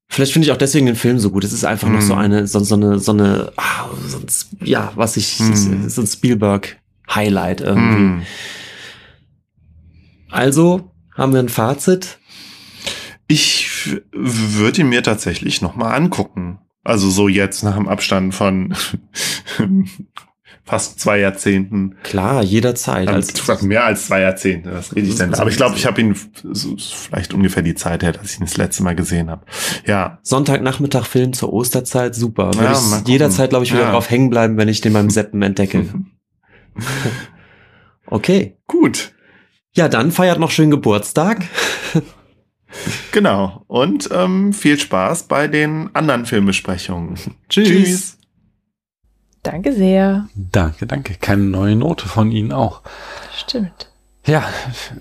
Vielleicht 0.07 0.33
finde 0.33 0.47
ich 0.47 0.53
auch 0.53 0.57
deswegen 0.59 0.87
den 0.87 0.95
Film 0.97 1.19
so 1.19 1.31
gut. 1.31 1.43
Es 1.45 1.53
ist 1.53 1.65
einfach 1.65 1.89
noch 1.89 2.01
Mhm. 2.01 2.07
so 2.07 2.15
eine, 2.15 2.47
so, 2.47 2.61
so 2.61 2.75
eine, 2.77 2.99
so 3.01 3.11
eine, 3.13 3.51
ah, 3.57 3.87
so 4.07 4.19
ein, 4.19 4.27
ja, 4.65 4.93
was 4.95 5.17
ich, 5.17 5.41
Mhm. 5.41 5.89
so 5.89 6.03
ein 6.03 6.07
Spielberg-Highlight 6.07 7.63
irgendwie. 7.63 8.03
Mhm. 8.03 8.23
Also 10.31 10.91
haben 11.17 11.33
wir 11.33 11.41
ein 11.41 11.49
Fazit. 11.49 12.19
Ich 13.27 13.91
würde 14.13 14.83
ihn 14.83 14.89
mir 14.89 15.03
tatsächlich 15.03 15.63
noch 15.63 15.77
mal 15.77 15.93
angucken. 15.95 16.59
Also 16.83 17.09
so 17.09 17.29
jetzt 17.29 17.63
nach 17.63 17.77
dem 17.77 17.89
Abstand 17.89 18.35
von 18.35 18.75
fast 20.65 21.01
zwei 21.01 21.19
Jahrzehnten. 21.19 21.97
Klar, 22.03 22.43
jederzeit. 22.43 23.09
Also, 23.09 23.67
mehr 23.67 23.85
als 23.85 24.07
zwei 24.07 24.21
Jahrzehnte, 24.21 24.73
was 24.73 24.95
rede 24.95 25.09
ich 25.09 25.17
denn? 25.17 25.31
da? 25.31 25.39
Aber 25.41 25.51
ich 25.51 25.57
glaube, 25.57 25.77
ich 25.77 25.87
habe 25.87 26.01
ihn 26.01 26.15
so, 26.53 26.77
vielleicht 26.77 27.33
ungefähr 27.35 27.63
die 27.63 27.75
Zeit 27.75 28.03
her, 28.03 28.13
dass 28.13 28.33
ich 28.33 28.39
ihn 28.41 28.45
das 28.47 28.57
letzte 28.57 28.83
Mal 28.83 28.95
gesehen 28.95 29.31
habe. 29.31 29.45
Ja. 29.87 30.19
Sonntagnachmittag 30.23 31.07
Film 31.07 31.33
zur 31.33 31.53
Osterzeit, 31.53 32.15
super. 32.15 32.53
Würde 32.55 32.65
Ja, 32.65 33.01
ich 33.03 33.09
jederzeit, 33.09 33.51
glaube 33.51 33.65
ich, 33.65 33.73
wieder 33.73 33.83
Ja. 33.85 33.91
drauf 33.93 34.11
hängen 34.11 34.31
bleiben, 34.31 34.57
wenn 34.57 34.69
ich 34.69 34.81
den 34.81 34.93
beim 34.93 35.09
Seppen 35.11 35.41
entdecke. 35.43 35.87
okay. 38.07 38.57
Gut. 38.67 39.13
Ja, 39.73 39.89
dann 39.89 40.13
feiert 40.13 40.39
noch 40.39 40.51
schön 40.51 40.71
Geburtstag. 40.71 41.45
Genau. 43.13 43.65
Und 43.67 44.09
ähm, 44.13 44.53
viel 44.53 44.79
Spaß 44.79 45.25
bei 45.25 45.49
den 45.49 45.91
anderen 45.95 46.27
Filmbesprechungen. 46.27 47.19
Tschüss. 47.49 48.19
Danke 49.43 49.73
sehr. 49.73 50.29
Danke, 50.35 50.87
danke. 50.87 51.15
Keine 51.21 51.43
neue 51.43 51.77
Note 51.77 52.09
von 52.09 52.33
Ihnen 52.33 52.53
auch. 52.53 52.83
Stimmt. 53.37 53.91
Ja, 54.27 54.45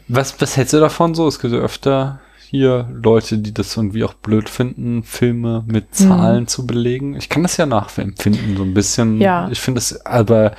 was, 0.10 0.40
was 0.42 0.58
hältst 0.58 0.74
du 0.74 0.80
davon 0.80 1.16
so? 1.16 1.27
Es 1.27 1.40
gibt 1.40 1.53
ja 1.53 1.60
öfter 1.60 2.19
hier 2.53 2.88
Leute, 2.92 3.38
die 3.38 3.53
das 3.53 3.76
irgendwie 3.76 4.03
auch 4.03 4.14
blöd 4.14 4.50
finden, 4.50 5.02
Filme 5.03 5.64
mit 5.66 5.95
Zahlen 5.95 6.45
zu 6.48 6.68
belegen. 6.68 7.16
Ich 7.16 7.30
kann 7.30 7.42
das 7.42 7.58
ja 7.58 7.66
nachempfinden, 7.66 8.58
so 8.58 8.64
ein 8.64 8.74
bisschen. 8.74 9.19
Ja. 9.22 9.50
Ich 9.50 9.60
finde 9.60 9.80
es, 9.80 10.06
aber 10.06 10.53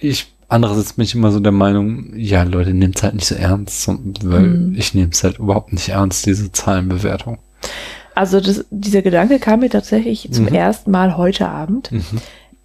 ich, 0.00 0.32
andererseits 0.50 0.92
bin 0.94 1.04
ich 1.04 1.14
immer 1.14 1.30
so 1.32 1.40
der 1.40 1.52
Meinung, 1.52 2.12
ja, 2.16 2.42
Leute, 2.42 2.74
nehmt 2.74 2.96
es 2.96 3.02
halt 3.02 3.14
nicht 3.14 3.26
so 3.26 3.34
ernst, 3.34 3.88
weil 3.88 4.40
Mhm. 4.42 4.74
ich 4.76 4.94
nehme 4.94 5.10
es 5.12 5.24
halt 5.24 5.38
überhaupt 5.38 5.72
nicht 5.72 5.88
ernst, 5.88 6.26
diese 6.26 6.52
Zahlenbewertung. 6.52 7.38
Also 8.14 8.40
das, 8.40 8.64
dieser 8.70 9.02
Gedanke 9.02 9.38
kam 9.38 9.60
mir 9.60 9.70
tatsächlich 9.70 10.28
zum 10.32 10.46
Mhm. 10.46 10.54
ersten 10.54 10.90
Mal 10.90 11.16
heute 11.16 11.48
Abend, 11.48 11.90
Mhm. 11.92 12.02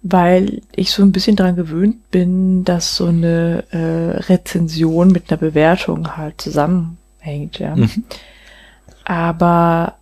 weil 0.02 0.60
ich 0.74 0.90
so 0.90 1.02
ein 1.02 1.12
bisschen 1.12 1.36
dran 1.36 1.56
gewöhnt 1.56 2.10
bin, 2.10 2.64
dass 2.64 2.96
so 2.96 3.06
eine 3.06 3.64
äh, 3.70 4.16
Rezension 4.32 5.08
mit 5.08 5.30
einer 5.30 5.38
Bewertung 5.38 6.16
halt 6.16 6.40
zusammenhängt. 6.40 7.58
Ja. 7.58 7.76
Mhm. 7.76 8.04
Aber 9.04 9.94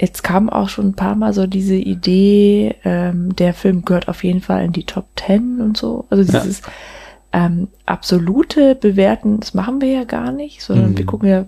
jetzt 0.00 0.22
kam 0.22 0.48
auch 0.48 0.68
schon 0.68 0.88
ein 0.88 0.94
paar 0.94 1.14
Mal 1.16 1.32
so 1.32 1.46
diese 1.46 1.74
Idee, 1.74 2.74
ähm, 2.84 3.34
der 3.36 3.52
Film 3.54 3.84
gehört 3.84 4.08
auf 4.08 4.24
jeden 4.24 4.40
Fall 4.40 4.64
in 4.64 4.72
die 4.72 4.84
Top 4.84 5.06
Ten 5.16 5.60
und 5.60 5.76
so. 5.76 6.06
Also 6.10 6.32
Ja. 6.32 6.44
Ähm, 7.38 7.68
absolute 7.86 8.74
Bewerten, 8.74 9.38
das 9.40 9.54
machen 9.54 9.80
wir 9.80 9.90
ja 9.92 10.04
gar 10.04 10.32
nicht, 10.32 10.62
sondern 10.62 10.90
Mhm. 10.92 10.98
wir 10.98 11.06
gucken 11.06 11.28
ja, 11.28 11.44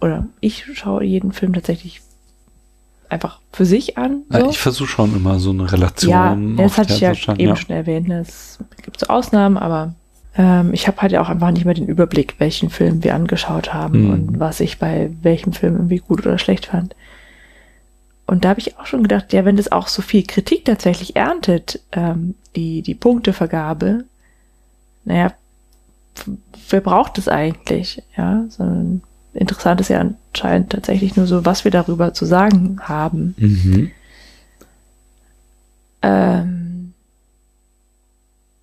oder 0.00 0.26
ich 0.40 0.64
schaue 0.74 1.04
jeden 1.04 1.32
Film 1.32 1.52
tatsächlich 1.54 2.00
einfach 3.08 3.40
für 3.52 3.64
sich 3.64 3.96
an. 3.98 4.22
Ja, 4.32 4.40
So. 4.40 4.50
Ich 4.50 4.58
versuche 4.58 4.88
schon 4.88 5.16
immer 5.16 5.38
so 5.38 5.50
eine 5.50 5.70
Relation. 5.70 6.10
Ja, 6.58 6.64
das 6.64 6.78
hatte 6.78 6.92
ich 6.94 7.00
ja 7.00 7.12
eben 7.12 7.40
ja. 7.40 7.56
schon 7.56 7.74
erwähnt. 7.74 8.08
ne, 8.08 8.20
Es 8.20 8.58
gibt 8.82 9.00
so 9.00 9.06
Ausnahmen, 9.06 9.56
aber 9.56 9.94
ähm, 10.36 10.72
ich 10.72 10.86
habe 10.86 11.00
halt 11.02 11.12
ja 11.12 11.20
auch 11.22 11.28
einfach 11.28 11.50
nicht 11.50 11.64
mehr 11.64 11.74
den 11.74 11.88
Überblick, 11.88 12.36
welchen 12.38 12.70
Film 12.70 13.02
wir 13.02 13.14
angeschaut 13.14 13.72
haben 13.74 14.04
Mhm. 14.06 14.10
und 14.12 14.40
was 14.40 14.60
ich 14.60 14.78
bei 14.78 15.10
welchem 15.22 15.52
Film 15.52 15.74
irgendwie 15.76 15.98
gut 15.98 16.20
oder 16.26 16.38
schlecht 16.38 16.66
fand. 16.66 16.94
Und 18.26 18.44
da 18.44 18.50
habe 18.50 18.60
ich 18.60 18.78
auch 18.78 18.86
schon 18.86 19.02
gedacht, 19.02 19.32
ja, 19.32 19.44
wenn 19.44 19.56
das 19.56 19.72
auch 19.72 19.88
so 19.88 20.02
viel 20.02 20.22
Kritik 20.22 20.64
tatsächlich 20.64 21.16
erntet, 21.16 21.80
ähm, 21.92 22.34
die, 22.54 22.82
die 22.82 22.94
Punktevergabe, 22.94 24.04
naja, 25.04 25.32
wer 26.68 26.80
braucht 26.80 27.18
es 27.18 27.28
eigentlich? 27.28 28.02
Ja, 28.16 28.44
sondern 28.48 29.02
interessant 29.32 29.80
ist 29.80 29.88
ja 29.88 30.00
anscheinend 30.00 30.70
tatsächlich 30.70 31.16
nur 31.16 31.26
so, 31.26 31.44
was 31.44 31.64
wir 31.64 31.70
darüber 31.70 32.14
zu 32.14 32.26
sagen 32.26 32.80
haben. 32.82 33.34
Mhm. 33.38 33.90
Ähm, 36.02 36.94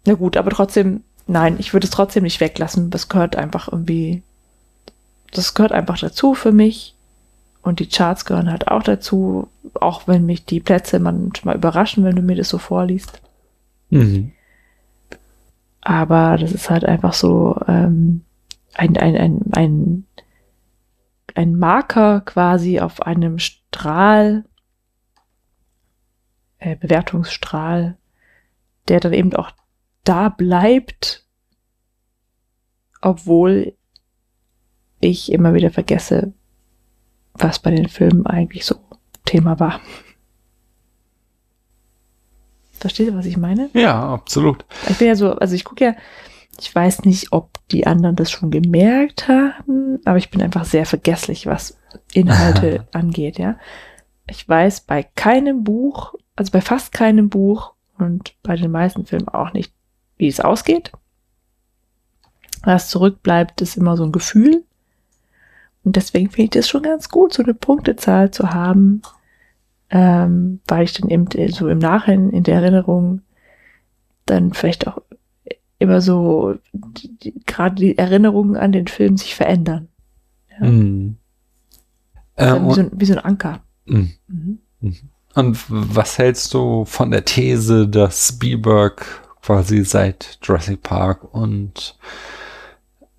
na 0.06 0.14
gut, 0.14 0.38
aber 0.38 0.52
trotzdem 0.52 1.04
nein, 1.28 1.58
ich 1.60 1.74
würde 1.74 1.86
es 1.86 1.92
trotzdem 1.92 2.24
nicht 2.24 2.40
weglassen. 2.40 2.90
Das 2.90 3.10
gehört 3.10 3.36
einfach 3.36 3.72
irgendwie, 3.72 4.24
das 5.32 5.54
gehört 5.54 5.72
einfach 5.72 6.00
dazu 6.00 6.34
für 6.34 6.52
mich. 6.52 6.96
Und 7.62 7.80
die 7.80 7.88
Charts 7.88 8.26
gehören 8.26 8.50
halt 8.50 8.70
auch 8.70 8.84
dazu, 8.84 9.50
auch 9.74 10.08
wenn 10.08 10.26
mich 10.26 10.46
die 10.46 10.62
Plätze 10.62 11.00
manchmal 11.00 11.56
überraschen, 11.56 12.06
wenn 12.06 12.16
du 12.16 12.22
mir 12.22 12.36
das 12.36 12.50
so 12.50 12.58
vorliest. 12.58 13.22
Mhm. 13.90 14.32
Aber 15.90 16.36
das 16.38 16.52
ist 16.52 16.70
halt 16.70 16.84
einfach 16.84 17.14
so 17.14 17.58
ähm, 17.66 18.26
ein, 18.74 18.98
ein, 18.98 19.16
ein, 19.16 19.42
ein, 19.54 20.06
ein 21.34 21.56
Marker 21.56 22.20
quasi 22.20 22.82
auf 22.82 23.04
einem 23.04 23.40
Strahl, 23.40 24.44
äh, 26.58 26.76
Bewertungsstrahl, 26.76 27.98
der 28.90 29.00
dann 29.00 29.14
eben 29.14 29.34
auch 29.34 29.52
da 30.04 30.28
bleibt, 30.28 31.26
obwohl 33.00 33.74
ich 35.00 35.32
immer 35.32 35.54
wieder 35.54 35.72
vergesse, 35.72 36.34
was 37.34 37.60
bei 37.60 37.72
den 37.72 37.88
Filmen 37.88 38.26
eigentlich 38.26 38.66
so 38.66 38.76
Thema 39.24 39.58
war. 39.62 39.80
Versteht 42.80 43.08
ihr, 43.08 43.16
was 43.16 43.26
ich 43.26 43.38
meine? 43.38 43.70
Ja, 43.74 44.14
absolut. 44.14 44.66
Ich 44.90 44.98
bin 44.98 45.08
ja 45.08 45.16
so, 45.16 45.34
also 45.34 45.56
ich 45.56 45.64
gucke 45.64 45.84
ja, 45.84 45.96
ich 46.60 46.74
weiß 46.74 47.04
nicht, 47.04 47.32
ob 47.32 47.52
die 47.70 47.86
anderen 47.86 48.16
das 48.16 48.32
schon 48.32 48.52
gemerkt 48.52 49.28
haben, 49.28 50.00
aber 50.06 50.18
ich 50.18 50.30
bin 50.30 50.42
einfach 50.42 50.66
sehr 50.66 50.86
vergesslich, 50.86 51.46
was 51.46 51.78
Inhalte 52.14 52.88
angeht, 52.94 53.38
ja. 53.38 53.58
Ich 54.30 54.48
weiß 54.48 54.82
bei 54.82 55.04
keinem 55.04 55.64
Buch, 55.64 56.16
also 56.36 56.52
bei 56.52 56.62
fast 56.62 56.92
keinem 56.92 57.30
Buch 57.30 57.74
und 57.98 58.36
bei 58.44 58.56
den 58.56 58.72
meisten 58.72 59.06
Filmen 59.06 59.30
auch 59.30 59.54
nicht, 59.54 59.72
wie 60.18 60.28
es 60.28 60.40
ausgeht. 60.40 60.92
Was 62.64 62.90
zurückbleibt, 62.90 63.62
ist 63.62 63.78
immer 63.78 63.96
so 63.96 64.04
ein 64.04 64.12
Gefühl. 64.12 64.64
Und 65.84 65.96
deswegen 65.96 66.30
finde 66.30 66.44
ich 66.44 66.50
das 66.50 66.68
schon 66.68 66.84
ganz 66.84 67.08
gut, 67.08 67.34
so 67.34 67.44
eine 67.44 67.54
Punktezahl 67.54 68.32
zu 68.32 68.52
haben, 68.52 69.02
ähm, 69.90 70.60
weil 70.68 70.84
ich 70.84 70.94
dann 70.94 71.10
eben 71.10 71.28
so 71.52 71.68
im 71.68 71.78
Nachhinein 71.80 72.30
in 72.32 72.44
der 72.44 72.56
Erinnerung 72.56 73.22
dann 74.26 74.54
vielleicht 74.54 74.88
auch 74.88 75.02
immer 75.80 76.02
so 76.02 76.56
gerade 77.46 77.76
die 77.76 77.98
Erinnerungen 77.98 78.58
an 78.58 78.72
den 78.72 78.88
Film 78.88 79.16
sich 79.18 79.36
verändern. 79.36 79.88
Ja. 80.60 80.68
Mhm. 80.68 81.18
Ähm, 82.36 82.68
wie, 82.70 82.74
so, 82.74 82.82
ein- 82.82 82.92
wie 82.94 83.06
so 83.06 83.14
ein 83.14 83.20
Anker. 83.26 83.62
Mhm. 83.86 84.12
Mhm. 84.28 84.60
Mhm. 84.82 84.96
Und 85.36 85.64
was 85.70 86.18
hältst 86.18 86.54
du 86.54 86.84
von 86.86 87.12
der 87.12 87.24
These, 87.26 87.88
dass 87.88 88.30
Spielberg 88.30 89.06
quasi 89.42 89.84
seit 89.86 90.40
Jurassic 90.42 90.82
Park 90.82 91.32
und 91.34 91.96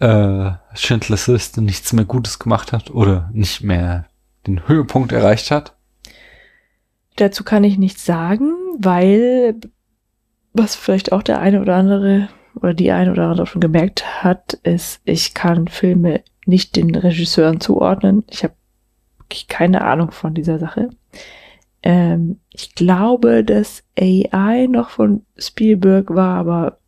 äh, 0.01 0.51
Schindler's 0.75 1.27
Liste 1.29 1.63
nichts 1.63 1.93
mehr 1.93 2.05
Gutes 2.05 2.39
gemacht 2.39 2.73
hat 2.73 2.91
oder 2.91 3.31
nicht 3.33 3.63
mehr 3.63 4.07
den 4.47 4.67
Höhepunkt 4.69 5.13
erreicht 5.13 5.51
hat? 5.51 5.75
Dazu 7.19 7.43
kann 7.43 7.65
ich 7.65 7.79
nichts 7.79 8.05
sagen, 8.05 8.53
weil 8.79 9.57
was 10.53 10.77
vielleicht 10.77 11.13
auch 11.13 11.23
der 11.23 11.41
eine 11.41 11.61
oder 11.61 11.75
andere 11.75 12.29
oder 12.55 12.75
die 12.75 12.93
eine 12.93 13.11
oder 13.11 13.29
andere 13.29 13.47
schon 13.47 13.61
gemerkt 13.61 14.23
hat, 14.23 14.55
ist, 14.63 15.01
ich 15.05 15.35
kann 15.35 15.69
Filme 15.69 16.23
nicht 16.47 16.77
den 16.77 16.95
Regisseuren 16.95 17.61
zuordnen. 17.61 18.25
Ich 18.31 18.45
habe 18.45 18.55
wirklich 19.19 19.49
keine 19.49 19.83
Ahnung 19.83 20.13
von 20.13 20.33
dieser 20.33 20.59
Sache. 20.61 20.91
Ähm, 21.83 22.39
ich 22.53 22.77
glaube, 22.77 23.45
dass 23.45 23.83
AI 23.99 24.67
noch 24.69 24.91
von 24.91 25.25
Spielberg 25.37 26.15
war, 26.15 26.39
aber 26.39 26.79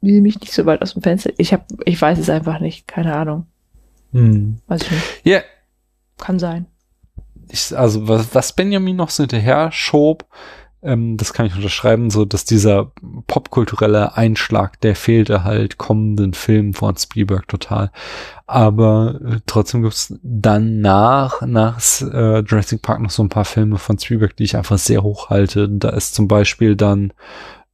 will 0.00 0.22
mich 0.22 0.40
nicht 0.40 0.52
so 0.52 0.64
weit 0.64 0.80
aus 0.80 0.94
dem 0.94 1.02
Fenster. 1.02 1.30
Ich 1.36 1.52
habe, 1.52 1.64
ich 1.84 2.00
weiß 2.00 2.18
es 2.18 2.30
einfach 2.30 2.58
nicht, 2.58 2.88
keine 2.88 3.14
Ahnung. 3.14 3.46
Hm. 4.12 4.58
Weiß 4.66 4.82
ich 4.82 4.90
nicht. 4.90 5.20
Ja, 5.24 5.40
Kann 6.18 6.38
sein. 6.38 6.66
Ich, 7.54 7.76
also 7.76 8.06
was, 8.08 8.34
was 8.34 8.52
Benjamin 8.52 8.96
noch 8.96 9.10
so 9.10 9.22
hinterher 9.22 9.72
schob, 9.72 10.26
ähm, 10.84 11.16
das 11.16 11.32
kann 11.32 11.46
ich 11.46 11.56
unterschreiben, 11.56 12.10
so 12.10 12.24
dass 12.24 12.44
dieser 12.44 12.92
popkulturelle 13.26 14.16
Einschlag, 14.16 14.80
der 14.82 14.94
fehlte 14.94 15.42
halt 15.42 15.78
kommenden 15.78 16.34
Filmen 16.34 16.74
von 16.74 16.96
Spielberg 16.96 17.48
total. 17.48 17.90
Aber 18.46 19.18
äh, 19.24 19.40
trotzdem 19.46 19.82
gibt's 19.82 20.14
dann 20.22 20.80
nach, 20.80 21.40
nach 21.42 21.80
äh, 22.02 22.40
Jurassic 22.40 22.82
Park 22.82 23.00
noch 23.00 23.10
so 23.10 23.22
ein 23.22 23.30
paar 23.30 23.46
Filme 23.46 23.78
von 23.78 23.98
Spielberg, 23.98 24.36
die 24.36 24.44
ich 24.44 24.56
einfach 24.56 24.78
sehr 24.78 25.02
hoch 25.02 25.30
halte. 25.30 25.68
Da 25.68 25.88
ist 25.90 26.14
zum 26.14 26.28
Beispiel 26.28 26.76
dann 26.76 27.14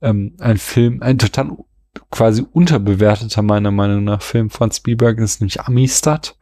ähm, 0.00 0.36
ein 0.38 0.58
Film, 0.58 1.02
ein 1.02 1.18
total 1.18 1.50
quasi 2.12 2.46
unterbewerteter 2.52 3.42
meiner 3.42 3.72
Meinung 3.72 4.04
nach 4.04 4.22
Film 4.22 4.50
von 4.50 4.70
Spielberg, 4.70 5.18
ist 5.18 5.40
nämlich 5.40 5.60
Amistad 5.60 6.36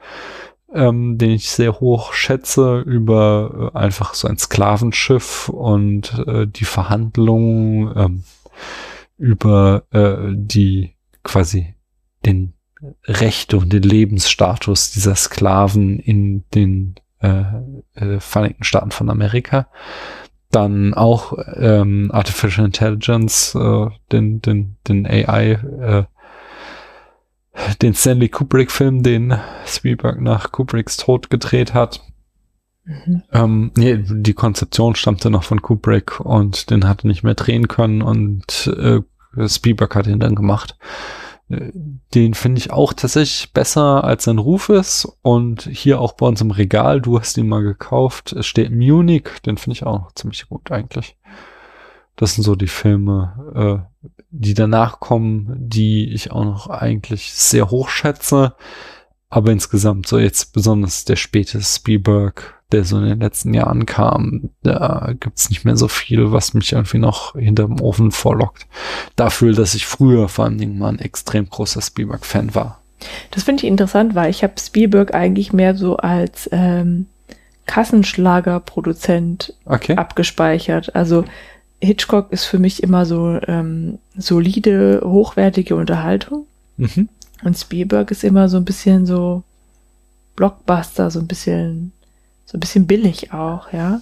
ähm, 0.72 1.18
den 1.18 1.30
ich 1.30 1.50
sehr 1.50 1.80
hoch 1.80 2.12
schätze, 2.12 2.80
über 2.80 3.72
äh, 3.74 3.78
einfach 3.78 4.14
so 4.14 4.28
ein 4.28 4.38
Sklavenschiff 4.38 5.48
und 5.48 6.24
äh, 6.26 6.46
die 6.46 6.64
Verhandlungen 6.64 7.92
ähm, 7.96 8.24
über 9.16 9.84
äh, 9.90 10.32
die 10.34 10.94
quasi 11.22 11.74
den 12.24 12.54
Rechte 13.04 13.56
und 13.56 13.72
den 13.72 13.82
Lebensstatus 13.82 14.92
dieser 14.92 15.16
Sklaven 15.16 15.98
in 15.98 16.44
den 16.54 16.94
äh, 17.20 17.42
äh, 17.94 18.20
Vereinigten 18.20 18.64
Staaten 18.64 18.90
von 18.90 19.10
Amerika. 19.10 19.68
Dann 20.50 20.94
auch 20.94 21.36
ähm, 21.56 22.10
Artificial 22.12 22.66
Intelligence, 22.66 23.54
äh, 23.54 23.86
den, 24.12 24.40
den, 24.40 24.76
den 24.86 25.06
AI, 25.06 25.52
äh, 25.52 26.04
den 27.82 27.94
Stanley 27.94 28.28
Kubrick-Film, 28.28 29.02
den 29.02 29.38
Spielberg 29.66 30.20
nach 30.20 30.52
Kubricks 30.52 30.96
Tod 30.96 31.30
gedreht 31.30 31.74
hat. 31.74 32.00
Ähm, 33.32 33.72
nee, 33.76 33.98
die 33.98 34.32
Konzeption 34.32 34.94
stammte 34.94 35.30
noch 35.30 35.42
von 35.42 35.60
Kubrick 35.60 36.20
und 36.20 36.70
den 36.70 36.88
hatte 36.88 37.06
nicht 37.06 37.22
mehr 37.22 37.34
drehen 37.34 37.68
können 37.68 38.00
und 38.00 38.66
äh, 38.78 39.00
Spielberg 39.46 39.94
hat 39.94 40.06
ihn 40.06 40.20
dann 40.20 40.34
gemacht. 40.34 40.78
Äh, 41.50 41.70
Den 42.14 42.32
finde 42.32 42.58
ich 42.60 42.70
auch 42.70 42.94
tatsächlich 42.94 43.52
besser 43.52 44.04
als 44.04 44.24
sein 44.24 44.38
Ruf 44.38 44.70
ist 44.70 45.06
und 45.20 45.62
hier 45.70 46.00
auch 46.00 46.12
bei 46.12 46.26
uns 46.26 46.40
im 46.40 46.50
Regal, 46.50 47.02
du 47.02 47.18
hast 47.18 47.36
ihn 47.36 47.48
mal 47.48 47.62
gekauft, 47.62 48.32
es 48.32 48.46
steht 48.46 48.72
Munich, 48.72 49.28
den 49.44 49.58
finde 49.58 49.74
ich 49.74 49.84
auch 49.84 50.00
noch 50.00 50.12
ziemlich 50.12 50.48
gut 50.48 50.70
eigentlich. 50.72 51.16
Das 52.16 52.34
sind 52.34 52.44
so 52.44 52.56
die 52.56 52.66
Filme, 52.66 53.84
äh, 53.97 53.97
die 54.30 54.54
danach 54.54 55.00
kommen, 55.00 55.54
die 55.58 56.12
ich 56.12 56.30
auch 56.32 56.44
noch 56.44 56.68
eigentlich 56.68 57.32
sehr 57.32 57.70
hoch 57.70 57.88
schätze. 57.88 58.54
Aber 59.30 59.52
insgesamt 59.52 60.06
so 60.06 60.18
jetzt 60.18 60.52
besonders 60.52 61.04
der 61.04 61.16
späte 61.16 61.60
Spielberg, 61.60 62.62
der 62.72 62.84
so 62.84 62.98
in 62.98 63.04
den 63.04 63.20
letzten 63.20 63.52
Jahren 63.52 63.84
kam, 63.86 64.50
da 64.62 65.12
gibt's 65.20 65.50
nicht 65.50 65.64
mehr 65.64 65.76
so 65.76 65.88
viel, 65.88 66.32
was 66.32 66.54
mich 66.54 66.72
irgendwie 66.72 66.98
noch 66.98 67.34
hinterm 67.34 67.80
Ofen 67.80 68.10
vorlockt. 68.10 68.66
Dafür, 69.16 69.52
dass 69.52 69.74
ich 69.74 69.86
früher 69.86 70.28
vor 70.28 70.46
allen 70.46 70.58
Dingen 70.58 70.78
mal 70.78 70.88
ein 70.88 70.98
extrem 70.98 71.48
großer 71.48 71.82
Spielberg-Fan 71.82 72.54
war. 72.54 72.80
Das 73.30 73.44
finde 73.44 73.64
ich 73.64 73.68
interessant, 73.70 74.14
weil 74.14 74.30
ich 74.30 74.42
habe 74.42 74.54
Spielberg 74.58 75.14
eigentlich 75.14 75.52
mehr 75.52 75.74
so 75.74 75.96
als 75.98 76.48
ähm, 76.52 77.06
Kassenschlagerproduzent 77.66 79.54
Okay. 79.64 79.94
abgespeichert. 79.96 80.94
Also 80.96 81.24
Hitchcock 81.80 82.32
ist 82.32 82.44
für 82.44 82.58
mich 82.58 82.82
immer 82.82 83.06
so 83.06 83.38
ähm, 83.46 83.98
solide, 84.16 85.00
hochwertige 85.04 85.76
Unterhaltung. 85.76 86.46
Mhm. 86.76 87.08
Und 87.44 87.56
Spielberg 87.56 88.10
ist 88.10 88.24
immer 88.24 88.48
so 88.48 88.56
ein 88.56 88.64
bisschen 88.64 89.06
so 89.06 89.42
Blockbuster, 90.36 91.10
so 91.10 91.20
ein 91.20 91.26
bisschen, 91.26 91.92
so 92.46 92.56
ein 92.56 92.60
bisschen 92.60 92.86
billig 92.86 93.32
auch, 93.32 93.72
ja. 93.72 94.00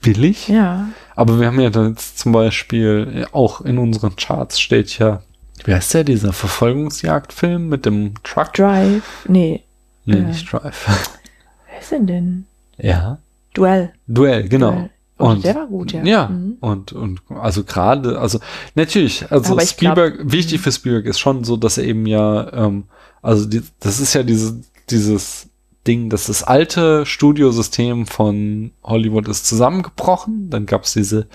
Billig? 0.00 0.48
Ja. 0.48 0.88
Aber 1.16 1.40
wir 1.40 1.48
haben 1.48 1.60
ja 1.60 1.70
da 1.70 1.88
jetzt 1.88 2.18
zum 2.18 2.32
Beispiel 2.32 3.08
äh, 3.14 3.26
auch 3.32 3.60
in 3.60 3.78
unseren 3.78 4.16
Charts 4.16 4.60
steht 4.60 4.98
ja, 4.98 5.22
wie 5.64 5.74
heißt 5.74 5.94
der, 5.94 6.04
dieser 6.04 6.32
Verfolgungsjagdfilm 6.32 7.68
mit 7.68 7.84
dem 7.86 8.14
Truck? 8.22 8.54
Drive, 8.54 9.26
nee. 9.28 9.62
Nee, 10.04 10.16
äh, 10.16 10.20
nicht 10.20 10.52
Drive. 10.52 10.86
Wer 11.68 11.80
ist 11.80 11.92
denn 11.92 12.06
denn? 12.06 12.46
ja. 12.78 13.18
Duell. 13.54 13.92
Duell, 14.06 14.48
genau. 14.48 14.72
Duell. 14.72 14.90
Oh, 15.18 15.34
der 15.34 15.54
war 15.54 15.66
gut, 15.66 15.92
ja. 15.92 16.02
Ja, 16.04 16.28
Mhm. 16.28 16.56
und, 16.60 16.92
und 16.92 17.20
also 17.40 17.64
gerade, 17.64 18.18
also 18.20 18.38
natürlich, 18.74 19.30
also 19.32 19.58
ich 19.58 19.76
glaub-. 19.76 19.96
Spielberg, 19.98 20.32
wichtig 20.32 20.60
für 20.60 20.70
Spielberg 20.72 21.06
ist 21.06 21.18
schon 21.18 21.44
so, 21.44 21.56
dass 21.56 21.76
er 21.78 21.84
eben 21.84 22.06
ja, 22.06 22.52
ähm, 22.52 22.84
also 23.22 23.46
die, 23.46 23.62
das 23.80 23.98
ist 24.00 24.14
ja 24.14 24.22
diese, 24.22 24.60
dieses 24.90 25.48
Ding, 25.86 26.08
dass 26.10 26.26
das 26.26 26.42
alte 26.42 27.04
Studiosystem 27.06 28.06
von 28.06 28.70
Hollywood 28.84 29.26
ist 29.28 29.46
zusammengebrochen. 29.46 30.50
Dann 30.50 30.66
gab 30.66 30.84
es 30.84 30.92
diese 30.92 31.26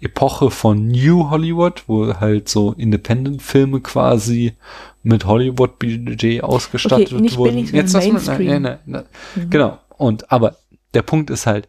Epoche 0.00 0.50
von 0.50 0.86
New 0.88 1.28
Hollywood, 1.30 1.84
wo 1.88 2.14
halt 2.14 2.48
so 2.48 2.72
Independent-Filme 2.72 3.80
quasi 3.80 4.54
mit 5.02 5.26
Hollywood-Budget 5.26 6.42
ausgestattet 6.42 7.12
Okay, 7.12 7.20
nicht 7.22 7.36
wurden. 7.36 7.68
lass 7.72 7.92
mal- 7.92 8.02
Mainstream. 8.08 8.46
nein, 8.46 8.62
nein, 8.62 8.78
nein, 8.86 9.04
Mhm. 9.36 9.50
Genau. 9.50 9.78
Und 9.96 10.30
aber 10.32 10.56
der 10.94 11.02
Punkt 11.02 11.30
ist 11.30 11.46
halt, 11.46 11.68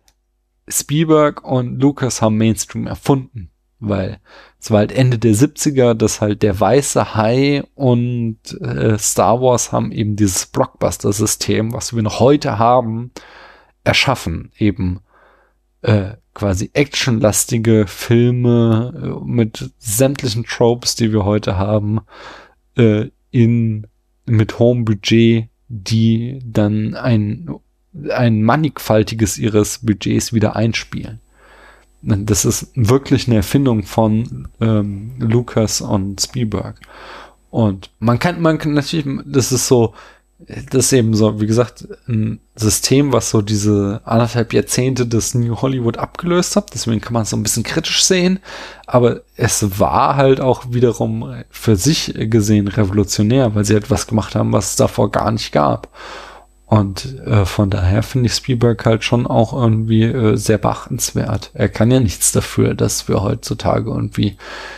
Spielberg 0.69 1.43
und 1.43 1.79
Lucas 1.79 2.21
haben 2.21 2.37
Mainstream 2.37 2.87
erfunden. 2.87 3.51
weil 3.79 4.19
es 4.59 4.71
war 4.71 4.79
halt 4.79 4.91
Ende 4.91 5.17
der 5.17 5.33
70er, 5.33 5.93
dass 5.93 6.19
halt 6.19 6.43
der 6.43 6.59
weiße 6.59 7.15
Hai 7.15 7.63
und 7.75 8.39
äh, 8.61 8.97
Star 8.97 9.41
Wars 9.41 9.71
haben 9.71 9.91
eben 9.91 10.15
dieses 10.17 10.47
Blockbuster-System, 10.47 11.71
was 11.73 11.95
wir 11.95 12.03
noch 12.03 12.19
heute 12.19 12.59
haben, 12.59 13.11
erschaffen. 13.85 14.51
Eben 14.57 14.99
äh, 15.81 16.15
quasi 16.33 16.71
actionlastige 16.73 17.87
Filme 17.87 19.21
äh, 19.21 19.25
mit 19.25 19.71
sämtlichen 19.77 20.43
Tropes, 20.43 20.95
die 20.95 21.13
wir 21.13 21.23
heute 21.23 21.57
haben, 21.57 22.01
äh, 22.77 23.07
in 23.31 23.87
mit 24.25 24.59
hohem 24.59 24.85
Budget, 24.85 25.47
die 25.69 26.41
dann 26.43 26.95
ein 26.95 27.49
ein 28.09 28.43
mannigfaltiges 28.43 29.37
ihres 29.37 29.79
Budgets 29.79 30.33
wieder 30.33 30.55
einspielen. 30.55 31.19
Das 32.01 32.45
ist 32.45 32.71
wirklich 32.75 33.27
eine 33.27 33.37
Erfindung 33.37 33.83
von 33.83 34.47
ähm, 34.61 35.13
Lucas 35.19 35.81
und 35.81 36.21
Spielberg. 36.21 36.79
Und 37.49 37.89
man 37.99 38.19
kann, 38.19 38.41
man 38.41 38.57
kann 38.57 38.73
natürlich, 38.73 39.05
das 39.25 39.51
ist 39.51 39.67
so, 39.67 39.93
das 40.47 40.85
ist 40.85 40.93
eben 40.93 41.13
so, 41.15 41.41
wie 41.41 41.47
gesagt, 41.47 41.85
ein 42.07 42.39
System, 42.55 43.11
was 43.11 43.29
so 43.29 43.41
diese 43.41 43.99
anderthalb 44.05 44.53
Jahrzehnte 44.53 45.05
des 45.05 45.35
New 45.35 45.61
Hollywood 45.61 45.97
abgelöst 45.97 46.55
hat. 46.55 46.73
Deswegen 46.73 47.01
kann 47.01 47.11
man 47.13 47.23
es 47.23 47.31
so 47.31 47.37
ein 47.37 47.43
bisschen 47.43 47.63
kritisch 47.63 48.05
sehen. 48.05 48.39
Aber 48.87 49.21
es 49.35 49.79
war 49.79 50.15
halt 50.15 50.39
auch 50.39 50.67
wiederum 50.69 51.43
für 51.49 51.75
sich 51.75 52.13
gesehen 52.15 52.69
revolutionär, 52.69 53.53
weil 53.53 53.65
sie 53.65 53.75
etwas 53.75 54.07
gemacht 54.07 54.35
haben, 54.35 54.53
was 54.53 54.71
es 54.71 54.75
davor 54.77 55.11
gar 55.11 55.31
nicht 55.31 55.51
gab. 55.51 55.89
Und 56.69 57.17
äh, 57.25 57.45
von 57.45 57.71
daher 57.71 58.03
finde 58.03 58.27
ich 58.27 58.35
Spielberg 58.35 58.85
halt 58.85 59.03
schon 59.03 59.25
auch 59.25 59.53
irgendwie 59.53 60.03
äh, 60.03 60.35
sehr 60.35 60.59
beachtenswert. 60.59 61.49
Er 61.55 61.67
kann 61.67 61.89
ja 61.89 61.99
nichts 61.99 62.31
dafür, 62.31 62.75
dass 62.75 63.07
wir 63.07 63.23
heutzutage 63.23 63.89
irgendwie 63.89 64.37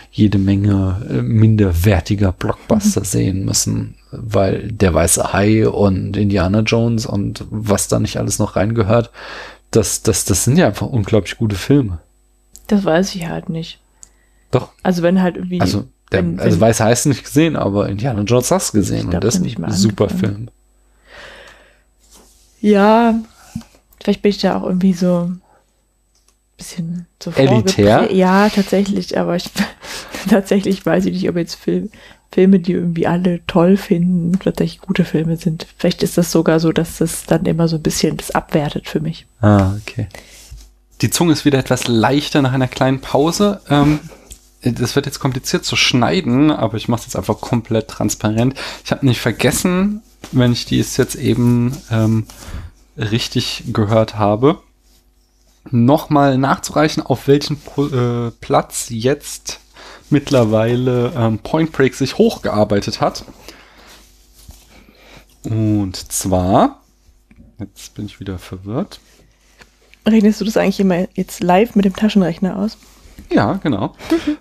jede 0.10 0.38
Menge 0.38 1.06
äh, 1.10 1.22
minderwertiger 1.22 2.32
Blockbuster 2.32 3.02
mhm. 3.02 3.06
sehen 3.06 3.46
müssen, 3.46 3.96
weil 4.12 4.72
der 4.72 4.94
weiße 4.94 5.34
Hai 5.34 5.68
und 5.68 6.16
Indiana 6.16 6.62
Jones 6.62 7.06
und 7.06 7.44
was 7.50 7.90
da 7.90 8.00
nicht 8.00 8.16
alles 8.16 8.40
noch 8.40 8.56
reingehört, 8.56 9.12
das, 9.72 10.02
das, 10.02 10.24
das 10.24 10.46
sind 10.46 10.56
ja 10.58 10.68
einfach 10.68 10.88
unglaublich 10.88 11.38
gute 11.38 11.58
Filme. 11.58 12.00
Das 12.68 12.86
weiß 12.86 13.16
ich 13.16 13.28
halt 13.28 13.50
nicht. 13.50 13.80
Doch. 14.50 14.70
Also 14.82 15.04
wenn 15.04 15.22
halt 15.22 15.36
irgendwie. 15.36 15.60
Also, 15.60 15.84
der, 16.14 16.20
wenn, 16.20 16.40
also 16.40 16.54
wenn, 16.56 16.62
weiße 16.62 16.86
heißt 16.86 17.08
nicht 17.08 17.26
gesehen, 17.26 17.58
aber 17.58 17.90
Indiana 17.90 18.22
Jones 18.22 18.50
hast 18.50 18.74
du 18.74 18.78
gesehen 18.78 19.10
und 19.10 19.22
das 19.22 19.36
ist 19.36 19.60
ein 19.60 19.72
super 19.74 20.08
Film. 20.08 20.50
Ja, 22.62 23.20
vielleicht 24.02 24.22
bin 24.22 24.30
ich 24.30 24.38
da 24.38 24.58
auch 24.58 24.64
irgendwie 24.64 24.94
so 24.94 25.28
ein 25.28 25.42
bisschen 26.58 27.08
so 27.22 27.32
Elitär? 27.32 28.12
Ja, 28.14 28.50
tatsächlich, 28.50 29.18
aber 29.18 29.36
ich 29.36 29.50
tatsächlich 30.30 30.86
weiß 30.86 31.06
ich 31.06 31.14
nicht, 31.14 31.30
ob 31.30 31.36
jetzt 31.36 31.56
Film, 31.56 31.90
Filme, 32.32 32.60
die 32.60 32.72
irgendwie 32.74 33.08
alle 33.08 33.46
toll 33.48 33.76
finden, 33.76 34.40
tatsächlich 34.40 34.80
gute 34.80 35.04
Filme 35.04 35.36
sind. 35.36 35.68
Vielleicht 35.78 36.02
ist 36.02 36.18
das 36.18 36.32
sogar 36.32 36.60
so, 36.60 36.72
dass 36.72 37.00
das 37.00 37.26
dann 37.26 37.46
immer 37.46 37.68
so 37.68 37.76
ein 37.76 37.82
bisschen 37.82 38.16
das 38.16 38.32
abwertet 38.32 38.88
für 38.88 39.02
mich. 39.02 39.26
Ah, 39.42 39.74
okay. 39.82 40.08
Die 41.02 41.10
Zunge 41.10 41.34
ist 41.34 41.46
wieder 41.46 41.60
etwas 41.60 41.88
leichter 41.88 42.42
nach 42.42 42.54
einer 42.54 42.68
kleinen 42.68 43.02
Pause. 43.02 43.60
Ähm, 43.70 44.00
das 44.62 44.96
wird 44.96 45.08
jetzt 45.08 45.20
kompliziert 45.20 45.66
zu 45.66 45.76
schneiden, 45.76 46.52
aber 46.52 46.78
ich 46.78 46.88
mache 46.88 47.00
es 47.00 47.08
jetzt 47.08 47.16
einfach 47.16 47.42
komplett 47.42 47.88
transparent. 47.88 48.54
Ich 48.86 48.92
habe 48.92 49.06
nicht 49.06 49.20
vergessen, 49.20 50.04
wenn 50.32 50.54
ich 50.54 50.66
dies 50.66 50.98
jetzt 50.98 51.16
eben 51.16 51.76
ähm, 51.90 52.26
richtig 52.98 53.64
gehört 53.68 54.18
habe, 54.18 54.62
nochmal 55.70 56.38
nachzureichen, 56.38 57.04
auf 57.04 57.28
welchen 57.28 57.58
äh, 57.78 58.32
Platz 58.40 58.88
jetzt 58.90 59.60
mittlerweile 60.10 61.14
ähm, 61.16 61.40
Point 61.40 61.72
Break 61.72 61.96
sich 61.96 62.18
hochgearbeitet 62.18 63.02
hat. 63.02 63.26
Und 65.44 66.12
zwar, 66.12 66.82
jetzt 67.60 67.94
bin 67.96 68.06
ich 68.06 68.20
wieder 68.20 68.38
verwirrt. 68.38 69.00
Rechnest 70.08 70.42
du 70.42 70.46
das 70.46 70.58
eigentlich 70.58 70.80
immer 70.80 71.08
jetzt 71.14 71.42
live 71.44 71.76
mit 71.76 71.86
dem 71.86 71.96
Taschenrechner 71.96 72.58
aus? 72.58 72.78
Ja, 73.30 73.54
genau. 73.54 73.94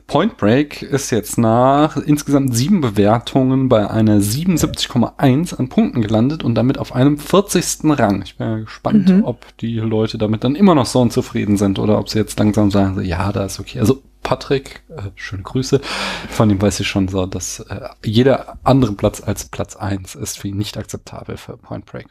Point 0.06 0.36
Break 0.36 0.82
ist 0.82 1.10
jetzt 1.10 1.38
nach 1.38 1.96
insgesamt 1.96 2.54
sieben 2.54 2.80
Bewertungen 2.80 3.68
bei 3.68 3.88
einer 3.90 4.18
77,1 4.18 5.56
an 5.56 5.68
Punkten 5.68 6.02
gelandet 6.02 6.42
und 6.42 6.54
damit 6.54 6.78
auf 6.78 6.94
einem 6.94 7.18
40. 7.18 7.98
Rang. 7.98 8.22
Ich 8.22 8.36
bin 8.36 8.46
ja 8.46 8.58
gespannt, 8.58 9.08
mhm. 9.08 9.24
ob 9.24 9.56
die 9.58 9.76
Leute 9.76 10.18
damit 10.18 10.44
dann 10.44 10.54
immer 10.54 10.74
noch 10.74 10.86
so 10.86 11.00
unzufrieden 11.00 11.56
sind 11.56 11.78
oder 11.78 11.98
ob 11.98 12.08
sie 12.08 12.18
jetzt 12.18 12.38
langsam 12.38 12.70
sagen, 12.70 13.02
ja, 13.02 13.30
da 13.32 13.44
ist 13.44 13.60
okay. 13.60 13.80
Also 13.80 14.02
Patrick, 14.22 14.82
äh, 14.90 15.10
schöne 15.14 15.42
Grüße, 15.42 15.80
von 16.28 16.48
dem 16.48 16.60
weiß 16.60 16.80
ich 16.80 16.88
schon 16.88 17.08
so, 17.08 17.26
dass 17.26 17.60
äh, 17.60 17.88
jeder 18.04 18.58
andere 18.62 18.92
Platz 18.92 19.22
als 19.22 19.46
Platz 19.46 19.76
1 19.76 20.14
ist 20.14 20.38
für 20.38 20.48
ihn 20.48 20.56
nicht 20.56 20.76
akzeptabel 20.76 21.36
für 21.36 21.56
Point 21.56 21.86
Break. 21.86 22.06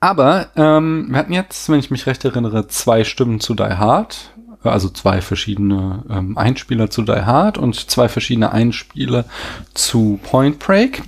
Aber 0.00 0.48
ähm, 0.56 1.08
wir 1.10 1.18
hatten 1.18 1.32
jetzt, 1.32 1.68
wenn 1.68 1.80
ich 1.80 1.90
mich 1.90 2.06
recht 2.06 2.24
erinnere, 2.24 2.68
zwei 2.68 3.04
Stimmen 3.04 3.40
zu 3.40 3.54
Die 3.54 3.64
Hard, 3.64 4.32
also 4.62 4.88
zwei 4.88 5.20
verschiedene 5.20 6.04
ähm, 6.08 6.38
Einspieler 6.38 6.90
zu 6.90 7.02
Die 7.02 7.12
Hard 7.12 7.58
und 7.58 7.90
zwei 7.90 8.08
verschiedene 8.08 8.52
Einspieler 8.52 9.24
zu 9.74 10.20
Point 10.22 10.58
Break. 10.60 11.02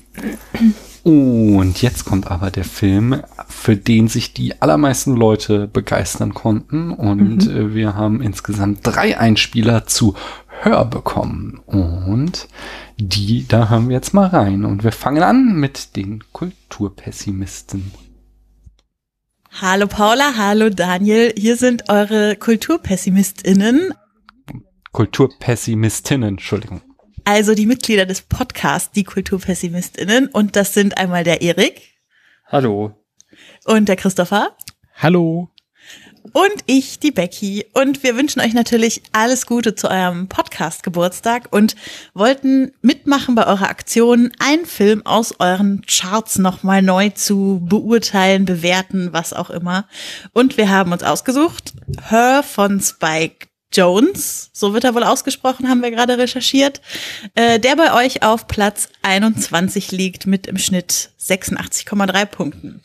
Und 1.02 1.80
jetzt 1.80 2.04
kommt 2.04 2.30
aber 2.30 2.50
der 2.50 2.64
Film, 2.64 3.22
für 3.48 3.76
den 3.76 4.08
sich 4.08 4.34
die 4.34 4.60
allermeisten 4.60 5.16
Leute 5.16 5.66
begeistern 5.66 6.34
konnten. 6.34 6.90
Und 6.90 7.46
mhm. 7.46 7.56
äh, 7.56 7.74
wir 7.74 7.94
haben 7.94 8.20
insgesamt 8.20 8.80
drei 8.82 9.18
Einspieler 9.18 9.86
zu 9.86 10.14
Hör 10.62 10.84
bekommen. 10.84 11.60
Und 11.64 12.48
die, 12.98 13.46
da 13.48 13.70
hören 13.70 13.88
wir 13.88 13.94
jetzt 13.94 14.12
mal 14.12 14.26
rein. 14.26 14.64
Und 14.66 14.84
wir 14.84 14.92
fangen 14.92 15.22
an 15.22 15.54
mit 15.54 15.96
den 15.96 16.22
Kulturpessimisten. 16.32 17.92
Hallo 19.52 19.86
Paula, 19.88 20.36
hallo 20.36 20.70
Daniel, 20.70 21.34
hier 21.36 21.56
sind 21.56 21.88
eure 21.88 22.36
KulturpessimistInnen. 22.36 23.92
Kulturpessimistinnen, 24.92 26.30
Entschuldigung. 26.30 26.82
Also 27.24 27.54
die 27.54 27.66
Mitglieder 27.66 28.06
des 28.06 28.22
Podcasts, 28.22 28.92
die 28.92 29.04
KulturpessimistInnen. 29.04 30.28
Und 30.28 30.56
das 30.56 30.72
sind 30.72 30.96
einmal 30.96 31.24
der 31.24 31.42
Erik. 31.42 31.94
Hallo. 32.46 32.96
Und 33.64 33.88
der 33.88 33.96
Christopher. 33.96 34.56
Hallo 34.94 35.49
und 36.32 36.62
ich, 36.66 36.98
die 36.98 37.10
Becky. 37.10 37.66
Und 37.72 38.02
wir 38.02 38.16
wünschen 38.16 38.40
euch 38.40 38.52
natürlich 38.52 39.02
alles 39.12 39.46
Gute 39.46 39.74
zu 39.74 39.90
eurem 39.90 40.28
Podcast-Geburtstag 40.28 41.48
und 41.50 41.76
wollten 42.14 42.72
mitmachen 42.82 43.34
bei 43.34 43.46
eurer 43.46 43.68
Aktion, 43.68 44.32
einen 44.38 44.66
Film 44.66 45.04
aus 45.04 45.34
euren 45.38 45.82
Charts 45.86 46.38
nochmal 46.38 46.82
neu 46.82 47.10
zu 47.10 47.60
beurteilen, 47.64 48.44
bewerten, 48.44 49.12
was 49.12 49.32
auch 49.32 49.50
immer. 49.50 49.86
Und 50.32 50.56
wir 50.56 50.70
haben 50.70 50.92
uns 50.92 51.02
ausgesucht, 51.02 51.72
Her 52.08 52.42
von 52.42 52.80
Spike 52.80 53.48
Jones, 53.72 54.50
so 54.52 54.74
wird 54.74 54.82
er 54.82 54.94
wohl 54.94 55.04
ausgesprochen, 55.04 55.68
haben 55.68 55.82
wir 55.82 55.92
gerade 55.92 56.18
recherchiert, 56.18 56.80
äh, 57.36 57.60
der 57.60 57.76
bei 57.76 58.04
euch 58.04 58.22
auf 58.24 58.48
Platz 58.48 58.88
21 59.02 59.92
liegt 59.92 60.26
mit 60.26 60.48
im 60.48 60.58
Schnitt 60.58 61.10
86,3 61.20 62.26
Punkten. 62.26 62.82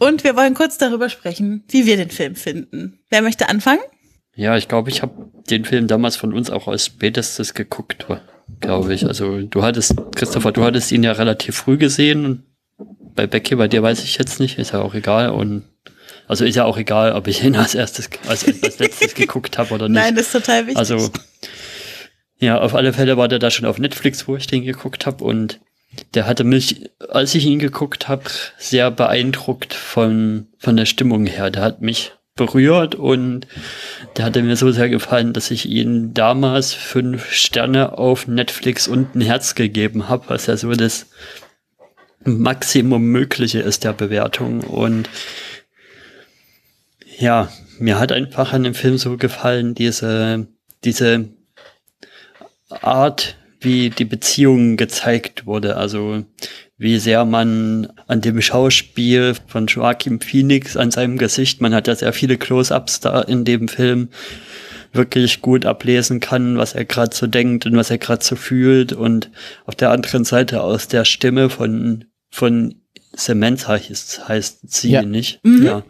Und 0.00 0.24
wir 0.24 0.34
wollen 0.34 0.54
kurz 0.54 0.78
darüber 0.78 1.10
sprechen, 1.10 1.62
wie 1.68 1.84
wir 1.84 1.98
den 1.98 2.08
Film 2.08 2.34
finden. 2.34 3.00
Wer 3.10 3.20
möchte 3.20 3.50
anfangen? 3.50 3.82
Ja, 4.34 4.56
ich 4.56 4.66
glaube, 4.66 4.88
ich 4.88 5.02
habe 5.02 5.30
den 5.50 5.66
Film 5.66 5.88
damals 5.88 6.16
von 6.16 6.32
uns 6.32 6.48
auch 6.48 6.68
als 6.68 6.86
spätestes 6.86 7.52
geguckt, 7.52 8.06
glaube 8.60 8.94
ich. 8.94 9.06
Also 9.06 9.42
du 9.42 9.62
hattest, 9.62 9.94
Christopher, 10.16 10.52
du 10.52 10.64
hattest 10.64 10.90
ihn 10.90 11.02
ja 11.02 11.12
relativ 11.12 11.54
früh 11.54 11.76
gesehen 11.76 12.24
und 12.24 12.44
bei 13.14 13.26
Becky, 13.26 13.56
bei 13.56 13.68
dir 13.68 13.82
weiß 13.82 14.02
ich 14.02 14.16
jetzt 14.16 14.40
nicht, 14.40 14.58
ist 14.58 14.72
ja 14.72 14.80
auch 14.80 14.94
egal. 14.94 15.30
Und 15.30 15.64
also 16.26 16.46
ist 16.46 16.56
ja 16.56 16.64
auch 16.64 16.78
egal, 16.78 17.12
ob 17.12 17.28
ich 17.28 17.44
ihn 17.44 17.54
als 17.56 17.74
erstes, 17.74 18.08
als, 18.26 18.46
als 18.46 18.78
letztes 18.78 19.14
geguckt 19.14 19.58
habe 19.58 19.74
oder 19.74 19.90
nicht. 19.90 20.00
Nein, 20.00 20.14
das 20.14 20.26
ist 20.26 20.32
total 20.32 20.62
wichtig. 20.62 20.78
Also 20.78 21.10
ja, 22.38 22.58
auf 22.58 22.74
alle 22.74 22.94
Fälle 22.94 23.18
war 23.18 23.28
der 23.28 23.38
da 23.38 23.50
schon 23.50 23.66
auf 23.66 23.78
Netflix, 23.78 24.26
wo 24.26 24.34
ich 24.34 24.46
den 24.46 24.64
geguckt 24.64 25.04
habe 25.04 25.22
und 25.24 25.60
der 26.14 26.26
hatte 26.26 26.44
mich, 26.44 26.90
als 27.08 27.34
ich 27.34 27.46
ihn 27.46 27.58
geguckt 27.58 28.08
habe, 28.08 28.24
sehr 28.58 28.90
beeindruckt 28.90 29.74
von, 29.74 30.46
von 30.58 30.76
der 30.76 30.86
Stimmung 30.86 31.26
her. 31.26 31.50
Der 31.50 31.62
hat 31.62 31.82
mich 31.82 32.12
berührt 32.36 32.94
und 32.94 33.46
der 34.16 34.24
hatte 34.24 34.42
mir 34.42 34.56
so 34.56 34.70
sehr 34.70 34.88
gefallen, 34.88 35.32
dass 35.32 35.50
ich 35.50 35.68
ihm 35.68 36.14
damals 36.14 36.72
fünf 36.72 37.32
Sterne 37.32 37.98
auf 37.98 38.26
Netflix 38.28 38.88
und 38.88 39.14
ein 39.14 39.20
Herz 39.20 39.54
gegeben 39.54 40.08
habe, 40.08 40.28
was 40.28 40.46
ja 40.46 40.56
so 40.56 40.72
das 40.72 41.06
Maximum 42.24 43.02
Mögliche 43.02 43.60
ist 43.60 43.84
der 43.84 43.92
Bewertung. 43.92 44.60
Und 44.60 45.08
ja, 47.18 47.50
mir 47.78 47.98
hat 47.98 48.12
einfach 48.12 48.52
an 48.52 48.62
dem 48.62 48.74
Film 48.74 48.96
so 48.96 49.16
gefallen, 49.16 49.74
diese, 49.74 50.46
diese 50.84 51.28
Art, 52.68 53.36
wie 53.60 53.90
die 53.90 54.04
Beziehung 54.04 54.76
gezeigt 54.76 55.46
wurde. 55.46 55.76
Also 55.76 56.24
wie 56.78 56.98
sehr 56.98 57.24
man 57.24 57.92
an 58.06 58.20
dem 58.22 58.40
Schauspiel 58.40 59.34
von 59.46 59.66
Joaquin 59.66 60.20
Phoenix 60.20 60.76
an 60.76 60.90
seinem 60.90 61.18
Gesicht, 61.18 61.60
man 61.60 61.74
hat 61.74 61.88
ja 61.88 61.94
sehr 61.94 62.12
viele 62.12 62.38
Close-ups 62.38 63.00
da 63.00 63.20
in 63.20 63.44
dem 63.44 63.68
Film, 63.68 64.08
wirklich 64.92 65.40
gut 65.40 65.66
ablesen 65.66 66.18
kann, 66.20 66.58
was 66.58 66.74
er 66.74 66.84
gerade 66.84 67.14
so 67.14 67.26
denkt 67.28 67.64
und 67.66 67.76
was 67.76 67.90
er 67.90 67.98
gerade 67.98 68.24
so 68.24 68.34
fühlt 68.34 68.92
und 68.92 69.30
auf 69.66 69.76
der 69.76 69.90
anderen 69.90 70.24
Seite 70.24 70.62
aus 70.62 70.88
der 70.88 71.04
Stimme 71.04 71.48
von 71.50 72.06
von 72.30 72.74
Samantha 73.12 73.72
heißt, 73.74 74.28
heißt 74.28 74.72
sie 74.72 74.90
Ja. 74.92 75.02
nicht, 75.02 75.40
Mhm. 75.44 75.62
ja, 75.64 75.82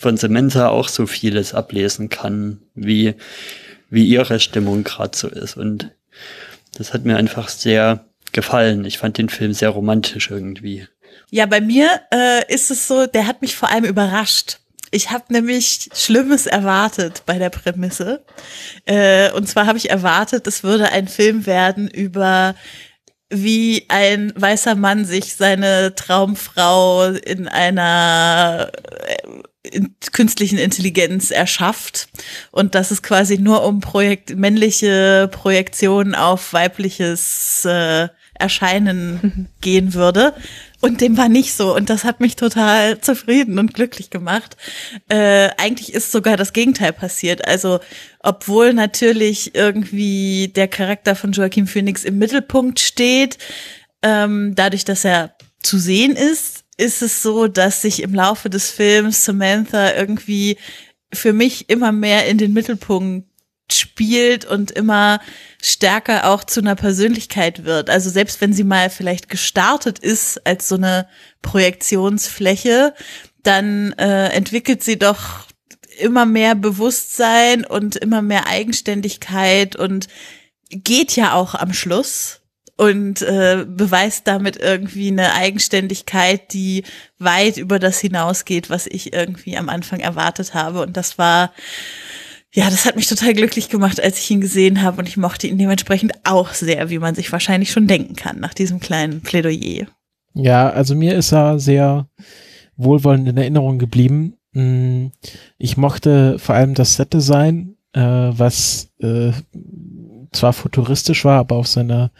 von 0.00 0.16
Samantha 0.16 0.68
auch 0.68 0.88
so 0.88 1.06
vieles 1.06 1.52
ablesen 1.54 2.08
kann, 2.08 2.60
wie 2.74 3.14
wie 3.88 4.04
ihre 4.06 4.40
Stimmung 4.40 4.84
gerade 4.84 5.16
so 5.16 5.28
ist 5.28 5.56
und 5.56 5.90
das 6.74 6.92
hat 6.92 7.04
mir 7.04 7.16
einfach 7.16 7.48
sehr 7.48 8.04
gefallen. 8.32 8.84
Ich 8.84 8.98
fand 8.98 9.18
den 9.18 9.28
Film 9.28 9.52
sehr 9.52 9.70
romantisch 9.70 10.30
irgendwie. 10.30 10.86
Ja, 11.30 11.46
bei 11.46 11.60
mir 11.60 11.88
äh, 12.12 12.52
ist 12.52 12.70
es 12.70 12.88
so, 12.88 13.06
der 13.06 13.26
hat 13.26 13.42
mich 13.42 13.56
vor 13.56 13.70
allem 13.70 13.84
überrascht. 13.84 14.58
Ich 14.92 15.10
habe 15.10 15.32
nämlich 15.32 15.88
Schlimmes 15.94 16.46
erwartet 16.46 17.22
bei 17.26 17.38
der 17.38 17.50
Prämisse. 17.50 18.24
Äh, 18.86 19.30
und 19.32 19.48
zwar 19.48 19.66
habe 19.66 19.78
ich 19.78 19.90
erwartet, 19.90 20.46
es 20.46 20.64
würde 20.64 20.90
ein 20.90 21.06
Film 21.06 21.46
werden 21.46 21.88
über 21.88 22.54
wie 23.32 23.86
ein 23.88 24.32
weißer 24.34 24.74
Mann 24.74 25.04
sich 25.04 25.36
seine 25.36 25.94
Traumfrau 25.94 27.06
in 27.10 27.46
einer 27.46 28.72
äh, 29.06 29.16
künstlichen 30.12 30.58
Intelligenz 30.58 31.30
erschafft 31.30 32.08
und 32.50 32.74
dass 32.74 32.90
es 32.90 33.02
quasi 33.02 33.38
nur 33.38 33.64
um 33.64 33.80
Projekt 33.80 34.34
männliche 34.36 35.28
Projektionen 35.30 36.14
auf 36.14 36.52
weibliches 36.52 37.64
äh, 37.66 38.08
Erscheinen 38.34 39.48
gehen 39.60 39.94
würde. 39.94 40.34
Und 40.80 41.02
dem 41.02 41.18
war 41.18 41.28
nicht 41.28 41.52
so. 41.52 41.76
Und 41.76 41.90
das 41.90 42.04
hat 42.04 42.20
mich 42.20 42.36
total 42.36 43.00
zufrieden 43.02 43.58
und 43.58 43.74
glücklich 43.74 44.08
gemacht. 44.08 44.56
Äh, 45.08 45.50
eigentlich 45.58 45.92
ist 45.92 46.10
sogar 46.10 46.38
das 46.38 46.54
Gegenteil 46.54 46.94
passiert. 46.94 47.46
Also, 47.46 47.80
obwohl 48.20 48.72
natürlich 48.72 49.54
irgendwie 49.54 50.48
der 50.48 50.68
Charakter 50.68 51.14
von 51.14 51.32
Joaquin 51.32 51.66
Phoenix 51.66 52.04
im 52.04 52.16
Mittelpunkt 52.16 52.80
steht, 52.80 53.36
ähm, 54.02 54.54
dadurch, 54.54 54.86
dass 54.86 55.04
er 55.04 55.34
zu 55.62 55.78
sehen 55.78 56.16
ist, 56.16 56.59
ist 56.80 57.02
es 57.02 57.22
so, 57.22 57.46
dass 57.46 57.82
sich 57.82 58.02
im 58.02 58.14
Laufe 58.14 58.50
des 58.50 58.70
Films 58.70 59.24
Samantha 59.24 59.94
irgendwie 59.94 60.56
für 61.12 61.32
mich 61.32 61.68
immer 61.68 61.92
mehr 61.92 62.26
in 62.26 62.38
den 62.38 62.52
Mittelpunkt 62.52 63.28
spielt 63.70 64.44
und 64.44 64.70
immer 64.70 65.20
stärker 65.62 66.28
auch 66.30 66.42
zu 66.42 66.60
einer 66.60 66.74
Persönlichkeit 66.74 67.64
wird. 67.64 67.90
Also 67.90 68.10
selbst 68.10 68.40
wenn 68.40 68.52
sie 68.52 68.64
mal 68.64 68.90
vielleicht 68.90 69.28
gestartet 69.28 69.98
ist 69.98 70.44
als 70.46 70.68
so 70.68 70.76
eine 70.76 71.06
Projektionsfläche, 71.42 72.94
dann 73.42 73.92
äh, 73.92 74.28
entwickelt 74.28 74.82
sie 74.82 74.98
doch 74.98 75.46
immer 75.98 76.26
mehr 76.26 76.54
Bewusstsein 76.54 77.64
und 77.64 77.96
immer 77.96 78.22
mehr 78.22 78.46
Eigenständigkeit 78.46 79.76
und 79.76 80.08
geht 80.70 81.14
ja 81.16 81.34
auch 81.34 81.54
am 81.54 81.72
Schluss 81.72 82.39
und 82.80 83.20
äh, 83.20 83.66
beweist 83.68 84.26
damit 84.26 84.56
irgendwie 84.56 85.08
eine 85.08 85.34
Eigenständigkeit, 85.34 86.54
die 86.54 86.84
weit 87.18 87.58
über 87.58 87.78
das 87.78 88.00
hinausgeht, 88.00 88.70
was 88.70 88.86
ich 88.86 89.12
irgendwie 89.12 89.58
am 89.58 89.68
Anfang 89.68 90.00
erwartet 90.00 90.54
habe. 90.54 90.80
Und 90.80 90.96
das 90.96 91.18
war, 91.18 91.52
ja, 92.54 92.70
das 92.70 92.86
hat 92.86 92.96
mich 92.96 93.06
total 93.06 93.34
glücklich 93.34 93.68
gemacht, 93.68 94.02
als 94.02 94.18
ich 94.18 94.30
ihn 94.30 94.40
gesehen 94.40 94.80
habe. 94.80 94.96
Und 94.96 95.08
ich 95.08 95.18
mochte 95.18 95.46
ihn 95.46 95.58
dementsprechend 95.58 96.14
auch 96.24 96.54
sehr, 96.54 96.88
wie 96.88 96.98
man 96.98 97.14
sich 97.14 97.30
wahrscheinlich 97.30 97.70
schon 97.70 97.86
denken 97.86 98.16
kann, 98.16 98.40
nach 98.40 98.54
diesem 98.54 98.80
kleinen 98.80 99.20
Plädoyer. 99.20 99.86
Ja, 100.32 100.70
also 100.70 100.94
mir 100.94 101.16
ist 101.16 101.32
er 101.32 101.58
sehr 101.58 102.08
wohlwollend 102.76 103.28
in 103.28 103.36
Erinnerung 103.36 103.78
geblieben. 103.78 104.38
Mm, 104.52 105.08
Ich 105.58 105.76
mochte 105.76 106.38
vor 106.38 106.54
allem 106.54 106.72
das 106.72 106.94
Set-Design, 106.96 107.76
äh, 107.92 108.00
was 108.00 108.90
äh, 109.00 109.32
zwar 110.32 110.54
futuristisch 110.54 111.26
war, 111.26 111.40
aber 111.40 111.56
auf 111.56 111.66
seiner 111.66 112.10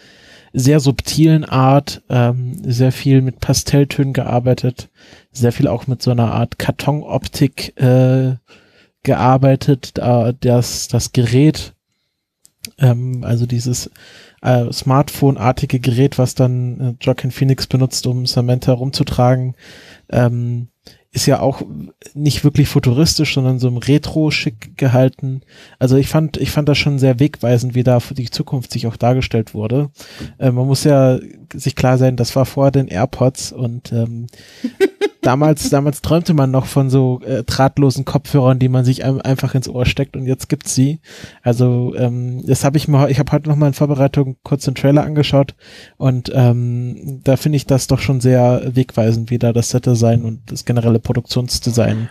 sehr 0.52 0.80
subtilen 0.80 1.44
Art, 1.44 2.02
ähm, 2.08 2.56
sehr 2.64 2.92
viel 2.92 3.22
mit 3.22 3.40
Pastelltönen 3.40 4.12
gearbeitet, 4.12 4.90
sehr 5.32 5.52
viel 5.52 5.68
auch 5.68 5.86
mit 5.86 6.02
so 6.02 6.10
einer 6.10 6.32
Art 6.32 6.58
Kartonoptik 6.58 7.76
äh, 7.80 8.34
gearbeitet, 9.02 9.98
da 9.98 10.32
das, 10.32 10.88
das 10.88 11.12
Gerät, 11.12 11.74
ähm, 12.78 13.24
also 13.24 13.46
dieses 13.46 13.90
äh, 14.42 14.72
Smartphone-artige 14.72 15.80
Gerät, 15.80 16.18
was 16.18 16.34
dann 16.34 16.80
äh, 16.80 16.94
Joaquin 17.04 17.30
Phoenix 17.30 17.66
benutzt, 17.66 18.06
um 18.06 18.26
Samantha 18.26 18.72
rumzutragen, 18.72 19.54
ähm, 20.10 20.68
ist 21.12 21.26
ja 21.26 21.40
auch 21.40 21.62
nicht 22.14 22.44
wirklich 22.44 22.68
futuristisch, 22.68 23.34
sondern 23.34 23.58
so 23.58 23.66
im 23.66 23.78
Retro-Schick 23.78 24.76
gehalten. 24.78 25.42
Also 25.78 25.96
ich 25.96 26.08
fand, 26.08 26.36
ich 26.36 26.52
fand 26.52 26.68
das 26.68 26.78
schon 26.78 27.00
sehr 27.00 27.18
wegweisend, 27.18 27.74
wie 27.74 27.82
da 27.82 27.98
für 27.98 28.14
die 28.14 28.30
Zukunft 28.30 28.70
sich 28.70 28.86
auch 28.86 28.96
dargestellt 28.96 29.52
wurde. 29.52 29.90
Äh, 30.38 30.52
man 30.52 30.66
muss 30.66 30.84
ja 30.84 31.18
sich 31.52 31.74
klar 31.74 31.98
sein, 31.98 32.16
das 32.16 32.36
war 32.36 32.46
vor 32.46 32.70
den 32.70 32.86
AirPods 32.86 33.50
und 33.50 33.92
ähm, 33.92 34.28
damals, 35.22 35.70
damals 35.70 36.02
träumte 36.02 36.34
man 36.34 36.50
noch 36.50 36.66
von 36.66 36.90
so 36.90 37.20
äh, 37.24 37.42
drahtlosen 37.44 38.04
Kopfhörern, 38.04 38.58
die 38.58 38.68
man 38.68 38.84
sich 38.84 39.04
ein, 39.04 39.20
einfach 39.20 39.54
ins 39.54 39.68
Ohr 39.68 39.86
steckt 39.86 40.16
und 40.16 40.26
jetzt 40.26 40.48
gibt's 40.48 40.74
sie. 40.74 41.00
Also 41.42 41.94
ähm, 41.96 42.44
das 42.46 42.64
habe 42.64 42.76
ich 42.76 42.88
mir, 42.88 43.08
ich 43.10 43.18
habe 43.18 43.32
heute 43.32 43.48
noch 43.48 43.56
mal 43.56 43.68
in 43.68 43.74
Vorbereitung 43.74 44.36
kurz 44.42 44.64
den 44.64 44.74
Trailer 44.74 45.04
angeschaut 45.04 45.54
und 45.96 46.30
ähm, 46.34 47.20
da 47.24 47.36
finde 47.36 47.56
ich 47.56 47.66
das 47.66 47.86
doch 47.86 48.00
schon 48.00 48.20
sehr 48.20 48.62
wegweisend, 48.74 49.30
wie 49.30 49.38
da 49.38 49.52
das 49.52 49.70
Set-Design 49.70 50.22
und 50.22 50.40
das 50.50 50.64
generelle 50.64 51.00
Produktionsdesign 51.00 52.08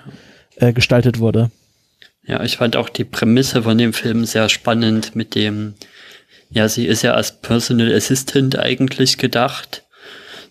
äh, 0.57 0.73
gestaltet 0.73 1.19
wurde. 1.19 1.51
Ja, 2.25 2.43
ich 2.43 2.57
fand 2.57 2.75
auch 2.75 2.89
die 2.89 3.05
Prämisse 3.05 3.63
von 3.63 3.77
dem 3.77 3.93
Film 3.93 4.25
sehr 4.25 4.49
spannend 4.49 5.15
mit 5.15 5.33
dem, 5.33 5.73
ja, 6.51 6.67
sie 6.69 6.85
ist 6.85 7.01
ja 7.01 7.13
als 7.13 7.41
Personal 7.41 7.93
Assistant 7.93 8.57
eigentlich 8.57 9.17
gedacht. 9.17 9.83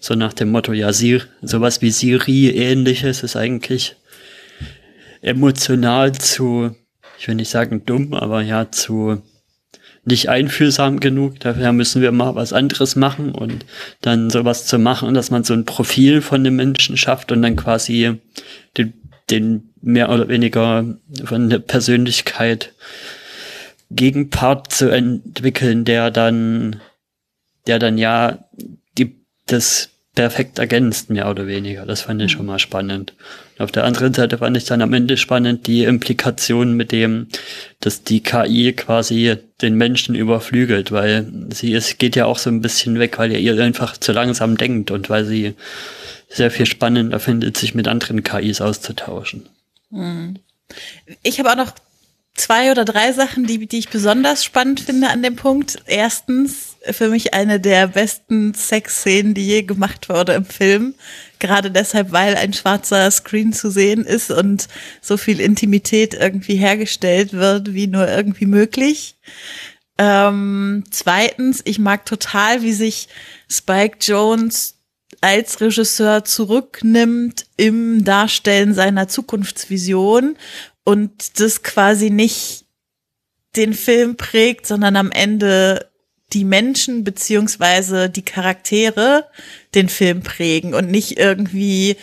So 0.01 0.15
nach 0.15 0.33
dem 0.33 0.51
Motto, 0.51 0.73
ja, 0.73 0.93
sie, 0.93 1.21
sowas 1.43 1.83
wie 1.83 1.91
Siri 1.91 2.51
ähnliches 2.51 3.23
ist 3.23 3.37
eigentlich 3.37 3.97
emotional 5.23 6.13
zu, 6.13 6.75
ich 7.19 7.27
will 7.27 7.35
nicht 7.35 7.51
sagen 7.51 7.85
dumm, 7.85 8.15
aber 8.15 8.43
ja, 8.43 8.71
zu 8.71 9.23
nicht 10.05 10.29
einfühlsam 10.29 11.01
genug. 11.01 11.39
Daher 11.41 11.73
müssen 11.73 12.03
wir 12.03 12.13
mal 12.13 12.35
was 12.35 12.53
anderes 12.53 12.97
machen 12.97 13.33
und 13.33 13.65
dann 14.01 14.31
sowas 14.31 14.67
zu 14.67 14.79
machen, 14.79 15.15
dass 15.15 15.31
man 15.31 15.45
so 15.45 15.55
ein 15.55 15.67
Profil 15.67 16.23
von 16.23 16.43
dem 16.45 16.57
Menschen 16.57 16.97
schafft 16.97 17.31
und 17.31 17.43
dann 17.43 17.57
quasi 17.57 18.19
den, 18.77 18.95
den 19.31 19.71
mehr 19.81 20.11
oder 20.11 20.29
weniger 20.29 20.97
von 21.25 21.51
der 21.51 21.59
Persönlichkeit 21.59 22.73
Gegenpart 23.91 24.73
zu 24.73 24.91
entwickeln, 24.91 25.85
der 25.85 26.11
dann, 26.11 26.81
der 27.67 27.79
dann 27.79 27.99
ja 27.99 28.39
das 29.53 29.91
perfekt 30.15 30.59
ergänzt, 30.59 31.11
mehr 31.11 31.31
oder 31.31 31.47
weniger. 31.47 31.87
Das 31.87 32.01
fand 32.01 32.21
ich 32.23 32.33
schon 32.33 32.47
mal 32.47 32.59
spannend. 32.59 33.15
Und 33.57 33.65
auf 33.65 33.71
der 33.71 33.85
anderen 33.85 34.15
Seite 34.15 34.39
fand 34.39 34.57
ich 34.57 34.65
dann 34.65 34.83
am 34.83 34.93
Ende 34.93 35.17
spannend 35.17 35.69
die 35.69 35.85
Implikation 35.85 36.73
mit 36.73 36.91
dem, 36.91 37.29
dass 37.79 38.03
die 38.03 38.21
KI 38.21 38.73
quasi 38.73 39.37
den 39.63 39.77
Menschen 39.77 40.17
überflügelt, 40.17 40.91
weil 40.91 41.31
sie 41.51 41.73
ist, 41.73 42.01
geht 42.01 42.17
ja 42.17 42.27
auch 42.27 42.39
so 42.39 42.51
ein 42.51 42.61
bisschen 42.61 42.99
weg, 42.99 43.19
weil 43.19 43.31
ihr 43.31 43.63
einfach 43.63 43.97
zu 43.97 44.11
langsam 44.11 44.57
denkt 44.57 44.91
und 44.91 45.09
weil 45.09 45.25
sie 45.25 45.55
sehr 46.29 46.51
viel 46.51 46.67
spannender 46.67 47.21
findet, 47.21 47.57
sich 47.57 47.77
mit 47.77 47.87
anderen 47.87 48.25
KIs 48.25 48.61
auszutauschen. 48.61 49.49
Hm. 49.93 50.35
Ich 51.23 51.39
habe 51.39 51.53
auch 51.53 51.57
noch 51.57 51.73
zwei 52.39 52.71
oder 52.71 52.85
drei 52.85 53.13
Sachen, 53.13 53.47
die, 53.47 53.67
die 53.67 53.79
ich 53.79 53.89
besonders 53.89 54.45
spannend 54.45 54.81
finde 54.81 55.09
an 55.09 55.23
dem 55.23 55.37
Punkt. 55.37 55.79
Erstens, 55.87 56.77
für 56.91 57.09
mich 57.09 57.35
eine 57.35 57.61
der 57.61 57.89
besten 57.89 58.55
Sexszenen, 58.55 59.35
die 59.35 59.47
je 59.47 59.63
gemacht 59.63 60.09
wurde 60.09 60.33
im 60.33 60.45
Film. 60.45 60.95
Gerade 61.39 61.71
deshalb, 61.71 62.13
weil 62.13 62.37
ein 62.37 62.53
schwarzer 62.53 63.11
Screen 63.11 63.53
zu 63.53 63.71
sehen 63.71 64.05
ist 64.05 64.31
und 64.31 64.69
so 65.01 65.17
viel 65.17 65.41
Intimität 65.41 66.15
irgendwie 66.15 66.57
hergestellt 66.57 67.33
wird, 67.33 67.75
wie 67.75 67.87
nur 67.87 68.09
irgendwie 68.09 68.47
möglich. 68.47 69.17
Ähm, 69.99 70.85
zweitens, 70.91 71.61
ich 71.65 71.79
mag 71.79 72.07
total, 72.07 72.63
wie 72.63 72.73
sich 72.73 73.09
Spike 73.51 73.99
Jones 74.01 74.77
als 75.21 75.61
Regisseur 75.61 76.25
zurücknimmt 76.25 77.47
im 77.57 78.05
Darstellen 78.05 78.75
seiner 78.75 79.09
Zukunftsvision 79.09 80.37
und 80.89 81.39
das 81.39 81.63
quasi 81.63 82.09
nicht 82.09 82.65
den 83.57 83.75
Film 83.75 84.17
prägt, 84.17 84.67
sondern 84.67 84.97
am 84.97 85.11
Ende 85.11 85.91
die 86.33 86.47
Menschen 86.47 87.05
beziehungsweise 87.05 88.09
die 88.09 88.25
Charaktere 88.25 89.27
den 89.75 89.91
Film 89.91 90.23
prägen 90.23 90.73
und 90.73 90.91
nicht 90.91 91.19
irgendwie 91.19 91.97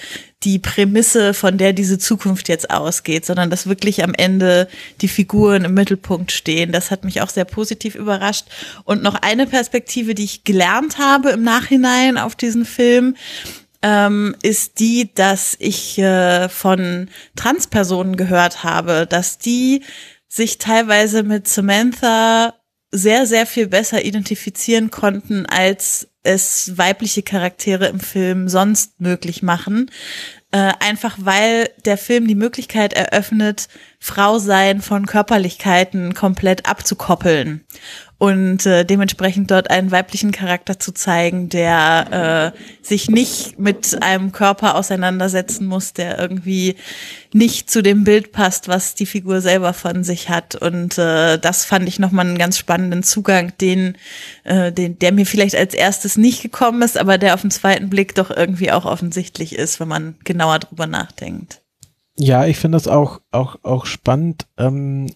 die 0.44 0.60
Prämisse, 0.60 1.34
von 1.34 1.58
der 1.58 1.74
diese 1.74 1.98
Zukunft 1.98 2.48
jetzt 2.48 2.70
ausgeht, 2.70 3.26
sondern 3.26 3.50
dass 3.50 3.66
wirklich 3.66 4.04
am 4.04 4.14
Ende 4.14 4.68
die 5.02 5.08
Figuren 5.08 5.66
im 5.66 5.74
Mittelpunkt 5.74 6.32
stehen. 6.32 6.72
Das 6.72 6.92
hat 6.92 7.04
mich 7.06 7.22
auch 7.22 7.30
sehr 7.30 7.46
positiv 7.46 7.96
überrascht. 7.96 8.46
Und 8.84 9.02
noch 9.02 9.16
eine 9.16 9.48
Perspektive, 9.48 10.14
die 10.14 10.26
ich 10.26 10.44
gelernt 10.44 11.00
habe 11.00 11.32
im 11.32 11.42
Nachhinein 11.42 12.20
auf 12.20 12.36
diesen 12.36 12.66
Film, 12.66 13.16
ähm, 13.86 14.36
ist 14.42 14.80
die, 14.80 15.14
dass 15.14 15.56
ich 15.60 16.00
äh, 16.00 16.50
von 16.50 17.08
Transpersonen 17.36 18.18
gehört 18.18 18.64
habe, 18.64 19.06
dass 19.08 19.38
die 19.38 19.84
sich 20.28 20.58
teilweise 20.58 21.22
mit 21.22 21.48
Samantha 21.48 22.56
sehr, 22.90 23.28
sehr 23.28 23.46
viel 23.46 23.68
besser 23.68 24.04
identifizieren 24.04 24.90
konnten, 24.90 25.46
als 25.46 26.08
es 26.24 26.76
weibliche 26.80 27.22
Charaktere 27.22 27.86
im 27.86 28.00
Film 28.00 28.50
sonst 28.50 29.00
möglich 29.00 29.44
machen. 29.44 29.92
Äh, 30.56 30.72
einfach 30.80 31.18
weil 31.20 31.70
der 31.84 31.98
Film 31.98 32.28
die 32.30 32.36
Möglichkeit 32.36 32.94
eröffnet, 32.94 33.68
Frau 34.00 34.40
sein 34.40 34.80
von 34.80 35.06
Körperlichkeiten 35.06 36.14
komplett 36.14 36.66
abzukoppeln 36.66 37.66
und 38.18 38.66
äh, 38.66 38.86
dementsprechend 38.86 39.52
dort 39.52 39.70
einen 39.70 39.92
weiblichen 39.92 40.32
Charakter 40.32 40.80
zu 40.80 40.94
zeigen, 40.94 41.50
der 41.50 42.54
äh, 42.56 42.86
sich 42.86 43.10
nicht 43.10 43.60
mit 43.60 44.02
einem 44.02 44.32
Körper 44.32 44.76
auseinandersetzen 44.76 45.66
muss, 45.66 45.92
der 45.92 46.18
irgendwie 46.18 46.76
nicht 47.34 47.70
zu 47.70 47.84
dem 47.84 48.06
Bild 48.06 48.32
passt, 48.32 48.70
was 48.70 48.96
die 48.96 49.06
Figur 49.06 49.42
selber 49.42 49.74
von 49.74 50.06
sich 50.06 50.30
hat. 50.30 50.56
Und 50.56 50.98
äh, 50.98 51.38
das 51.38 51.66
fand 51.66 51.90
ich 51.90 52.00
nochmal 52.00 52.26
einen 52.26 52.38
ganz 52.38 52.58
spannenden 52.58 53.04
Zugang, 53.04 53.52
den, 53.60 53.98
äh, 54.46 54.72
den, 54.72 54.98
der 54.98 55.12
mir 55.12 55.26
vielleicht 55.26 55.56
als 55.56 55.74
erstes 55.74 56.16
nicht 56.16 56.42
gekommen 56.42 56.82
ist, 56.84 56.98
aber 56.98 57.18
der 57.18 57.34
auf 57.34 57.42
den 57.42 57.52
zweiten 57.52 57.90
Blick 57.90 58.16
doch 58.16 58.32
irgendwie 58.32 58.72
auch 58.72 58.86
offensichtlich 58.86 59.56
ist, 59.56 59.82
wenn 59.82 59.90
man 59.90 60.16
genauer 60.46 60.60
drüber 60.60 60.88
nachdenkt. 60.88 61.62
Ja, 62.18 62.46
ich 62.46 62.58
finde 62.58 62.78
das 62.78 62.88
auch, 62.88 63.20
auch, 63.32 63.58
auch 63.64 63.86
spannend. 63.86 64.48
Ähm, 64.58 65.08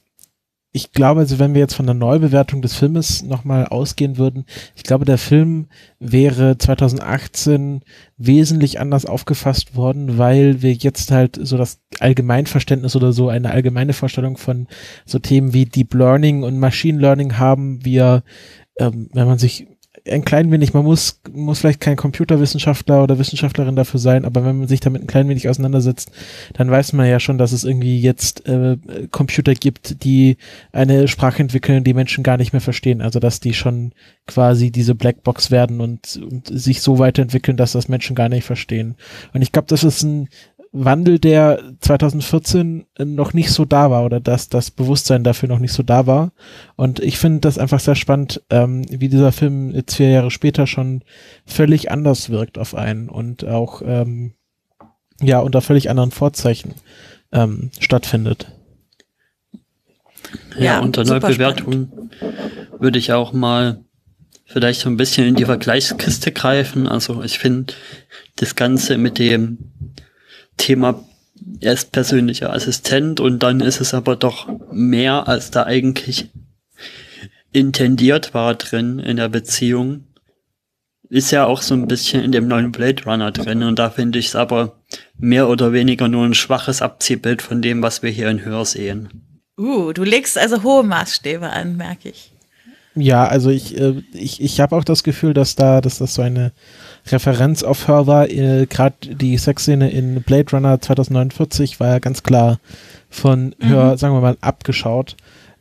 ich 0.71 0.91
glaube, 0.91 1.21
also 1.21 1.39
wenn 1.39 1.53
wir 1.53 1.61
jetzt 1.61 1.73
von 1.73 1.85
der 1.85 1.95
Neubewertung 1.95 2.61
des 2.61 2.75
Filmes 2.75 3.23
nochmal 3.23 3.65
ausgehen 3.67 4.17
würden, 4.17 4.45
ich 4.75 4.83
glaube, 4.83 5.05
der 5.05 5.17
Film 5.17 5.67
wäre 5.97 6.57
2018 6.57 7.81
wesentlich 8.17 8.79
anders 8.79 9.05
aufgefasst 9.05 9.75
worden, 9.75 10.17
weil 10.17 10.61
wir 10.61 10.73
jetzt 10.73 11.11
halt 11.11 11.39
so 11.41 11.57
das 11.57 11.79
Allgemeinverständnis 11.99 12.95
oder 12.95 13.13
so 13.13 13.29
eine 13.29 13.49
allgemeine 13.51 13.93
Vorstellung 13.93 14.37
von 14.37 14.67
so 15.05 15.19
Themen 15.19 15.53
wie 15.53 15.65
Deep 15.65 15.93
Learning 15.93 16.43
und 16.43 16.59
Machine 16.59 16.99
Learning 16.99 17.37
haben. 17.37 17.83
Wir, 17.83 18.23
ähm, 18.77 19.09
wenn 19.13 19.25
man 19.25 19.39
sich 19.39 19.67
ein 20.11 20.25
klein 20.25 20.51
wenig, 20.51 20.73
man 20.73 20.83
muss, 20.83 21.21
muss 21.31 21.59
vielleicht 21.59 21.79
kein 21.79 21.95
Computerwissenschaftler 21.95 23.03
oder 23.03 23.19
Wissenschaftlerin 23.19 23.75
dafür 23.75 23.99
sein, 23.99 24.25
aber 24.25 24.45
wenn 24.45 24.59
man 24.59 24.67
sich 24.67 24.79
damit 24.79 25.01
ein 25.01 25.07
klein 25.07 25.29
wenig 25.29 25.49
auseinandersetzt, 25.49 26.11
dann 26.53 26.69
weiß 26.69 26.93
man 26.93 27.07
ja 27.07 27.19
schon, 27.19 27.37
dass 27.37 27.51
es 27.51 27.63
irgendwie 27.63 27.99
jetzt 27.99 28.47
äh, 28.47 28.77
Computer 29.11 29.53
gibt, 29.53 30.03
die 30.03 30.37
eine 30.71 31.07
Sprache 31.07 31.41
entwickeln, 31.41 31.83
die 31.83 31.93
Menschen 31.93 32.23
gar 32.23 32.37
nicht 32.37 32.53
mehr 32.53 32.61
verstehen. 32.61 33.01
Also 33.01 33.19
dass 33.19 33.39
die 33.39 33.53
schon 33.53 33.93
quasi 34.27 34.71
diese 34.71 34.95
Blackbox 34.95 35.51
werden 35.51 35.81
und, 35.81 36.17
und 36.17 36.47
sich 36.47 36.81
so 36.81 36.99
weiterentwickeln, 36.99 37.57
dass 37.57 37.73
das 37.73 37.87
Menschen 37.87 38.15
gar 38.15 38.29
nicht 38.29 38.45
verstehen. 38.45 38.95
Und 39.33 39.41
ich 39.41 39.51
glaube, 39.51 39.67
das 39.67 39.83
ist 39.83 40.03
ein 40.03 40.29
Wandel, 40.71 41.17
der 41.17 41.63
2014 41.81 42.85
noch 42.99 43.33
nicht 43.33 43.51
so 43.51 43.65
da 43.65 43.89
war 43.89 44.05
oder 44.05 44.19
dass 44.19 44.49
das 44.49 44.69
Bewusstsein 44.69 45.23
dafür 45.23 45.49
noch 45.49 45.59
nicht 45.59 45.73
so 45.73 45.81
da 45.81 46.05
war. 46.05 46.31
Und 46.75 46.99
ich 46.99 47.17
finde 47.17 47.39
das 47.39 47.57
einfach 47.57 47.79
sehr 47.79 47.95
spannend, 47.95 48.41
ähm, 48.49 48.85
wie 48.89 49.09
dieser 49.09 49.31
Film 49.31 49.71
jetzt 49.71 49.95
vier 49.95 50.09
Jahre 50.09 50.31
später 50.31 50.67
schon 50.67 51.03
völlig 51.45 51.91
anders 51.91 52.29
wirkt 52.29 52.59
auf 52.59 52.75
einen 52.75 53.09
und 53.09 53.45
auch 53.45 53.81
ähm, 53.83 54.33
ja 55.21 55.39
unter 55.39 55.61
völlig 55.61 55.89
anderen 55.89 56.11
Vorzeichen 56.11 56.75
ähm, 57.31 57.71
stattfindet. 57.79 58.51
Ja, 60.55 60.63
ja 60.63 60.79
unter 60.81 61.03
Neubewertung 61.03 62.11
würde 62.79 62.99
ich 62.99 63.11
auch 63.11 63.33
mal 63.33 63.83
vielleicht 64.45 64.81
so 64.81 64.89
ein 64.89 64.97
bisschen 64.97 65.27
in 65.27 65.35
die 65.35 65.45
Vergleichskiste 65.45 66.31
greifen. 66.31 66.87
Also 66.87 67.23
ich 67.23 67.39
finde 67.39 67.73
das 68.35 68.55
Ganze 68.55 68.97
mit 68.97 69.17
dem 69.19 69.57
Thema, 70.59 71.03
er 71.61 71.73
ist 71.73 71.91
persönlicher 71.91 72.53
Assistent 72.53 73.19
und 73.19 73.39
dann 73.41 73.61
ist 73.61 73.81
es 73.81 73.95
aber 73.95 74.15
doch 74.15 74.47
mehr, 74.71 75.27
als 75.27 75.49
da 75.49 75.63
eigentlich 75.63 76.29
intendiert 77.51 78.33
war 78.35 78.53
drin 78.53 78.99
in 78.99 79.17
der 79.17 79.29
Beziehung. 79.29 80.03
Ist 81.09 81.31
ja 81.31 81.45
auch 81.45 81.63
so 81.63 81.73
ein 81.73 81.87
bisschen 81.87 82.23
in 82.23 82.31
dem 82.31 82.47
neuen 82.47 82.71
Blade 82.71 83.03
Runner 83.03 83.31
drin 83.31 83.63
und 83.63 83.79
da 83.79 83.89
finde 83.89 84.19
ich 84.19 84.27
es 84.27 84.35
aber 84.35 84.83
mehr 85.17 85.49
oder 85.49 85.73
weniger 85.73 86.07
nur 86.07 86.23
ein 86.23 86.35
schwaches 86.35 86.83
Abziehbild 86.83 87.41
von 87.41 87.63
dem, 87.63 87.81
was 87.81 88.03
wir 88.03 88.11
hier 88.11 88.29
in 88.29 88.45
Hör 88.45 88.63
sehen. 88.65 89.09
Uh, 89.57 89.91
du 89.91 90.03
legst 90.03 90.37
also 90.37 90.61
hohe 90.61 90.83
Maßstäbe 90.83 91.49
an, 91.49 91.77
merke 91.77 92.09
ich. 92.09 92.28
Ja, 92.99 93.25
also 93.25 93.49
ich, 93.49 93.79
äh, 93.79 94.01
ich, 94.13 94.41
ich 94.41 94.59
habe 94.59 94.75
auch 94.75 94.83
das 94.83 95.03
Gefühl, 95.03 95.33
dass 95.33 95.55
da, 95.55 95.79
dass 95.79 95.99
das 95.99 96.13
so 96.13 96.21
eine 96.21 96.51
Referenz 97.07 97.63
auf 97.63 97.87
Her 97.87 98.07
war. 98.07 98.29
Äh, 98.29 98.65
Gerade 98.65 98.95
die 99.15 99.37
Sexszene 99.37 99.89
in 99.89 100.21
Blade 100.21 100.51
Runner 100.51 100.81
2049 100.81 101.79
war 101.79 101.87
ja 101.87 101.99
ganz 101.99 102.23
klar 102.23 102.59
von 103.09 103.55
mhm. 103.59 103.67
Her, 103.67 103.97
sagen 103.97 104.13
wir 104.13 104.21
mal, 104.21 104.37
abgeschaut. 104.41 105.15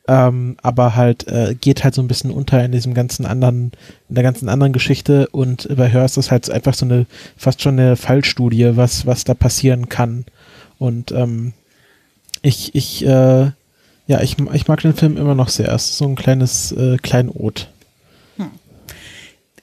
Ähm, 0.08 0.56
aber 0.62 0.96
halt 0.96 1.28
äh, 1.28 1.54
geht 1.54 1.84
halt 1.84 1.94
so 1.94 2.02
ein 2.02 2.08
bisschen 2.08 2.30
unter 2.30 2.64
in 2.64 2.72
diesem 2.72 2.94
ganzen 2.94 3.26
anderen, 3.26 3.72
in 4.08 4.14
der 4.14 4.24
ganzen 4.24 4.48
anderen 4.48 4.72
Geschichte 4.72 5.28
und 5.28 5.68
bei 5.76 5.86
Her 5.86 6.06
ist 6.06 6.16
das 6.16 6.30
halt 6.30 6.50
einfach 6.50 6.72
so 6.72 6.86
eine, 6.86 7.04
fast 7.36 7.60
schon 7.60 7.78
eine 7.78 7.94
Fallstudie, 7.94 8.74
was, 8.74 9.06
was 9.06 9.24
da 9.24 9.34
passieren 9.34 9.90
kann. 9.90 10.24
Und 10.78 11.12
ähm, 11.12 11.52
ich, 12.40 12.74
ich, 12.74 13.04
äh, 13.04 13.50
ja, 14.08 14.20
ich, 14.20 14.36
ich 14.52 14.66
mag 14.66 14.80
den 14.80 14.94
Film 14.94 15.16
immer 15.16 15.36
noch 15.36 15.48
sehr. 15.48 15.68
Es 15.72 15.90
ist 15.90 15.98
so 15.98 16.06
ein 16.06 16.16
kleines 16.16 16.72
äh, 16.72 16.96
Kleinod. 16.96 17.68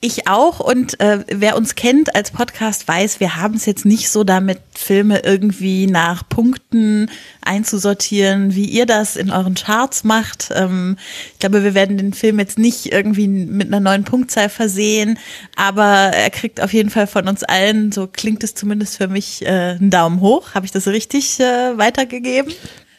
Ich 0.06 0.28
auch 0.28 0.60
und 0.60 1.00
äh, 1.00 1.24
wer 1.30 1.58
uns 1.58 1.74
kennt 1.74 2.16
als 2.16 2.30
Podcast 2.30 2.88
weiß, 2.88 3.20
wir 3.20 3.38
haben 3.38 3.56
es 3.56 3.66
jetzt 3.66 3.86
nicht 3.86 4.12
so 4.12 4.24
damit, 4.24 4.60
Filme 4.76 5.24
irgendwie 5.24 5.88
nach 5.88 6.30
Punkten 6.30 7.10
einzusortieren, 7.42 8.54
wie 8.54 8.66
ihr 8.66 8.86
das 8.86 9.16
in 9.16 9.32
euren 9.32 9.56
Charts 9.56 10.04
macht. 10.04 10.52
Ähm, 10.54 10.98
ich 11.34 11.40
glaube, 11.40 11.64
wir 11.64 11.74
werden 11.74 11.98
den 11.98 12.14
Film 12.14 12.38
jetzt 12.38 12.60
nicht 12.60 12.94
irgendwie 12.94 13.28
mit 13.28 13.68
einer 13.70 13.80
neuen 13.80 14.04
Punktzahl 14.04 14.50
versehen, 14.50 15.18
aber 15.56 15.86
er 15.86 16.30
kriegt 16.30 16.62
auf 16.62 16.72
jeden 16.72 16.92
Fall 16.92 17.08
von 17.08 17.28
uns 17.28 17.44
allen, 17.44 17.92
so 17.92 18.06
klingt 18.06 18.44
es 18.44 18.54
zumindest 18.54 18.98
für 18.98 19.08
mich, 19.08 19.44
äh, 19.44 19.78
einen 19.80 19.90
Daumen 19.90 20.20
hoch. 20.20 20.54
Habe 20.54 20.68
ich 20.68 20.72
das 20.72 20.88
richtig 20.88 21.40
äh, 21.40 21.80
weitergegeben? 21.80 22.54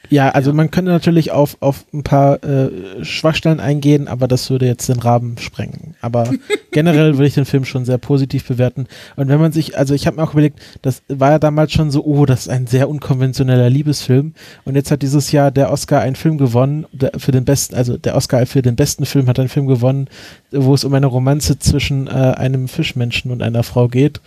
Ja, 0.08 0.30
also 0.30 0.52
man 0.52 0.70
könnte 0.70 0.90
natürlich 0.90 1.32
auf, 1.32 1.56
auf 1.60 1.84
ein 1.92 2.02
paar 2.02 2.42
äh, 2.44 3.04
Schwachstellen 3.04 3.60
eingehen, 3.60 4.08
aber 4.08 4.28
das 4.28 4.48
würde 4.50 4.66
jetzt 4.66 4.88
den 4.88 4.98
Rahmen 4.98 5.38
sprengen. 5.38 5.96
Aber 6.00 6.30
generell 6.70 7.14
würde 7.14 7.26
ich 7.26 7.34
den 7.34 7.44
Film 7.44 7.64
schon 7.64 7.84
sehr 7.84 7.98
positiv 7.98 8.46
bewerten. 8.46 8.86
Und 9.16 9.28
wenn 9.28 9.40
man 9.40 9.52
sich, 9.52 9.76
also 9.78 9.94
ich 9.94 10.06
habe 10.06 10.16
mir 10.16 10.22
auch 10.22 10.32
überlegt, 10.32 10.60
das 10.82 11.02
war 11.08 11.32
ja 11.32 11.38
damals 11.38 11.72
schon 11.72 11.90
so, 11.90 12.04
oh, 12.04 12.26
das 12.26 12.42
ist 12.42 12.48
ein 12.48 12.66
sehr 12.66 12.88
unkonventioneller 12.88 13.70
Liebesfilm. 13.70 14.34
Und 14.64 14.76
jetzt 14.76 14.90
hat 14.90 15.02
dieses 15.02 15.32
Jahr 15.32 15.50
der 15.50 15.72
Oscar 15.72 16.00
einen 16.00 16.16
Film 16.16 16.38
gewonnen, 16.38 16.86
der 16.92 17.12
für 17.16 17.32
den 17.32 17.44
besten, 17.44 17.74
also 17.74 17.96
der 17.96 18.16
Oscar 18.16 18.46
für 18.46 18.62
den 18.62 18.76
besten 18.76 19.06
Film 19.06 19.26
hat 19.26 19.38
einen 19.38 19.48
Film 19.48 19.66
gewonnen, 19.66 20.08
wo 20.52 20.74
es 20.74 20.84
um 20.84 20.94
eine 20.94 21.06
Romanze 21.06 21.58
zwischen 21.58 22.06
äh, 22.06 22.10
einem 22.10 22.68
Fischmenschen 22.68 23.30
und 23.30 23.42
einer 23.42 23.62
Frau 23.62 23.88
geht. 23.88 24.20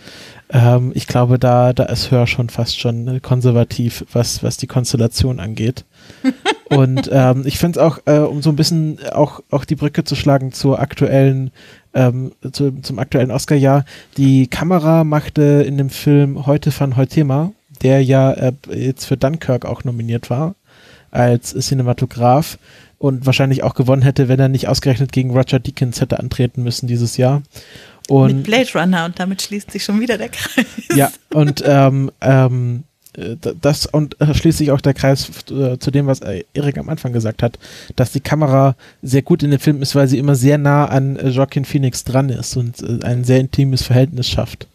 Ähm, 0.52 0.92
ich 0.94 1.06
glaube, 1.06 1.38
da, 1.38 1.72
da 1.72 1.84
ist 1.84 2.10
Hör 2.10 2.26
schon 2.26 2.48
fast 2.48 2.78
schon 2.78 3.22
konservativ, 3.22 4.04
was, 4.12 4.42
was 4.42 4.56
die 4.56 4.66
Konstellation 4.66 5.40
angeht. 5.40 5.84
Und 6.70 7.08
ähm, 7.12 7.42
ich 7.46 7.58
finde 7.58 7.78
es 7.78 7.84
auch, 7.84 7.98
äh, 8.06 8.18
um 8.18 8.42
so 8.42 8.50
ein 8.50 8.56
bisschen 8.56 8.98
auch, 9.12 9.40
auch 9.50 9.64
die 9.64 9.76
Brücke 9.76 10.04
zu 10.04 10.14
schlagen 10.14 10.52
zur 10.52 10.80
aktuellen, 10.80 11.50
ähm, 11.94 12.32
zu, 12.52 12.72
zum 12.82 12.98
aktuellen 12.98 13.30
Oscar-Jahr, 13.30 13.84
die 14.16 14.46
Kamera 14.46 15.04
machte 15.04 15.64
in 15.66 15.78
dem 15.78 15.90
Film 15.90 16.46
Heute 16.46 16.70
von 16.70 16.96
Heutema, 16.96 17.52
der 17.82 18.04
ja 18.04 18.32
äh, 18.32 18.52
jetzt 18.72 19.06
für 19.06 19.16
Dunkirk 19.16 19.64
auch 19.66 19.84
nominiert 19.84 20.30
war, 20.30 20.54
als 21.10 21.54
Cinematograph 21.54 22.58
und 22.98 23.24
wahrscheinlich 23.24 23.62
auch 23.62 23.74
gewonnen 23.74 24.02
hätte, 24.02 24.28
wenn 24.28 24.38
er 24.38 24.48
nicht 24.48 24.68
ausgerechnet 24.68 25.10
gegen 25.10 25.30
Roger 25.30 25.58
Deakins 25.58 26.00
hätte 26.00 26.18
antreten 26.18 26.62
müssen 26.62 26.86
dieses 26.86 27.16
Jahr. 27.16 27.42
Und 28.10 28.38
Mit 28.38 28.42
Blade 28.42 28.68
Runner 28.74 29.04
und 29.04 29.20
damit 29.20 29.40
schließt 29.40 29.70
sich 29.70 29.84
schon 29.84 30.00
wieder 30.00 30.18
der 30.18 30.30
Kreis. 30.30 30.66
Ja, 30.96 31.12
und 31.32 31.62
ähm, 31.64 32.10
ähm, 32.20 32.82
äh, 33.16 33.36
das 33.60 33.86
und 33.86 34.20
äh, 34.20 34.34
schließt 34.34 34.58
sich 34.58 34.72
auch 34.72 34.80
der 34.80 34.94
Kreis 34.94 35.30
äh, 35.48 35.78
zu 35.78 35.92
dem, 35.92 36.08
was 36.08 36.20
Erik 36.20 36.76
am 36.76 36.88
Anfang 36.88 37.12
gesagt 37.12 37.40
hat, 37.40 37.60
dass 37.94 38.10
die 38.10 38.18
Kamera 38.18 38.74
sehr 39.00 39.22
gut 39.22 39.44
in 39.44 39.52
dem 39.52 39.60
Film 39.60 39.80
ist, 39.80 39.94
weil 39.94 40.08
sie 40.08 40.18
immer 40.18 40.34
sehr 40.34 40.58
nah 40.58 40.86
an 40.86 41.20
Joaquin 41.30 41.64
Phoenix 41.64 42.02
dran 42.02 42.30
ist 42.30 42.56
und 42.56 42.82
ein 43.04 43.22
sehr 43.22 43.38
intimes 43.38 43.84
Verhältnis 43.84 44.28
schafft. 44.28 44.66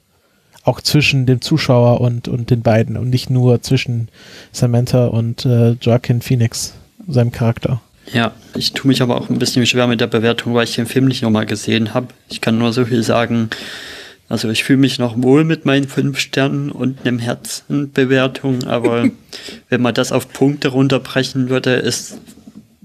Auch 0.63 0.79
zwischen 0.79 1.25
dem 1.25 1.41
Zuschauer 1.41 1.99
und, 1.99 2.29
und 2.29 2.51
den 2.51 2.61
beiden 2.61 2.95
und 2.95 3.09
nicht 3.09 3.29
nur 3.29 3.61
zwischen 3.61 4.07
Samantha 4.53 5.07
und 5.07 5.45
äh, 5.45 5.71
Joaquin 5.81 6.21
Phoenix, 6.21 6.73
seinem 7.05 7.33
Charakter. 7.33 7.81
Ja, 8.13 8.33
ich 8.55 8.73
tue 8.73 8.87
mich 8.87 9.01
aber 9.01 9.17
auch 9.17 9.29
ein 9.29 9.39
bisschen 9.39 9.65
schwer 9.65 9.87
mit 9.87 10.01
der 10.01 10.07
Bewertung, 10.07 10.53
weil 10.53 10.65
ich 10.65 10.75
den 10.75 10.85
Film 10.85 11.05
nicht 11.05 11.21
nochmal 11.21 11.45
gesehen 11.45 11.93
habe. 11.93 12.07
Ich 12.29 12.41
kann 12.41 12.57
nur 12.57 12.71
so 12.71 12.85
viel 12.85 13.03
sagen. 13.03 13.49
Also 14.29 14.49
ich 14.49 14.63
fühle 14.63 14.79
mich 14.79 14.97
noch 14.97 15.21
wohl 15.21 15.43
mit 15.43 15.65
meinen 15.65 15.87
fünf 15.87 16.19
Sternen 16.19 16.71
und 16.71 17.01
einem 17.01 17.19
Herzenbewertung, 17.19 18.63
aber 18.63 19.09
wenn 19.69 19.81
man 19.81 19.93
das 19.93 20.11
auf 20.11 20.31
Punkte 20.31 20.69
runterbrechen 20.69 21.49
würde, 21.49 21.73
ist 21.73 22.17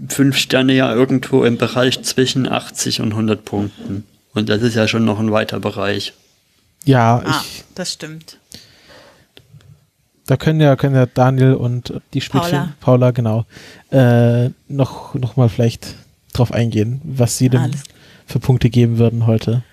fünf 0.09 0.37
Sterne 0.37 0.75
ja 0.75 0.95
irgendwo 0.95 1.45
im 1.45 1.57
Bereich 1.57 2.03
zwischen 2.03 2.49
80 2.49 3.01
und 3.01 3.13
100 3.13 3.45
Punkten. 3.45 4.05
Und 4.33 4.49
das 4.49 4.63
ist 4.63 4.77
ja 4.77 4.89
schon 4.89 5.05
noch 5.05 5.19
ein 5.19 5.33
weiter 5.33 5.61
Bereich. 5.61 6.13
Ja, 6.85 7.23
ah, 7.25 7.45
das 7.75 7.93
stimmt 7.93 8.40
Da 10.31 10.37
können 10.37 10.61
ja, 10.61 10.77
können 10.77 10.95
ja 10.95 11.07
Daniel 11.07 11.55
und 11.55 11.93
die 12.15 12.21
Spielchen, 12.21 12.73
Paula. 12.79 13.09
Paula, 13.09 13.11
genau, 13.11 13.47
äh, 13.91 14.51
noch, 14.69 15.15
noch 15.15 15.37
mal 15.37 15.49
vielleicht 15.49 15.97
drauf 16.33 16.53
eingehen, 16.53 17.01
was 17.03 17.37
sie 17.37 17.49
denn 17.49 17.63
Alles 17.63 17.83
für 18.27 18.39
Punkte 18.39 18.71
geben 18.71 18.99
würden 18.99 19.27
heute. 19.27 19.65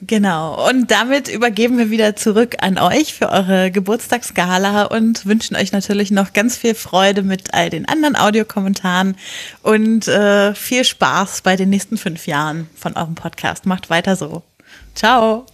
Genau. 0.00 0.68
Und 0.68 0.90
damit 0.90 1.28
übergeben 1.28 1.78
wir 1.78 1.90
wieder 1.90 2.16
zurück 2.16 2.56
an 2.60 2.76
euch 2.76 3.14
für 3.14 3.28
eure 3.28 3.70
Geburtstagsgala 3.70 4.86
und 4.86 5.26
wünschen 5.26 5.54
euch 5.54 5.70
natürlich 5.70 6.10
noch 6.10 6.32
ganz 6.32 6.56
viel 6.56 6.74
Freude 6.74 7.22
mit 7.22 7.54
all 7.54 7.70
den 7.70 7.86
anderen 7.86 8.16
Audiokommentaren 8.16 9.16
und 9.62 10.08
äh, 10.08 10.56
viel 10.56 10.82
Spaß 10.82 11.42
bei 11.42 11.54
den 11.54 11.70
nächsten 11.70 11.96
fünf 11.96 12.26
Jahren 12.26 12.68
von 12.74 12.96
eurem 12.96 13.14
Podcast. 13.14 13.64
Macht 13.64 13.90
weiter 13.90 14.16
so. 14.16 14.42
Ciao. 14.96 15.46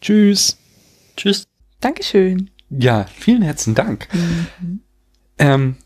Tschüss. 0.00 0.56
Tschüss. 1.16 1.44
Dankeschön. 1.80 2.50
Ja, 2.78 3.06
vielen 3.14 3.42
herzlichen 3.42 3.74
Dank. 3.74 4.08
Ähm, 5.38 5.76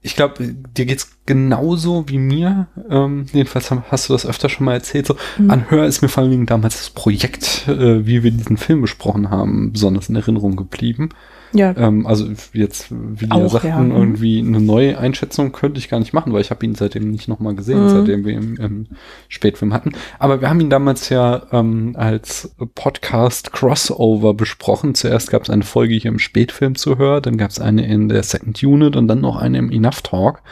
ich 0.00 0.16
glaube, 0.16 0.44
dir 0.76 0.86
geht's 0.86 1.16
genauso 1.26 2.08
wie 2.08 2.18
mir. 2.18 2.66
Ähm, 2.90 3.26
jedenfalls 3.32 3.70
hast 3.70 4.08
du 4.08 4.12
das 4.14 4.26
öfter 4.26 4.48
schon 4.48 4.64
mal 4.64 4.74
erzählt. 4.74 5.06
So, 5.06 5.16
Mhm. 5.38 5.50
an 5.50 5.70
Hör 5.70 5.86
ist 5.86 6.02
mir 6.02 6.08
vor 6.08 6.22
allen 6.22 6.32
Dingen 6.32 6.46
damals 6.46 6.78
das 6.78 6.90
Projekt, 6.90 7.68
äh, 7.68 8.04
wie 8.06 8.22
wir 8.22 8.32
diesen 8.32 8.56
Film 8.56 8.80
besprochen 8.80 9.30
haben, 9.30 9.72
besonders 9.72 10.08
in 10.08 10.16
Erinnerung 10.16 10.56
geblieben. 10.56 11.10
Ja. 11.54 11.74
Ähm, 11.76 12.06
also 12.06 12.26
jetzt, 12.52 12.86
wie 12.90 13.26
die 13.26 13.48
sagten, 13.48 13.68
ja. 13.68 13.80
Irgendwie 13.96 14.38
eine 14.40 14.60
neue 14.60 14.98
Einschätzung 14.98 15.52
könnte 15.52 15.78
ich 15.78 15.88
gar 15.88 15.98
nicht 15.98 16.12
machen, 16.12 16.32
weil 16.32 16.40
ich 16.40 16.50
habe 16.50 16.64
ihn 16.64 16.74
seitdem 16.74 17.10
nicht 17.10 17.28
nochmal 17.28 17.54
gesehen, 17.54 17.84
Mhm. 17.84 17.88
seitdem 17.90 18.24
wir 18.24 18.32
ihn 18.34 18.56
im 18.56 18.86
Spätfilm 19.28 19.72
hatten. 19.72 19.92
Aber 20.18 20.40
wir 20.40 20.48
haben 20.48 20.60
ihn 20.60 20.70
damals 20.70 21.08
ja 21.08 21.42
ähm, 21.52 21.94
als 21.96 22.54
Podcast 22.74 23.52
Crossover 23.52 24.34
besprochen. 24.34 24.94
Zuerst 24.94 25.30
gab 25.30 25.42
es 25.42 25.50
eine 25.50 25.62
Folge 25.64 25.94
hier 25.94 26.10
im 26.10 26.18
Spätfilm 26.18 26.74
zu 26.74 26.98
hören, 26.98 27.22
dann 27.22 27.36
gab 27.36 27.50
es 27.50 27.60
eine 27.60 27.86
in 27.86 28.08
der 28.08 28.22
Second 28.22 28.62
Unit 28.62 28.96
und 28.96 29.08
dann 29.08 29.20
noch 29.20 29.36
eine 29.36 29.58
im 29.58 29.70
Enough 29.70 30.02
Talk. 30.02 30.42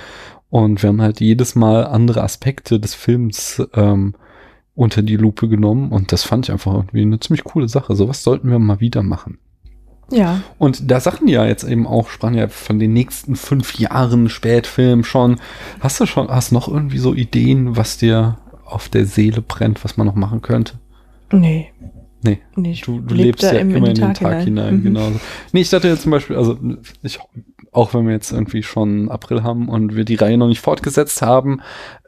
Und 0.50 0.82
wir 0.82 0.88
haben 0.88 1.00
halt 1.00 1.20
jedes 1.20 1.54
Mal 1.54 1.86
andere 1.86 2.22
Aspekte 2.22 2.80
des 2.80 2.94
Films 2.94 3.62
ähm, 3.74 4.14
unter 4.74 5.02
die 5.02 5.16
Lupe 5.16 5.48
genommen 5.48 5.90
und 5.92 6.10
das 6.12 6.22
fand 6.24 6.46
ich 6.46 6.52
einfach 6.52 6.74
irgendwie 6.74 7.02
eine 7.02 7.20
ziemlich 7.20 7.44
coole 7.44 7.68
Sache. 7.68 7.94
Sowas 7.94 8.22
sollten 8.22 8.50
wir 8.50 8.58
mal 8.58 8.80
wieder 8.80 9.02
machen. 9.02 9.38
Ja. 10.10 10.40
Und 10.58 10.90
da 10.90 11.00
Sachen 11.00 11.28
ja 11.28 11.44
jetzt 11.46 11.64
eben 11.64 11.86
auch, 11.86 12.08
sprachen 12.10 12.34
ja 12.34 12.48
von 12.48 12.78
den 12.78 12.92
nächsten 12.92 13.36
fünf 13.36 13.78
Jahren 13.78 14.28
Spätfilm 14.28 15.04
schon. 15.04 15.36
Hast 15.80 16.00
du 16.00 16.06
schon, 16.06 16.28
hast 16.28 16.52
noch 16.52 16.68
irgendwie 16.68 16.98
so 16.98 17.14
Ideen, 17.14 17.76
was 17.76 17.98
dir 17.98 18.38
auf 18.64 18.88
der 18.88 19.06
Seele 19.06 19.40
brennt, 19.42 19.82
was 19.84 19.96
man 19.96 20.06
noch 20.06 20.14
machen 20.14 20.42
könnte? 20.42 20.74
Nee. 21.32 21.70
Nee. 22.22 22.38
Nee, 22.54 22.78
du, 22.84 23.00
du 23.00 23.14
leb 23.14 23.26
lebst 23.26 23.42
ja 23.44 23.50
im- 23.52 23.74
immer 23.74 23.88
in 23.88 23.94
den 23.94 24.04
Tag 24.14 24.18
Tag 24.18 24.42
hinein, 24.42 24.44
hinein. 24.44 24.74
Mhm. 24.76 24.82
genau. 24.82 25.20
Nee, 25.52 25.60
ich 25.62 25.70
dachte 25.70 25.88
jetzt 25.88 26.02
zum 26.02 26.10
Beispiel, 26.10 26.36
also 26.36 26.58
ich, 27.02 27.18
auch 27.72 27.94
wenn 27.94 28.04
wir 28.06 28.12
jetzt 28.12 28.32
irgendwie 28.32 28.62
schon 28.62 29.10
April 29.10 29.42
haben 29.42 29.68
und 29.68 29.96
wir 29.96 30.04
die 30.04 30.16
Reihe 30.16 30.36
noch 30.36 30.48
nicht 30.48 30.60
fortgesetzt 30.60 31.22
haben, 31.22 31.62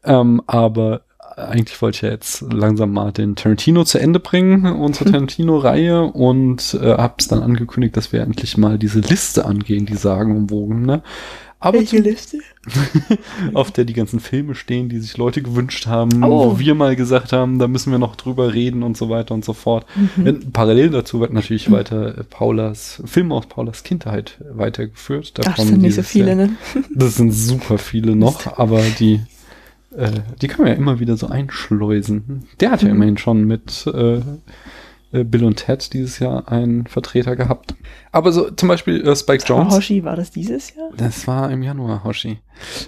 ähm, 0.05 0.43
aber 0.47 1.03
eigentlich 1.37 1.81
wollte 1.83 1.97
ich 1.97 2.03
ja 2.03 2.11
jetzt 2.11 2.43
langsam 2.53 2.93
mal 2.93 3.13
den 3.13 3.37
Tarantino 3.37 3.85
zu 3.85 3.99
Ende 3.99 4.21
bringen, 4.21 4.67
unsere 4.67 5.05
Tarantino-Reihe, 5.11 6.03
und 6.03 6.79
äh, 6.81 6.93
hab's 6.95 7.29
dann 7.29 7.43
angekündigt, 7.43 7.97
dass 7.97 8.13
wir 8.13 8.21
endlich 8.21 8.57
mal 8.59 8.79
diese 8.79 9.01
Liste 9.01 9.45
angehen, 9.45 9.87
die 9.87 9.97
sagenumwogen, 9.97 10.83
ne? 10.83 11.03
Aber 11.61 11.79
Welche 11.79 11.99
Liste? 11.99 12.39
auf 13.55 13.71
der 13.71 13.85
die 13.85 13.93
ganzen 13.93 14.19
Filme 14.19 14.57
stehen, 14.57 14.89
die 14.89 14.99
sich 14.99 15.17
Leute 15.17 15.43
gewünscht 15.43 15.87
haben, 15.87 16.25
Oh. 16.25 16.51
wo 16.53 16.59
wir 16.59 16.75
mal 16.75 16.97
gesagt 16.97 17.33
haben, 17.33 17.61
da 17.61 17.69
müssen 17.69 17.93
wir 17.93 18.01
noch 18.01 18.17
drüber 18.17 18.53
reden 18.53 18.83
und 18.83 18.97
so 18.97 19.09
weiter 19.11 19.33
und 19.33 19.45
so 19.45 19.53
fort. 19.53 19.87
Mhm. 20.17 20.51
Parallel 20.53 20.91
dazu 20.91 21.21
wird 21.21 21.33
natürlich 21.33 21.71
weiter 21.71 22.19
äh, 22.19 22.25
Paulas, 22.25 23.01
Filme 23.05 23.37
aus 23.37 23.47
Paulas 23.47 23.85
Kindheit 23.85 24.39
weitergeführt. 24.53 25.35
Ach, 25.47 25.55
das 25.55 25.69
sind 25.69 25.83
nicht 25.83 25.95
so 25.95 26.03
viele, 26.03 26.35
ne? 26.35 26.51
Das 26.93 27.15
sind 27.15 27.31
super 27.33 27.79
viele 27.79 28.17
noch, 28.17 28.59
aber 28.59 28.81
die, 28.99 29.21
äh, 29.97 30.11
die 30.41 30.49
kann 30.49 30.61
man 30.65 30.69
ja 30.69 30.75
immer 30.79 31.01
wieder 31.01 31.17
so 31.17 31.29
einschleusen. 31.29 32.45
Der 32.61 32.71
hat 32.71 32.83
ja 32.83 32.89
Mhm. 32.89 32.95
immerhin 32.97 33.19
schon 33.19 33.45
mit 33.45 33.87
äh, 33.87 34.21
äh, 35.13 35.25
Bill 35.25 35.45
und 35.45 35.57
Ted 35.57 35.93
dieses 35.93 36.19
Jahr 36.19 36.49
einen 36.51 36.87
Vertreter 36.87 37.37
gehabt. 37.37 37.75
Aber 38.13 38.33
so 38.33 38.51
zum 38.51 38.69
Beispiel 38.69 39.07
äh, 39.07 39.15
Spike 39.15 39.45
Jones. 39.47 39.75
Hoshi, 39.75 40.05
war 40.05 40.17
das 40.17 40.31
dieses 40.31 40.75
Jahr? 40.75 40.89
Das 40.97 41.27
war 41.27 41.51
im 41.51 41.63
Januar, 41.63 42.03
Hoshi. 42.05 42.39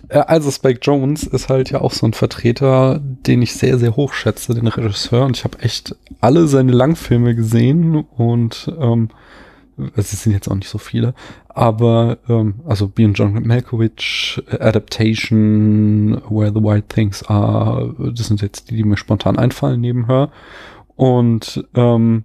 Äh, 0.09 0.19
also 0.21 0.51
Spike 0.51 0.81
Jones 0.83 1.25
ist 1.25 1.49
halt 1.49 1.71
ja 1.71 1.81
auch 1.81 1.93
so 1.93 2.07
ein 2.07 2.15
Vertreter, 2.15 3.01
den 3.03 3.43
ich 3.43 3.55
sehr, 3.55 3.79
sehr 3.79 3.97
hoch 3.97 4.15
schätze, 4.15 4.55
den 4.55 4.67
Regisseur. 4.67 5.27
Und 5.27 5.37
ich 5.37 5.45
habe 5.45 5.59
echt 5.61 5.97
alle 6.21 6.47
seine 6.49 6.73
Langfilme 6.73 7.35
gesehen 7.35 7.97
und 8.17 8.73
ähm, 8.79 9.11
es 9.97 10.11
sind 10.23 10.33
jetzt 10.33 10.49
auch 10.49 10.55
nicht 10.55 10.69
so 10.69 10.79
viele, 10.79 11.15
aber 11.55 12.19
ähm, 12.29 12.55
also 12.67 12.89
Beyond 12.89 13.19
John 13.19 13.47
Malkovich, 13.47 14.43
äh, 14.51 14.59
Adaptation, 14.61 16.21
Where 16.29 16.53
the 16.53 16.63
White 16.63 16.89
Things 16.89 17.23
Are, 17.25 17.95
das 18.15 18.27
sind 18.27 18.43
jetzt 18.43 18.71
die, 18.71 18.77
die 18.77 18.85
mir 18.85 18.97
spontan 18.97 19.39
einfallen 19.39 19.81
neben 19.81 20.07
Her. 20.07 20.31
Und 20.97 21.65
ähm, 21.75 22.25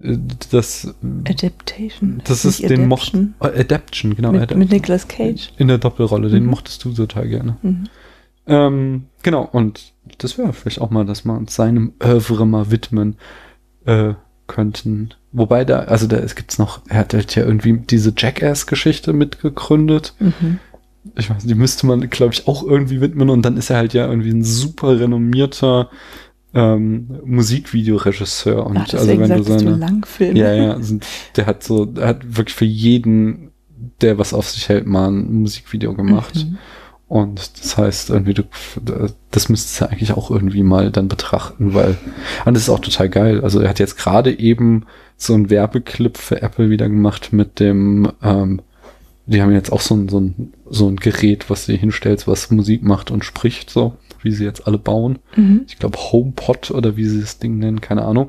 äh, 0.00 0.16
das 0.50 0.94
Adaptation. 1.28 2.22
das 2.24 2.44
ist 2.44 2.60
Nicht 2.60 2.70
den 2.70 2.88
mocht 2.88 3.14
Adaption. 3.14 3.34
äh, 3.40 3.60
Adaption, 3.60 4.16
genau. 4.16 4.28
Mit, 4.32 4.38
Adaption. 4.40 4.58
mit 4.60 4.70
Nicolas 4.72 5.08
Cage. 5.08 5.52
In 5.58 5.68
der 5.68 5.78
Doppelrolle, 5.78 6.28
den 6.30 6.44
Mhm. 6.44 6.50
mochtest 6.50 6.84
du 6.84 6.92
total 6.92 7.28
gerne. 7.28 7.56
Mhm. 7.62 7.84
Ähm, 8.46 9.04
genau, 9.22 9.42
und 9.50 9.92
das 10.18 10.36
wäre 10.36 10.52
vielleicht 10.52 10.80
auch 10.80 10.90
mal, 10.90 11.06
dass 11.06 11.24
wir 11.24 11.32
uns 11.34 11.54
seinem 11.54 11.92
Övre 12.02 12.46
mal 12.46 12.70
widmen 12.70 13.16
äh, 13.86 14.14
könnten. 14.46 15.10
Wobei 15.32 15.64
da, 15.64 15.80
also 15.80 16.06
da 16.06 16.16
es 16.16 16.34
gibt's 16.34 16.58
noch, 16.58 16.80
er 16.88 16.98
hat 16.98 17.14
halt 17.14 17.34
ja 17.34 17.44
irgendwie 17.44 17.72
diese 17.78 18.12
Jackass-Geschichte 18.16 19.12
mitgegründet. 19.12 20.14
Mhm. 20.20 20.58
Ich 21.16 21.28
weiß, 21.28 21.44
die 21.44 21.54
müsste 21.54 21.86
man, 21.86 22.08
glaube 22.08 22.32
ich, 22.32 22.48
auch 22.48 22.62
irgendwie 22.62 23.00
widmen 23.00 23.28
und 23.30 23.42
dann 23.42 23.56
ist 23.56 23.70
er 23.70 23.76
halt 23.76 23.92
ja 23.92 24.08
irgendwie 24.08 24.30
ein 24.30 24.44
super 24.44 24.98
renommierter 24.98 25.90
ähm, 26.54 27.18
Musikvideoregisseur 27.24 28.64
und 28.64 28.76
Ach, 28.78 28.94
also 28.94 29.08
wenn 29.18 29.28
du 29.28 29.42
seine 29.42 29.76
Langfilme. 29.76 30.38
ja 30.38 30.52
ja 30.54 30.80
sind, 30.80 31.04
der 31.36 31.46
hat 31.46 31.64
so 31.64 31.84
der 31.84 32.06
hat 32.08 32.36
wirklich 32.36 32.54
für 32.54 32.64
jeden 32.64 33.50
der 34.00 34.18
was 34.18 34.32
auf 34.32 34.48
sich 34.48 34.68
hält 34.68 34.86
mal 34.86 35.08
ein 35.10 35.40
Musikvideo 35.42 35.94
gemacht 35.94 36.46
Mhm. 36.46 36.58
Und 37.14 37.60
das 37.60 37.76
heißt 37.76 38.10
irgendwie 38.10 38.34
du 38.34 38.42
das 39.30 39.48
müsstest 39.48 39.80
du 39.80 39.88
eigentlich 39.88 40.12
auch 40.12 40.32
irgendwie 40.32 40.64
mal 40.64 40.90
dann 40.90 41.06
betrachten 41.06 41.72
weil 41.72 41.96
und 42.44 42.54
das 42.54 42.64
ist 42.64 42.68
auch 42.68 42.80
total 42.80 43.08
geil 43.08 43.40
also 43.42 43.60
er 43.60 43.68
hat 43.68 43.78
jetzt 43.78 43.96
gerade 43.96 44.36
eben 44.36 44.86
so 45.16 45.32
einen 45.32 45.48
Werbeclip 45.48 46.18
für 46.18 46.42
Apple 46.42 46.70
wieder 46.70 46.88
gemacht 46.88 47.32
mit 47.32 47.60
dem 47.60 48.10
ähm, 48.20 48.62
die 49.26 49.40
haben 49.40 49.52
jetzt 49.52 49.72
auch 49.72 49.80
so 49.80 49.94
ein, 49.94 50.08
so 50.08 50.20
ein, 50.20 50.52
so 50.68 50.86
ein 50.86 50.96
Gerät, 50.96 51.48
was 51.48 51.64
du 51.64 51.72
hinstellst, 51.72 52.28
was 52.28 52.50
Musik 52.50 52.82
macht 52.82 53.10
und 53.10 53.24
spricht, 53.24 53.70
so, 53.70 53.96
wie 54.20 54.32
sie 54.32 54.44
jetzt 54.44 54.66
alle 54.66 54.76
bauen. 54.76 55.18
Mhm. 55.34 55.62
Ich 55.66 55.78
glaube 55.78 55.98
HomePod 55.98 56.70
oder 56.72 56.98
wie 56.98 57.06
sie 57.06 57.22
das 57.22 57.38
Ding 57.38 57.58
nennen, 57.58 57.80
keine 57.80 58.02
Ahnung. 58.02 58.28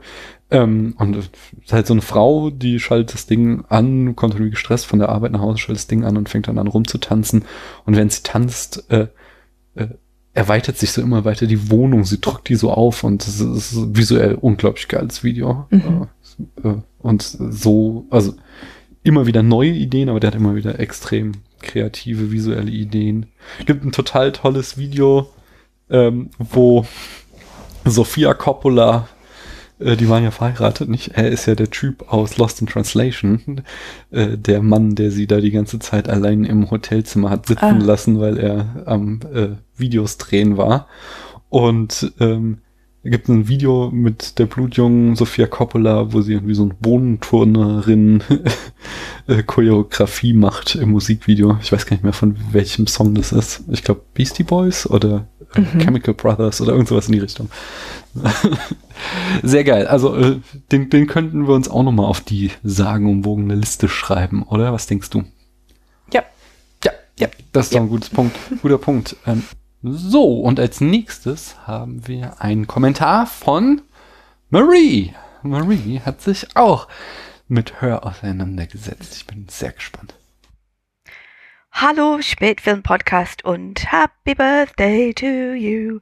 Ähm, 0.56 0.96
und 0.98 1.18
es 1.18 1.30
ist 1.64 1.74
halt 1.74 1.86
so 1.86 1.94
eine 1.94 2.02
Frau, 2.02 2.50
die 2.50 2.80
schaltet 2.80 3.14
das 3.14 3.26
Ding 3.26 3.66
an, 3.68 4.16
kommt 4.16 4.36
irgendwie 4.36 4.52
gestresst 4.52 4.86
von 4.86 5.00
der 5.00 5.10
Arbeit 5.10 5.34
nach 5.34 5.42
Hause, 5.42 5.58
schaltet 5.58 5.82
das 5.82 5.88
Ding 5.88 6.06
an 6.06 6.16
und 6.16 6.30
fängt 6.30 6.48
dann 6.48 6.58
an 6.58 6.68
rumzutanzen. 6.68 7.44
Und 7.86 7.98
wenn 7.98 8.10
sie 8.10 8.24
tanzt, 8.24 8.90
äh, 8.90 9.08
äh, 9.76 9.88
erweitert 10.34 10.78
sich 10.78 10.94
so 10.94 11.02
immer 11.02 11.26
weiter 11.26 11.46
die 11.46 11.70
Wohnung, 11.70 12.06
sie 12.06 12.22
drückt 12.22 12.48
die 12.48 12.56
so 12.56 12.72
auf 12.72 13.04
und 13.04 13.28
es 13.28 13.42
ist 13.42 13.98
visuell 13.98 14.36
unglaublich 14.36 14.88
geiles 14.88 15.26
Video. 15.26 15.68
Mhm. 15.72 16.08
Äh, 16.64 16.70
äh, 16.70 16.76
und 17.00 17.22
so, 17.22 18.08
also 18.10 18.34
immer 19.04 19.28
wieder 19.28 19.44
neue 19.44 19.72
Ideen, 19.72 20.08
aber 20.08 20.22
der 20.22 20.30
hat 20.30 20.36
immer 20.36 20.56
wieder 20.56 20.80
extrem 20.80 21.34
kreative 21.62 22.32
visuelle 22.32 22.72
Ideen. 22.72 23.26
Gibt 23.66 23.84
ein 23.84 23.92
total 23.92 24.32
tolles 24.32 24.78
Video, 24.78 25.30
ähm, 25.90 26.30
wo 26.40 26.86
Sophia 27.84 28.34
Coppola, 28.34 29.10
äh, 29.80 29.96
die 29.98 30.10
waren 30.10 30.24
ja 30.24 30.32
verheiratet, 30.32 30.90
nicht? 30.90 31.12
Er 31.16 31.30
ist 31.30 31.46
ja 31.46 31.56
der 31.56 31.70
Typ 31.70 32.12
aus 32.12 32.38
Lost 32.38 32.62
in 32.62 32.68
Translation, 32.68 33.62
äh, 34.12 34.38
der 34.38 34.62
Mann, 34.62 34.96
der 34.96 35.12
sie 35.12 35.28
da 35.28 35.40
die 35.42 35.52
ganze 35.52 35.80
Zeit 35.80 36.10
allein 36.10 36.44
im 36.44 36.70
Hotelzimmer 36.72 37.30
hat 37.30 37.48
sitzen 37.48 37.64
Ah. 37.64 37.78
lassen, 37.84 38.20
weil 38.20 38.38
er 38.38 38.84
am 38.86 39.20
äh, 39.34 39.50
Videos 39.78 40.18
drehen 40.18 40.58
war. 40.58 40.88
Und 41.50 42.12
ähm, 42.20 42.60
es 43.04 43.12
gibt 43.12 43.28
ein 43.30 43.48
Video 43.48 43.92
mit 43.92 44.40
der 44.40 44.48
blutjungen 44.48 45.16
Sophia 45.16 45.46
Coppola, 45.46 46.12
wo 46.12 46.22
sie 46.22 46.34
irgendwie 46.34 46.56
so 46.56 46.64
eine 46.64 46.74
Bohnenturnerin 46.74 48.24
äh, 49.28 49.44
Choreografie 49.44 50.34
macht 50.34 50.74
im 50.76 50.90
Musikvideo. 50.92 51.58
Ich 51.62 51.72
weiß 51.72 51.86
gar 51.86 51.96
nicht 51.96 52.04
mehr 52.04 52.14
von 52.14 52.36
welchem 52.52 52.88
Song 52.88 53.14
das 53.14 53.32
ist. 53.32 53.64
Ich 53.70 53.84
glaube 53.84 54.02
Beastie 54.16 54.44
Boys 54.44 54.90
oder 54.90 55.28
Mhm. 55.56 55.80
Chemical 55.80 56.14
Brothers 56.14 56.62
oder 56.62 56.74
irgend 56.74 56.88
sowas 56.88 57.08
in 57.08 57.14
die 57.14 57.20
Richtung. 57.20 57.50
Sehr 59.44 59.64
geil. 59.64 59.88
Also 59.88 60.16
äh, 60.16 60.40
den, 60.72 60.90
den 60.90 61.08
könnten 61.08 61.48
wir 61.48 61.54
uns 61.54 61.70
auch 61.70 61.84
noch 61.84 61.92
mal 61.92 62.06
auf 62.06 62.22
die 62.22 62.52
sagenumwogene 62.64 63.56
Liste 63.56 63.90
schreiben, 63.90 64.44
oder? 64.44 64.74
Was 64.74 64.88
denkst 64.88 65.10
du? 65.10 65.24
Ja. 66.14 66.24
Ja, 66.84 66.92
ja. 67.20 67.28
Das 67.52 67.68
ist 67.68 67.76
doch 67.76 67.82
ein 67.82 67.90
gutes 67.90 68.10
Punkt. 68.10 68.38
Guter 68.62 68.78
Punkt. 68.78 69.16
Ähm, 69.26 69.44
so, 69.84 70.40
und 70.40 70.60
als 70.60 70.82
nächstes 70.82 71.56
haben 71.68 72.08
wir 72.08 72.42
einen 72.42 72.68
Kommentar 72.68 73.28
von 73.28 73.82
Marie. 74.50 75.14
Marie 75.44 76.00
hat 76.00 76.22
sich 76.22 76.56
auch 76.56 76.88
mit 77.48 77.82
Hör 77.82 78.06
auseinandergesetzt. 78.06 79.16
Ich 79.16 79.28
bin 79.28 79.46
sehr 79.50 79.72
gespannt. 79.74 80.16
Hallo 81.78 82.22
Spätfilm-Podcast 82.22 83.44
und 83.44 83.92
Happy 83.92 84.34
Birthday 84.34 85.14
to 85.14 85.26
you. 85.26 86.00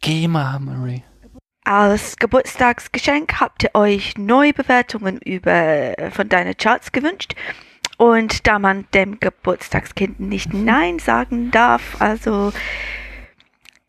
Geh 0.00 0.26
mal, 0.26 0.58
Marie. 0.58 1.04
Als 1.64 2.16
Geburtstagsgeschenk 2.16 3.40
habt 3.40 3.64
ihr 3.64 3.74
euch 3.74 4.16
Neubewertungen 4.16 5.18
über 5.18 5.94
von 6.12 6.30
deinen 6.30 6.56
Charts 6.56 6.92
gewünscht. 6.92 7.34
Und 7.98 8.46
da 8.46 8.58
man 8.58 8.86
dem 8.94 9.20
Geburtstagskind 9.20 10.18
nicht 10.18 10.54
Nein 10.54 10.98
sagen 10.98 11.50
darf, 11.50 12.00
also 12.00 12.50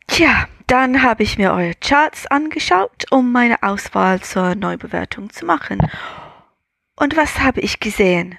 tja, 0.08 0.46
dann 0.66 1.02
habe 1.02 1.22
ich 1.22 1.38
mir 1.38 1.52
eure 1.54 1.74
Charts 1.76 2.26
angeschaut, 2.26 3.06
um 3.10 3.32
meine 3.32 3.62
Auswahl 3.62 4.20
zur 4.20 4.54
Neubewertung 4.56 5.30
zu 5.30 5.46
machen. 5.46 5.78
Und 6.96 7.16
was 7.16 7.40
habe 7.40 7.60
ich 7.60 7.80
gesehen? 7.80 8.36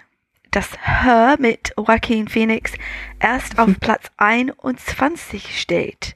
Dass 0.54 0.70
Her 0.84 1.36
mit 1.40 1.74
Joaquin 1.76 2.28
Phoenix 2.28 2.74
erst 3.20 3.58
auf 3.58 3.72
Platz 3.80 4.12
21 4.18 5.60
steht. 5.60 6.16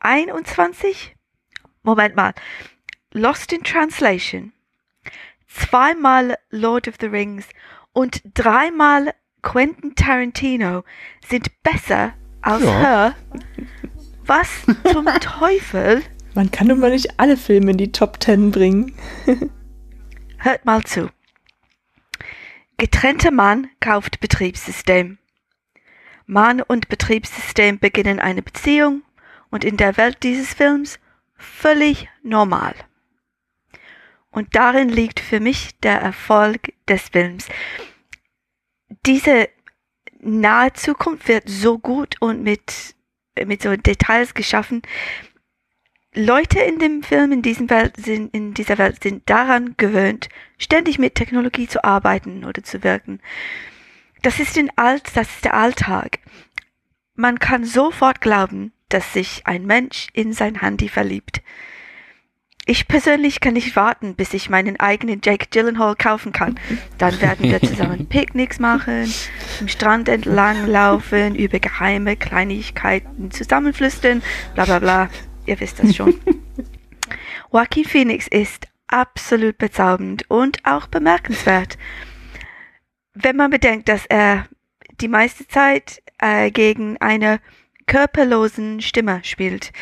21? 0.00 1.14
Moment 1.84 2.16
mal. 2.16 2.34
Lost 3.12 3.52
in 3.52 3.62
Translation. 3.62 4.52
Zweimal 5.46 6.36
Lord 6.50 6.88
of 6.88 6.96
the 7.00 7.06
Rings 7.06 7.46
und 7.92 8.22
dreimal 8.34 9.14
Quentin 9.42 9.94
Tarantino 9.94 10.82
sind 11.24 11.46
besser 11.62 12.14
als 12.42 12.64
Ja. 12.64 12.80
Her. 12.80 13.14
Was 14.26 14.48
zum 14.90 15.06
Teufel? 15.20 16.02
Man 16.34 16.50
kann 16.50 16.66
nun 16.66 16.80
mal 16.80 16.90
nicht 16.90 17.20
alle 17.20 17.36
Filme 17.36 17.70
in 17.70 17.76
die 17.76 17.92
Top 17.92 18.18
Ten 18.18 18.50
bringen. 18.50 18.96
Hört 20.38 20.64
mal 20.64 20.82
zu. 20.82 21.08
Getrennter 22.76 23.30
Mann 23.30 23.68
kauft 23.80 24.18
Betriebssystem. 24.20 25.18
Mann 26.26 26.60
und 26.60 26.88
Betriebssystem 26.88 27.78
beginnen 27.78 28.18
eine 28.18 28.42
Beziehung 28.42 29.02
und 29.50 29.64
in 29.64 29.76
der 29.76 29.96
Welt 29.96 30.22
dieses 30.22 30.54
Films 30.54 30.98
völlig 31.36 32.08
normal. 32.22 32.74
Und 34.30 34.56
darin 34.56 34.88
liegt 34.88 35.20
für 35.20 35.38
mich 35.38 35.78
der 35.80 36.00
Erfolg 36.00 36.72
des 36.88 37.10
Films. 37.10 37.46
Diese 39.06 39.48
nahe 40.18 40.72
Zukunft 40.72 41.28
wird 41.28 41.48
so 41.48 41.78
gut 41.78 42.16
und 42.20 42.42
mit, 42.42 42.96
mit 43.46 43.62
so 43.62 43.76
Details 43.76 44.34
geschaffen. 44.34 44.82
Leute 46.14 46.60
in 46.60 46.78
dem 46.78 47.02
Film, 47.02 47.32
in, 47.32 47.42
diesem 47.42 47.68
Welt 47.70 47.96
sind, 47.96 48.32
in 48.32 48.54
dieser 48.54 48.78
Welt 48.78 49.02
sind 49.02 49.28
daran 49.28 49.74
gewöhnt, 49.76 50.28
ständig 50.58 50.98
mit 50.98 51.16
Technologie 51.16 51.66
zu 51.66 51.82
arbeiten 51.82 52.44
oder 52.44 52.62
zu 52.62 52.84
wirken. 52.84 53.20
Das 54.22 54.38
ist, 54.38 54.56
in 54.56 54.70
Alt, 54.76 55.02
das 55.14 55.28
ist 55.28 55.44
der 55.44 55.54
Alltag. 55.54 56.20
Man 57.16 57.38
kann 57.40 57.64
sofort 57.64 58.20
glauben, 58.20 58.72
dass 58.88 59.12
sich 59.12 59.42
ein 59.44 59.66
Mensch 59.66 60.06
in 60.12 60.32
sein 60.32 60.60
Handy 60.60 60.88
verliebt. 60.88 61.42
Ich 62.66 62.88
persönlich 62.88 63.40
kann 63.40 63.54
nicht 63.54 63.76
warten, 63.76 64.14
bis 64.14 64.32
ich 64.32 64.48
meinen 64.48 64.80
eigenen 64.80 65.20
Jake 65.22 65.48
Gyllenhaal 65.50 65.96
kaufen 65.96 66.32
kann. 66.32 66.58
Dann 66.96 67.20
werden 67.20 67.50
wir 67.50 67.60
zusammen 67.60 68.06
Picknicks 68.08 68.58
machen, 68.58 69.12
am 69.60 69.68
Strand 69.68 70.08
entlang 70.08 70.66
laufen, 70.66 71.34
über 71.34 71.58
geheime 71.58 72.16
Kleinigkeiten 72.16 73.30
zusammenflüstern, 73.32 74.22
bla 74.54 74.64
bla 74.64 74.78
bla. 74.78 75.10
Ihr 75.46 75.58
wisst 75.60 75.78
das 75.78 75.94
schon. 75.94 76.14
Joaquin 77.52 77.84
Phoenix 77.84 78.26
ist 78.28 78.66
absolut 78.88 79.58
bezaubernd 79.58 80.28
und 80.30 80.64
auch 80.64 80.86
bemerkenswert. 80.86 81.78
Wenn 83.14 83.36
man 83.36 83.50
bedenkt, 83.50 83.88
dass 83.88 84.06
er 84.06 84.46
die 85.00 85.08
meiste 85.08 85.46
Zeit 85.46 86.02
äh, 86.18 86.50
gegen 86.50 86.96
eine 86.98 87.40
körperlosen 87.86 88.80
Stimme 88.80 89.20
spielt. 89.24 89.72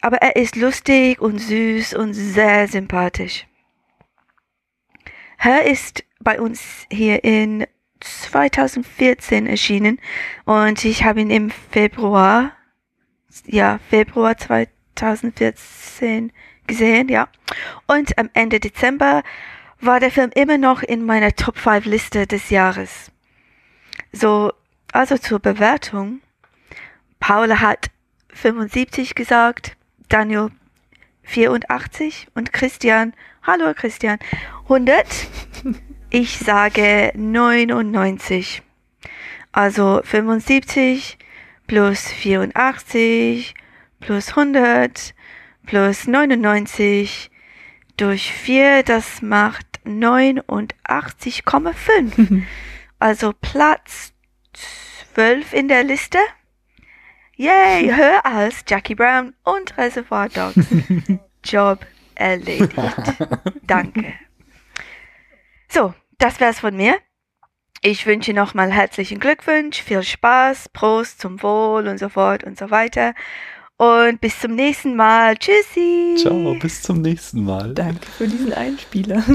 Aber 0.00 0.18
er 0.18 0.36
ist 0.36 0.56
lustig 0.56 1.20
und 1.20 1.38
süß 1.38 1.94
und 1.94 2.14
sehr 2.14 2.68
sympathisch. 2.68 3.46
Her 5.38 5.64
ist 5.66 6.04
bei 6.20 6.40
uns 6.40 6.86
hier 6.90 7.24
in 7.24 7.66
2014 8.00 9.46
erschienen 9.46 9.98
und 10.44 10.84
ich 10.84 11.04
habe 11.04 11.20
ihn 11.20 11.30
im 11.30 11.50
Februar, 11.50 12.52
ja, 13.46 13.78
Februar 13.88 14.36
2014 14.36 16.32
gesehen, 16.66 17.08
ja. 17.08 17.28
Und 17.86 18.16
am 18.18 18.30
Ende 18.34 18.60
Dezember 18.60 19.22
war 19.80 20.00
der 20.00 20.10
Film 20.10 20.30
immer 20.34 20.58
noch 20.58 20.82
in 20.82 21.04
meiner 21.04 21.34
Top 21.34 21.58
5 21.58 21.86
Liste 21.86 22.26
des 22.26 22.50
Jahres. 22.50 23.10
So, 24.12 24.52
also 24.92 25.18
zur 25.18 25.38
Bewertung. 25.38 26.20
Paula 27.18 27.60
hat 27.60 27.90
75 28.32 29.14
gesagt, 29.14 29.76
Daniel 30.08 30.50
84 31.22 32.28
und 32.34 32.52
Christian, 32.52 33.14
hallo 33.42 33.72
Christian, 33.74 34.18
100. 34.64 35.06
Ich 36.12 36.38
sage 36.38 37.12
99. 37.14 38.62
Also 39.52 40.00
75 40.02 41.18
plus 41.70 42.08
84 42.08 43.54
plus 44.00 44.30
100 44.30 45.14
plus 45.64 46.08
99 46.08 47.30
durch 47.96 48.32
4, 48.32 48.82
das 48.82 49.22
macht 49.22 49.78
89,5. 49.86 52.42
also 52.98 53.32
Platz 53.40 54.12
12 55.14 55.52
in 55.52 55.68
der 55.68 55.84
Liste. 55.84 56.18
Yay, 57.36 57.88
höher 57.94 58.26
als 58.26 58.64
Jackie 58.66 58.96
Brown 58.96 59.34
und 59.44 59.78
Reservoir 59.78 60.28
Dogs. 60.28 60.66
Job 61.44 61.86
erledigt. 62.16 62.74
Danke. 63.62 64.14
So, 65.68 65.94
das 66.18 66.40
wär's 66.40 66.58
von 66.58 66.76
mir. 66.76 66.98
Ich 67.82 68.04
wünsche 68.06 68.34
nochmal 68.34 68.70
herzlichen 68.70 69.18
Glückwunsch, 69.20 69.82
viel 69.82 70.02
Spaß, 70.02 70.68
Prost 70.74 71.20
zum 71.20 71.42
Wohl 71.42 71.88
und 71.88 71.98
so 71.98 72.10
fort 72.10 72.44
und 72.44 72.58
so 72.58 72.70
weiter. 72.70 73.14
Und 73.78 74.20
bis 74.20 74.38
zum 74.38 74.54
nächsten 74.54 74.94
Mal. 74.94 75.38
Tschüssi. 75.38 76.16
Ciao, 76.18 76.54
bis 76.60 76.82
zum 76.82 77.00
nächsten 77.00 77.42
Mal. 77.42 77.72
Danke 77.72 78.06
für 78.06 78.28
diesen 78.28 78.52
Einspieler. 78.52 79.22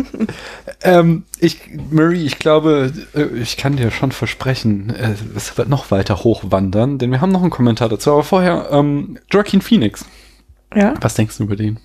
Ähm, 0.81 1.23
ich, 1.39 1.61
Murray, 1.89 2.23
ich 2.25 2.37
glaube, 2.37 2.93
äh, 3.15 3.23
ich 3.39 3.57
kann 3.57 3.75
dir 3.75 3.89
schon 3.89 4.11
versprechen, 4.11 4.91
äh, 4.91 5.15
es 5.35 5.57
wird 5.57 5.67
noch 5.67 5.89
weiter 5.89 6.23
hochwandern, 6.23 6.99
denn 6.99 7.09
wir 7.09 7.21
haben 7.21 7.31
noch 7.31 7.41
einen 7.41 7.49
Kommentar 7.49 7.89
dazu. 7.89 8.11
Aber 8.11 8.23
vorher, 8.23 8.67
ähm, 8.71 9.17
Joaquin 9.31 9.61
Phoenix. 9.61 10.05
Ja. 10.75 10.93
Was 11.01 11.15
denkst 11.15 11.37
du 11.37 11.43
über 11.45 11.55
den? 11.55 11.79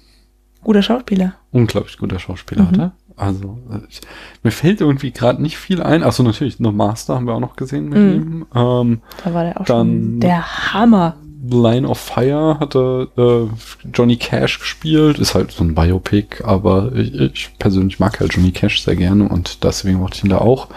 Guter 0.62 0.82
Schauspieler. 0.82 1.36
Unglaublich 1.50 1.97
guter 1.97 2.18
Schauspieler, 2.18 2.64
Mhm. 2.64 2.68
oder? 2.68 2.92
Also, 3.20 3.58
äh, 3.70 3.81
ich, 3.89 4.00
mir 4.42 4.50
fällt 4.50 4.81
irgendwie 4.81 5.10
gerade 5.10 5.42
nicht 5.42 5.58
viel 5.58 5.82
ein. 5.82 6.02
Achso, 6.02 6.23
natürlich, 6.23 6.58
No 6.60 6.73
Master 6.73 7.15
haben 7.16 7.26
wir 7.26 7.34
auch 7.34 7.40
noch 7.40 7.57
gesehen 7.57 7.89
mit 7.90 7.99
Mhm. 7.99 8.12
ihm. 8.12 8.47
Ähm, 8.55 9.00
Da 9.24 9.34
war 9.34 9.44
der 9.44 9.60
auch 9.60 9.65
dann 9.66 9.86
schon 9.89 10.20
der 10.20 10.73
Hammer. 10.73 11.16
Line 11.42 11.89
of 11.89 11.99
Fire 11.99 12.58
hatte 12.60 13.08
äh, 13.16 13.89
Johnny 13.94 14.16
Cash 14.18 14.58
gespielt, 14.58 15.18
ist 15.18 15.34
halt 15.34 15.50
so 15.52 15.65
ein 15.65 15.74
Biopic, 15.74 16.44
aber 16.44 16.92
ich, 16.94 17.15
ich 17.15 17.50
persönlich 17.58 17.99
mag 17.99 18.20
halt 18.20 18.34
Johnny 18.34 18.52
Cash 18.52 18.82
sehr 18.82 18.94
gerne 18.94 19.26
und 19.26 19.65
deswegen 19.65 19.99
mochte 20.00 20.18
ich 20.18 20.24
ihn 20.24 20.28
da 20.31 20.39
auch. 20.39 20.68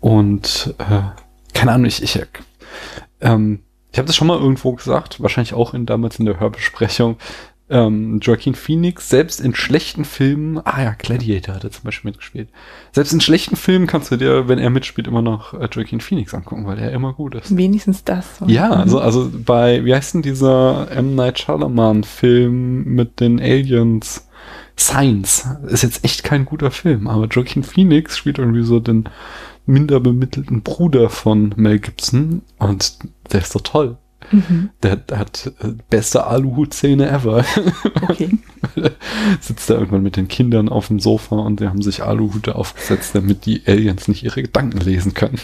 Und 0.00 0.74
äh, 0.78 1.02
keine 1.54 1.72
Ahnung, 1.72 1.86
ich, 1.86 2.02
ich, 2.04 2.20
ähm, 3.20 3.60
ich 3.92 3.98
habe 3.98 4.06
das 4.06 4.14
schon 4.14 4.28
mal 4.28 4.38
irgendwo 4.38 4.72
gesagt, 4.72 5.20
wahrscheinlich 5.20 5.54
auch 5.54 5.74
in 5.74 5.86
damals 5.86 6.20
in 6.20 6.24
der 6.26 6.38
Hörbesprechung. 6.38 7.16
Ähm, 7.70 8.18
Joaquin 8.20 8.54
Phoenix, 8.54 9.08
selbst 9.08 9.40
in 9.40 9.54
schlechten 9.54 10.04
Filmen, 10.04 10.58
ah 10.64 10.82
ja, 10.82 10.94
Gladiator 10.98 11.54
hat 11.54 11.62
er 11.64 11.70
zum 11.70 11.84
Beispiel 11.84 12.10
mitgespielt. 12.10 12.48
Selbst 12.92 13.12
in 13.12 13.20
schlechten 13.20 13.54
Filmen 13.56 13.86
kannst 13.86 14.10
du 14.10 14.16
dir, 14.16 14.48
wenn 14.48 14.58
er 14.58 14.70
mitspielt, 14.70 15.06
immer 15.06 15.22
noch 15.22 15.54
äh, 15.54 15.68
Joaquin 15.70 16.00
Phoenix 16.00 16.34
angucken, 16.34 16.66
weil 16.66 16.78
er 16.78 16.90
immer 16.92 17.12
gut 17.12 17.34
ist. 17.36 17.56
Wenigstens 17.56 18.02
das. 18.04 18.26
Ja, 18.46 18.66
Mhm. 18.66 18.72
also, 18.72 19.00
also 19.00 19.30
bei, 19.32 19.84
wie 19.84 19.94
heißt 19.94 20.14
denn 20.14 20.22
dieser 20.22 20.90
M. 20.90 21.14
Night 21.14 21.38
Shyamalan-Film 21.38 22.84
mit 22.84 23.20
den 23.20 23.40
Aliens? 23.40 24.26
Science. 24.78 25.46
Ist 25.66 25.82
jetzt 25.82 26.04
echt 26.06 26.24
kein 26.24 26.46
guter 26.46 26.70
Film, 26.70 27.06
aber 27.06 27.26
Joaquin 27.26 27.62
Phoenix 27.62 28.16
spielt 28.16 28.38
irgendwie 28.38 28.62
so 28.62 28.80
den 28.80 29.08
minder 29.66 30.00
bemittelten 30.00 30.62
Bruder 30.62 31.10
von 31.10 31.52
Mel 31.56 31.78
Gibson 31.78 32.40
und 32.58 32.98
der 33.30 33.42
ist 33.42 33.54
doch 33.54 33.60
toll. 33.60 33.98
Mhm. 34.30 34.70
Der, 34.82 34.96
der 34.96 35.18
hat 35.18 35.52
äh, 35.60 35.72
beste 35.88 36.26
Aluhut-Szene 36.26 37.08
ever. 37.08 37.44
Okay. 38.02 38.38
Sitzt 39.40 39.70
da 39.70 39.74
irgendwann 39.74 40.02
mit 40.02 40.16
den 40.16 40.28
Kindern 40.28 40.68
auf 40.68 40.88
dem 40.88 41.00
Sofa 41.00 41.36
und 41.36 41.60
die 41.60 41.68
haben 41.68 41.82
sich 41.82 42.02
Aluhute 42.02 42.54
aufgesetzt, 42.54 43.14
damit 43.14 43.46
die 43.46 43.62
Aliens 43.66 44.08
nicht 44.08 44.22
ihre 44.22 44.42
Gedanken 44.42 44.78
lesen 44.78 45.14
können. 45.14 45.40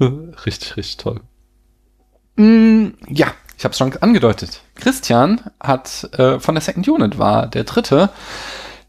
richtig, 0.46 0.76
richtig 0.76 0.96
toll. 0.96 1.20
Mm, 2.36 2.88
ja, 3.08 3.28
ich 3.56 3.64
habe 3.64 3.72
es 3.72 3.78
schon 3.78 3.96
angedeutet. 3.98 4.62
Christian 4.74 5.40
hat 5.60 6.08
äh, 6.18 6.40
von 6.40 6.54
der 6.54 6.62
Second 6.62 6.88
Unit 6.88 7.18
war 7.18 7.46
der 7.46 7.64
dritte, 7.64 8.10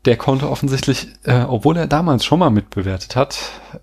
der 0.06 0.18
konnte 0.18 0.50
offensichtlich, 0.50 1.08
äh, 1.24 1.44
obwohl 1.44 1.78
er 1.78 1.88
damals 1.88 2.26
schon 2.26 2.40
mal 2.40 2.50
mitbewertet 2.50 3.16
hat, 3.16 3.38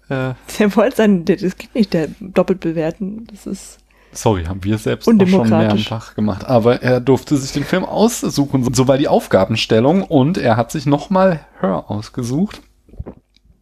äh, 0.08 0.34
Der 0.58 0.76
wollte 0.76 0.96
sein, 0.96 1.24
das 1.24 1.56
geht 1.56 1.74
nicht, 1.74 1.92
der 1.92 2.08
doppelt 2.20 2.60
bewerten. 2.60 3.26
Das 3.30 3.46
ist. 3.46 3.78
Sorry, 4.12 4.44
haben 4.44 4.62
wir 4.64 4.78
selbst 4.78 5.08
auch 5.08 5.26
schon 5.26 5.48
mehrfach 5.48 6.14
gemacht, 6.14 6.44
aber 6.46 6.82
er 6.82 7.00
durfte 7.00 7.36
sich 7.36 7.52
den 7.52 7.64
Film 7.64 7.84
aussuchen. 7.84 8.72
So 8.74 8.88
war 8.88 8.98
die 8.98 9.08
Aufgabenstellung 9.08 10.02
und 10.02 10.38
er 10.38 10.56
hat 10.56 10.70
sich 10.70 10.86
nochmal 10.86 11.40
Hör 11.60 11.90
ausgesucht. 11.90 12.60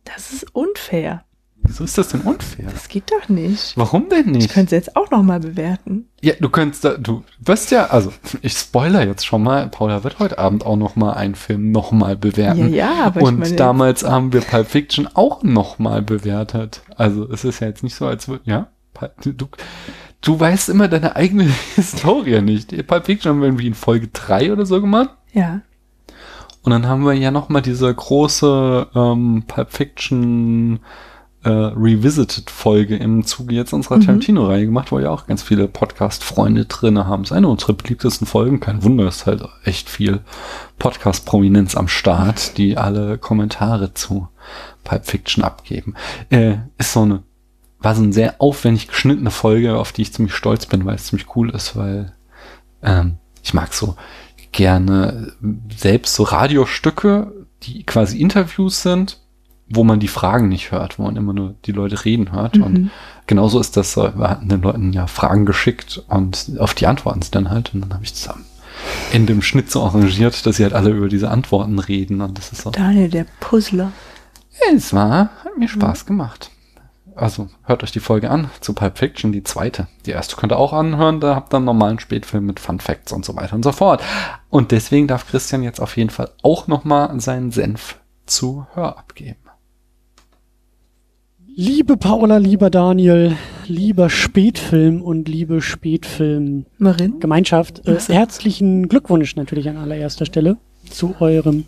Das 0.05 0.33
ist 0.33 0.55
unfair. 0.55 1.25
Wieso 1.63 1.85
ist 1.85 1.99
das 1.99 2.09
denn 2.09 2.23
unfair? 2.23 2.67
Das 2.73 2.89
geht 2.89 3.13
doch 3.13 3.29
nicht. 3.29 3.77
Warum 3.77 4.09
denn 4.09 4.31
nicht? 4.31 4.47
Ich 4.47 4.53
könnte 4.53 4.75
es 4.75 4.87
jetzt 4.87 4.97
auch 4.97 5.11
nochmal 5.11 5.41
bewerten. 5.41 6.09
Ja, 6.23 6.33
du 6.41 6.49
könntest 6.49 6.85
da, 6.85 6.97
du 6.97 7.23
wirst 7.39 7.71
ja, 7.71 7.87
also 7.89 8.13
ich 8.41 8.55
spoiler 8.55 9.07
jetzt 9.07 9.27
schon 9.27 9.43
mal, 9.43 9.69
Paula 9.69 10.03
wird 10.03 10.19
heute 10.19 10.39
Abend 10.39 10.65
auch 10.65 10.77
noch 10.77 10.97
mal 10.97 11.13
einen 11.13 11.35
Film 11.35 11.71
noch 11.71 11.93
mal 11.93 12.17
bewerten. 12.17 12.73
Ja, 12.73 12.89
ja, 12.97 13.05
aber 13.05 13.21
ich 13.21 13.27
Und 13.27 13.41
meine- 13.41 13.57
damals 13.57 14.05
haben 14.05 14.33
wir 14.33 14.41
Pulp 14.41 14.69
Fiction 14.69 15.07
auch 15.13 15.43
noch 15.43 15.79
mal 15.79 16.01
bewertet. 16.01 16.81
Also 16.97 17.31
es 17.31 17.45
ist 17.45 17.61
ja 17.61 17.67
jetzt 17.69 17.83
nicht 17.83 17.95
so, 17.95 18.07
als 18.07 18.27
würde, 18.27 18.43
ja, 18.47 18.69
du, 19.23 19.47
du, 20.21 20.39
weißt 20.39 20.69
immer 20.69 20.89
deine 20.89 21.17
eigene 21.17 21.45
Historie 21.77 22.41
nicht. 22.43 22.87
Pulp 22.87 23.07
Fiction 23.07 23.31
haben 23.31 23.41
wir 23.41 23.49
irgendwie 23.49 23.67
in 23.67 23.75
Folge 23.75 24.09
3 24.09 24.53
oder 24.53 24.67
so 24.67 24.81
gemacht. 24.81 25.11
Ja. 25.33 25.61
Und 26.63 26.73
dann 26.73 26.87
haben 26.87 27.05
wir 27.05 27.15
ja 27.15 27.31
noch 27.31 27.49
mal 27.49 27.63
diese 27.63 27.93
große 27.95 28.89
ähm, 28.95 29.45
Pulp 29.47 29.73
Fiction 29.73 30.81
äh, 31.43 31.49
Revisited-Folge 31.49 32.97
im 32.97 33.25
Zuge 33.25 33.55
jetzt 33.55 33.73
unserer 33.73 33.97
Mhm. 33.97 34.01
Tarantino-Reihe 34.03 34.67
gemacht, 34.67 34.93
wo 34.93 34.99
ja 34.99 35.09
auch 35.09 35.27
ganz 35.27 35.43
viele 35.43 35.69
Podcast-Freunde 35.69 36.67
drin 36.67 36.99
haben. 36.99 37.23
Das 37.23 37.31
ist 37.31 37.37
eine 37.37 37.49
unserer 37.49 37.73
beliebtesten 37.73 38.27
Folgen. 38.27 38.61
Kein 38.61 38.83
Wunder, 38.83 39.09
ist 39.09 39.25
halt 39.25 39.43
echt 39.65 39.89
viel 39.89 40.21
Podcast-Prominenz 40.79 41.77
am 41.77 41.89
Start, 41.89 42.59
die 42.59 42.77
alle 42.77 43.17
Kommentare 43.17 43.95
zu 43.95 44.29
Pulp 44.85 45.07
Fiction 45.07 45.43
abgeben. 45.43 45.95
Äh, 46.29 46.57
ist 46.77 46.93
so 46.93 47.01
eine, 47.03 47.23
war 47.81 47.95
so 47.95 48.03
eine 48.03 48.13
sehr 48.13 48.41
aufwendig 48.41 48.89
geschnittene 48.89 49.31
Folge, 49.31 49.77
auf 49.77 49.93
die 49.93 50.03
ich 50.03 50.13
ziemlich 50.13 50.35
stolz 50.35 50.67
bin, 50.67 50.85
weil 50.85 50.97
es 50.97 51.07
ziemlich 51.07 51.35
cool 51.35 51.51
ist, 51.51 51.77
weil 51.77 52.13
ähm, 52.83 53.17
ich 53.43 53.55
mag 53.55 53.73
so 53.73 53.97
gerne 54.53 55.33
selbst 55.75 56.15
so 56.15 56.25
Radiostücke, 56.25 57.33
die 57.63 57.85
quasi 57.85 58.21
Interviews 58.21 58.83
sind, 58.83 59.19
wo 59.69 59.85
man 59.85 60.01
die 60.01 60.09
Fragen 60.09 60.49
nicht 60.49 60.73
hört, 60.73 60.99
wo 60.99 61.05
man 61.05 61.17
immer 61.17 61.33
nur 61.33 61.55
die 61.65 61.73
Leute 61.73 62.05
reden 62.05 62.33
hört. 62.33 62.57
Mhm. 62.57 62.63
Und 62.63 62.91
genauso 63.27 63.61
ist 63.61 63.77
das, 63.77 63.93
so, 63.93 64.03
wir 64.03 64.29
hatten 64.29 64.49
den 64.49 64.63
Leuten 64.63 64.93
ja 64.93 65.07
Fragen 65.07 65.47
geschickt 65.47 66.03
und 66.09 66.53
auf 66.59 66.75
die 66.75 66.87
antworten 66.87 67.23
sie 67.23 67.31
dann 67.31 67.51
halt. 67.51 67.73
Und 67.73 67.83
dann 67.83 67.95
habe 67.95 68.05
ich 68.05 68.13
das 68.13 68.29
am 68.29 68.45
Ende 69.13 69.33
im 69.33 69.43
Schnitt 69.43 69.71
so 69.71 69.83
arrangiert, 69.83 70.45
dass 70.45 70.57
sie 70.57 70.65
halt 70.65 70.75
alle 70.75 70.91
über 70.91 71.09
diese 71.09 71.31
Antworten 71.31 71.79
reden. 71.79 72.21
Und 72.21 72.37
das 72.37 72.53
ist 72.53 72.63
so. 72.63 72.71
Daniel, 72.71 73.09
der 73.09 73.27
Puzzler. 73.39 73.93
Es 74.75 74.93
war, 74.93 75.31
hat 75.45 75.57
mir 75.57 75.69
Spaß 75.69 76.05
gemacht. 76.05 76.51
Also 77.21 77.49
hört 77.65 77.83
euch 77.83 77.91
die 77.93 78.01
Folge 78.01 78.31
an 78.31 78.49
zu 78.63 78.73
Pulp 78.73 78.97
Fiction, 78.97 79.31
die 79.31 79.43
zweite. 79.43 79.89
Die 80.07 80.13
erste 80.13 80.37
könnt 80.37 80.55
ihr 80.55 80.59
auch 80.59 80.73
anhören, 80.73 81.21
da 81.21 81.35
habt 81.35 81.53
ihr 81.53 81.59
einen 81.59 81.67
normalen 81.67 81.99
Spätfilm 81.99 82.47
mit 82.47 82.59
Fun 82.59 82.81
Facts 82.81 83.13
und 83.13 83.27
so 83.27 83.37
weiter 83.37 83.55
und 83.55 83.63
so 83.63 83.73
fort. 83.73 84.03
Und 84.49 84.71
deswegen 84.71 85.07
darf 85.07 85.29
Christian 85.29 85.63
jetzt 85.63 85.81
auf 85.81 85.99
jeden 85.99 86.09
Fall 86.09 86.31
auch 86.43 86.67
nochmal 86.67 87.21
seinen 87.21 87.51
Senf 87.51 88.01
zu 88.25 88.67
Hör 88.73 88.97
abgeben. 88.97 89.37
Liebe 91.47 91.99
Paula, 91.99 92.39
lieber 92.39 92.71
Daniel, 92.71 93.37
lieber 93.67 94.09
Spätfilm 94.09 95.03
und 95.03 95.29
liebe 95.29 95.61
Spätfilm-Gemeinschaft, 95.61 97.87
äh, 97.87 98.01
herzlichen 98.01 98.89
Glückwunsch 98.89 99.37
natürlich 99.37 99.69
an 99.69 99.77
allererster 99.77 100.25
Stelle 100.25 100.57
zu 100.89 101.17
eurem 101.21 101.67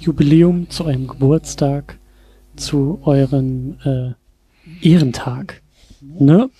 Jubiläum, 0.00 0.68
zu 0.70 0.86
eurem 0.86 1.06
Geburtstag, 1.06 2.00
zu 2.56 2.98
eurem 3.04 3.76
äh, 3.84 4.14
Ehrentag. 4.82 5.62
Ne? 6.00 6.50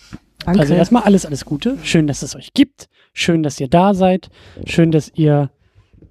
Danke. 0.45 0.61
Also 0.61 0.75
erstmal 0.75 1.03
alles, 1.03 1.27
alles 1.27 1.45
Gute. 1.45 1.79
Schön, 1.83 2.07
dass 2.07 2.23
es 2.23 2.35
euch 2.37 2.53
gibt. 2.55 2.89
Schön, 3.13 3.43
dass 3.43 3.61
ihr 3.61 3.69
da 3.69 3.95
seid. 3.95 4.31
Schön, 4.67 4.91
dass 4.91 5.11
ihr 5.15 5.51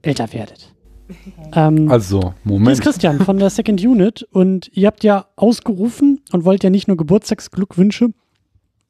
älter 0.01 0.31
werdet. 0.33 0.73
Ähm, 1.53 1.89
Also, 1.89 2.19
hier 2.19 2.29
ist 2.31 2.45
Moment. 2.45 2.81
Christian 2.81 3.19
von 3.21 3.39
der 3.39 3.49
Second 3.49 3.79
Unit 3.81 4.23
und 4.31 4.69
ihr 4.73 4.87
habt 4.87 5.05
ja 5.05 5.27
ausgerufen 5.37 6.19
und 6.33 6.43
wollt 6.43 6.65
ja 6.65 6.69
nicht 6.69 6.89
nur 6.89 6.97
Geburtstagsglückwünsche, 6.97 8.09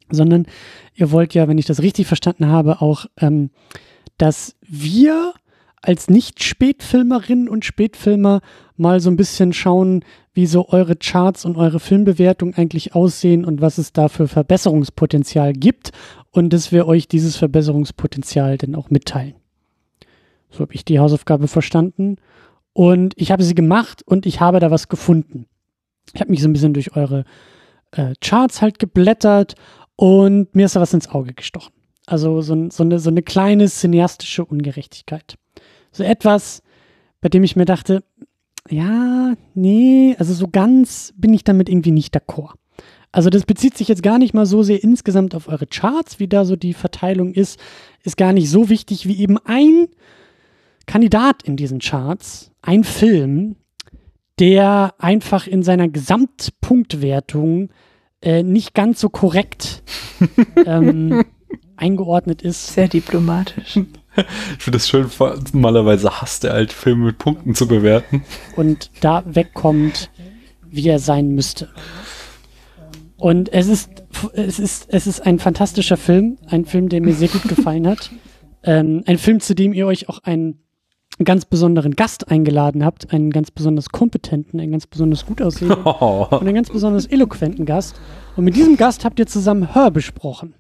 sondern 0.10 0.48
ihr 0.96 1.12
wollt 1.12 1.36
ja, 1.36 1.48
wenn 1.48 1.60
ich 1.60 1.68
das 1.68 1.84
richtig 1.84 2.08
verstanden 2.08 2.48
habe, 2.48 2.82
auch, 2.82 3.06
ähm, 3.22 3.52
dass 4.18 4.56
wir 4.62 5.34
als 5.82 6.10
Nicht-Spätfilmerinnen 6.10 7.50
und 7.50 7.66
Spätfilmer 7.66 8.42
mal 8.76 9.00
so 9.00 9.10
ein 9.10 9.18
bisschen 9.18 9.54
schauen, 9.54 10.04
wie 10.34 10.46
so 10.46 10.70
eure 10.70 10.96
Charts 10.96 11.46
und 11.46 11.56
eure 11.56 11.80
Filmbewertungen 11.80 12.56
eigentlich 12.56 12.96
aussehen 12.96 13.46
und 13.46 13.62
was 13.62 13.78
es 13.78 13.94
da 13.94 14.08
für 14.08 14.28
Verbesserungspotenzial 14.28 15.54
gibt 15.54 15.92
und 16.32 16.52
dass 16.52 16.72
wir 16.72 16.88
euch 16.88 17.08
dieses 17.08 17.38
Verbesserungspotenzial 17.38 18.58
dann 18.58 18.76
auch 18.76 18.90
mitteilen. 18.90 19.36
So 20.50 20.62
habe 20.62 20.74
ich 20.74 20.86
die 20.86 21.00
Hausaufgabe 21.00 21.48
verstanden. 21.48 22.18
Und 22.74 23.14
ich 23.16 23.32
habe 23.32 23.44
sie 23.44 23.56
gemacht 23.56 24.04
und 24.06 24.26
ich 24.26 24.40
habe 24.40 24.60
da 24.60 24.70
was 24.70 24.88
gefunden. 24.88 25.48
Ich 26.14 26.22
habe 26.22 26.30
mich 26.30 26.42
so 26.42 26.48
ein 26.48 26.54
bisschen 26.54 26.74
durch 26.74 26.96
eure 26.96 27.26
äh, 27.92 28.14
Charts 28.22 28.62
halt 28.62 28.78
geblättert 28.78 29.56
und 29.96 30.54
mir 30.56 30.68
ist 30.68 30.76
da 30.76 30.82
was 30.82 30.94
ins 30.94 31.10
Auge 31.10 31.34
gestochen. 31.34 31.74
Also 32.06 32.42
so, 32.42 32.70
so, 32.70 32.84
eine, 32.84 33.00
so 33.00 33.10
eine 33.10 33.24
kleine 33.24 33.68
cineastische 33.68 34.46
Ungerechtigkeit. 34.46 35.38
So 35.98 36.04
etwas, 36.04 36.62
bei 37.22 37.30
dem 37.30 37.44
ich 37.44 37.56
mir 37.56 37.66
dachte, 37.66 38.04
ja, 38.70 39.34
nee, 39.56 40.16
also 40.20 40.34
so 40.34 40.48
ganz 40.48 41.12
bin 41.18 41.34
ich 41.34 41.44
damit 41.44 41.70
irgendwie 41.70 41.92
nicht 41.92 42.16
d'accord. 42.16 42.54
Also 43.12 43.32
das 43.32 43.46
bezieht 43.46 43.76
sich 43.76 43.88
jetzt 43.88 44.04
gar 44.04 44.20
nicht 44.20 44.36
mal 44.36 44.46
so 44.46 44.62
sehr 44.62 44.84
insgesamt 44.84 45.34
auf 45.34 45.48
eure 45.48 45.66
Charts, 45.66 46.20
wie 46.20 46.28
da 46.28 46.46
so 46.46 46.56
die 46.56 46.76
Verteilung 46.76 47.34
ist, 47.34 47.60
ist 48.04 48.16
gar 48.16 48.32
nicht 48.32 48.50
so 48.50 48.70
wichtig 48.70 49.08
wie 49.08 49.18
eben 49.18 49.40
ein 49.40 49.88
Kandidat 50.86 51.42
in 51.42 51.58
diesen 51.58 51.80
Charts, 51.80 52.52
ein 52.62 52.84
Film, 52.84 53.56
der 54.40 54.94
einfach 55.00 55.48
in 55.48 55.64
seiner 55.64 55.88
Gesamtpunktwertung 55.88 57.70
äh, 58.22 58.44
nicht 58.44 58.76
ganz 58.76 59.00
so 59.00 59.10
korrekt 59.10 59.82
ähm, 60.68 61.24
eingeordnet 61.76 62.44
ist. 62.44 62.68
Sehr 62.68 62.88
diplomatisch. 62.88 63.80
Ich 64.58 64.64
finde 64.64 64.78
das 64.78 64.90
schön, 64.90 65.10
normalerweise 65.54 66.22
hasst 66.22 66.44
er 66.44 66.54
halt 66.54 66.74
Filme 66.74 67.06
mit 67.06 67.18
Punkten 67.18 67.56
zu 67.56 67.68
bewerten. 67.68 68.24
und 68.56 68.92
da 69.02 69.24
wegkommt, 69.26 70.10
wie 70.70 70.88
er 70.90 71.00
sein 71.00 71.30
müsste. 71.30 71.70
Und 73.18 73.52
es 73.52 73.68
ist, 73.68 73.90
es 74.34 74.60
ist, 74.60 74.88
es 74.90 75.08
ist 75.08 75.26
ein 75.26 75.40
fantastischer 75.40 75.98
Film, 75.98 76.38
ein 76.48 76.66
Film, 76.66 76.90
der 76.90 77.02
mir 77.02 77.14
sehr 77.14 77.30
gut 77.30 77.44
gefallen 77.48 77.88
hat. 77.88 78.12
Ähm, 78.64 79.04
ein 79.06 79.18
Film, 79.18 79.40
zu 79.40 79.56
dem 79.56 79.74
ihr 79.74 79.88
euch 79.88 80.08
auch 80.10 80.20
einen 80.20 80.60
ganz 81.24 81.46
besonderen 81.46 81.96
Gast 81.96 82.30
eingeladen 82.30 82.86
habt, 82.86 83.12
einen 83.12 83.32
ganz 83.32 83.50
besonders 83.50 83.90
kompetenten, 83.90 84.60
einen 84.60 84.72
ganz 84.72 84.86
besonders 84.86 85.26
gut 85.26 85.42
aussehenden 85.42 85.84
und 85.84 86.34
einen 86.34 86.54
ganz 86.54 86.70
besonders 86.70 87.08
eloquenten 87.08 87.66
Gast. 87.66 88.00
Und 88.36 88.44
mit 88.44 88.56
diesem 88.56 88.78
Gast 88.78 89.04
habt 89.04 89.18
ihr 89.18 89.26
zusammen 89.26 89.74
Hör 89.74 89.90
besprochen. 89.90 90.54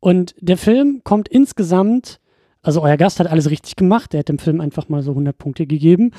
Und 0.00 0.34
der 0.40 0.58
Film 0.58 1.02
kommt 1.04 1.28
insgesamt, 1.28 2.20
also 2.64 2.82
euer 2.82 2.96
Gast 2.96 3.20
hat 3.20 3.28
alles 3.28 3.50
richtig 3.50 3.76
gemacht, 3.76 4.12
der 4.12 4.18
hat 4.20 4.28
dem 4.28 4.38
Film 4.38 4.60
einfach 4.60 4.88
mal 4.88 5.02
so 5.02 5.10
100 5.12 5.36
Punkte 5.36 5.66
gegeben. 5.66 6.12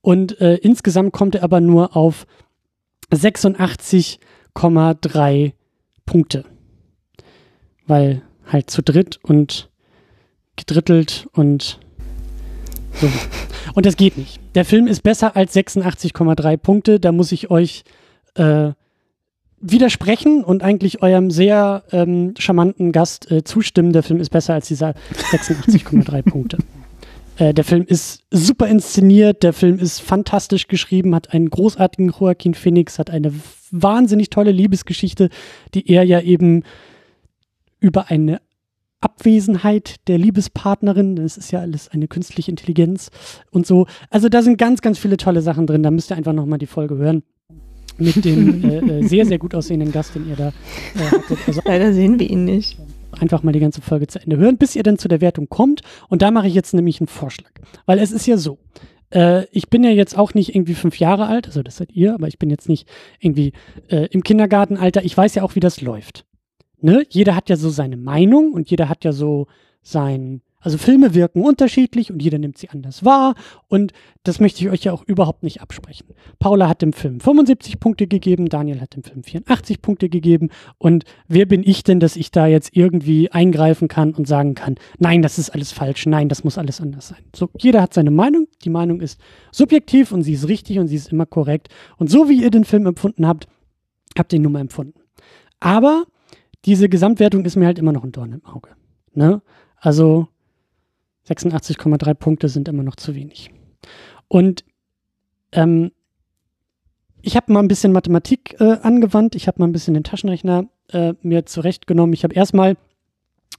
Und 0.00 0.40
äh, 0.40 0.56
insgesamt 0.56 1.12
kommt 1.12 1.36
er 1.36 1.44
aber 1.44 1.60
nur 1.60 1.96
auf 1.96 2.26
86,3 3.12 5.52
Punkte. 6.04 6.44
Weil 7.86 8.22
halt 8.46 8.70
zu 8.70 8.82
dritt 8.82 9.20
und 9.22 9.70
gedrittelt 10.56 11.28
und 11.32 11.78
so. 12.94 13.08
Und 13.74 13.86
das 13.86 13.96
geht 13.96 14.18
nicht. 14.18 14.40
Der 14.54 14.64
Film 14.64 14.86
ist 14.86 15.02
besser 15.02 15.36
als 15.36 15.54
86,3 15.54 16.56
Punkte. 16.56 17.00
Da 17.00 17.12
muss 17.12 17.32
ich 17.32 17.50
euch 17.50 17.84
äh, 18.34 18.72
widersprechen 19.62 20.44
und 20.44 20.62
eigentlich 20.62 21.02
eurem 21.02 21.30
sehr 21.30 21.84
ähm, 21.92 22.34
charmanten 22.36 22.92
Gast 22.92 23.30
äh, 23.30 23.44
zustimmen. 23.44 23.92
Der 23.92 24.02
Film 24.02 24.20
ist 24.20 24.30
besser 24.30 24.54
als 24.54 24.68
dieser 24.68 24.94
86,3 25.30 26.22
Punkte. 26.30 26.58
Äh, 27.38 27.54
der 27.54 27.64
Film 27.64 27.84
ist 27.86 28.24
super 28.30 28.66
inszeniert, 28.66 29.42
der 29.42 29.52
Film 29.52 29.78
ist 29.78 30.00
fantastisch 30.00 30.66
geschrieben, 30.66 31.14
hat 31.14 31.32
einen 31.32 31.48
großartigen 31.48 32.10
Joaquin 32.10 32.54
Phoenix, 32.54 32.98
hat 32.98 33.08
eine 33.08 33.32
wahnsinnig 33.70 34.30
tolle 34.30 34.50
Liebesgeschichte, 34.50 35.30
die 35.74 35.88
er 35.88 36.02
ja 36.02 36.20
eben 36.20 36.64
über 37.80 38.10
eine 38.10 38.40
Abwesenheit 39.00 39.96
der 40.06 40.18
Liebespartnerin, 40.18 41.16
das 41.16 41.36
ist 41.36 41.50
ja 41.50 41.60
alles 41.60 41.88
eine 41.88 42.06
künstliche 42.06 42.50
Intelligenz 42.50 43.10
und 43.50 43.66
so. 43.66 43.86
Also 44.10 44.28
da 44.28 44.42
sind 44.42 44.58
ganz, 44.58 44.80
ganz 44.80 44.98
viele 44.98 45.16
tolle 45.16 45.42
Sachen 45.42 45.66
drin. 45.66 45.82
Da 45.82 45.90
müsst 45.90 46.12
ihr 46.12 46.16
einfach 46.16 46.32
nochmal 46.32 46.58
die 46.58 46.66
Folge 46.66 46.96
hören 46.96 47.24
mit 48.02 48.24
dem 48.24 48.64
äh, 48.64 48.78
äh, 48.78 49.06
sehr, 49.06 49.26
sehr 49.26 49.38
gut 49.38 49.54
aussehenden 49.54 49.92
Gast, 49.92 50.14
den 50.14 50.28
ihr 50.28 50.36
da 50.36 50.48
äh, 50.48 50.98
hattet. 50.98 51.38
Also, 51.46 51.60
Leider 51.64 51.92
sehen 51.92 52.18
wir 52.18 52.28
ihn 52.28 52.44
nicht. 52.44 52.78
Einfach 53.20 53.42
mal 53.42 53.52
die 53.52 53.60
ganze 53.60 53.82
Folge 53.82 54.06
zu 54.06 54.20
Ende 54.20 54.38
hören, 54.38 54.56
bis 54.56 54.74
ihr 54.74 54.82
dann 54.82 54.98
zu 54.98 55.06
der 55.06 55.20
Wertung 55.20 55.48
kommt. 55.48 55.82
Und 56.08 56.22
da 56.22 56.30
mache 56.30 56.48
ich 56.48 56.54
jetzt 56.54 56.72
nämlich 56.72 57.00
einen 57.00 57.08
Vorschlag. 57.08 57.50
Weil 57.84 57.98
es 57.98 58.10
ist 58.10 58.26
ja 58.26 58.36
so, 58.36 58.58
äh, 59.10 59.44
ich 59.52 59.68
bin 59.68 59.84
ja 59.84 59.90
jetzt 59.90 60.16
auch 60.16 60.34
nicht 60.34 60.54
irgendwie 60.54 60.74
fünf 60.74 60.98
Jahre 60.98 61.26
alt, 61.26 61.46
also 61.46 61.62
das 61.62 61.76
seid 61.76 61.92
ihr, 61.92 62.14
aber 62.14 62.28
ich 62.28 62.38
bin 62.38 62.50
jetzt 62.50 62.68
nicht 62.68 62.88
irgendwie 63.20 63.52
äh, 63.88 64.06
im 64.10 64.22
Kindergartenalter. 64.22 65.04
Ich 65.04 65.16
weiß 65.16 65.34
ja 65.34 65.42
auch, 65.42 65.54
wie 65.54 65.60
das 65.60 65.80
läuft. 65.80 66.24
Ne? 66.80 67.04
Jeder 67.10 67.36
hat 67.36 67.48
ja 67.48 67.56
so 67.56 67.70
seine 67.70 67.96
Meinung 67.96 68.52
und 68.52 68.70
jeder 68.70 68.88
hat 68.88 69.04
ja 69.04 69.12
so 69.12 69.46
sein, 69.82 70.40
also 70.62 70.78
Filme 70.78 71.14
wirken 71.14 71.42
unterschiedlich 71.42 72.10
und 72.10 72.22
jeder 72.22 72.38
nimmt 72.38 72.56
sie 72.56 72.70
anders 72.70 73.04
wahr 73.04 73.34
und 73.68 73.92
das 74.22 74.40
möchte 74.40 74.62
ich 74.62 74.70
euch 74.70 74.84
ja 74.84 74.92
auch 74.92 75.02
überhaupt 75.04 75.42
nicht 75.42 75.60
absprechen. 75.60 76.06
Paula 76.38 76.68
hat 76.68 76.80
dem 76.80 76.92
Film 76.92 77.20
75 77.20 77.80
Punkte 77.80 78.06
gegeben, 78.06 78.48
Daniel 78.48 78.80
hat 78.80 78.94
dem 78.94 79.02
Film 79.02 79.24
84 79.24 79.82
Punkte 79.82 80.08
gegeben 80.08 80.50
und 80.78 81.04
wer 81.28 81.46
bin 81.46 81.62
ich 81.64 81.82
denn, 81.82 82.00
dass 82.00 82.16
ich 82.16 82.30
da 82.30 82.46
jetzt 82.46 82.70
irgendwie 82.74 83.30
eingreifen 83.30 83.88
kann 83.88 84.14
und 84.14 84.26
sagen 84.26 84.54
kann, 84.54 84.76
nein, 84.98 85.20
das 85.20 85.38
ist 85.38 85.50
alles 85.50 85.72
falsch, 85.72 86.06
nein, 86.06 86.28
das 86.28 86.44
muss 86.44 86.58
alles 86.58 86.80
anders 86.80 87.08
sein. 87.08 87.24
So, 87.34 87.50
jeder 87.58 87.82
hat 87.82 87.92
seine 87.92 88.10
Meinung, 88.10 88.46
die 88.64 88.70
Meinung 88.70 89.00
ist 89.00 89.20
subjektiv 89.50 90.12
und 90.12 90.22
sie 90.22 90.34
ist 90.34 90.48
richtig 90.48 90.78
und 90.78 90.86
sie 90.86 90.96
ist 90.96 91.12
immer 91.12 91.26
korrekt 91.26 91.68
und 91.98 92.10
so 92.10 92.28
wie 92.28 92.40
ihr 92.40 92.50
den 92.50 92.64
Film 92.64 92.86
empfunden 92.86 93.26
habt, 93.26 93.48
habt 94.16 94.32
ihr 94.32 94.36
ihn 94.36 94.42
nun 94.42 94.52
mal 94.52 94.60
empfunden. 94.60 95.00
Aber 95.60 96.04
diese 96.64 96.88
Gesamtwertung 96.88 97.44
ist 97.44 97.56
mir 97.56 97.66
halt 97.66 97.78
immer 97.78 97.92
noch 97.92 98.04
ein 98.04 98.12
Dorn 98.12 98.32
im 98.32 98.44
Auge. 98.44 98.70
Ne? 99.14 99.42
Also 99.76 100.28
86,3 101.28 102.14
Punkte 102.14 102.48
sind 102.48 102.68
immer 102.68 102.82
noch 102.82 102.96
zu 102.96 103.14
wenig. 103.14 103.50
Und 104.28 104.64
ähm, 105.52 105.92
ich 107.20 107.36
habe 107.36 107.52
mal 107.52 107.60
ein 107.60 107.68
bisschen 107.68 107.92
Mathematik 107.92 108.56
äh, 108.60 108.78
angewandt. 108.82 109.34
Ich 109.34 109.46
habe 109.46 109.60
mal 109.60 109.68
ein 109.68 109.72
bisschen 109.72 109.94
den 109.94 110.04
Taschenrechner 110.04 110.68
äh, 110.90 111.14
mir 111.22 111.46
zurechtgenommen. 111.46 112.12
Ich 112.12 112.24
habe 112.24 112.34
erstmal 112.34 112.76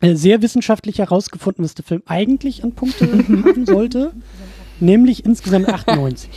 äh, 0.01 0.16
sehr 0.16 0.42
wissenschaftlich 0.42 1.00
herausgefunden, 1.00 1.64
was 1.64 1.75
der 1.75 1.85
Film 1.85 2.03
eigentlich 2.06 2.64
an 2.64 2.74
Punkte 2.74 3.08
haben 3.45 3.66
sollte, 3.66 4.14
nämlich 4.80 5.25
insgesamt 5.25 5.69
98. 5.69 6.30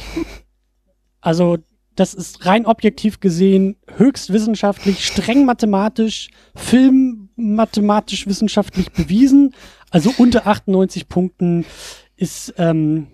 Also 1.21 1.59
das 1.97 2.15
ist 2.15 2.47
rein 2.47 2.67
objektiv 2.67 3.21
gesehen 3.21 3.77
höchst 3.97 4.33
wissenschaftlich, 4.33 5.05
streng 5.05 5.45
mathematisch, 5.45 6.29
filmmathematisch 6.55 7.26
wissenschaftlich 8.27 8.93
bewiesen. 8.93 9.55
Also 9.91 10.13
unter 10.19 10.47
98 10.47 11.09
Punkten 11.09 11.65
ist, 12.17 12.55
ähm, 12.59 13.09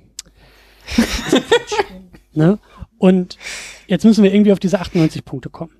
ist 0.96 1.42
ne? 2.32 2.58
Und 2.98 3.36
jetzt 3.88 4.04
müssen 4.04 4.22
wir 4.22 4.32
irgendwie 4.32 4.52
auf 4.52 4.60
diese 4.60 4.78
98 4.80 5.24
Punkte 5.24 5.50
kommen. 5.50 5.72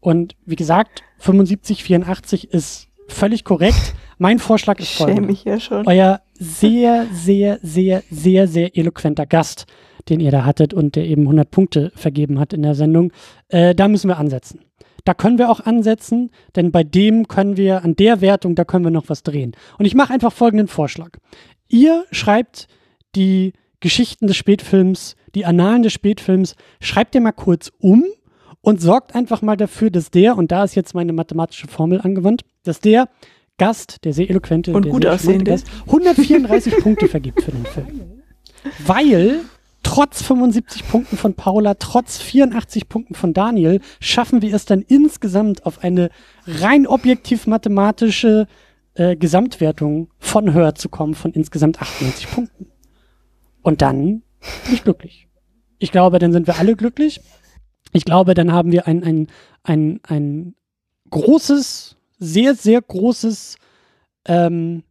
Und 0.00 0.34
wie 0.44 0.56
gesagt, 0.56 1.02
75, 1.18 1.84
84 1.84 2.50
ist 2.52 2.88
völlig 3.08 3.44
korrekt. 3.44 3.94
Mein 4.18 4.38
Vorschlag 4.38 4.78
ist 4.78 4.92
folgender. 4.92 5.22
Mich 5.26 5.44
ja 5.44 5.60
schon. 5.60 5.86
Euer 5.86 6.22
sehr, 6.34 7.06
sehr, 7.12 7.58
sehr, 7.62 8.02
sehr, 8.10 8.48
sehr 8.48 8.76
eloquenter 8.76 9.26
Gast, 9.26 9.66
den 10.08 10.20
ihr 10.20 10.30
da 10.30 10.44
hattet 10.44 10.74
und 10.74 10.96
der 10.96 11.04
eben 11.04 11.22
100 11.22 11.50
Punkte 11.50 11.92
vergeben 11.94 12.38
hat 12.38 12.52
in 12.52 12.62
der 12.62 12.74
Sendung, 12.74 13.12
äh, 13.48 13.74
da 13.74 13.88
müssen 13.88 14.08
wir 14.08 14.18
ansetzen. 14.18 14.60
Da 15.04 15.14
können 15.14 15.38
wir 15.38 15.50
auch 15.50 15.60
ansetzen, 15.60 16.30
denn 16.56 16.72
bei 16.72 16.82
dem 16.82 17.28
können 17.28 17.56
wir, 17.56 17.84
an 17.84 17.94
der 17.94 18.20
Wertung, 18.20 18.54
da 18.54 18.64
können 18.64 18.84
wir 18.84 18.90
noch 18.90 19.08
was 19.08 19.22
drehen. 19.22 19.52
Und 19.78 19.84
ich 19.84 19.94
mache 19.94 20.12
einfach 20.12 20.32
folgenden 20.32 20.68
Vorschlag. 20.68 21.18
Ihr 21.68 22.04
schreibt 22.10 22.68
die 23.14 23.52
Geschichten 23.80 24.26
des 24.26 24.36
Spätfilms, 24.36 25.16
die 25.34 25.44
Annalen 25.44 25.82
des 25.82 25.92
Spätfilms, 25.92 26.56
schreibt 26.80 27.14
ihr 27.14 27.20
mal 27.20 27.32
kurz 27.32 27.70
um 27.78 28.04
und 28.62 28.80
sorgt 28.80 29.14
einfach 29.14 29.42
mal 29.42 29.56
dafür, 29.56 29.90
dass 29.90 30.10
der, 30.10 30.38
und 30.38 30.50
da 30.50 30.64
ist 30.64 30.74
jetzt 30.74 30.94
meine 30.94 31.12
mathematische 31.12 31.68
Formel 31.68 32.00
angewandt, 32.00 32.42
dass 32.62 32.80
der 32.80 33.08
Gast, 33.58 34.04
der 34.04 34.14
sehr 34.14 34.30
eloquente 34.30 34.72
Und 34.72 34.86
der 34.86 34.92
gut 34.92 35.06
aussehende. 35.06 35.50
Gast, 35.50 35.66
134 35.86 36.78
Punkte 36.78 37.08
vergibt 37.08 37.42
für 37.42 37.52
den 37.52 37.66
Film. 37.66 38.22
Weil 38.86 39.40
trotz 39.84 40.22
75 40.22 40.88
Punkten 40.88 41.16
von 41.16 41.34
Paula, 41.34 41.74
trotz 41.74 42.18
84 42.18 42.88
Punkten 42.88 43.14
von 43.14 43.32
Daniel, 43.32 43.80
schaffen 44.00 44.42
wir 44.42 44.52
es 44.52 44.64
dann 44.64 44.82
insgesamt 44.82 45.64
auf 45.64 45.84
eine 45.84 46.10
rein 46.46 46.88
objektiv 46.88 47.46
mathematische 47.46 48.48
äh, 48.94 49.14
Gesamtwertung 49.14 50.10
von 50.18 50.52
Hör 50.52 50.74
zu 50.74 50.88
kommen 50.88 51.14
von 51.14 51.32
insgesamt 51.32 51.80
98 51.80 52.28
Punkten. 52.30 52.66
Und 53.62 53.82
dann 53.82 54.22
bin 54.64 54.74
ich 54.74 54.82
glücklich. 54.82 55.28
Ich 55.78 55.92
glaube, 55.92 56.18
dann 56.18 56.32
sind 56.32 56.46
wir 56.46 56.58
alle 56.58 56.76
glücklich. 56.76 57.20
Ich 57.92 58.04
glaube, 58.04 58.34
dann 58.34 58.52
haben 58.52 58.72
wir 58.72 58.86
ein, 58.86 59.04
ein, 59.04 59.26
ein, 59.62 60.00
ein 60.02 60.54
großes, 61.10 61.96
sehr, 62.18 62.54
sehr 62.54 62.82
großes 62.82 63.56
ähm, 64.26 64.82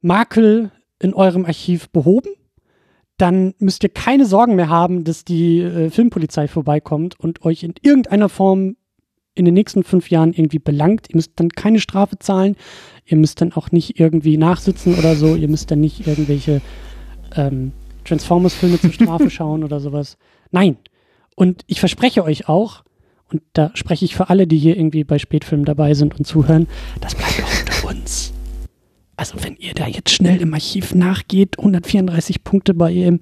Makel 0.00 0.70
in 1.00 1.14
eurem 1.14 1.44
Archiv 1.44 1.88
behoben. 1.90 2.30
Dann 3.18 3.54
müsst 3.58 3.82
ihr 3.82 3.88
keine 3.88 4.26
Sorgen 4.26 4.56
mehr 4.56 4.68
haben, 4.68 5.04
dass 5.04 5.24
die 5.24 5.60
äh, 5.60 5.90
Filmpolizei 5.90 6.48
vorbeikommt 6.48 7.18
und 7.18 7.44
euch 7.44 7.62
in 7.62 7.74
irgendeiner 7.82 8.28
Form 8.28 8.76
in 9.34 9.44
den 9.44 9.54
nächsten 9.54 9.84
fünf 9.84 10.10
Jahren 10.10 10.32
irgendwie 10.32 10.58
belangt. 10.58 11.08
Ihr 11.10 11.16
müsst 11.16 11.32
dann 11.36 11.50
keine 11.50 11.78
Strafe 11.78 12.18
zahlen. 12.18 12.56
Ihr 13.04 13.18
müsst 13.18 13.40
dann 13.40 13.52
auch 13.52 13.70
nicht 13.70 14.00
irgendwie 14.00 14.36
nachsitzen 14.36 14.94
oder 14.98 15.14
so. 15.14 15.36
Ihr 15.36 15.48
müsst 15.48 15.70
dann 15.70 15.80
nicht 15.80 16.06
irgendwelche 16.06 16.62
ähm, 17.36 17.72
Transformers-Filme 18.04 18.80
zur 18.80 18.92
Strafe 18.92 19.30
schauen 19.30 19.62
oder 19.62 19.78
sowas. 19.78 20.16
Nein. 20.50 20.76
Und 21.36 21.62
ich 21.66 21.80
verspreche 21.80 22.24
euch 22.24 22.48
auch, 22.48 22.82
und 23.30 23.42
da 23.52 23.70
spreche 23.74 24.04
ich 24.04 24.14
für 24.14 24.30
alle, 24.30 24.46
die 24.46 24.56
hier 24.56 24.76
irgendwie 24.76 25.04
bei 25.04 25.18
Spätfilmen 25.18 25.64
dabei 25.64 25.94
sind 25.94 26.16
und 26.18 26.24
zuhören, 26.24 26.68
das 27.00 27.14
bleibt 27.14 27.42
auch. 27.42 27.65
Also 29.16 29.42
wenn 29.42 29.56
ihr 29.56 29.72
da 29.72 29.86
jetzt 29.86 30.10
schnell 30.10 30.42
im 30.42 30.52
Archiv 30.52 30.94
nachgeht, 30.94 31.58
134 31.58 32.44
Punkte 32.44 32.74
bei 32.74 32.94
eurem, 32.94 33.20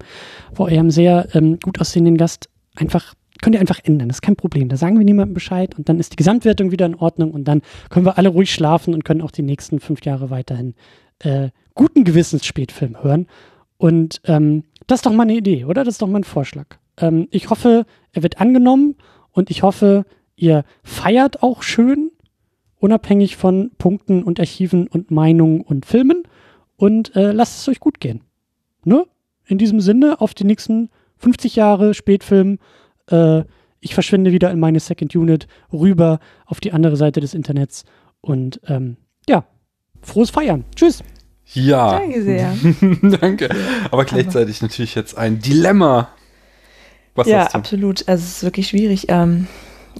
bei 0.53 0.65
eurem 0.65 0.91
sehr 0.91 1.33
ähm, 1.33 1.57
gut 1.59 1.79
aussehenden 1.79 2.17
Gast, 2.17 2.49
einfach, 2.75 3.13
könnt 3.41 3.55
ihr 3.55 3.61
einfach 3.61 3.79
ändern, 3.83 4.09
das 4.09 4.17
ist 4.17 4.21
kein 4.21 4.35
Problem. 4.35 4.67
Da 4.67 4.75
sagen 4.75 4.97
wir 4.97 5.05
niemandem 5.05 5.33
Bescheid 5.33 5.77
und 5.77 5.87
dann 5.87 5.99
ist 5.99 6.11
die 6.11 6.17
Gesamtwertung 6.17 6.71
wieder 6.71 6.85
in 6.85 6.95
Ordnung 6.95 7.31
und 7.31 7.45
dann 7.45 7.61
können 7.89 8.05
wir 8.05 8.17
alle 8.17 8.29
ruhig 8.29 8.53
schlafen 8.53 8.93
und 8.93 9.05
können 9.05 9.21
auch 9.21 9.31
die 9.31 9.41
nächsten 9.41 9.79
fünf 9.79 10.03
Jahre 10.05 10.29
weiterhin 10.29 10.75
äh, 11.19 11.49
guten 11.75 12.03
Gewissens 12.03 12.45
Spätfilm 12.45 13.01
hören. 13.01 13.27
Und 13.77 14.21
ähm, 14.25 14.63
das 14.87 14.99
ist 14.99 15.05
doch 15.05 15.13
mal 15.13 15.23
eine 15.23 15.35
Idee, 15.35 15.65
oder? 15.65 15.83
Das 15.83 15.95
ist 15.95 16.01
doch 16.01 16.07
mal 16.07 16.19
ein 16.19 16.23
Vorschlag. 16.25 16.77
Ähm, 16.97 17.27
ich 17.31 17.49
hoffe, 17.49 17.85
er 18.11 18.23
wird 18.23 18.41
angenommen 18.41 18.95
und 19.31 19.49
ich 19.49 19.63
hoffe, 19.63 20.05
ihr 20.35 20.65
feiert 20.83 21.41
auch 21.41 21.63
schön, 21.63 22.11
unabhängig 22.85 23.35
von 23.35 23.71
Punkten 23.79 24.21
und 24.21 24.39
Archiven 24.39 24.87
und 24.87 25.09
Meinungen 25.09 25.61
und 25.61 25.87
Filmen 25.87 26.21
und 26.77 27.15
äh, 27.15 27.31
lasst 27.31 27.59
es 27.59 27.67
euch 27.67 27.79
gut 27.79 27.99
gehen. 27.99 28.21
Ne? 28.83 29.07
In 29.47 29.57
diesem 29.57 29.81
Sinne, 29.81 30.21
auf 30.21 30.35
die 30.35 30.43
nächsten 30.43 30.89
50 31.17 31.55
Jahre 31.55 31.95
Spätfilm. 31.95 32.59
Äh, 33.09 33.41
ich 33.79 33.95
verschwinde 33.95 34.31
wieder 34.31 34.51
in 34.51 34.59
meine 34.59 34.79
Second 34.79 35.15
Unit 35.15 35.47
rüber 35.73 36.19
auf 36.45 36.59
die 36.59 36.73
andere 36.73 36.95
Seite 36.95 37.21
des 37.21 37.33
Internets 37.33 37.85
und 38.21 38.61
ähm, 38.67 38.97
ja, 39.27 39.45
frohes 40.03 40.29
Feiern. 40.29 40.63
Tschüss. 40.75 41.03
Ja. 41.53 41.99
Danke 41.99 42.21
sehr. 42.21 42.53
Danke. 43.19 43.49
Aber 43.89 44.05
gleichzeitig 44.05 44.61
natürlich 44.61 44.93
jetzt 44.93 45.17
ein 45.17 45.39
Dilemma. 45.39 46.09
Was 47.15 47.27
ja, 47.27 47.45
hast 47.45 47.53
du? 47.53 47.57
absolut. 47.57 48.07
Also 48.07 48.23
es 48.23 48.37
ist 48.37 48.43
wirklich 48.43 48.67
schwierig. 48.67 49.05
Ähm, 49.09 49.47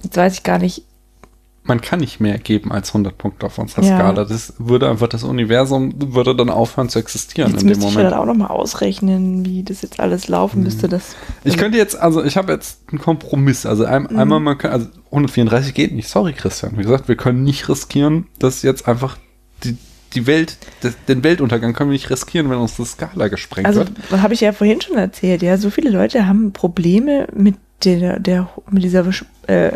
jetzt 0.02 0.16
weiß 0.16 0.34
ich 0.34 0.42
gar 0.44 0.58
nicht. 0.58 0.84
Man 1.66 1.80
kann 1.80 2.00
nicht 2.00 2.20
mehr 2.20 2.38
geben 2.38 2.70
als 2.72 2.90
100 2.90 3.18
Punkte 3.18 3.46
auf 3.46 3.58
unserer 3.58 3.82
Ja. 3.82 3.96
Skala. 3.98 4.24
Das 4.24 4.54
würde 4.58 4.88
einfach 4.88 5.08
das 5.08 5.24
Universum 5.24 5.94
würde 6.14 6.34
dann 6.36 6.48
aufhören 6.50 6.88
zu 6.88 6.98
existieren 6.98 7.52
Jetzt 7.52 7.62
in 7.62 7.68
dem 7.68 7.76
müsste 7.76 7.86
ich 7.88 7.94
Moment. 7.94 8.12
dann 8.12 8.18
auch 8.20 8.26
nochmal 8.26 8.48
ausrechnen, 8.48 9.44
wie 9.44 9.62
das 9.62 9.82
jetzt 9.82 9.98
alles 10.00 10.28
laufen 10.28 10.62
müsste. 10.62 10.88
Das, 10.88 11.16
Ich 11.44 11.56
könnte 11.56 11.76
jetzt, 11.78 11.96
also 11.98 12.22
ich 12.24 12.36
habe 12.36 12.52
jetzt 12.52 12.80
einen 12.90 13.00
Kompromiss. 13.00 13.66
Also 13.66 13.84
ein, 13.84 14.04
Mhm. 14.10 14.18
einmal, 14.18 14.40
man 14.40 14.58
kann, 14.58 14.70
also 14.72 14.86
134 15.10 15.74
geht 15.74 15.92
nicht. 15.92 16.08
Sorry, 16.08 16.32
Christian. 16.32 16.76
Wie 16.78 16.82
gesagt, 16.82 17.08
wir 17.08 17.16
können 17.16 17.42
nicht 17.44 17.68
riskieren, 17.68 18.26
dass 18.38 18.62
jetzt 18.62 18.86
einfach 18.88 19.16
die, 19.64 19.76
die 20.14 20.26
Welt, 20.26 20.56
das, 20.82 20.94
den 21.08 21.24
Weltuntergang 21.24 21.72
können 21.72 21.90
wir 21.90 21.94
nicht 21.94 22.10
riskieren, 22.10 22.48
wenn 22.48 22.58
unsere 22.58 22.86
Skala 22.86 23.28
gesprengt 23.28 23.66
also 23.66 23.80
wird. 23.80 24.22
habe 24.22 24.34
ich 24.34 24.40
ja 24.40 24.52
vorhin 24.52 24.80
schon 24.80 24.96
erzählt, 24.96 25.42
ja, 25.42 25.58
so 25.58 25.70
viele 25.70 25.90
Leute 25.90 26.26
haben 26.26 26.52
Probleme 26.52 27.26
mit 27.34 27.56
der, 27.84 28.18
der 28.20 28.48
mit 28.70 28.82
dieser 28.84 29.04
äh, 29.48 29.70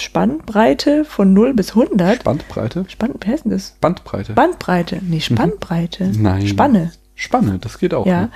Spannbreite 0.00 1.04
von 1.04 1.32
0 1.32 1.54
bis 1.54 1.70
100. 1.70 2.24
Bandbreite? 2.24 2.84
Spann, 2.88 3.14
wie 3.20 3.30
heißt 3.30 3.44
denn 3.44 3.52
das? 3.52 3.76
Bandbreite. 3.80 4.32
Bandbreite, 4.34 5.00
nee, 5.02 5.20
Spannbreite. 5.20 6.12
Nein. 6.16 6.46
Spanne. 6.46 6.92
Spanne, 7.14 7.58
das 7.58 7.78
geht 7.78 7.94
auch. 7.94 8.04
Ja, 8.06 8.22
ne? 8.22 8.30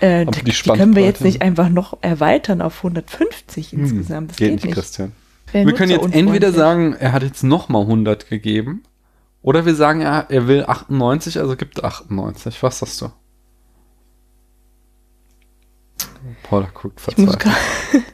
äh, 0.00 0.26
die, 0.26 0.30
die 0.32 0.40
können 0.40 0.46
wir 0.46 0.52
Spannbreite- 0.54 1.00
jetzt 1.00 1.20
nicht 1.22 1.42
einfach 1.42 1.68
noch 1.68 1.98
erweitern 2.00 2.60
auf 2.62 2.76
150 2.78 3.72
Hm, 3.72 3.80
insgesamt. 3.80 4.30
Das 4.32 4.36
geht, 4.38 4.50
geht, 4.50 4.64
nicht. 4.64 4.74
Christian. 4.74 5.12
Wäre 5.52 5.66
wir 5.66 5.74
können 5.74 5.92
jetzt 5.92 6.12
entweder 6.14 6.52
sagen, 6.52 6.94
er 6.98 7.12
hat 7.12 7.22
jetzt 7.22 7.44
nochmal 7.44 7.82
100 7.82 8.28
gegeben, 8.28 8.82
oder 9.42 9.66
wir 9.66 9.74
sagen, 9.76 10.00
er, 10.00 10.26
er 10.30 10.48
will 10.48 10.64
98, 10.66 11.38
also 11.38 11.54
gibt 11.54 11.84
98. 11.84 12.60
Was 12.62 12.78
sagst 12.80 13.00
du? 13.02 13.10
Paula 16.42 16.68
guckt 16.72 17.00
verzweifelt. 17.00 17.44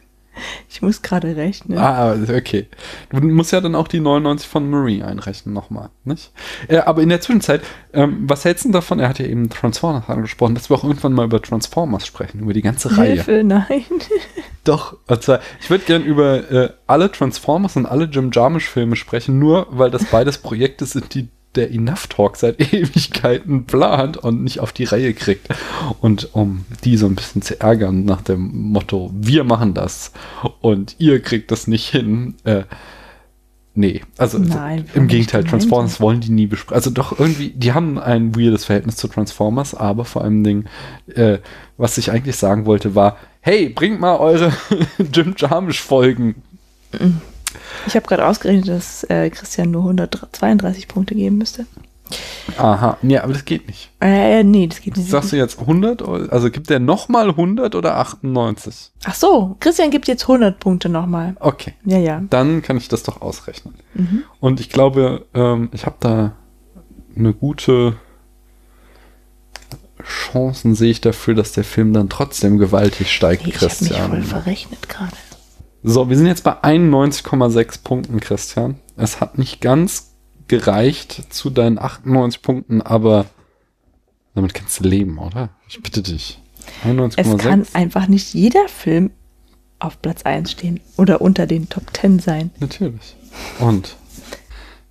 Ich 0.69 0.83
muss 0.83 1.02
gerade 1.02 1.36
rechnen. 1.36 1.78
Ah, 1.78 2.15
okay. 2.15 2.67
Du 3.10 3.20
musst 3.20 3.52
ja 3.52 3.60
dann 3.60 3.75
auch 3.75 3.89
die 3.89 4.01
99 4.01 4.49
von 4.49 4.69
Marie 4.70 5.02
einrechnen 5.02 5.55
nochmal, 5.55 5.91
nicht? 6.05 6.33
Äh, 6.69 6.78
aber 6.78 7.02
in 7.02 7.09
der 7.09 7.20
Zwischenzeit, 7.20 7.62
ähm, 7.93 8.25
was 8.28 8.44
hältst 8.44 8.65
du 8.65 8.69
denn 8.69 8.73
davon? 8.75 9.01
Er 9.01 9.09
hat 9.09 9.19
ja 9.19 9.27
eben 9.27 9.49
Transformers 9.51 10.09
angesprochen, 10.09 10.55
dass 10.55 10.70
wir 10.70 10.77
auch 10.77 10.85
irgendwann 10.85 11.12
mal 11.12 11.25
über 11.25 11.43
Transformers 11.43 12.07
sprechen, 12.07 12.41
über 12.41 12.52
die 12.52 12.62
ganze 12.62 12.97
Reihe. 12.97 13.15
Hilfe, 13.15 13.43
nein. 13.44 13.85
Doch, 14.65 14.97
und 15.07 15.23
zwar, 15.23 15.41
ich 15.60 15.70
würde 15.70 15.85
gern 15.85 16.05
über 16.05 16.51
äh, 16.51 16.70
alle 16.86 17.10
Transformers 17.10 17.77
und 17.77 17.86
alle 17.86 18.05
Jim 18.05 18.31
Jarmusch-Filme 18.33 18.97
sprechen, 18.97 19.39
nur 19.39 19.67
weil 19.70 19.91
das 19.91 20.05
beides 20.05 20.39
Projekte 20.39 20.85
sind, 20.86 21.15
die 21.15 21.28
der 21.54 21.70
Enough 21.70 22.06
Talk 22.08 22.36
seit 22.36 22.60
Ewigkeiten 22.72 23.64
plant 23.64 24.16
und 24.16 24.42
nicht 24.42 24.60
auf 24.60 24.72
die 24.72 24.84
Reihe 24.84 25.14
kriegt. 25.14 25.48
Und 26.00 26.34
um 26.34 26.64
die 26.84 26.96
so 26.96 27.06
ein 27.06 27.14
bisschen 27.14 27.42
zu 27.42 27.60
ärgern 27.60 28.04
nach 28.04 28.22
dem 28.22 28.70
Motto, 28.70 29.10
wir 29.14 29.44
machen 29.44 29.74
das 29.74 30.12
und 30.60 30.96
ihr 30.98 31.20
kriegt 31.20 31.50
das 31.50 31.66
nicht 31.66 31.88
hin, 31.88 32.34
äh, 32.44 32.64
Nee, 33.72 34.02
also 34.18 34.36
Nein, 34.38 34.86
im 34.94 35.06
Gegenteil. 35.06 35.44
Transformers 35.44 36.00
wollen 36.00 36.20
die 36.20 36.32
nie 36.32 36.46
besprechen. 36.46 36.74
Also 36.74 36.90
doch 36.90 37.18
irgendwie, 37.18 37.50
die 37.50 37.72
haben 37.72 37.98
ein 37.98 38.34
weirdes 38.34 38.64
Verhältnis 38.64 38.96
zu 38.96 39.06
Transformers, 39.06 39.76
aber 39.76 40.04
vor 40.04 40.22
allem 40.22 40.42
Ding, 40.42 40.64
äh, 41.14 41.38
was 41.76 41.96
ich 41.96 42.10
eigentlich 42.10 42.34
sagen 42.36 42.66
wollte, 42.66 42.96
war, 42.96 43.16
hey, 43.40 43.68
bringt 43.68 44.00
mal 44.00 44.16
eure 44.16 44.52
Jim 45.12 45.34
Jarmusch 45.36 45.80
Folgen. 45.80 46.42
Ich 47.86 47.94
habe 47.96 48.06
gerade 48.06 48.26
ausgerechnet, 48.26 48.68
dass 48.68 49.04
äh, 49.04 49.30
Christian 49.30 49.70
nur 49.70 49.82
132 49.82 50.88
Punkte 50.88 51.14
geben 51.14 51.38
müsste. 51.38 51.66
Aha, 52.58 52.96
nee, 53.02 53.18
aber 53.18 53.32
das 53.32 53.44
geht 53.44 53.68
nicht. 53.68 53.90
Äh, 54.00 54.42
nee, 54.42 54.66
das 54.66 54.80
geht 54.80 54.96
nicht. 54.96 55.08
Sagst 55.08 55.30
du 55.30 55.36
jetzt 55.36 55.60
100? 55.60 56.02
oder- 56.02 56.32
Also 56.32 56.50
gibt 56.50 56.68
der 56.68 56.80
nochmal 56.80 57.28
100 57.30 57.76
oder 57.76 57.96
98? 57.98 58.90
Ach 59.04 59.14
so, 59.14 59.56
Christian 59.60 59.90
gibt 59.92 60.08
jetzt 60.08 60.22
100 60.24 60.58
Punkte 60.58 60.88
nochmal. 60.88 61.36
Okay. 61.38 61.74
Ja, 61.84 61.98
ja. 61.98 62.20
Dann 62.28 62.62
kann 62.62 62.76
ich 62.76 62.88
das 62.88 63.04
doch 63.04 63.20
ausrechnen. 63.22 63.74
Mhm. 63.94 64.24
Und 64.40 64.58
ich 64.58 64.70
glaube, 64.70 65.26
ähm, 65.34 65.68
ich 65.72 65.86
habe 65.86 65.96
da 66.00 66.32
eine 67.16 67.32
gute 67.32 67.94
Chancen 70.04 70.74
sehe 70.74 70.90
ich 70.90 71.00
dafür, 71.00 71.34
dass 71.34 71.52
der 71.52 71.64
Film 71.64 71.92
dann 71.92 72.08
trotzdem 72.08 72.58
gewaltig 72.58 73.12
steigt, 73.12 73.46
Ich 73.46 73.54
habe 73.56 73.66
mich 73.66 73.78
Christian. 73.78 74.10
voll 74.10 74.22
verrechnet 74.22 74.88
gerade. 74.88 75.12
So, 75.83 76.10
wir 76.10 76.17
sind 76.17 76.26
jetzt 76.26 76.44
bei 76.44 76.62
91,6 76.62 77.83
Punkten, 77.83 78.20
Christian. 78.20 78.78
Es 78.97 79.20
hat 79.20 79.39
nicht 79.39 79.60
ganz 79.60 80.15
gereicht 80.47 81.33
zu 81.33 81.49
deinen 81.49 81.78
98 81.78 82.42
Punkten, 82.42 82.83
aber 82.83 83.26
damit 84.34 84.52
kannst 84.52 84.81
du 84.81 84.84
leben, 84.84 85.18
oder? 85.18 85.50
Ich 85.68 85.83
bitte 85.83 86.02
dich. 86.02 86.41
Es 87.17 87.39
kann 87.39 87.65
91,6. 87.65 87.75
einfach 87.75 88.09
nicht 88.09 88.34
jeder 88.34 88.68
Film 88.68 89.10
auf 89.78 90.02
Platz 90.02 90.23
1 90.23 90.50
stehen 90.50 90.81
oder 90.97 91.23
unter 91.23 91.47
den 91.47 91.68
Top 91.68 91.84
10 91.97 92.18
sein. 92.18 92.50
Natürlich. 92.60 93.17
Und 93.59 93.97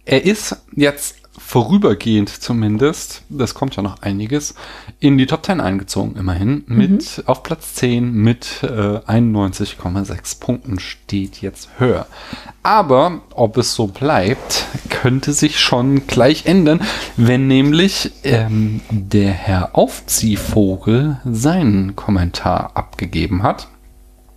er 0.06 0.26
ist 0.26 0.58
jetzt 0.76 1.18
vorübergehend 1.40 2.30
zumindest, 2.30 3.24
das 3.30 3.56
kommt 3.56 3.76
ja 3.76 3.82
noch 3.82 4.01
einiges, 4.01 4.56
in 5.00 5.18
die 5.18 5.26
Top 5.26 5.45
10 5.45 5.61
eingezogen, 5.61 6.16
immerhin. 6.16 6.64
Mit 6.68 7.24
auf 7.26 7.43
Platz 7.43 7.74
10 7.76 8.14
mit 8.14 8.64
äh, 8.64 8.68
91,6 8.68 10.40
Punkten 10.40 10.80
steht 10.80 11.42
jetzt 11.42 11.69
höher. 11.77 12.06
Aber 12.61 13.22
ob 13.34 13.58
es 13.58 13.74
so 13.74 13.88
bleibt, 13.88 14.66
könnte 14.90 15.34
sich 15.34 15.59
schon 15.59 16.06
gleich 16.08 16.45
ändern, 16.45 16.82
wenn 17.18 17.48
nämlich 17.48 18.11
ähm, 18.24 18.82
der 18.90 19.32
Herr 19.32 19.76
Aufziehvogel 19.76 21.19
seinen 21.26 21.95
Kommentar 21.95 22.72
abgegeben 22.76 23.43
hat. 23.43 23.68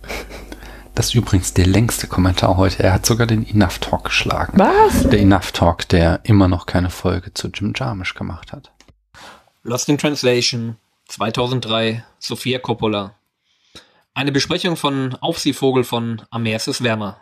Das 0.95 1.07
ist 1.07 1.15
übrigens 1.15 1.53
der 1.53 1.65
längste 1.65 2.07
Kommentar 2.07 2.57
heute. 2.57 2.83
Er 2.83 2.93
hat 2.93 3.05
sogar 3.05 3.25
den 3.25 3.47
Enough 3.47 3.79
Talk 3.79 4.05
geschlagen. 4.05 4.53
Was? 4.57 5.09
Der 5.09 5.19
Enough 5.19 5.51
Talk, 5.51 5.87
der 5.89 6.21
immer 6.23 6.47
noch 6.47 6.67
keine 6.67 6.91
Folge 6.91 7.33
zu 7.33 7.47
Jim 7.47 7.73
Jarmusch 7.75 8.13
gemacht 8.13 8.51
hat. 8.51 8.71
Lost 9.63 9.89
in 9.89 9.97
Translation 9.97 10.77
2003 11.07 12.03
Sophia 12.19 12.59
Coppola. 12.59 13.15
Eine 14.13 14.31
Besprechung 14.31 14.77
von 14.77 15.15
Aufsiehvogel 15.15 15.83
von 15.83 16.21
Amersis 16.29 16.83
Wärmer. 16.83 17.17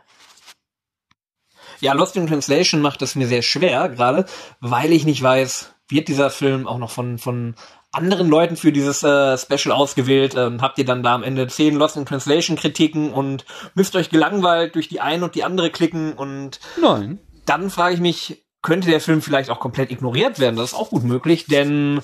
Ja, 1.79 1.93
Lost 1.93 2.17
in 2.17 2.27
Translation 2.27 2.81
macht 2.81 3.01
es 3.01 3.15
mir 3.15 3.27
sehr 3.27 3.41
schwer, 3.41 3.87
gerade 3.89 4.25
weil 4.59 4.91
ich 4.91 5.05
nicht 5.05 5.23
weiß, 5.23 5.73
wird 5.87 6.09
dieser 6.09 6.29
Film 6.29 6.67
auch 6.67 6.77
noch 6.77 6.91
von, 6.91 7.17
von 7.17 7.55
anderen 7.91 8.29
Leuten 8.29 8.55
für 8.55 8.71
dieses 8.71 9.03
äh, 9.03 9.37
Special 9.37 9.73
ausgewählt? 9.75 10.35
Ähm, 10.35 10.61
habt 10.61 10.77
ihr 10.77 10.85
dann 10.85 11.03
da 11.03 11.15
am 11.15 11.23
Ende 11.23 11.47
zehn 11.47 11.75
Lost 11.75 11.97
in 11.97 12.05
Translation 12.05 12.57
Kritiken 12.57 13.13
und 13.13 13.45
müsst 13.75 13.95
euch 13.95 14.09
gelangweilt 14.09 14.75
durch 14.75 14.87
die 14.87 15.01
eine 15.01 15.25
und 15.25 15.35
die 15.35 15.43
andere 15.43 15.69
klicken 15.69 16.13
und 16.13 16.59
Nein. 16.81 17.19
dann 17.45 17.69
frage 17.69 17.95
ich 17.95 18.01
mich, 18.01 18.45
könnte 18.61 18.89
der 18.89 19.01
Film 19.01 19.21
vielleicht 19.21 19.49
auch 19.49 19.59
komplett 19.59 19.91
ignoriert 19.91 20.39
werden? 20.39 20.55
Das 20.55 20.71
ist 20.71 20.77
auch 20.77 20.89
gut 20.89 21.03
möglich, 21.03 21.45
denn 21.47 22.01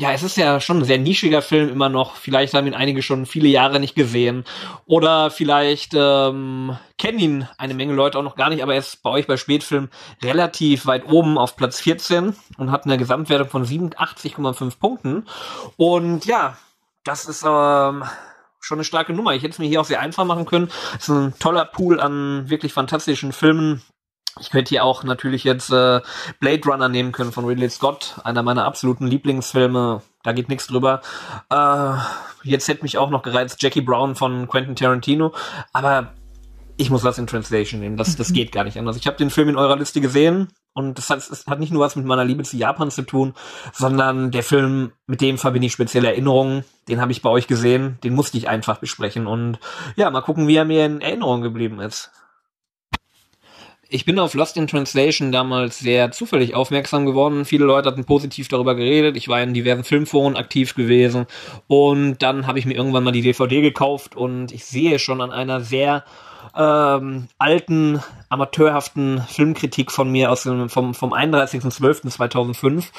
ja, 0.00 0.12
es 0.12 0.22
ist 0.22 0.36
ja 0.36 0.60
schon 0.60 0.78
ein 0.78 0.84
sehr 0.84 0.98
nischiger 0.98 1.42
Film 1.42 1.68
immer 1.68 1.88
noch. 1.88 2.14
Vielleicht 2.14 2.54
haben 2.54 2.68
ihn 2.68 2.74
einige 2.74 3.02
schon 3.02 3.26
viele 3.26 3.48
Jahre 3.48 3.80
nicht 3.80 3.96
gesehen. 3.96 4.44
Oder 4.86 5.28
vielleicht 5.30 5.92
ähm, 5.94 6.78
kennen 6.98 7.18
ihn 7.18 7.48
eine 7.58 7.74
Menge 7.74 7.94
Leute 7.94 8.16
auch 8.16 8.22
noch 8.22 8.36
gar 8.36 8.48
nicht, 8.48 8.62
aber 8.62 8.74
er 8.74 8.78
ist 8.78 9.02
bei 9.02 9.10
euch 9.10 9.26
bei 9.26 9.36
Spätfilm 9.36 9.88
relativ 10.22 10.86
weit 10.86 11.08
oben 11.08 11.36
auf 11.36 11.56
Platz 11.56 11.80
14 11.80 12.36
und 12.58 12.70
hat 12.70 12.84
eine 12.84 12.96
Gesamtwertung 12.96 13.48
von 13.48 13.66
87,5 13.66 14.78
Punkten. 14.78 15.26
Und 15.76 16.26
ja, 16.26 16.56
das 17.02 17.24
ist 17.26 17.42
ähm, 17.44 18.04
schon 18.60 18.78
eine 18.78 18.84
starke 18.84 19.12
Nummer. 19.12 19.34
Ich 19.34 19.42
hätte 19.42 19.54
es 19.54 19.58
mir 19.58 19.66
hier 19.66 19.80
auch 19.80 19.84
sehr 19.84 20.00
einfach 20.00 20.24
machen 20.24 20.46
können. 20.46 20.70
Es 20.96 21.08
ist 21.08 21.14
ein 21.14 21.34
toller 21.40 21.64
Pool 21.64 21.98
an 21.98 22.48
wirklich 22.48 22.72
fantastischen 22.72 23.32
Filmen. 23.32 23.82
Ich 24.40 24.50
könnte 24.50 24.70
hier 24.70 24.84
auch 24.84 25.04
natürlich 25.04 25.44
jetzt 25.44 25.70
äh, 25.70 26.00
Blade 26.40 26.62
Runner 26.64 26.88
nehmen 26.88 27.12
können 27.12 27.32
von 27.32 27.44
Ridley 27.44 27.70
Scott, 27.70 28.16
einer 28.24 28.42
meiner 28.42 28.64
absoluten 28.64 29.06
Lieblingsfilme. 29.06 30.02
Da 30.22 30.32
geht 30.32 30.48
nichts 30.48 30.66
drüber. 30.66 31.00
Äh, 31.50 31.94
jetzt 32.42 32.68
hätte 32.68 32.82
mich 32.82 32.98
auch 32.98 33.10
noch 33.10 33.22
gereizt 33.22 33.62
Jackie 33.62 33.80
Brown 33.80 34.14
von 34.14 34.48
Quentin 34.48 34.76
Tarantino, 34.76 35.32
aber 35.72 36.12
ich 36.78 36.90
muss 36.90 37.02
das 37.02 37.18
in 37.18 37.26
Translation 37.26 37.80
nehmen. 37.80 37.96
Das, 37.96 38.16
das 38.16 38.32
geht 38.32 38.52
gar 38.52 38.64
nicht 38.64 38.78
anders. 38.78 38.96
Ich 38.96 39.06
habe 39.06 39.16
den 39.16 39.30
Film 39.30 39.48
in 39.48 39.56
eurer 39.56 39.76
Liste 39.76 40.00
gesehen 40.00 40.48
und 40.72 40.96
das 40.96 41.10
hat, 41.10 41.18
es 41.18 41.46
hat 41.46 41.58
nicht 41.58 41.72
nur 41.72 41.82
was 41.82 41.96
mit 41.96 42.06
meiner 42.06 42.24
Liebe 42.24 42.44
zu 42.44 42.56
Japan 42.56 42.90
zu 42.90 43.02
tun, 43.02 43.34
sondern 43.72 44.30
der 44.30 44.44
Film, 44.44 44.92
mit 45.06 45.20
dem 45.20 45.36
verbinde 45.36 45.66
ich 45.66 45.72
spezielle 45.72 46.08
Erinnerungen. 46.08 46.64
Den 46.88 47.00
habe 47.00 47.12
ich 47.12 47.20
bei 47.20 47.30
euch 47.30 47.48
gesehen. 47.48 47.98
Den 48.04 48.14
musste 48.14 48.38
ich 48.38 48.48
einfach 48.48 48.78
besprechen 48.78 49.26
und 49.26 49.58
ja, 49.96 50.08
mal 50.10 50.22
gucken, 50.22 50.46
wie 50.46 50.56
er 50.56 50.64
mir 50.64 50.86
in 50.86 51.00
Erinnerung 51.00 51.42
geblieben 51.42 51.80
ist. 51.80 52.12
Ich 53.90 54.04
bin 54.04 54.18
auf 54.18 54.34
Lost 54.34 54.58
in 54.58 54.66
Translation 54.66 55.32
damals 55.32 55.78
sehr 55.78 56.10
zufällig 56.10 56.54
aufmerksam 56.54 57.06
geworden. 57.06 57.46
Viele 57.46 57.64
Leute 57.64 57.88
hatten 57.88 58.04
positiv 58.04 58.48
darüber 58.48 58.74
geredet. 58.74 59.16
Ich 59.16 59.28
war 59.28 59.40
in 59.40 59.54
diversen 59.54 59.82
Filmforen 59.82 60.36
aktiv 60.36 60.74
gewesen. 60.74 61.26
Und 61.68 62.18
dann 62.18 62.46
habe 62.46 62.58
ich 62.58 62.66
mir 62.66 62.74
irgendwann 62.74 63.04
mal 63.04 63.12
die 63.12 63.22
DVD 63.22 63.62
gekauft 63.62 64.14
und 64.14 64.52
ich 64.52 64.66
sehe 64.66 64.98
schon 64.98 65.22
an 65.22 65.30
einer 65.30 65.62
sehr 65.62 66.04
ähm, 66.54 67.28
alten, 67.38 68.02
amateurhaften 68.28 69.22
Filmkritik 69.22 69.90
von 69.90 70.10
mir 70.10 70.30
aus 70.30 70.42
dem, 70.42 70.68
vom, 70.68 70.92
vom 70.92 71.14
31.12.2005. 71.14 72.90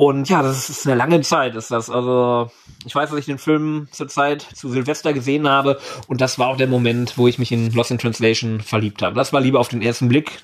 Und 0.00 0.30
ja, 0.30 0.42
das 0.42 0.70
ist 0.70 0.86
eine 0.86 0.96
lange 0.96 1.20
Zeit, 1.20 1.54
ist 1.54 1.70
das. 1.70 1.90
Also, 1.90 2.50
ich 2.86 2.94
weiß, 2.94 3.10
dass 3.10 3.18
ich 3.18 3.26
den 3.26 3.36
Film 3.36 3.86
zur 3.90 4.08
Zeit 4.08 4.40
zu 4.40 4.70
Silvester 4.70 5.12
gesehen 5.12 5.46
habe. 5.46 5.78
Und 6.06 6.22
das 6.22 6.38
war 6.38 6.48
auch 6.48 6.56
der 6.56 6.68
Moment, 6.68 7.18
wo 7.18 7.28
ich 7.28 7.38
mich 7.38 7.52
in 7.52 7.70
Lost 7.74 7.90
in 7.90 7.98
Translation 7.98 8.62
verliebt 8.62 9.02
habe. 9.02 9.14
Das 9.14 9.34
war 9.34 9.42
lieber 9.42 9.60
auf 9.60 9.68
den 9.68 9.82
ersten 9.82 10.08
Blick. 10.08 10.42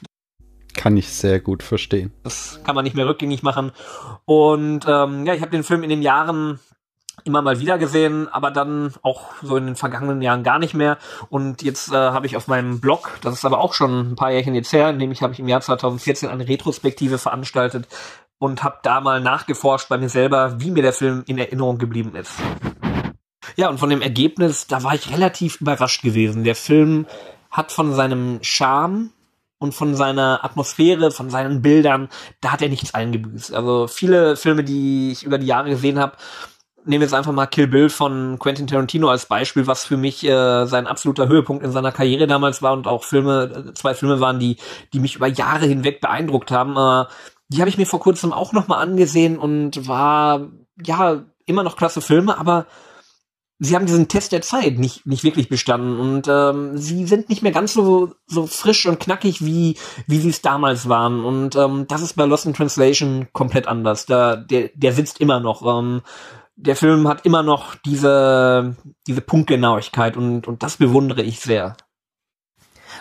Kann 0.74 0.98
ich 0.98 1.08
sehr 1.08 1.40
gut 1.40 1.62
verstehen. 1.62 2.12
Das 2.22 2.60
kann 2.64 2.74
man 2.74 2.84
nicht 2.84 2.96
mehr 2.96 3.08
rückgängig 3.08 3.42
machen. 3.42 3.72
Und 4.26 4.84
ähm, 4.86 5.24
ja, 5.24 5.32
ich 5.32 5.40
habe 5.40 5.52
den 5.52 5.64
Film 5.64 5.82
in 5.82 5.88
den 5.88 6.02
Jahren 6.02 6.60
immer 7.24 7.40
mal 7.40 7.58
wieder 7.58 7.78
gesehen, 7.78 8.28
aber 8.28 8.50
dann 8.50 8.92
auch 9.00 9.30
so 9.42 9.56
in 9.56 9.64
den 9.64 9.74
vergangenen 9.74 10.20
Jahren 10.20 10.42
gar 10.42 10.58
nicht 10.58 10.74
mehr. 10.74 10.98
Und 11.30 11.62
jetzt 11.62 11.90
äh, 11.90 11.96
habe 11.96 12.26
ich 12.26 12.36
auf 12.36 12.46
meinem 12.46 12.78
Blog, 12.80 13.18
das 13.22 13.32
ist 13.32 13.46
aber 13.46 13.60
auch 13.60 13.72
schon 13.72 14.12
ein 14.12 14.16
paar 14.16 14.32
Jährchen 14.32 14.54
jetzt 14.54 14.74
her, 14.74 14.92
nämlich 14.92 15.22
habe 15.22 15.32
ich 15.32 15.40
im 15.40 15.48
Jahr 15.48 15.62
2014 15.62 16.28
eine 16.28 16.46
Retrospektive 16.46 17.16
veranstaltet 17.16 17.88
und 18.38 18.62
habe 18.62 18.78
da 18.82 19.00
mal 19.00 19.20
nachgeforscht 19.20 19.88
bei 19.88 19.98
mir 19.98 20.08
selber, 20.08 20.60
wie 20.60 20.70
mir 20.70 20.82
der 20.82 20.92
Film 20.92 21.22
in 21.26 21.38
Erinnerung 21.38 21.78
geblieben 21.78 22.14
ist. 22.14 22.32
Ja, 23.56 23.68
und 23.68 23.78
von 23.78 23.90
dem 23.90 24.02
Ergebnis, 24.02 24.66
da 24.66 24.82
war 24.82 24.94
ich 24.94 25.10
relativ 25.10 25.60
überrascht 25.60 26.02
gewesen. 26.02 26.44
Der 26.44 26.56
Film 26.56 27.06
hat 27.50 27.72
von 27.72 27.94
seinem 27.94 28.38
Charme 28.42 29.10
und 29.58 29.72
von 29.72 29.94
seiner 29.94 30.44
Atmosphäre, 30.44 31.10
von 31.10 31.30
seinen 31.30 31.62
Bildern, 31.62 32.08
da 32.40 32.52
hat 32.52 32.60
er 32.60 32.68
nichts 32.68 32.92
eingebüßt. 32.92 33.54
Also 33.54 33.86
viele 33.86 34.36
Filme, 34.36 34.64
die 34.64 35.12
ich 35.12 35.22
über 35.22 35.38
die 35.38 35.46
Jahre 35.46 35.70
gesehen 35.70 35.98
habe, 35.98 36.16
nehmen 36.84 37.02
jetzt 37.02 37.14
einfach 37.14 37.32
mal 37.32 37.46
Kill 37.46 37.66
Bill 37.66 37.88
von 37.88 38.38
Quentin 38.38 38.66
Tarantino 38.66 39.08
als 39.08 39.26
Beispiel, 39.26 39.66
was 39.66 39.84
für 39.84 39.96
mich 39.96 40.24
äh, 40.24 40.66
sein 40.66 40.86
absoluter 40.86 41.28
Höhepunkt 41.28 41.64
in 41.64 41.72
seiner 41.72 41.92
Karriere 41.92 42.26
damals 42.26 42.62
war 42.62 42.74
und 42.74 42.86
auch 42.86 43.04
Filme, 43.04 43.66
äh, 43.70 43.74
zwei 43.74 43.94
Filme 43.94 44.20
waren, 44.20 44.38
die, 44.38 44.56
die 44.92 45.00
mich 45.00 45.16
über 45.16 45.26
Jahre 45.26 45.66
hinweg 45.66 46.00
beeindruckt 46.00 46.50
haben. 46.50 46.76
Äh, 46.76 47.10
die 47.48 47.60
habe 47.60 47.68
ich 47.68 47.78
mir 47.78 47.86
vor 47.86 48.00
kurzem 48.00 48.32
auch 48.32 48.52
noch 48.52 48.68
mal 48.68 48.78
angesehen 48.78 49.38
und 49.38 49.86
war 49.88 50.50
ja 50.84 51.24
immer 51.46 51.62
noch 51.62 51.76
klasse 51.76 52.00
Filme, 52.00 52.38
aber 52.38 52.66
sie 53.58 53.74
haben 53.74 53.86
diesen 53.86 54.08
Test 54.08 54.32
der 54.32 54.42
Zeit 54.42 54.78
nicht, 54.78 55.06
nicht 55.06 55.24
wirklich 55.24 55.48
bestanden 55.48 55.98
und 55.98 56.28
ähm, 56.28 56.76
sie 56.76 57.06
sind 57.06 57.28
nicht 57.28 57.42
mehr 57.42 57.52
ganz 57.52 57.72
so, 57.72 58.12
so 58.26 58.46
frisch 58.46 58.86
und 58.86 59.00
knackig, 59.00 59.44
wie, 59.44 59.76
wie 60.06 60.18
sie 60.18 60.28
es 60.28 60.42
damals 60.42 60.88
waren. 60.88 61.24
Und 61.24 61.56
ähm, 61.56 61.86
das 61.88 62.02
ist 62.02 62.14
bei 62.14 62.26
Lost 62.26 62.46
in 62.46 62.54
Translation 62.54 63.28
komplett 63.32 63.66
anders. 63.66 64.06
Da, 64.06 64.36
der, 64.36 64.70
der 64.74 64.92
sitzt 64.92 65.20
immer 65.20 65.40
noch. 65.40 65.62
Ähm, 65.64 66.02
der 66.56 66.76
Film 66.76 67.06
hat 67.06 67.24
immer 67.24 67.42
noch 67.42 67.74
diese, 67.74 68.76
diese 69.06 69.20
Punktgenauigkeit 69.20 70.16
und, 70.16 70.48
und 70.48 70.62
das 70.62 70.76
bewundere 70.76 71.22
ich 71.22 71.40
sehr. 71.40 71.76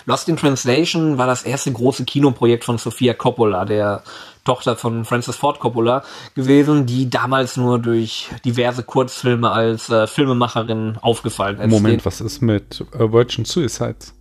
Lost 0.06 0.30
in 0.30 0.38
Translation 0.38 1.18
war 1.18 1.28
das 1.28 1.44
erste 1.44 1.72
große 1.72 2.06
Kinoprojekt 2.06 2.64
von 2.64 2.78
Sofia 2.78 3.14
Coppola, 3.14 3.66
der 3.66 4.04
Tochter 4.44 4.76
von 4.76 5.06
Francis 5.06 5.36
Ford 5.36 5.60
Coppola 5.60 6.04
gewesen, 6.36 6.86
die 6.86 7.10
damals 7.10 7.58
nur 7.58 7.80
durch 7.80 8.30
diverse 8.46 8.84
Kurzfilme 8.84 9.50
als 9.52 9.90
äh, 9.90 10.06
Filmemacherin 10.06 10.98
aufgefallen 11.02 11.60
ist. 11.60 11.72
Moment, 11.72 12.06
was 12.06 12.22
ist 12.22 12.42
mit 12.42 12.86
äh, 12.94 13.12
Virgin 13.12 13.46
Suicides? 13.46 14.14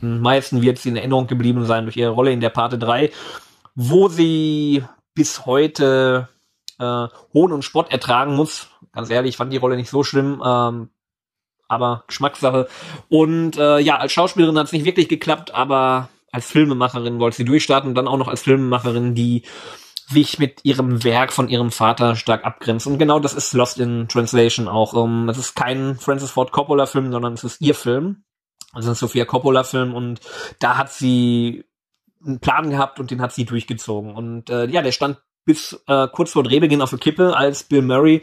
Meisten 0.00 0.62
wird 0.62 0.78
sie 0.78 0.88
in 0.88 0.96
Erinnerung 0.96 1.26
geblieben 1.26 1.64
sein 1.66 1.84
durch 1.84 1.96
ihre 1.96 2.10
Rolle 2.10 2.32
in 2.32 2.40
der 2.40 2.50
Parte 2.50 2.78
3, 2.78 3.10
wo 3.74 4.08
sie 4.08 4.82
bis 5.14 5.46
heute 5.46 6.28
äh, 6.78 7.06
Hohn 7.34 7.52
und 7.52 7.64
Spott 7.64 7.92
ertragen 7.92 8.34
muss. 8.34 8.68
Ganz 8.92 9.10
ehrlich, 9.10 9.30
ich 9.30 9.36
fand 9.36 9.52
die 9.52 9.58
Rolle 9.58 9.76
nicht 9.76 9.90
so 9.90 10.02
schlimm. 10.02 10.42
Ähm, 10.44 10.88
aber 11.70 12.04
Geschmackssache. 12.06 12.68
Und 13.08 13.56
äh, 13.56 13.78
ja, 13.78 13.98
als 13.98 14.12
Schauspielerin 14.12 14.58
hat 14.58 14.66
es 14.66 14.72
nicht 14.72 14.84
wirklich 14.84 15.08
geklappt, 15.08 15.54
aber 15.54 16.08
als 16.32 16.46
Filmemacherin 16.46 17.18
wollte 17.18 17.38
sie 17.38 17.44
durchstarten 17.44 17.88
und 17.88 17.94
dann 17.94 18.08
auch 18.08 18.18
noch 18.18 18.28
als 18.28 18.42
Filmemacherin, 18.42 19.14
die 19.14 19.42
sich 20.08 20.38
mit 20.38 20.64
ihrem 20.64 21.04
Werk 21.04 21.32
von 21.32 21.48
ihrem 21.48 21.70
Vater 21.70 22.16
stark 22.16 22.44
abgrenzt. 22.44 22.86
Und 22.86 22.98
genau 22.98 23.20
das 23.20 23.34
ist 23.34 23.52
Lost 23.52 23.78
in 23.78 24.08
Translation 24.08 24.66
auch. 24.66 24.92
Um, 24.92 25.28
es 25.28 25.38
ist 25.38 25.54
kein 25.54 25.96
Francis 25.96 26.32
Ford 26.32 26.50
Coppola 26.50 26.86
Film, 26.86 27.12
sondern 27.12 27.34
es 27.34 27.44
ist 27.44 27.60
ihr 27.60 27.74
Film. 27.74 28.24
Ist 28.76 28.88
ein 28.88 28.94
Sophia 28.94 29.24
Coppola 29.24 29.62
Film 29.62 29.94
und 29.94 30.20
da 30.58 30.76
hat 30.76 30.92
sie 30.92 31.64
einen 32.24 32.40
Plan 32.40 32.70
gehabt 32.70 33.00
und 33.00 33.10
den 33.10 33.20
hat 33.20 33.32
sie 33.32 33.44
durchgezogen. 33.44 34.14
Und 34.14 34.50
äh, 34.50 34.66
ja, 34.66 34.82
der 34.82 34.92
stand 34.92 35.18
bis 35.44 35.80
äh, 35.86 36.08
kurz 36.08 36.32
vor 36.32 36.42
Drehbeginn 36.42 36.82
auf 36.82 36.90
der 36.90 36.98
Kippe, 36.98 37.36
als 37.36 37.64
Bill 37.64 37.82
Murray 37.82 38.22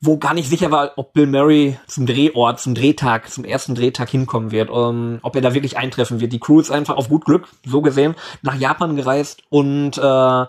wo 0.00 0.18
gar 0.18 0.34
nicht 0.34 0.48
sicher 0.48 0.70
war, 0.70 0.92
ob 0.96 1.12
Bill 1.12 1.26
Murray 1.26 1.78
zum 1.86 2.06
Drehort, 2.06 2.60
zum 2.60 2.74
Drehtag, 2.74 3.30
zum 3.30 3.44
ersten 3.44 3.74
Drehtag 3.74 4.08
hinkommen 4.10 4.50
wird, 4.50 4.70
ähm, 4.72 5.18
ob 5.22 5.34
er 5.34 5.42
da 5.42 5.54
wirklich 5.54 5.78
eintreffen 5.78 6.20
wird. 6.20 6.32
Die 6.32 6.40
Crew 6.40 6.60
ist 6.60 6.70
einfach 6.70 6.96
auf 6.96 7.08
gut 7.08 7.24
Glück, 7.24 7.48
so 7.64 7.80
gesehen, 7.80 8.14
nach 8.42 8.54
Japan 8.54 8.96
gereist 8.96 9.42
und 9.48 9.96
äh, 9.96 10.46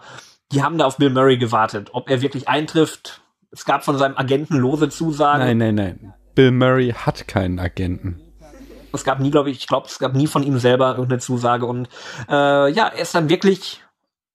die 0.52 0.64
haben 0.64 0.78
da 0.78 0.86
auf 0.86 0.98
Bill 0.98 1.10
Murray 1.10 1.38
gewartet. 1.38 1.90
Ob 1.94 2.10
er 2.10 2.22
wirklich 2.22 2.48
eintrifft, 2.48 3.22
es 3.52 3.66
gab 3.66 3.86
von 3.86 3.98
seinem 3.98 4.18
Agenten 4.18 4.58
lose 4.58 4.90
Zusagen. 4.90 5.46
Nein, 5.46 5.58
nein, 5.58 5.76
nein. 5.76 6.14
Bill 6.36 6.52
Murray 6.52 6.94
hat 6.94 7.28
keinen 7.28 7.60
Agenten. 7.60 8.22
Es 8.94 9.04
gab 9.04 9.20
nie, 9.20 9.32
glaube 9.32 9.50
ich, 9.50 9.58
ich 9.58 9.68
glaube, 9.68 9.88
es 9.88 10.00
gab 10.00 10.14
nie 10.14 10.28
von 10.28 10.44
ihm 10.44 10.60
selber 10.60 10.92
irgendeine 10.92 11.20
Zusage 11.20 11.66
und 11.66 11.88
äh, 12.30 12.72
ja, 12.72 12.88
er 12.88 13.02
ist 13.02 13.16
dann 13.16 13.30
wirklich 13.30 13.82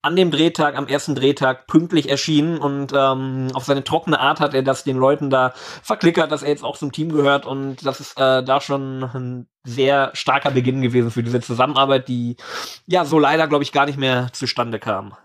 an 0.03 0.17
dem 0.17 0.31
Drehtag, 0.31 0.77
am 0.77 0.87
ersten 0.87 1.15
Drehtag 1.15 1.65
pünktlich 1.65 2.09
erschienen 2.09 2.57
und 2.57 2.91
ähm, 2.93 3.47
auf 3.53 3.63
seine 3.63 3.85
trockene 3.85 4.19
Art 4.19 4.41
hat 4.41 4.53
er 4.53 4.61
das 4.61 4.83
den 4.83 4.97
Leuten 4.97 5.29
da 5.29 5.53
verklickert, 5.81 6.29
dass 6.29 6.43
er 6.43 6.49
jetzt 6.49 6.63
auch 6.63 6.77
zum 6.77 6.91
Team 6.91 7.09
gehört 7.09 7.45
und 7.45 7.85
das 7.85 8.01
ist 8.01 8.19
äh, 8.19 8.43
da 8.43 8.59
schon 8.59 9.03
ein 9.03 9.47
sehr 9.63 10.11
starker 10.13 10.51
Beginn 10.51 10.81
gewesen 10.81 11.09
für 11.09 11.23
diese 11.23 11.39
Zusammenarbeit, 11.39 12.09
die 12.09 12.35
ja 12.85 13.05
so 13.05 13.17
leider, 13.17 13.47
glaube 13.47 13.63
ich, 13.63 13.71
gar 13.71 13.85
nicht 13.85 13.97
mehr 13.97 14.27
zustande 14.33 14.77
kam. 14.77 15.15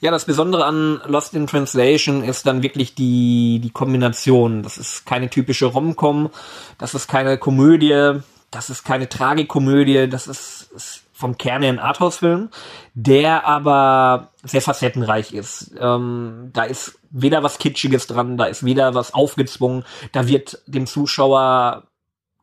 Ja, 0.00 0.10
das 0.10 0.26
Besondere 0.26 0.66
an 0.66 1.00
Lost 1.06 1.34
in 1.34 1.46
Translation 1.46 2.22
ist 2.22 2.46
dann 2.46 2.62
wirklich 2.62 2.94
die, 2.94 3.60
die 3.64 3.70
Kombination. 3.70 4.62
Das 4.62 4.76
ist 4.76 5.06
keine 5.06 5.30
typische 5.30 5.66
Rom-Com, 5.66 6.28
das 6.76 6.94
ist 6.94 7.08
keine 7.08 7.38
Komödie, 7.38 8.20
das 8.50 8.68
ist 8.68 8.84
keine 8.84 9.08
Tragikomödie, 9.08 10.06
das 10.06 10.26
ist, 10.26 10.70
ist 10.74 11.02
vom 11.20 11.38
Kern 11.38 11.62
her 11.62 11.72
ein 11.72 11.78
Arthouse-Film, 11.78 12.48
der 12.94 13.46
aber 13.46 14.32
sehr 14.42 14.62
facettenreich 14.62 15.32
ist. 15.32 15.72
Ähm, 15.78 16.50
da 16.52 16.64
ist 16.64 16.98
weder 17.10 17.42
was 17.42 17.58
Kitschiges 17.58 18.06
dran, 18.06 18.36
da 18.36 18.46
ist 18.46 18.64
weder 18.64 18.94
was 18.94 19.14
aufgezwungen, 19.14 19.84
da 20.12 20.26
wird 20.26 20.62
dem 20.66 20.86
Zuschauer 20.86 21.84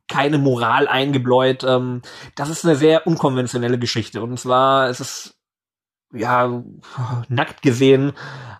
keine 0.07 0.37
Moral 0.37 0.87
eingebläut. 0.87 1.63
Ähm, 1.63 2.01
das 2.35 2.49
ist 2.49 2.65
eine 2.65 2.75
sehr 2.75 3.07
unkonventionelle 3.07 3.79
Geschichte. 3.79 4.21
Und 4.21 4.39
zwar 4.39 4.89
ist 4.89 5.01
es, 5.01 5.35
ja, 6.13 6.63
nackt 7.27 7.61
gesehen, 7.61 8.13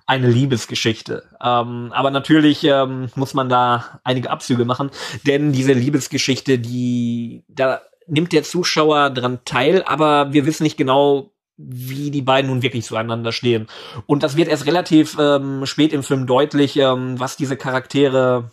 eine 0.06 0.30
Liebesgeschichte. 0.30 1.24
Ähm, 1.42 1.92
aber 1.94 2.12
natürlich 2.12 2.64
ähm, 2.64 3.10
muss 3.16 3.34
man 3.34 3.50
da 3.50 4.00
einige 4.04 4.30
Abzüge 4.30 4.66
machen, 4.66 4.90
denn 5.26 5.52
diese 5.52 5.74
Liebesgeschichte, 5.74 6.60
die 6.60 7.44
da 7.48 7.82
nimmt 8.08 8.34
der 8.34 8.44
Zuschauer 8.44 9.10
dran 9.10 9.40
teil, 9.46 9.84
aber 9.84 10.34
wir 10.34 10.46
wissen 10.46 10.64
nicht 10.64 10.78
genau, 10.78 11.32
wie 11.58 12.12
die 12.12 12.22
beiden 12.22 12.52
nun 12.52 12.62
wirklich 12.62 12.86
zueinander 12.86 13.32
stehen. 13.32 13.68
Und 14.06 14.24
das 14.24 14.38
wird 14.38 14.48
erst 14.48 14.66
relativ 14.66 15.18
ähm, 15.20 15.66
spät 15.66 15.92
im 15.92 16.04
Film 16.04 16.28
deutlich, 16.28 16.78
ähm, 16.78 17.20
was 17.20 17.36
diese 17.36 17.58
Charaktere 17.58 18.52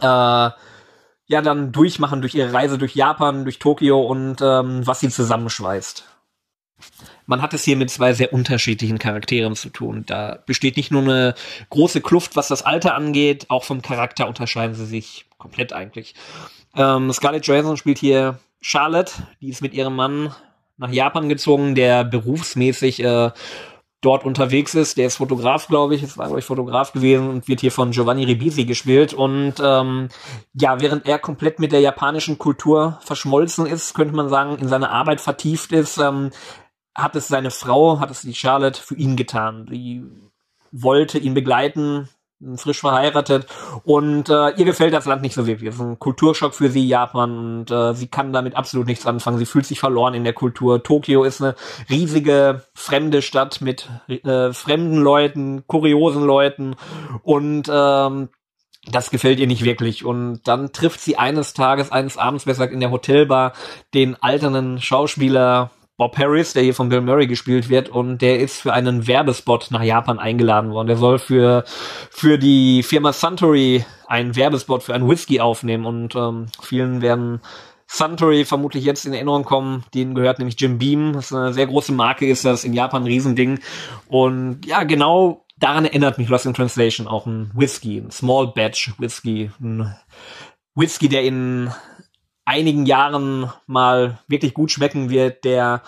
äh, 0.00 0.50
ja 1.28 1.42
dann 1.42 1.72
durchmachen 1.72 2.20
durch 2.20 2.34
ihre 2.34 2.52
Reise 2.52 2.78
durch 2.78 2.94
Japan, 2.94 3.44
durch 3.44 3.58
Tokio 3.58 4.00
und 4.00 4.40
ähm, 4.42 4.86
was 4.86 5.00
sie 5.00 5.08
zusammenschweißt. 5.08 6.04
Man 7.24 7.42
hat 7.42 7.54
es 7.54 7.64
hier 7.64 7.76
mit 7.76 7.90
zwei 7.90 8.12
sehr 8.12 8.32
unterschiedlichen 8.32 8.98
Charakteren 8.98 9.56
zu 9.56 9.70
tun. 9.70 10.04
Da 10.06 10.38
besteht 10.46 10.76
nicht 10.76 10.92
nur 10.92 11.02
eine 11.02 11.34
große 11.70 12.00
Kluft, 12.00 12.36
was 12.36 12.48
das 12.48 12.62
Alter 12.62 12.94
angeht, 12.94 13.46
auch 13.48 13.64
vom 13.64 13.82
Charakter 13.82 14.28
unterscheiden 14.28 14.74
sie 14.76 14.86
sich 14.86 15.26
komplett 15.38 15.72
eigentlich. 15.72 16.14
Ähm, 16.76 17.12
Scarlett 17.12 17.46
Johansson 17.46 17.78
spielt 17.78 17.98
hier 17.98 18.38
Charlotte, 18.60 19.12
die 19.40 19.48
ist 19.48 19.62
mit 19.62 19.74
ihrem 19.74 19.96
Mann 19.96 20.34
nach 20.76 20.90
Japan 20.90 21.28
gezogen, 21.28 21.74
der 21.74 22.04
berufsmäßig 22.04 23.02
äh, 23.02 23.30
dort 24.00 24.24
unterwegs 24.24 24.74
ist. 24.74 24.98
Der 24.98 25.06
ist 25.06 25.16
Fotograf, 25.16 25.68
glaube 25.68 25.94
ich. 25.94 26.02
Es 26.02 26.18
war, 26.18 26.26
glaube 26.26 26.40
ich, 26.40 26.44
Fotograf 26.44 26.92
gewesen 26.92 27.28
und 27.28 27.48
wird 27.48 27.60
hier 27.60 27.72
von 27.72 27.90
Giovanni 27.90 28.24
Ribisi 28.24 28.64
gespielt. 28.64 29.14
Und 29.14 29.54
ähm, 29.62 30.08
ja, 30.54 30.80
während 30.80 31.06
er 31.06 31.18
komplett 31.18 31.58
mit 31.58 31.72
der 31.72 31.80
japanischen 31.80 32.38
Kultur 32.38 32.98
verschmolzen 33.02 33.66
ist, 33.66 33.94
könnte 33.94 34.14
man 34.14 34.28
sagen, 34.28 34.58
in 34.58 34.68
seine 34.68 34.90
Arbeit 34.90 35.20
vertieft 35.20 35.72
ist, 35.72 35.98
ähm, 35.98 36.30
hat 36.94 37.16
es 37.16 37.28
seine 37.28 37.50
Frau, 37.50 38.00
hat 38.00 38.10
es 38.10 38.22
die 38.22 38.34
Charlotte 38.34 38.80
für 38.80 38.94
ihn 38.94 39.16
getan. 39.16 39.66
Die 39.66 40.04
wollte 40.72 41.18
ihn 41.18 41.34
begleiten, 41.34 42.08
frisch 42.56 42.80
verheiratet 42.80 43.46
und 43.84 44.28
äh, 44.28 44.50
ihr 44.50 44.64
gefällt 44.64 44.92
das 44.92 45.06
Land 45.06 45.22
nicht 45.22 45.34
so 45.34 45.46
wirklich. 45.46 45.70
Es 45.70 45.76
ist 45.76 45.80
ein 45.80 45.98
Kulturschock 45.98 46.54
für 46.54 46.68
sie, 46.68 46.86
Japan, 46.86 47.38
und 47.38 47.70
äh, 47.70 47.94
sie 47.94 48.08
kann 48.08 48.32
damit 48.32 48.56
absolut 48.56 48.86
nichts 48.86 49.06
anfangen. 49.06 49.38
Sie 49.38 49.46
fühlt 49.46 49.66
sich 49.66 49.80
verloren 49.80 50.14
in 50.14 50.24
der 50.24 50.34
Kultur. 50.34 50.82
Tokio 50.82 51.24
ist 51.24 51.40
eine 51.40 51.54
riesige 51.88 52.62
fremde 52.74 53.22
Stadt 53.22 53.60
mit 53.62 53.88
äh, 54.08 54.52
fremden 54.52 54.98
Leuten, 54.98 55.66
kuriosen 55.66 56.24
Leuten 56.24 56.76
und 57.22 57.70
ähm, 57.72 58.28
das 58.88 59.10
gefällt 59.10 59.40
ihr 59.40 59.46
nicht 59.46 59.64
wirklich. 59.64 60.04
Und 60.04 60.42
dann 60.44 60.72
trifft 60.72 61.00
sie 61.00 61.16
eines 61.16 61.54
Tages, 61.54 61.90
eines 61.90 62.18
Abends, 62.18 62.44
besser 62.44 62.70
in 62.70 62.80
der 62.80 62.90
Hotelbar 62.90 63.52
den 63.94 64.14
alternden 64.22 64.80
Schauspieler 64.80 65.70
Bob 65.96 66.18
Harris, 66.18 66.52
der 66.52 66.62
hier 66.62 66.74
von 66.74 66.90
Bill 66.90 67.00
Murray 67.00 67.26
gespielt 67.26 67.68
wird, 67.70 67.88
und 67.88 68.18
der 68.18 68.38
ist 68.38 68.60
für 68.60 68.72
einen 68.72 69.06
Werbespot 69.06 69.70
nach 69.70 69.82
Japan 69.82 70.18
eingeladen 70.18 70.70
worden. 70.70 70.88
Der 70.88 70.96
soll 70.96 71.18
für, 71.18 71.64
für 72.10 72.38
die 72.38 72.82
Firma 72.82 73.12
Suntory 73.12 73.84
einen 74.06 74.36
Werbespot 74.36 74.82
für 74.82 74.94
einen 74.94 75.08
Whisky 75.08 75.40
aufnehmen 75.40 75.86
und 75.86 76.14
ähm, 76.14 76.46
vielen 76.60 77.00
werden 77.00 77.40
Suntory 77.86 78.44
vermutlich 78.44 78.84
jetzt 78.84 79.06
in 79.06 79.14
Erinnerung 79.14 79.44
kommen. 79.44 79.84
Denen 79.94 80.14
gehört 80.14 80.38
nämlich 80.38 80.60
Jim 80.60 80.78
Beam. 80.78 81.12
Das 81.14 81.26
ist 81.26 81.32
eine 81.32 81.54
sehr 81.54 81.66
große 81.66 81.92
Marke, 81.92 82.26
ist 82.26 82.44
das 82.44 82.64
in 82.64 82.74
Japan 82.74 83.02
ein 83.02 83.06
Riesending. 83.06 83.60
Und 84.08 84.66
ja, 84.66 84.82
genau 84.82 85.44
daran 85.56 85.84
erinnert 85.84 86.18
mich 86.18 86.28
Lost 86.28 86.46
in 86.46 86.54
Translation 86.54 87.08
auch 87.08 87.26
ein 87.26 87.50
Whisky, 87.54 87.98
ein 87.98 88.10
Small 88.10 88.48
Batch 88.48 88.92
Whisky, 88.98 89.50
ein 89.60 89.94
Whisky, 90.74 91.08
der 91.08 91.22
in 91.22 91.70
einigen 92.46 92.86
Jahren 92.86 93.52
mal 93.66 94.18
wirklich 94.28 94.54
gut 94.54 94.70
schmecken 94.70 95.10
wird, 95.10 95.44
der 95.44 95.82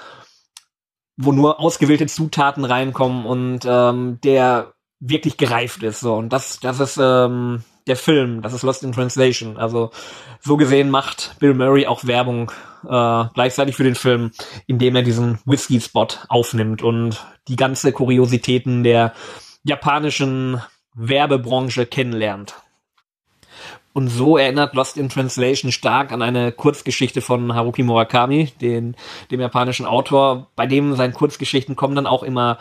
wo 1.17 1.33
nur 1.33 1.59
ausgewählte 1.59 2.07
Zutaten 2.07 2.65
reinkommen 2.65 3.27
und 3.27 3.61
ähm, 3.65 4.20
der 4.23 4.75
wirklich 5.01 5.37
gereift 5.37 5.83
ist. 5.83 6.01
So 6.01 6.17
und 6.17 6.33
das 6.33 6.61
das 6.61 6.81
ist 6.81 6.99
ähm, 7.01 7.65
der 7.87 7.97
Film, 7.97 8.43
das 8.43 8.53
ist 8.53 8.62
Lost 8.62 8.85
in 8.85 8.93
Translation. 8.93 9.57
Also 9.57 9.91
so 10.41 10.57
gesehen 10.57 10.91
macht 10.91 11.37
Bill 11.41 11.55
Murray 11.55 11.87
auch 11.87 12.05
Werbung 12.05 12.53
äh, 12.85 13.25
gleichzeitig 13.35 13.75
für 13.75 13.85
den 13.85 13.95
Film, 13.95 14.31
indem 14.67 14.95
er 14.95 15.03
diesen 15.03 15.39
Whisky-Spot 15.45 16.09
aufnimmt 16.28 16.83
und 16.83 17.25
die 17.49 17.57
ganze 17.57 17.93
Kuriositäten 17.93 18.85
der 18.85 19.15
japanischen 19.65 20.61
Werbebranche 20.95 21.87
kennenlernt. 21.87 22.55
Und 23.99 24.10
so 24.10 24.36
erinnert 24.36 24.77
Lost 24.77 24.97
in 24.97 25.09
Translation 25.09 25.73
stark 25.73 26.12
an 26.12 26.23
eine 26.23 26.52
Kurzgeschichte 26.52 27.20
von 27.20 27.52
Haruki 27.52 27.83
Murakami, 27.83 28.52
den, 28.60 28.94
dem 29.33 29.41
japanischen 29.41 29.86
Autor, 29.86 30.52
bei 30.55 30.68
dem 30.68 30.94
seinen 30.94 31.12
Kurzgeschichten 31.12 31.75
kommen 31.75 31.97
dann 31.97 32.07
auch 32.07 32.23
immer 32.23 32.59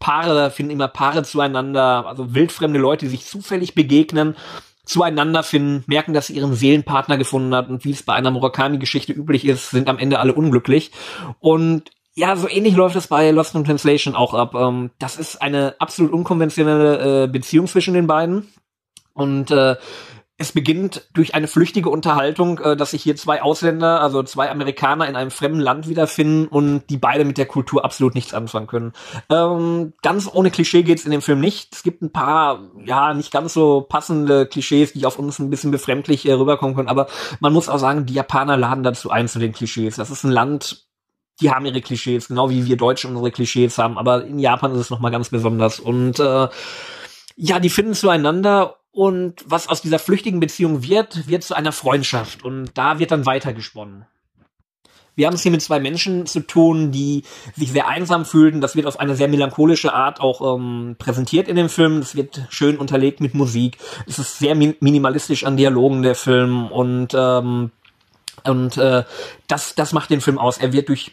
Paare, 0.00 0.50
finden 0.50 0.72
immer 0.72 0.88
Paare 0.88 1.22
zueinander, 1.22 2.04
also 2.06 2.34
wildfremde 2.34 2.78
Leute, 2.78 3.06
die 3.06 3.10
sich 3.10 3.24
zufällig 3.24 3.74
begegnen, 3.74 4.36
zueinander 4.84 5.42
finden, 5.44 5.82
merken, 5.86 6.12
dass 6.12 6.26
sie 6.26 6.34
ihren 6.34 6.54
Seelenpartner 6.54 7.16
gefunden 7.16 7.54
hat 7.54 7.70
und 7.70 7.86
wie 7.86 7.92
es 7.92 8.02
bei 8.02 8.12
einer 8.12 8.30
Murakami-Geschichte 8.30 9.14
üblich 9.14 9.46
ist, 9.46 9.70
sind 9.70 9.88
am 9.88 9.96
Ende 9.96 10.18
alle 10.18 10.34
unglücklich. 10.34 10.90
Und 11.38 11.90
ja, 12.12 12.36
so 12.36 12.50
ähnlich 12.50 12.76
läuft 12.76 12.96
es 12.96 13.06
bei 13.06 13.30
Lost 13.30 13.54
in 13.54 13.64
Translation 13.64 14.14
auch 14.14 14.34
ab. 14.34 14.54
Ähm, 14.54 14.90
das 14.98 15.16
ist 15.16 15.40
eine 15.40 15.76
absolut 15.78 16.12
unkonventionelle 16.12 17.24
äh, 17.24 17.28
Beziehung 17.28 17.66
zwischen 17.66 17.94
den 17.94 18.06
beiden. 18.06 18.52
Und 19.14 19.50
äh, 19.50 19.76
es 20.40 20.52
beginnt 20.52 21.06
durch 21.12 21.34
eine 21.34 21.46
flüchtige 21.46 21.90
Unterhaltung, 21.90 22.58
äh, 22.60 22.74
dass 22.74 22.92
sich 22.92 23.02
hier 23.02 23.14
zwei 23.14 23.42
Ausländer, 23.42 24.00
also 24.00 24.22
zwei 24.22 24.50
Amerikaner 24.50 25.06
in 25.06 25.14
einem 25.14 25.30
fremden 25.30 25.60
Land 25.60 25.86
wiederfinden 25.86 26.48
und 26.48 26.88
die 26.88 26.96
beide 26.96 27.26
mit 27.26 27.36
der 27.36 27.44
Kultur 27.44 27.84
absolut 27.84 28.14
nichts 28.14 28.32
anfangen 28.32 28.66
können. 28.66 28.94
Ähm, 29.28 29.92
ganz 30.02 30.30
ohne 30.32 30.50
Klischee 30.50 30.82
geht's 30.82 31.04
in 31.04 31.10
dem 31.10 31.20
Film 31.20 31.40
nicht. 31.40 31.74
Es 31.74 31.82
gibt 31.82 32.00
ein 32.00 32.10
paar, 32.10 32.60
ja, 32.82 33.12
nicht 33.12 33.32
ganz 33.32 33.52
so 33.52 33.82
passende 33.82 34.46
Klischees, 34.46 34.94
die 34.94 35.04
auf 35.04 35.18
uns 35.18 35.38
ein 35.38 35.50
bisschen 35.50 35.72
befremdlich 35.72 36.26
äh, 36.26 36.32
rüberkommen 36.32 36.74
können, 36.74 36.88
aber 36.88 37.08
man 37.40 37.52
muss 37.52 37.68
auch 37.68 37.78
sagen, 37.78 38.06
die 38.06 38.14
Japaner 38.14 38.56
laden 38.56 38.82
dazu 38.82 39.10
ein 39.10 39.28
zu 39.28 39.40
den 39.40 39.52
Klischees. 39.52 39.96
Das 39.96 40.08
ist 40.08 40.24
ein 40.24 40.30
Land, 40.30 40.86
die 41.42 41.50
haben 41.50 41.66
ihre 41.66 41.82
Klischees, 41.82 42.28
genau 42.28 42.48
wie 42.48 42.64
wir 42.64 42.78
Deutschen 42.78 43.10
unsere 43.10 43.30
Klischees 43.30 43.76
haben, 43.76 43.98
aber 43.98 44.24
in 44.24 44.38
Japan 44.38 44.72
ist 44.72 44.80
es 44.80 44.90
nochmal 44.90 45.10
ganz 45.10 45.28
besonders. 45.28 45.78
Und 45.80 46.18
äh, 46.18 46.48
ja, 47.36 47.60
die 47.60 47.70
finden 47.70 47.92
zueinander 47.92 48.79
und 48.92 49.44
was 49.46 49.68
aus 49.68 49.82
dieser 49.82 49.98
flüchtigen 49.98 50.40
Beziehung 50.40 50.82
wird, 50.82 51.28
wird 51.28 51.44
zu 51.44 51.54
einer 51.54 51.72
Freundschaft. 51.72 52.44
Und 52.44 52.70
da 52.74 52.98
wird 52.98 53.12
dann 53.12 53.26
weitergesponnen. 53.26 54.06
Wir 55.16 55.26
haben 55.26 55.34
es 55.34 55.42
hier 55.42 55.52
mit 55.52 55.60
zwei 55.60 55.80
Menschen 55.80 56.26
zu 56.26 56.40
tun, 56.40 56.92
die 56.92 57.24
sich 57.54 57.72
sehr 57.72 57.88
einsam 57.88 58.24
fühlten. 58.24 58.60
Das 58.60 58.74
wird 58.74 58.86
auf 58.86 58.98
eine 58.98 59.16
sehr 59.16 59.28
melancholische 59.28 59.92
Art 59.92 60.20
auch 60.20 60.56
ähm, 60.56 60.96
präsentiert 60.98 61.48
in 61.48 61.56
dem 61.56 61.68
Film. 61.68 61.98
Es 61.98 62.14
wird 62.14 62.46
schön 62.48 62.78
unterlegt 62.78 63.20
mit 63.20 63.34
Musik. 63.34 63.76
Es 64.06 64.18
ist 64.18 64.38
sehr 64.38 64.54
min 64.54 64.76
minimalistisch 64.80 65.44
an 65.44 65.56
Dialogen 65.56 66.02
der 66.02 66.14
Film 66.14 66.68
und 66.68 67.08
ähm, 67.14 67.70
und 68.44 68.76
äh, 68.78 69.04
das 69.46 69.74
das 69.74 69.92
macht 69.92 70.10
den 70.10 70.22
Film 70.22 70.38
aus. 70.38 70.58
Er 70.58 70.72
wird 70.72 70.88
durch 70.88 71.12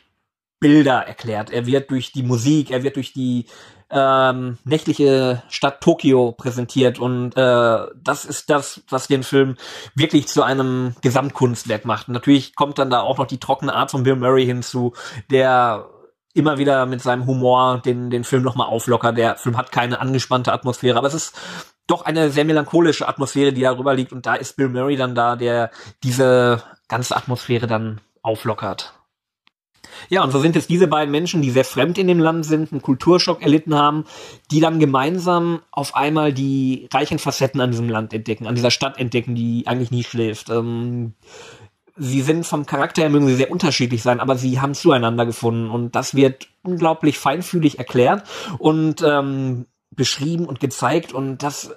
Bilder 0.60 1.00
erklärt. 1.08 1.50
Er 1.52 1.66
wird 1.66 1.92
durch 1.92 2.12
die 2.12 2.24
Musik, 2.24 2.72
er 2.72 2.84
wird 2.84 2.96
durch 2.96 3.14
die 3.14 3.46
ähm, 3.90 4.58
nächtliche 4.66 5.44
Stadt 5.50 5.82
Tokio 5.82 6.34
präsentiert 6.34 7.00
und 7.00 7.38
äh, 7.38 7.78
das 7.96 8.26
ist 8.26 8.50
das, 8.50 8.82
was 8.90 9.08
den 9.08 9.24
Film 9.24 9.56
wirklich 9.96 10.28
zu 10.28 10.44
einem 10.44 10.96
Gesamtkunstwerk 11.02 11.86
macht. 11.86 12.08
Und 12.08 12.14
natürlich 12.14 12.56
kommt 12.56 12.80
dann 12.80 12.90
da 12.90 13.02
auch 13.02 13.18
noch 13.18 13.28
die 13.28 13.40
trockene 13.40 13.74
Art 13.74 13.92
von 13.92 14.04
Bill 14.04 14.16
Murray 14.16 14.46
hinzu, 14.46 14.94
der 15.32 15.88
immer 16.34 16.58
wieder 16.58 16.86
mit 16.86 17.02
seinem 17.02 17.26
Humor 17.26 17.82
den, 17.84 18.10
den 18.10 18.24
Film 18.24 18.44
nochmal 18.44 18.68
auflockert. 18.68 19.18
Der 19.18 19.38
Film 19.38 19.58
hat 19.58 19.72
keine 19.72 20.00
angespannte 20.00 20.52
Atmosphäre, 20.52 20.98
aber 20.98 21.08
es 21.08 21.14
ist 21.14 21.40
doch 21.88 22.04
eine 22.04 22.30
sehr 22.30 22.46
melancholische 22.46 23.08
Atmosphäre, 23.08 23.54
die 23.54 23.62
darüber 23.62 23.94
liegt 23.94 24.12
und 24.12 24.26
da 24.26 24.36
ist 24.36 24.58
Bill 24.58 24.70
Murray 24.70 24.98
dann 24.98 25.16
da, 25.16 25.38
der 25.38 25.72
diese 26.04 26.62
ganze 26.90 27.16
Atmosphäre 27.16 27.68
dann 27.68 28.02
auflockert. 28.22 28.97
Ja, 30.10 30.24
und 30.24 30.32
so 30.32 30.40
sind 30.40 30.56
es 30.56 30.68
diese 30.68 30.88
beiden 30.88 31.12
Menschen, 31.12 31.42
die 31.42 31.52
sehr 31.52 31.66
fremd 31.66 31.98
in 31.98 32.08
dem 32.08 32.20
Land 32.20 32.46
sind, 32.46 32.72
einen 32.72 32.82
Kulturschock 32.82 33.42
erlitten 33.42 33.76
haben, 33.76 34.06
die 34.52 34.60
dann 34.60 34.80
gemeinsam 34.80 35.62
auf 35.72 35.96
einmal 35.96 36.34
die 36.34 36.88
reichen 36.94 37.20
Facetten 37.20 37.62
an 37.62 37.72
diesem 37.72 37.90
Land 37.90 38.14
entdecken, 38.14 38.48
an 38.48 38.56
dieser 38.56 38.72
Stadt 38.72 38.98
entdecken, 38.98 39.36
die 39.36 39.66
eigentlich 39.68 39.92
nie 39.92 40.04
schläft. 40.04 40.50
Ähm, 40.50 41.14
sie 41.98 42.22
sind 42.22 42.46
vom 42.46 42.66
Charakter 42.66 43.02
her 43.02 43.10
mögen 43.10 43.28
sie 43.28 43.36
sehr 43.36 43.52
unterschiedlich 43.52 44.04
sein, 44.04 44.20
aber 44.20 44.36
sie 44.36 44.60
haben 44.62 44.74
zueinander 44.74 45.26
gefunden 45.26 45.70
und 45.70 45.96
das 45.96 46.16
wird 46.16 46.48
unglaublich 46.64 47.18
feinfühlig 47.18 47.80
erklärt 47.80 48.24
und 48.60 49.02
ähm, 49.02 49.66
beschrieben 49.92 50.46
und 50.46 50.60
gezeigt 50.60 51.14
und 51.14 51.44
das 51.44 51.72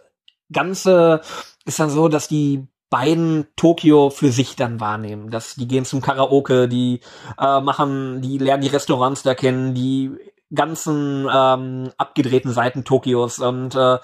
Ganze 0.52 1.22
ist 1.64 1.80
dann 1.80 1.90
so, 1.90 2.08
dass 2.08 2.28
die 2.28 2.66
beiden 2.90 3.46
Tokio 3.56 4.10
für 4.10 4.30
sich 4.30 4.56
dann 4.56 4.80
wahrnehmen. 4.80 5.30
Dass 5.30 5.54
die 5.54 5.68
gehen 5.68 5.84
zum 5.84 6.00
Karaoke, 6.02 6.68
die 6.68 7.00
äh, 7.38 7.60
machen, 7.60 8.20
die 8.20 8.38
lernen 8.38 8.62
die 8.62 8.68
Restaurants 8.68 9.22
da 9.22 9.34
kennen, 9.34 9.74
die 9.74 10.10
ganzen 10.52 11.28
ähm, 11.32 11.90
abgedrehten 11.96 12.52
Seiten 12.52 12.84
Tokios 12.84 13.38
und 13.38 13.76
äh, 13.76 13.98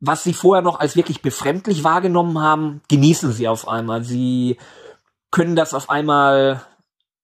was 0.00 0.22
sie 0.22 0.34
vorher 0.34 0.62
noch 0.62 0.78
als 0.78 0.94
wirklich 0.94 1.22
befremdlich 1.22 1.82
wahrgenommen 1.82 2.40
haben, 2.40 2.82
genießen 2.88 3.32
sie 3.32 3.48
auf 3.48 3.66
einmal. 3.66 4.04
Sie 4.04 4.58
können 5.30 5.56
das 5.56 5.74
auf 5.74 5.90
einmal 5.90 6.62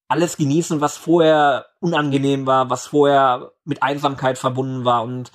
alles 0.08 0.36
genießen, 0.36 0.80
was 0.80 0.96
vorher 0.96 1.66
unangenehm 1.80 2.46
war, 2.46 2.70
was 2.70 2.86
vorher 2.86 3.52
mit 3.64 3.82
Einsamkeit 3.82 4.38
verbunden 4.38 4.84
war. 4.84 5.04
Und 5.04 5.30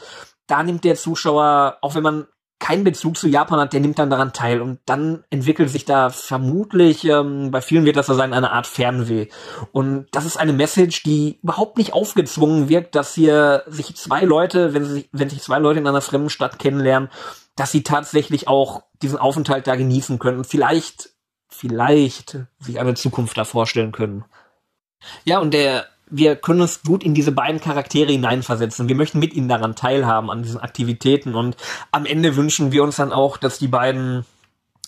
da 0.47 0.63
nimmt 0.63 0.83
der 0.83 0.95
Zuschauer, 0.95 1.77
auch 1.81 1.95
wenn 1.95 2.03
man 2.03 2.27
keinen 2.59 2.83
Bezug 2.83 3.17
zu 3.17 3.27
Japan 3.27 3.59
hat, 3.59 3.73
der 3.73 3.79
nimmt 3.79 3.99
dann 3.99 4.09
daran 4.09 4.33
teil. 4.33 4.61
Und 4.61 4.79
dann 4.85 5.23
entwickelt 5.29 5.69
sich 5.69 5.85
da 5.85 6.09
vermutlich, 6.09 7.05
ähm, 7.05 7.51
bei 7.51 7.61
vielen 7.61 7.85
wird 7.85 7.95
das 7.95 8.07
so 8.07 8.13
sein, 8.13 8.33
eine 8.33 8.51
Art 8.51 8.67
Fernweh. 8.67 9.27
Und 9.71 10.07
das 10.11 10.25
ist 10.25 10.37
eine 10.37 10.53
Message, 10.53 11.03
die 11.03 11.39
überhaupt 11.41 11.77
nicht 11.77 11.93
aufgezwungen 11.93 12.67
wirkt, 12.69 12.95
dass 12.95 13.15
hier 13.15 13.63
sich 13.67 13.95
zwei 13.95 14.21
Leute, 14.21 14.73
wenn 14.73 14.85
sich, 14.85 15.09
wenn 15.13 15.29
sich 15.29 15.41
zwei 15.41 15.59
Leute 15.59 15.79
in 15.79 15.87
einer 15.87 16.01
fremden 16.01 16.29
Stadt 16.29 16.59
kennenlernen, 16.59 17.09
dass 17.55 17.71
sie 17.71 17.83
tatsächlich 17.83 18.47
auch 18.47 18.83
diesen 19.01 19.17
Aufenthalt 19.17 19.65
da 19.65 19.75
genießen 19.75 20.19
können. 20.19 20.39
Und 20.39 20.47
vielleicht, 20.47 21.11
vielleicht 21.47 22.37
sich 22.59 22.79
eine 22.79 22.93
Zukunft 22.93 23.37
da 23.37 23.45
vorstellen 23.45 23.93
können. 23.93 24.25
Ja, 25.23 25.39
und 25.39 25.53
der 25.53 25.85
wir 26.09 26.35
können 26.35 26.61
uns 26.61 26.81
gut 26.83 27.03
in 27.03 27.13
diese 27.13 27.31
beiden 27.31 27.61
Charaktere 27.61 28.11
hineinversetzen. 28.11 28.87
Wir 28.87 28.95
möchten 28.95 29.19
mit 29.19 29.33
ihnen 29.33 29.49
daran 29.49 29.75
teilhaben, 29.75 30.31
an 30.31 30.43
diesen 30.43 30.59
Aktivitäten. 30.59 31.35
Und 31.35 31.55
am 31.91 32.05
Ende 32.05 32.35
wünschen 32.35 32.71
wir 32.71 32.83
uns 32.83 32.95
dann 32.95 33.11
auch, 33.11 33.37
dass 33.37 33.59
die 33.59 33.67
beiden 33.67 34.25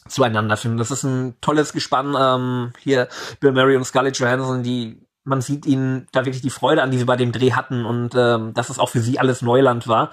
zueinander 0.08 0.58
finden. 0.58 0.78
Das 0.78 0.92
ist 0.92 1.04
ein 1.04 1.36
tolles 1.42 1.74
Gespann. 1.74 2.16
Ähm, 2.18 2.74
hier 2.80 3.08
Bill 3.40 3.52
Murray 3.52 3.76
und 3.76 3.86
Scarlett 3.86 4.18
Johansson, 4.18 4.64
die 4.64 5.00
man 5.24 5.42
sieht 5.42 5.66
ihnen 5.68 6.08
da 6.12 6.26
wirklich 6.26 6.42
die 6.42 6.50
Freude 6.50 6.82
an, 6.82 6.90
die 6.90 6.98
sie 6.98 7.06
bei 7.06 7.16
dem 7.16 7.32
Dreh 7.32 7.52
hatten 7.52 7.86
und 7.86 8.16
ähm, 8.16 8.54
dass 8.56 8.70
es 8.70 8.80
auch 8.80 8.90
für 8.90 9.02
sie 9.02 9.20
alles 9.20 9.44
Neuland 9.44 9.88
war. 9.88 10.10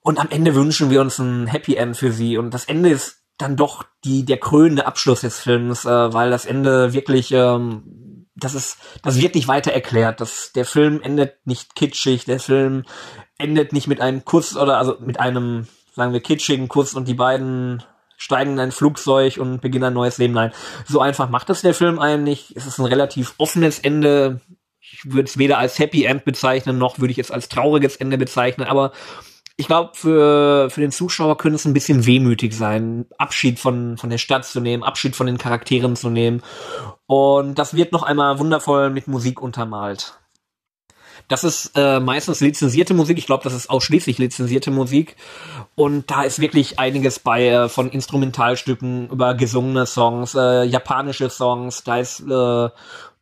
Und 0.00 0.20
am 0.20 0.28
Ende 0.30 0.54
wünschen 0.54 0.90
wir 0.90 1.00
uns 1.00 1.18
ein 1.18 1.48
Happy 1.48 1.74
End 1.74 1.96
für 1.96 2.12
sie. 2.12 2.38
Und 2.38 2.54
das 2.54 2.64
Ende 2.64 2.90
ist 2.90 3.20
dann 3.36 3.56
doch 3.56 3.84
die 4.04 4.24
der 4.24 4.38
krönende 4.38 4.86
Abschluss 4.86 5.22
des 5.22 5.40
Films, 5.40 5.84
äh, 5.84 6.12
weil 6.12 6.30
das 6.30 6.46
Ende 6.46 6.92
wirklich 6.92 7.32
ähm, 7.32 7.82
das 8.40 8.54
ist, 8.54 8.78
das 9.02 9.20
wird 9.20 9.34
nicht 9.34 9.48
weiter 9.48 9.72
erklärt. 9.72 10.20
Das, 10.20 10.52
der 10.52 10.64
Film 10.64 11.00
endet 11.02 11.46
nicht 11.46 11.74
kitschig, 11.74 12.24
der 12.24 12.40
Film 12.40 12.84
endet 13.38 13.72
nicht 13.72 13.86
mit 13.86 14.00
einem 14.00 14.24
Kuss 14.24 14.56
oder 14.56 14.78
also 14.78 14.96
mit 15.00 15.20
einem, 15.20 15.66
sagen 15.94 16.12
wir, 16.12 16.20
kitschigen 16.20 16.68
Kuss 16.68 16.94
und 16.94 17.08
die 17.08 17.14
beiden 17.14 17.82
steigen 18.16 18.52
in 18.52 18.60
ein 18.60 18.72
Flugzeug 18.72 19.38
und 19.38 19.60
beginnen 19.60 19.84
ein 19.84 19.94
neues 19.94 20.18
Leben. 20.18 20.34
Nein, 20.34 20.52
so 20.86 21.00
einfach 21.00 21.28
macht 21.28 21.48
das 21.48 21.62
der 21.62 21.74
Film 21.74 21.98
eigentlich. 21.98 22.52
Es 22.56 22.66
ist 22.66 22.78
ein 22.78 22.86
relativ 22.86 23.34
offenes 23.38 23.78
Ende. 23.78 24.40
Ich 24.80 25.04
würde 25.04 25.28
es 25.28 25.38
weder 25.38 25.58
als 25.58 25.78
Happy 25.78 26.04
End 26.04 26.24
bezeichnen, 26.24 26.78
noch 26.78 26.98
würde 26.98 27.12
ich 27.12 27.18
es 27.18 27.30
als 27.30 27.48
trauriges 27.48 27.96
Ende 27.96 28.18
bezeichnen, 28.18 28.66
aber 28.66 28.92
ich 29.60 29.66
glaube, 29.66 29.90
für, 29.94 30.70
für 30.70 30.80
den 30.80 30.92
Zuschauer 30.92 31.36
könnte 31.36 31.56
es 31.56 31.64
ein 31.64 31.72
bisschen 31.74 32.06
wehmütig 32.06 32.56
sein, 32.56 33.06
Abschied 33.18 33.58
von, 33.58 33.98
von 33.98 34.08
der 34.08 34.18
Stadt 34.18 34.44
zu 34.44 34.60
nehmen, 34.60 34.84
Abschied 34.84 35.16
von 35.16 35.26
den 35.26 35.36
Charakteren 35.36 35.96
zu 35.96 36.10
nehmen. 36.10 36.42
Und 37.06 37.58
das 37.58 37.74
wird 37.74 37.90
noch 37.90 38.04
einmal 38.04 38.38
wundervoll 38.38 38.90
mit 38.90 39.08
Musik 39.08 39.42
untermalt. 39.42 40.16
Das 41.26 41.42
ist 41.42 41.72
äh, 41.74 41.98
meistens 41.98 42.40
lizenzierte 42.40 42.94
Musik. 42.94 43.18
Ich 43.18 43.26
glaube, 43.26 43.42
das 43.42 43.52
ist 43.52 43.68
ausschließlich 43.68 44.18
lizenzierte 44.18 44.70
Musik. 44.70 45.16
Und 45.74 46.08
da 46.08 46.22
ist 46.22 46.38
wirklich 46.38 46.78
einiges 46.78 47.18
bei, 47.18 47.48
äh, 47.48 47.68
von 47.68 47.90
Instrumentalstücken 47.90 49.10
über 49.10 49.34
gesungene 49.34 49.86
Songs, 49.86 50.36
äh, 50.36 50.62
japanische 50.62 51.30
Songs. 51.30 51.82
Da 51.82 51.98
ist 51.98 52.20
äh, 52.20 52.68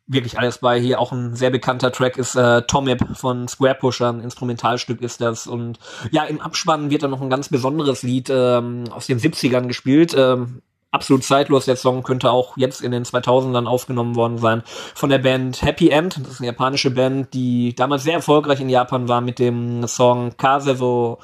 wirklich 0.07 0.39
alles 0.39 0.59
bei. 0.59 0.81
Hier 0.81 1.01
auch 1.01 1.13
ein 1.13 1.35
sehr 1.35 1.51
bekannter 1.51 1.93
Track 1.93 2.17
ist 2.17 2.37
äh, 2.37 2.63
Tomip 2.63 3.05
von 3.17 3.49
Square 3.49 3.77
Pusher, 3.77 4.09
ein 4.09 4.21
Instrumentalstück 4.21 5.01
ist 5.01 5.21
das. 5.21 5.47
Und 5.47 5.79
ja, 6.11 6.25
im 6.25 6.41
Abspann 6.41 6.91
wird 6.91 7.03
dann 7.03 7.11
noch 7.11 7.21
ein 7.21 7.31
ganz 7.31 7.49
besonderes 7.49 8.03
Lied 8.03 8.31
ähm, 8.31 8.85
aus 8.91 9.07
den 9.07 9.19
70ern 9.19 9.67
gespielt. 9.67 10.15
Ähm, 10.17 10.63
absolut 10.91 11.25
zeitlos. 11.25 11.65
Der 11.67 11.77
Song 11.77 12.03
könnte 12.03 12.31
auch 12.31 12.57
jetzt 12.57 12.81
in 12.81 12.93
den 12.93 13.05
2000ern 13.05 13.67
aufgenommen 13.67 14.17
worden 14.17 14.39
sein 14.39 14.63
von 14.95 15.11
der 15.11 15.19
Band 15.19 15.63
Happy 15.63 15.91
End. 15.91 16.19
Das 16.19 16.35
ist 16.35 16.41
eine 16.41 16.49
japanische 16.49 16.91
Band, 16.91 17.35
die 17.35 17.75
damals 17.75 18.05
sehr 18.05 18.15
erfolgreich 18.15 18.61
in 18.61 18.69
Japan 18.69 19.09
war 19.09 19.21
mit 19.21 19.39
dem 19.39 19.87
Song 19.87 20.37
Kaseso 20.37 21.19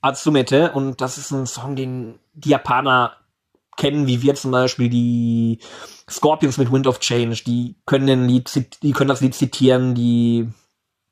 Atsumete. 0.00 0.72
Und 0.72 1.00
das 1.00 1.18
ist 1.18 1.30
ein 1.30 1.46
Song, 1.46 1.76
den 1.76 2.18
die 2.34 2.50
Japaner 2.50 3.12
kennen, 3.80 4.06
wie 4.06 4.20
wir 4.20 4.34
zum 4.34 4.50
Beispiel 4.50 4.90
die 4.90 5.58
Scorpions 6.08 6.58
mit 6.58 6.70
Wind 6.70 6.86
of 6.86 7.00
Change, 7.00 7.42
die 7.46 7.76
können 7.86 8.28
Lied, 8.28 8.68
die 8.82 8.92
können 8.92 9.08
das 9.08 9.22
Lied 9.22 9.34
zitieren, 9.34 9.94
die 9.94 10.50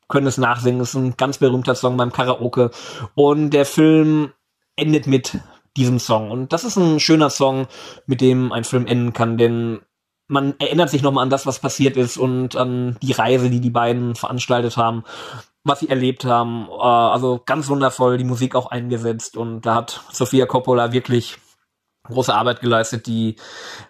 können 0.07 0.27
es 0.27 0.37
nachsingen. 0.37 0.79
Das 0.79 0.91
ist 0.91 0.95
ein 0.95 1.17
ganz 1.17 1.39
berühmter 1.39 1.75
Song 1.75 1.97
beim 1.97 2.13
Karaoke. 2.13 2.71
Und 3.15 3.51
der 3.51 3.65
Film 3.65 4.33
endet 4.77 5.07
mit 5.07 5.39
diesem 5.79 5.99
Song. 5.99 6.31
Und 6.31 6.53
das 6.53 6.65
ist 6.65 6.77
ein 6.77 7.01
schöner 7.01 7.31
Song, 7.31 7.69
mit 8.07 8.21
dem 8.21 8.53
ein 8.53 8.65
Film 8.65 8.87
enden 8.87 9.15
kann, 9.15 9.39
denn 9.39 9.81
man 10.27 10.55
erinnert 10.59 10.91
sich 10.91 11.01
nochmal 11.01 11.23
an 11.23 11.31
das, 11.31 11.47
was 11.47 11.61
passiert 11.61 11.97
ist 11.97 12.19
und 12.19 12.55
an 12.55 12.99
die 13.01 13.13
Reise, 13.13 13.49
die 13.49 13.61
die 13.61 13.71
beiden 13.71 14.15
veranstaltet 14.15 14.77
haben, 14.77 15.05
was 15.65 15.81
sie 15.81 15.89
erlebt 15.89 16.27
haben. 16.27 16.69
Äh, 16.69 16.83
also 16.83 17.41
ganz 17.47 17.69
wundervoll, 17.69 18.19
die 18.19 18.25
Musik 18.25 18.55
auch 18.55 18.67
eingesetzt 18.67 19.39
und 19.39 19.63
da 19.63 19.77
hat 19.77 20.03
Sophia 20.13 20.45
Coppola 20.45 20.93
wirklich 20.93 21.39
große 22.09 22.35
Arbeit 22.35 22.61
geleistet, 22.61 23.07
die 23.07 23.37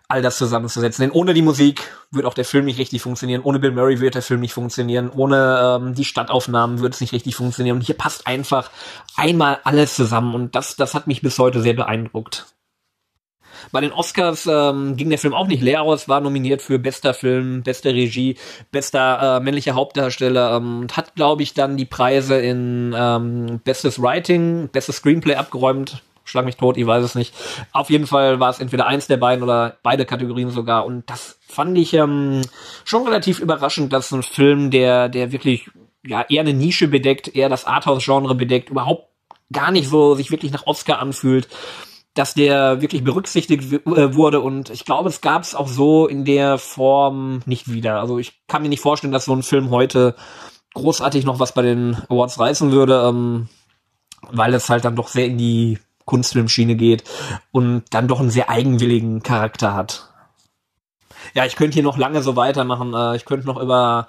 all 0.08 0.22
das 0.22 0.38
zusammenzusetzen. 0.38 1.02
Denn 1.02 1.10
ohne 1.10 1.34
die 1.34 1.42
Musik 1.42 1.90
wird 2.10 2.26
auch 2.26 2.34
der 2.34 2.44
Film 2.44 2.64
nicht 2.64 2.78
richtig 2.78 3.02
funktionieren. 3.02 3.42
Ohne 3.42 3.58
Bill 3.58 3.72
Murray 3.72 4.00
wird 4.00 4.14
der 4.14 4.22
Film 4.22 4.40
nicht 4.40 4.52
funktionieren. 4.52 5.10
Ohne 5.10 5.78
ähm, 5.80 5.94
die 5.94 6.05
Stadtaufnahmen 6.05 6.80
wird 6.80 6.94
es 6.94 7.00
nicht 7.00 7.12
richtig 7.12 7.36
funktionieren. 7.36 7.76
Und 7.76 7.82
hier 7.82 7.97
passt 7.97 8.26
einfach 8.26 8.70
einmal 9.16 9.58
alles 9.64 9.94
zusammen. 9.94 10.34
Und 10.34 10.55
das, 10.55 10.76
das 10.76 10.94
hat 10.94 11.06
mich 11.06 11.22
bis 11.22 11.38
heute 11.38 11.60
sehr 11.60 11.74
beeindruckt. 11.74 12.47
Bei 13.72 13.80
den 13.80 13.92
Oscars 13.92 14.48
ähm, 14.50 14.97
ging 14.97 15.10
der 15.10 15.18
Film 15.18 15.34
auch 15.34 15.47
nicht 15.47 15.62
leer 15.62 15.82
aus, 15.82 16.08
war 16.08 16.20
nominiert 16.20 16.62
für 16.62 16.78
bester 16.78 17.14
Film, 17.14 17.62
beste 17.62 17.92
Regie, 17.92 18.36
bester 18.70 19.38
äh, 19.38 19.40
männlicher 19.40 19.74
Hauptdarsteller 19.74 20.56
ähm, 20.56 20.80
und 20.80 20.97
hat, 20.97 21.14
glaube 21.14 21.42
ich, 21.42 21.55
dann 21.55 21.76
die 21.76 21.84
Preise 21.84 22.38
in 22.38 22.94
ähm, 22.97 23.60
bestes 23.64 24.00
Writing, 24.00 24.68
bestes 24.68 24.97
Screenplay 24.97 25.34
abgeräumt. 25.34 26.02
Schlag 26.28 26.44
mich 26.44 26.57
tot, 26.57 26.76
ich 26.76 26.86
weiß 26.86 27.02
es 27.02 27.15
nicht. 27.15 27.34
Auf 27.73 27.90
jeden 27.90 28.07
Fall 28.07 28.39
war 28.39 28.50
es 28.50 28.60
entweder 28.60 28.86
eins 28.86 29.07
der 29.07 29.16
beiden 29.16 29.42
oder 29.42 29.78
beide 29.82 30.05
Kategorien 30.05 30.50
sogar. 30.50 30.84
Und 30.84 31.08
das 31.08 31.39
fand 31.47 31.76
ich 31.78 31.94
ähm, 31.94 32.42
schon 32.84 33.05
relativ 33.05 33.40
überraschend, 33.40 33.92
dass 33.92 34.12
ein 34.12 34.23
Film, 34.23 34.70
der, 34.70 35.08
der 35.08 35.32
wirklich 35.32 35.70
ja 36.05 36.24
eher 36.28 36.42
eine 36.42 36.55
Nische 36.55 36.89
bedeckt, 36.89 37.34
eher 37.34 37.48
das 37.48 37.65
Arthouse-Genre 37.65 38.34
bedeckt, 38.34 38.70
überhaupt 38.70 39.08
gar 39.52 39.70
nicht 39.70 39.89
so 39.89 40.15
sich 40.15 40.31
wirklich 40.31 40.52
nach 40.52 40.66
Oscar 40.66 40.98
anfühlt, 40.98 41.48
dass 42.15 42.34
der 42.34 42.81
wirklich 42.81 43.05
berücksichtigt 43.05 43.73
äh, 43.73 44.15
wurde 44.15 44.40
und 44.40 44.70
ich 44.70 44.84
glaube, 44.84 45.08
es 45.08 45.20
gab 45.20 45.42
es 45.42 45.55
auch 45.55 45.68
so 45.68 46.07
in 46.07 46.24
der 46.24 46.58
Form 46.58 47.40
nicht 47.47 47.73
wieder. 47.73 48.00
Also 48.00 48.18
ich 48.18 48.42
kann 48.48 48.62
mir 48.62 48.68
nicht 48.68 48.82
vorstellen, 48.82 49.12
dass 49.12 49.24
so 49.24 49.34
ein 49.34 49.42
Film 49.42 49.70
heute 49.70 50.16
großartig 50.74 51.24
noch 51.24 51.39
was 51.39 51.55
bei 51.55 51.62
den 51.62 51.97
Awards 52.08 52.39
reißen 52.39 52.73
würde, 52.73 53.05
ähm, 53.08 53.48
weil 54.31 54.52
es 54.55 54.68
halt 54.68 54.84
dann 54.84 54.97
doch 54.97 55.08
sehr 55.08 55.26
in 55.26 55.39
die 55.39 55.78
Kunstfilmschiene 56.08 56.74
geht 56.74 57.04
und 57.52 57.84
dann 57.90 58.08
doch 58.08 58.18
einen 58.18 58.30
sehr 58.30 58.50
eigenwilligen 58.50 59.22
Charakter 59.22 59.74
hat. 59.74 60.08
Ja, 61.34 61.44
ich 61.44 61.56
könnte 61.56 61.74
hier 61.74 61.82
noch 61.82 61.98
lange 61.98 62.22
so 62.22 62.34
weitermachen. 62.34 62.94
Äh, 62.94 63.16
ich 63.16 63.24
könnte 63.24 63.46
noch 63.46 63.60
über 63.60 64.08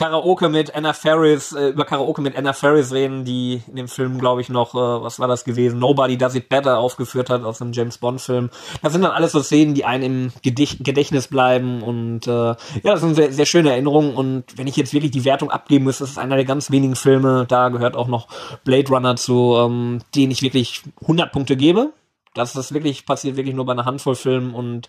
Karaoke 0.00 0.48
mit 0.48 0.74
Anna 0.74 0.94
Ferris, 0.94 1.52
äh, 1.52 1.68
über 1.68 1.84
Karaoke 1.84 2.22
mit 2.22 2.34
Anna 2.34 2.54
Ferris 2.54 2.90
reden, 2.90 3.26
die 3.26 3.60
in 3.68 3.76
dem 3.76 3.86
Film, 3.86 4.18
glaube 4.18 4.40
ich, 4.40 4.48
noch, 4.48 4.74
äh, 4.74 4.78
was 4.78 5.18
war 5.18 5.28
das 5.28 5.44
gewesen, 5.44 5.78
Nobody 5.78 6.16
Does 6.16 6.34
It 6.34 6.48
Better 6.48 6.78
aufgeführt 6.78 7.28
hat 7.28 7.44
aus 7.44 7.60
einem 7.60 7.74
James 7.74 7.98
Bond-Film. 7.98 8.48
Das 8.80 8.94
sind 8.94 9.02
dann 9.02 9.10
alles 9.10 9.32
so 9.32 9.42
Szenen, 9.42 9.74
die 9.74 9.84
einem 9.84 10.04
im 10.04 10.32
Gedich 10.40 10.78
Gedächtnis 10.82 11.28
bleiben 11.28 11.82
und 11.82 12.26
äh, 12.26 12.30
ja, 12.30 12.56
das 12.82 13.02
sind 13.02 13.14
sehr, 13.14 13.30
sehr 13.30 13.44
schöne 13.44 13.72
Erinnerungen 13.72 14.14
und 14.14 14.44
wenn 14.56 14.66
ich 14.66 14.76
jetzt 14.76 14.94
wirklich 14.94 15.10
die 15.10 15.26
Wertung 15.26 15.50
abgeben 15.50 15.84
müsste, 15.84 16.04
das 16.04 16.12
ist 16.12 16.18
einer 16.18 16.36
der 16.36 16.46
ganz 16.46 16.70
wenigen 16.70 16.96
Filme, 16.96 17.44
da 17.46 17.68
gehört 17.68 17.94
auch 17.94 18.08
noch 18.08 18.26
Blade 18.64 18.88
Runner 18.88 19.16
zu, 19.16 19.54
ähm, 19.58 19.98
den 20.14 20.30
ich 20.30 20.40
wirklich 20.40 20.80
100 21.02 21.30
Punkte 21.30 21.58
gebe. 21.58 21.92
Das 22.32 22.56
ist 22.56 22.72
wirklich, 22.72 23.04
passiert 23.04 23.36
wirklich 23.36 23.54
nur 23.54 23.66
bei 23.66 23.72
einer 23.72 23.84
Handvoll 23.84 24.14
Filmen 24.14 24.54
und 24.54 24.88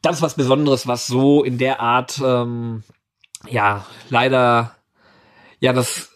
das 0.00 0.16
ist 0.16 0.22
was 0.22 0.36
Besonderes, 0.36 0.86
was 0.86 1.06
so 1.06 1.44
in 1.44 1.58
der 1.58 1.80
Art 1.80 2.18
ähm, 2.24 2.82
ja, 3.46 3.84
leider, 4.08 4.74
ja, 5.60 5.72
das 5.72 6.10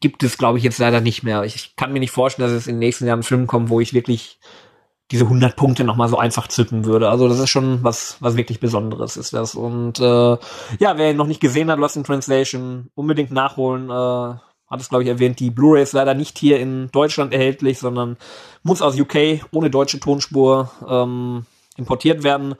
gibt 0.00 0.22
es, 0.22 0.38
glaube 0.38 0.58
ich, 0.58 0.64
jetzt 0.64 0.78
leider 0.78 1.00
nicht 1.00 1.22
mehr. 1.22 1.42
Ich 1.44 1.74
kann 1.76 1.92
mir 1.92 2.00
nicht 2.00 2.12
vorstellen, 2.12 2.48
dass 2.48 2.56
es 2.56 2.66
in 2.66 2.76
den 2.76 2.80
nächsten 2.80 3.06
Jahren 3.06 3.22
Film 3.22 3.46
kommt, 3.46 3.68
wo 3.68 3.80
ich 3.80 3.94
wirklich 3.94 4.38
diese 5.10 5.24
100 5.24 5.56
Punkte 5.56 5.84
nochmal 5.84 6.08
so 6.08 6.18
einfach 6.18 6.48
zücken 6.48 6.84
würde. 6.84 7.08
Also 7.08 7.28
das 7.28 7.38
ist 7.38 7.50
schon 7.50 7.82
was, 7.82 8.18
was 8.20 8.36
wirklich 8.36 8.60
Besonderes 8.60 9.16
ist 9.16 9.32
das. 9.32 9.54
Und 9.54 9.98
äh, 10.00 10.36
ja, 10.78 10.98
wer 10.98 11.10
ihn 11.10 11.16
noch 11.16 11.26
nicht 11.26 11.40
gesehen 11.40 11.70
hat, 11.70 11.78
Lost 11.78 11.96
in 11.96 12.04
Translation, 12.04 12.90
unbedingt 12.94 13.30
nachholen. 13.30 13.90
Äh, 13.90 14.38
hat 14.70 14.80
es, 14.80 14.90
glaube 14.90 15.02
ich, 15.02 15.08
erwähnt, 15.08 15.40
die 15.40 15.50
Blu-ray 15.50 15.82
ist 15.82 15.94
leider 15.94 16.12
nicht 16.12 16.38
hier 16.38 16.60
in 16.60 16.90
Deutschland 16.92 17.32
erhältlich, 17.32 17.78
sondern 17.78 18.18
muss 18.62 18.82
aus 18.82 19.00
UK 19.00 19.40
ohne 19.50 19.70
deutsche 19.70 19.98
Tonspur 19.98 20.70
ähm, 20.86 21.46
importiert 21.78 22.22
werden. 22.22 22.54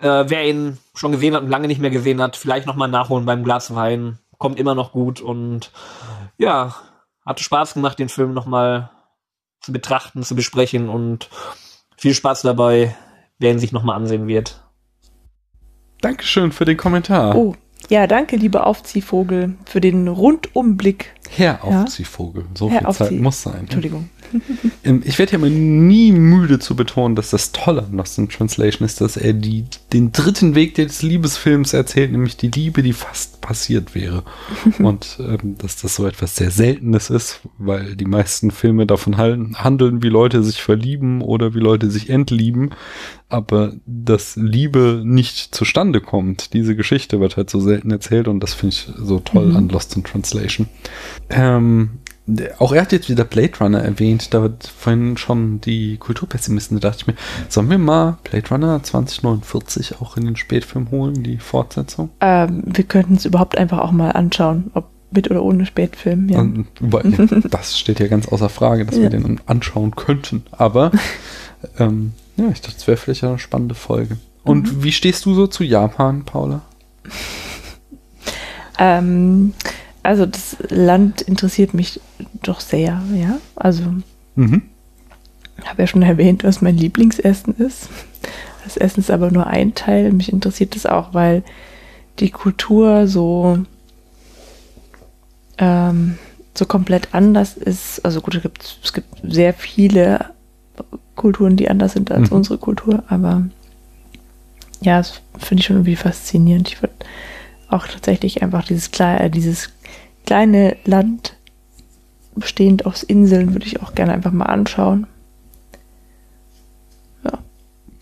Äh, 0.00 0.24
wer 0.28 0.48
ihn 0.48 0.78
schon 0.94 1.12
gesehen 1.12 1.34
hat 1.34 1.42
und 1.42 1.50
lange 1.50 1.68
nicht 1.68 1.80
mehr 1.80 1.90
gesehen 1.90 2.20
hat, 2.22 2.36
vielleicht 2.36 2.66
nochmal 2.66 2.88
nachholen 2.88 3.26
beim 3.26 3.44
Glas 3.44 3.74
Wein. 3.74 4.18
Kommt 4.38 4.58
immer 4.58 4.74
noch 4.74 4.92
gut 4.92 5.20
und 5.20 5.70
ja, 6.38 6.74
hatte 7.26 7.44
Spaß 7.44 7.74
gemacht, 7.74 7.98
den 7.98 8.08
Film 8.08 8.32
nochmal 8.32 8.90
zu 9.60 9.72
betrachten, 9.72 10.22
zu 10.22 10.34
besprechen 10.34 10.88
und 10.88 11.28
viel 11.96 12.14
Spaß 12.14 12.42
dabei, 12.42 12.96
wer 13.38 13.50
ihn 13.50 13.58
sich 13.58 13.72
nochmal 13.72 13.96
ansehen 13.96 14.26
wird. 14.26 14.62
Dankeschön 16.00 16.50
für 16.52 16.64
den 16.64 16.78
Kommentar. 16.78 17.36
Oh, 17.36 17.54
ja, 17.88 18.06
danke, 18.06 18.36
lieber 18.36 18.66
Aufziehvogel, 18.66 19.54
für 19.66 19.80
den 19.80 20.06
Rundumblick. 20.08 21.12
Herr 21.28 21.64
Aufziehvogel, 21.64 22.44
so 22.54 22.70
Herr 22.70 22.80
viel 22.80 22.90
Zeit 22.92 23.10
Aufzieh- 23.12 23.20
muss 23.20 23.42
sein. 23.42 23.60
Entschuldigung. 23.60 24.08
Ähm, 24.84 25.02
Ich 25.04 25.18
werde 25.18 25.32
ja 25.32 25.38
mal 25.38 25.50
nie 25.50 26.12
müde 26.12 26.60
zu 26.60 26.76
betonen, 26.76 27.16
dass 27.16 27.30
das 27.30 27.50
Tolle 27.50 27.82
an 27.82 27.94
Lost 27.96 28.16
in 28.16 28.28
Translation 28.28 28.86
ist, 28.86 29.00
dass 29.00 29.16
er 29.16 29.32
die, 29.32 29.64
den 29.92 30.12
dritten 30.12 30.54
Weg 30.54 30.76
des 30.76 31.02
Liebesfilms 31.02 31.72
erzählt, 31.72 32.12
nämlich 32.12 32.36
die 32.36 32.48
Liebe, 32.48 32.84
die 32.84 32.92
fast 32.92 33.40
passiert 33.40 33.96
wäre. 33.96 34.22
Und 34.78 35.18
ähm, 35.18 35.56
dass 35.58 35.76
das 35.82 35.96
so 35.96 36.06
etwas 36.06 36.36
sehr 36.36 36.52
Seltenes 36.52 37.10
ist, 37.10 37.40
weil 37.58 37.96
die 37.96 38.04
meisten 38.04 38.52
Filme 38.52 38.86
davon 38.86 39.16
handeln, 39.18 40.02
wie 40.04 40.08
Leute 40.08 40.44
sich 40.44 40.62
verlieben 40.62 41.22
oder 41.22 41.52
wie 41.54 41.60
Leute 41.60 41.90
sich 41.90 42.08
entlieben, 42.08 42.70
aber 43.30 43.72
dass 43.86 44.36
Liebe 44.36 45.02
nicht 45.04 45.54
zustande 45.54 46.00
kommt. 46.00 46.52
Diese 46.52 46.76
Geschichte 46.76 47.20
wird 47.20 47.36
halt 47.36 47.48
so 47.50 47.60
selten 47.60 47.90
erzählt 47.90 48.28
und 48.28 48.40
das 48.40 48.54
finde 48.54 48.74
ich 48.74 48.88
so 48.98 49.20
toll 49.20 49.46
Mhm. 49.46 49.56
an 49.56 49.68
Lost 49.70 49.96
in 49.96 50.04
Translation. 50.04 50.68
Ähm, 51.30 51.90
auch 52.58 52.72
er 52.72 52.82
hat 52.82 52.92
jetzt 52.92 53.08
wieder 53.08 53.24
Blade 53.24 53.52
Runner 53.60 53.80
erwähnt, 53.82 54.32
da 54.34 54.42
wird 54.42 54.66
vorhin 54.66 55.16
schon 55.16 55.60
die 55.60 55.96
Kulturpessimisten, 55.96 56.78
da 56.78 56.88
dachte 56.88 57.00
ich 57.02 57.06
mir, 57.08 57.14
sollen 57.48 57.68
wir 57.70 57.78
mal 57.78 58.18
Blade 58.22 58.48
Runner 58.50 58.80
2049 58.82 60.00
auch 60.00 60.16
in 60.16 60.26
den 60.26 60.36
Spätfilm 60.36 60.90
holen, 60.90 61.22
die 61.24 61.38
Fortsetzung? 61.38 62.10
Ähm, 62.20 62.62
wir 62.66 62.84
könnten 62.84 63.14
es 63.14 63.24
überhaupt 63.24 63.58
einfach 63.58 63.78
auch 63.78 63.92
mal 63.92 64.10
anschauen, 64.12 64.70
ob 64.74 64.88
mit 65.12 65.28
oder 65.28 65.42
ohne 65.42 65.66
Spätfilm. 65.66 66.28
Ja. 66.28 66.38
Und, 66.38 66.66
das 67.50 67.76
steht 67.76 67.98
ja 67.98 68.06
ganz 68.06 68.28
außer 68.28 68.48
Frage, 68.48 68.84
dass 68.86 68.94
Ja. 68.96 69.02
wir 69.02 69.10
den 69.10 69.40
anschauen 69.46 69.96
könnten, 69.96 70.44
aber 70.52 70.92
ähm, 71.80 72.12
ja, 72.40 72.48
ich 72.50 72.60
dachte, 72.60 72.76
es 72.78 72.86
wäre 72.86 72.96
vielleicht 72.96 73.24
eine 73.24 73.38
spannende 73.38 73.74
Folge. 73.74 74.16
Und 74.44 74.72
Mhm. 74.72 74.82
wie 74.84 74.92
stehst 74.92 75.24
du 75.26 75.34
so 75.34 75.46
zu 75.46 75.64
Japan, 75.64 76.24
Paula? 76.24 76.62
Ähm, 78.78 79.52
also 80.02 80.24
das 80.24 80.56
Land 80.70 81.20
interessiert 81.20 81.74
mich 81.74 82.00
doch 82.42 82.60
sehr, 82.60 83.02
ja. 83.14 83.36
Also 83.54 83.82
Mhm. 84.36 84.62
habe 85.66 85.82
ja 85.82 85.86
schon 85.86 86.00
erwähnt, 86.00 86.44
was 86.44 86.62
mein 86.62 86.78
Lieblingsessen 86.78 87.56
ist. 87.58 87.90
Das 88.64 88.78
Essen 88.78 89.00
ist 89.00 89.10
aber 89.10 89.30
nur 89.30 89.46
ein 89.46 89.74
Teil. 89.74 90.12
Mich 90.12 90.32
interessiert 90.32 90.76
es 90.76 90.86
auch, 90.86 91.12
weil 91.12 91.42
die 92.20 92.30
Kultur 92.30 93.06
so 93.06 93.58
ähm, 95.58 96.16
so 96.56 96.64
komplett 96.64 97.08
anders 97.12 97.56
ist. 97.58 98.02
Also 98.04 98.20
gut, 98.22 98.34
es 98.36 98.42
gibt, 98.42 98.78
es 98.82 98.92
gibt 98.94 99.08
sehr 99.22 99.52
viele 99.52 100.30
Kulturen, 101.20 101.56
die 101.56 101.68
anders 101.70 101.92
sind 101.92 102.10
als 102.10 102.30
Mhm. 102.30 102.36
unsere 102.38 102.58
Kultur, 102.58 103.04
aber 103.08 103.44
ja, 104.80 104.96
das 104.98 105.20
finde 105.38 105.60
ich 105.60 105.66
schon 105.66 105.76
irgendwie 105.76 105.96
faszinierend. 105.96 106.68
Ich 106.68 106.80
würde 106.82 106.94
auch 107.68 107.86
tatsächlich 107.86 108.42
einfach 108.42 108.64
dieses, 108.64 108.90
klei- 108.90 109.18
äh, 109.18 109.30
dieses 109.30 109.68
kleine 110.26 110.76
Land 110.86 111.36
bestehend 112.34 112.86
aus 112.86 113.02
Inseln 113.02 113.52
würde 113.52 113.66
ich 113.66 113.82
auch 113.82 113.94
gerne 113.94 114.12
einfach 114.14 114.32
mal 114.32 114.46
anschauen. 114.46 115.06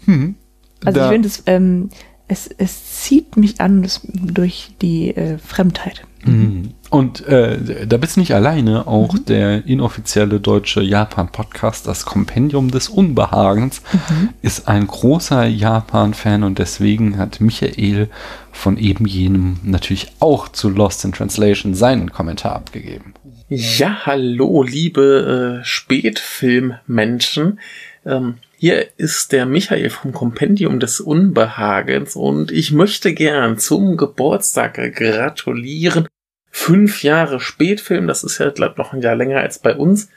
Hm. 0.05 0.37
Also 0.85 1.01
Da- 1.01 1.07
ich 1.07 1.13
finde 1.13 1.29
es, 1.29 1.43
ähm, 1.47 1.91
es, 2.29 2.47
es 2.47 3.03
zieht 3.03 3.37
mich 3.37 3.61
an 3.61 3.87
durch 4.13 4.71
die 4.81 5.15
äh, 5.17 5.39
Fremdheit. 5.39 6.05
Mhm. 6.25 6.75
Und 6.91 7.27
äh, 7.27 7.87
da 7.87 7.97
bist 7.99 8.17
du 8.17 8.21
nicht 8.21 8.35
alleine. 8.35 8.87
Auch 8.87 9.13
Mhm. 9.13 9.25
der 9.27 9.67
inoffizielle 9.67 10.41
deutsche 10.41 10.81
Japan-Podcast, 10.83 11.87
das 11.87 12.05
Kompendium 12.07 12.71
des 12.71 12.89
Unbehagens, 12.89 13.83
Mhm. 13.93 14.31
ist 14.43 14.69
ein 14.69 14.87
großer 14.87 15.47
Japan-Fan 15.47 16.43
und 16.43 16.59
deswegen 16.59 17.19
hat 17.19 17.41
Michael 17.41 18.09
von 18.53 18.77
eben 18.79 19.07
jenem 19.07 19.59
natürlich 19.63 20.09
auch 20.21 20.49
zu 20.49 20.69
Lost 20.71 21.05
in 21.05 21.13
Translation 21.13 21.75
seinen 21.75 22.11
Kommentar 22.11 22.57
abgegeben. 22.57 23.15
Ja, 23.49 23.99
hallo, 24.05 24.63
liebe 24.63 25.61
äh, 25.61 25.65
Spätfilmmenschen. 25.65 27.61
Ähm, 28.05 28.35
hier 28.61 28.89
ist 28.99 29.31
der 29.31 29.47
Michael 29.47 29.89
vom 29.89 30.13
Kompendium 30.13 30.81
des 30.81 30.99
Unbehagens 30.99 32.17
und 32.17 32.51
ich 32.51 32.73
möchte 32.73 33.15
gern 33.15 33.57
zum 33.57 33.97
Geburtstag 33.97 34.75
gratulieren. 34.97 36.09
Fünf 36.51 37.05
Jahre 37.05 37.39
Spätfilm, 37.39 38.09
das 38.09 38.25
ist 38.25 38.39
ja, 38.39 38.51
glaube 38.51 38.75
noch 38.79 38.93
ein 38.93 39.01
Jahr 39.01 39.15
länger 39.15 39.39
als 39.39 39.61
bei 39.61 39.77
uns. 39.77 40.09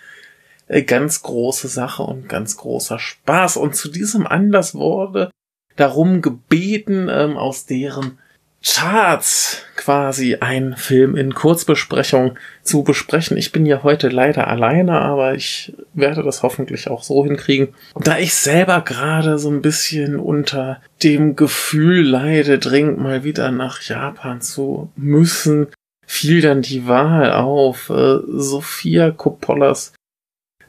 Äh, 0.67 0.81
ganz 0.81 1.21
große 1.21 1.67
Sache 1.67 2.01
und 2.01 2.29
ganz 2.29 2.57
großer 2.57 2.97
Spaß. 2.97 3.57
Und 3.57 3.75
zu 3.75 3.89
diesem 3.89 4.25
Anlass 4.25 4.73
wurde 4.73 5.29
darum 5.75 6.23
gebeten, 6.23 7.09
ähm, 7.11 7.37
aus 7.37 7.67
deren 7.67 8.17
Charts 8.63 9.63
quasi 9.75 10.35
ein 10.35 10.75
Film 10.77 11.15
in 11.15 11.33
Kurzbesprechung 11.33 12.37
zu 12.61 12.83
besprechen. 12.83 13.35
Ich 13.35 13.51
bin 13.51 13.65
ja 13.65 13.81
heute 13.81 14.09
leider 14.09 14.47
alleine, 14.47 15.01
aber 15.01 15.33
ich 15.33 15.73
werde 15.93 16.21
das 16.21 16.43
hoffentlich 16.43 16.87
auch 16.87 17.01
so 17.01 17.23
hinkriegen. 17.23 17.69
Da 17.95 18.19
ich 18.19 18.35
selber 18.35 18.81
gerade 18.81 19.39
so 19.39 19.49
ein 19.49 19.63
bisschen 19.63 20.19
unter 20.19 20.79
dem 21.01 21.35
Gefühl 21.35 22.07
leide, 22.07 22.59
dringend 22.59 22.99
mal 22.99 23.23
wieder 23.23 23.51
nach 23.51 23.81
Japan 23.81 24.41
zu 24.41 24.91
müssen, 24.95 25.67
fiel 26.05 26.41
dann 26.41 26.61
die 26.61 26.87
Wahl 26.87 27.31
auf 27.31 27.89
äh, 27.89 28.19
Sophia 28.27 29.09
Coppolas 29.09 29.93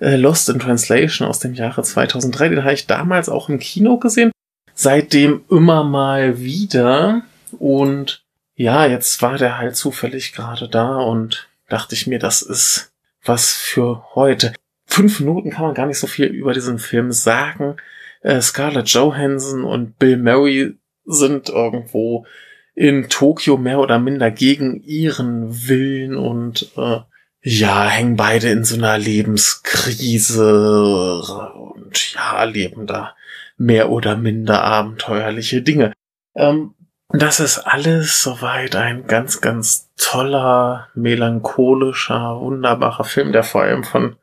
äh, 0.00 0.16
Lost 0.16 0.48
in 0.48 0.60
Translation 0.60 1.28
aus 1.28 1.40
dem 1.40 1.52
Jahre 1.52 1.82
2003. 1.82 2.48
Den 2.48 2.64
habe 2.64 2.74
ich 2.74 2.86
damals 2.86 3.28
auch 3.28 3.50
im 3.50 3.58
Kino 3.58 3.98
gesehen. 3.98 4.32
Seitdem 4.74 5.42
immer 5.50 5.84
mal 5.84 6.40
wieder. 6.40 7.22
Und 7.58 8.24
ja, 8.54 8.86
jetzt 8.86 9.22
war 9.22 9.38
der 9.38 9.58
halt 9.58 9.76
zufällig 9.76 10.32
gerade 10.32 10.68
da 10.68 10.98
und 10.98 11.48
dachte 11.68 11.94
ich 11.94 12.06
mir, 12.06 12.18
das 12.18 12.42
ist 12.42 12.92
was 13.24 13.52
für 13.52 14.04
heute. 14.14 14.52
Fünf 14.86 15.20
Minuten 15.20 15.50
kann 15.50 15.64
man 15.64 15.74
gar 15.74 15.86
nicht 15.86 15.98
so 15.98 16.06
viel 16.06 16.26
über 16.26 16.52
diesen 16.52 16.78
Film 16.78 17.12
sagen. 17.12 17.76
Äh, 18.20 18.40
Scarlett 18.40 18.88
Johansson 18.88 19.64
und 19.64 19.98
Bill 19.98 20.18
Murray 20.18 20.76
sind 21.04 21.48
irgendwo 21.48 22.26
in 22.74 23.08
Tokio 23.08 23.56
mehr 23.56 23.80
oder 23.80 23.98
minder 23.98 24.30
gegen 24.30 24.82
ihren 24.82 25.68
Willen 25.68 26.16
und 26.16 26.70
äh, 26.76 27.00
ja, 27.44 27.88
hängen 27.88 28.16
beide 28.16 28.50
in 28.50 28.64
so 28.64 28.76
einer 28.76 28.98
Lebenskrise 28.98 31.22
und 31.54 32.14
ja, 32.14 32.38
erleben 32.38 32.86
da 32.86 33.16
mehr 33.56 33.90
oder 33.90 34.16
minder 34.16 34.62
abenteuerliche 34.62 35.62
Dinge. 35.62 35.92
Ähm, 36.34 36.74
das 37.12 37.40
ist 37.40 37.58
alles 37.58 38.22
soweit 38.22 38.74
ein 38.74 39.06
ganz, 39.06 39.40
ganz 39.40 39.90
toller, 39.96 40.88
melancholischer, 40.94 42.40
wunderbarer 42.40 43.04
Film, 43.04 43.32
der 43.32 43.44
vor 43.44 43.62
allem 43.62 43.84
von 43.84 44.16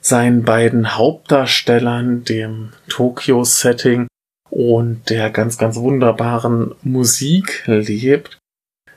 seinen 0.00 0.42
beiden 0.42 0.96
Hauptdarstellern, 0.96 2.24
dem 2.24 2.72
Tokyo-Setting 2.88 4.06
und 4.50 5.10
der 5.10 5.30
ganz, 5.30 5.58
ganz 5.58 5.76
wunderbaren 5.76 6.74
Musik 6.82 7.64
lebt. 7.66 8.38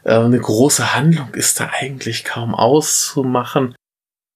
Äh, 0.03 0.15
eine 0.15 0.39
große 0.39 0.95
Handlung 0.95 1.33
ist 1.33 1.59
da 1.59 1.71
eigentlich 1.79 2.23
kaum 2.23 2.55
auszumachen. 2.55 3.75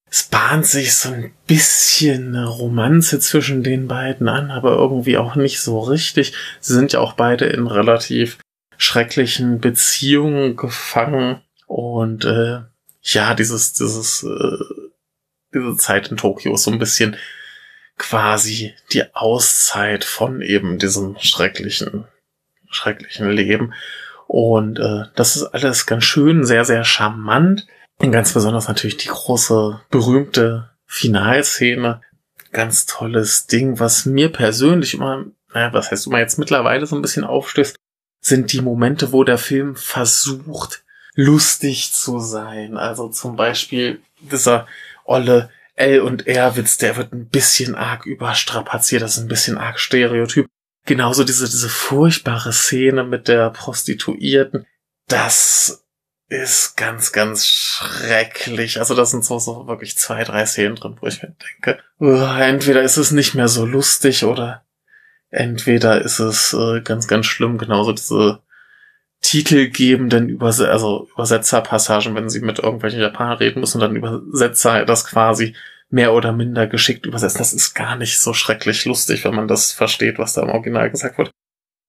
Es 0.09 0.23
bahnt 0.23 0.65
sich 0.65 0.95
so 0.95 1.09
ein 1.09 1.31
bisschen 1.47 2.35
eine 2.35 2.47
Romanze 2.47 3.19
zwischen 3.19 3.63
den 3.63 3.87
beiden 3.87 4.27
an, 4.27 4.51
aber 4.51 4.73
irgendwie 4.73 5.17
auch 5.17 5.35
nicht 5.35 5.61
so 5.61 5.79
richtig. 5.79 6.33
Sie 6.59 6.73
sind 6.73 6.93
ja 6.93 6.99
auch 6.99 7.13
beide 7.13 7.45
in 7.45 7.65
relativ 7.65 8.37
schrecklichen 8.83 9.59
Beziehungen 9.59 10.57
gefangen 10.57 11.41
und 11.67 12.25
äh, 12.25 12.61
ja, 13.01 13.33
dieses, 13.33 13.73
dieses, 13.73 14.23
äh, 14.23 14.57
diese 15.53 15.77
Zeit 15.77 16.09
in 16.09 16.17
Tokio 16.17 16.53
ist 16.53 16.63
so 16.63 16.71
ein 16.71 16.79
bisschen 16.79 17.15
quasi 17.97 18.73
die 18.91 19.03
Auszeit 19.15 20.03
von 20.03 20.41
eben 20.41 20.79
diesem 20.79 21.15
schrecklichen, 21.19 22.05
schrecklichen 22.69 23.29
Leben. 23.29 23.73
Und 24.27 24.79
äh, 24.79 25.03
das 25.15 25.35
ist 25.35 25.43
alles 25.43 25.85
ganz 25.85 26.03
schön, 26.03 26.43
sehr, 26.43 26.65
sehr 26.65 26.83
charmant. 26.83 27.67
Und 27.99 28.11
ganz 28.11 28.33
besonders 28.33 28.67
natürlich 28.67 28.97
die 28.97 29.09
große, 29.09 29.79
berühmte 29.91 30.71
Finalszene. 30.87 32.01
Ganz 32.51 32.85
tolles 32.85 33.47
Ding, 33.47 33.79
was 33.79 34.05
mir 34.05 34.29
persönlich 34.29 34.93
immer, 34.95 35.25
naja, 35.53 35.71
was 35.73 35.91
heißt 35.91 36.07
immer 36.07 36.19
jetzt 36.19 36.37
mittlerweile 36.37 36.85
so 36.85 36.95
ein 36.95 37.01
bisschen 37.01 37.23
aufstößt, 37.23 37.75
sind 38.23 38.53
die 38.53 38.61
Momente, 38.61 39.11
wo 39.11 39.23
der 39.23 39.37
Film 39.37 39.75
versucht, 39.75 40.83
lustig 41.13 41.93
zu 41.93 42.19
sein. 42.19 42.77
Also 42.77 43.09
zum 43.09 43.35
Beispiel 43.35 44.01
dieser 44.19 44.65
olle 45.03 45.51
L 45.75 46.01
und 46.01 46.25
R-Witz, 46.25 46.77
der 46.77 46.95
wird 46.95 47.13
ein 47.13 47.27
bisschen 47.27 47.75
arg 47.75 48.05
überstrapaziert, 48.05 49.01
das 49.01 49.17
ist 49.17 49.23
ein 49.23 49.27
bisschen 49.27 49.57
arg 49.57 49.79
stereotyp. 49.79 50.47
Genauso 50.85 51.23
diese, 51.23 51.45
diese 51.45 51.69
furchtbare 51.69 52.53
Szene 52.53 53.03
mit 53.03 53.27
der 53.27 53.49
Prostituierten, 53.49 54.65
das 55.07 55.83
ist 56.29 56.77
ganz, 56.77 57.11
ganz 57.11 57.45
schrecklich. 57.47 58.79
Also 58.79 58.95
das 58.95 59.11
sind 59.11 59.23
so, 59.23 59.39
so 59.39 59.67
wirklich 59.67 59.97
zwei, 59.97 60.23
drei 60.23 60.45
Szenen 60.45 60.75
drin, 60.75 60.97
wo 60.99 61.07
ich 61.07 61.21
mir 61.21 61.35
denke, 61.63 61.83
uh, 61.99 62.39
entweder 62.41 62.81
ist 62.81 62.97
es 62.97 63.11
nicht 63.11 63.33
mehr 63.35 63.47
so 63.47 63.65
lustig 63.65 64.23
oder 64.23 64.63
entweder 65.33 66.01
ist 66.01 66.19
es 66.19 66.53
äh, 66.53 66.81
ganz, 66.81 67.07
ganz 67.07 67.25
schlimm, 67.25 67.57
genauso 67.57 67.91
diese 67.91 68.39
titelgebenden 69.21 70.29
Überse 70.29 70.69
also 70.69 71.07
Übersetzerpassagen, 71.13 72.13
wenn 72.15 72.29
sie 72.29 72.41
mit 72.41 72.59
irgendwelchen 72.59 72.99
Japanern 72.99 73.37
reden 73.37 73.61
müssen, 73.61 73.79
dann 73.79 73.95
Übersetzer 73.95 74.85
das 74.85 75.05
quasi 75.05 75.55
mehr 75.89 76.13
oder 76.13 76.33
minder 76.33 76.67
geschickt 76.67 77.05
übersetzen. 77.05 77.37
Das 77.37 77.53
ist 77.53 77.73
gar 77.73 77.95
nicht 77.95 78.19
so 78.19 78.33
schrecklich 78.33 78.85
lustig, 78.85 79.23
wenn 79.25 79.35
man 79.35 79.47
das 79.47 79.71
versteht, 79.71 80.19
was 80.19 80.33
da 80.33 80.41
im 80.41 80.49
Original 80.49 80.89
gesagt 80.89 81.17
wird. 81.17 81.31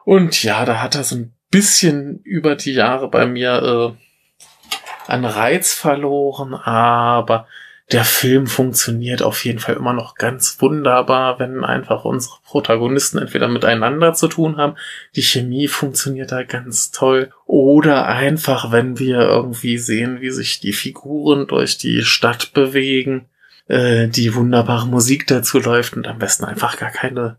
Und 0.05 0.43
ja, 0.43 0.65
da 0.65 0.81
hat 0.81 0.95
er 0.95 1.05
so 1.05 1.17
ein 1.17 1.35
bisschen 1.51 2.21
über 2.23 2.57
die 2.57 2.75
Jahre 2.75 3.09
bei 3.09 3.27
mir 3.27 3.97
äh, 3.99 5.11
an 5.11 5.25
Reiz 5.25 5.73
verloren, 5.73 6.55
aber 6.55 7.47
der 7.93 8.05
Film 8.05 8.47
funktioniert 8.47 9.23
auf 9.23 9.45
jeden 9.45 9.59
Fall 9.59 9.77
immer 9.77 9.93
noch 9.93 10.15
ganz 10.15 10.57
wunderbar, 10.61 11.39
wenn 11.39 11.65
einfach 11.65 12.05
unsere 12.05 12.37
Protagonisten 12.45 13.19
entweder 13.19 13.47
miteinander 13.47 14.15
zu 14.15 14.29
tun 14.29 14.57
haben, 14.57 14.77
die 15.17 15.23
Chemie 15.23 15.69
funktioniert 15.69 16.33
da 16.33 16.45
ganz 16.45 16.93
toll, 16.93 17.31
oder 17.47 18.07
einfach, 18.07 18.73
wenn 18.73 18.99
wir 18.99 19.21
irgendwie 19.21 19.77
sehen, 19.77 20.23
wie 20.23 20.31
sich 20.31 20.61
die 20.61 20.73
Figuren 20.73 21.47
durch 21.47 21.77
die 21.77 22.03
Stadt 22.03 22.55
bewegen, 22.55 23.27
äh, 23.69 24.09
die 24.09 24.35
wunderbare 24.35 24.87
Musik 24.87 25.27
dazu 25.27 25.59
läuft 25.59 25.95
und 25.95 26.07
am 26.07 26.19
besten 26.19 26.45
einfach 26.45 26.79
gar 26.79 26.91
keine 26.91 27.37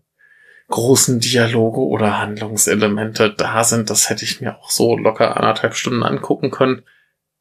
großen 0.68 1.20
Dialoge 1.20 1.80
oder 1.80 2.20
Handlungselemente 2.20 3.34
da 3.36 3.64
sind. 3.64 3.90
Das 3.90 4.10
hätte 4.10 4.26
ich 4.26 4.42
mir 4.42 4.58
auch 4.58 4.70
so 4.70 4.98
locker 4.98 5.38
anderthalb 5.38 5.76
Stunden 5.76 6.04
angucken 6.04 6.52
können. 6.52 6.84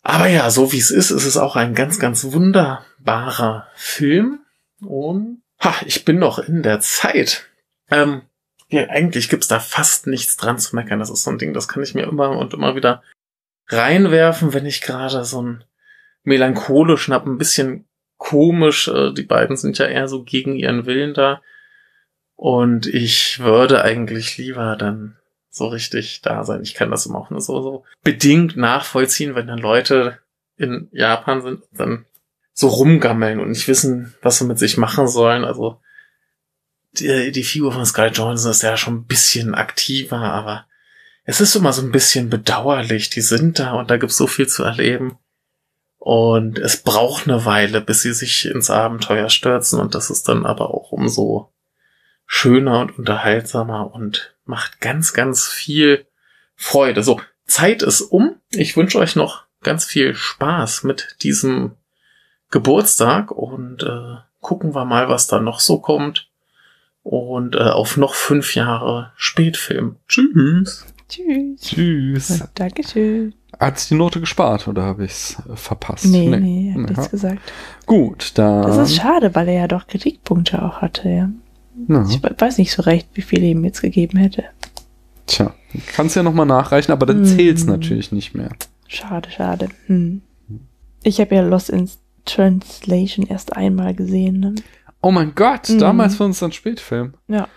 Aber 0.05 0.29
ja, 0.29 0.51
so 0.51 0.71
wie 0.71 0.79
es 0.79 0.91
ist, 0.91 1.11
ist 1.11 1.25
es 1.25 1.39
auch 1.39 1.57
ein 1.57 1.75
ganz, 1.75 1.99
ganz 1.99 2.25
wunderbarer 2.25 3.67
Film. 3.75 4.41
Und 4.83 5.43
ha, 5.59 5.75
ich 5.87 6.05
bin 6.05 6.19
noch 6.19 6.39
in 6.39 6.63
der 6.63 6.81
Zeit. 6.81 7.47
Ähm, 7.91 8.21
ja, 8.69 8.87
eigentlich 8.91 9.31
gibt's 9.31 9.49
da 9.49 9.59
fast 9.59 10.07
nichts 10.07 10.37
dran 10.37 10.59
zu 10.59 10.77
meckern. 10.77 10.99
Das 10.99 11.11
ist 11.11 11.25
so 11.25 11.31
ein 11.31 11.39
Ding, 11.39 11.55
das 11.55 11.69
kann 11.69 11.83
ich 11.83 11.95
mir 11.95 12.03
immer 12.03 12.37
und 12.37 12.53
immer 12.53 12.77
wieder 12.77 13.03
reinwerfen, 13.69 14.53
wenn 14.53 14.67
ich 14.67 14.83
gerade 14.83 15.25
so 15.25 15.41
ein 15.41 15.65
melancholisch 16.23 17.09
hab, 17.09 17.27
ein 17.27 17.39
bisschen 17.39 17.87
komisch. 18.19 18.89
Äh, 18.89 19.15
die 19.15 19.23
beiden 19.23 19.57
sind 19.57 19.79
ja 19.79 19.87
eher 19.87 20.07
so 20.07 20.23
gegen 20.23 20.55
ihren 20.57 20.85
Willen 20.85 21.15
da. 21.15 21.41
Und 22.37 22.87
ich 22.87 23.39
würde 23.41 23.83
eigentlich 23.83 24.37
lieber 24.37 24.77
dann 24.77 25.17
so 25.55 25.69
richtig 25.69 26.21
da 26.23 26.43
sein. 26.43 26.63
Ich 26.63 26.75
kann 26.75 26.91
das 26.91 27.07
immer 27.07 27.21
auch 27.21 27.31
nur 27.31 27.41
so, 27.41 27.63
so 27.63 27.85
bedingt 28.03 28.57
nachvollziehen, 28.57 29.37
wenn 29.37 29.47
dann 29.47 29.61
Leute 29.61 30.19
in 30.57 30.89
Japan 30.91 31.43
sind 31.43 31.63
und 31.63 31.81
dann 31.81 32.07
so 32.53 32.67
rumgammeln 32.67 33.39
und 33.39 33.51
nicht 33.51 33.69
wissen, 33.69 34.15
was 34.21 34.39
sie 34.39 34.47
mit 34.47 34.59
sich 34.59 34.77
machen 34.79 35.07
sollen. 35.07 35.45
Also 35.45 35.81
die, 36.95 37.31
die 37.31 37.45
Figur 37.45 37.73
von 37.73 37.87
Sky 37.87 38.07
Johnson 38.07 38.51
ist 38.51 38.63
ja 38.63 38.77
schon 38.77 38.95
ein 38.95 39.07
bisschen 39.07 39.55
aktiver, 39.55 40.19
aber 40.19 40.67
es 41.23 41.41
ist 41.41 41.55
immer 41.55 41.73
so 41.73 41.83
ein 41.83 41.93
bisschen 41.93 42.31
bedauerlich. 42.31 43.11
Die 43.11 43.21
sind 43.21 43.61
da 43.61 43.75
und 43.75 43.91
da 43.93 43.97
gibt's 43.97 44.17
so 44.17 44.27
viel 44.27 44.49
zu 44.49 44.65
erleben. 44.65 45.19
Und 45.99 46.59
es 46.59 46.79
braucht 46.83 47.29
eine 47.29 47.45
Weile, 47.45 47.81
bis 47.81 48.03
sie 48.03 48.13
sich 48.13 48.47
ins 48.47 48.71
Abenteuer 48.71 49.31
stürzen 49.31 49.79
und 49.79 49.95
das 49.95 50.11
ist 50.11 50.29
dann 50.29 50.45
aber 50.45 50.75
auch 50.75 50.91
umso 50.91 51.53
schöner 52.27 52.81
und 52.81 52.99
unterhaltsamer 52.99 53.95
und 53.95 54.34
macht 54.45 54.81
ganz, 54.81 55.13
ganz 55.13 55.47
viel 55.47 56.07
Freude. 56.57 57.03
So, 57.03 57.21
Zeit 57.47 57.83
ist 57.83 58.01
um. 58.01 58.37
Ich 58.51 58.77
wünsche 58.77 58.99
euch 58.99 59.17
noch 59.17 59.45
ganz 59.63 59.85
viel 59.85 60.15
Spaß 60.15 60.85
mit 60.85 61.17
diesem 61.23 61.73
Geburtstag 62.51 63.31
und 63.31 63.83
äh, 63.83 64.17
gucken 64.41 64.75
wir 64.75 64.85
mal, 64.85 65.09
was 65.09 65.27
da 65.27 65.41
noch 65.41 65.61
so 65.61 65.79
kommt. 65.81 66.29
Und 67.03 67.55
äh, 67.57 67.59
auf 67.59 67.97
noch 67.97 68.15
fünf 68.15 68.55
Jahre 68.55 69.13
Spätfilm. 69.17 69.97
Tschüss. 70.09 70.87
Tschüss. 71.09 71.61
Tschüss. 71.61 72.45
Dankeschön. 72.55 73.35
Hat 73.61 73.89
die 73.91 73.95
Note 73.95 74.21
gespart 74.21 74.67
oder 74.69 74.83
habe 74.83 75.05
ich 75.05 75.13
es 75.13 75.37
verpasst? 75.55 76.07
Nee, 76.07 76.29
nee, 76.29 76.73
hat 76.73 76.89
nichts 76.89 77.05
Ja. 77.05 77.11
gesagt. 77.11 77.53
Gut, 77.87 78.33
dann. 78.39 78.63
Das 78.63 78.79
ist 78.79 78.97
schade, 78.97 79.35
weil 79.35 79.49
er 79.49 79.55
ja 79.55 79.69
doch 79.69 79.87
Kritikpunkte 79.87 80.63
auch 80.63 80.81
hatte, 80.81 81.09
ja. 81.09 81.29
Ja. 81.89 82.07
Ich 82.09 82.23
we- 82.23 82.35
weiß 82.39 82.59
nicht 82.59 82.73
so 82.73 82.83
recht, 82.83 83.09
wie 83.15 83.23
viel 83.23 83.43
ihm 83.43 83.65
jetzt 83.65 83.81
gegeben 83.81 84.19
hätte. 84.19 84.45
Tja, 85.27 85.55
kannst 85.95 86.17
ja 86.17 86.23
nochmal 86.23 86.47
nachreichen, 86.47 86.93
aber 86.93 87.07
dann 87.07 87.19
Hm. 87.19 87.25
zählt's 87.25 87.65
natürlich 87.65 88.13
nicht 88.13 88.35
mehr. 88.35 88.51
Schade, 88.87 89.31
schade. 89.31 89.69
Hm. 89.87 90.21
Ich 91.03 91.21
habe 91.21 91.35
ja 91.35 91.43
Lost 91.43 91.71
in 91.71 91.89
Translation 92.25 93.27
erst 93.27 93.57
einmal 93.57 93.95
gesehen. 93.95 94.41
Ne? 94.41 94.55
Oh 95.03 95.11
mein 95.11 95.35
Gott, 95.35 95.69
Mhm. 95.69 95.79
damals 95.79 96.17
für 96.17 96.25
uns 96.25 96.43
ein 96.43 96.53
Spätfilm. 96.53 97.15
Ja. 97.29 97.49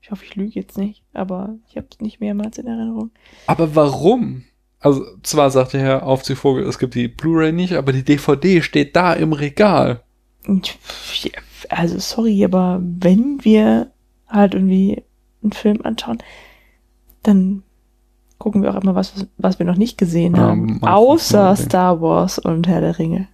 Ich 0.00 0.10
hoffe, 0.10 0.24
ich 0.24 0.36
lüge 0.36 0.52
jetzt 0.52 0.78
nicht, 0.78 1.02
aber 1.14 1.56
ich 1.68 1.76
habe 1.76 1.86
es 1.90 2.00
nicht 2.00 2.20
mehrmals 2.20 2.58
in 2.58 2.66
Erinnerung. 2.66 3.10
Aber 3.48 3.74
warum? 3.74 4.44
Also, 4.78 5.04
zwar 5.24 5.50
sagte 5.50 5.80
Herr 5.80 6.04
Aufziehvogel, 6.04 6.64
es 6.64 6.78
gibt 6.78 6.94
die 6.94 7.08
Blu-ray 7.08 7.50
nicht, 7.50 7.72
aber 7.72 7.92
die 7.92 8.04
DVD 8.04 8.62
steht 8.62 8.94
da 8.94 9.14
im 9.14 9.32
Regal. 9.32 10.02
Ja, 10.46 11.30
Also, 11.70 11.98
sorry, 11.98 12.44
aber 12.44 12.80
wenn 12.82 13.44
wir 13.44 13.90
halt 14.28 14.54
irgendwie 14.54 15.02
einen 15.42 15.52
Film 15.52 15.80
anschauen, 15.82 16.18
dann 17.22 17.62
gucken 18.38 18.62
wir 18.62 18.74
auch 18.74 18.82
immer 18.82 18.94
was, 18.94 19.26
was 19.38 19.58
wir 19.58 19.66
noch 19.66 19.76
nicht 19.76 19.98
gesehen 19.98 20.38
haben. 20.38 20.82
Außer 20.82 21.56
Star 21.56 22.00
Wars 22.00 22.38
und 22.38 22.66
Herr 22.68 22.80
der 22.80 22.98
Ringe. 22.98 23.28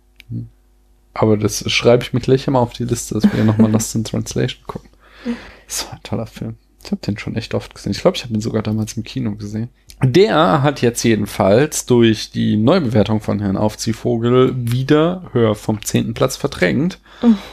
Aber 1.15 1.37
das 1.37 1.71
schreibe 1.71 2.03
ich 2.03 2.13
mir 2.13 2.21
gleich 2.21 2.47
immer 2.47 2.61
auf 2.61 2.73
die 2.73 2.85
Liste, 2.85 3.15
dass 3.15 3.31
wir 3.33 3.45
nochmal 3.45 3.71
Lost 3.71 3.95
in 3.95 4.05
Translation 4.05 4.63
gucken. 4.67 4.89
Das 5.67 5.87
war 5.87 5.95
ein 5.95 6.03
toller 6.03 6.27
Film. 6.27 6.57
Ich 6.85 6.91
habe 6.91 7.01
den 7.03 7.19
schon 7.19 7.37
echt 7.37 7.55
oft 7.55 7.75
gesehen. 7.75 7.93
Ich 7.93 8.01
glaube, 8.01 8.17
ich 8.17 8.25
habe 8.25 8.35
ihn 8.35 8.41
sogar 8.41 8.63
damals 8.63 8.97
im 8.97 9.05
Kino 9.05 9.35
gesehen. 9.35 9.69
Der 10.05 10.63
hat 10.63 10.83
jetzt 10.83 11.03
jedenfalls 11.05 11.87
durch 11.87 12.33
die 12.33 12.57
Neubewertung 12.57 13.21
von 13.21 13.39
Herrn 13.39 13.57
Aufziehvogel 13.57 14.53
wieder 14.57 15.23
höher 15.33 15.55
vom 15.55 15.85
zehnten 15.85 16.13
Platz 16.13 16.37
verdrängt. 16.37 16.99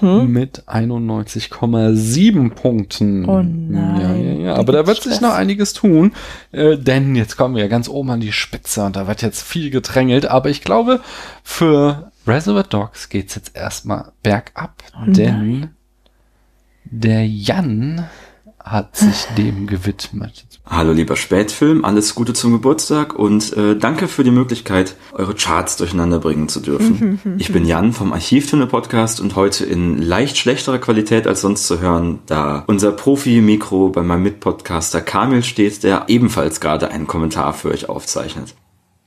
Mhm. 0.02 0.32
Mit 0.32 0.64
91,7 0.68 2.50
Punkten. 2.50 3.26
Oh 3.26 3.44
nein. 3.44 4.02
Ja, 4.02 4.16
ja, 4.16 4.34
ja. 4.34 4.56
Aber 4.56 4.74
da 4.74 4.88
wird 4.88 4.98
sich 4.98 5.14
Stress. 5.16 5.22
noch 5.22 5.34
einiges 5.34 5.74
tun. 5.74 6.14
Äh, 6.52 6.78
denn 6.78 7.16
jetzt 7.16 7.38
kommen 7.38 7.56
wir 7.56 7.62
ja 7.62 7.70
ganz 7.70 7.88
oben 7.88 8.10
an 8.10 8.20
die 8.20 8.32
Spitze 8.32 8.84
und 8.84 8.96
da 8.96 9.08
wird 9.08 9.22
jetzt 9.22 9.44
viel 9.44 9.70
gedrängelt. 9.70 10.26
Aber 10.26 10.50
ich 10.50 10.64
glaube, 10.64 11.02
für 11.44 12.12
Reservoir 12.26 12.64
Dogs 12.64 13.10
geht's 13.10 13.36
jetzt 13.36 13.56
erstmal 13.56 14.12
bergab. 14.24 14.84
Oh 14.96 15.12
denn 15.12 15.70
der 16.86 17.28
Jan 17.28 18.08
hat 18.60 18.96
sich 18.96 19.26
dem 19.38 19.68
gewidmet. 19.68 20.46
Hallo 20.72 20.92
lieber 20.92 21.16
Spätfilm, 21.16 21.84
alles 21.84 22.14
Gute 22.14 22.34
zum 22.34 22.52
Geburtstag 22.52 23.16
und 23.16 23.58
äh, 23.58 23.76
danke 23.76 24.08
für 24.08 24.24
die 24.24 24.30
Möglichkeit, 24.30 24.96
eure 25.14 25.34
Charts 25.34 25.78
durcheinander 25.78 26.20
bringen 26.20 26.48
zu 26.48 26.60
dürfen. 26.60 27.20
ich 27.40 27.52
bin 27.52 27.66
Jan 27.66 27.92
vom 27.92 28.14
Archivtöne 28.14 28.68
Podcast 28.68 29.20
und 29.20 29.36
heute 29.36 29.66
in 29.66 30.00
leicht 30.00 30.38
schlechterer 30.38 30.78
Qualität 30.78 31.26
als 31.26 31.42
sonst 31.42 31.66
zu 31.66 31.80
hören, 31.80 32.20
da 32.28 32.64
unser 32.68 32.92
Profi-Mikro 32.92 33.90
bei 33.90 34.04
meinem 34.04 34.24
Mitpodcaster 34.24 35.02
Kamil 35.02 35.44
steht, 35.44 35.82
der 35.82 36.06
ebenfalls 36.08 36.62
gerade 36.62 36.92
einen 36.92 37.08
Kommentar 37.08 37.54
für 37.54 37.70
euch 37.70 37.90
aufzeichnet. 37.90 38.54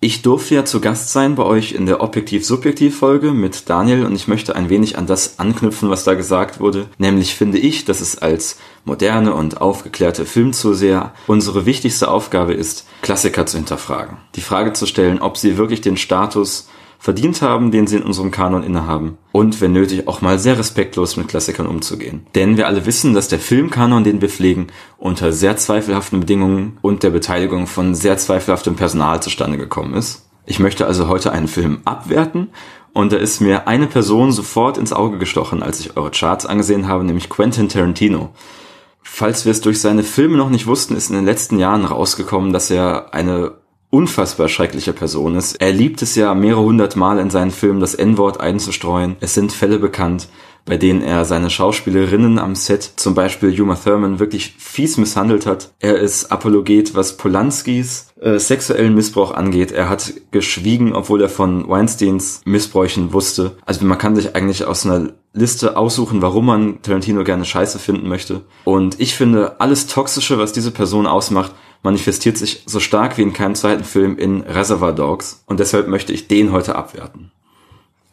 Ich 0.04 0.22
durfte 0.22 0.56
ja 0.56 0.64
zu 0.64 0.80
Gast 0.80 1.12
sein 1.12 1.36
bei 1.36 1.44
euch 1.44 1.70
in 1.70 1.86
der 1.86 2.00
Objektiv-Subjektiv-Folge 2.00 3.30
mit 3.30 3.70
Daniel 3.70 4.04
und 4.04 4.16
ich 4.16 4.26
möchte 4.26 4.56
ein 4.56 4.68
wenig 4.68 4.98
an 4.98 5.06
das 5.06 5.38
anknüpfen, 5.38 5.90
was 5.90 6.02
da 6.02 6.14
gesagt 6.14 6.58
wurde. 6.58 6.88
Nämlich 6.98 7.36
finde 7.36 7.58
ich, 7.58 7.84
dass 7.84 8.00
es 8.00 8.18
als 8.18 8.58
moderne 8.84 9.34
und 9.34 9.60
aufgeklärte 9.60 10.24
Filmzuseher 10.24 11.12
unsere 11.26 11.66
wichtigste 11.66 12.08
Aufgabe 12.10 12.54
ist, 12.54 12.86
Klassiker 13.02 13.46
zu 13.46 13.56
hinterfragen. 13.56 14.18
Die 14.34 14.40
Frage 14.40 14.72
zu 14.72 14.86
stellen, 14.86 15.20
ob 15.20 15.36
sie 15.36 15.56
wirklich 15.56 15.80
den 15.80 15.96
Status 15.96 16.68
verdient 17.02 17.42
haben, 17.42 17.72
den 17.72 17.88
sie 17.88 17.96
in 17.96 18.04
unserem 18.04 18.30
Kanon 18.30 18.62
innehaben. 18.62 19.18
Und 19.32 19.60
wenn 19.60 19.72
nötig 19.72 20.06
auch 20.06 20.20
mal 20.20 20.38
sehr 20.38 20.56
respektlos 20.56 21.16
mit 21.16 21.26
Klassikern 21.26 21.66
umzugehen. 21.66 22.26
Denn 22.36 22.56
wir 22.56 22.68
alle 22.68 22.86
wissen, 22.86 23.12
dass 23.12 23.26
der 23.26 23.40
Filmkanon, 23.40 24.04
den 24.04 24.20
wir 24.20 24.28
pflegen, 24.28 24.68
unter 24.98 25.32
sehr 25.32 25.56
zweifelhaften 25.56 26.20
Bedingungen 26.20 26.78
und 26.80 27.02
der 27.02 27.10
Beteiligung 27.10 27.66
von 27.66 27.96
sehr 27.96 28.18
zweifelhaftem 28.18 28.76
Personal 28.76 29.20
zustande 29.20 29.58
gekommen 29.58 29.94
ist. 29.94 30.28
Ich 30.46 30.60
möchte 30.60 30.86
also 30.86 31.08
heute 31.08 31.32
einen 31.32 31.48
Film 31.48 31.80
abwerten 31.84 32.50
und 32.92 33.12
da 33.12 33.16
ist 33.16 33.40
mir 33.40 33.66
eine 33.66 33.88
Person 33.88 34.30
sofort 34.30 34.78
ins 34.78 34.92
Auge 34.92 35.18
gestochen, 35.18 35.62
als 35.62 35.80
ich 35.80 35.96
eure 35.96 36.12
Charts 36.12 36.46
angesehen 36.46 36.86
habe, 36.86 37.02
nämlich 37.02 37.28
Quentin 37.28 37.68
Tarantino. 37.68 38.30
Falls 39.02 39.44
wir 39.44 39.52
es 39.52 39.60
durch 39.60 39.80
seine 39.80 40.02
Filme 40.02 40.36
noch 40.36 40.50
nicht 40.50 40.66
wussten, 40.66 40.96
ist 40.96 41.10
in 41.10 41.16
den 41.16 41.24
letzten 41.24 41.58
Jahren 41.58 41.84
rausgekommen, 41.84 42.52
dass 42.52 42.70
er 42.70 43.12
eine 43.14 43.52
unfassbar 43.90 44.48
schreckliche 44.48 44.94
Person 44.94 45.36
ist. 45.36 45.60
Er 45.60 45.70
liebt 45.70 46.00
es 46.00 46.14
ja 46.14 46.34
mehrere 46.34 46.62
hundert 46.62 46.96
Mal 46.96 47.18
in 47.18 47.28
seinen 47.28 47.50
Filmen 47.50 47.80
das 47.80 47.94
N-Wort 47.94 48.40
einzustreuen. 48.40 49.16
Es 49.20 49.34
sind 49.34 49.52
Fälle 49.52 49.78
bekannt, 49.78 50.28
bei 50.64 50.78
denen 50.78 51.02
er 51.02 51.26
seine 51.26 51.50
Schauspielerinnen 51.50 52.38
am 52.38 52.54
Set, 52.54 52.92
zum 52.96 53.14
Beispiel 53.14 53.60
Uma 53.60 53.74
Thurman, 53.74 54.18
wirklich 54.18 54.54
fies 54.58 54.96
misshandelt 54.96 55.44
hat. 55.44 55.72
Er 55.78 55.98
ist 55.98 56.32
Apologet, 56.32 56.94
was 56.94 57.18
Polanskis 57.18 58.06
äh, 58.20 58.38
sexuellen 58.38 58.94
Missbrauch 58.94 59.34
angeht. 59.34 59.72
Er 59.72 59.90
hat 59.90 60.14
geschwiegen, 60.30 60.94
obwohl 60.94 61.20
er 61.20 61.28
von 61.28 61.68
Weinsteins 61.68 62.40
Missbräuchen 62.46 63.12
wusste. 63.12 63.58
Also 63.66 63.84
man 63.84 63.98
kann 63.98 64.16
sich 64.16 64.34
eigentlich 64.34 64.64
aus 64.64 64.86
einer 64.86 65.10
Liste 65.34 65.76
aussuchen, 65.76 66.22
warum 66.22 66.46
man 66.46 66.82
Tarantino 66.82 67.24
gerne 67.24 67.44
scheiße 67.44 67.78
finden 67.78 68.08
möchte. 68.08 68.42
Und 68.64 69.00
ich 69.00 69.14
finde, 69.14 69.60
alles 69.60 69.86
Toxische, 69.86 70.38
was 70.38 70.52
diese 70.52 70.70
Person 70.70 71.06
ausmacht, 71.06 71.52
manifestiert 71.82 72.38
sich 72.38 72.62
so 72.66 72.80
stark 72.80 73.18
wie 73.18 73.22
in 73.22 73.32
keinem 73.32 73.54
zweiten 73.54 73.84
Film 73.84 74.18
in 74.18 74.42
Reservoir 74.42 74.92
Dogs. 74.92 75.42
Und 75.46 75.58
deshalb 75.58 75.88
möchte 75.88 76.12
ich 76.12 76.28
den 76.28 76.52
heute 76.52 76.76
abwerten. 76.76 77.31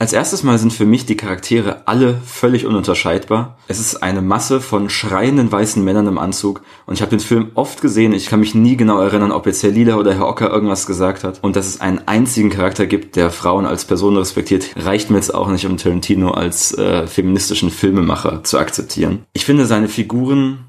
Als 0.01 0.13
erstes 0.13 0.43
Mal 0.43 0.57
sind 0.57 0.71
für 0.71 0.85
mich 0.85 1.05
die 1.05 1.17
Charaktere 1.17 1.85
alle 1.85 2.15
völlig 2.25 2.65
ununterscheidbar. 2.65 3.57
Es 3.67 3.81
ist 3.81 4.01
eine 4.01 4.21
Masse 4.21 4.61
von 4.61 4.89
schreienden 4.89 5.51
weißen 5.51 5.83
Männern 5.83 6.07
im 6.07 6.17
Anzug 6.17 6.61
und 6.85 6.93
ich 6.93 7.01
habe 7.01 7.09
den 7.09 7.19
Film 7.19 7.51
oft 7.55 7.81
gesehen. 7.81 8.13
Ich 8.13 8.27
kann 8.27 8.39
mich 8.39 8.55
nie 8.55 8.77
genau 8.77 9.01
erinnern, 9.01 9.33
ob 9.33 9.45
jetzt 9.45 9.61
Herr 9.61 9.71
Lila 9.71 9.97
oder 9.97 10.13
Herr 10.13 10.29
Ocker 10.29 10.49
irgendwas 10.51 10.85
gesagt 10.85 11.25
hat. 11.25 11.43
Und 11.43 11.57
dass 11.57 11.67
es 11.67 11.81
einen 11.81 11.99
einzigen 12.05 12.49
Charakter 12.49 12.87
gibt, 12.87 13.17
der 13.17 13.29
Frauen 13.29 13.65
als 13.65 13.83
Person 13.83 14.15
respektiert, 14.15 14.69
reicht 14.77 15.09
mir 15.09 15.17
jetzt 15.17 15.35
auch 15.35 15.49
nicht, 15.49 15.65
um 15.65 15.75
Tarantino 15.75 16.31
als 16.31 16.71
äh, 16.77 17.05
feministischen 17.05 17.69
Filmemacher 17.69 18.45
zu 18.45 18.57
akzeptieren. 18.57 19.25
Ich 19.33 19.43
finde 19.43 19.65
seine 19.65 19.89
Figuren 19.89 20.59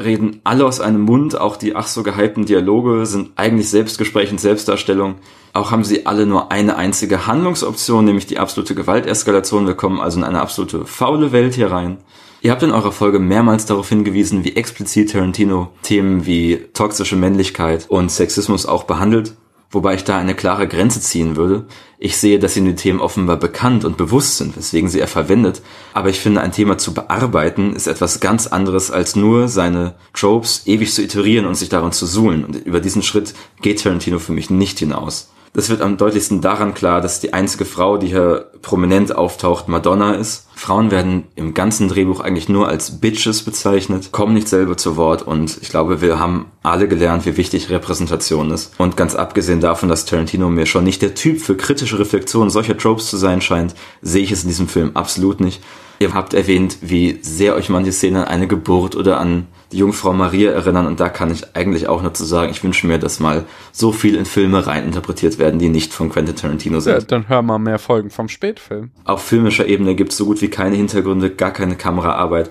reden 0.00 0.40
alle 0.44 0.66
aus 0.66 0.80
einem 0.80 1.00
Mund, 1.00 1.40
auch 1.40 1.56
die 1.56 1.74
ach 1.74 1.86
so 1.86 2.02
gehypten 2.02 2.44
Dialoge 2.44 3.06
sind 3.06 3.30
eigentlich 3.36 3.70
Selbstgespräch 3.70 4.30
und 4.30 4.40
Selbstdarstellung. 4.40 5.16
Auch 5.56 5.70
haben 5.70 5.84
sie 5.84 6.04
alle 6.04 6.26
nur 6.26 6.52
eine 6.52 6.76
einzige 6.76 7.26
Handlungsoption, 7.26 8.04
nämlich 8.04 8.26
die 8.26 8.38
absolute 8.38 8.74
Gewalteskalation. 8.74 9.66
Wir 9.66 9.72
kommen 9.72 10.00
also 10.00 10.18
in 10.18 10.24
eine 10.24 10.42
absolute 10.42 10.84
faule 10.84 11.32
Welt 11.32 11.54
hier 11.54 11.70
rein. 11.70 11.96
Ihr 12.42 12.50
habt 12.50 12.62
in 12.62 12.72
eurer 12.72 12.92
Folge 12.92 13.18
mehrmals 13.18 13.64
darauf 13.64 13.88
hingewiesen, 13.88 14.44
wie 14.44 14.54
explizit 14.54 15.12
Tarantino 15.12 15.68
Themen 15.80 16.26
wie 16.26 16.58
toxische 16.74 17.16
Männlichkeit 17.16 17.86
und 17.88 18.10
Sexismus 18.10 18.66
auch 18.66 18.84
behandelt, 18.84 19.32
wobei 19.70 19.94
ich 19.94 20.04
da 20.04 20.18
eine 20.18 20.34
klare 20.34 20.68
Grenze 20.68 21.00
ziehen 21.00 21.36
würde. 21.36 21.64
Ich 21.98 22.18
sehe, 22.18 22.38
dass 22.38 22.58
ihm 22.58 22.66
die 22.66 22.74
Themen 22.74 23.00
offenbar 23.00 23.38
bekannt 23.38 23.86
und 23.86 23.96
bewusst 23.96 24.36
sind, 24.36 24.58
weswegen 24.58 24.90
sie 24.90 25.00
er 25.00 25.08
verwendet, 25.08 25.62
aber 25.94 26.10
ich 26.10 26.20
finde, 26.20 26.42
ein 26.42 26.52
Thema 26.52 26.76
zu 26.76 26.92
bearbeiten 26.92 27.74
ist 27.74 27.86
etwas 27.86 28.20
ganz 28.20 28.46
anderes, 28.46 28.90
als 28.90 29.16
nur 29.16 29.48
seine 29.48 29.94
Tropes 30.12 30.66
ewig 30.66 30.92
zu 30.92 31.02
iterieren 31.02 31.46
und 31.46 31.54
sich 31.54 31.70
darin 31.70 31.92
zu 31.92 32.04
suhlen. 32.04 32.44
Und 32.44 32.56
über 32.56 32.80
diesen 32.80 33.02
Schritt 33.02 33.32
geht 33.62 33.82
Tarantino 33.82 34.18
für 34.18 34.32
mich 34.32 34.50
nicht 34.50 34.78
hinaus. 34.80 35.30
Das 35.56 35.70
wird 35.70 35.80
am 35.80 35.96
deutlichsten 35.96 36.42
daran 36.42 36.74
klar, 36.74 37.00
dass 37.00 37.20
die 37.20 37.32
einzige 37.32 37.64
Frau, 37.64 37.96
die 37.96 38.08
hier 38.08 38.50
prominent 38.60 39.16
auftaucht, 39.16 39.68
Madonna 39.68 40.12
ist. 40.12 40.48
Frauen 40.54 40.90
werden 40.90 41.24
im 41.34 41.54
ganzen 41.54 41.88
Drehbuch 41.88 42.20
eigentlich 42.20 42.50
nur 42.50 42.68
als 42.68 43.00
Bitches 43.00 43.42
bezeichnet, 43.42 44.12
kommen 44.12 44.34
nicht 44.34 44.48
selber 44.48 44.76
zu 44.76 44.98
Wort 44.98 45.22
und 45.22 45.56
ich 45.62 45.70
glaube, 45.70 46.02
wir 46.02 46.18
haben 46.18 46.52
alle 46.62 46.88
gelernt, 46.88 47.24
wie 47.24 47.38
wichtig 47.38 47.70
Repräsentation 47.70 48.50
ist. 48.50 48.74
Und 48.76 48.98
ganz 48.98 49.14
abgesehen 49.14 49.62
davon, 49.62 49.88
dass 49.88 50.04
Tarantino 50.04 50.50
mir 50.50 50.66
schon 50.66 50.84
nicht 50.84 51.00
der 51.00 51.14
Typ 51.14 51.40
für 51.40 51.56
kritische 51.56 51.98
Reflexion 51.98 52.50
solcher 52.50 52.76
Tropes 52.76 53.08
zu 53.08 53.16
sein 53.16 53.40
scheint, 53.40 53.74
sehe 54.02 54.24
ich 54.24 54.32
es 54.32 54.42
in 54.42 54.50
diesem 54.50 54.68
Film 54.68 54.90
absolut 54.92 55.40
nicht. 55.40 55.62
Ihr 56.00 56.12
habt 56.12 56.34
erwähnt, 56.34 56.76
wie 56.82 57.18
sehr 57.22 57.54
euch 57.54 57.70
manche 57.70 57.92
Szenen 57.92 58.18
an 58.18 58.28
eine 58.28 58.46
Geburt 58.46 58.94
oder 58.94 59.18
an 59.18 59.46
die 59.76 59.80
Jungfrau 59.80 60.14
Maria 60.14 60.52
erinnern 60.52 60.86
und 60.86 61.00
da 61.00 61.10
kann 61.10 61.30
ich 61.30 61.54
eigentlich 61.54 61.86
auch 61.86 62.00
nur 62.00 62.14
zu 62.14 62.24
sagen, 62.24 62.50
ich 62.50 62.64
wünsche 62.64 62.86
mir, 62.86 62.98
dass 62.98 63.20
mal 63.20 63.44
so 63.72 63.92
viel 63.92 64.16
in 64.16 64.24
Filme 64.24 64.66
reininterpretiert 64.66 65.38
werden, 65.38 65.60
die 65.60 65.68
nicht 65.68 65.92
von 65.92 66.08
Quentin 66.08 66.34
Tarantino 66.34 66.80
sind. 66.80 66.94
Ja, 66.94 67.00
dann 67.00 67.28
hör 67.28 67.42
mal 67.42 67.58
mehr 67.58 67.78
Folgen 67.78 68.08
vom 68.08 68.30
Spätfilm. 68.30 68.90
Auf 69.04 69.22
filmischer 69.22 69.66
Ebene 69.66 69.94
gibt 69.94 70.12
es 70.12 70.18
so 70.18 70.24
gut 70.24 70.40
wie 70.40 70.48
keine 70.48 70.76
Hintergründe, 70.76 71.28
gar 71.30 71.50
keine 71.50 71.76
Kameraarbeit. 71.76 72.50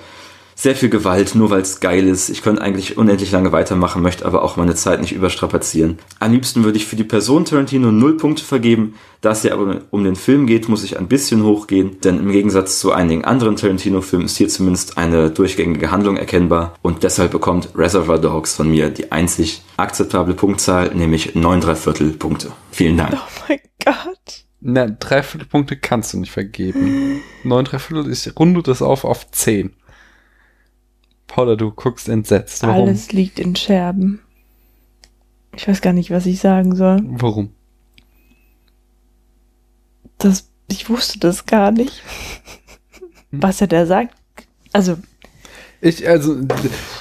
Sehr 0.58 0.76
viel 0.76 0.90
Gewalt, 0.90 1.36
nur 1.36 1.50
weil 1.50 1.62
es 1.62 1.82
geil 1.82 2.08
ist. 2.08 2.30
Ich 2.30 2.42
könnte 2.42 2.62
eigentlich 2.62 2.98
unendlich 2.98 3.30
lange 3.32 3.52
weitermachen, 3.52 4.02
möchte 4.02 4.26
aber 4.26 4.42
auch 4.42 4.56
meine 4.56 4.74
Zeit 4.74 5.02
nicht 5.02 5.12
überstrapazieren. 5.12 6.00
Am 6.20 6.32
liebsten 6.32 6.64
würde 6.64 6.78
ich 6.78 6.86
für 6.86 6.96
die 6.96 7.04
Person 7.04 7.44
Tarantino 7.44 7.92
null 7.92 8.16
Punkte 8.16 8.46
vergeben. 8.46 8.96
Da 9.20 9.32
es 9.32 9.44
ja 9.44 9.54
aber 9.54 9.82
um 9.92 10.06
den 10.06 10.16
Film 10.16 10.48
geht, 10.48 10.70
muss 10.70 10.86
ich 10.86 10.98
ein 10.98 11.10
bisschen 11.10 11.44
hochgehen, 11.44 12.00
denn 12.02 12.20
im 12.20 12.32
Gegensatz 12.32 12.80
zu 12.80 12.94
einigen 12.94 13.26
anderen 13.26 13.58
Tarantino-Filmen 13.58 14.28
ist 14.28 14.38
hier 14.38 14.48
zumindest 14.48 14.98
eine 14.98 15.30
durchgängige 15.30 15.92
Handlung 15.92 16.16
erkennbar 16.16 16.76
und 16.82 17.04
deshalb 17.04 17.32
bekommt 17.32 17.70
Reservoir 17.76 18.20
Dogs 18.20 18.56
von 18.56 18.70
mir 18.70 18.90
die 18.90 19.12
einzig 19.12 19.62
akzeptable 19.76 20.36
Punktzahl, 20.36 20.96
nämlich 20.96 21.36
9 21.36 21.64
Viertel 21.76 22.12
Punkte. 22.12 22.52
Vielen 22.72 22.96
Dank. 22.96 23.14
Oh 23.14 23.44
mein 23.50 23.60
Gott. 23.84 24.46
Na, 24.62 24.88
Dreiviertel 24.88 25.48
Punkte 25.48 25.78
kannst 25.78 26.14
du 26.14 26.20
nicht 26.20 26.32
vergeben. 26.32 27.22
Neun 27.44 27.66
Dreiviertel 27.66 28.10
ist, 28.10 28.40
runde 28.40 28.64
das 28.64 28.82
auf 28.82 29.04
auf 29.04 29.30
zehn. 29.32 29.76
Paula, 31.28 31.56
du 31.56 31.72
guckst 31.72 32.08
entsetzt. 32.10 32.64
Warum? 32.64 32.88
Alles 32.88 33.12
liegt 33.12 33.40
in 33.40 33.56
Scherben. 33.56 34.22
Ich 35.56 35.68
weiß 35.68 35.82
gar 35.82 35.94
nicht, 35.94 36.12
was 36.12 36.26
ich 36.26 36.40
sagen 36.40 36.76
soll. 36.76 37.00
Warum? 37.04 37.50
Das, 40.18 40.50
ich 40.68 40.90
wusste 40.90 41.20
das 41.20 41.46
gar 41.46 41.72
nicht. 41.72 42.02
Was 43.32 43.62
er 43.62 43.68
da 43.68 43.86
sagt. 43.86 44.16
Also, 44.72 44.98
Ich, 45.82 46.08
also, 46.08 46.38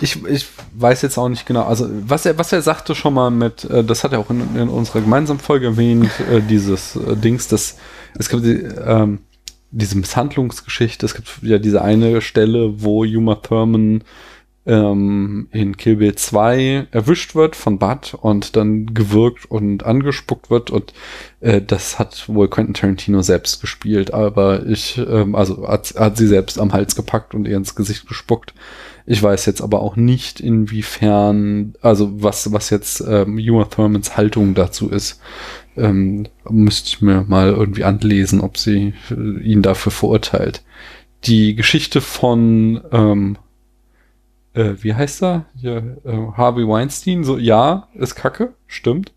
ich, 0.01 0.25
ich 0.27 0.47
weiß 0.75 1.03
jetzt 1.03 1.17
auch 1.17 1.29
nicht 1.29 1.47
genau. 1.47 1.63
Also, 1.63 1.89
was 1.91 2.27
er, 2.27 2.37
was 2.39 2.53
er 2.53 2.61
sagte 2.63 2.95
schon 2.95 3.15
mal 3.15 3.31
mit, 3.31 3.65
äh, 3.65 3.85
das 3.85 4.05
hat 4.05 4.13
er 4.13 4.19
auch 4.19 4.31
in, 4.31 4.57
in 4.57 4.69
unserer 4.69 5.01
gemeinsamen 5.01 5.41
Folge 5.41 5.67
erwähnt, 5.67 6.11
äh, 6.31 6.41
dieses 6.41 6.97
äh, 6.97 7.17
Dings, 7.17 7.49
dass 7.49 7.77
es 8.19 8.29
gibt 8.29 8.45
die, 8.45 8.63
ähm, 8.63 9.21
diese 9.75 9.99
Misshandlungsgeschichte. 9.99 11.05
Es 11.05 11.15
gibt 11.15 11.29
ja 11.43 11.59
diese 11.59 11.83
eine 11.83 12.21
Stelle, 12.21 12.83
wo 12.83 13.05
Uma 13.05 13.37
Thurman 13.37 14.05
ähm, 14.67 15.49
in 15.51 15.77
Kill 15.77 15.97
Bill 15.97 16.15
2 16.15 16.89
erwischt 16.91 17.35
wird 17.35 17.55
von 17.55 17.79
Bud 17.79 18.15
und 18.21 18.57
dann 18.57 18.95
gewürgt 18.95 19.51
und 19.51 19.85
angespuckt 19.85 20.51
wird 20.51 20.71
und 20.71 20.95
äh, 21.41 21.61
das 21.61 21.99
hat 21.99 22.29
wohl 22.29 22.49
Quentin 22.49 22.75
Tarantino 22.75 23.21
selbst 23.21 23.61
gespielt, 23.61 24.15
aber 24.15 24.65
ich, 24.67 24.97
ähm, 24.99 25.35
also 25.35 25.69
hat, 25.69 25.95
hat 25.99 26.17
sie 26.17 26.27
selbst 26.27 26.59
am 26.59 26.73
Hals 26.73 26.97
gepackt 26.97 27.35
und 27.35 27.47
ihr 27.47 27.57
ins 27.57 27.75
Gesicht 27.75 28.09
gespuckt. 28.09 28.55
Ich 29.07 29.23
weiß 29.23 29.45
jetzt 29.45 29.61
aber 29.61 29.83
auch 29.83 29.97
nicht, 29.97 30.41
inwiefern, 30.41 31.75
also 31.83 32.23
was, 32.23 32.51
was 32.53 32.71
jetzt 32.71 33.05
ähm, 33.07 33.37
Uma 33.37 33.67
Thurmans 33.67 34.17
Haltung 34.17 34.55
dazu 34.55 34.89
ist. 34.89 35.21
Ähm, 35.77 36.29
müsste 36.49 36.89
ich 36.89 37.03
mir 37.03 37.25
mal 37.27 37.49
irgendwie 37.49 37.85
anlesen, 37.85 38.41
ob 38.41 38.59
sie 38.59 38.95
äh, 39.11 39.41
ihn 39.43 39.63
dafür 39.63 39.93
verurteilt. 39.93 40.63
Die 41.25 41.55
Geschichte 41.55 42.01
von 42.01 42.81
ähm, 42.93 43.39
äh, 44.55 44.75
wie 44.81 44.95
heißt 44.95 45.23
er? 45.23 45.47
Ja, 45.57 45.79
äh, 45.79 46.33
Harvey 46.37 46.67
Weinstein, 46.67 47.25
so, 47.25 47.37
ja, 47.37 47.89
ist 47.95 48.15
kacke, 48.15 48.55
stimmt. 48.67 49.13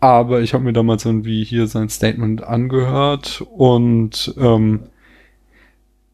Aber 0.00 0.42
ich 0.42 0.54
habe 0.54 0.62
mir 0.62 0.72
damals 0.72 1.04
irgendwie 1.04 1.42
hier 1.42 1.66
sein 1.66 1.88
Statement 1.88 2.44
angehört 2.44 3.44
und 3.50 4.32
ähm, 4.38 4.84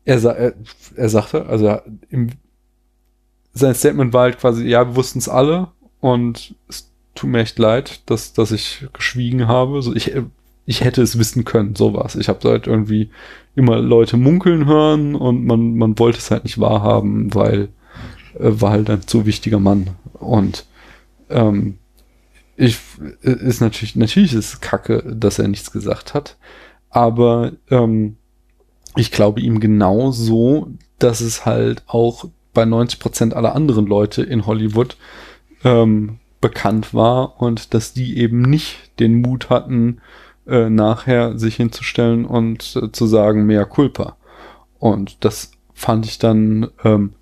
er, 0.07 0.19
sa 0.21 0.33
er, 0.33 0.55
er 0.97 1.09
sagte, 1.09 1.47
also 1.47 1.79
im, 2.09 2.31
sein 3.53 3.75
Statement 3.75 4.13
war 4.13 4.23
halt 4.23 4.39
quasi, 4.39 4.67
ja, 4.67 4.87
wir 4.87 4.97
wussten 4.97 5.19
es 5.19 5.29
alle 5.29 5.69
und 6.01 6.55
es 6.69 6.94
tut 7.15 7.31
mir 7.31 7.41
echt 7.41 7.59
leid, 7.59 8.03
dass, 8.07 8.33
dass 8.33 8.53
ich 8.53 8.87
geschwiegen 8.93 9.49
habe. 9.49 9.83
So, 9.83 9.95
ich, 9.95 10.13
ich 10.67 10.83
hätte 10.83 11.03
es 11.03 11.19
wissen 11.19 11.45
können, 11.45 11.77
sowas. 11.77 12.17
Ich 12.17 12.29
habe 12.29 12.49
halt 12.49 12.67
irgendwie 12.67 13.11
immer 13.55 13.79
Leute 13.79 14.17
munkeln 14.17 14.67
hören 14.67 15.15
und 15.15 15.45
man, 15.45 15.77
man 15.77 15.99
wollte 15.99 16.19
es 16.19 16.31
halt 16.31 16.45
nicht 16.45 16.61
wahrhaben, 16.61 17.35
weil 17.35 17.69
äh, 18.35 18.51
war 18.61 18.71
halt 18.71 18.91
ein 18.91 19.07
zu 19.07 19.27
wichtiger 19.27 19.61
Mann. 19.61 19.91
Und 20.15 20.67
ähm, 21.31 21.79
ich 22.57 22.79
ist 23.23 23.61
natürlich, 23.61 23.97
natürlich 23.97 24.33
ist 24.33 24.55
es 24.55 24.61
kacke, 24.61 25.03
dass 25.03 25.39
er 25.39 25.49
nichts 25.49 25.73
gesagt 25.73 26.15
hat. 26.15 26.37
Aber 26.91 27.53
ähm, 27.71 28.17
ich 28.97 29.11
glaube 29.11 29.41
ihm 29.41 29.59
genauso, 29.59 30.69
dass 30.99 31.21
es 31.21 31.45
halt 31.45 31.83
auch 31.87 32.27
bei 32.53 32.65
90 32.65 33.01
Prozent 33.01 33.35
aller 33.35 33.57
anderen 33.57 33.87
Leute 33.87 34.23
in 34.23 34.47
Hollywood 34.47 34.97
ähm, 35.65 36.21
bekannt 36.45 36.93
war 36.93 37.41
und 37.41 37.73
dass 37.73 37.95
die 37.95 38.19
eben 38.19 38.43
nicht 38.43 39.01
den 39.01 39.23
Mut 39.23 39.49
hatten, 39.49 40.03
äh, 40.47 40.69
nachher 40.69 41.39
sich 41.39 41.57
hinzustellen 41.57 42.27
und 42.27 42.77
äh, 42.77 42.93
zu 42.93 43.07
sagen, 43.07 43.47
mehr 43.47 43.65
Culpa. 43.65 44.19
Und 44.79 45.25
das 45.25 45.53
fand 45.73 46.05
ich 46.05 46.19
dann 46.19 46.69
ähm, 46.85 47.15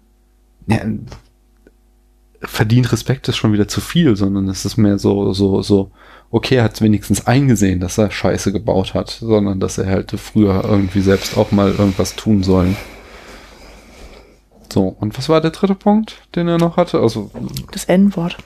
ja, 0.66 0.80
verdient 2.40 2.90
Respekt 2.90 3.28
ist 3.28 3.36
schon 3.36 3.52
wieder 3.52 3.68
zu 3.68 3.80
viel, 3.80 4.16
sondern 4.16 4.48
es 4.48 4.64
ist 4.64 4.76
mehr 4.76 4.98
so, 4.98 5.32
so, 5.32 5.62
so, 5.62 5.92
okay, 6.32 6.56
er 6.56 6.64
hat 6.64 6.80
wenigstens 6.80 7.24
eingesehen, 7.24 7.78
dass 7.78 7.98
er 7.98 8.10
Scheiße 8.10 8.50
gebaut 8.50 8.92
hat, 8.92 9.10
sondern 9.10 9.60
dass 9.60 9.78
er 9.78 9.86
halt 9.86 10.10
früher 10.18 10.64
irgendwie 10.64 11.02
selbst 11.02 11.36
auch 11.36 11.52
mal 11.52 11.70
irgendwas 11.70 12.16
tun 12.16 12.42
sollen. 12.42 12.76
So, 14.72 14.96
und 14.98 15.16
was 15.16 15.28
war 15.28 15.40
der 15.40 15.52
dritte 15.52 15.76
Punkt, 15.76 16.16
den 16.34 16.48
er 16.48 16.58
noch 16.58 16.76
hatte? 16.76 16.98
Also. 16.98 17.30
Das 17.70 17.84
N-Wort. 17.84 18.38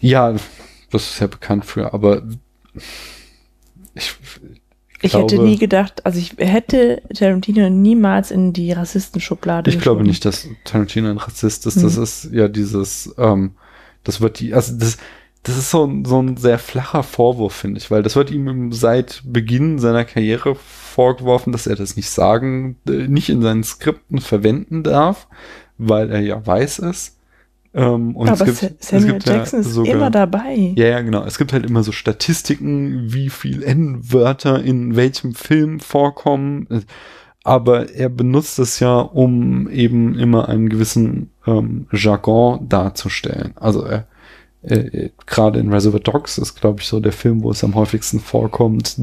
Ja, 0.00 0.34
das 0.90 1.10
ist 1.10 1.20
ja 1.20 1.26
bekannt 1.26 1.64
für, 1.64 1.92
aber 1.92 2.22
ich, 3.94 4.14
ich 5.00 5.10
glaube, 5.10 5.32
hätte 5.32 5.42
nie 5.42 5.58
gedacht, 5.58 6.04
also 6.04 6.18
ich 6.18 6.34
hätte 6.38 7.02
Tarantino 7.14 7.68
niemals 7.70 8.30
in 8.30 8.52
die 8.52 8.72
Rassistenschublade. 8.72 9.70
Ich 9.70 9.80
glaube 9.80 10.02
nicht, 10.02 10.24
dass 10.24 10.48
Tarantino 10.64 11.10
ein 11.10 11.18
Rassist 11.18 11.66
ist. 11.66 11.82
Das 11.82 11.96
hm. 11.96 12.02
ist 12.02 12.28
ja 12.32 12.48
dieses, 12.48 13.14
ähm, 13.18 13.52
das 14.04 14.20
wird 14.20 14.40
die, 14.40 14.54
also 14.54 14.76
das, 14.76 14.98
das 15.42 15.56
ist 15.58 15.70
so, 15.70 15.84
ein 15.84 16.04
so 16.04 16.20
ein 16.20 16.36
sehr 16.36 16.58
flacher 16.58 17.02
Vorwurf, 17.02 17.54
finde 17.54 17.78
ich, 17.78 17.90
weil 17.90 18.02
das 18.02 18.16
wird 18.16 18.30
ihm 18.30 18.72
seit 18.72 19.22
Beginn 19.24 19.78
seiner 19.78 20.04
Karriere 20.04 20.54
vorgeworfen, 20.56 21.52
dass 21.52 21.66
er 21.66 21.76
das 21.76 21.96
nicht 21.96 22.10
sagen, 22.10 22.76
äh, 22.88 23.06
nicht 23.06 23.28
in 23.28 23.42
seinen 23.42 23.64
Skripten 23.64 24.18
verwenden 24.18 24.82
darf, 24.82 25.28
weil 25.78 26.10
er 26.10 26.20
ja 26.20 26.44
weiß 26.44 26.80
ist. 26.80 27.15
Ähm, 27.76 28.16
Aber 28.16 28.44
gibt, 28.46 28.82
Samuel 28.82 29.18
Jackson 29.22 29.60
ja 29.60 29.68
ist 29.68 29.74
sogar, 29.74 29.94
immer 29.94 30.10
dabei. 30.10 30.72
Ja, 30.76 30.86
ja, 30.86 31.00
genau. 31.02 31.24
Es 31.24 31.36
gibt 31.36 31.52
halt 31.52 31.66
immer 31.66 31.82
so 31.82 31.92
Statistiken, 31.92 33.12
wie 33.12 33.28
viel 33.28 33.62
N-Wörter 33.62 34.64
in 34.64 34.96
welchem 34.96 35.34
Film 35.34 35.78
vorkommen. 35.78 36.66
Aber 37.44 37.90
er 37.90 38.08
benutzt 38.08 38.58
es 38.58 38.80
ja, 38.80 38.98
um 38.98 39.68
eben 39.68 40.18
immer 40.18 40.48
einen 40.48 40.70
gewissen 40.70 41.30
ähm, 41.46 41.86
Jargon 41.92 42.66
darzustellen. 42.66 43.52
Also 43.56 43.84
er, 43.84 44.06
äh, 44.62 45.10
gerade 45.26 45.60
in 45.60 45.70
Reservoir 45.70 46.00
Dogs 46.00 46.38
ist, 46.38 46.58
glaube 46.58 46.80
ich, 46.80 46.86
so 46.86 46.98
der 46.98 47.12
Film, 47.12 47.42
wo 47.42 47.50
es 47.50 47.62
am 47.62 47.74
häufigsten 47.74 48.20
vorkommt. 48.20 48.96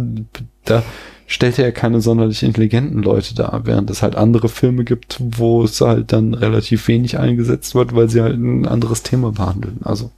Da 0.66 0.82
stellt 1.27 1.58
er 1.60 1.72
keine 1.72 2.02
sonderlich 2.02 2.43
intelligenten 2.43 3.02
Leute 3.02 3.35
dar, 3.35 3.66
während 3.66 3.90
es 3.90 4.02
halt 4.02 4.16
andere 4.16 4.50
Filme 4.50 4.84
gibt, 4.84 5.18
wo 5.19 5.64
es 5.64 5.82
halt 5.82 6.11
dann 6.11 6.34
relativ 6.34 6.88
wenig 6.88 7.18
eingesetzt 7.19 7.76
wird, 7.76 7.95
weil 7.95 8.10
sie 8.10 8.22
halt 8.22 8.38
ein 8.38 8.68
anderes 8.68 9.03
Thema 9.03 9.32
behandeln. 9.32 9.80
Also 9.84 10.11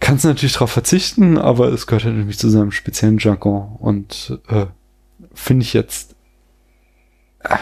kannst 0.00 0.24
natürlich 0.24 0.54
darauf 0.54 0.70
verzichten, 0.70 1.38
aber 1.38 1.72
es 1.72 1.86
gehört 1.86 2.04
halt 2.04 2.16
nämlich 2.16 2.38
zu 2.38 2.48
seinem 2.48 2.72
speziellen 2.72 3.18
Jargon 3.18 3.76
und 3.78 4.38
äh, 4.48 4.66
finde 5.34 5.64
ich 5.64 5.74
jetzt 5.74 6.14
äh, 7.40 7.56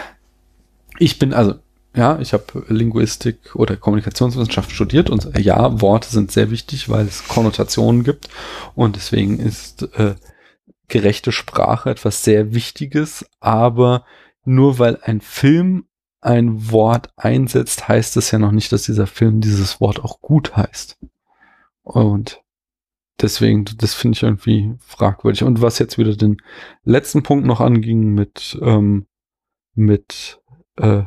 ich 0.99 1.19
bin 1.19 1.33
also 1.33 1.55
ja, 1.95 2.19
ich 2.19 2.33
habe 2.33 2.63
Linguistik 2.67 3.55
oder 3.55 3.75
Kommunikationswissenschaft 3.75 4.71
studiert 4.71 5.09
und 5.09 5.29
ja, 5.39 5.81
Worte 5.81 6.07
sind 6.07 6.31
sehr 6.31 6.51
wichtig, 6.51 6.89
weil 6.89 7.07
es 7.07 7.27
Konnotationen 7.27 8.03
gibt 8.03 8.29
und 8.75 8.95
deswegen 8.95 9.39
ist 9.39 9.81
äh, 9.97 10.13
gerechte 10.87 11.31
Sprache 11.31 11.89
etwas 11.89 12.23
sehr 12.23 12.53
Wichtiges, 12.53 13.25
aber 13.39 14.05
nur 14.45 14.79
weil 14.79 14.99
ein 15.03 15.21
Film 15.21 15.85
ein 16.21 16.71
Wort 16.71 17.11
einsetzt, 17.15 17.87
heißt 17.87 18.17
es 18.17 18.31
ja 18.31 18.39
noch 18.39 18.51
nicht, 18.51 18.71
dass 18.71 18.83
dieser 18.83 19.07
Film 19.07 19.41
dieses 19.41 19.79
Wort 19.79 20.03
auch 20.03 20.21
gut 20.21 20.55
heißt. 20.55 20.97
Und 21.83 22.41
deswegen, 23.21 23.65
das 23.77 23.93
finde 23.93 24.15
ich 24.15 24.23
irgendwie 24.23 24.73
fragwürdig. 24.79 25.43
Und 25.43 25.61
was 25.61 25.79
jetzt 25.79 25.97
wieder 25.97 26.15
den 26.15 26.37
letzten 26.83 27.23
Punkt 27.23 27.45
noch 27.45 27.61
anging 27.61 28.13
mit, 28.13 28.57
ähm, 28.61 29.05
mit 29.75 30.41
äh, 30.77 31.03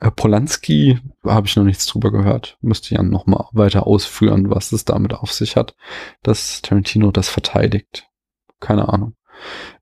äh 0.00 0.10
Polanski, 0.14 0.98
habe 1.24 1.46
ich 1.46 1.56
noch 1.56 1.64
nichts 1.64 1.86
drüber 1.86 2.10
gehört. 2.10 2.58
Müsste 2.60 2.94
Jan 2.94 3.10
noch 3.10 3.26
mal 3.26 3.48
weiter 3.52 3.86
ausführen, 3.86 4.50
was 4.50 4.72
es 4.72 4.84
damit 4.84 5.14
auf 5.14 5.32
sich 5.32 5.56
hat, 5.56 5.76
dass 6.22 6.62
Tarantino 6.62 7.10
das 7.10 7.28
verteidigt 7.28 8.08
keine 8.60 8.88
Ahnung. 8.88 9.14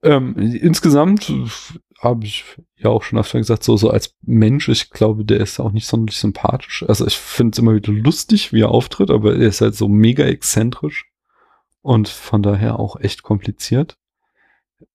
Ähm, 0.03 0.37
insgesamt 0.37 1.33
habe 2.01 2.25
ich 2.25 2.45
ja 2.77 2.91
auch 2.91 3.03
schon 3.03 3.19
öfter 3.19 3.39
gesagt, 3.39 3.65
so, 3.65 3.77
so 3.77 3.91
als 3.91 4.15
Mensch, 4.23 4.69
ich 4.69 4.91
glaube, 4.91 5.25
der 5.25 5.41
ist 5.41 5.61
auch 5.61 5.73
nicht 5.73 5.87
sonderlich 5.87 6.19
sympathisch. 6.19 6.85
Also 6.89 7.07
ich 7.07 7.17
finde 7.17 7.53
es 7.55 7.59
immer 7.59 7.75
wieder 7.75 7.93
lustig, 7.93 8.53
wie 8.53 8.63
er 8.63 8.71
auftritt, 8.71 9.11
aber 9.11 9.35
er 9.35 9.49
ist 9.49 9.61
halt 9.61 9.75
so 9.75 9.89
mega 9.89 10.25
exzentrisch 10.25 11.07
und 11.83 12.09
von 12.09 12.43
daher 12.43 12.79
auch 12.79 13.01
echt 13.01 13.23
kompliziert. 13.23 13.97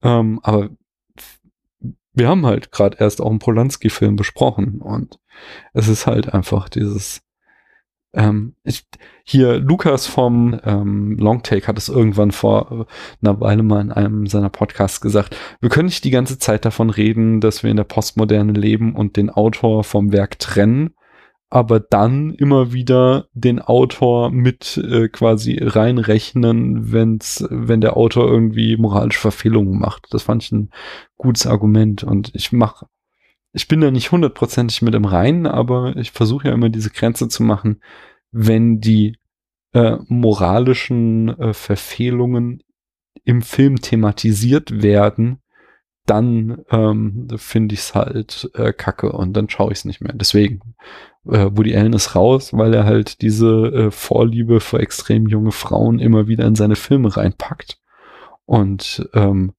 Ähm, 0.02 0.40
aber 0.44 0.70
wir 2.14 2.28
haben 2.28 2.46
halt 2.46 2.72
gerade 2.72 2.98
erst 3.00 3.22
auch 3.22 3.30
einen 3.30 3.40
Polanski-Film 3.40 4.16
besprochen 4.16 4.82
und 4.82 5.20
es 5.74 5.88
ist 5.88 6.06
halt 6.06 6.34
einfach 6.34 6.70
dieses 6.70 7.22
ähm, 8.14 8.56
ich, 8.64 8.86
hier 9.24 9.60
Lukas 9.60 10.08
vom 10.08 10.60
ähm, 10.64 11.18
Longtake 11.18 11.68
hat 11.68 11.78
es 11.78 11.90
irgendwann 11.90 12.32
vor 12.32 12.88
einer 13.22 13.40
Weile 13.40 13.64
mal 13.64 13.82
in 13.82 13.92
einem 13.92 14.28
seiner 14.28 14.50
Podcasts 14.50 15.02
gesagt. 15.02 15.36
Wir 15.62 15.70
können 15.70 15.88
nicht 15.88 16.04
die 16.04 16.12
ganze 16.12 16.40
Zeit 16.40 16.66
davon 16.66 16.90
reden, 16.90 17.40
dass 17.40 17.64
wir 17.64 17.70
in 17.70 17.78
der 17.78 17.84
Postmoderne 17.84 18.54
leben 18.54 18.96
und 18.96 19.16
den 19.16 19.30
Autor 19.30 19.84
vom 19.84 20.12
Werk 20.12 20.40
trennen, 20.40 20.96
aber 21.52 21.80
dann 21.80 22.34
immer 22.34 22.74
wieder 22.74 23.28
den 23.34 23.60
Autor 23.62 24.32
mit 24.32 24.78
äh, 24.78 25.08
quasi 25.10 25.60
reinrechnen, 25.62 26.92
wenn's, 26.92 27.46
wenn 27.50 27.82
der 27.82 27.96
Autor 27.98 28.28
irgendwie 28.28 28.78
moralische 28.78 29.20
Verfehlungen 29.20 29.80
macht. 29.80 30.08
Das 30.12 30.24
fand 30.24 30.44
ich 30.44 30.52
ein 30.52 30.72
gutes 31.18 31.46
Argument 31.46 32.04
und 32.04 32.32
ich 32.34 32.52
mache 32.52 32.88
ich 33.52 33.68
bin 33.68 33.82
da 33.82 33.92
nicht 33.92 34.12
hundertprozentig 34.12 34.82
mit 34.82 34.96
im 34.96 35.06
Reinen, 35.06 35.48
aber 35.48 35.96
ich 35.96 36.12
versuche 36.12 36.48
ja 36.48 36.54
immer 36.54 36.70
diese 36.70 36.92
Grenze 36.92 37.28
zu 37.30 37.44
machen, 37.44 37.82
wenn 38.32 38.80
die 38.80 39.18
äh, 39.74 39.98
moralischen 40.08 41.30
äh, 41.40 41.54
Verfehlungen 41.54 42.64
im 43.24 43.42
Film 43.42 43.82
thematisiert 43.82 44.82
werden, 44.82 45.42
dann 46.06 46.64
ähm, 46.72 47.28
finde 47.38 47.74
ich 47.74 47.82
es 47.82 47.96
halt 47.96 48.50
äh, 48.56 48.74
kacke 48.74 49.12
und 49.12 49.34
dann 49.34 49.50
schaue 49.50 49.72
ich 49.72 49.80
es 49.80 49.86
nicht 49.86 50.02
mehr. 50.02 50.14
Deswegen, 50.14 50.76
äh, 51.26 51.50
Woody 51.52 51.76
Allen 51.76 51.94
ist 51.94 52.16
raus, 52.16 52.54
weil 52.54 52.74
er 52.74 52.86
halt 52.86 53.22
diese 53.22 53.68
äh, 53.68 53.92
Vorliebe 53.92 54.60
für 54.60 54.80
extrem 54.80 55.28
junge 55.28 55.52
Frauen 55.52 56.00
immer 56.00 56.28
wieder 56.28 56.46
in 56.46 56.56
seine 56.56 56.76
Filme 56.76 57.16
reinpackt. 57.16 57.80
Und 58.46 59.08
ähm, 59.14 59.54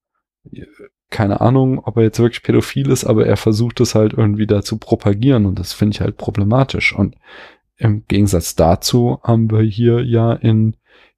keine 1.10 1.40
Ahnung, 1.40 1.80
ob 1.84 1.96
er 1.96 2.04
jetzt 2.04 2.20
wirklich 2.20 2.42
pädophil 2.42 2.88
ist, 2.90 3.04
aber 3.04 3.26
er 3.26 3.36
versucht 3.36 3.80
es 3.80 3.94
halt 3.94 4.12
irgendwie 4.12 4.46
da 4.46 4.62
zu 4.62 4.78
propagieren 4.78 5.46
und 5.46 5.58
das 5.58 5.72
finde 5.72 5.94
ich 5.94 6.00
halt 6.00 6.16
problematisch. 6.16 6.94
Und 6.94 7.16
im 7.76 8.04
Gegensatz 8.06 8.54
dazu 8.54 9.18
haben 9.22 9.50
wir 9.50 9.62
hier 9.62 10.04
ja 10.04 10.32
in 10.32 10.76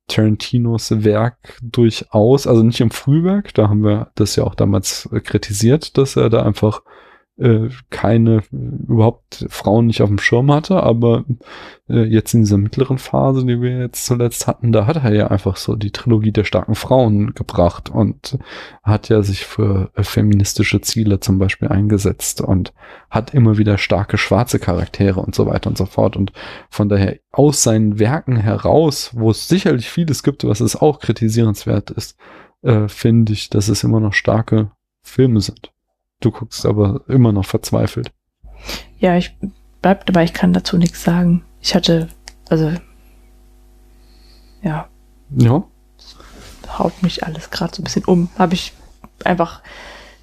Tarantinos 0.09 1.05
Werk 1.05 1.59
durchaus, 1.63 2.47
also 2.47 2.63
nicht 2.63 2.81
im 2.81 2.91
Frühwerk, 2.91 3.55
da 3.55 3.69
haben 3.69 3.85
wir 3.85 4.11
das 4.15 4.37
ja 4.37 4.45
auch 4.45 4.55
damals 4.55 5.09
kritisiert, 5.25 5.97
dass 5.97 6.17
er 6.17 6.31
da 6.31 6.43
einfach 6.43 6.83
äh, 7.39 7.71
keine, 7.91 8.43
überhaupt 8.51 9.47
Frauen 9.49 9.87
nicht 9.87 10.03
auf 10.03 10.09
dem 10.09 10.19
Schirm 10.19 10.53
hatte, 10.53 10.83
aber 10.83 11.25
äh, 11.89 12.05
jetzt 12.05 12.35
in 12.35 12.41
dieser 12.41 12.59
mittleren 12.59 12.99
Phase, 12.99 13.47
die 13.47 13.61
wir 13.61 13.79
jetzt 13.79 14.05
zuletzt 14.05 14.47
hatten, 14.47 14.71
da 14.71 14.87
hat 14.87 14.97
er 14.97 15.15
ja 15.15 15.29
einfach 15.29 15.57
so 15.57 15.75
die 15.75 15.93
Trilogie 15.93 16.33
der 16.33 16.45
starken 16.45 16.75
Frauen 16.75 17.35
gebracht 17.35 17.89
und 17.89 18.39
hat 18.83 19.09
ja 19.09 19.23
sich 19.23 19.47
für 19.47 19.91
äh, 19.95 20.03
feministische 20.03 20.83
Ziele 20.83 21.21
zum 21.21 21.39
Beispiel 21.39 21.69
eingesetzt 21.69 22.43
und 22.43 22.75
hat 23.09 23.33
immer 23.33 23.57
wieder 23.57 23.79
starke 23.79 24.19
schwarze 24.19 24.59
Charaktere 24.59 25.21
und 25.21 25.35
so 25.35 25.47
weiter 25.47 25.71
und 25.71 25.79
so 25.79 25.87
fort 25.87 26.17
und 26.17 26.33
von 26.69 26.89
daher 26.89 27.19
aus 27.33 27.63
seinen 27.63 27.99
Werken 27.99 28.37
heraus, 28.37 29.11
wo 29.15 29.31
es 29.31 29.49
sicherlich 29.49 29.89
vieles 29.89 30.23
gibt, 30.23 30.45
was 30.45 30.61
es 30.61 30.77
auch 30.77 30.99
kritisierenswert 30.99 31.91
ist, 31.91 32.17
äh, 32.63 32.89
finde 32.89 33.33
ich, 33.33 33.49
dass 33.49 33.69
es 33.69 33.85
immer 33.85 34.01
noch 34.01 34.13
starke 34.13 34.71
Filme 35.03 35.41
sind. 35.41 35.73
Du 36.23 36.31
guckst 36.31 36.65
aber 36.65 37.03
immer 37.09 37.33
noch 37.33 37.45
verzweifelt. 37.45 38.11
Ja, 38.99 39.17
ich 39.17 39.37
bleib 39.83 40.07
dabei, 40.07 40.25
ich 40.25 40.33
kann 40.33 40.53
dazu 40.53 40.79
nichts 40.79 41.03
sagen. 41.03 41.45
Ich 41.61 41.75
hatte, 41.75 42.09
also, 42.49 42.73
ja. 44.63 44.89
Ja. 45.37 45.65
Haut 46.79 47.03
mich 47.03 47.25
alles 47.25 47.51
gerade 47.51 47.75
so 47.75 47.83
ein 47.83 47.85
bisschen 47.85 48.05
um. 48.05 48.29
Habe 48.39 48.55
ich 48.55 48.73
einfach 49.25 49.63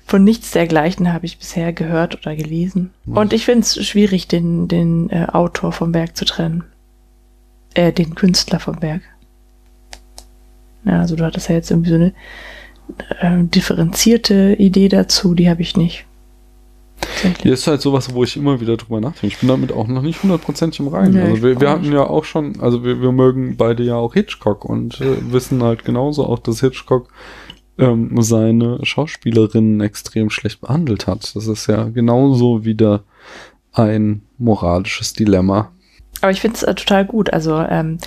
von 0.05 0.23
nichts 0.23 0.51
dergleichen 0.51 1.13
habe 1.13 1.27
ich 1.27 1.37
bisher 1.37 1.71
gehört 1.71 2.15
oder 2.15 2.35
gelesen. 2.35 2.91
Und 3.05 3.31
ich 3.31 3.45
finde 3.45 3.61
es 3.61 3.85
schwierig, 3.85 4.27
den, 4.27 4.67
den 4.67 5.09
äh, 5.11 5.27
Autor 5.31 5.71
vom 5.71 5.93
Werk 5.93 6.17
zu 6.17 6.25
trennen. 6.25 6.63
Äh, 7.75 7.91
den 7.91 8.15
Künstler 8.15 8.59
vom 8.59 8.81
Werk. 8.81 9.03
Ja, 10.85 11.01
also 11.01 11.15
du 11.15 11.25
hattest 11.25 11.49
ja 11.49 11.55
jetzt 11.55 11.69
irgendwie 11.69 11.89
so 11.89 11.95
eine 11.95 12.13
äh, 13.19 13.43
differenzierte 13.43 14.55
Idee 14.57 14.89
dazu, 14.89 15.33
die 15.35 15.49
habe 15.49 15.61
ich 15.61 15.77
nicht. 15.77 16.05
Hier 17.41 17.53
ist 17.53 17.67
halt 17.67 17.81
sowas, 17.81 18.13
wo 18.13 18.23
ich 18.23 18.35
immer 18.35 18.59
wieder 18.59 18.77
drüber 18.77 18.99
nachdenke. 18.99 19.27
Ich 19.27 19.39
bin 19.39 19.49
damit 19.49 19.71
auch 19.71 19.87
noch 19.87 20.01
nicht 20.01 20.21
hundertprozentig 20.21 20.79
im 20.79 20.87
Reinen. 20.87 21.13
Nee, 21.13 21.21
also 21.21 21.43
wir, 21.43 21.59
wir 21.59 21.69
hatten 21.69 21.91
ja 21.91 22.03
auch 22.03 22.23
schon, 22.23 22.59
also 22.59 22.83
wir, 22.83 23.01
wir 23.01 23.11
mögen 23.11 23.55
beide 23.57 23.83
ja 23.83 23.95
auch 23.95 24.13
Hitchcock 24.13 24.65
und 24.65 24.99
äh, 25.01 25.31
wissen 25.31 25.63
halt 25.63 25.85
genauso 25.85 26.25
auch, 26.25 26.39
dass 26.39 26.59
Hitchcock 26.59 27.09
ähm, 27.77 28.21
seine 28.21 28.79
Schauspielerinnen 28.83 29.81
extrem 29.81 30.29
schlecht 30.29 30.61
behandelt 30.61 31.07
hat. 31.07 31.35
Das 31.35 31.47
ist 31.47 31.67
ja 31.67 31.85
genauso 31.85 32.65
wieder 32.65 33.03
ein 33.71 34.21
moralisches 34.37 35.13
Dilemma. 35.13 35.71
Aber 36.21 36.31
ich 36.31 36.41
finde 36.41 36.57
es 36.57 36.63
äh, 36.63 36.75
total 36.75 37.05
gut. 37.05 37.31
Also 37.31 37.57
ähm, 37.59 37.97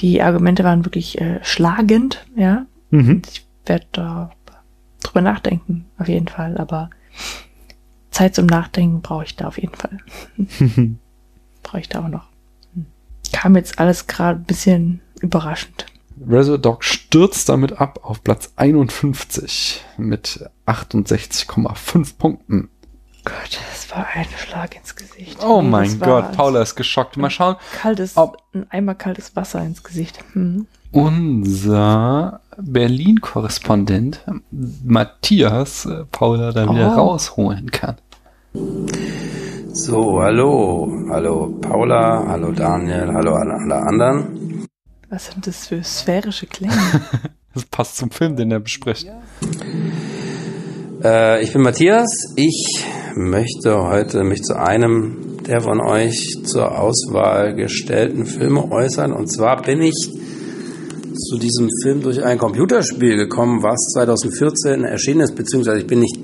die 0.00 0.22
Argumente 0.22 0.64
waren 0.64 0.84
wirklich 0.84 1.20
äh, 1.20 1.40
schlagend, 1.42 2.24
ja. 2.36 2.66
Mhm. 2.90 3.22
Ich 3.30 3.46
werde 3.66 3.86
da 3.92 4.30
drüber 5.02 5.20
nachdenken, 5.20 5.86
auf 5.98 6.08
jeden 6.08 6.28
Fall. 6.28 6.58
Aber 6.58 6.90
Zeit 8.10 8.34
zum 8.34 8.46
Nachdenken 8.46 9.00
brauche 9.02 9.24
ich 9.24 9.36
da 9.36 9.48
auf 9.48 9.58
jeden 9.58 9.74
Fall. 9.74 9.98
brauche 11.62 11.80
ich 11.80 11.88
da 11.88 12.04
auch 12.04 12.08
noch. 12.08 12.26
Hm. 12.74 12.86
Kam 13.32 13.56
jetzt 13.56 13.78
alles 13.78 14.06
gerade 14.06 14.40
ein 14.40 14.44
bisschen 14.44 15.00
überraschend. 15.20 15.86
Reservoir 16.26 16.58
Dog 16.58 16.84
stürzt 16.84 17.48
damit 17.48 17.80
ab 17.80 18.00
auf 18.02 18.22
Platz 18.22 18.52
51 18.56 19.82
mit 19.96 20.50
68,5 20.66 22.18
Punkten. 22.18 22.68
Gott, 23.24 23.58
das 23.70 23.90
war 23.90 24.06
ein 24.14 24.26
Schlag 24.36 24.76
ins 24.76 24.96
Gesicht. 24.96 25.42
Oh 25.42 25.60
Nee, 25.62 25.68
mein 25.68 26.00
Gott, 26.00 26.32
Paula 26.32 26.62
ist 26.62 26.74
geschockt. 26.74 27.16
Mal 27.16 27.30
schauen, 27.30 27.56
Kaltes, 27.80 28.16
ob 28.16 28.42
ein 28.54 28.66
Eimer 28.70 28.94
kaltes 28.94 29.36
Wasser 29.36 29.62
ins 29.62 29.82
Gesicht. 29.82 30.18
Hm. 30.32 30.66
unser 30.92 32.40
Berlin-Korrespondent 32.62 34.20
Matthias 34.84 35.86
äh, 35.86 36.04
Paula 36.10 36.52
da 36.52 36.64
wieder 36.68 36.94
Oh. 36.96 37.00
rausholen 37.00 37.70
kann. 37.70 37.96
So, 39.72 40.20
hallo. 40.20 40.92
Hallo 41.10 41.58
Paula, 41.60 42.24
hallo 42.26 42.52
Daniel, 42.52 43.08
hallo 43.12 43.32
alle, 43.34 43.54
alle 43.54 43.76
anderen. 43.76 44.66
Was 45.08 45.26
sind 45.26 45.46
das 45.46 45.66
für 45.68 45.82
sphärische 45.82 46.46
Klänge? 46.46 46.72
Das 47.52 47.64
passt 47.64 47.96
zum 47.96 48.12
Film, 48.12 48.36
den 48.36 48.52
er 48.52 48.60
bespricht. 48.60 49.08
Äh, 51.02 51.42
ich 51.42 51.52
bin 51.52 51.62
Matthias. 51.62 52.06
Ich 52.36 52.84
möchte 53.16 53.76
heute 53.88 54.22
mich 54.22 54.42
zu 54.42 54.56
einem 54.56 55.16
der 55.48 55.60
von 55.60 55.80
euch 55.80 56.28
zur 56.44 56.78
Auswahl 56.78 57.56
gestellten 57.56 58.24
Filme 58.24 58.70
äußern. 58.70 59.12
Und 59.12 59.26
zwar 59.26 59.62
bin 59.62 59.82
ich 59.82 60.10
zu 61.14 61.38
diesem 61.38 61.68
Film 61.82 62.02
durch 62.02 62.22
ein 62.22 62.38
Computerspiel 62.38 63.16
gekommen, 63.16 63.62
was 63.62 63.92
2014 63.94 64.84
erschienen 64.84 65.20
ist, 65.20 65.34
beziehungsweise 65.34 65.80
ich 65.80 65.86
bin 65.86 66.00
nicht 66.00 66.18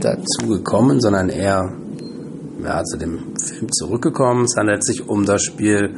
dazu 0.00 0.46
gekommen, 0.48 1.00
sondern 1.00 1.28
eher 1.28 1.72
ja, 2.62 2.84
zu 2.84 2.98
dem 2.98 3.36
Film 3.36 3.70
zurückgekommen. 3.72 4.44
Es 4.44 4.56
handelt 4.56 4.84
sich 4.84 5.08
um 5.08 5.24
das 5.24 5.42
Spiel 5.42 5.94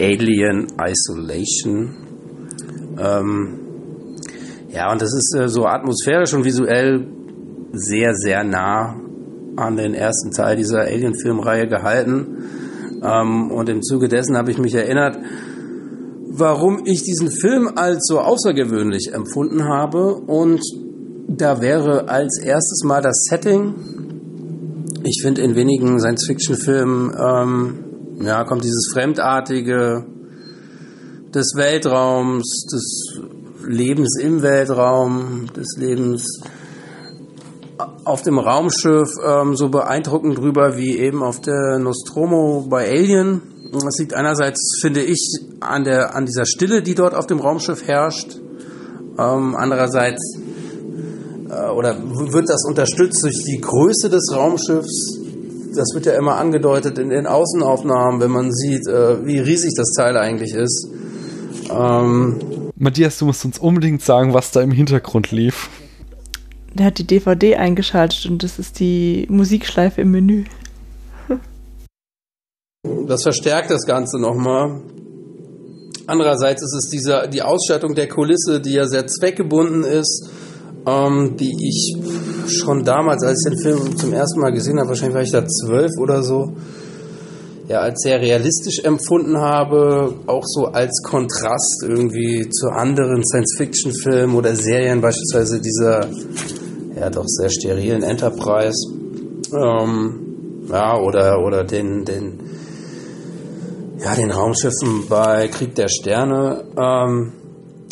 Alien 0.00 0.66
Isolation. 0.80 1.94
Ähm, 2.98 3.58
ja, 4.70 4.92
und 4.92 5.00
das 5.00 5.14
ist 5.14 5.34
äh, 5.38 5.48
so 5.48 5.66
atmosphärisch 5.66 6.34
und 6.34 6.44
visuell 6.44 7.06
sehr, 7.72 8.14
sehr 8.14 8.44
nah 8.44 8.96
an 9.56 9.76
den 9.76 9.94
ersten 9.94 10.30
Teil 10.30 10.56
dieser 10.56 10.80
Alien-Filmreihe 10.80 11.68
gehalten. 11.68 12.44
Ähm, 13.02 13.50
und 13.50 13.68
im 13.68 13.82
Zuge 13.82 14.08
dessen 14.08 14.36
habe 14.36 14.50
ich 14.50 14.58
mich 14.58 14.74
erinnert, 14.74 15.18
warum 16.30 16.82
ich 16.84 17.02
diesen 17.02 17.30
Film 17.30 17.70
als 17.74 18.06
so 18.06 18.20
außergewöhnlich 18.20 19.12
empfunden 19.12 19.64
habe. 19.64 20.14
Und 20.14 20.60
da 21.28 21.60
wäre 21.60 22.08
als 22.08 22.40
erstes 22.42 22.82
mal 22.84 23.02
das 23.02 23.26
Setting. 23.28 23.74
Ich 25.04 25.20
finde, 25.22 25.42
in 25.42 25.54
wenigen 25.54 25.98
Science-Fiction-Filmen 26.00 27.14
ähm, 27.18 27.84
ja, 28.20 28.44
kommt 28.44 28.64
dieses 28.64 28.90
Fremdartige 28.92 30.04
des 31.34 31.54
Weltraums, 31.54 32.66
des 32.72 33.20
Lebens 33.66 34.18
im 34.20 34.42
Weltraum, 34.42 35.46
des 35.54 35.76
Lebens 35.78 36.24
auf 38.04 38.22
dem 38.22 38.38
Raumschiff 38.38 39.10
ähm, 39.24 39.56
so 39.56 39.68
beeindruckend 39.68 40.38
drüber 40.38 40.76
wie 40.76 40.98
eben 40.98 41.22
auf 41.22 41.40
der 41.40 41.78
Nostromo 41.78 42.66
bei 42.68 42.88
Alien. 42.88 43.42
Das 43.72 43.98
liegt 43.98 44.14
einerseits, 44.14 44.78
finde 44.80 45.02
ich, 45.02 45.40
an, 45.60 45.84
der, 45.84 46.14
an 46.14 46.26
dieser 46.26 46.46
Stille, 46.46 46.82
die 46.82 46.94
dort 46.94 47.14
auf 47.14 47.26
dem 47.26 47.38
Raumschiff 47.38 47.86
herrscht. 47.86 48.38
Ähm, 49.18 49.54
andererseits 49.56 50.38
äh, 51.48 51.70
oder 51.70 51.96
wird 51.98 52.48
das 52.48 52.64
unterstützt 52.66 53.22
durch 53.22 53.44
die 53.44 53.60
Größe 53.60 54.08
des 54.08 54.32
Raumschiffs. 54.34 55.18
Das 55.74 55.88
wird 55.94 56.06
ja 56.06 56.14
immer 56.14 56.36
angedeutet 56.36 56.98
in 56.98 57.10
den 57.10 57.26
Außenaufnahmen, 57.26 58.20
wenn 58.20 58.30
man 58.30 58.52
sieht, 58.52 58.86
äh, 58.88 59.24
wie 59.24 59.38
riesig 59.38 59.74
das 59.76 59.90
Teil 59.96 60.16
eigentlich 60.16 60.54
ist. 60.54 60.88
Ähm, 61.70 62.70
Matthias, 62.76 63.18
du 63.18 63.26
musst 63.26 63.44
uns 63.44 63.58
unbedingt 63.58 64.02
sagen, 64.02 64.34
was 64.34 64.50
da 64.50 64.62
im 64.62 64.70
Hintergrund 64.70 65.30
lief. 65.30 65.68
Der 66.78 66.86
hat 66.86 66.98
die 66.98 67.06
DVD 67.06 67.56
eingeschaltet 67.56 68.26
und 68.26 68.44
das 68.44 68.60
ist 68.60 68.78
die 68.78 69.26
Musikschleife 69.28 70.00
im 70.02 70.12
Menü. 70.12 70.44
Das 73.06 73.24
verstärkt 73.24 73.70
das 73.70 73.84
Ganze 73.84 74.20
nochmal. 74.20 74.80
Andererseits 76.06 76.62
ist 76.62 76.74
es 76.74 76.90
dieser, 76.90 77.26
die 77.26 77.42
Ausstattung 77.42 77.94
der 77.94 78.08
Kulisse, 78.08 78.60
die 78.60 78.74
ja 78.74 78.86
sehr 78.86 79.06
zweckgebunden 79.08 79.82
ist, 79.82 80.30
ähm, 80.86 81.36
die 81.36 81.54
ich 81.60 81.96
schon 82.50 82.84
damals, 82.84 83.24
als 83.24 83.44
ich 83.44 83.52
den 83.54 83.60
Film 83.60 83.96
zum 83.96 84.12
ersten 84.12 84.40
Mal 84.40 84.52
gesehen 84.52 84.78
habe, 84.78 84.90
wahrscheinlich 84.90 85.16
war 85.16 85.22
ich 85.22 85.32
da 85.32 85.44
zwölf 85.44 85.90
oder 86.00 86.22
so, 86.22 86.52
ja, 87.68 87.80
als 87.80 88.00
sehr 88.02 88.20
realistisch 88.20 88.78
empfunden 88.84 89.36
habe, 89.36 90.14
auch 90.26 90.44
so 90.46 90.66
als 90.66 91.02
Kontrast 91.02 91.82
irgendwie 91.82 92.48
zu 92.48 92.68
anderen 92.68 93.22
Science-Fiction-Filmen 93.24 94.34
oder 94.34 94.54
Serien, 94.54 95.02
beispielsweise 95.02 95.60
dieser, 95.60 96.08
ja, 96.98 97.10
doch 97.10 97.26
sehr 97.26 97.50
sterilen 97.50 98.02
Enterprise, 98.02 98.92
ähm, 99.52 100.64
ja, 100.70 100.98
oder, 100.98 101.42
oder 101.44 101.64
den, 101.64 102.04
den, 102.04 102.40
ja, 103.98 104.14
den 104.14 104.30
Raumschiffen 104.30 105.06
bei 105.08 105.48
Krieg 105.48 105.74
der 105.74 105.88
Sterne. 105.88 106.64
Ähm, 106.76 107.32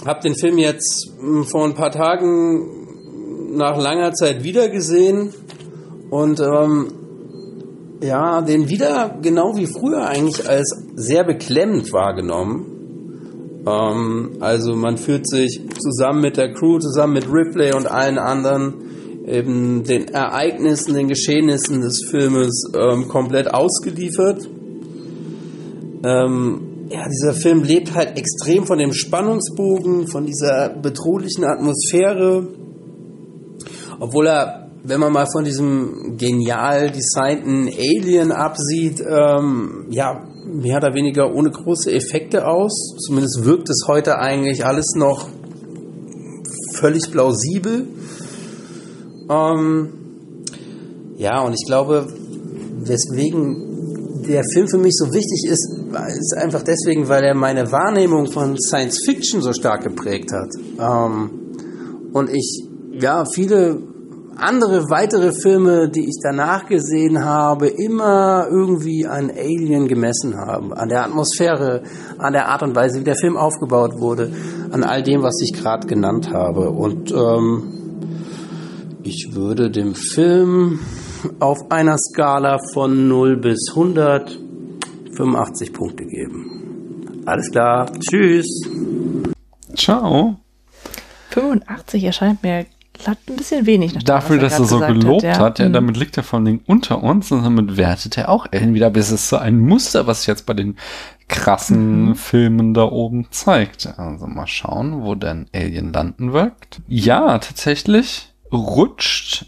hab 0.04 0.20
den 0.20 0.34
Film 0.34 0.58
jetzt 0.58 1.10
mh, 1.20 1.44
vor 1.44 1.64
ein 1.64 1.74
paar 1.74 1.90
Tagen 1.90 3.56
nach 3.56 3.80
langer 3.80 4.12
Zeit 4.12 4.44
wiedergesehen 4.44 5.32
und 6.10 6.40
ähm, 6.40 6.92
ja, 8.02 8.42
den 8.42 8.68
wieder 8.68 9.18
genau 9.22 9.56
wie 9.56 9.66
früher 9.66 10.06
eigentlich 10.06 10.48
als 10.48 10.84
sehr 10.94 11.24
beklemmend 11.24 11.92
wahrgenommen. 11.92 12.75
Ähm, 13.66 14.36
also 14.40 14.76
man 14.76 14.96
fühlt 14.96 15.28
sich 15.28 15.60
zusammen 15.78 16.20
mit 16.20 16.36
der 16.36 16.52
Crew, 16.54 16.78
zusammen 16.78 17.14
mit 17.14 17.26
Ripley 17.26 17.74
und 17.74 17.86
allen 17.86 18.18
anderen 18.18 18.74
eben 19.26 19.82
den 19.82 20.08
Ereignissen, 20.08 20.94
den 20.94 21.08
Geschehnissen 21.08 21.80
des 21.80 22.06
Filmes 22.08 22.70
ähm, 22.74 23.08
komplett 23.08 23.52
ausgeliefert. 23.52 24.48
Ähm, 26.04 26.60
ja, 26.88 27.08
dieser 27.08 27.34
Film 27.34 27.64
lebt 27.64 27.94
halt 27.94 28.16
extrem 28.16 28.64
von 28.64 28.78
dem 28.78 28.92
Spannungsbogen, 28.92 30.06
von 30.06 30.24
dieser 30.24 30.68
bedrohlichen 30.68 31.44
Atmosphäre, 31.44 32.46
obwohl 33.98 34.28
er, 34.28 34.70
wenn 34.84 35.00
man 35.00 35.12
mal 35.12 35.26
von 35.26 35.44
diesem 35.44 36.16
genial 36.16 36.92
designten 36.92 37.68
Alien 37.68 38.30
absieht, 38.30 39.00
ähm, 39.00 39.86
ja, 39.90 40.22
mehr 40.46 40.78
oder 40.78 40.94
weniger 40.94 41.34
ohne 41.34 41.50
große 41.50 41.92
Effekte 41.92 42.46
aus. 42.46 42.96
Zumindest 43.04 43.44
wirkt 43.44 43.68
es 43.68 43.84
heute 43.86 44.18
eigentlich 44.18 44.64
alles 44.64 44.94
noch 44.94 45.28
völlig 46.74 47.10
plausibel. 47.10 47.86
Ähm, 49.28 49.88
ja, 51.16 51.40
und 51.42 51.54
ich 51.54 51.66
glaube, 51.66 52.06
weswegen 52.78 54.22
der 54.28 54.42
Film 54.52 54.68
für 54.68 54.78
mich 54.78 54.94
so 54.96 55.06
wichtig 55.12 55.48
ist, 55.48 55.78
ist 56.18 56.36
einfach 56.36 56.62
deswegen, 56.62 57.08
weil 57.08 57.24
er 57.24 57.34
meine 57.34 57.70
Wahrnehmung 57.72 58.26
von 58.30 58.56
Science 58.58 59.04
Fiction 59.04 59.40
so 59.40 59.52
stark 59.52 59.82
geprägt 59.82 60.32
hat. 60.32 60.50
Ähm, 60.78 61.30
und 62.12 62.30
ich, 62.30 62.64
ja, 62.92 63.24
viele 63.32 63.95
andere 64.36 64.90
weitere 64.90 65.32
Filme, 65.32 65.88
die 65.88 66.08
ich 66.08 66.18
danach 66.22 66.66
gesehen 66.66 67.24
habe, 67.24 67.68
immer 67.68 68.46
irgendwie 68.50 69.06
an 69.06 69.30
Alien 69.30 69.88
gemessen 69.88 70.36
haben, 70.36 70.72
an 70.72 70.88
der 70.88 71.04
Atmosphäre, 71.04 71.82
an 72.18 72.32
der 72.32 72.48
Art 72.48 72.62
und 72.62 72.74
Weise, 72.74 73.00
wie 73.00 73.04
der 73.04 73.16
Film 73.16 73.36
aufgebaut 73.36 73.98
wurde, 73.98 74.32
an 74.70 74.84
all 74.84 75.02
dem, 75.02 75.22
was 75.22 75.40
ich 75.42 75.52
gerade 75.52 75.86
genannt 75.86 76.30
habe. 76.32 76.70
Und 76.70 77.12
ähm, 77.12 77.72
ich 79.02 79.30
würde 79.32 79.70
dem 79.70 79.94
Film 79.94 80.80
auf 81.40 81.70
einer 81.70 81.96
Skala 81.98 82.58
von 82.72 83.08
0 83.08 83.36
bis 83.38 83.70
100 83.70 84.46
85 85.16 85.72
Punkte 85.72 86.04
geben. 86.04 87.22
Alles 87.24 87.50
klar. 87.50 87.90
Tschüss. 87.98 88.46
Ciao. 89.74 90.36
85 91.30 92.04
erscheint 92.04 92.42
mir 92.42 92.66
ein 93.06 93.36
bisschen 93.36 93.66
wenig. 93.66 93.92
Dafür, 94.04 94.38
dass 94.38 94.58
er 94.58 94.64
so 94.64 94.78
gerade 94.78 94.94
gesagt 94.94 95.04
gelobt 95.06 95.22
ja. 95.24 95.38
hat, 95.38 95.58
ja, 95.58 95.66
Hm. 95.66 95.72
damit 95.72 95.96
liegt 95.96 96.16
er 96.16 96.22
vor 96.22 96.38
allen 96.38 96.46
Dingen 96.46 96.60
unter 96.66 97.02
uns 97.02 97.30
und 97.32 97.42
damit 97.42 97.76
wertet 97.76 98.16
er 98.18 98.28
auch 98.28 98.46
Ellen 98.50 98.74
wieder. 98.74 98.86
Aber 98.86 98.98
es 99.00 99.10
ist 99.10 99.28
so 99.28 99.36
ein 99.36 99.58
Muster, 99.58 100.06
was 100.06 100.20
sich 100.20 100.28
jetzt 100.28 100.46
bei 100.46 100.54
den 100.54 100.76
krassen 101.28 102.08
Mhm. 102.10 102.14
Filmen 102.14 102.74
da 102.74 102.84
oben 102.84 103.26
zeigt. 103.30 103.86
Also 103.98 104.26
mal 104.26 104.46
schauen, 104.46 105.02
wo 105.02 105.14
denn 105.14 105.46
Alien 105.54 105.92
landen 105.92 106.32
wird. 106.32 106.52
Ja, 106.88 107.38
tatsächlich 107.38 108.32
rutscht 108.52 109.46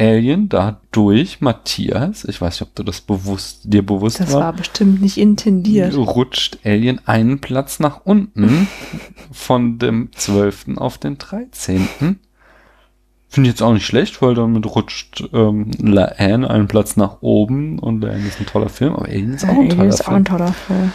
Alien 0.00 0.48
da 0.48 0.80
durch 0.90 1.40
Matthias. 1.40 2.24
Ich 2.24 2.40
weiß 2.40 2.54
nicht, 2.60 2.68
ob 2.68 2.74
du 2.74 2.82
das 2.82 3.00
bewusst, 3.02 3.60
dir 3.64 3.86
bewusst 3.86 4.18
Das 4.18 4.32
war 4.32 4.52
bestimmt 4.52 5.00
nicht 5.00 5.18
intendiert. 5.18 5.94
rutscht 5.94 6.58
Alien 6.64 7.00
einen 7.06 7.40
Platz 7.40 7.78
nach 7.78 8.00
unten 8.04 8.66
von 9.30 9.78
dem 9.78 10.10
12. 10.12 10.76
auf 10.78 10.98
den 10.98 11.18
13. 11.18 12.18
Finde 13.32 13.48
ich 13.48 13.54
jetzt 13.54 13.62
auch 13.62 13.72
nicht 13.72 13.86
schlecht, 13.86 14.20
weil 14.20 14.34
damit 14.34 14.66
rutscht 14.66 15.24
ähm, 15.32 15.70
La 15.78 16.04
Anne 16.18 16.48
einen 16.50 16.68
Platz 16.68 16.96
nach 16.98 17.22
oben 17.22 17.78
und 17.78 18.02
La 18.02 18.10
Anne 18.10 18.26
ist 18.28 18.38
ein 18.38 18.44
toller 18.46 18.68
Film, 18.68 18.94
aber 18.94 19.06
Alien 19.06 19.32
ist 19.34 19.44
auch 19.44 19.48
ein 19.48 19.56
Alien 19.56 19.70
toller 19.78 19.88
ist 19.88 20.00
auch 20.02 20.04
Film. 20.04 20.16
ein 20.16 20.24
toller 20.26 20.52
Film. 20.52 20.92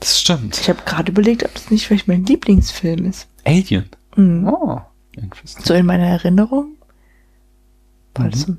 Das 0.00 0.20
stimmt. 0.20 0.58
Ich 0.60 0.68
habe 0.68 0.80
gerade 0.84 1.12
überlegt, 1.12 1.44
ob 1.44 1.54
das 1.54 1.70
nicht 1.70 1.86
vielleicht 1.86 2.08
mein 2.08 2.24
Lieblingsfilm 2.24 3.04
ist. 3.04 3.28
Alien. 3.44 3.84
Mhm. 4.16 4.48
Oh, 4.48 4.80
So 5.44 5.72
in 5.74 5.86
meiner 5.86 6.06
Erinnerung, 6.06 6.72
weil 8.16 8.30
es 8.32 8.48
Mhm. 8.48 8.58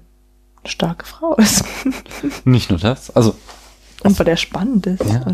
eine 0.64 0.70
starke 0.72 1.06
Frau 1.06 1.36
ist. 1.36 1.64
Nicht 2.46 2.70
nur 2.70 2.80
das, 2.80 3.10
also 3.14 3.36
Und 4.04 4.18
weil 4.18 4.28
er 4.30 4.38
spannend 4.38 4.88
ist. 4.88 5.04
Ja. 5.04 5.26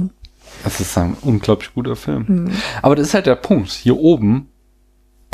Es 0.63 0.79
ist 0.79 0.97
ein 0.97 1.15
unglaublich 1.21 1.71
guter 1.75 1.95
Film. 1.95 2.27
hm. 2.27 2.51
Aber 2.81 2.95
das 2.95 3.07
ist 3.09 3.13
halt 3.13 3.25
der 3.27 3.35
Punkt. 3.35 3.69
Hier 3.71 3.97
oben, 3.97 4.49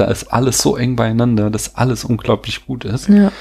da 0.02 0.08
ist 0.08 0.34
alles 0.34 0.58
so 0.58 0.78
eng 0.78 0.96
beieinander, 0.96 1.52
dass 1.52 1.76
alles 1.76 2.04
unglaublich 2.04 2.66
gut 2.66 2.86
ist. 2.86 3.08
Ja. 3.08 3.32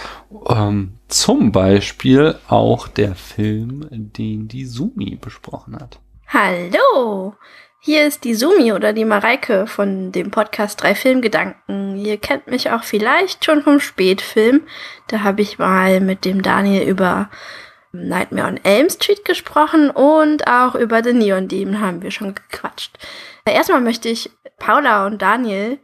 Ähm, 0.46 0.92
zum 1.08 1.52
Beispiel 1.52 2.34
auch 2.48 2.86
der 2.86 3.14
Film, 3.14 3.88
den 3.90 4.46
die 4.46 4.66
Sumi 4.66 5.16
besprochen 5.16 5.76
hat. 5.76 6.00
Hallo! 6.28 7.34
Hier 7.82 8.06
ist 8.06 8.24
die 8.24 8.34
Sumi 8.34 8.74
oder 8.74 8.92
die 8.92 9.06
Mareike 9.06 9.66
von 9.66 10.12
dem 10.12 10.30
Podcast 10.30 10.82
Drei 10.82 10.94
Filmgedanken. 10.94 11.96
Ihr 11.96 12.18
kennt 12.18 12.46
mich 12.46 12.70
auch 12.70 12.84
vielleicht 12.84 13.46
schon 13.46 13.62
vom 13.62 13.80
Spätfilm. 13.80 14.60
Da 15.08 15.22
habe 15.22 15.40
ich 15.40 15.58
mal 15.58 16.00
mit 16.00 16.26
dem 16.26 16.42
Daniel 16.42 16.86
über 16.86 17.30
Nightmare 17.92 18.48
on 18.48 18.60
Elm 18.64 18.90
Street 18.90 19.24
gesprochen 19.24 19.88
und 19.88 20.46
auch 20.46 20.74
über 20.74 21.02
The 21.02 21.14
Neon 21.14 21.48
Demon 21.48 21.80
haben 21.80 22.02
wir 22.02 22.10
schon 22.10 22.34
gequatscht. 22.34 22.98
Erstmal 23.46 23.80
möchte 23.80 24.10
ich 24.10 24.30
Paula 24.58 25.06
und 25.06 25.22
Daniel 25.22 25.78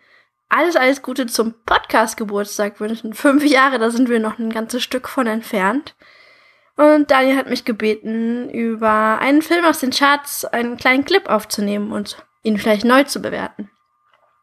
alles, 0.49 0.77
alles 0.77 1.03
Gute 1.03 1.27
zum 1.27 1.55
Podcast-Geburtstag 1.65 2.81
wünschen. 2.81 3.15
Fünf 3.15 3.45
Jahre, 3.45 3.79
da 3.79 3.91
sind 3.91 4.09
wir 4.09 4.21
noch 4.21 4.39
ein 4.39 4.51
ganzes 4.51 4.83
Stück 4.83 5.09
von 5.09 5.27
entfernt. 5.27 5.95
Und 6.77 7.11
Daniel 7.11 7.37
hat 7.37 7.49
mich 7.49 7.65
gebeten, 7.65 8.51
über 8.51 9.19
einen 9.19 9.43
Film 9.43 9.65
aus 9.65 9.81
den 9.81 9.91
Charts 9.91 10.45
einen 10.45 10.77
kleinen 10.77 11.05
Clip 11.05 11.29
aufzunehmen 11.29 11.91
und 11.91 12.25
ihn 12.43 12.59
vielleicht 12.59 12.85
neu 12.85 13.05
zu 13.05 13.21
bewerten. 13.21 13.71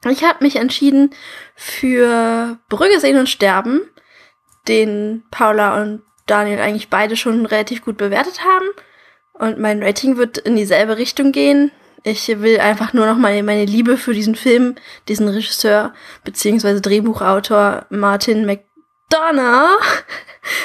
Ich 0.09 0.23
habe 0.23 0.43
mich 0.43 0.57
entschieden 0.57 1.11
für 1.55 2.57
Brügge 2.67 2.99
sehen 2.99 3.17
und 3.17 3.29
sterben, 3.29 3.81
den 4.67 5.23
Paula 5.31 5.81
und 5.81 6.01
Daniel 6.25 6.59
eigentlich 6.59 6.89
beide 6.89 7.15
schon 7.15 7.45
relativ 7.45 7.83
gut 7.85 7.97
bewertet 7.97 8.43
haben. 8.43 8.65
Und 9.33 9.59
mein 9.59 9.81
Rating 9.81 10.17
wird 10.17 10.37
in 10.37 10.55
dieselbe 10.55 10.97
Richtung 10.97 11.31
gehen. 11.31 11.71
Ich 12.03 12.27
will 12.27 12.59
einfach 12.59 12.91
nur 12.91 13.05
noch 13.05 13.17
mal 13.17 13.41
meine 13.43 13.65
Liebe 13.65 13.97
für 13.97 14.13
diesen 14.13 14.35
Film, 14.35 14.75
diesen 15.07 15.29
Regisseur 15.29 15.93
beziehungsweise 16.25 16.81
Drehbuchautor 16.81 17.85
Martin 17.89 18.45
McDonough. 18.45 20.03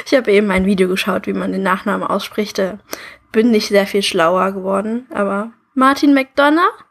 Ich 0.05 0.15
habe 0.15 0.33
eben 0.33 0.51
ein 0.51 0.67
Video 0.67 0.89
geschaut, 0.89 1.29
wie 1.29 1.33
man 1.33 1.53
den 1.53 1.63
Nachnamen 1.63 2.07
ausspricht. 2.09 2.61
Bin 3.31 3.51
nicht 3.53 3.69
sehr 3.69 3.87
viel 3.87 4.03
schlauer 4.03 4.51
geworden, 4.51 5.07
aber 5.11 5.53
Martin 5.75 6.13
McDonough, 6.13 6.85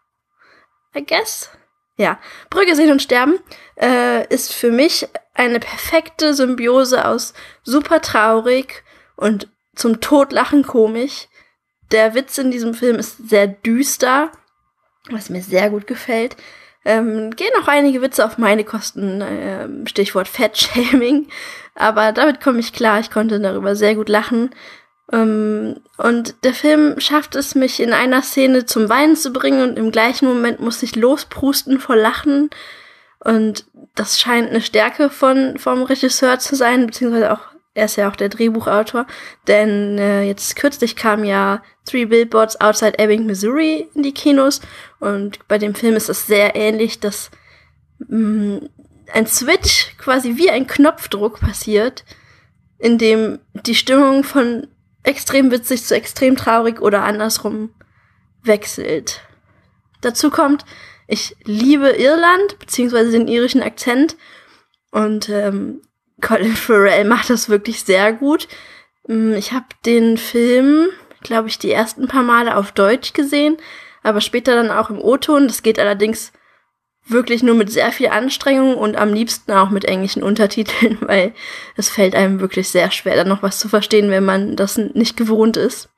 I 0.96 1.06
guess. 1.06 1.50
Ja, 1.98 2.20
Brügge 2.50 2.76
sehen 2.76 2.92
und 2.92 3.02
sterben 3.02 3.40
äh, 3.76 4.26
ist 4.34 4.54
für 4.54 4.72
mich 4.72 5.08
eine 5.34 5.60
perfekte 5.60 6.34
Symbiose 6.34 7.06
aus 7.06 7.34
super 7.64 8.02
traurig 8.02 8.84
und 9.16 9.50
zum 9.76 10.00
Todlachen 10.00 10.66
komisch. 10.66 11.28
Der 11.92 12.14
Witz 12.14 12.38
in 12.38 12.52
diesem 12.52 12.74
Film 12.74 12.98
ist 12.98 13.30
sehr 13.30 13.48
düster, 13.48 14.32
was 15.10 15.30
mir 15.30 15.42
sehr 15.42 15.70
gut 15.70 15.88
gefällt. 15.88 16.36
Ähm, 16.86 17.32
gehen 17.32 17.52
auch 17.62 17.68
einige 17.68 18.02
Witze 18.02 18.26
auf 18.26 18.38
meine 18.38 18.64
Kosten, 18.64 19.22
ähm, 19.22 19.88
Stichwort 19.88 20.28
Fettshaming. 20.28 21.28
Aber 21.76 22.12
damit 22.12 22.42
komme 22.42 22.60
ich 22.60 22.74
klar, 22.74 23.00
ich 23.00 23.12
konnte 23.12 23.40
darüber 23.40 23.76
sehr 23.76 23.96
gut 23.96 24.10
lachen. 24.10 24.52
Ähm, 25.12 25.82
und 25.98 26.44
der 26.44 26.54
Film 26.54 27.00
schafft 27.00 27.36
es, 27.36 27.56
mich 27.56 27.80
in 27.80 27.94
einer 27.94 28.22
Szene 28.22 28.66
zum 28.66 28.90
Weinen 28.90 29.16
zu 29.16 29.32
bringen 29.32 29.62
und 29.62 29.78
im 29.78 29.92
gleichen 29.92 30.28
Moment 30.28 30.60
muss 30.60 30.84
ich 30.84 30.96
losprusten 30.96 31.80
vor 31.80 31.96
Lachen. 31.96 32.50
Und 33.20 33.66
das 33.96 34.20
scheint 34.20 34.50
eine 34.50 34.62
Stärke 34.62 35.10
von, 35.10 35.58
vom 35.58 35.84
Regisseur 35.84 36.40
zu 36.40 36.56
sein, 36.56 36.88
beziehungsweise 36.88 37.32
auch, 37.34 37.42
er 37.78 37.86
ist 37.86 37.96
ja 37.96 38.10
auch 38.10 38.16
der 38.16 38.30
Drehbuchautor. 38.30 39.06
Denn 39.48 40.00
äh, 40.00 40.24
jetzt 40.24 40.56
kürzlich 40.56 40.96
kam 40.96 41.24
ja 41.24 41.62
Three 41.86 42.06
Billboards 42.06 42.60
Outside 42.60 42.98
Ebbing, 42.98 43.28
Missouri 43.28 43.88
in 43.94 44.02
die 44.02 44.14
Kinos. 44.14 44.62
Und 45.00 45.48
bei 45.48 45.60
dem 45.60 45.76
Film 45.76 45.96
ist 45.96 46.10
es 46.10 46.26
sehr 46.26 46.56
ähnlich, 46.56 47.00
dass 47.00 47.30
mh, 48.00 48.62
ein 49.14 49.28
Switch 49.28 49.96
quasi 50.00 50.38
wie 50.38 50.50
ein 50.50 50.66
Knopfdruck 50.66 51.40
passiert, 51.40 52.04
in 52.80 52.98
dem 52.98 53.40
die 53.54 53.76
Stimmung 53.76 54.24
von 54.24 54.68
extrem 55.04 55.52
witzig 55.52 55.86
zu 55.86 55.96
extrem 55.96 56.36
traurig 56.36 56.82
oder 56.82 57.04
andersrum 57.04 57.70
wechselt. 58.42 59.22
Dazu 60.02 60.32
kommt, 60.32 60.66
ich 61.08 61.36
liebe 61.44 61.90
Irland, 61.90 62.58
beziehungsweise 62.60 63.12
den 63.12 63.28
irischen 63.28 63.62
Akzent. 63.62 64.18
Und 64.92 65.30
ähm, 65.30 65.82
Colin 66.22 66.56
Farrell 66.56 67.04
macht 67.06 67.30
das 67.30 67.50
wirklich 67.50 67.84
sehr 67.84 68.14
gut. 68.14 68.48
Mm, 69.08 69.34
Ich 69.34 69.52
habe 69.52 69.66
den 69.86 70.18
Film, 70.18 70.88
glaube 71.22 71.48
ich, 71.48 71.60
die 71.60 71.72
ersten 71.72 72.08
paar 72.08 72.24
Male 72.24 72.56
auf 72.58 72.72
Deutsch 72.72 73.14
gesehen, 73.14 73.58
aber 74.04 74.22
später 74.22 74.56
dann 74.56 74.72
auch 74.72 74.90
im 74.90 75.00
O-Ton. 75.00 75.48
Das 75.48 75.64
geht 75.64 75.80
allerdings 75.80 76.32
wirklich 77.10 77.42
nur 77.42 77.56
mit 77.56 77.72
sehr 77.72 77.92
viel 77.92 78.08
Anstrengung 78.08 78.76
und 78.76 78.98
am 78.98 79.14
liebsten 79.14 79.52
auch 79.54 79.70
mit 79.70 79.86
englischen 79.86 80.24
Untertiteln, 80.24 80.98
weil 81.02 81.34
es 81.76 81.90
fällt 81.90 82.16
einem 82.16 82.40
wirklich 82.40 82.70
sehr 82.70 82.92
schwer, 82.92 83.16
dann 83.16 83.30
noch 83.30 83.44
was 83.44 83.60
zu 83.60 83.70
verstehen, 83.70 84.10
wenn 84.12 84.26
man 84.26 84.56
das 84.56 84.78
nicht 84.78 85.18
gewohnt 85.18 85.58
ist. 85.58 85.90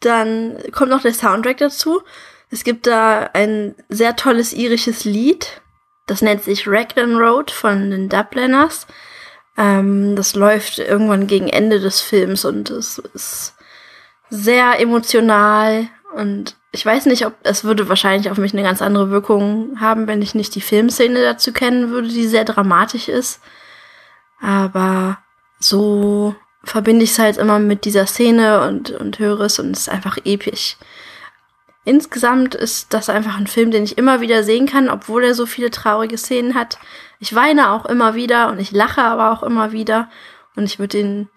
Dann 0.00 0.58
kommt 0.72 0.90
noch 0.90 1.02
der 1.02 1.14
Soundtrack 1.14 1.56
dazu. 1.58 2.02
Es 2.50 2.64
gibt 2.64 2.86
da 2.86 3.30
ein 3.32 3.74
sehr 3.88 4.14
tolles 4.14 4.52
irisches 4.52 5.04
Lied. 5.04 5.62
Das 6.06 6.22
nennt 6.22 6.42
sich 6.44 6.68
Raglan 6.68 7.16
Road 7.16 7.50
von 7.50 7.90
den 7.90 8.08
Dubliners. 8.08 8.86
Ähm, 9.56 10.16
das 10.16 10.34
läuft 10.34 10.78
irgendwann 10.78 11.26
gegen 11.26 11.48
Ende 11.48 11.80
des 11.80 12.00
Films 12.00 12.44
und 12.44 12.70
es 12.70 12.98
ist 12.98 13.54
sehr 14.28 14.80
emotional 14.80 15.88
und 16.14 16.56
ich 16.72 16.84
weiß 16.84 17.06
nicht, 17.06 17.26
ob 17.26 17.34
es 17.42 17.64
würde 17.64 17.88
wahrscheinlich 17.88 18.30
auf 18.30 18.38
mich 18.38 18.52
eine 18.52 18.62
ganz 18.62 18.82
andere 18.82 19.10
Wirkung 19.10 19.80
haben, 19.80 20.06
wenn 20.06 20.20
ich 20.20 20.34
nicht 20.34 20.54
die 20.54 20.60
Filmszene 20.60 21.22
dazu 21.22 21.52
kennen 21.52 21.90
würde, 21.90 22.08
die 22.08 22.26
sehr 22.26 22.44
dramatisch 22.44 23.08
ist. 23.08 23.40
Aber 24.40 25.18
so 25.58 26.34
verbinde 26.64 27.04
ich 27.04 27.12
es 27.12 27.18
halt 27.18 27.38
immer 27.38 27.58
mit 27.58 27.84
dieser 27.84 28.06
Szene 28.06 28.66
und, 28.66 28.90
und 28.90 29.18
höre 29.18 29.40
es 29.40 29.58
und 29.58 29.70
es 29.70 29.80
ist 29.80 29.88
einfach 29.88 30.18
episch. 30.24 30.76
Insgesamt 31.86 32.56
ist 32.56 32.92
das 32.92 33.08
einfach 33.08 33.38
ein 33.38 33.46
Film, 33.46 33.70
den 33.70 33.84
ich 33.84 33.96
immer 33.96 34.20
wieder 34.20 34.42
sehen 34.42 34.66
kann, 34.66 34.88
obwohl 34.88 35.22
er 35.22 35.34
so 35.34 35.46
viele 35.46 35.70
traurige 35.70 36.18
Szenen 36.18 36.56
hat. 36.56 36.80
Ich 37.20 37.32
weine 37.32 37.70
auch 37.70 37.86
immer 37.86 38.16
wieder 38.16 38.48
und 38.48 38.58
ich 38.58 38.72
lache 38.72 39.02
aber 39.02 39.30
auch 39.30 39.44
immer 39.44 39.70
wieder 39.70 40.10
und 40.56 40.64
ich 40.64 40.80
würde 40.80 40.98
ihn 40.98 41.28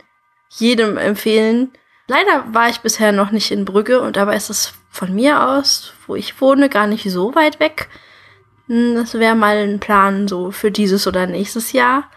jedem 0.49 0.97
empfehlen. 0.97 1.71
Leider 2.07 2.45
war 2.51 2.67
ich 2.67 2.79
bisher 2.79 3.11
noch 3.11 3.29
nicht 3.29 3.51
in 3.51 3.63
Brügge 3.63 4.01
und 4.01 4.15
dabei 4.17 4.35
ist 4.35 4.49
es 4.49 4.73
von 4.89 5.13
mir 5.13 5.47
aus, 5.47 5.93
wo 6.07 6.15
ich 6.15 6.41
wohne, 6.41 6.67
gar 6.67 6.87
nicht 6.87 7.07
so 7.11 7.35
weit 7.35 7.59
weg. 7.59 7.87
Hm, 8.65 8.95
Das 8.95 9.13
wäre 9.13 9.35
mal 9.35 9.57
ein 9.57 9.79
Plan 9.79 10.27
so 10.27 10.49
für 10.49 10.71
dieses 10.71 11.05
oder 11.05 11.27
nächstes 11.27 11.73
Jahr. 11.73 12.09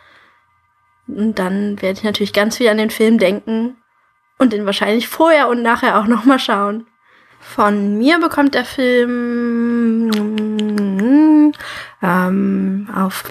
Und 1.06 1.38
dann 1.38 1.82
werde 1.82 1.98
ich 1.98 2.04
natürlich 2.04 2.32
ganz 2.32 2.56
viel 2.56 2.68
an 2.68 2.78
den 2.78 2.88
Film 2.88 3.18
denken 3.18 3.76
und 4.38 4.54
den 4.54 4.64
wahrscheinlich 4.64 5.06
vorher 5.06 5.48
und 5.50 5.60
nachher 5.60 5.98
auch 5.98 6.06
noch 6.06 6.24
mal 6.24 6.38
schauen. 6.38 6.86
Von 7.54 7.98
mir 7.98 8.18
bekommt 8.18 8.54
der 8.54 8.64
Film 8.64 10.10
ähm, 12.02 12.88
auf 12.96 13.24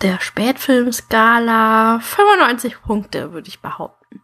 der 0.00 0.18
Spätfilmskala 0.18 2.00
95 2.00 2.80
Punkte, 2.80 3.34
würde 3.34 3.48
ich 3.48 3.60
behaupten. 3.60 4.22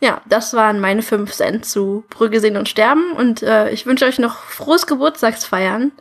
Ja, 0.00 0.22
das 0.24 0.54
waren 0.54 0.80
meine 0.80 1.02
5 1.02 1.30
Cent 1.30 1.66
zu 1.66 2.04
Brügge 2.08 2.40
sehen 2.40 2.56
und 2.56 2.70
sterben 2.70 3.12
und 3.12 3.42
äh, 3.42 3.68
ich 3.72 3.84
wünsche 3.84 4.06
euch 4.06 4.18
noch 4.18 4.38
frohes 4.38 4.86
Geburtstagsfeiern. 4.86 5.92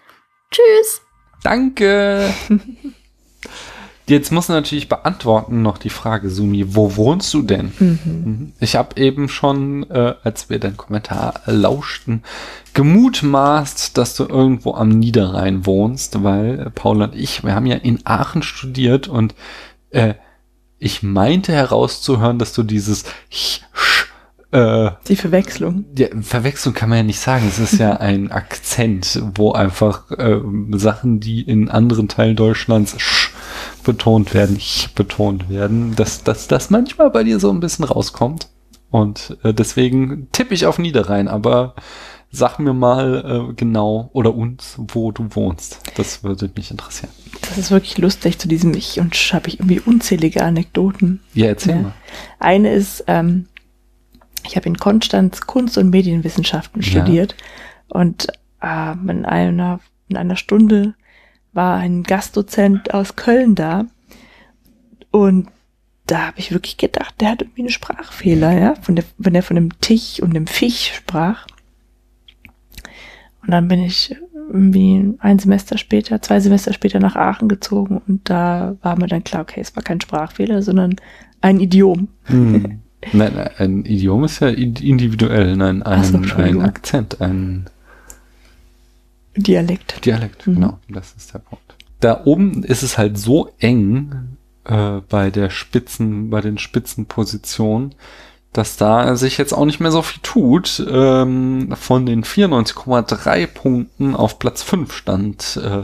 Tschüss! 0.50 1.02
Danke! 1.44 2.34
Jetzt 4.10 4.32
muss 4.32 4.50
natürlich 4.50 4.90
beantworten 4.90 5.62
noch 5.62 5.78
die 5.78 5.92
Frage, 5.92 6.32
Sumi, 6.32 6.66
wo 6.76 6.96
wohnst 6.96 7.32
du 7.36 7.44
denn? 7.44 7.72
Mhm. 7.78 8.54
Ich 8.60 8.76
habe 8.76 9.00
eben 9.00 9.30
schon, 9.30 9.88
äh, 9.92 10.16
als 10.24 10.50
wir 10.50 10.60
deinen 10.60 10.78
Kommentar 10.78 11.42
lauschten, 11.46 12.24
gemutmaßt, 12.74 13.96
dass 14.00 14.16
du 14.16 14.26
irgendwo 14.26 14.74
am 14.74 14.90
Niederrhein 14.90 15.68
wohnst, 15.68 16.24
weil 16.24 16.60
äh, 16.60 16.70
Paul 16.72 17.04
und 17.04 17.16
ich, 17.16 17.44
wir 17.44 17.54
haben 17.54 17.68
ja 17.68 17.76
in 17.76 18.00
Aachen 18.06 18.42
studiert 18.42 19.08
und 19.08 19.36
äh, 19.92 20.16
ich 20.80 21.04
meinte 21.04 21.52
herauszuhören, 21.54 22.40
dass 22.40 22.54
du 22.54 22.64
dieses 22.64 23.04
Ch, 23.30 23.62
Sch, 23.74 24.08
äh, 24.52 24.90
Die 25.08 25.18
Verwechslung. 25.18 25.86
ja, 25.96 26.08
Verwechslung 26.22 26.74
kann 26.74 26.90
man 26.90 26.98
ja 26.98 27.04
nicht 27.04 27.20
sagen. 27.20 27.46
Es 27.48 27.60
ist 27.60 27.80
ja 27.80 27.94
ein 27.98 28.32
Akzent, 28.32 29.22
wo 29.36 29.52
einfach 29.52 30.10
äh, 30.10 30.40
Sachen, 30.72 31.20
die 31.20 31.42
in 31.42 31.70
anderen 31.70 32.08
Teilen 32.08 32.36
Deutschlands 32.36 32.96
sch 32.98 33.30
betont 33.84 34.34
werden, 34.34 34.56
ich 34.58 34.90
betont 34.96 35.50
werden, 35.50 35.96
dass, 35.96 36.24
dass 36.24 36.48
das 36.48 36.70
manchmal 36.70 37.10
bei 37.10 37.24
dir 37.24 37.40
so 37.40 37.50
ein 37.52 37.60
bisschen 37.60 37.86
rauskommt. 37.86 38.48
Und 38.92 39.38
äh, 39.44 39.54
deswegen 39.54 40.30
tippe 40.32 40.54
ich 40.54 40.66
auf 40.66 40.80
Niederrhein, 40.80 41.28
aber 41.28 41.76
sag 42.32 42.60
mir 42.60 42.74
mal 42.74 43.50
äh, 43.50 43.54
genau 43.54 44.10
oder 44.14 44.34
uns, 44.36 44.76
wo 44.78 45.12
du 45.12 45.28
wohnst. 45.36 45.80
Das 45.96 46.24
würde 46.24 46.50
mich 46.56 46.72
interessieren. 46.72 47.12
Das 47.42 47.58
ist 47.58 47.72
wirklich 47.72 47.98
lustig 47.98 48.38
zu 48.40 48.48
diesem 48.48 48.74
Ich 48.74 49.00
und 49.00 49.16
habe 49.34 49.48
ich 49.48 49.60
irgendwie 49.60 49.80
unzählige 49.80 50.44
Anekdoten. 50.44 51.22
Ja, 51.34 51.48
erzähl 51.48 51.76
mal. 51.76 51.94
Eine 52.40 52.74
ist, 52.74 53.04
ähm, 53.08 53.48
ich 54.46 54.56
habe 54.56 54.68
in 54.68 54.78
Konstanz 54.78 55.42
Kunst- 55.42 55.78
und 55.78 55.90
Medienwissenschaften 55.90 56.82
Ja. 56.82 56.88
studiert 56.88 57.36
und 57.90 58.28
äh, 58.62 58.92
in, 58.92 59.26
einer, 59.26 59.80
in 60.08 60.18
einer 60.18 60.36
Stunde 60.36 60.94
war 61.60 61.76
ein 61.78 62.04
Gastdozent 62.04 62.94
aus 62.94 63.18
Köln 63.18 63.54
da 63.54 63.86
und 65.12 65.48
da 66.06 66.28
habe 66.28 66.40
ich 66.40 66.54
wirklich 66.54 66.78
gedacht, 66.78 67.16
der 67.20 67.32
hat 67.32 67.42
irgendwie 67.42 67.64
einen 67.64 67.70
Sprachfehler, 67.70 68.58
ja, 68.58 68.76
von 68.82 68.96
der, 68.96 69.04
wenn 69.18 69.36
er 69.36 69.44
von 69.44 69.56
dem 69.56 69.78
Tich 69.82 70.24
und 70.24 70.34
dem 70.34 70.48
Fisch 70.48 70.94
sprach. 70.96 71.46
Und 73.44 73.52
dann 73.52 73.68
bin 73.68 73.84
ich 73.84 74.16
irgendwie 74.52 75.14
ein 75.20 75.38
Semester 75.38 75.78
später, 75.78 76.22
zwei 76.22 76.40
Semester 76.40 76.72
später 76.72 77.00
nach 77.02 77.18
Aachen 77.18 77.50
gezogen 77.50 78.02
und 78.08 78.30
da 78.30 78.78
war 78.82 78.98
mir 78.98 79.08
dann 79.08 79.26
klar, 79.26 79.42
okay, 79.42 79.60
es 79.60 79.76
war 79.76 79.84
kein 79.84 80.00
Sprachfehler, 80.00 80.62
sondern 80.62 80.96
ein 81.42 81.60
Idiom. 81.60 82.08
Hm. 82.24 82.80
Nein, 83.14 83.38
ein 83.58 83.86
Idiom 83.86 84.24
ist 84.24 84.40
ja 84.40 84.48
in- 84.48 84.76
individuell. 84.78 85.56
Nein, 85.58 85.82
Ach 85.86 86.04
so, 86.06 86.18
ein, 86.18 86.32
ein. 86.38 86.62
Akzent, 86.62 87.20
ein 87.22 87.66
Dialekt. 89.44 90.06
Dialekt, 90.06 90.46
Mhm. 90.48 90.56
genau. 90.56 90.80
Das 90.90 91.14
ist 91.18 91.34
der 91.34 91.40
Punkt. 91.40 91.76
Da 92.00 92.22
oben 92.26 92.64
ist 92.64 92.84
es 92.84 92.98
halt 92.98 93.18
so 93.18 93.50
eng 93.60 94.38
äh, 94.66 95.02
bei 95.10 95.30
der 95.32 95.50
Spitzen, 95.50 96.30
bei 96.30 96.42
den 96.42 96.58
Spitzenpositionen, 96.58 97.96
dass 98.54 98.78
da 98.78 99.16
sich 99.16 99.38
jetzt 99.38 99.54
auch 99.54 99.66
nicht 99.66 99.80
mehr 99.80 99.92
so 99.92 100.02
viel 100.02 100.22
tut. 100.24 100.84
Ähm, 100.90 101.74
von 101.80 102.06
den 102.06 102.24
94,3 102.24 103.48
Punkten 103.48 104.16
auf 104.16 104.40
Platz 104.40 104.64
5 104.64 104.92
stand 104.94 105.60
äh, 105.64 105.84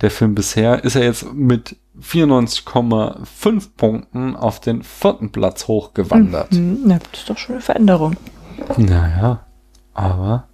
der 0.00 0.10
Film 0.10 0.34
bisher, 0.34 0.82
ist 0.84 0.96
er 0.96 1.04
jetzt 1.04 1.32
mit 1.32 1.76
94,5 2.00 3.68
Punkten 3.76 4.36
auf 4.36 4.60
den 4.60 4.82
vierten 4.82 5.30
Platz 5.30 5.68
hochgewandert. 5.68 6.52
Mhm, 6.52 6.88
das 6.88 7.20
ist 7.20 7.30
doch 7.30 7.38
schon 7.38 7.54
eine 7.56 7.62
Veränderung. 7.62 8.16
Naja, 8.76 9.46
aber 9.94 10.48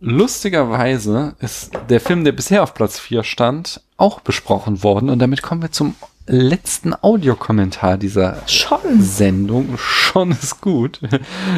lustigerweise 0.00 1.34
ist 1.40 1.72
der 1.88 2.00
Film, 2.00 2.24
der 2.24 2.32
bisher 2.32 2.62
auf 2.62 2.74
Platz 2.74 2.98
4 2.98 3.22
stand, 3.22 3.80
auch 3.96 4.20
besprochen 4.20 4.82
worden. 4.82 5.10
Und 5.10 5.18
damit 5.18 5.42
kommen 5.42 5.62
wir 5.62 5.72
zum 5.72 5.94
letzten 6.26 6.92
Audiokommentar 6.94 7.96
dieser 7.98 8.42
Sendung. 8.98 9.78
Schon 9.78 10.32
ist 10.32 10.60
gut. 10.60 11.00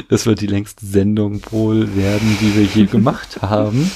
Das 0.09 0.27
wird 0.27 0.41
die 0.41 0.47
längste 0.47 0.85
Sendung 0.85 1.43
wohl 1.51 1.97
werden, 1.97 2.37
die 2.41 2.55
wir 2.55 2.65
je 2.65 2.87
gemacht 2.87 3.39
haben. 3.43 3.91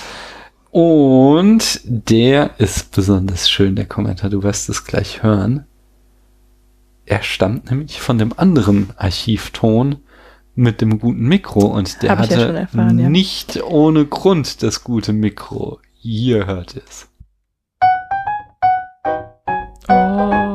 Und 0.70 1.80
der 1.84 2.58
ist 2.58 2.92
besonders 2.92 3.50
schön, 3.50 3.76
der 3.76 3.86
Kommentar. 3.86 4.30
Du 4.30 4.42
wirst 4.42 4.68
es 4.70 4.84
gleich 4.84 5.22
hören. 5.22 5.66
Er 7.04 7.22
stammt 7.22 7.70
nämlich 7.70 8.00
von 8.00 8.16
dem 8.16 8.32
anderen 8.38 8.90
Archivton 8.96 9.96
mit 10.54 10.80
dem 10.80 10.98
guten 10.98 11.26
Mikro 11.26 11.66
und 11.66 12.02
der 12.02 12.10
Hab 12.10 12.18
ja 12.18 12.24
hatte 12.24 12.40
schon 12.40 12.56
erfahren, 12.56 12.98
ja. 12.98 13.08
nicht 13.08 13.62
ohne 13.62 14.06
Grund 14.06 14.62
das 14.62 14.84
gute 14.84 15.12
Mikro. 15.12 15.80
Ihr 16.02 16.46
hört 16.46 16.76
es. 16.76 17.08
Liebe 19.88 20.51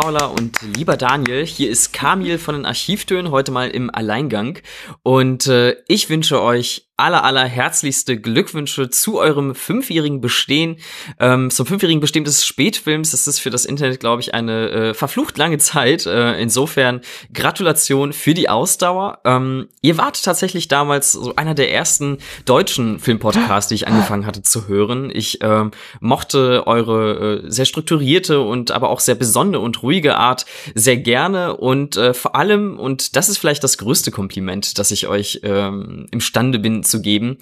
Paula 0.00 0.26
und 0.26 0.62
lieber 0.76 0.96
Daniel, 0.96 1.44
hier 1.44 1.68
ist 1.68 1.92
Kamil 1.92 2.38
von 2.38 2.54
den 2.54 2.64
Archivtönen 2.64 3.32
heute 3.32 3.50
mal 3.50 3.68
im 3.68 3.92
Alleingang. 3.92 4.60
Und 5.02 5.48
äh, 5.48 5.74
ich 5.88 6.08
wünsche 6.08 6.40
euch 6.40 6.87
aller 6.98 7.24
aller 7.24 7.44
herzlichste 7.44 8.20
Glückwünsche 8.20 8.90
zu 8.90 9.18
eurem 9.18 9.54
fünfjährigen 9.54 10.20
Bestehen, 10.20 10.76
ähm, 11.20 11.50
zum 11.50 11.66
fünfjährigen 11.66 12.00
Bestehen 12.00 12.24
des 12.24 12.44
Spätfilms. 12.44 13.12
Das 13.12 13.26
ist 13.26 13.38
für 13.38 13.50
das 13.50 13.64
Internet, 13.64 14.00
glaube 14.00 14.20
ich, 14.20 14.34
eine 14.34 14.70
äh, 14.70 14.94
verflucht 14.94 15.38
lange 15.38 15.58
Zeit. 15.58 16.06
Äh, 16.06 16.40
insofern 16.40 17.00
Gratulation 17.32 18.12
für 18.12 18.34
die 18.34 18.48
Ausdauer. 18.48 19.20
Ähm, 19.24 19.68
ihr 19.80 19.96
wart 19.96 20.22
tatsächlich 20.22 20.68
damals 20.68 21.12
so 21.12 21.36
einer 21.36 21.54
der 21.54 21.72
ersten 21.72 22.18
deutschen 22.44 22.98
Filmpodcasts, 22.98 23.68
die 23.68 23.76
ich 23.76 23.88
angefangen 23.88 24.26
hatte 24.26 24.42
zu 24.42 24.68
hören. 24.68 25.10
Ich 25.12 25.38
ähm, 25.42 25.70
mochte 26.00 26.66
eure 26.66 27.42
äh, 27.44 27.50
sehr 27.50 27.64
strukturierte 27.64 28.40
und 28.40 28.70
aber 28.70 28.90
auch 28.90 29.00
sehr 29.00 29.14
besondere 29.14 29.62
und 29.62 29.82
ruhige 29.82 30.16
Art 30.16 30.46
sehr 30.74 30.96
gerne 30.96 31.56
und 31.56 31.96
äh, 31.96 32.12
vor 32.14 32.34
allem, 32.34 32.78
und 32.78 33.16
das 33.16 33.28
ist 33.28 33.38
vielleicht 33.38 33.62
das 33.62 33.78
größte 33.78 34.10
Kompliment, 34.10 34.78
das 34.78 34.90
ich 34.90 35.06
euch 35.06 35.40
ähm, 35.44 36.06
imstande 36.10 36.58
bin 36.58 36.82
zu 36.88 37.00
geben, 37.02 37.38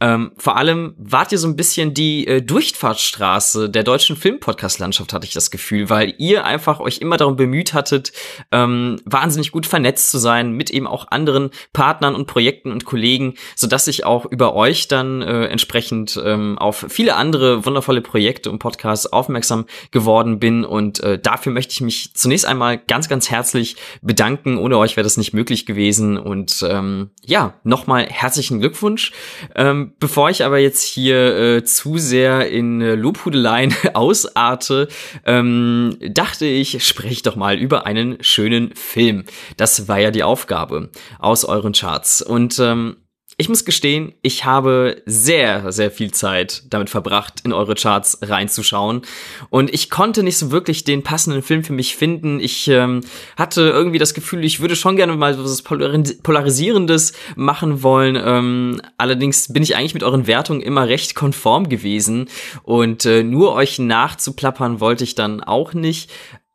ähm, 0.00 0.32
vor 0.36 0.56
allem 0.56 0.94
wart 0.96 1.32
ihr 1.32 1.38
so 1.38 1.48
ein 1.48 1.56
bisschen 1.56 1.92
die 1.92 2.26
äh, 2.26 2.40
Durchfahrtsstraße 2.40 3.68
der 3.68 3.82
deutschen 3.82 4.16
Filmpodcast-Landschaft, 4.16 5.12
hatte 5.12 5.26
ich 5.26 5.32
das 5.32 5.50
Gefühl, 5.50 5.90
weil 5.90 6.14
ihr 6.18 6.44
einfach 6.44 6.78
euch 6.78 6.98
immer 6.98 7.16
darum 7.16 7.36
bemüht 7.36 7.74
hattet, 7.74 8.12
ähm, 8.52 9.00
wahnsinnig 9.04 9.50
gut 9.50 9.66
vernetzt 9.66 10.10
zu 10.10 10.18
sein 10.18 10.52
mit 10.52 10.70
eben 10.70 10.86
auch 10.86 11.08
anderen 11.10 11.50
Partnern 11.72 12.14
und 12.14 12.26
Projekten 12.26 12.70
und 12.70 12.84
Kollegen, 12.84 13.34
so 13.56 13.66
dass 13.66 13.88
ich 13.88 14.04
auch 14.04 14.24
über 14.24 14.54
euch 14.54 14.86
dann 14.86 15.22
äh, 15.22 15.46
entsprechend 15.46 16.20
ähm, 16.24 16.58
auf 16.58 16.86
viele 16.88 17.16
andere 17.16 17.66
wundervolle 17.66 18.00
Projekte 18.00 18.50
und 18.50 18.60
Podcasts 18.60 19.06
aufmerksam 19.06 19.66
geworden 19.90 20.38
bin 20.38 20.64
und 20.64 21.00
äh, 21.00 21.18
dafür 21.18 21.52
möchte 21.52 21.72
ich 21.72 21.80
mich 21.80 22.14
zunächst 22.14 22.46
einmal 22.46 22.78
ganz, 22.78 23.08
ganz 23.08 23.30
herzlich 23.30 23.76
bedanken. 24.02 24.58
Ohne 24.58 24.78
euch 24.78 24.96
wäre 24.96 25.04
das 25.04 25.16
nicht 25.16 25.32
möglich 25.32 25.66
gewesen 25.66 26.18
und 26.18 26.64
ähm, 26.68 27.10
ja, 27.24 27.54
nochmal 27.64 28.06
herzlichen 28.06 28.60
Glückwunsch. 28.60 29.12
Ähm, 29.54 29.87
bevor 29.98 30.30
ich 30.30 30.44
aber 30.44 30.58
jetzt 30.58 30.82
hier 30.82 31.36
äh, 31.36 31.64
zu 31.64 31.98
sehr 31.98 32.50
in 32.50 32.80
äh, 32.80 32.94
Lobhudeleien 32.94 33.74
ausarte, 33.94 34.88
ähm, 35.24 35.96
dachte 36.00 36.46
ich, 36.46 36.84
spreche 36.86 37.22
doch 37.22 37.36
mal 37.36 37.58
über 37.58 37.86
einen 37.86 38.22
schönen 38.22 38.74
Film. 38.74 39.24
Das 39.56 39.88
war 39.88 39.98
ja 39.98 40.10
die 40.10 40.22
Aufgabe 40.22 40.90
aus 41.18 41.44
euren 41.44 41.72
Charts. 41.72 42.22
Und 42.22 42.58
ähm, 42.58 42.96
ich 43.40 43.48
muss 43.48 43.64
gestehen, 43.64 44.14
ich 44.20 44.44
habe 44.44 45.00
sehr, 45.06 45.70
sehr 45.70 45.92
viel 45.92 46.10
Zeit 46.10 46.64
damit 46.70 46.90
verbracht, 46.90 47.42
in 47.44 47.52
eure 47.52 47.76
Charts 47.76 48.18
reinzuschauen. 48.20 49.02
Und 49.48 49.72
ich 49.72 49.90
konnte 49.90 50.24
nicht 50.24 50.36
so 50.36 50.50
wirklich 50.50 50.82
den 50.82 51.04
passenden 51.04 51.42
Film 51.42 51.62
für 51.62 51.72
mich 51.72 51.94
finden. 51.94 52.40
Ich 52.40 52.66
ähm, 52.66 53.02
hatte 53.36 53.62
irgendwie 53.62 53.98
das 53.98 54.12
Gefühl, 54.12 54.44
ich 54.44 54.58
würde 54.58 54.74
schon 54.74 54.96
gerne 54.96 55.14
mal 55.14 55.34
so 55.34 55.44
was 55.44 55.62
Polarisierendes 55.62 57.12
machen 57.36 57.84
wollen. 57.84 58.20
Ähm, 58.20 58.82
allerdings 58.96 59.52
bin 59.52 59.62
ich 59.62 59.76
eigentlich 59.76 59.94
mit 59.94 60.02
euren 60.02 60.26
Wertungen 60.26 60.60
immer 60.60 60.88
recht 60.88 61.14
konform 61.14 61.68
gewesen. 61.68 62.28
Und 62.64 63.04
äh, 63.04 63.22
nur 63.22 63.52
euch 63.52 63.78
nachzuplappern 63.78 64.80
wollte 64.80 65.04
ich 65.04 65.14
dann 65.14 65.44
auch 65.44 65.74
nicht. 65.74 66.10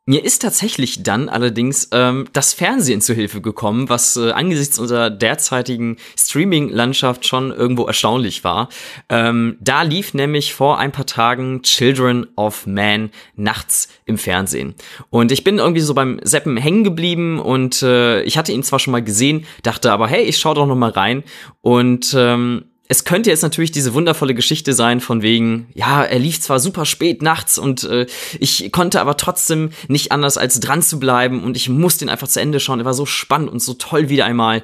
Mir 0.06 0.22
ist 0.22 0.42
tatsächlich 0.42 1.02
dann 1.02 1.30
allerdings 1.30 1.88
ähm, 1.92 2.26
das 2.34 2.52
Fernsehen 2.52 3.00
zu 3.00 3.14
Hilfe 3.14 3.40
gekommen, 3.40 3.88
was 3.88 4.16
äh, 4.16 4.32
angesichts 4.32 4.78
unserer 4.78 5.08
derzeitigen 5.08 5.96
Streaming-Landschaft 6.18 7.26
schon 7.26 7.50
irgendwo 7.50 7.86
erstaunlich 7.86 8.44
war. 8.44 8.68
Ähm, 9.08 9.56
da 9.60 9.80
lief 9.80 10.12
nämlich 10.12 10.52
vor 10.52 10.78
ein 10.78 10.92
paar 10.92 11.06
Tagen 11.06 11.62
Children 11.62 12.26
of 12.36 12.66
Man 12.66 13.12
nachts 13.34 13.88
im 14.04 14.18
Fernsehen. 14.18 14.74
Und 15.08 15.32
ich 15.32 15.42
bin 15.42 15.56
irgendwie 15.56 15.80
so 15.80 15.94
beim 15.94 16.20
Seppen 16.22 16.58
hängen 16.58 16.84
geblieben 16.84 17.40
und 17.40 17.82
äh, 17.82 18.20
ich 18.24 18.36
hatte 18.36 18.52
ihn 18.52 18.62
zwar 18.62 18.80
schon 18.80 18.92
mal 18.92 19.02
gesehen, 19.02 19.46
dachte 19.62 19.90
aber, 19.90 20.06
hey, 20.06 20.24
ich 20.24 20.36
schau 20.36 20.52
doch 20.52 20.66
noch 20.66 20.76
mal 20.76 20.90
rein. 20.90 21.24
Und 21.62 22.14
ähm, 22.14 22.66
es 22.94 23.04
könnte 23.04 23.28
jetzt 23.28 23.42
natürlich 23.42 23.72
diese 23.72 23.92
wundervolle 23.92 24.34
Geschichte 24.34 24.72
sein 24.72 25.00
von 25.00 25.20
wegen, 25.20 25.66
ja, 25.74 26.04
er 26.04 26.20
lief 26.20 26.40
zwar 26.40 26.60
super 26.60 26.84
spät 26.84 27.22
nachts 27.22 27.58
und 27.58 27.82
äh, 27.82 28.06
ich 28.38 28.70
konnte 28.70 29.00
aber 29.00 29.16
trotzdem 29.16 29.70
nicht 29.88 30.12
anders 30.12 30.38
als 30.38 30.60
dran 30.60 30.80
zu 30.80 31.00
bleiben 31.00 31.42
und 31.42 31.56
ich 31.56 31.68
musste 31.68 32.04
ihn 32.04 32.08
einfach 32.08 32.28
zu 32.28 32.40
Ende 32.40 32.60
schauen. 32.60 32.78
Er 32.78 32.84
war 32.84 32.94
so 32.94 33.04
spannend 33.04 33.50
und 33.50 33.58
so 33.58 33.74
toll 33.74 34.10
wieder 34.10 34.26
einmal. 34.26 34.62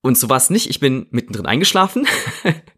Und 0.00 0.16
so 0.16 0.30
war 0.30 0.38
es 0.38 0.48
nicht. 0.48 0.70
Ich 0.70 0.80
bin 0.80 1.06
mittendrin 1.10 1.44
eingeschlafen. 1.44 2.06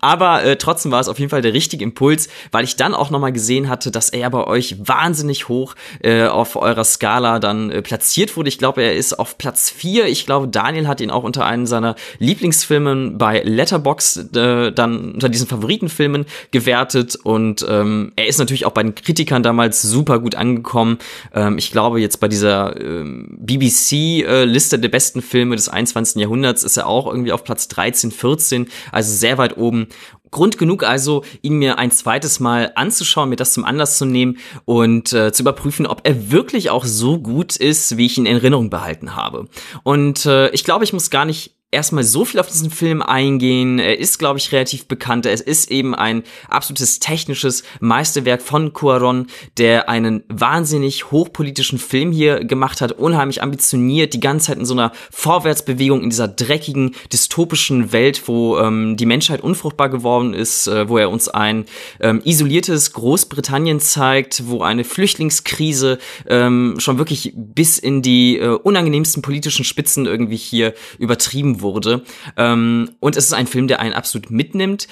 Aber 0.00 0.44
äh, 0.44 0.56
trotzdem 0.56 0.92
war 0.92 1.00
es 1.00 1.08
auf 1.08 1.18
jeden 1.18 1.30
Fall 1.30 1.42
der 1.42 1.52
richtige 1.52 1.84
Impuls, 1.84 2.28
weil 2.52 2.64
ich 2.64 2.76
dann 2.76 2.94
auch 2.94 3.10
nochmal 3.10 3.32
gesehen 3.32 3.68
hatte, 3.68 3.90
dass 3.90 4.10
er 4.10 4.30
bei 4.30 4.46
euch 4.46 4.76
wahnsinnig 4.80 5.48
hoch 5.48 5.74
äh, 6.02 6.24
auf 6.26 6.56
eurer 6.56 6.84
Skala 6.84 7.38
dann 7.38 7.70
äh, 7.70 7.82
platziert 7.82 8.36
wurde. 8.36 8.48
Ich 8.48 8.58
glaube, 8.58 8.82
er 8.82 8.94
ist 8.94 9.18
auf 9.18 9.38
Platz 9.38 9.70
vier. 9.70 10.06
Ich 10.06 10.26
glaube, 10.26 10.48
Daniel 10.48 10.86
hat 10.86 11.00
ihn 11.00 11.10
auch 11.10 11.24
unter 11.24 11.44
einem 11.44 11.66
seiner 11.66 11.96
Lieblingsfilmen 12.18 13.18
bei 13.18 13.40
Letterbox 13.40 14.16
äh, 14.34 14.72
dann 14.72 15.12
unter 15.14 15.28
diesen 15.28 15.46
Favoritenfilmen 15.46 16.26
gewertet. 16.50 17.16
Und 17.22 17.66
ähm, 17.68 18.12
er 18.16 18.26
ist 18.26 18.38
natürlich 18.38 18.66
auch 18.66 18.72
bei 18.72 18.82
den 18.82 18.94
Kritikern 18.94 19.42
damals 19.42 19.82
super 19.82 20.18
gut 20.18 20.34
angekommen. 20.34 20.98
Ähm, 21.34 21.58
ich 21.58 21.70
glaube, 21.72 22.00
jetzt 22.00 22.20
bei 22.20 22.28
dieser 22.28 22.80
ähm, 22.80 23.38
BBC-Liste 23.38 24.78
der 24.78 24.88
besten 24.88 25.22
Filme 25.22 25.56
des 25.56 25.68
21. 25.68 26.20
Jahrhunderts 26.20 26.62
ist 26.62 26.76
er 26.76 26.86
auch 26.86 27.06
irgendwie 27.06 27.32
auf 27.32 27.44
Platz 27.44 27.68
13, 27.68 28.10
14. 28.10 28.68
Also 28.92 29.12
sehr 29.12 29.38
weit 29.40 29.56
oben. 29.56 29.88
Grund 30.30 30.58
genug 30.58 30.84
also, 30.84 31.24
ihn 31.42 31.54
mir 31.54 31.78
ein 31.78 31.90
zweites 31.90 32.38
Mal 32.38 32.70
anzuschauen, 32.76 33.28
mir 33.28 33.36
das 33.36 33.52
zum 33.52 33.64
Anlass 33.64 33.98
zu 33.98 34.04
nehmen 34.04 34.38
und 34.64 35.12
äh, 35.12 35.32
zu 35.32 35.42
überprüfen, 35.42 35.86
ob 35.86 36.02
er 36.04 36.30
wirklich 36.30 36.70
auch 36.70 36.84
so 36.84 37.18
gut 37.18 37.56
ist, 37.56 37.96
wie 37.96 38.06
ich 38.06 38.16
ihn 38.16 38.26
in 38.26 38.36
Erinnerung 38.36 38.70
behalten 38.70 39.16
habe. 39.16 39.48
Und 39.82 40.26
äh, 40.26 40.50
ich 40.50 40.62
glaube, 40.62 40.84
ich 40.84 40.92
muss 40.92 41.10
gar 41.10 41.24
nicht 41.24 41.56
erstmal 41.72 42.02
so 42.02 42.24
viel 42.24 42.40
auf 42.40 42.48
diesen 42.48 42.70
Film 42.70 43.00
eingehen. 43.00 43.78
Er 43.78 43.98
ist, 43.98 44.18
glaube 44.18 44.38
ich, 44.38 44.50
relativ 44.50 44.86
bekannt. 44.86 45.24
Es 45.26 45.40
ist 45.40 45.70
eben 45.70 45.94
ein 45.94 46.24
absolutes 46.48 46.98
technisches 46.98 47.62
Meisterwerk 47.78 48.42
von 48.42 48.72
Cuaron, 48.72 49.28
der 49.56 49.88
einen 49.88 50.24
wahnsinnig 50.28 51.12
hochpolitischen 51.12 51.78
Film 51.78 52.10
hier 52.10 52.44
gemacht 52.44 52.80
hat, 52.80 52.92
unheimlich 52.92 53.42
ambitioniert, 53.42 54.14
die 54.14 54.20
ganze 54.20 54.48
Zeit 54.48 54.58
in 54.58 54.64
so 54.64 54.74
einer 54.74 54.92
Vorwärtsbewegung 55.12 56.02
in 56.02 56.10
dieser 56.10 56.26
dreckigen, 56.26 56.96
dystopischen 57.12 57.92
Welt, 57.92 58.26
wo 58.26 58.58
ähm, 58.58 58.96
die 58.96 59.06
Menschheit 59.06 59.40
unfruchtbar 59.40 59.90
geworden 59.90 60.34
ist, 60.34 60.66
äh, 60.66 60.88
wo 60.88 60.98
er 60.98 61.10
uns 61.10 61.28
ein 61.28 61.66
ähm, 62.00 62.20
isoliertes 62.24 62.92
Großbritannien 62.94 63.78
zeigt, 63.78 64.48
wo 64.48 64.62
eine 64.62 64.82
Flüchtlingskrise 64.82 65.98
ähm, 66.26 66.74
schon 66.78 66.98
wirklich 66.98 67.32
bis 67.36 67.78
in 67.78 68.02
die 68.02 68.38
äh, 68.38 68.48
unangenehmsten 68.48 69.22
politischen 69.22 69.64
Spitzen 69.64 70.06
irgendwie 70.06 70.36
hier 70.36 70.74
übertrieben 70.98 71.59
wurde. 71.62 72.04
Ähm, 72.36 72.96
und 73.00 73.16
es 73.16 73.26
ist 73.26 73.32
ein 73.32 73.46
Film, 73.46 73.68
der 73.68 73.80
einen 73.80 73.94
absolut 73.94 74.30
mitnimmt. 74.30 74.88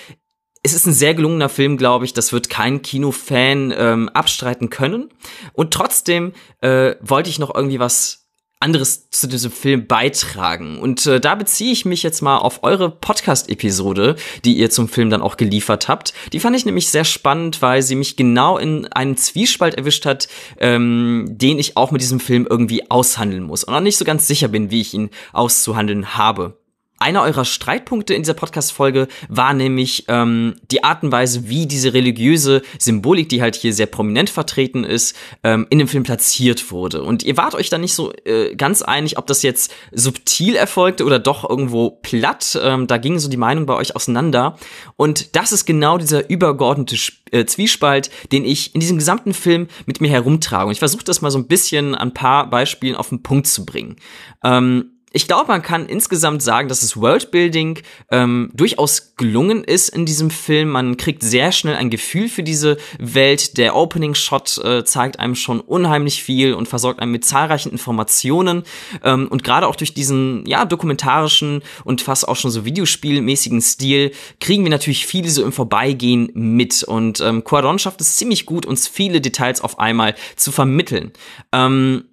Es 0.63 0.75
ist 0.75 0.87
ein 0.87 0.93
sehr 0.93 1.15
gelungener 1.15 1.49
Film, 1.49 1.77
glaube 1.77 2.05
ich. 2.05 2.15
Das 2.15 2.33
wird 2.33 2.51
kein 2.51 2.83
Kinofan 2.83 3.73
ähm, 3.77 4.09
abstreiten 4.09 4.71
können. 4.71 5.11
Und 5.53 5.73
trotzdem 5.73 6.33
äh, 6.61 6.97
wollte 7.01 7.31
ich 7.31 7.39
noch 7.39 7.55
irgendwie 7.55 7.79
was 7.79 8.28
anderes 8.61 9.09
zu 9.11 9.29
diesem 9.29 9.53
Film 9.53 9.87
beitragen. 9.87 10.79
Und 10.79 11.07
äh, 11.07 11.21
da 11.21 11.35
beziehe 11.35 11.73
ich 11.73 11.85
mich 11.85 12.03
jetzt 12.03 12.23
mal 12.23 12.39
auf 12.39 12.65
eure 12.65 12.91
Podcast-Episode, 12.91 14.17
die 14.45 14.57
ihr 14.57 14.71
zum 14.71 14.89
Film 14.89 15.11
dann 15.11 15.23
auch 15.23 15.37
geliefert 15.37 15.89
habt. 15.89 16.13
Die 16.33 16.41
fand 16.41 16.57
ich 16.57 16.65
nämlich 16.65 16.89
sehr 16.89 17.05
spannend, 17.05 17.63
weil 17.63 17.83
sie 17.83 17.95
mich 17.95 18.17
genau 18.17 18.59
in 18.59 18.87
einen 18.89 19.17
Zwiespalt 19.17 19.75
erwischt 19.75 20.07
hat, 20.07 20.29
ähm, 20.59 21.27
den 21.29 21.59
ich 21.59 21.77
auch 21.77 21.93
mit 21.93 22.03
diesem 22.03 22.21
Film 22.21 22.47
irgendwie 22.49 22.91
aushandeln 22.91 23.45
muss. 23.45 23.63
Und 23.63 23.75
auch 23.75 23.81
nicht 23.81 23.97
so 23.97 24.05
ganz 24.05 24.27
sicher 24.27 24.49
bin, 24.49 24.71
wie 24.71 24.81
ich 24.81 24.93
ihn 24.93 25.11
auszuhandeln 25.33 26.17
habe. 26.17 26.59
Einer 27.01 27.23
eurer 27.23 27.45
Streitpunkte 27.45 28.15
in 28.15 28.23
dieser 28.23 28.35
Podcast-Folge 28.35 29.07
war 29.29 29.55
nämlich 29.55 30.07
ähm, 30.09 30.57
die 30.71 30.83
Art 30.83 31.05
und 31.05 31.13
Weise, 31.13 31.49
wie 31.49 31.67
diese 31.67 31.95
religiöse 31.95 32.63
Symbolik, 32.79 33.29
die 33.29 33.41
halt 33.41 33.55
hier 33.55 33.73
sehr 33.73 33.87
prominent 33.87 34.31
vertreten 34.31 34.83
ist, 34.83 35.17
ähm, 35.45 35.69
in 35.71 35.79
dem 35.79 35.87
Film 35.87 36.03
platziert 36.03 36.73
wurde. 36.73 37.05
Und 37.05 37.23
ihr 37.23 37.37
wart 37.37 37.55
euch 37.55 37.71
da 37.71 37.79
nicht 37.79 37.95
so 37.95 38.13
äh, 38.25 38.57
ganz 38.57 38.83
einig, 38.83 39.17
ob 39.17 39.29
das 39.29 39.43
jetzt 39.43 39.73
subtil 39.93 40.57
erfolgte 40.57 41.05
oder 41.05 41.21
doch 41.21 41.49
irgendwo 41.49 41.91
platt. 41.91 42.59
Ähm, 42.61 42.89
da 42.89 42.99
ging 42.99 43.21
so 43.21 43.29
die 43.29 43.37
Meinung 43.37 43.67
bei 43.67 43.75
euch 43.75 43.95
auseinander. 43.95 44.59
Und 44.97 45.37
das 45.37 45.53
ist 45.53 45.67
genau 45.67 45.99
dieser 45.99 46.29
übergeordnete 46.29 46.97
äh, 47.31 47.45
Zwiespalt, 47.45 48.11
den 48.33 48.45
ich 48.45 48.75
in 48.75 48.81
diesem 48.81 48.99
gesamten 48.99 49.35
Film 49.35 49.69
mit 49.87 50.01
mir 50.01 50.11
herumtrage. 50.11 50.67
Und 50.67 50.73
ich 50.73 50.81
versuche 50.81 51.05
das 51.05 51.23
mal 51.23 51.31
so 51.31 51.39
ein 51.39 51.47
bisschen 51.47 51.95
an 51.95 52.09
ein 52.09 52.15
paar 52.15 52.51
Beispielen 52.51 52.97
auf 52.97 53.11
den 53.11 53.23
Punkt 53.23 53.47
zu 53.47 53.65
bringen. 53.65 53.97
Ähm, 54.43 54.98
ich 55.13 55.27
glaube, 55.27 55.49
man 55.49 55.63
kann 55.63 55.87
insgesamt 55.87 56.43
sagen, 56.43 56.69
dass 56.69 56.81
das 56.81 56.97
Worldbuilding 56.97 57.81
ähm, 58.11 58.51
durchaus 58.53 59.15
gelungen 59.17 59.65
ist 59.65 59.89
in 59.89 60.05
diesem 60.05 60.31
Film. 60.31 60.69
Man 60.69 60.97
kriegt 60.97 61.23
sehr 61.23 61.53
schnell 61.53 61.77
ein 61.77 61.91
Gefühl 61.91 62.29
für 62.29 62.43
diese 62.43 62.77
Welt. 62.99 63.57
Der 63.57 63.75
Opening 63.75 64.15
Shot 64.15 64.59
äh, 64.59 64.85
zeigt 64.85 65.19
einem 65.19 65.35
schon 65.35 65.61
unheimlich 65.61 66.23
viel 66.23 66.53
und 66.53 66.69
versorgt 66.69 67.01
einem 67.01 67.13
mit 67.13 67.25
zahlreichen 67.25 67.73
Informationen. 67.73 68.65
Ähm, 69.03 69.29
und 69.29 69.45
gerade 69.45 69.67
auch 69.67 69.77
durch 69.77 69.95
diesen 69.95 70.45
ja 70.47 70.65
dokumentarischen 70.65 71.63
und 71.85 72.03
fast 72.03 72.29
auch 72.29 72.37
schon 72.37 72.51
so 72.51 72.65
Videospielmäßigen 72.65 73.63
Stil 73.63 74.13
kriegen 74.41 74.65
wir 74.65 74.71
natürlich 74.71 75.07
viele 75.07 75.31
so 75.31 75.43
im 75.43 75.53
Vorbeigehen 75.53 76.31
mit. 76.35 76.83
Und 76.83 77.21
ähm, 77.21 77.45
Quaron 77.45 77.79
schafft 77.79 78.01
es 78.01 78.17
ziemlich 78.17 78.45
gut, 78.45 78.67
uns 78.67 78.87
viele 78.87 79.21
Details 79.21 79.63
auf 79.63 79.79
einmal 79.79 80.15
zu 80.37 80.53
vermitteln. 80.53 81.13
Ähm, 81.53 82.05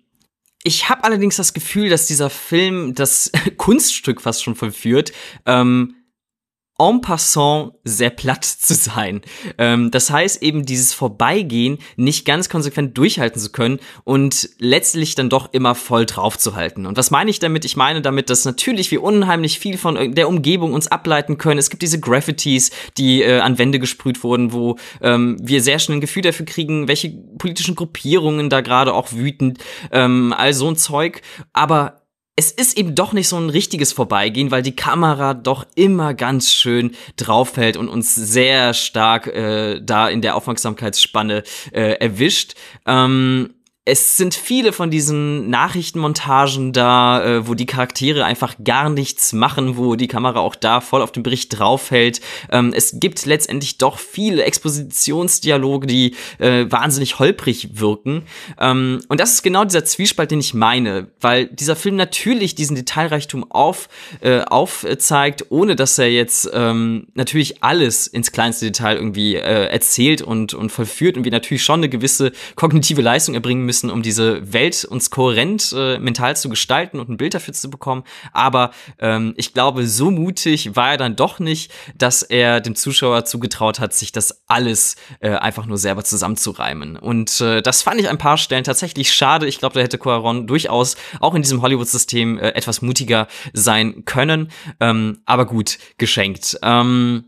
ich 0.66 0.90
habe 0.90 1.03
allerdings 1.03 1.35
das 1.38 1.53
Gefühl, 1.53 1.90
dass 1.90 2.08
dieser 2.08 2.32
Film 2.32 2.95
das 2.95 3.32
Kunststück 3.58 4.19
fast 4.19 4.44
schon 4.44 4.56
vollführt, 4.56 5.14
ähm, 5.45 5.95
en 6.77 6.99
passant 6.99 7.73
sehr 7.83 8.09
platt 8.09 8.43
zu 8.59 8.73
sein. 8.73 9.21
Ähm, 9.57 9.91
das 9.91 10.09
heißt 10.09 10.41
eben 10.43 10.65
dieses 10.65 10.93
Vorbeigehen 10.93 11.77
nicht 11.95 12.25
ganz 12.25 12.49
konsequent 12.49 12.97
durchhalten 12.97 13.39
zu 13.39 13.51
können 13.51 13.79
und 14.03 14.49
letztlich 14.59 15.15
dann 15.15 15.29
doch 15.29 15.53
immer 15.53 15.75
voll 15.75 16.05
drauf 16.05 16.37
zu 16.37 16.55
halten. 16.55 16.85
Und 16.85 16.97
was 16.97 17.11
meine 17.11 17.29
ich 17.29 17.39
damit? 17.39 17.65
Ich 17.65 17.77
meine 17.77 18.01
damit, 18.01 18.29
dass 18.29 18.45
natürlich 18.45 18.91
wir 18.91 19.03
unheimlich 19.03 19.59
viel 19.59 19.77
von 19.77 20.13
der 20.13 20.27
Umgebung 20.27 20.73
uns 20.73 20.87
ableiten 20.87 21.37
können. 21.37 21.59
Es 21.59 21.69
gibt 21.69 21.81
diese 21.81 21.99
Graffitis, 21.99 22.71
die 22.97 23.21
äh, 23.21 23.39
an 23.39 23.57
Wände 23.57 23.79
gesprüht 23.79 24.23
wurden, 24.23 24.51
wo 24.51 24.77
ähm, 25.01 25.37
wir 25.41 25.61
sehr 25.61 25.79
schnell 25.79 25.97
ein 25.97 26.01
Gefühl 26.01 26.23
dafür 26.23 26.45
kriegen, 26.45 26.87
welche 26.87 27.09
politischen 27.37 27.75
Gruppierungen 27.75 28.49
da 28.49 28.61
gerade 28.61 28.93
auch 28.93 29.13
wüten, 29.13 29.55
ähm, 29.91 30.33
all 30.35 30.53
so 30.53 30.67
ein 30.67 30.75
Zeug. 30.75 31.21
Aber 31.53 32.05
es 32.35 32.51
ist 32.51 32.77
eben 32.77 32.95
doch 32.95 33.14
nicht 33.14 33.30
so 33.30 33.38
ein 33.38 33.49
richtiges 33.49 33.93
Vorbeigehen, 33.93 34.51
weil 34.51 34.61
die 34.61 34.75
Kamera 34.75 35.33
doch 35.33 35.65
immer 35.75 36.14
ganz 36.14 36.51
schön 36.51 36.91
draufhält 37.15 37.77
und 37.77 37.88
uns 37.88 38.14
sehr 38.14 38.73
stark 38.73 39.27
äh, 39.27 39.80
da 39.81 40.09
in 40.09 40.22
der 40.22 40.35
Aufmerksamkeitsspanne 40.35 41.43
äh, 41.72 41.93
erwischt. 41.93 42.55
Ähm, 42.85 43.53
es 43.88 44.17
sind 44.17 44.33
viele 44.33 44.73
von 44.73 44.89
diesen 44.89 45.51
Nachrichtenmontagen 45.51 46.73
da, 46.73 47.23
äh, 47.23 47.47
wo 47.47 47.53
die 47.53 47.67
Charaktere 47.67 48.25
einfach 48.25 48.55
gar 48.64 48.89
nichts 48.89 49.31
machen, 49.31 49.77
wo 49.77 49.95
die 49.95 50.07
Kamera 50.07 50.39
auch 50.39 50.55
da 50.55 50.81
voll 50.81 51.03
auf 51.03 51.11
den 51.11 51.22
Bericht 51.22 51.59
draufhält. 51.59 52.19
Ähm, 52.51 52.73
es 52.75 52.99
gibt 52.99 53.23
letztendlich 53.27 53.77
doch 53.77 53.99
viele 53.99 54.43
Expositionsdialoge, 54.43 55.85
die 55.85 56.15
äh, 56.39 56.65
wahnsinnig 56.67 57.19
holprig 57.19 57.80
wirken. 57.80 58.23
Ähm, 58.59 59.01
und 59.07 59.19
das 59.19 59.33
ist 59.33 59.43
genau 59.43 59.64
dieser 59.65 59.85
Zwiespalt, 59.85 60.31
den 60.31 60.39
ich 60.39 60.55
meine, 60.55 61.07
weil 61.22 61.45
dieser 61.45 61.75
Film 61.75 61.95
natürlich 61.95 62.55
diesen 62.55 62.75
Detailreichtum 62.75 63.51
auf, 63.51 63.88
äh, 64.22 64.39
aufzeigt, 64.41 65.45
ohne 65.49 65.75
dass 65.75 65.99
er 65.99 66.09
jetzt 66.09 66.49
ähm, 66.53 67.05
natürlich 67.14 67.61
alles 67.64 68.07
ins 68.07 68.31
kleinste 68.31 68.65
Detail 68.65 68.95
irgendwie 68.95 69.35
äh, 69.35 69.67
erzählt 69.67 70.23
und, 70.23 70.55
und 70.55 70.72
vollführt 70.72 71.17
und 71.17 71.23
wir 71.23 71.31
natürlich 71.31 71.64
schon 71.64 71.81
eine 71.81 71.89
gewisse 71.89 72.31
kognitive 72.55 73.03
Leistung 73.03 73.35
erbringen 73.35 73.64
müssen 73.64 73.74
müssen, 73.75 73.91
um 73.91 74.01
diese 74.01 74.53
Welt 74.53 74.85
uns 74.85 75.09
kohärent 75.09 75.73
äh, 75.75 75.99
mental 75.99 76.37
zu 76.37 76.47
gestalten 76.49 76.99
und 76.99 77.09
ein 77.09 77.17
Bild 77.17 77.33
dafür 77.33 77.53
zu 77.53 77.69
bekommen. 77.69 78.03
Aber 78.31 78.71
ähm, 78.99 79.33
ich 79.35 79.53
glaube, 79.53 79.85
so 79.85 80.11
mutig 80.11 80.75
war 80.77 80.91
er 80.91 80.97
dann 80.97 81.17
doch 81.17 81.39
nicht, 81.39 81.71
dass 81.97 82.21
er 82.21 82.61
dem 82.61 82.75
Zuschauer 82.75 83.25
zugetraut 83.25 83.81
hat, 83.81 83.93
sich 83.93 84.13
das 84.13 84.43
alles 84.47 84.95
äh, 85.19 85.31
einfach 85.31 85.65
nur 85.65 85.77
selber 85.77 86.05
zusammenzureimen. 86.05 86.95
Und 86.95 87.41
äh, 87.41 87.61
das 87.61 87.81
fand 87.81 87.99
ich 87.99 88.07
an 88.07 88.15
ein 88.15 88.17
paar 88.17 88.37
Stellen 88.37 88.63
tatsächlich 88.63 89.13
schade. 89.13 89.45
Ich 89.45 89.59
glaube, 89.59 89.75
da 89.75 89.81
hätte 89.81 89.97
Cuaron 89.97 90.47
durchaus 90.47 90.95
auch 91.19 91.35
in 91.35 91.41
diesem 91.41 91.61
Hollywood-System 91.61 92.39
äh, 92.39 92.49
etwas 92.51 92.81
mutiger 92.81 93.27
sein 93.51 94.05
können. 94.05 94.51
Ähm, 94.79 95.19
aber 95.25 95.45
gut, 95.45 95.79
geschenkt. 95.97 96.57
Ähm, 96.61 97.25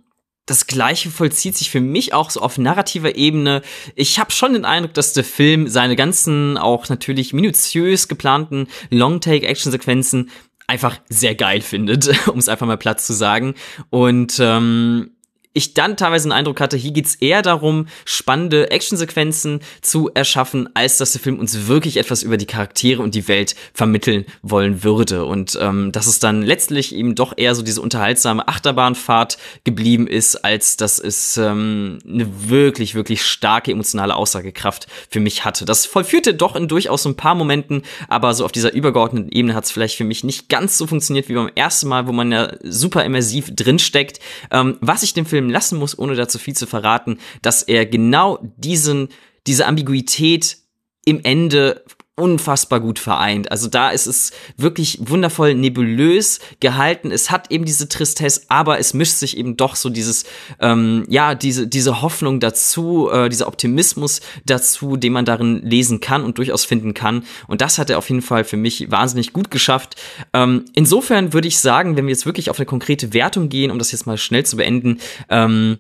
das 0.48 0.66
Gleiche 0.66 1.12
vollzieht 1.12 1.56
sich 1.56 1.70
für 1.70 1.82
mich 1.82 2.14
auch 2.14 2.32
so 2.32 2.42
auf 2.42 2.58
narrativer 2.58 3.16
Ebene. 3.16 3.62
Ich 3.96 4.18
habe 4.18 4.32
schon 4.32 4.54
den 4.54 4.66
Eindruck, 4.66 4.96
dass 4.96 5.14
der 5.14 5.26
Film 5.26 5.68
seine 5.68 5.96
ganzen, 5.96 6.58
auch 6.58 6.90
natürlich 6.90 7.34
minutiös 7.34 8.08
geplanten 8.08 8.68
Long-Take-Action-Sequenzen 8.90 10.32
einfach 10.66 10.98
sehr 11.10 11.36
geil 11.36 11.62
findet, 11.62 12.28
um 12.28 12.40
es 12.40 12.50
einfach 12.50 12.66
mal 12.66 12.78
platt 12.78 13.02
zu 13.02 13.14
sagen. 13.14 13.56
Und 13.90 14.38
ähm, 14.40 15.12
ich 15.58 15.74
dann 15.74 15.98
teilweise 15.98 16.30
den 16.30 16.34
Eindruck 16.34 16.62
hatte, 16.62 16.78
hier 16.78 16.92
geht's 16.92 17.16
eher 17.16 17.42
darum, 17.42 17.88
spannende 18.06 18.72
Actionsequenzen 18.72 19.62
zu 19.82 20.10
erschaffen, 20.14 20.70
als 20.74 20.98
dass 20.98 21.14
der 21.14 21.22
Film 21.22 21.40
uns 21.40 21.68
wirklich 21.68 21.98
etwas 21.98 22.24
über 22.24 22.38
die 22.38 22.46
Charaktere 22.46 23.02
und 23.02 23.16
die 23.16 23.28
Welt 23.28 23.56
vermitteln 23.74 24.26
wollen 24.42 24.84
würde. 24.84 25.26
Und 25.26 25.58
ähm, 25.60 25.92
dass 25.92 26.08
es 26.08 26.20
dann 26.20 26.44
letztlich 26.44 26.94
eben 26.94 27.16
doch 27.16 27.34
eher 27.36 27.56
so 27.56 27.64
diese 27.64 27.82
unterhaltsame 27.82 28.48
Achterbahnfahrt 28.48 29.38
geblieben 29.64 30.08
ist, 30.08 30.36
als 30.46 30.78
dass 30.78 31.00
es 31.00 31.38
ähm, 31.38 32.00
eine 32.08 32.50
wirklich, 32.50 32.96
wirklich 32.96 33.24
starke 33.24 33.72
emotionale 33.72 34.16
Aussagekraft 34.16 34.88
für 35.10 35.20
mich 35.20 35.44
hatte. 35.44 35.66
Das 35.66 35.86
vollführte 35.86 36.34
doch 36.34 36.56
in 36.56 36.68
durchaus 36.68 37.04
so 37.04 37.10
ein 37.10 37.18
paar 37.18 37.36
Momenten, 37.36 37.82
aber 38.08 38.34
so 38.34 38.46
auf 38.46 38.52
dieser 38.52 38.74
übergeordneten 38.74 39.32
Ebene 39.32 39.56
hat 39.56 39.66
es 39.66 39.72
vielleicht 39.72 39.98
für 39.98 40.04
mich 40.04 40.24
nicht 40.24 40.50
ganz 40.50 40.78
so 40.78 40.86
funktioniert 40.86 41.30
wie 41.30 41.34
beim 41.34 41.50
ersten 41.56 41.88
Mal, 41.88 42.08
wo 42.08 42.12
man 42.12 42.32
ja 42.32 42.54
super 42.64 43.04
immersiv 43.04 43.50
drinsteckt. 43.56 44.20
Ähm, 44.52 44.78
was 44.82 45.04
ich 45.04 45.14
dem 45.14 45.26
Film 45.26 45.47
Film 45.48 45.50
lassen 45.50 45.80
muss, 45.80 45.98
ohne 45.98 46.16
dazu 46.16 46.40
viel 46.40 46.56
zu 46.56 46.68
verraten, 46.68 47.20
dass 47.42 47.64
er 47.64 47.86
genau 47.86 48.40
diesen, 48.58 49.10
diese 49.46 49.66
Ambiguität 49.66 50.58
im 51.06 51.22
Ende 51.24 51.84
unfassbar 52.18 52.80
gut 52.80 52.98
vereint. 52.98 53.52
Also 53.52 53.68
da 53.68 53.92
ist 53.92 54.08
es 54.08 54.32
wirklich 54.58 54.98
wundervoll 55.02 55.54
nebulös 55.54 56.40
gehalten. 56.60 57.12
Es 57.12 57.30
hat 57.30 57.52
eben 57.52 57.64
diese 57.64 57.88
Tristesse, 57.88 58.42
aber 58.50 58.80
es 58.80 58.96
mischt 58.96 59.18
sich 59.18 59.38
eben 59.38 59.56
doch 59.56 59.76
so 59.76 59.92
dieses, 59.92 60.26
ähm, 60.60 61.06
ja, 61.08 61.36
diese, 61.36 61.68
diese 61.68 62.02
Hoffnung 62.02 62.40
dazu, 62.40 63.10
äh, 63.12 63.30
dieser 63.30 63.48
Optimismus 63.48 64.22
dazu, 64.46 64.98
den 64.98 65.14
man 65.14 65.26
darin 65.26 65.62
lesen 65.62 66.00
kann 66.00 66.24
und 66.24 66.40
durchaus 66.40 66.66
finden 66.66 66.96
kann. 66.96 67.24
Und 67.48 67.62
das 67.62 67.78
hat 67.78 67.92
er 67.92 68.00
auf 68.00 68.10
jeden 68.10 68.24
Fall 68.24 68.44
für 68.44 68.58
mich 68.58 68.90
wahnsinnig 68.90 69.32
gut 69.32 69.52
geschafft. 69.52 69.96
Ähm, 70.34 70.66
insofern 70.74 71.34
würde 71.34 71.48
ich 71.48 71.60
sagen, 71.60 71.98
wenn 71.98 72.08
wir 72.08 72.14
jetzt 72.14 72.26
wirklich 72.26 72.50
auf 72.50 72.58
eine 72.58 72.66
konkrete 72.66 73.14
Wertung 73.14 73.50
gehen, 73.50 73.70
um 73.70 73.78
das 73.78 73.92
jetzt 73.92 74.08
mal 74.08 74.18
schnell 74.18 74.44
zu 74.44 74.58
beenden, 74.58 75.00
ähm, 75.30 75.78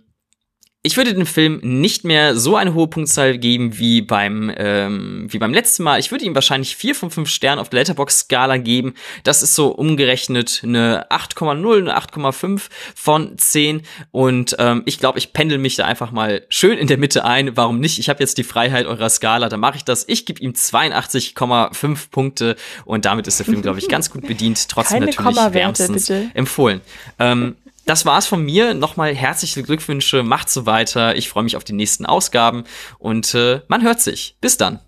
ich 0.88 0.95
würde 0.95 1.14
dem 1.14 1.25
Film 1.25 1.59
nicht 1.61 2.06
mehr 2.06 2.38
so 2.38 2.56
eine 2.56 2.74
hohe 2.74 2.88
Punktzahl 2.88 3.38
geben 3.38 3.77
wie 3.77 4.01
beim, 4.01 4.49
ähm, 4.56 5.27
wie 5.27 5.38
beim 5.38 5.53
letzten 5.53 5.83
Mal. 5.83 5.99
Ich 5.99 6.11
würde 6.11 6.24
ihm 6.24 6.33
wahrscheinlich 6.33 6.77
vier 6.77 6.95
von 6.95 7.11
fünf 7.11 7.27
Sternen 7.27 7.59
auf 7.59 7.67
der 7.67 7.82
Letterbox-Skala 7.82 8.56
geben. 8.56 8.93
Das 9.24 9.43
ist 9.43 9.53
so 9.53 9.67
umgerechnet 9.67 10.61
eine 10.64 11.06
8,0, 11.11 11.80
eine 11.80 11.98
8,5 11.98 12.61
von 12.95 13.38
10. 13.38 13.82
Und 14.11 14.56
ähm, 14.59 14.83
ich 14.85 14.98
glaube, 14.98 15.19
ich 15.19 15.33
pendel 15.33 15.57
mich 15.57 15.75
da 15.75 15.83
einfach 15.83 16.11
mal 16.11 16.43
schön 16.48 16.77
in 16.77 16.88
der 16.88 16.98
Mitte 16.98 17.25
ein. 17.25 17.57
Warum 17.57 17.82
nicht? 17.82 17.99
Ich 17.99 18.07
habe 18.07 18.22
jetzt 18.22 18.38
die 18.38 18.45
Freiheit 18.45 18.85
eurer 18.85 19.09
Skala, 19.09 19.49
da 19.49 19.57
mache 19.57 19.75
ich 19.75 19.83
das. 19.83 20.06
Ich 20.07 20.25
gebe 20.25 20.40
ihm 20.41 20.53
82,5 20.53 22.09
Punkte 22.11 22.56
und 22.85 23.03
damit 23.03 23.27
ist 23.27 23.40
der 23.40 23.45
Film, 23.45 23.61
glaube 23.61 23.80
ich, 23.80 23.90
ganz 23.90 24.09
gut 24.09 24.25
bedient. 24.25 24.69
Trotzdem 24.69 25.01
Keine 25.01 25.11
natürlich 25.11 25.53
wärmstens 25.53 26.07
bitte. 26.07 26.30
empfohlen. 26.33 26.80
Ähm, 27.19 27.57
das 27.88 28.06
war's 28.06 28.27
von 28.27 28.43
mir. 28.43 28.74
Nochmal 28.74 29.16
herzliche 29.16 29.64
Glückwünsche. 29.64 30.22
Macht 30.22 30.49
so 30.49 30.66
weiter. 30.66 31.16
Ich 31.16 31.30
freue 31.30 31.43
mich 31.43 31.56
auf 31.56 31.64
die 31.64 31.74
nächsten 31.74 32.06
Ausgaben 32.06 32.66
und 32.99 33.33
äh, 33.33 33.61
man 33.67 33.82
hört 33.82 34.01
sich. 34.01 34.38
Bis 34.41 34.57
dann. 34.57 34.80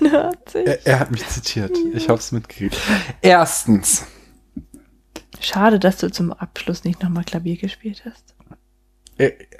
Man 0.00 0.12
hört 0.12 0.48
sich. 0.50 0.66
Er, 0.66 0.86
er 0.86 1.00
hat 1.00 1.10
mich 1.10 1.26
zitiert. 1.28 1.76
Ich 1.92 2.08
hab's 2.08 2.32
mitgekriegt. 2.32 2.76
Erstens. 3.20 4.06
Schade, 5.40 5.78
dass 5.78 5.98
du 5.98 6.10
zum 6.10 6.32
Abschluss 6.32 6.84
nicht 6.84 7.02
nochmal 7.02 7.24
Klavier 7.24 7.56
gespielt 7.56 8.04
hast. 8.04 8.34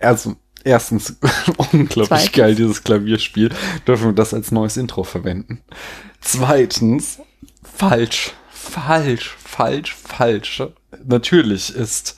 Also, 0.00 0.36
erstens, 0.65 1.16
unglaublich 1.73 2.08
Zweitens. 2.08 2.32
geil, 2.32 2.55
dieses 2.55 2.84
Klavierspiel. 2.84 3.50
Dürfen 3.86 4.07
wir 4.07 4.12
das 4.12 4.32
als 4.32 4.52
neues 4.52 4.76
Intro 4.76 5.02
verwenden. 5.02 5.60
Zweitens, 6.20 7.20
falsch. 7.62 8.32
Falsch, 8.50 9.36
falsch, 9.42 9.94
falsch. 9.94 10.62
Natürlich 11.05 11.74
ist 11.74 12.16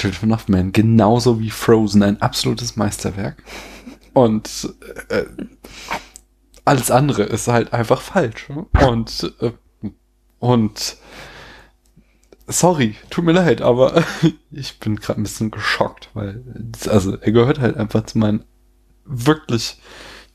Children 0.00 0.32
of 0.32 0.48
Men 0.48 0.72
genauso 0.72 1.40
wie 1.40 1.50
Frozen 1.50 2.02
ein 2.02 2.22
absolutes 2.22 2.76
Meisterwerk. 2.76 3.42
Und 4.14 4.74
äh, 5.08 5.24
alles 6.64 6.90
andere 6.90 7.24
ist 7.24 7.48
halt 7.48 7.72
einfach 7.72 8.00
falsch. 8.00 8.48
Und, 8.80 9.34
äh, 9.40 9.52
und 10.38 10.96
sorry, 12.46 12.96
tut 13.10 13.24
mir 13.24 13.32
leid, 13.32 13.60
aber 13.60 14.02
ich 14.50 14.78
bin 14.78 14.96
gerade 14.96 15.20
ein 15.20 15.24
bisschen 15.24 15.50
geschockt, 15.50 16.08
weil 16.14 16.42
also 16.88 17.16
er 17.16 17.32
gehört 17.32 17.60
halt 17.60 17.76
einfach 17.76 18.04
zu 18.06 18.18
meinen 18.18 18.44
wirklich 19.04 19.78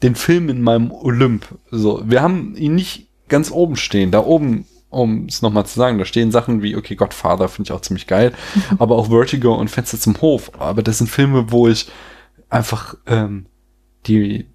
den 0.04 0.16
Film 0.16 0.50
in 0.50 0.62
meinem 0.62 0.92
Olymp. 0.92 1.48
So, 1.72 2.04
wir 2.06 2.22
haben 2.22 2.56
ihn 2.56 2.76
nicht 2.76 3.08
ganz 3.28 3.50
oben 3.50 3.76
stehen. 3.76 4.12
Da 4.12 4.24
oben, 4.24 4.68
um 4.96 5.26
es 5.26 5.42
nochmal 5.42 5.66
zu 5.66 5.78
sagen, 5.78 5.98
da 5.98 6.06
stehen 6.06 6.32
Sachen 6.32 6.62
wie, 6.62 6.76
okay, 6.76 6.96
Godfather 6.96 7.50
finde 7.50 7.68
ich 7.68 7.72
auch 7.74 7.82
ziemlich 7.82 8.08
geil, 8.08 8.34
aber 8.80 8.96
auch 8.96 9.10
Vertigo 9.10 9.54
und 9.54 9.70
Fenster 9.70 10.00
zum 10.00 10.20
Hof. 10.22 10.52
Aber 10.60 10.82
das 10.82 11.00
sind 11.00 11.10
Filme, 11.10 11.52
wo 11.52 11.68
ich 11.68 11.88
einfach 12.50 12.96
ähm, 13.06 13.48
die 14.08 14.48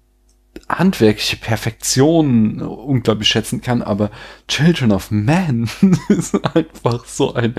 handwerkliche 0.67 1.37
Perfektion 1.37 2.61
unglaublich 2.61 3.27
schätzen 3.27 3.61
kann, 3.61 3.81
aber 3.81 4.11
Children 4.47 4.91
of 4.91 5.11
Man 5.11 5.69
ist 6.09 6.35
einfach 6.55 7.05
so 7.05 7.33
ein 7.33 7.55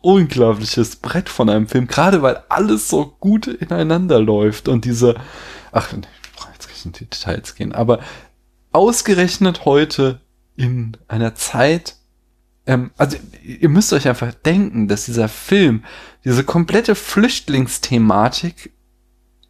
unglaubliches 0.00 0.96
Brett 0.96 1.28
von 1.28 1.48
einem 1.48 1.68
Film, 1.68 1.86
gerade 1.86 2.22
weil 2.22 2.42
alles 2.48 2.88
so 2.88 3.14
gut 3.20 3.46
ineinander 3.46 4.20
läuft 4.20 4.68
und 4.68 4.84
diese, 4.84 5.16
ach, 5.72 5.92
ich 5.92 5.98
jetzt 6.52 6.68
nicht 6.68 6.86
in 6.86 6.92
die 6.92 7.04
Details 7.10 7.54
gehen, 7.54 7.72
aber 7.72 8.00
ausgerechnet 8.72 9.64
heute 9.64 10.20
in 10.56 10.96
einer 11.08 11.34
Zeit, 11.34 11.96
ähm, 12.66 12.90
also 12.96 13.16
ihr 13.42 13.68
müsst 13.68 13.92
euch 13.92 14.08
einfach 14.08 14.34
denken, 14.34 14.88
dass 14.88 15.06
dieser 15.06 15.28
Film 15.28 15.84
diese 16.24 16.44
komplette 16.44 16.94
Flüchtlingsthematik 16.94 18.72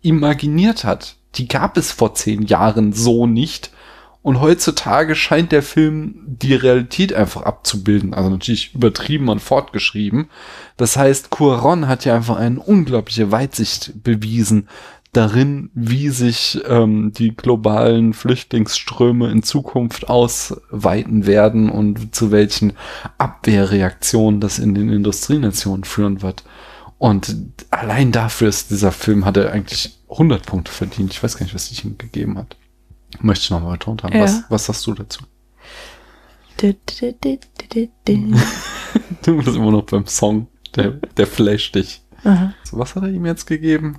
imaginiert 0.01 0.85
hat. 0.85 1.17
Die 1.35 1.49
gab 1.49 1.77
es 1.77 1.93
vor 1.93 2.15
zehn 2.15 2.43
Jahren 2.43 2.93
so 2.93 3.27
nicht. 3.27 3.71
Und 4.23 4.41
heutzutage 4.41 5.17
scheint 5.17 5.51
der 5.51 5.65
Film 5.65 6.15
die 6.27 6.55
Realität 6.55 7.13
einfach 7.13 7.43
abzubilden. 7.43 8.15
Also 8.15 8.31
natürlich 8.31 8.73
übertrieben 8.73 9.29
und 9.29 9.41
fortgeschrieben. 9.41 10.31
Das 10.77 10.97
heißt, 10.97 11.31
Cuaron 11.31 11.89
hat 11.89 12.05
ja 12.05 12.15
einfach 12.15 12.37
eine 12.37 12.61
unglaubliche 12.61 13.33
Weitsicht 13.33 14.05
bewiesen 14.05 14.69
darin, 15.13 15.71
wie 15.75 16.09
sich 16.09 16.61
ähm, 16.67 17.13
die 17.13 17.37
globalen 17.37 18.15
Flüchtlingsströme 18.15 19.31
in 19.31 19.43
Zukunft 19.43 20.09
ausweiten 20.09 21.27
werden 21.27 21.69
und 21.69 22.15
zu 22.15 22.31
welchen 22.31 22.73
Abwehrreaktionen 23.19 24.41
das 24.41 24.59
in 24.59 24.75
den 24.75 24.89
Industrienationen 24.89 25.85
führen 25.85 26.23
wird. 26.23 26.45
Und 26.97 27.37
allein 27.71 28.11
dafür 28.11 28.49
ist 28.49 28.71
dieser 28.71 28.93
Film, 28.93 29.25
hat 29.25 29.37
er 29.37 29.53
eigentlich 29.53 29.99
100 30.09 30.47
Punkte 30.47 30.73
verdient. 30.73 31.13
Ich 31.13 31.23
weiß 31.23 31.37
gar 31.37 31.45
nicht, 31.45 31.55
was 31.55 31.71
ich 31.71 31.85
ihm 31.85 31.99
gegeben 31.99 32.39
hat. 32.39 32.57
Möchte 33.21 33.45
ich 33.45 33.51
nochmal 33.51 33.73
betont 33.73 34.05
haben. 34.05 34.15
Ja. 34.15 34.23
Was, 34.23 34.45
was 34.49 34.67
sagst 34.67 34.87
du 34.87 34.95
dazu? 34.95 35.23
Du, 36.57 36.73
du, 36.73 37.13
du, 37.21 37.39
du, 37.75 37.89
du, 38.07 38.35
Du 39.23 39.37
bist 39.37 39.57
immer 39.57 39.73
noch 39.73 39.83
beim 39.83 40.07
Song. 40.07 40.47
Der, 40.75 40.93
der 40.93 41.27
flasht 41.27 41.75
dich. 41.75 42.01
Aha. 42.25 42.55
So, 42.65 42.79
was 42.79 42.95
hat 42.95 43.03
er 43.03 43.11
ihm 43.11 43.27
jetzt 43.27 43.47
gegeben? 43.47 43.99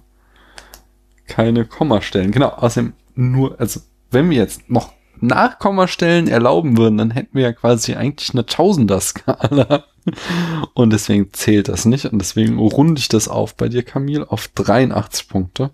Keine 1.27 1.65
Kommastellen. 1.65 2.31
Genau, 2.31 2.49
außerdem 2.49 2.93
nur, 3.15 3.59
also 3.59 3.79
wenn 4.11 4.29
wir 4.29 4.37
jetzt 4.37 4.69
noch 4.69 4.93
Nachkommastellen 5.19 6.27
erlauben 6.27 6.77
würden, 6.77 6.97
dann 6.97 7.11
hätten 7.11 7.35
wir 7.37 7.43
ja 7.43 7.53
quasi 7.53 7.95
eigentlich 7.95 8.33
eine 8.33 8.45
Tausender-Skala. 8.45 9.85
Und 10.73 10.91
deswegen 10.91 11.31
zählt 11.31 11.69
das 11.69 11.85
nicht. 11.85 12.05
Und 12.05 12.19
deswegen 12.19 12.57
runde 12.59 12.99
ich 12.99 13.07
das 13.07 13.27
auf 13.27 13.55
bei 13.55 13.69
dir, 13.69 13.83
Camille, 13.83 14.29
auf 14.29 14.49
83 14.49 15.29
Punkte. 15.29 15.71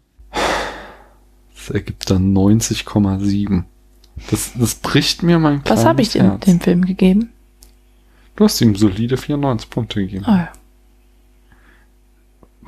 Das 1.56 1.70
ergibt 1.72 2.10
dann 2.10 2.34
90,7. 2.36 3.64
Das, 4.30 4.52
das 4.56 4.76
bricht 4.76 5.24
mir 5.24 5.40
mein 5.40 5.62
Was 5.66 5.86
habe 5.86 6.02
ich 6.02 6.14
Herz. 6.14 6.46
dem 6.46 6.60
Film 6.60 6.86
gegeben? 6.86 7.32
Du 8.36 8.44
hast 8.44 8.62
ihm 8.62 8.76
solide 8.76 9.18
94 9.18 9.70
Punkte 9.70 10.02
gegeben. 10.02 10.26
Ah, 10.26 10.38
ja. 10.38 10.50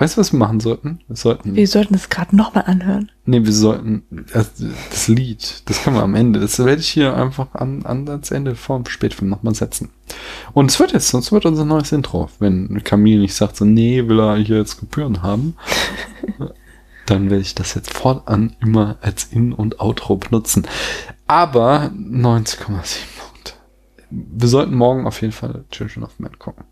Weißt 0.02 0.18
du, 0.18 0.22
was 0.22 0.32
wir 0.34 0.40
machen 0.40 0.60
sollten? 0.60 1.00
Wir 1.08 1.16
sollten. 1.16 1.54
Wir 1.56 1.68
sollten 1.68 1.94
es 1.94 2.10
gerade 2.10 2.36
nochmal 2.36 2.64
anhören. 2.66 3.12
Nee, 3.26 3.46
wir 3.46 3.54
sollten. 3.54 4.02
äh, 4.34 4.44
Das 4.90 5.08
Lied, 5.08 5.62
das 5.70 5.84
können 5.84 5.96
wir 5.96 6.02
am 6.02 6.16
Ende. 6.16 6.40
Das 6.40 6.58
werde 6.58 6.82
ich 6.82 6.90
hier 6.90 7.16
einfach 7.16 7.54
an, 7.54 7.86
an 7.86 8.08
das 8.08 8.32
Ende 8.32 8.56
vom 8.56 8.88
Spätfilm 8.88 9.30
nochmal 9.30 9.54
setzen. 9.54 9.90
Und 10.54 10.72
es 10.72 10.80
wird 10.80 10.94
jetzt, 10.94 11.10
sonst 11.10 11.32
wird 11.32 11.46
unser 11.46 11.66
neues 11.66 11.92
Intro. 11.92 12.32
Wenn 12.40 12.84
Camille 12.84 13.20
nicht 13.22 13.36
sagt, 13.36 13.58
so, 13.58 13.64
nee, 13.64 14.08
will 14.08 14.20
er 14.20 14.38
hier 14.38 14.58
jetzt 14.58 14.80
Gebühren 14.80 15.22
haben, 15.22 15.56
dann 17.06 17.30
werde 17.30 17.44
ich 17.44 17.54
das 17.54 17.76
jetzt 17.76 17.94
fortan 17.94 18.56
immer 18.60 18.98
als 19.02 19.26
In- 19.26 19.54
und 19.54 19.80
Outro 19.82 20.16
benutzen. 20.16 20.66
Aber 21.28 21.92
90,7 21.96 22.58
Punkte. 22.66 23.54
Wir 24.10 24.48
sollten 24.48 24.74
morgen 24.74 25.06
auf 25.06 25.22
jeden 25.22 25.32
Fall 25.34 25.64
Children 25.70 26.06
of 26.06 26.18
Men 26.18 26.40
gucken. 26.40 26.64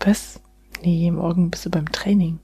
Was? 0.00 0.40
Nee, 0.82 1.10
morgen 1.10 1.50
bist 1.50 1.64
du 1.66 1.70
beim 1.70 1.90
Training. 1.90 2.38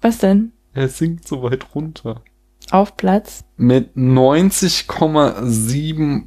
Was 0.00 0.18
denn? 0.18 0.52
Er 0.72 0.88
sinkt 0.88 1.26
so 1.26 1.42
weit 1.42 1.66
runter. 1.74 2.22
Auf 2.70 2.96
Platz? 2.96 3.42
Mit 3.56 3.96
90,7 3.96 6.22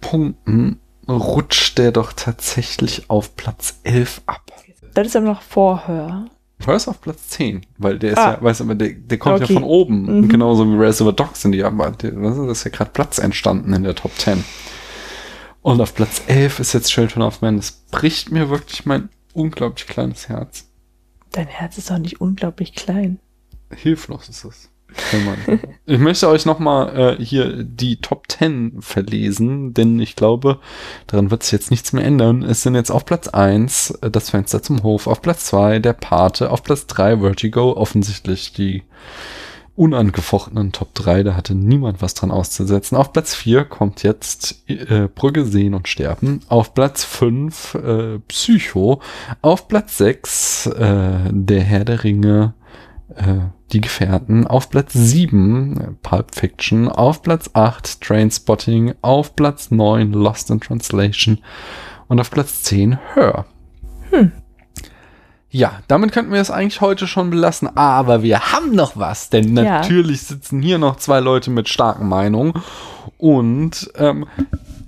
Punkten 0.00 0.80
rutscht 1.08 1.76
der 1.78 1.92
doch 1.92 2.12
tatsächlich 2.14 3.08
auf 3.10 3.36
Platz 3.36 3.78
11 3.84 4.22
ab. 4.26 4.40
Das 4.94 5.06
ist 5.08 5.16
aber 5.16 5.26
noch 5.26 5.42
Vorhör. 5.42 6.24
Hör 6.64 6.74
ist 6.74 6.88
auf 6.88 7.02
Platz 7.02 7.28
10, 7.28 7.66
weil 7.76 7.98
der 7.98 8.12
ist 8.12 8.18
Ah. 8.18 8.30
ja, 8.32 8.42
weißt 8.42 8.60
du, 8.60 8.72
der, 8.74 8.94
der 8.94 9.18
kommt 9.18 9.42
Okay. 9.42 9.52
ja 9.52 9.60
von 9.60 9.68
oben. 9.68 10.20
Mhm. 10.22 10.28
Genauso 10.30 10.66
wie 10.66 10.74
Reservoir 10.76 11.12
Dogs 11.14 11.42
sind 11.42 11.52
die, 11.52 11.58
du, 11.58 12.22
das 12.22 12.38
ist 12.38 12.64
ja 12.64 12.70
gerade 12.70 12.90
Platz 12.92 13.18
entstanden 13.18 13.74
in 13.74 13.82
der 13.82 13.94
Top 13.94 14.12
10. 14.16 14.42
Und 15.60 15.82
auf 15.82 15.94
Platz 15.94 16.22
11 16.28 16.60
ist 16.60 16.72
jetzt 16.72 16.88
Children 16.90 17.20
of 17.22 17.42
Men. 17.42 17.56
Das 17.56 17.72
bricht 17.90 18.32
mir 18.32 18.48
wirklich 18.48 18.86
mein 18.86 19.10
unglaublich 19.36 19.86
kleines 19.86 20.28
Herz. 20.28 20.68
Dein 21.32 21.46
Herz 21.46 21.78
ist 21.78 21.90
doch 21.90 21.98
nicht 21.98 22.20
unglaublich 22.20 22.74
klein. 22.74 23.18
Hilflos 23.74 24.28
ist 24.28 24.44
es. 24.44 24.70
Ich 25.88 25.98
möchte 25.98 26.28
euch 26.28 26.46
nochmal 26.46 27.16
äh, 27.18 27.24
hier 27.24 27.62
die 27.62 28.00
Top 28.00 28.24
10 28.28 28.80
verlesen, 28.80 29.74
denn 29.74 30.00
ich 30.00 30.16
glaube, 30.16 30.58
daran 31.06 31.30
wird 31.30 31.42
sich 31.42 31.52
jetzt 31.52 31.70
nichts 31.70 31.92
mehr 31.92 32.04
ändern. 32.04 32.42
Es 32.42 32.62
sind 32.62 32.74
jetzt 32.74 32.90
auf 32.90 33.04
Platz 33.04 33.28
1 33.28 33.90
äh, 34.02 34.10
das 34.10 34.30
Fenster 34.30 34.62
zum 34.62 34.82
Hof, 34.82 35.06
auf 35.06 35.22
Platz 35.22 35.46
2 35.46 35.78
der 35.78 35.92
Pate, 35.92 36.50
auf 36.50 36.62
Platz 36.62 36.86
3 36.86 37.18
Vertigo, 37.18 37.76
offensichtlich 37.76 38.52
die 38.52 38.82
unangefochtenen 39.76 40.72
Top 40.72 40.94
3, 40.94 41.22
da 41.22 41.36
hatte 41.36 41.54
niemand 41.54 42.00
was 42.00 42.14
dran 42.14 42.30
auszusetzen. 42.30 42.96
Auf 42.96 43.12
Platz 43.12 43.34
4 43.34 43.64
kommt 43.64 44.02
jetzt 44.02 44.64
äh, 44.68 45.08
Brügge 45.14 45.44
sehen 45.44 45.74
und 45.74 45.86
sterben. 45.86 46.40
Auf 46.48 46.74
Platz 46.74 47.04
5 47.04 47.74
äh, 47.74 48.18
Psycho. 48.26 49.00
Auf 49.42 49.68
Platz 49.68 49.98
6 49.98 50.66
äh, 50.66 50.72
Der 51.30 51.60
Herr 51.60 51.84
der 51.84 52.04
Ringe, 52.04 52.54
äh, 53.14 53.50
Die 53.72 53.82
Gefährten. 53.82 54.46
Auf 54.46 54.70
Platz 54.70 54.94
7 54.94 55.76
äh, 55.76 55.86
Pulp 56.02 56.34
Fiction. 56.34 56.88
Auf 56.88 57.22
Platz 57.22 57.50
8 57.52 58.00
Trainspotting. 58.00 58.94
Auf 59.02 59.36
Platz 59.36 59.70
9 59.70 60.12
Lost 60.12 60.50
in 60.50 60.60
Translation. 60.60 61.38
Und 62.08 62.18
auf 62.18 62.30
Platz 62.30 62.62
10 62.62 62.98
Her. 63.14 63.44
Hm. 64.10 64.32
Ja, 65.56 65.80
damit 65.88 66.12
könnten 66.12 66.32
wir 66.34 66.40
es 66.42 66.50
eigentlich 66.50 66.82
heute 66.82 67.06
schon 67.06 67.30
belassen, 67.30 67.74
aber 67.78 68.22
wir 68.22 68.52
haben 68.52 68.74
noch 68.74 68.98
was, 68.98 69.30
denn 69.30 69.56
Ja. 69.56 69.62
natürlich 69.80 70.20
sitzen 70.20 70.60
hier 70.60 70.76
noch 70.76 70.96
zwei 70.96 71.18
Leute 71.20 71.50
mit 71.50 71.70
starken 71.70 72.10
Meinungen 72.10 72.52
und 73.16 73.90
ähm, 73.96 74.26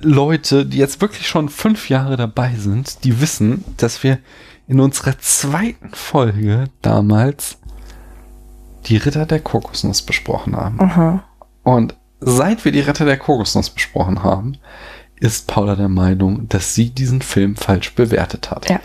Leute, 0.02 0.66
die 0.66 0.76
jetzt 0.76 1.00
wirklich 1.00 1.26
schon 1.26 1.48
fünf 1.48 1.88
Jahre 1.88 2.18
dabei 2.18 2.52
sind, 2.55 3.02
die 3.05 3.18
wissen, 3.22 3.64
dass 3.78 4.02
wir 4.02 4.18
in 4.66 4.78
unserer 4.80 5.18
zweiten 5.18 5.88
Folge 5.94 6.64
damals 6.82 7.56
die 8.84 8.98
Ritter 8.98 9.24
der 9.24 9.40
Kokosnuss 9.40 10.02
besprochen 10.02 10.55
haben. 10.55 10.78
Aha. 10.82 11.24
Und 11.62 11.94
seit 12.20 12.66
wir 12.66 12.72
die 12.72 12.80
Ritter 12.80 13.06
der 13.06 13.16
Kokosnuss 13.16 13.70
besprochen 13.70 14.22
haben, 14.22 14.58
ist 15.20 15.47
Paula 15.48 15.74
der 15.74 15.88
Meinung, 15.88 16.48
dass 16.48 16.74
sie 16.74 16.90
diesen 16.90 17.22
Film 17.22 17.56
falsch 17.56 17.94
bewertet 17.94 18.50
hat. 18.50 18.68
Ja. 18.68 18.80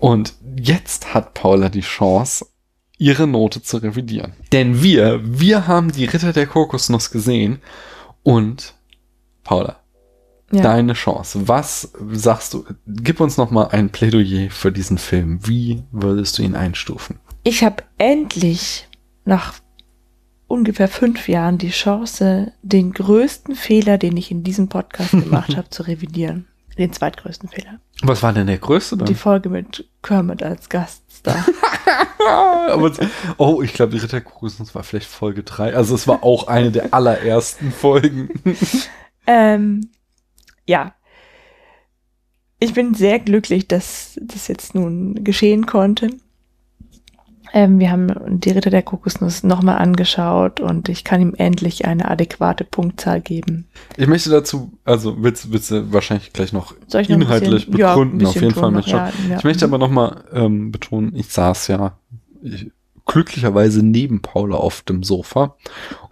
Und 0.00 0.34
jetzt 0.58 1.14
hat 1.14 1.34
Paula 1.34 1.68
die 1.68 1.80
Chance, 1.82 2.46
ihre 2.98 3.26
Note 3.26 3.62
zu 3.62 3.76
revidieren. 3.78 4.32
Denn 4.52 4.82
wir, 4.82 5.20
wir 5.22 5.66
haben 5.66 5.92
die 5.92 6.04
Ritter 6.06 6.32
der 6.32 6.46
Kokosnuss 6.46 7.10
gesehen 7.10 7.60
und 8.22 8.74
Paula, 9.44 9.76
Ja. 10.52 10.62
deine 10.62 10.94
Chance. 10.94 11.48
Was 11.48 11.92
sagst 12.12 12.54
du? 12.54 12.64
Gib 12.86 13.20
uns 13.20 13.36
noch 13.36 13.50
mal 13.50 13.68
ein 13.68 13.90
Plädoyer 13.90 14.50
für 14.50 14.72
diesen 14.72 14.98
Film. 14.98 15.46
Wie 15.46 15.82
würdest 15.92 16.38
du 16.38 16.42
ihn 16.42 16.54
einstufen? 16.56 17.18
Ich 17.44 17.62
habe 17.64 17.82
endlich 17.98 18.86
nach 19.24 19.54
ungefähr 20.46 20.88
fünf 20.88 21.28
Jahren 21.28 21.56
die 21.58 21.70
Chance, 21.70 22.52
den 22.62 22.92
größten 22.92 23.54
Fehler, 23.54 23.96
den 23.98 24.16
ich 24.16 24.30
in 24.30 24.42
diesem 24.44 24.68
Podcast 24.68 25.10
gemacht 25.12 25.56
habe, 25.56 25.70
zu 25.70 25.84
revidieren. 25.86 26.46
Den 26.76 26.92
zweitgrößten 26.92 27.48
Fehler. 27.48 27.78
Was 28.02 28.22
war 28.22 28.32
denn 28.32 28.46
der 28.46 28.58
größte 28.58 28.96
dann? 28.96 29.06
Die 29.06 29.14
Folge 29.14 29.48
mit 29.48 29.88
Kermit 30.02 30.42
als 30.42 30.68
Gaststar. 30.68 31.44
Aber, 32.68 32.92
oh, 33.36 33.62
ich 33.62 33.74
glaube, 33.74 33.92
die 33.92 33.98
Ritter 33.98 34.20
Kokosnuss 34.20 34.74
war 34.74 34.82
vielleicht 34.82 35.08
Folge 35.08 35.42
3. 35.42 35.74
Also 35.74 35.94
es 35.94 36.06
war 36.06 36.22
auch 36.22 36.46
eine 36.48 36.70
der 36.70 36.94
allerersten 36.94 37.72
Folgen. 37.72 38.30
ähm, 39.26 39.90
ja. 40.66 40.94
Ich 42.58 42.74
bin 42.74 42.94
sehr 42.94 43.18
glücklich, 43.18 43.68
dass 43.68 44.18
das 44.22 44.48
jetzt 44.48 44.74
nun 44.74 45.24
geschehen 45.24 45.66
konnte. 45.66 46.10
Ähm, 47.52 47.78
wir 47.78 47.90
haben 47.90 48.40
die 48.40 48.50
Ritter 48.50 48.70
der 48.70 48.82
Kokosnuss 48.82 49.42
nochmal 49.42 49.78
angeschaut 49.78 50.60
und 50.60 50.88
ich 50.88 51.04
kann 51.04 51.20
ihm 51.20 51.34
endlich 51.36 51.84
eine 51.84 52.08
adäquate 52.08 52.64
Punktzahl 52.64 53.20
geben. 53.20 53.66
Ich 53.96 54.06
möchte 54.06 54.30
dazu, 54.30 54.72
also 54.84 55.22
willst, 55.22 55.52
willst 55.52 55.70
du 55.70 55.92
wahrscheinlich 55.92 56.32
gleich 56.32 56.52
noch 56.52 56.74
noch 56.92 57.08
inhaltlich 57.08 57.66
bisschen- 57.66 57.78
ja, 57.78 57.94
begründen, 57.94 58.26
auf 58.26 58.34
bisschen 58.34 58.48
jeden 58.50 58.60
Fall. 58.60 58.70
noch, 58.70 58.86
ja, 58.86 59.10
ja. 59.28 59.38
ich 59.38 59.44
möchte 59.44 59.64
aber 59.64 59.78
nochmal 59.78 60.24
ähm, 60.32 60.70
betonen, 60.70 61.14
ich 61.14 61.28
saß 61.28 61.68
ja 61.68 61.96
ich, 62.42 62.70
glücklicherweise 63.06 63.84
neben 63.84 64.22
Paula 64.22 64.56
auf 64.56 64.82
dem 64.82 65.02
Sofa 65.02 65.56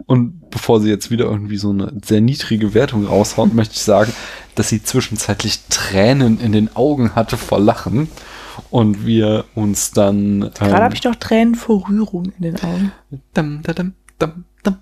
und 0.05 0.49
bevor 0.49 0.81
sie 0.81 0.89
jetzt 0.89 1.11
wieder 1.11 1.25
irgendwie 1.25 1.57
so 1.57 1.69
eine 1.69 1.93
sehr 2.03 2.19
niedrige 2.19 2.73
Wertung 2.73 3.05
raushaut, 3.05 3.53
möchte 3.53 3.75
ich 3.75 3.81
sagen, 3.81 4.11
dass 4.55 4.67
sie 4.67 4.83
zwischenzeitlich 4.83 5.61
Tränen 5.69 6.41
in 6.41 6.51
den 6.51 6.75
Augen 6.75 7.15
hatte 7.15 7.37
vor 7.37 7.59
Lachen 7.59 8.09
und 8.69 9.05
wir 9.05 9.45
uns 9.55 9.91
dann 9.91 10.51
Gerade 10.53 10.71
ähm, 10.71 10.83
habe 10.83 10.93
ich 10.95 11.01
doch 11.01 11.15
Tränen 11.15 11.55
vor 11.55 11.87
Rührung 11.89 12.31
in 12.37 12.43
den 12.43 12.55
Augen. 12.63 12.91
Dum, 13.33 13.61
da, 13.63 13.73
dum, 13.73 13.93
dum, 14.19 14.45
dum. 14.63 14.75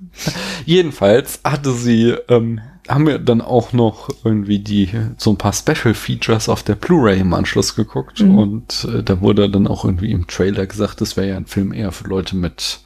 Jedenfalls 0.66 1.40
hatte 1.44 1.72
sie, 1.72 2.16
ähm, 2.30 2.60
haben 2.88 3.08
wir 3.08 3.20
dann 3.20 3.42
auch 3.42 3.74
noch 3.74 4.10
irgendwie 4.24 4.60
die 4.60 4.90
so 5.18 5.32
ein 5.32 5.38
paar 5.38 5.54
Special 5.54 5.94
Features 5.94 6.50
auf 6.50 6.64
der 6.64 6.76
Blu-ray 6.76 7.20
im 7.20 7.34
Anschluss 7.34 7.76
geguckt 7.76 8.22
Mhm. 8.22 8.38
und 8.38 8.88
äh, 8.94 9.04
da 9.04 9.22
wurde 9.22 9.50
dann 9.50 9.68
auch 9.68 9.86
irgendwie 9.86 10.12
im 10.12 10.28
Trailer 10.28 10.66
gesagt, 10.66 11.02
das 11.02 11.18
wäre 11.18 11.30
ja 11.30 11.38
ein 11.38 11.46
Film 11.46 11.74
eher 11.74 11.92
für 11.92 12.08
Leute 12.08 12.36
mit 12.36 12.80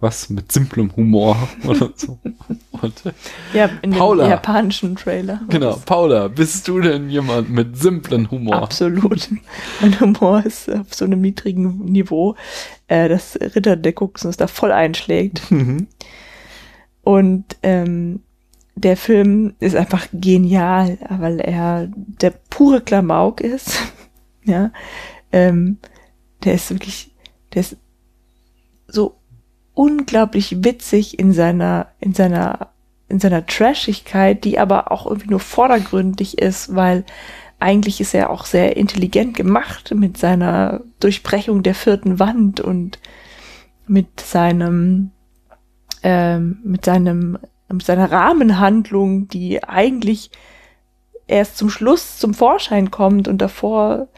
was 0.00 0.30
mit 0.30 0.52
simplem 0.52 0.94
Humor 0.96 1.36
oder 1.66 1.90
so. 1.94 2.18
Und, 2.80 3.02
Ja, 3.52 3.68
in 3.82 3.90
Paula. 3.90 4.24
dem 4.24 4.30
japanischen 4.30 4.96
Trailer. 4.96 5.40
Genau, 5.48 5.76
Paula, 5.84 6.28
bist 6.28 6.68
du 6.68 6.80
denn 6.80 7.10
jemand 7.10 7.50
mit 7.50 7.76
simplem 7.76 8.30
Humor? 8.30 8.62
Absolut. 8.62 9.28
Mein 9.80 9.98
Humor 10.00 10.44
ist 10.44 10.70
auf 10.70 10.94
so 10.94 11.04
einem 11.04 11.20
niedrigen 11.20 11.84
Niveau, 11.84 12.36
äh, 12.86 13.08
dass 13.08 13.36
Ritter 13.36 13.76
der 13.76 13.92
Kokosnuss 13.92 14.36
da 14.36 14.46
voll 14.46 14.70
einschlägt. 14.72 15.50
Mhm. 15.50 15.88
Und 17.02 17.56
ähm, 17.62 18.20
der 18.76 18.96
Film 18.96 19.54
ist 19.58 19.74
einfach 19.74 20.06
genial, 20.12 20.98
weil 21.08 21.40
er 21.40 21.88
der 21.94 22.32
pure 22.50 22.80
Klamauk 22.80 23.40
ist. 23.40 23.78
ja. 24.44 24.70
Ähm, 25.32 25.78
der 26.44 26.54
ist 26.54 26.70
wirklich, 26.70 27.10
der 27.52 27.60
ist 27.62 27.76
so 28.86 29.17
unglaublich 29.78 30.64
witzig 30.64 31.20
in 31.20 31.32
seiner, 31.32 31.86
in 32.00 32.12
seiner, 32.12 32.70
in 33.08 33.20
seiner 33.20 33.46
Trashigkeit, 33.46 34.42
die 34.42 34.58
aber 34.58 34.90
auch 34.90 35.06
irgendwie 35.06 35.30
nur 35.30 35.38
vordergründig 35.38 36.38
ist, 36.38 36.74
weil 36.74 37.04
eigentlich 37.60 38.00
ist 38.00 38.12
er 38.12 38.30
auch 38.30 38.44
sehr 38.44 38.76
intelligent 38.76 39.36
gemacht 39.36 39.94
mit 39.94 40.16
seiner 40.16 40.80
Durchbrechung 40.98 41.62
der 41.62 41.76
vierten 41.76 42.18
Wand 42.18 42.60
und 42.60 42.98
mit 43.86 44.18
seinem, 44.18 45.12
ähm, 46.02 46.58
mit 46.64 46.84
seinem, 46.84 47.38
mit 47.72 47.86
seiner 47.86 48.10
Rahmenhandlung, 48.10 49.28
die 49.28 49.62
eigentlich 49.62 50.32
erst 51.28 51.56
zum 51.56 51.70
Schluss 51.70 52.18
zum 52.18 52.34
Vorschein 52.34 52.90
kommt 52.90 53.28
und 53.28 53.38
davor 53.38 54.08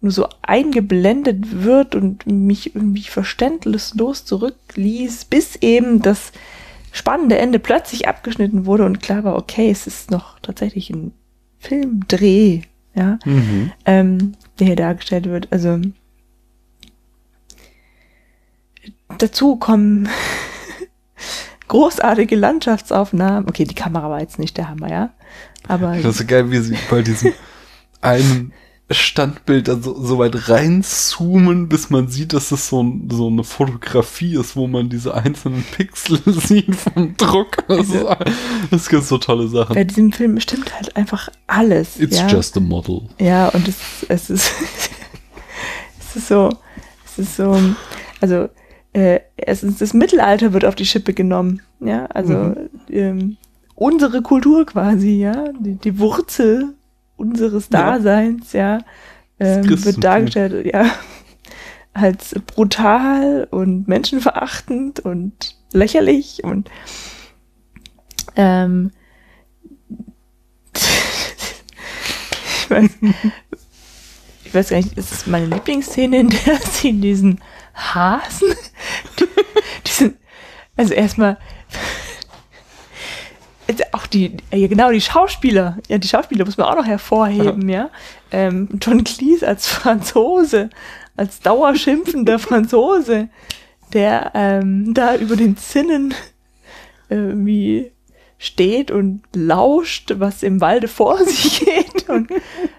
nur 0.00 0.12
so 0.12 0.28
eingeblendet 0.42 1.62
wird 1.64 1.94
und 1.94 2.26
mich 2.26 2.74
irgendwie 2.74 3.02
verständnislos 3.04 4.24
zurückließ, 4.24 5.24
bis 5.26 5.56
eben 5.56 6.02
das 6.02 6.32
spannende 6.92 7.38
Ende 7.38 7.58
plötzlich 7.58 8.08
abgeschnitten 8.08 8.66
wurde 8.66 8.84
und 8.84 9.00
klar 9.02 9.24
war, 9.24 9.36
okay, 9.36 9.70
es 9.70 9.86
ist 9.86 10.10
noch 10.10 10.38
tatsächlich 10.40 10.90
ein 10.90 11.12
Filmdreh, 11.58 12.62
ja, 12.94 13.18
Mhm. 13.24 13.72
ähm, 13.84 14.32
der 14.58 14.66
hier 14.68 14.76
dargestellt 14.76 15.26
wird. 15.26 15.48
Also 15.50 15.80
dazu 19.18 19.56
kommen 19.56 20.08
großartige 21.68 22.36
Landschaftsaufnahmen. 22.36 23.48
Okay, 23.48 23.64
die 23.64 23.74
Kamera 23.74 24.08
war 24.10 24.20
jetzt 24.20 24.38
nicht 24.38 24.56
der 24.56 24.68
Hammer, 24.68 24.90
ja. 24.90 25.10
Aber 25.68 25.96
Das 25.96 26.04
ist 26.04 26.18
so 26.18 26.24
geil, 26.26 26.50
wie 26.50 26.58
sie 26.58 26.76
bei 26.90 27.02
diesem 27.02 27.32
einen 28.00 28.52
Standbild 28.88 29.66
dann 29.66 29.82
so, 29.82 30.00
so 30.00 30.18
weit 30.18 30.48
reinzoomen, 30.48 31.68
bis 31.68 31.90
man 31.90 32.06
sieht, 32.06 32.32
dass 32.32 32.52
es 32.52 32.68
so, 32.68 32.82
ein, 32.84 33.08
so 33.10 33.26
eine 33.26 33.42
Fotografie 33.42 34.36
ist, 34.36 34.54
wo 34.54 34.68
man 34.68 34.88
diese 34.88 35.12
einzelnen 35.14 35.64
Pixel 35.64 36.20
sieht 36.26 36.74
vom 36.76 37.16
Druck. 37.16 37.66
Das, 37.66 37.88
ist, 37.88 38.06
das 38.70 38.88
gibt 38.88 39.02
so 39.02 39.18
tolle 39.18 39.48
Sachen. 39.48 39.74
bei 39.74 39.82
diesem 39.82 40.12
Film 40.12 40.38
stimmt 40.38 40.72
halt 40.74 40.94
einfach 40.96 41.28
alles. 41.48 41.98
It's 41.98 42.18
ja. 42.18 42.28
just 42.28 42.56
a 42.56 42.60
model. 42.60 43.02
Ja, 43.18 43.48
und 43.48 43.66
es, 43.66 43.76
es 44.08 44.30
ist, 44.30 44.52
es 45.98 46.16
ist 46.16 46.28
so, 46.28 46.50
es 47.04 47.18
ist 47.18 47.36
so, 47.36 47.58
also, 48.20 48.48
äh, 48.92 49.18
es 49.36 49.64
ist, 49.64 49.80
das 49.80 49.94
Mittelalter 49.94 50.52
wird 50.52 50.64
auf 50.64 50.76
die 50.76 50.86
Schippe 50.86 51.12
genommen, 51.12 51.60
ja, 51.80 52.06
also, 52.06 52.34
Mhm. 52.34 52.56
ähm, 52.90 53.36
unsere 53.74 54.22
Kultur 54.22 54.64
quasi, 54.64 55.18
ja, 55.20 55.48
die, 55.58 55.74
die 55.74 55.98
Wurzel 55.98 56.74
unseres 57.16 57.68
Ja. 57.72 57.96
Daseins, 57.96 58.52
ja, 58.52 58.78
Das 59.38 59.58
ähm, 59.58 59.84
wird 59.84 60.04
dargestellt, 60.04 60.66
ja, 60.72 60.90
als 61.92 62.34
brutal 62.46 63.48
und 63.50 63.88
menschenverachtend 63.88 65.00
und 65.00 65.56
lächerlich 65.72 66.44
und, 66.44 66.70
ähm, 68.36 68.90
ich 72.64 72.70
weiß, 72.70 72.90
ich 74.44 74.54
weiß 74.54 74.68
gar 74.70 74.76
nicht, 74.76 74.96
ist 74.98 75.12
es 75.12 75.26
meine 75.26 75.46
Lieblingsszene, 75.46 76.18
in 76.18 76.28
der 76.28 76.56
sie 76.70 76.92
diesen 76.92 77.40
Hasen, 77.74 78.54
diesen, 79.86 80.16
also 80.76 80.94
erstmal, 80.94 81.38
auch 83.92 84.06
die, 84.06 84.36
ja 84.52 84.66
genau, 84.68 84.90
die 84.90 85.00
Schauspieler, 85.00 85.78
ja, 85.88 85.98
die 85.98 86.08
Schauspieler 86.08 86.44
muss 86.44 86.56
man 86.56 86.68
auch 86.68 86.76
noch 86.76 86.86
hervorheben, 86.86 87.68
ja. 87.68 87.90
Ähm, 88.30 88.68
John 88.80 89.04
Cleese 89.04 89.46
als 89.46 89.66
Franzose, 89.68 90.70
als 91.16 91.40
dauerschimpfender 91.40 92.38
Franzose, 92.38 93.28
der 93.92 94.32
ähm, 94.34 94.94
da 94.94 95.16
über 95.16 95.36
den 95.36 95.56
Zinnen 95.56 96.14
irgendwie 97.08 97.92
steht 98.38 98.90
und 98.90 99.22
lauscht, 99.34 100.14
was 100.18 100.42
im 100.42 100.60
Walde 100.60 100.88
vor 100.88 101.18
sich 101.24 101.60
geht. 101.60 102.08
Und 102.08 102.30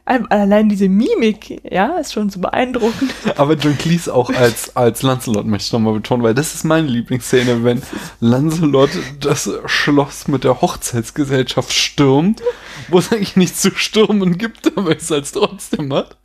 allein 0.05 0.69
diese 0.69 0.87
Mimik, 0.87 1.61
ja, 1.69 1.97
ist 1.97 2.13
schon 2.13 2.29
so 2.29 2.39
beeindruckend. 2.39 3.11
Aber 3.35 3.53
John 3.55 3.77
Cleese 3.77 4.13
auch 4.13 4.29
als, 4.29 4.75
als 4.75 5.01
Lancelot 5.01 5.45
möchte 5.45 5.67
ich 5.67 5.73
nochmal 5.73 5.93
betonen, 5.93 6.23
weil 6.23 6.33
das 6.33 6.53
ist 6.53 6.63
meine 6.63 6.87
Lieblingsszene, 6.87 7.63
wenn 7.63 7.81
Lancelot 8.19 8.91
das 9.19 9.49
Schloss 9.65 10.27
mit 10.27 10.43
der 10.43 10.61
Hochzeitsgesellschaft 10.61 11.73
stürmt, 11.73 12.41
wo 12.89 12.99
es 12.99 13.11
eigentlich 13.11 13.35
nichts 13.35 13.61
zu 13.61 13.71
stürmen 13.75 14.37
gibt, 14.37 14.77
aber 14.77 14.95
es 14.95 15.09
halt 15.09 15.31
trotzdem 15.31 15.93
hat. 15.93 16.17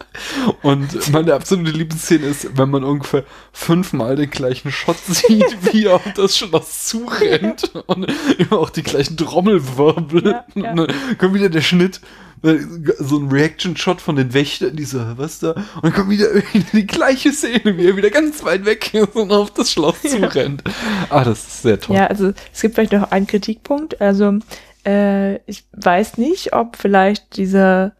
Und 0.62 1.12
meine 1.12 1.34
absolute 1.34 1.70
Lieblingsszene 1.70 2.26
ist, 2.26 2.56
wenn 2.56 2.70
man 2.70 2.84
ungefähr 2.84 3.24
fünfmal 3.52 4.16
den 4.16 4.30
gleichen 4.30 4.70
Shot 4.70 4.98
sieht, 5.08 5.72
wie 5.72 5.86
er 5.86 5.96
auf 5.96 6.12
das 6.14 6.36
Schloss 6.36 6.86
zurennt 6.86 7.72
und 7.86 8.06
immer 8.38 8.58
auch 8.58 8.70
die 8.70 8.82
gleichen 8.82 9.16
Trommelwirbel. 9.16 10.40
Und 10.54 10.62
dann 10.62 10.86
kommt 11.18 11.34
wieder 11.34 11.48
der 11.48 11.62
Schnitt, 11.62 12.00
äh, 12.42 12.58
so 12.98 13.18
ein 13.18 13.28
Reaction-Shot 13.30 14.00
von 14.00 14.16
den 14.16 14.34
Wächtern, 14.34 14.74
die 14.74 14.84
so, 14.84 15.00
was 15.16 15.38
da? 15.38 15.52
Und 15.52 15.84
dann 15.84 15.92
kommt 15.92 16.10
wieder 16.10 16.28
die 16.72 16.86
gleiche 16.86 17.32
Szene, 17.32 17.76
wie 17.76 17.86
er 17.86 17.96
wieder 17.96 18.10
ganz 18.10 18.42
weit 18.44 18.64
weg 18.64 18.92
ist 18.94 19.14
und 19.14 19.30
auf 19.30 19.52
das 19.52 19.70
Schloss 19.70 20.02
zurennt. 20.02 20.62
Ah, 21.08 21.24
das 21.24 21.38
ist 21.38 21.62
sehr 21.62 21.78
toll. 21.78 21.96
Ja, 21.96 22.06
also 22.08 22.32
es 22.52 22.60
gibt 22.60 22.74
vielleicht 22.74 22.92
noch 22.92 23.10
einen 23.12 23.26
Kritikpunkt. 23.26 24.00
Also 24.00 24.40
äh, 24.86 25.36
ich 25.46 25.64
weiß 25.72 26.18
nicht, 26.18 26.52
ob 26.52 26.76
vielleicht 26.76 27.36
dieser 27.36 27.94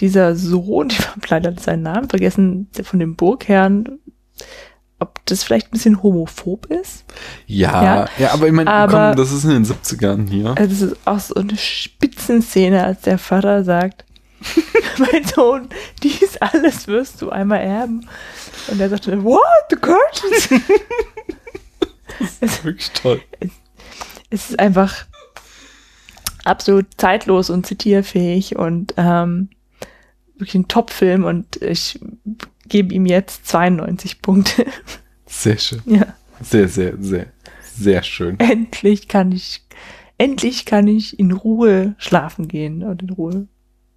dieser 0.00 0.36
Sohn, 0.36 0.88
ich 0.90 1.08
habe 1.08 1.20
leider 1.28 1.52
seinen 1.58 1.82
Namen 1.82 2.08
vergessen, 2.08 2.68
von 2.82 2.98
dem 2.98 3.16
Burgherrn, 3.16 3.98
ob 5.00 5.24
das 5.26 5.44
vielleicht 5.44 5.68
ein 5.68 5.72
bisschen 5.72 6.02
homophob 6.02 6.66
ist. 6.66 7.04
Ja, 7.46 8.08
ja, 8.18 8.32
aber 8.32 8.46
ich 8.46 8.52
meine, 8.52 8.70
Aber- 8.70 9.08
komm, 9.10 9.16
das 9.16 9.32
ist 9.32 9.44
in 9.44 9.50
den 9.50 9.64
70ern 9.64 10.28
hier. 10.28 10.54
Also 10.58 10.86
es 10.86 10.92
ist 10.92 10.96
auch 11.06 11.20
so 11.20 11.34
eine 11.36 11.56
Spitzenszene, 11.56 12.82
als 12.84 13.02
der 13.02 13.18
Vater 13.18 13.62
sagt, 13.62 14.04
mein 14.98 15.24
Sohn, 15.24 15.68
dies 16.02 16.36
alles 16.38 16.86
wirst 16.86 17.22
du 17.22 17.30
einmal 17.30 17.60
erben. 17.60 18.08
Und 18.68 18.80
er 18.80 18.88
sagte, 18.88 19.22
what, 19.24 19.40
the 19.70 19.76
curtains? 19.76 20.48
das 22.18 22.38
ist 22.40 22.64
wirklich 22.64 22.90
toll. 22.90 23.20
es 24.30 24.50
ist 24.50 24.58
einfach 24.58 25.06
absolut 26.48 26.86
zeitlos 26.96 27.50
und 27.50 27.66
zitierfähig 27.66 28.56
und 28.56 28.94
ähm, 28.96 29.50
wirklich 30.36 30.54
ein 30.54 30.68
Top-Film 30.68 31.24
und 31.24 31.60
ich 31.62 32.00
gebe 32.68 32.94
ihm 32.94 33.06
jetzt 33.06 33.46
92 33.46 34.22
Punkte. 34.22 34.66
Sehr 35.26 35.58
schön. 35.58 35.82
Ja. 35.86 36.06
Sehr, 36.40 36.68
sehr, 36.68 36.94
sehr, 36.98 37.26
sehr 37.74 38.02
schön. 38.02 38.38
endlich 38.38 39.08
kann 39.08 39.32
ich, 39.32 39.66
endlich 40.16 40.64
kann 40.64 40.86
ich 40.86 41.18
in 41.18 41.32
Ruhe 41.32 41.94
schlafen 41.98 42.48
gehen 42.48 42.82
und 42.82 43.02
in 43.02 43.10
Ruhe 43.10 43.48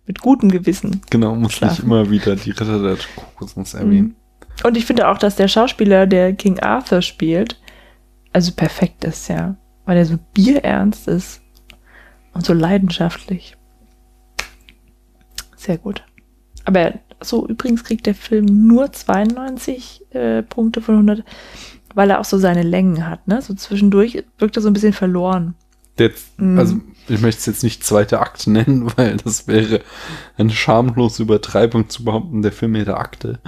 mit 0.07 0.19
gutem 0.19 0.49
Gewissen. 0.49 1.01
Genau, 1.09 1.35
muss 1.35 1.53
Schlafen. 1.53 1.85
immer 1.85 2.09
wieder 2.09 2.35
die 2.35 2.51
Ritter 2.51 2.81
der 2.81 2.97
Kokosnuss 3.15 3.75
erwähnen. 3.75 4.15
Und 4.63 4.75
ich 4.75 4.85
finde 4.85 5.07
auch, 5.07 5.17
dass 5.17 5.35
der 5.35 5.47
Schauspieler, 5.47 6.07
der 6.07 6.33
King 6.33 6.59
Arthur 6.59 7.01
spielt, 7.01 7.59
also 8.33 8.51
perfekt 8.51 9.03
ist, 9.03 9.27
ja. 9.27 9.55
Weil 9.85 9.97
er 9.97 10.05
so 10.05 10.17
bierernst 10.33 11.07
ist 11.07 11.40
und 12.33 12.45
so 12.45 12.53
leidenschaftlich. 12.53 13.57
Sehr 15.55 15.77
gut. 15.77 16.03
Aber 16.65 16.93
so, 17.21 17.47
übrigens 17.47 17.83
kriegt 17.83 18.05
der 18.05 18.15
Film 18.15 18.67
nur 18.67 18.91
92 18.91 20.05
äh, 20.13 20.41
Punkte 20.43 20.81
von 20.81 20.95
100, 20.95 21.23
weil 21.93 22.09
er 22.09 22.19
auch 22.19 22.25
so 22.25 22.37
seine 22.37 22.63
Längen 22.63 23.07
hat, 23.07 23.27
ne? 23.27 23.41
So 23.41 23.53
zwischendurch 23.53 24.23
wirkt 24.37 24.55
er 24.55 24.61
so 24.61 24.69
ein 24.69 24.73
bisschen 24.73 24.93
verloren. 24.93 25.55
Jetzt, 25.99 26.39
Mhm. 26.39 26.57
also 26.57 26.79
ich 27.07 27.21
möchte 27.21 27.39
es 27.39 27.45
jetzt 27.45 27.63
nicht 27.63 27.83
zweite 27.83 28.19
Akt 28.19 28.47
nennen, 28.47 28.91
weil 28.95 29.17
das 29.17 29.47
wäre 29.47 29.81
eine 30.37 30.51
schamlose 30.51 31.23
Übertreibung 31.23 31.89
zu 31.89 32.03
behaupten, 32.03 32.41
der 32.41 32.51
Film 32.51 32.75
hätte 32.75 32.97
Akte. 32.97 33.39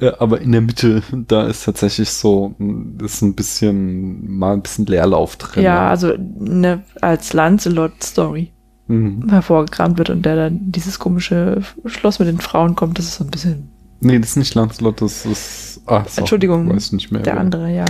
Ja, 0.00 0.14
aber 0.20 0.40
in 0.40 0.52
der 0.52 0.60
Mitte, 0.60 1.02
da 1.12 1.46
ist 1.46 1.64
tatsächlich 1.64 2.10
so, 2.10 2.54
mh, 2.58 3.04
ist 3.04 3.22
ein 3.22 3.34
bisschen, 3.34 4.30
mal 4.36 4.54
ein 4.54 4.62
bisschen 4.62 4.86
Leerlauf 4.86 5.36
drin. 5.36 5.62
Ja, 5.64 5.88
also 5.88 6.14
ne, 6.18 6.82
als 7.00 7.32
Lancelot-Story 7.32 8.52
Mhm. 8.88 9.28
hervorgekramt 9.30 9.96
wird 9.96 10.10
und 10.10 10.26
der 10.26 10.34
dann 10.34 10.72
dieses 10.72 10.98
komische 10.98 11.62
Schloss 11.86 12.18
mit 12.18 12.26
den 12.26 12.40
Frauen 12.40 12.74
kommt, 12.74 12.98
das 12.98 13.06
ist 13.06 13.14
so 13.14 13.24
ein 13.24 13.30
bisschen. 13.30 13.68
Nee, 14.00 14.18
das 14.18 14.30
ist 14.30 14.36
nicht 14.36 14.54
Lancelot, 14.56 15.00
das 15.00 15.24
ist. 15.24 15.80
Ach, 15.86 16.06
so, 16.08 16.20
Entschuldigung, 16.20 16.68
weiß 16.68 16.90
nicht 16.92 17.12
mehr. 17.12 17.22
der 17.22 17.38
andere, 17.38 17.72
ja. 17.72 17.84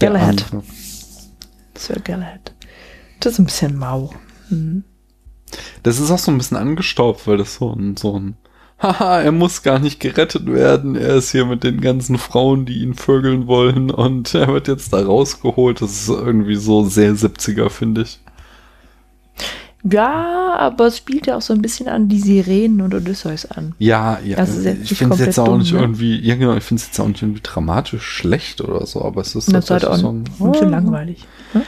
Galahad. 0.00 0.44
Sir 1.76 2.00
Galahad. 2.02 2.54
Das 3.20 3.34
ist 3.34 3.38
ein 3.40 3.44
bisschen 3.44 3.76
mau. 3.76 4.10
Mhm. 4.50 4.84
Das 5.82 5.98
ist 5.98 6.10
auch 6.10 6.18
so 6.18 6.30
ein 6.30 6.38
bisschen 6.38 6.56
angestaubt, 6.56 7.26
weil 7.26 7.38
das 7.38 7.54
so 7.54 7.72
ein, 7.72 7.96
so 7.96 8.18
ein, 8.18 8.36
haha, 8.80 9.20
er 9.20 9.32
muss 9.32 9.62
gar 9.62 9.78
nicht 9.78 10.00
gerettet 10.00 10.46
werden. 10.46 10.94
Er 10.94 11.16
ist 11.16 11.30
hier 11.30 11.46
mit 11.46 11.64
den 11.64 11.80
ganzen 11.80 12.18
Frauen, 12.18 12.66
die 12.66 12.82
ihn 12.82 12.94
vögeln 12.94 13.46
wollen 13.46 13.90
und 13.90 14.34
er 14.34 14.48
wird 14.48 14.68
jetzt 14.68 14.92
da 14.92 15.04
rausgeholt. 15.04 15.80
Das 15.80 15.92
ist 15.92 16.08
irgendwie 16.08 16.56
so 16.56 16.84
sehr 16.84 17.14
70er, 17.14 17.70
finde 17.70 18.02
ich. 18.02 18.20
Ja, 19.84 20.54
aber 20.58 20.88
es 20.88 20.98
spielt 20.98 21.26
ja 21.28 21.36
auch 21.36 21.42
so 21.42 21.54
ein 21.54 21.62
bisschen 21.62 21.88
an 21.88 22.08
die 22.08 22.18
Sirenen 22.18 22.80
und 22.80 22.94
Odysseus 22.94 23.46
an. 23.46 23.74
Ja, 23.78 24.18
ja. 24.24 24.36
Das 24.36 24.56
ist 24.56 24.64
jetzt 24.64 24.90
ich 24.90 24.98
finde 24.98 25.14
es 25.14 25.20
jetzt 25.20 25.38
auch 25.38 25.46
dumm, 25.46 25.58
nicht 25.58 25.72
ne? 25.72 25.80
irgendwie, 25.80 26.18
ja 26.18 26.34
genau, 26.34 26.56
ich 26.56 26.64
finde 26.64 26.80
es 26.80 26.88
jetzt 26.88 26.98
auch 26.98 27.06
nicht 27.06 27.22
irgendwie 27.22 27.40
dramatisch 27.42 28.02
schlecht 28.02 28.60
oder 28.60 28.84
so, 28.86 29.04
aber 29.04 29.20
es 29.20 29.36
ist 29.36 29.52
halt 29.52 29.84
auch 29.84 29.96
so 29.96 30.10
ein 30.10 30.24
bisschen 30.50 30.70
langweilig. 30.70 31.24
Ne? 31.54 31.62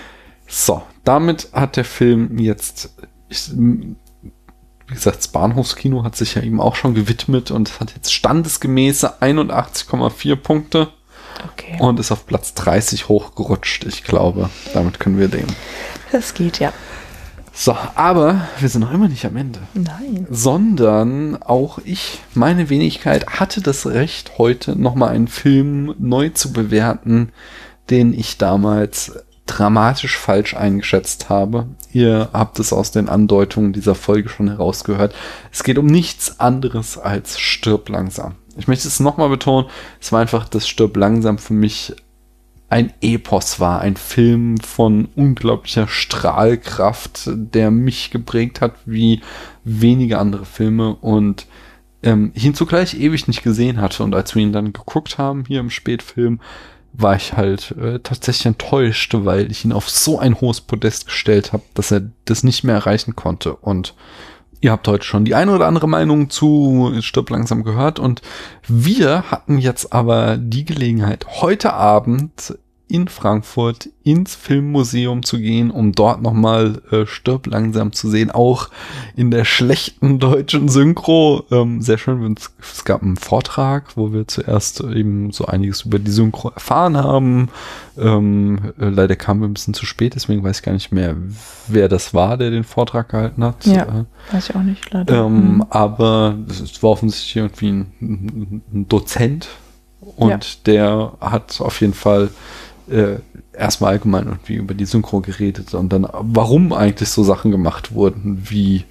So, 0.49 0.83
damit 1.05 1.49
hat 1.53 1.77
der 1.77 1.85
Film 1.85 2.39
jetzt, 2.39 2.95
ich, 3.29 3.51
wie 3.55 4.95
gesagt, 4.95 5.19
das 5.19 5.29
Bahnhofskino 5.29 6.05
hat 6.05 6.17
sich 6.17 6.35
ja 6.35 6.43
ihm 6.43 6.61
auch 6.61 6.77
schon 6.77 6.95
gewidmet 6.95 7.51
und 7.51 7.81
hat 7.81 7.95
jetzt 7.95 8.13
standesgemäße 8.13 9.23
81,4 9.23 10.37
Punkte. 10.37 10.89
Okay. 11.53 11.77
Und 11.79 11.99
ist 11.99 12.13
auf 12.13 12.27
Platz 12.27 12.55
30 12.55 13.09
hochgerutscht, 13.09 13.85
ich 13.85 14.05
glaube. 14.05 14.51
Damit 14.75 15.01
können 15.01 15.19
wir 15.19 15.29
leben. 15.29 15.55
Das 16.13 16.35
geht 16.35 16.59
ja. 16.59 16.73
So, 17.53 17.77
aber 17.95 18.49
wir 18.59 18.69
sind 18.69 18.83
noch 18.83 18.93
immer 18.93 19.09
nicht 19.09 19.25
am 19.27 19.37
Ende. 19.37 19.61
Nein. 19.75 20.27
Sondern 20.31 21.43
auch 21.43 21.79
ich, 21.85 22.21
meine 22.35 22.71
Wenigkeit, 22.71 23.27
hatte 23.39 23.61
das 23.61 23.87
Recht, 23.87 24.39
heute 24.39 24.77
nochmal 24.81 25.11
einen 25.11 25.29
Film 25.29 25.95
neu 25.99 26.31
zu 26.31 26.53
bewerten, 26.53 27.33
den 27.91 28.13
ich 28.13 28.39
damals 28.39 29.13
dramatisch 29.51 30.17
falsch 30.17 30.55
eingeschätzt 30.55 31.29
habe. 31.29 31.67
Ihr 31.93 32.29
habt 32.33 32.59
es 32.61 32.73
aus 32.73 32.93
den 32.93 33.09
Andeutungen 33.09 33.73
dieser 33.73 33.95
Folge 33.95 34.29
schon 34.29 34.49
herausgehört. 34.49 35.15
Es 35.51 35.65
geht 35.65 35.79
um 35.79 35.87
nichts 35.87 36.39
anderes 36.39 36.97
als 36.97 37.39
Stirb 37.41 37.89
langsam. 37.89 38.37
Ich 38.57 38.69
möchte 38.69 38.87
es 38.87 39.01
nochmal 39.01 39.29
betonen, 39.29 39.69
es 40.01 40.13
war 40.13 40.21
einfach, 40.21 40.49
dass 40.49 40.69
Stirb 40.69 40.97
langsam 40.97 41.39
für 41.39 41.55
mich 41.55 41.95
ein 42.69 42.93
Epos 43.01 43.59
war, 43.59 43.81
ein 43.81 43.97
Film 43.97 44.59
von 44.59 45.09
unglaublicher 45.17 45.89
Strahlkraft, 45.89 47.29
der 47.35 47.73
mich 47.73 48.11
geprägt 48.13 48.61
hat 48.61 48.75
wie 48.87 49.23
wenige 49.65 50.19
andere 50.19 50.45
Filme 50.45 50.95
und 50.95 51.47
ähm, 52.05 52.31
ich 52.35 52.45
ihn 52.45 52.55
zugleich 52.55 52.95
ewig 52.95 53.27
nicht 53.27 53.43
gesehen 53.43 53.81
hatte. 53.81 54.05
Und 54.05 54.15
als 54.15 54.35
wir 54.37 54.43
ihn 54.43 54.53
dann 54.53 54.73
geguckt 54.73 55.19
haben 55.19 55.45
hier 55.47 55.59
im 55.59 55.71
Spätfilm, 55.71 56.41
war 56.93 57.17
ich 57.17 57.35
halt 57.35 57.73
äh, 57.73 58.01
tatsächlich 58.01 58.47
enttäuscht, 58.47 59.15
weil 59.15 59.51
ich 59.51 59.65
ihn 59.65 59.73
auf 59.73 59.89
so 59.89 60.19
ein 60.19 60.41
hohes 60.41 60.61
Podest 60.61 61.07
gestellt 61.07 61.53
habe, 61.53 61.63
dass 61.75 61.91
er 61.91 62.03
das 62.25 62.43
nicht 62.43 62.65
mehr 62.65 62.75
erreichen 62.75 63.17
konnte. 63.17 63.55
Und 63.55 63.95
ihr 64.61 64.73
habt 64.73 64.87
heute 64.89 65.05
schon 65.05 65.25
die 65.25 65.35
eine 65.35 65.55
oder 65.55 65.67
andere 65.67 65.89
Meinung 65.89 66.31
zu 66.31 66.93
Stirb 67.01 67.31
langsam 67.31 67.65
gehört. 67.65 67.99
Und 67.99 68.23
wir 68.67 69.31
hatten 69.31 69.59
jetzt 69.59 69.93
aber 69.93 70.37
die 70.37 70.65
Gelegenheit, 70.65 71.27
heute 71.41 71.73
Abend 71.73 72.59
in 72.91 73.09
Frankfurt 73.09 73.89
ins 74.03 74.35
Filmmuseum 74.35 75.23
zu 75.23 75.39
gehen, 75.39 75.71
um 75.71 75.93
dort 75.93 76.23
nochmal 76.23 76.81
äh, 76.91 77.07
Stirb 77.07 77.47
langsam 77.47 77.93
zu 77.93 78.09
sehen, 78.09 78.31
auch 78.31 78.71
in 79.17 79.31
der 79.31 79.45
schlechten 79.45 80.19
deutschen 80.19 80.69
Synchro. 80.69 81.45
Ähm, 81.51 81.81
sehr 81.83 81.99
schön, 81.99 82.35
es, 82.39 82.85
gab 82.85 83.03
einen 83.03 83.17
Vortrag, 83.17 83.97
wo 83.97 84.13
wir 84.13 84.27
zuerst 84.27 84.81
eben 84.81 85.31
so 85.33 85.47
einiges 85.47 85.83
über 85.83 85.99
die 85.99 86.11
Synchro 86.11 86.49
erfahren 86.51 86.97
haben. 86.97 87.49
Ähm, 87.99 88.73
äh, 88.81 88.89
leider 88.89 89.17
kamen 89.17 89.41
wir 89.43 89.49
ein 89.49 89.55
bisschen 89.55 89.75
zu 89.75 89.85
spät, 89.87 90.15
deswegen 90.15 90.43
weiß 90.43 90.59
ich 90.59 90.63
gar 90.65 90.73
nicht 90.73 90.93
mehr, 90.93 91.15
wer 91.69 91.89
das 91.89 92.15
war, 92.15 92.37
der 92.37 92.51
den 92.51 92.65
Vortrag 92.65 93.11
gehalten 93.11 93.45
hat. 93.45 93.65
Ja, 93.67 93.83
Äh, 93.85 94.35
weiß 94.35 94.49
ich 94.51 94.57
auch 94.57 94.63
nicht, 94.63 94.91
leider. 94.93 95.27
ähm, 95.27 95.57
Mhm. 95.57 95.65
Aber 95.71 96.37
es 96.49 96.83
war 96.83 96.91
offensichtlich 96.91 97.37
irgendwie 97.37 97.69
ein, 97.69 97.93
ein, 98.01 98.63
ein 98.73 98.89
Dozent 98.89 99.49
und 100.17 100.31
Ja. 100.31 100.39
der 100.67 101.13
hat 101.21 101.61
auf 101.61 101.81
jeden 101.81 101.95
Fall 101.95 102.31
äh, 102.91 103.19
erstmal 103.53 103.93
allgemein 103.93 104.27
irgendwie 104.27 104.55
über 104.55 104.75
die 104.75 104.85
Synchro 104.85 105.21
geredet 105.21 105.75
und 105.75 105.93
dann, 105.93 106.07
warum 106.13 106.73
eigentlich 106.73 107.09
so 107.09 107.23
Sachen 107.23 107.51
gemacht 107.51 107.93
wurden, 107.95 108.43
wie 108.49 108.85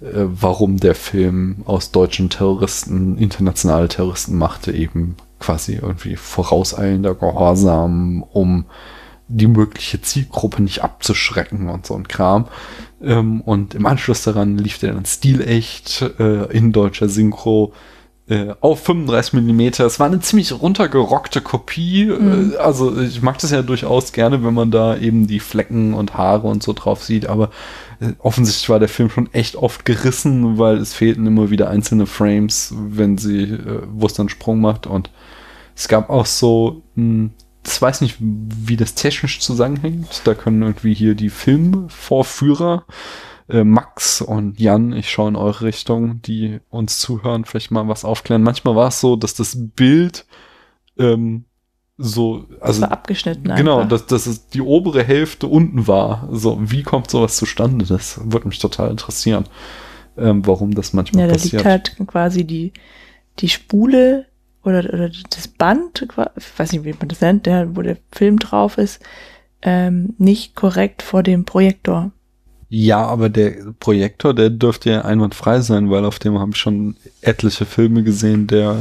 äh, 0.00 0.26
warum 0.26 0.78
der 0.78 0.94
Film 0.94 1.56
aus 1.64 1.90
deutschen 1.90 2.30
Terroristen 2.30 3.18
internationale 3.18 3.88
Terroristen 3.88 4.36
machte, 4.36 4.72
eben 4.72 5.16
quasi 5.38 5.74
irgendwie 5.74 6.16
vorauseilender 6.16 7.14
Gehorsam, 7.14 8.22
um 8.22 8.66
die 9.28 9.46
mögliche 9.46 10.00
Zielgruppe 10.00 10.62
nicht 10.62 10.82
abzuschrecken 10.82 11.68
und 11.68 11.86
so 11.86 11.94
ein 11.94 12.08
Kram. 12.08 12.46
Ähm, 13.02 13.40
und 13.42 13.74
im 13.74 13.86
Anschluss 13.86 14.22
daran 14.22 14.58
lief 14.58 14.78
der 14.78 14.92
dann 14.92 15.06
stilecht 15.06 16.02
äh, 16.18 16.46
in 16.50 16.72
deutscher 16.72 17.08
Synchro 17.08 17.72
äh, 18.30 18.54
auf 18.60 18.84
35 18.84 19.32
Millimeter. 19.34 19.84
Es 19.84 19.98
war 19.98 20.06
eine 20.06 20.20
ziemlich 20.20 20.52
runtergerockte 20.52 21.40
Kopie. 21.40 22.06
Mhm. 22.06 22.52
Äh, 22.52 22.56
also 22.56 22.98
ich 22.98 23.22
mag 23.22 23.38
das 23.38 23.50
ja 23.50 23.62
durchaus 23.62 24.12
gerne, 24.12 24.44
wenn 24.44 24.54
man 24.54 24.70
da 24.70 24.96
eben 24.96 25.26
die 25.26 25.40
Flecken 25.40 25.94
und 25.94 26.14
Haare 26.14 26.46
und 26.46 26.62
so 26.62 26.72
drauf 26.72 27.02
sieht, 27.02 27.26
aber 27.26 27.50
äh, 28.00 28.12
offensichtlich 28.20 28.68
war 28.68 28.78
der 28.78 28.88
Film 28.88 29.10
schon 29.10 29.32
echt 29.32 29.56
oft 29.56 29.84
gerissen, 29.84 30.58
weil 30.58 30.76
es 30.76 30.94
fehlten 30.94 31.26
immer 31.26 31.50
wieder 31.50 31.68
einzelne 31.68 32.06
Frames, 32.06 32.72
wenn 32.76 33.18
sie, 33.18 33.42
äh, 33.42 33.82
wo 33.92 34.06
es 34.06 34.14
dann 34.14 34.28
Sprung 34.28 34.60
macht 34.60 34.86
und 34.86 35.10
es 35.74 35.88
gab 35.88 36.08
auch 36.08 36.26
so, 36.26 36.82
mh, 36.94 37.30
ich 37.66 37.82
weiß 37.82 38.00
nicht, 38.00 38.16
wie 38.20 38.76
das 38.76 38.94
technisch 38.94 39.40
zusammenhängt. 39.40 40.22
Da 40.24 40.34
können 40.34 40.62
irgendwie 40.62 40.94
hier 40.94 41.14
die 41.14 41.30
Filmvorführer, 41.30 42.84
äh, 43.50 43.64
Max 43.64 44.20
und 44.22 44.58
Jan, 44.60 44.92
ich 44.92 45.10
schaue 45.10 45.28
in 45.28 45.36
eure 45.36 45.62
Richtung, 45.64 46.22
die 46.22 46.60
uns 46.70 46.98
zuhören, 46.98 47.44
vielleicht 47.44 47.70
mal 47.70 47.88
was 47.88 48.04
aufklären. 48.04 48.42
Manchmal 48.42 48.76
war 48.76 48.88
es 48.88 49.00
so, 49.00 49.16
dass 49.16 49.34
das 49.34 49.56
Bild 49.58 50.26
ähm, 50.98 51.44
so, 51.98 52.46
also 52.60 52.82
war 52.82 52.92
abgeschnitten 52.92 53.54
Genau, 53.54 53.78
einfach. 53.78 53.88
dass, 53.90 54.06
dass 54.06 54.26
es 54.26 54.48
die 54.48 54.62
obere 54.62 55.02
Hälfte 55.04 55.46
unten 55.46 55.86
war. 55.86 56.28
So, 56.32 56.58
wie 56.60 56.82
kommt 56.82 57.10
sowas 57.10 57.36
zustande? 57.36 57.84
Das 57.84 58.20
würde 58.24 58.48
mich 58.48 58.58
total 58.58 58.90
interessieren, 58.90 59.44
ähm, 60.16 60.46
warum 60.46 60.74
das 60.74 60.92
manchmal 60.92 61.22
Ja, 61.22 61.26
da 61.26 61.34
passiert. 61.34 61.52
liegt 61.52 61.64
halt 61.66 61.96
quasi 62.06 62.44
die, 62.44 62.72
die 63.38 63.48
Spule 63.50 64.26
oder, 64.64 64.80
oder 64.80 65.10
das 65.30 65.48
Band, 65.48 66.06
ich 66.36 66.58
weiß 66.58 66.72
nicht, 66.72 66.84
wie 66.84 66.94
man 66.98 67.08
das 67.08 67.20
nennt, 67.20 67.46
der, 67.46 67.76
wo 67.76 67.82
der 67.82 67.96
Film 68.12 68.38
drauf 68.38 68.78
ist, 68.78 69.00
ähm, 69.62 70.14
nicht 70.18 70.54
korrekt 70.54 71.02
vor 71.02 71.22
dem 71.22 71.44
Projektor. 71.44 72.12
Ja, 72.72 73.04
aber 73.04 73.28
der 73.30 73.52
Projektor, 73.80 74.32
der 74.32 74.48
dürfte 74.48 74.90
ja 74.90 75.00
einwandfrei 75.02 75.60
sein, 75.60 75.90
weil 75.90 76.04
auf 76.04 76.20
dem 76.20 76.38
habe 76.38 76.52
ich 76.52 76.58
schon 76.58 76.94
etliche 77.20 77.66
Filme 77.66 78.04
gesehen, 78.04 78.46
der 78.46 78.76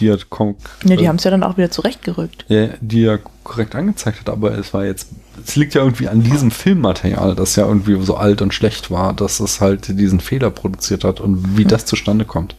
die 0.00 0.10
hat 0.10 0.28
kom- 0.30 0.54
Ja, 0.84 0.96
die 0.96 1.04
äh, 1.04 1.08
haben 1.08 1.16
es 1.16 1.24
ja 1.24 1.30
dann 1.30 1.42
auch 1.42 1.58
wieder 1.58 1.70
zurechtgerückt. 1.70 2.46
ja, 2.48 2.68
die 2.80 3.02
ja 3.02 3.18
korrekt 3.42 3.74
angezeigt 3.74 4.20
hat, 4.20 4.30
aber 4.30 4.56
es 4.56 4.72
war 4.72 4.86
jetzt, 4.86 5.10
es 5.46 5.56
liegt 5.56 5.74
ja 5.74 5.82
irgendwie 5.82 6.08
an 6.08 6.22
diesem 6.22 6.50
Filmmaterial, 6.50 7.34
das 7.34 7.54
ja 7.56 7.66
irgendwie 7.68 8.02
so 8.02 8.16
alt 8.16 8.40
und 8.40 8.54
schlecht 8.54 8.90
war, 8.90 9.12
dass 9.12 9.40
es 9.40 9.60
halt 9.60 9.88
diesen 10.00 10.20
Fehler 10.20 10.48
produziert 10.50 11.04
hat 11.04 11.20
und 11.20 11.58
wie 11.58 11.66
das 11.66 11.84
zustande 11.84 12.24
kommt. 12.24 12.56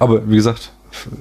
Aber 0.00 0.28
wie 0.28 0.34
gesagt, 0.34 0.72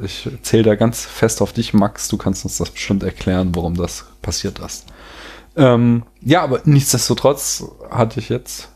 ich 0.03 0.27
zähle 0.42 0.64
da 0.64 0.74
ganz 0.75 1.06
fest 1.06 1.40
auf 1.43 1.53
dich, 1.53 1.75
Max, 1.75 2.08
du 2.08 2.17
kannst 2.17 2.45
uns 2.45 2.58
das 2.58 2.72
bestimmt 2.72 3.03
erklären, 3.03 3.51
warum 3.53 3.75
das 3.75 4.06
passiert 4.24 4.58
ist. 4.58 4.85
Ähm, 5.56 6.01
ja, 6.22 6.42
aber 6.42 6.61
nichtsdestotrotz 6.66 7.64
hatte 7.92 8.19
ich 8.19 8.30
jetzt 8.30 8.69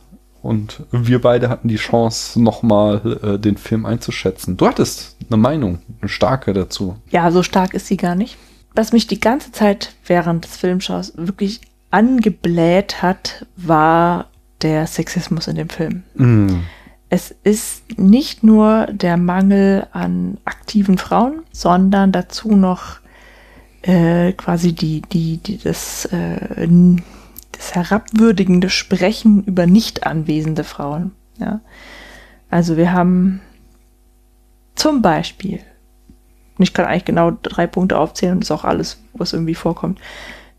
und 0.48 0.84
wir 0.92 1.20
beide 1.20 1.50
hatten 1.50 1.68
die 1.68 1.76
Chance, 1.76 2.42
nochmal 2.42 3.20
äh, 3.22 3.38
den 3.38 3.58
Film 3.58 3.86
einzuschätzen. 3.86 4.56
Du 4.56 4.66
hattest 4.66 5.18
eine 5.30 5.36
Meinung, 5.36 5.80
eine 6.00 6.08
starke 6.08 6.54
dazu. 6.54 6.96
Ja, 7.10 7.30
so 7.32 7.44
stark 7.44 7.74
ist 7.74 7.88
sie 7.88 7.98
gar 7.98 8.16
nicht. 8.16 8.38
Was 8.74 8.94
mich 8.94 9.08
die 9.08 9.20
ganze 9.20 9.52
Zeit 9.52 9.94
während 10.06 10.46
des 10.46 10.56
Filmschaus 10.56 11.12
wirklich 11.18 11.60
angebläht 11.92 13.02
hat, 13.02 13.46
war 13.58 14.28
der 14.62 14.88
Sexismus 14.88 15.48
in 15.48 15.58
dem 15.58 15.70
Film. 15.70 16.04
Mm. 16.16 16.62
Es 17.10 17.36
ist 17.44 18.00
nicht 18.00 18.42
nur 18.42 18.88
der 18.88 19.18
Mangel 19.18 19.88
an 19.92 20.38
aktiven 20.46 20.98
Frauen, 20.98 21.42
sondern 21.52 22.14
dazu 22.14 22.56
noch 22.56 23.00
äh, 23.82 24.32
quasi 24.32 24.72
die, 24.72 25.02
die, 25.02 25.38
die 25.38 25.58
das, 25.58 26.06
äh, 26.06 26.68
das 27.58 27.74
herabwürdigende 27.76 28.70
Sprechen 28.70 29.44
über 29.44 29.66
nicht 29.66 30.06
anwesende 30.06 30.64
Frauen. 30.64 31.12
Ja? 31.40 31.62
Also 32.50 32.78
wir 32.78 32.94
haben 32.94 33.42
zum 34.76 35.02
Beispiel, 35.02 35.60
ich 36.60 36.74
kann 36.74 36.86
eigentlich 36.86 37.06
genau 37.06 37.32
drei 37.32 37.68
Punkte 37.68 37.98
aufzählen 37.98 38.36
und 38.36 38.42
das 38.42 38.48
ist 38.48 38.52
auch 38.52 38.64
alles, 38.64 39.02
was 39.14 39.34
irgendwie 39.34 39.56
vorkommt. 39.56 40.00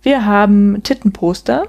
Wir 0.02 0.26
haben 0.26 0.82
Tittenposter, 0.82 1.68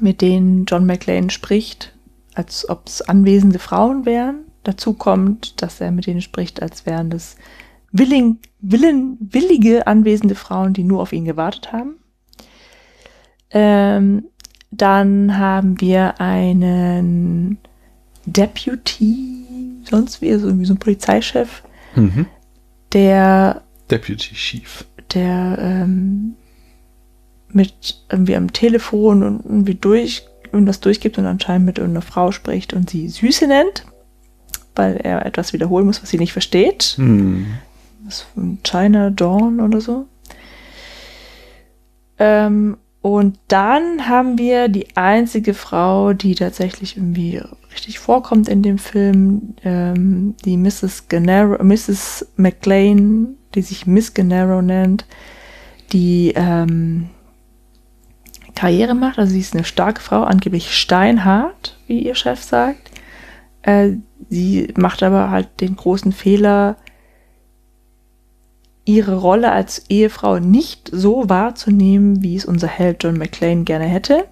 mit 0.00 0.20
denen 0.20 0.64
John 0.66 0.86
McClane 0.86 1.30
spricht, 1.30 1.92
als 2.34 2.68
ob 2.68 2.86
es 2.86 3.02
anwesende 3.02 3.58
Frauen 3.58 4.04
wären. 4.04 4.40
Dazu 4.62 4.92
kommt, 4.92 5.62
dass 5.62 5.80
er 5.80 5.90
mit 5.90 6.06
denen 6.06 6.20
spricht, 6.20 6.60
als 6.60 6.86
wären 6.86 7.10
das 7.10 7.36
willing, 7.92 8.38
willen, 8.60 9.16
willige 9.20 9.86
anwesende 9.86 10.34
Frauen, 10.34 10.72
die 10.72 10.84
nur 10.84 11.00
auf 11.00 11.12
ihn 11.12 11.24
gewartet 11.24 11.72
haben. 11.72 11.96
Ähm, 13.50 14.24
dann 14.70 15.38
haben 15.38 15.80
wir 15.80 16.20
einen 16.20 17.58
Deputy, 18.26 19.44
sonst 19.84 20.20
wie, 20.20 20.32
so, 20.34 20.46
irgendwie 20.48 20.66
so 20.66 20.74
ein 20.74 20.78
Polizeichef, 20.78 21.62
Mhm. 21.94 22.26
der, 22.92 23.62
Deputy 23.90 24.34
Chief. 24.34 24.84
der 25.14 25.56
ähm, 25.60 26.34
mit 27.48 28.02
irgendwie 28.10 28.36
am 28.36 28.52
Telefon 28.52 29.22
und 29.22 29.44
irgendwie 29.44 29.74
durch, 29.76 30.26
irgendwas 30.52 30.80
durchgibt 30.80 31.16
und 31.18 31.24
anscheinend 31.26 31.64
mit 31.66 31.78
irgendeiner 31.78 32.02
Frau 32.02 32.32
spricht 32.32 32.74
und 32.74 32.90
sie 32.90 33.08
Süße 33.08 33.46
nennt, 33.46 33.86
weil 34.74 34.96
er 34.96 35.24
etwas 35.24 35.52
wiederholen 35.52 35.86
muss, 35.86 36.02
was 36.02 36.10
sie 36.10 36.18
nicht 36.18 36.32
versteht. 36.32 36.94
Hm. 36.96 37.46
Was 38.04 38.22
von 38.22 38.58
China 38.62 39.10
Dawn 39.10 39.60
oder 39.60 39.80
so. 39.80 40.06
Ähm, 42.18 42.76
und 43.06 43.38
dann 43.46 44.08
haben 44.08 44.36
wir 44.36 44.66
die 44.66 44.96
einzige 44.96 45.54
Frau, 45.54 46.12
die 46.12 46.34
tatsächlich 46.34 46.96
irgendwie 46.96 47.40
richtig 47.70 48.00
vorkommt 48.00 48.48
in 48.48 48.62
dem 48.62 48.78
Film, 48.78 49.54
ähm, 49.62 50.34
die 50.44 50.56
Mrs. 50.56 51.06
Gennaro, 51.06 51.62
Mrs. 51.62 52.26
McLean, 52.34 53.36
die 53.54 53.62
sich 53.62 53.86
Miss 53.86 54.12
Gennaro 54.12 54.60
nennt, 54.60 55.06
die 55.92 56.32
ähm, 56.34 57.10
Karriere 58.56 58.96
macht. 58.96 59.20
Also 59.20 59.34
sie 59.34 59.40
ist 59.40 59.54
eine 59.54 59.62
starke 59.62 60.00
Frau, 60.00 60.24
angeblich 60.24 60.76
steinhart, 60.76 61.78
wie 61.86 62.00
ihr 62.00 62.16
Chef 62.16 62.42
sagt. 62.42 62.90
Äh, 63.62 63.90
sie 64.30 64.74
macht 64.76 65.04
aber 65.04 65.30
halt 65.30 65.60
den 65.60 65.76
großen 65.76 66.10
Fehler, 66.10 66.76
ihre 68.86 69.16
Rolle 69.16 69.52
als 69.52 69.84
Ehefrau 69.90 70.38
nicht 70.38 70.88
so 70.90 71.28
wahrzunehmen, 71.28 72.22
wie 72.22 72.36
es 72.36 72.46
unser 72.46 72.68
Held 72.68 73.02
John 73.02 73.18
McClane 73.18 73.64
gerne 73.64 73.84
hätte. 73.84 74.24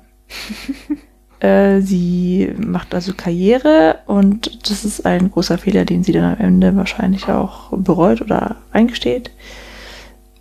äh, 1.41 1.81
sie 1.81 2.55
macht 2.57 2.95
also 2.95 3.13
Karriere 3.15 3.99
und 4.07 4.71
das 4.71 4.85
ist 4.85 5.05
ein 5.05 5.31
großer 5.31 5.59
Fehler, 5.59 5.85
den 5.85 6.05
sie 6.05 6.13
dann 6.13 6.35
am 6.37 6.41
Ende 6.41 6.75
wahrscheinlich 6.77 7.29
auch 7.29 7.71
bereut 7.73 8.23
oder 8.23 8.57
eingesteht. 8.73 9.33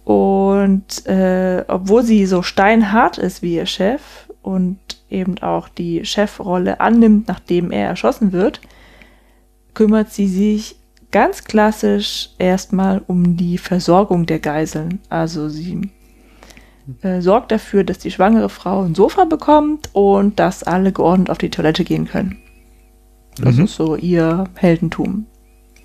Und 0.06 1.06
äh, 1.08 1.66
obwohl 1.67 2.03
sie 2.03 2.25
so 2.25 2.43
steinhart 2.43 3.17
ist 3.17 3.42
wie 3.42 3.56
ihr 3.56 3.66
Chef 3.66 4.01
und 4.43 4.77
eben 5.09 5.40
auch 5.40 5.69
die 5.69 6.06
Chefrolle 6.06 6.80
annimmt, 6.82 7.27
nachdem 7.27 7.72
er 7.72 7.88
erschossen 7.88 8.32
wird, 8.32 8.61
kümmert 9.74 10.11
sie 10.11 10.27
sich 10.27 10.75
ganz 11.14 11.45
klassisch 11.45 12.32
erstmal 12.40 13.01
um 13.08 13.38
die 13.38 13.58
Versorgung 13.58 14.25
der 14.25 14.40
Geiseln. 14.40 15.00
Also 15.09 15.48
sie 15.48 15.92
äh, 17.01 17.22
sorgt 17.22 17.51
dafür, 17.53 17.85
dass 17.85 18.00
die 18.00 18.11
schwangere 18.11 18.50
Frau 18.50 18.82
ein 18.83 18.95
Sofa 18.95 19.24
bekommt 19.24 19.90
und 19.93 20.40
dass 20.40 20.64
alle 20.64 20.92
geordnet 20.92 21.30
auf 21.30 21.38
die 21.38 21.50
Toilette 21.50 21.85
gehen 21.85 22.08
können. 22.08 22.40
Das 23.38 23.56
Mhm. 23.56 23.64
ist 23.64 23.75
so 23.75 23.95
ihr 23.95 24.45
Heldentum. 24.56 25.25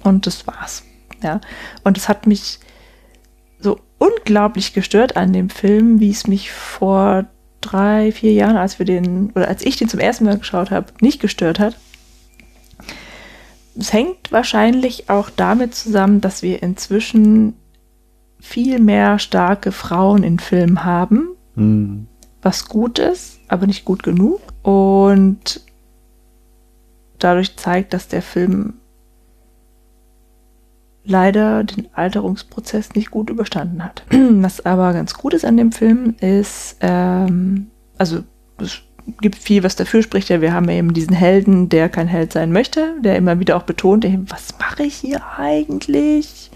Und 0.02 0.26
das 0.26 0.46
war's. 0.46 0.82
Ja. 1.22 1.40
Und 1.84 1.96
es 1.96 2.08
hat 2.08 2.26
mich 2.26 2.58
so 3.60 3.78
unglaublich 3.98 4.72
gestört 4.72 5.16
an 5.16 5.32
dem 5.32 5.50
Film, 5.50 6.00
wie 6.00 6.10
es 6.10 6.26
mich 6.26 6.50
vor 6.52 7.26
drei, 7.60 8.12
vier 8.12 8.32
Jahren, 8.32 8.56
als 8.56 8.78
wir 8.78 8.86
den, 8.86 9.30
oder 9.34 9.48
als 9.48 9.64
ich 9.64 9.76
den 9.76 9.88
zum 9.88 10.00
ersten 10.00 10.24
Mal 10.24 10.38
geschaut 10.38 10.70
habe, 10.70 10.92
nicht 11.00 11.20
gestört 11.20 11.58
hat. 11.58 11.76
Es 13.78 13.92
hängt 13.92 14.32
wahrscheinlich 14.32 15.08
auch 15.08 15.30
damit 15.30 15.74
zusammen, 15.74 16.20
dass 16.20 16.42
wir 16.42 16.62
inzwischen 16.62 17.54
viel 18.40 18.80
mehr 18.80 19.18
starke 19.18 19.72
Frauen 19.72 20.22
in 20.24 20.38
Filmen 20.38 20.84
haben, 20.84 21.28
Hm. 21.54 22.08
was 22.42 22.68
gut 22.68 22.98
ist, 22.98 23.40
aber 23.48 23.66
nicht 23.66 23.84
gut 23.84 24.02
genug. 24.02 24.40
Und 24.62 25.60
dadurch 27.18 27.56
zeigt, 27.56 27.92
dass 27.92 28.08
der 28.08 28.22
Film 28.22 28.74
leider 31.04 31.64
den 31.64 31.88
Alterungsprozess 31.94 32.94
nicht 32.94 33.10
gut 33.10 33.30
überstanden 33.30 33.82
hat. 33.84 34.04
Was 34.10 34.64
aber 34.66 34.92
ganz 34.92 35.14
gut 35.14 35.32
ist 35.32 35.44
an 35.44 35.56
dem 35.56 35.72
Film 35.72 36.14
ist, 36.20 36.76
ähm, 36.80 37.68
also 37.96 38.22
es 38.58 38.82
gibt 39.20 39.36
viel, 39.36 39.62
was 39.62 39.76
dafür 39.76 40.02
spricht. 40.02 40.28
Ja, 40.28 40.40
wir 40.40 40.52
haben 40.52 40.68
eben 40.68 40.92
diesen 40.92 41.14
Helden, 41.14 41.68
der 41.68 41.88
kein 41.88 42.08
Held 42.08 42.32
sein 42.32 42.52
möchte, 42.52 42.94
der 43.00 43.16
immer 43.16 43.40
wieder 43.40 43.56
auch 43.56 43.62
betont, 43.62 44.06
was 44.30 44.58
mache 44.58 44.84
ich 44.84 44.94
hier 44.94 45.22
eigentlich? 45.36 46.50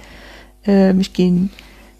Ähm, 0.64 1.00
ich 1.00 1.12
gehe, 1.12 1.48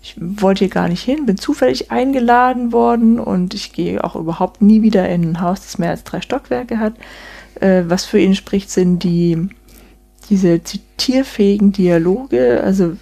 ich 0.02 0.16
wollte 0.18 0.60
hier 0.60 0.72
gar 0.72 0.88
nicht 0.88 1.02
hin, 1.02 1.26
bin 1.26 1.38
zufällig 1.38 1.90
eingeladen 1.90 2.72
worden 2.72 3.18
und 3.18 3.54
ich 3.54 3.72
gehe 3.72 4.02
auch 4.02 4.16
überhaupt 4.16 4.62
nie 4.62 4.82
wieder 4.82 5.08
in 5.08 5.30
ein 5.30 5.40
Haus, 5.40 5.60
das 5.60 5.78
mehr 5.78 5.90
als 5.90 6.04
drei 6.04 6.20
Stockwerke 6.20 6.78
hat. 6.78 6.94
Äh, 7.60 7.84
was 7.86 8.04
für 8.04 8.18
ihn 8.18 8.34
spricht, 8.34 8.70
sind 8.70 9.02
die 9.04 9.48
diese 10.30 10.62
zitierfähigen 10.62 11.72
Dialoge, 11.72 12.62
also 12.62 12.96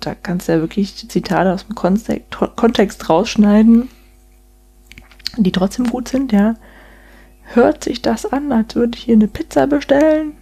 da 0.00 0.14
kannst 0.14 0.48
du 0.48 0.52
ja 0.52 0.60
wirklich 0.60 1.08
Zitate 1.08 1.52
aus 1.52 1.66
dem 1.66 1.74
Kontext, 1.74 2.30
Kontext 2.56 3.08
rausschneiden, 3.08 3.88
die 5.36 5.52
trotzdem 5.52 5.86
gut 5.86 6.08
sind, 6.08 6.32
ja. 6.32 6.54
Hört 7.52 7.84
sich 7.84 8.02
das 8.02 8.26
an, 8.26 8.52
als 8.52 8.74
würde 8.74 8.96
ich 8.96 9.04
hier 9.04 9.14
eine 9.14 9.28
Pizza 9.28 9.66
bestellen? 9.66 10.32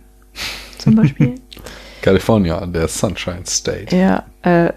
Zum 0.78 0.94
Beispiel. 0.94 1.35
California, 2.03 2.65
der 2.67 2.87
Sunshine 2.89 3.44
State. 3.47 3.94
ja, 3.94 4.24
äh, 4.42 4.73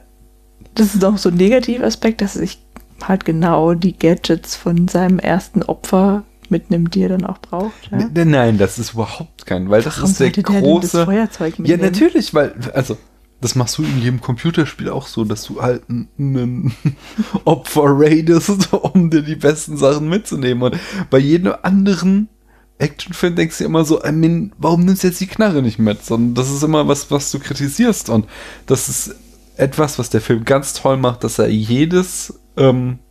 das 0.74 0.96
ist 0.96 1.03
auch 1.03 1.17
so 1.17 1.30
ein 1.30 1.35
Negativaspekt, 1.35 2.22
dass 2.22 2.35
ich 2.35 2.60
halt 3.03 3.26
genau 3.26 3.74
die 3.74 3.97
Gadgets 3.97 4.56
von 4.56 4.88
seinem 4.88 5.19
ersten 5.19 5.64
Opfer 5.64 6.24
mitnimmt, 6.49 6.96
die 6.96 7.03
er 7.03 7.10
dann 7.10 7.26
auch 7.26 7.40
braucht. 7.40 7.90
Ja. 7.92 8.26
Nein, 8.26 8.58
das 8.58 8.78
ist 8.78 8.94
überhaupt 8.94 9.46
kein, 9.46 9.69
weil 9.69 9.81
das 9.81 9.97
Warum 9.97 10.10
ist 10.10 10.19
der 10.19 10.30
denn 10.30 10.44
das 10.44 10.56
große. 10.56 11.06
Feuerzeug 11.06 11.56
ja, 11.58 11.62
mitnehmen? 11.62 11.83
natürlich, 11.83 12.33
weil, 12.33 12.53
also, 12.74 12.97
das 13.42 13.56
machst 13.56 13.78
du 13.78 13.84
in 13.84 14.00
jedem 14.00 14.22
Computerspiel 14.22 14.90
auch 14.90 15.08
so, 15.08 15.26
dass 15.26 15.44
du 15.44 15.62
halt 15.62 15.84
einen 15.90 16.74
Opfer 17.46 17.86
raidest, 17.86 18.72
um 18.74 19.10
dir 19.10 19.24
die 19.24 19.36
besten 19.36 19.78
Sachen 19.78 20.08
mitzunehmen. 20.08 20.64
Und 20.64 20.80
bei 21.10 21.18
jedem 21.18 21.54
anderen 21.64 22.30
Actionfilm 22.78 23.36
denkst 23.36 23.58
du 23.58 23.64
immer 23.64 23.84
so, 23.84 24.04
I 24.04 24.12
mean, 24.12 24.54
warum 24.58 24.86
nimmst 24.86 25.04
du 25.04 25.08
jetzt 25.08 25.20
die 25.20 25.28
Knarre 25.28 25.62
nicht 25.62 25.80
mit? 25.80 26.06
Sondern 26.06 26.36
das 26.36 26.52
ist 26.52 26.64
immer 26.64 26.88
was, 26.88 27.10
was 27.10 27.32
du 27.32 27.40
kritisierst. 27.40 28.10
Und 28.10 28.28
das 28.68 28.90
ist 28.90 29.16
etwas, 29.58 30.00
was 30.00 30.10
der 30.10 30.22
Film 30.22 30.46
ganz 30.46 30.74
toll 30.74 30.98
macht, 30.98 31.24
dass 31.24 31.40
er 31.40 31.48
jedes, 31.48 32.40
ähm, 32.58 33.00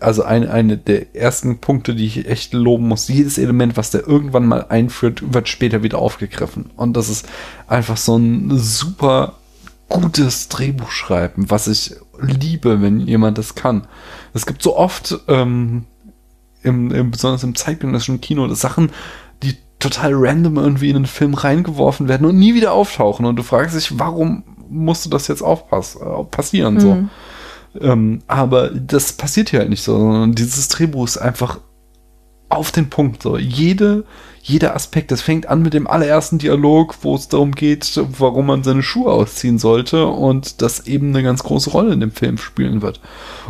also 0.00 0.22
ein, 0.22 0.48
eine 0.48 0.78
der 0.78 1.14
ersten 1.14 1.58
Punkte, 1.58 1.94
die 1.94 2.06
ich 2.06 2.28
echt 2.28 2.54
loben 2.54 2.88
muss, 2.88 3.08
jedes 3.08 3.38
Element, 3.38 3.76
was 3.76 3.90
der 3.90 4.06
irgendwann 4.06 4.46
mal 4.46 4.66
einführt, 4.68 5.34
wird 5.34 5.48
später 5.48 5.82
wieder 5.82 5.98
aufgegriffen. 5.98 6.70
Und 6.76 6.96
das 6.96 7.08
ist 7.08 7.28
einfach 7.68 7.96
so 7.96 8.16
ein 8.16 8.56
super 8.56 9.34
gutes 9.88 10.48
Drehbuchschreiben, 10.48 11.50
was 11.50 11.66
ich 11.66 11.94
liebe, 12.20 12.80
wenn 12.80 13.00
jemand 13.00 13.38
das 13.38 13.54
kann. 13.54 13.86
Es 14.32 14.46
gibt 14.46 14.62
so 14.62 14.76
oft, 14.76 15.18
ähm, 15.28 15.84
im, 16.62 16.90
im, 16.92 17.10
besonders 17.10 17.42
im 17.42 17.54
zeitgenössischen 17.54 18.20
Kino, 18.20 18.52
Sachen, 18.54 18.92
die 19.42 19.56
total 19.78 20.12
random 20.14 20.56
irgendwie 20.56 20.90
in 20.90 20.96
einen 20.96 21.06
Film 21.06 21.34
reingeworfen 21.34 22.08
werden 22.08 22.26
und 22.26 22.38
nie 22.38 22.54
wieder 22.54 22.72
auftauchen. 22.72 23.26
Und 23.26 23.36
du 23.36 23.42
fragst 23.42 23.76
dich, 23.76 23.98
warum 23.98 24.44
musste 24.68 25.08
das 25.10 25.28
jetzt 25.28 25.42
aufpassen, 25.42 26.02
äh, 26.02 26.24
passieren? 26.24 26.80
So. 26.80 27.08
Ähm, 27.78 28.22
aber 28.26 28.70
das 28.70 29.12
passiert 29.12 29.50
hier 29.50 29.60
halt 29.60 29.70
nicht 29.70 29.82
so, 29.82 29.96
sondern 29.96 30.34
dieses 30.34 30.68
Drehbuch 30.68 31.04
ist 31.04 31.18
einfach 31.18 31.60
auf 32.50 32.72
den 32.72 32.90
Punkt. 32.90 33.22
So. 33.22 33.38
Jede, 33.38 34.04
jeder 34.42 34.74
Aspekt, 34.74 35.12
das 35.12 35.22
fängt 35.22 35.48
an 35.48 35.62
mit 35.62 35.72
dem 35.72 35.86
allerersten 35.86 36.38
Dialog, 36.38 36.96
wo 37.02 37.14
es 37.14 37.28
darum 37.28 37.52
geht, 37.52 37.98
warum 38.18 38.46
man 38.46 38.64
seine 38.64 38.82
Schuhe 38.82 39.12
ausziehen 39.12 39.58
sollte 39.58 40.06
und 40.06 40.60
das 40.60 40.86
eben 40.86 41.10
eine 41.10 41.22
ganz 41.22 41.44
große 41.44 41.70
Rolle 41.70 41.92
in 41.92 42.00
dem 42.00 42.10
Film 42.10 42.38
spielen 42.38 42.82
wird. 42.82 43.00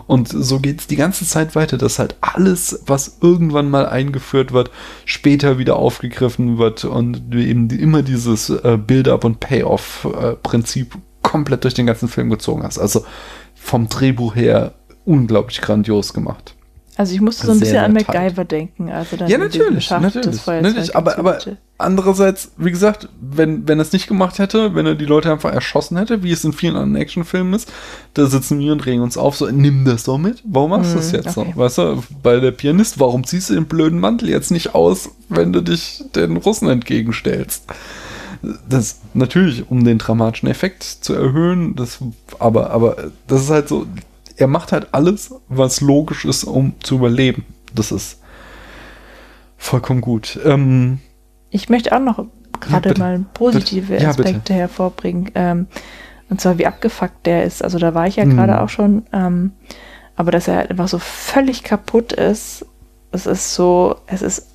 Und 0.06 0.28
so 0.28 0.60
geht 0.60 0.80
es 0.80 0.86
die 0.86 0.96
ganze 0.96 1.24
Zeit 1.26 1.54
weiter, 1.54 1.78
dass 1.78 1.98
halt 1.98 2.16
alles, 2.20 2.82
was 2.86 3.18
irgendwann 3.22 3.70
mal 3.70 3.86
eingeführt 3.86 4.52
wird, 4.52 4.70
später 5.06 5.58
wieder 5.58 5.76
aufgegriffen 5.76 6.58
wird 6.58 6.84
und 6.84 7.34
eben 7.34 7.70
immer 7.70 8.02
dieses 8.02 8.50
äh, 8.50 8.76
Build-up 8.76 9.24
und 9.24 9.40
Payoff-Prinzip 9.40 10.94
komplett 11.22 11.64
durch 11.64 11.74
den 11.74 11.86
ganzen 11.86 12.08
Film 12.08 12.28
gezogen 12.28 12.62
hast. 12.64 12.78
Also 12.78 13.04
vom 13.60 13.88
Drehbuch 13.88 14.34
her 14.34 14.72
unglaublich 15.04 15.60
grandios 15.60 16.12
gemacht. 16.14 16.54
Also 16.96 17.14
ich 17.14 17.20
musste 17.20 17.46
so 17.46 17.52
ein 17.52 17.58
Sehr, 17.58 17.88
bisschen 17.88 18.06
an. 18.08 18.24
MacGyver 18.24 18.44
denken. 18.44 18.90
Also 18.90 19.16
dann 19.16 19.28
Ja, 19.28 19.38
natürlich, 19.38 19.86
Schacht 19.86 20.02
natürlich, 20.02 20.44
natürlich. 20.46 20.94
Aber, 20.96 21.18
aber 21.18 21.38
andererseits, 21.78 22.52
wie 22.58 22.70
gesagt, 22.70 23.08
wenn, 23.20 23.66
wenn 23.66 23.78
er 23.78 23.82
es 23.82 23.92
nicht 23.92 24.06
gemacht 24.06 24.38
hätte, 24.38 24.74
wenn 24.74 24.84
er 24.84 24.96
die 24.96 25.06
Leute 25.06 25.32
einfach 25.32 25.50
erschossen 25.52 25.96
hätte, 25.96 26.22
wie 26.22 26.32
es 26.32 26.44
in 26.44 26.52
vielen 26.52 26.76
anderen 26.76 26.96
Actionfilmen 27.00 27.54
ist, 27.54 27.72
da 28.14 28.26
sitzen 28.26 28.58
wir 28.58 28.72
und 28.72 28.84
regen 28.84 29.00
uns 29.02 29.16
auf, 29.16 29.36
so, 29.36 29.48
nimm 29.48 29.86
das 29.86 30.04
doch 30.04 30.18
mit. 30.18 30.42
Warum 30.44 30.70
machst 30.70 30.92
du 30.92 30.96
das 30.98 31.12
Mhm, 31.12 31.16
jetzt 31.16 31.38
okay. 31.38 31.52
so? 31.54 31.58
Weißt 31.60 31.78
du, 31.78 32.02
bei 32.22 32.38
der 32.38 32.50
Pianist, 32.50 33.00
warum 33.00 33.24
ziehst 33.24 33.48
du 33.48 33.54
den 33.54 33.66
blöden 33.66 33.98
Mantel 33.98 34.28
jetzt 34.28 34.50
nicht 34.50 34.74
aus, 34.74 35.10
wenn 35.30 35.54
du 35.54 35.62
dich 35.62 36.02
den 36.14 36.36
Russen 36.36 36.68
entgegenstellst? 36.68 37.64
Das 38.68 39.00
natürlich, 39.12 39.70
um 39.70 39.84
den 39.84 39.98
dramatischen 39.98 40.48
Effekt 40.48 40.82
zu 40.82 41.14
erhöhen, 41.14 41.76
das, 41.76 41.98
aber, 42.38 42.70
aber 42.70 42.96
das 43.26 43.42
ist 43.42 43.50
halt 43.50 43.68
so, 43.68 43.86
er 44.36 44.46
macht 44.46 44.72
halt 44.72 44.88
alles, 44.92 45.34
was 45.48 45.80
logisch 45.82 46.24
ist, 46.24 46.44
um 46.44 46.72
zu 46.82 46.96
überleben. 46.96 47.44
Das 47.74 47.92
ist 47.92 48.20
vollkommen 49.58 50.00
gut. 50.00 50.38
Ähm, 50.44 51.00
Ich 51.50 51.68
möchte 51.68 51.94
auch 51.94 52.00
noch 52.00 52.24
gerade 52.60 52.88
bitte. 52.90 53.00
mal 53.00 53.24
positive 53.34 53.86
Bitte. 53.92 54.02
Ja. 54.02 54.10
Aspekte 54.10 54.54
hervorbringen. 54.54 55.30
Ähm, 55.34 55.66
und 56.30 56.40
zwar, 56.40 56.58
wie 56.58 56.66
abgefuckt 56.66 57.26
der 57.26 57.44
ist. 57.44 57.62
Also 57.62 57.78
da 57.78 57.92
war 57.94 58.06
ich 58.06 58.16
ja 58.16 58.24
Mhm. 58.24 58.36
gerade 58.36 58.60
auch 58.60 58.68
schon. 58.68 59.02
Ähm, 59.12 59.52
aber 60.16 60.30
dass 60.30 60.48
er 60.48 60.56
halt 60.56 60.70
einfach 60.70 60.88
so 60.88 60.98
völlig 60.98 61.62
kaputt 61.62 62.12
ist. 62.12 62.64
Es 63.12 63.26
ist 63.26 63.54
so, 63.54 63.96
es 64.06 64.22
ist 64.22 64.46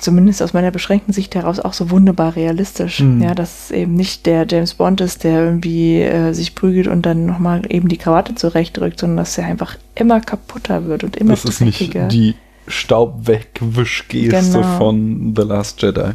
zumindest 0.00 0.42
aus 0.42 0.52
meiner 0.52 0.70
beschränkten 0.70 1.12
Sicht 1.12 1.34
heraus 1.34 1.60
auch 1.60 1.72
so 1.72 1.90
wunderbar 1.90 2.36
realistisch. 2.36 3.00
Mhm. 3.00 3.22
Ja, 3.22 3.34
dass 3.34 3.64
es 3.64 3.70
eben 3.70 3.94
nicht 3.94 4.26
der 4.26 4.46
James 4.48 4.74
Bond 4.74 5.00
ist, 5.00 5.24
der 5.24 5.44
irgendwie 5.44 6.00
äh, 6.02 6.32
sich 6.32 6.54
prügelt 6.54 6.88
und 6.88 7.02
dann 7.02 7.26
nochmal 7.26 7.62
eben 7.68 7.88
die 7.88 7.96
Krawatte 7.98 8.34
zurechtdrückt, 8.34 8.98
sondern 9.00 9.18
dass 9.18 9.38
er 9.38 9.46
einfach 9.46 9.76
immer 9.94 10.20
kaputter 10.20 10.86
wird 10.86 11.04
und 11.04 11.16
immer 11.16 11.30
das 11.30 11.44
ist 11.44 11.60
nicht 11.60 11.94
die 12.12 12.34
Staubwegwischgeste 12.66 14.58
Genau. 14.60 14.78
von 14.78 15.34
The 15.36 15.42
Last 15.42 15.80
Jedi. 15.82 16.10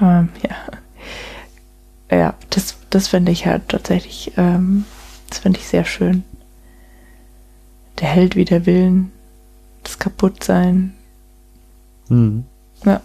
Ähm, 0.00 0.28
ja. 0.42 0.56
Ja, 2.10 2.34
das, 2.50 2.76
das 2.90 3.08
finde 3.08 3.32
ich 3.32 3.46
halt 3.46 3.68
tatsächlich, 3.68 4.32
ähm, 4.36 4.84
das 5.28 5.38
finde 5.38 5.58
ich 5.58 5.66
sehr 5.66 5.84
schön. 5.84 6.24
Der 8.00 8.08
Held 8.08 8.34
wie 8.34 8.44
der 8.46 8.64
Willen, 8.64 9.12
das 9.82 9.98
Kaputtsein. 9.98 10.94
Mhm. 12.08 12.44
Ja. 12.84 13.00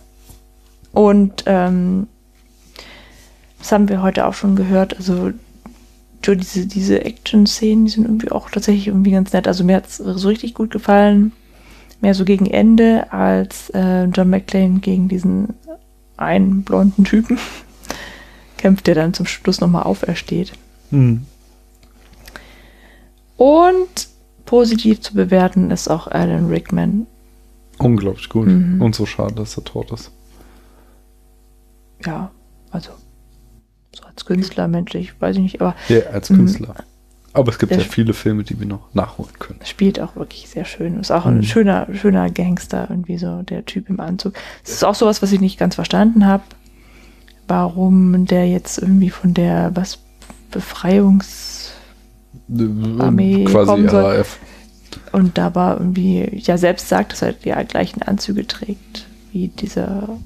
Und 0.91 1.43
ähm, 1.47 2.07
das 3.59 3.71
haben 3.71 3.89
wir 3.89 4.01
heute 4.01 4.27
auch 4.27 4.33
schon 4.33 4.55
gehört. 4.55 4.95
Also 4.97 5.31
so 6.25 6.35
diese, 6.35 6.65
diese 6.67 7.03
Action-Szenen, 7.03 7.85
die 7.85 7.91
sind 7.91 8.05
irgendwie 8.05 8.31
auch 8.31 8.49
tatsächlich 8.49 8.87
irgendwie 8.87 9.11
ganz 9.11 9.33
nett. 9.33 9.47
Also 9.47 9.63
mir 9.63 9.77
hat 9.77 9.87
es 9.87 9.97
so 9.97 10.27
richtig 10.27 10.53
gut 10.53 10.71
gefallen. 10.71 11.31
Mehr 12.01 12.13
so 12.13 12.25
gegen 12.25 12.45
Ende 12.45 13.11
als 13.11 13.69
äh, 13.69 14.05
John 14.05 14.29
McClane 14.29 14.79
gegen 14.79 15.07
diesen 15.07 15.53
einen 16.17 16.63
blonden 16.63 17.05
Typen 17.05 17.39
kämpft, 18.57 18.87
der 18.87 18.95
dann 18.95 19.13
zum 19.13 19.25
Schluss 19.25 19.61
nochmal 19.61 19.83
aufersteht. 19.83 20.53
Mhm. 20.91 21.25
Und 23.37 24.07
positiv 24.45 25.01
zu 25.01 25.13
bewerten 25.13 25.71
ist 25.71 25.87
auch 25.87 26.07
Alan 26.07 26.47
Rickman. 26.47 27.07
Unglaublich 27.85 28.29
gut. 28.29 28.47
Mhm. 28.47 28.81
Und 28.81 28.95
so 28.95 29.05
schade, 29.05 29.35
dass 29.35 29.57
er 29.57 29.63
tot 29.63 29.91
ist. 29.91 30.11
Ja, 32.05 32.31
also 32.71 32.91
so 33.95 34.03
als 34.05 34.25
Künstler, 34.25 34.67
menschlich, 34.67 35.13
weiß 35.21 35.35
ich 35.37 35.41
nicht, 35.41 35.61
aber 35.61 35.75
Ja, 35.87 35.99
als 36.11 36.29
mhm, 36.29 36.37
Künstler. 36.37 36.75
Aber 37.35 37.51
es 37.51 37.57
gibt 37.57 37.71
ja 37.71 37.79
viele 37.79 38.13
Filme, 38.13 38.43
die 38.43 38.59
wir 38.59 38.67
noch 38.67 38.93
nachholen 38.93 39.33
können. 39.39 39.59
spielt 39.65 39.99
auch 39.99 40.15
wirklich 40.15 40.47
sehr 40.49 40.65
schön. 40.65 40.99
Ist 40.99 41.11
auch 41.11 41.25
ein 41.25 41.37
Mhm. 41.37 41.43
schöner, 41.43 41.87
schöner 41.93 42.29
Gangster, 42.29 42.87
irgendwie 42.89 43.17
so 43.17 43.41
der 43.41 43.65
Typ 43.65 43.89
im 43.89 43.99
Anzug. 43.99 44.33
Es 44.63 44.71
ist 44.71 44.83
auch 44.85 44.93
sowas, 44.95 45.21
was 45.23 45.31
ich 45.31 45.41
nicht 45.41 45.57
ganz 45.57 45.73
verstanden 45.75 46.27
habe, 46.27 46.43
warum 47.47 48.25
der 48.27 48.47
jetzt 48.47 48.77
irgendwie 48.77 49.09
von 49.09 49.33
der 49.33 49.71
was 49.75 49.97
Befreiungs 50.51 51.71
Armee 52.99 53.45
Quasi. 53.45 53.87
RAF. 53.87 54.37
Und 55.11 55.37
dabei 55.37 55.73
irgendwie 55.73 56.41
ja 56.43 56.57
selbst 56.57 56.89
sagt, 56.89 57.13
dass 57.13 57.21
er 57.21 57.33
die 57.33 57.53
gleichen 57.67 58.01
Anzüge 58.01 58.47
trägt 58.47 59.05
wie 59.31 59.49
dieser. 59.49 60.17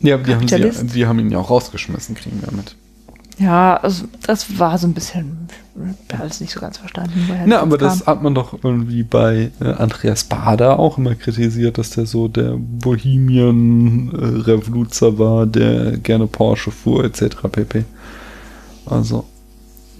Ja, 0.00 0.16
die 0.16 0.34
haben, 0.34 0.48
sie, 0.48 0.86
die 0.86 1.06
haben 1.06 1.20
ihn 1.20 1.30
ja 1.30 1.38
auch 1.38 1.50
rausgeschmissen, 1.50 2.16
kriegen 2.16 2.42
wir 2.42 2.52
mit. 2.52 2.74
Ja, 3.38 3.76
also 3.76 4.04
das 4.26 4.58
war 4.58 4.76
so 4.78 4.86
ein 4.86 4.94
bisschen, 4.94 5.48
ich 5.74 6.12
habe 6.12 6.22
alles 6.22 6.40
nicht 6.40 6.52
so 6.52 6.60
ganz 6.60 6.78
verstanden. 6.78 7.24
woher 7.28 7.46
das 7.46 7.60
aber 7.60 7.78
das 7.78 8.06
hat 8.06 8.22
man 8.22 8.34
doch 8.34 8.58
irgendwie 8.62 9.02
bei 9.02 9.50
äh, 9.60 9.64
Andreas 9.64 10.24
Bader 10.24 10.78
auch 10.78 10.98
immer 10.98 11.14
kritisiert, 11.14 11.78
dass 11.78 11.88
der 11.90 12.04
so 12.06 12.28
der 12.28 12.56
Bohemian-Revoluzer 12.58 15.18
war, 15.18 15.46
der 15.46 15.96
gerne 15.98 16.26
Porsche 16.26 16.70
fuhr, 16.70 17.04
etc. 17.04 17.36
pp. 17.50 17.84
Also, 18.86 19.24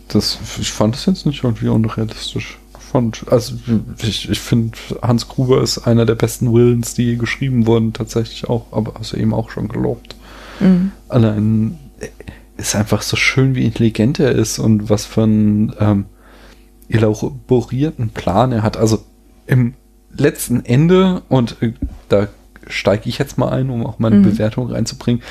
das, 0.08 0.38
ich 0.60 0.70
fand 0.70 0.94
das 0.94 1.06
jetzt 1.06 1.24
nicht 1.24 1.42
irgendwie 1.42 1.68
unrealistisch. 1.68 2.58
Fand, 2.92 3.24
also, 3.30 3.54
ich, 4.02 4.28
ich 4.28 4.38
finde, 4.40 4.76
Hans 5.00 5.26
Gruber 5.28 5.62
ist 5.62 5.78
einer 5.78 6.04
der 6.04 6.14
besten 6.14 6.52
Willens, 6.52 6.92
die 6.92 7.04
je 7.04 7.16
geschrieben 7.16 7.66
wurden, 7.66 7.94
tatsächlich 7.94 8.48
auch, 8.50 8.66
aber 8.70 8.94
hast 8.98 9.12
du 9.12 9.16
eben 9.16 9.32
auch 9.32 9.48
schon 9.50 9.68
gelobt. 9.68 10.14
Mhm. 10.60 10.92
Allein 11.08 11.78
äh, 12.00 12.08
ist 12.58 12.76
einfach 12.76 13.00
so 13.00 13.16
schön, 13.16 13.54
wie 13.54 13.64
intelligent 13.64 14.20
er 14.20 14.32
ist 14.32 14.58
und 14.58 14.90
was 14.90 15.06
für 15.06 15.22
einen 15.22 15.72
ähm, 15.80 16.04
elaborierten 16.88 18.10
Plan 18.10 18.52
er 18.52 18.62
hat. 18.62 18.76
Also 18.76 19.02
im 19.46 19.72
letzten 20.14 20.64
Ende, 20.64 21.22
und 21.30 21.56
äh, 21.62 21.72
da 22.10 22.28
steige 22.66 23.08
ich 23.08 23.18
jetzt 23.18 23.38
mal 23.38 23.48
ein, 23.48 23.70
um 23.70 23.86
auch 23.86 23.98
meine 23.98 24.16
Mhm. 24.16 24.22
Bewertung 24.24 24.70
reinzubringen. 24.70 25.22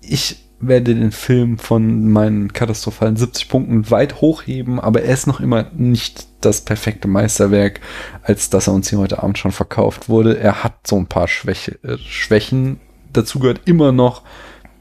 Ich 0.00 0.44
werde 0.60 0.94
den 0.94 1.10
Film 1.10 1.58
von 1.58 2.08
meinen 2.10 2.52
katastrophalen 2.52 3.16
70 3.16 3.48
Punkten 3.48 3.90
weit 3.90 4.20
hochheben, 4.20 4.78
aber 4.78 5.02
er 5.02 5.14
ist 5.14 5.26
noch 5.26 5.40
immer 5.40 5.70
nicht 5.74 6.26
das 6.40 6.60
perfekte 6.62 7.08
Meisterwerk, 7.08 7.80
als 8.22 8.50
dass 8.50 8.66
er 8.66 8.74
uns 8.74 8.90
hier 8.90 8.98
heute 8.98 9.22
Abend 9.22 9.38
schon 9.38 9.52
verkauft 9.52 10.08
wurde. 10.08 10.38
Er 10.38 10.62
hat 10.62 10.86
so 10.86 10.96
ein 10.96 11.06
paar 11.06 11.28
Schwäche, 11.28 11.78
äh, 11.82 11.96
Schwächen. 11.98 12.80
Dazu 13.12 13.38
gehört 13.38 13.62
immer 13.64 13.92
noch 13.92 14.22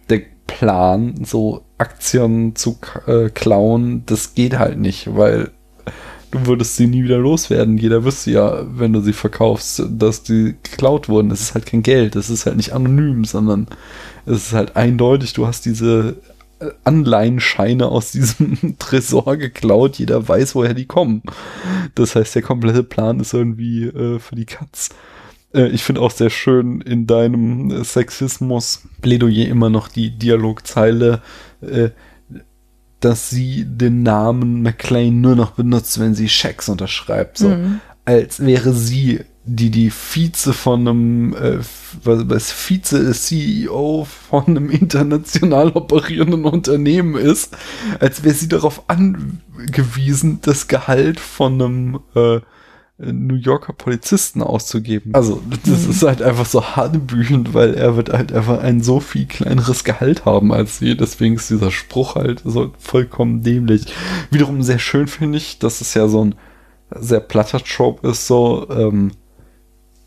der 0.09 0.21
Plan, 0.47 1.23
so 1.23 1.65
Aktien 1.77 2.55
zu 2.55 2.77
äh, 3.07 3.29
klauen. 3.29 4.03
Das 4.05 4.33
geht 4.35 4.59
halt 4.59 4.77
nicht, 4.77 5.15
weil 5.15 5.51
du 6.31 6.45
würdest 6.45 6.75
sie 6.75 6.87
nie 6.87 7.03
wieder 7.03 7.17
loswerden. 7.17 7.77
Jeder 7.77 8.03
wüsste 8.03 8.31
ja, 8.31 8.65
wenn 8.77 8.93
du 8.93 9.01
sie 9.01 9.13
verkaufst, 9.13 9.83
dass 9.89 10.23
die 10.23 10.55
geklaut 10.63 11.09
wurden. 11.09 11.31
Es 11.31 11.41
ist 11.41 11.53
halt 11.53 11.65
kein 11.65 11.83
Geld. 11.83 12.15
Es 12.15 12.29
ist 12.29 12.45
halt 12.45 12.57
nicht 12.57 12.73
anonym, 12.73 13.25
sondern 13.25 13.67
es 14.25 14.47
ist 14.47 14.53
halt 14.53 14.75
eindeutig, 14.75 15.33
du 15.33 15.47
hast 15.47 15.65
diese 15.65 16.17
äh, 16.59 16.67
Anleihenscheine 16.83 17.87
aus 17.87 18.11
diesem 18.11 18.75
Tresor 18.79 19.37
geklaut. 19.37 19.97
Jeder 19.97 20.27
weiß, 20.27 20.55
woher 20.55 20.73
die 20.73 20.85
kommen. 20.85 21.23
Das 21.95 22.15
heißt, 22.15 22.35
der 22.35 22.41
komplette 22.41 22.83
Plan 22.83 23.19
ist 23.19 23.33
irgendwie 23.33 23.85
äh, 23.85 24.19
für 24.19 24.35
die 24.35 24.45
Katz. 24.45 24.89
Äh, 25.53 25.67
ich 25.69 25.83
finde 25.83 26.01
auch 26.01 26.11
sehr 26.11 26.29
schön 26.29 26.81
in 26.81 27.07
deinem 27.07 27.83
Sexismus-Plädoyer 27.83 29.47
immer 29.47 29.69
noch 29.69 29.87
die 29.87 30.11
Dialogzeile, 30.11 31.21
äh, 31.61 31.89
dass 32.99 33.29
sie 33.29 33.65
den 33.65 34.03
Namen 34.03 34.61
McLean 34.61 35.21
nur 35.21 35.35
noch 35.35 35.51
benutzt, 35.51 35.99
wenn 35.99 36.15
sie 36.15 36.29
Schecks 36.29 36.69
unterschreibt. 36.69 37.37
So. 37.37 37.49
Mhm. 37.49 37.81
Als 38.05 38.39
wäre 38.39 38.73
sie, 38.73 39.21
die 39.45 39.69
die 39.69 39.91
Vize 39.91 40.53
von 40.53 40.87
einem, 40.87 41.33
äh, 41.33 41.59
was, 42.03 42.29
was 42.29 42.51
Vize 42.51 42.97
ist, 42.97 43.27
CEO 43.27 44.05
von 44.29 44.45
einem 44.45 44.69
international 44.69 45.69
operierenden 45.69 46.45
Unternehmen 46.45 47.15
ist, 47.15 47.55
als 47.99 48.23
wäre 48.23 48.35
sie 48.35 48.49
darauf 48.49 48.83
angewiesen, 48.87 50.39
das 50.41 50.67
Gehalt 50.67 51.19
von 51.19 51.61
einem 51.61 51.99
äh, 52.15 52.39
New 53.01 53.35
Yorker 53.35 53.71
Polizisten 53.71 54.43
auszugeben. 54.43 55.15
Also, 55.15 55.41
das 55.65 55.85
Mhm. 55.85 55.91
ist 55.91 56.03
halt 56.03 56.21
einfach 56.21 56.45
so 56.45 56.75
hanebüchend, 56.75 57.53
weil 57.53 57.73
er 57.73 57.95
wird 57.95 58.09
halt 58.09 58.33
einfach 58.33 58.59
ein 58.61 58.81
so 58.81 58.99
viel 58.99 59.25
kleineres 59.25 59.85
Gehalt 59.85 60.25
haben 60.25 60.51
als 60.51 60.79
sie. 60.79 60.97
Deswegen 60.97 61.35
ist 61.35 61.49
dieser 61.49 61.71
Spruch 61.71 62.15
halt 62.15 62.41
so 62.43 62.73
vollkommen 62.77 63.41
dämlich. 63.41 63.85
Wiederum 64.31 64.61
sehr 64.63 64.79
schön 64.79 65.07
finde 65.07 65.37
ich, 65.37 65.59
dass 65.59 65.79
es 65.79 65.93
ja 65.93 66.09
so 66.09 66.25
ein 66.25 66.35
sehr 66.93 67.21
platter 67.21 67.63
Trope 67.63 68.09
ist, 68.09 68.27
so, 68.27 68.67
ähm, 68.69 69.11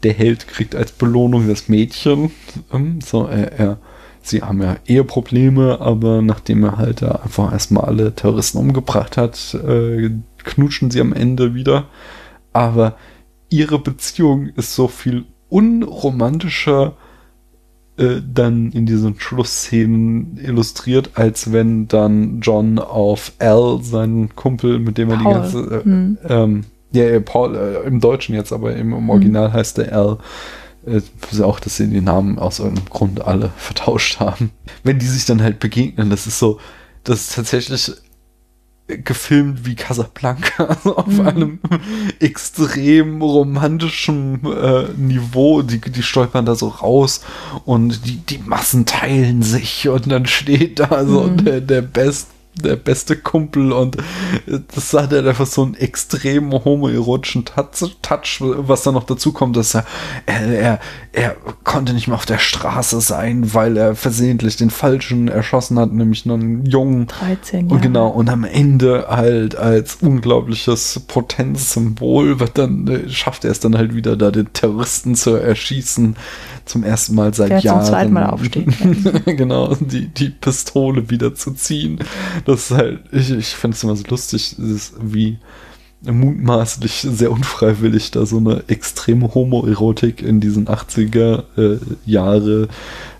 der 0.03 0.12
Held 0.12 0.49
kriegt 0.49 0.75
als 0.75 0.92
Belohnung 0.92 1.49
das 1.49 1.69
Mädchen. 1.69 2.31
Ähm, 2.73 3.01
so, 3.01 3.25
er, 3.26 3.53
er, 3.53 3.78
sie 4.21 4.42
haben 4.42 4.60
ja 4.60 4.76
Eheprobleme, 4.85 5.81
aber 5.81 6.21
nachdem 6.21 6.65
er 6.65 6.76
halt 6.76 7.01
da 7.03 7.21
einfach 7.25 7.53
erstmal 7.53 7.85
alle 7.85 8.15
Terroristen 8.15 8.58
umgebracht 8.58 9.17
hat, 9.17 9.55
äh, 9.55 10.10
knutschen 10.44 10.91
sie 10.91 11.01
am 11.01 11.12
Ende 11.12 11.55
wieder. 11.55 11.87
Aber 12.52 12.97
ihre 13.49 13.78
Beziehung 13.78 14.49
ist 14.56 14.74
so 14.74 14.88
viel 14.88 15.24
unromantischer 15.49 16.94
äh, 17.99 18.22
dann 18.26 18.72
in 18.72 18.86
diesen 18.86 19.20
Schlussszenen 19.20 20.38
illustriert, 20.42 21.10
als 21.15 21.52
wenn 21.52 21.88
dann 21.88 22.40
John 22.40 22.78
auf 22.78 23.33
Al, 23.38 23.81
seinen 23.83 24.35
Kumpel, 24.35 24.78
mit 24.78 24.97
dem 24.97 25.10
er 25.10 25.18
die 25.18 25.24
Paul. 25.24 25.35
ganze 25.35 25.58
äh, 25.58 25.85
Hm. 25.85 26.18
ähm, 26.28 26.65
ja, 26.92 27.04
ja, 27.04 27.20
Paul, 27.20 27.54
äh, 27.56 27.86
im 27.86 28.01
Deutschen 28.01 28.35
jetzt, 28.35 28.52
aber 28.52 28.74
im, 28.76 28.92
im 28.92 29.10
Original 29.10 29.52
heißt 29.52 29.78
der 29.78 29.94
Al. 29.94 30.18
Äh, 30.86 31.01
auch, 31.42 31.60
dass 31.60 31.76
sie 31.76 31.88
die 31.88 32.01
Namen 32.01 32.38
aus 32.38 32.58
irgendeinem 32.58 32.88
Grund 32.88 33.20
alle 33.26 33.51
vertauscht 33.56 34.20
haben. 34.20 34.51
Wenn 34.83 34.99
die 34.99 35.06
sich 35.06 35.26
dann 35.26 35.42
halt 35.42 35.58
begegnen, 35.58 36.10
das 36.10 36.26
ist 36.26 36.38
so, 36.38 36.58
das 37.04 37.20
ist 37.20 37.35
tatsächlich 37.35 37.92
gefilmt 38.88 39.65
wie 39.65 39.74
Casablanca, 39.74 40.65
also 40.68 40.97
auf 40.97 41.06
Mhm. 41.06 41.26
einem 41.26 41.58
extrem 42.20 43.22
romantischen 43.22 44.40
äh, 44.44 44.84
Niveau. 44.97 45.62
Die, 45.62 45.81
die 45.81 46.02
stolpern 46.02 46.44
da 46.47 46.54
so 46.54 46.68
raus 46.68 47.22
und 47.65 48.06
die, 48.06 48.16
die 48.16 48.38
Massen 48.38 48.86
teilen 48.86 49.42
sich 49.42 49.88
und 49.88 50.10
dann 50.10 50.26
steht 50.26 50.78
da 50.81 51.06
so 51.06 51.22
Mhm. 51.24 51.44
der, 51.44 51.60
der 51.60 51.82
Best 51.82 52.28
der 52.54 52.76
beste 52.76 53.17
Kumpel 53.17 53.72
und 53.72 53.97
das 54.74 54.92
hat 54.92 55.12
er 55.12 55.26
einfach 55.26 55.47
so 55.47 55.62
einen 55.62 55.74
extrem 55.74 56.52
homoerotischen 56.52 57.44
Touch, 57.44 57.97
Touch, 58.02 58.38
was 58.40 58.83
dann 58.83 58.94
noch 58.94 59.04
dazu 59.04 59.33
kommt, 59.33 59.56
dass 59.56 59.74
er, 59.74 59.85
er, 60.26 60.78
er, 61.12 61.36
konnte 61.65 61.94
nicht 61.94 62.08
mehr 62.08 62.17
auf 62.17 62.26
der 62.26 62.38
Straße 62.38 63.01
sein, 63.01 63.54
weil 63.54 63.76
er 63.76 63.94
versehentlich 63.94 64.56
den 64.56 64.70
Falschen 64.70 65.28
erschossen 65.28 65.78
hat, 65.78 65.92
nämlich 65.92 66.26
nur 66.26 66.36
einen 66.36 66.67
Jungen. 66.67 67.06
13 67.06 67.65
Und 67.65 67.70
Jahre. 67.70 67.81
genau, 67.81 68.08
und 68.08 68.28
am 68.28 68.44
Ende 68.44 69.06
halt 69.08 69.56
als 69.56 69.97
unglaubliches 69.97 71.01
Potenzsymbol 71.06 72.38
wird 72.38 72.58
dann, 72.58 72.86
äh, 72.86 73.08
schafft 73.08 73.44
er 73.44 73.51
es 73.51 73.60
dann 73.60 73.76
halt 73.76 73.94
wieder, 73.94 74.17
da 74.17 74.31
den 74.31 74.52
Terroristen 74.52 75.15
zu 75.15 75.36
erschießen, 75.36 76.17
zum 76.65 76.85
ersten 76.85 77.15
Mal 77.15 77.35
seit 77.35 77.49
zum 77.49 77.61
Jahren. 77.61 77.85
zweiten 77.85 78.12
Mal 78.12 78.27
aufsteht, 78.27 78.67
genau, 79.27 79.75
die, 79.75 80.09
die 80.09 80.31
Pistole 80.31 81.11
wieder 81.11 81.35
zu 81.35 81.53
ziehen. 81.53 81.99
Das 82.45 82.71
ist 82.71 82.77
halt, 82.77 83.01
ich, 83.12 83.31
ich 83.31 83.49
finde 83.49 83.77
es 83.77 83.83
immer 83.83 83.97
so 83.97 84.05
lustig, 84.09 84.57
wie 85.01 85.39
mutmaßlich 86.05 87.07
sehr 87.09 87.31
unfreiwillig 87.31 88.11
da 88.11 88.27
so 88.27 88.39
eine 88.39 88.65
extreme 88.67 89.35
Homoerotik 89.35 90.23
in 90.23 90.41
diesen 90.41 90.67
80er 90.67 91.45
äh, 91.57 91.78
Jahre 92.05 92.69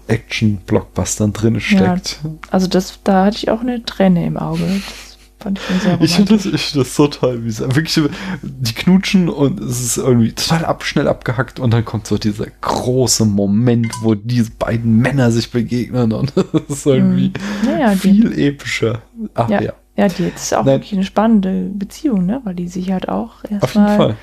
Action-Blockbustern 0.09 1.33
drin 1.33 1.61
steckt. 1.61 2.21
Ja, 2.25 2.31
also 2.51 2.67
das, 2.67 2.99
da 3.05 3.27
hatte 3.27 3.37
ich 3.37 3.51
auch 3.51 3.61
eine 3.61 3.85
Träne 3.85 4.27
im 4.27 4.37
Auge. 4.37 4.65
Das 4.67 5.12
fand 5.43 5.59
ich 5.59 5.65
schon 5.67 5.81
sehr 5.81 6.01
Ich 6.01 6.15
finde 6.17 6.35
das, 6.37 6.47
ich 6.47 6.73
das 6.73 6.95
so 6.97 7.07
toll, 7.09 7.45
wie 7.45 7.49
es 7.49 7.61
wirklich, 7.61 8.01
die 8.43 8.73
knutschen 8.73 9.29
und 9.29 9.61
es 9.61 9.81
ist 9.81 9.97
irgendwie 9.99 10.33
total 10.33 10.65
ab, 10.65 10.85
schnell 10.85 11.09
abgehackt 11.09 11.61
und 11.61 11.73
dann 11.73 11.85
kommt 11.85 12.07
so 12.07 12.19
dieser 12.19 12.47
große 12.61 13.25
Moment, 13.25 13.93
wo 14.03 14.15
diese 14.15 14.51
beiden 14.53 14.99
Männer 14.99 15.31
sich 15.31 15.51
begegnen 15.51 16.13
und 16.13 16.33
das 16.37 16.47
ist 16.79 16.87
irgendwie 16.87 17.29
Mhm. 17.63 17.69
Ja, 17.69 17.79
ja, 17.79 17.93
die- 17.95 17.99
viel 17.99 18.39
epischer. 18.39 19.03
Ach 19.35 19.49
ja. 19.49 19.61
ja. 19.63 19.73
Ja, 19.95 20.09
die, 20.09 20.31
das 20.33 20.45
ist 20.45 20.55
auch 20.55 20.65
Nein. 20.65 20.77
wirklich 20.77 20.95
eine 20.95 21.05
spannende 21.05 21.69
Beziehung, 21.75 22.25
ne? 22.25 22.41
weil 22.45 22.55
die 22.55 22.67
sich 22.69 22.91
halt 22.91 23.11
auch 23.11 23.45
erstmal 23.51 24.17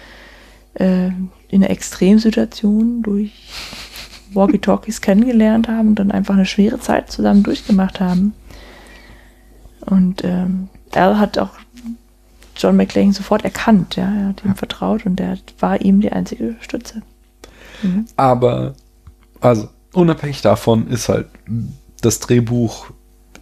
äh, 0.74 1.08
in 1.50 1.62
einer 1.64 1.70
Extremsituation 1.70 3.04
durch 3.04 3.32
Walkie-Talkies 4.34 5.00
kennengelernt 5.02 5.68
haben 5.68 5.90
und 5.90 5.96
dann 6.00 6.12
einfach 6.12 6.34
eine 6.34 6.48
schwere 6.48 6.80
Zeit 6.80 7.12
zusammen 7.12 7.44
durchgemacht 7.44 8.00
haben. 8.00 8.34
Und 9.82 10.24
ähm, 10.24 10.70
er 10.94 11.20
hat 11.20 11.38
auch 11.38 11.52
John 12.56 12.76
McClane 12.76 13.14
sofort 13.14 13.44
erkannt, 13.44 13.96
ja, 13.96 14.04
er 14.04 14.28
hat 14.30 14.44
ihm 14.44 14.56
vertraut 14.56 15.06
und 15.06 15.20
er 15.20 15.38
war 15.60 15.80
ihm 15.82 16.02
die 16.02 16.12
einzige 16.12 16.56
Stütze. 16.60 17.02
Mhm. 17.82 18.06
Aber, 18.18 18.74
also, 19.40 19.70
unabhängig 19.94 20.42
davon 20.42 20.88
ist 20.88 21.08
halt 21.08 21.28
das 22.02 22.20
Drehbuch, 22.20 22.88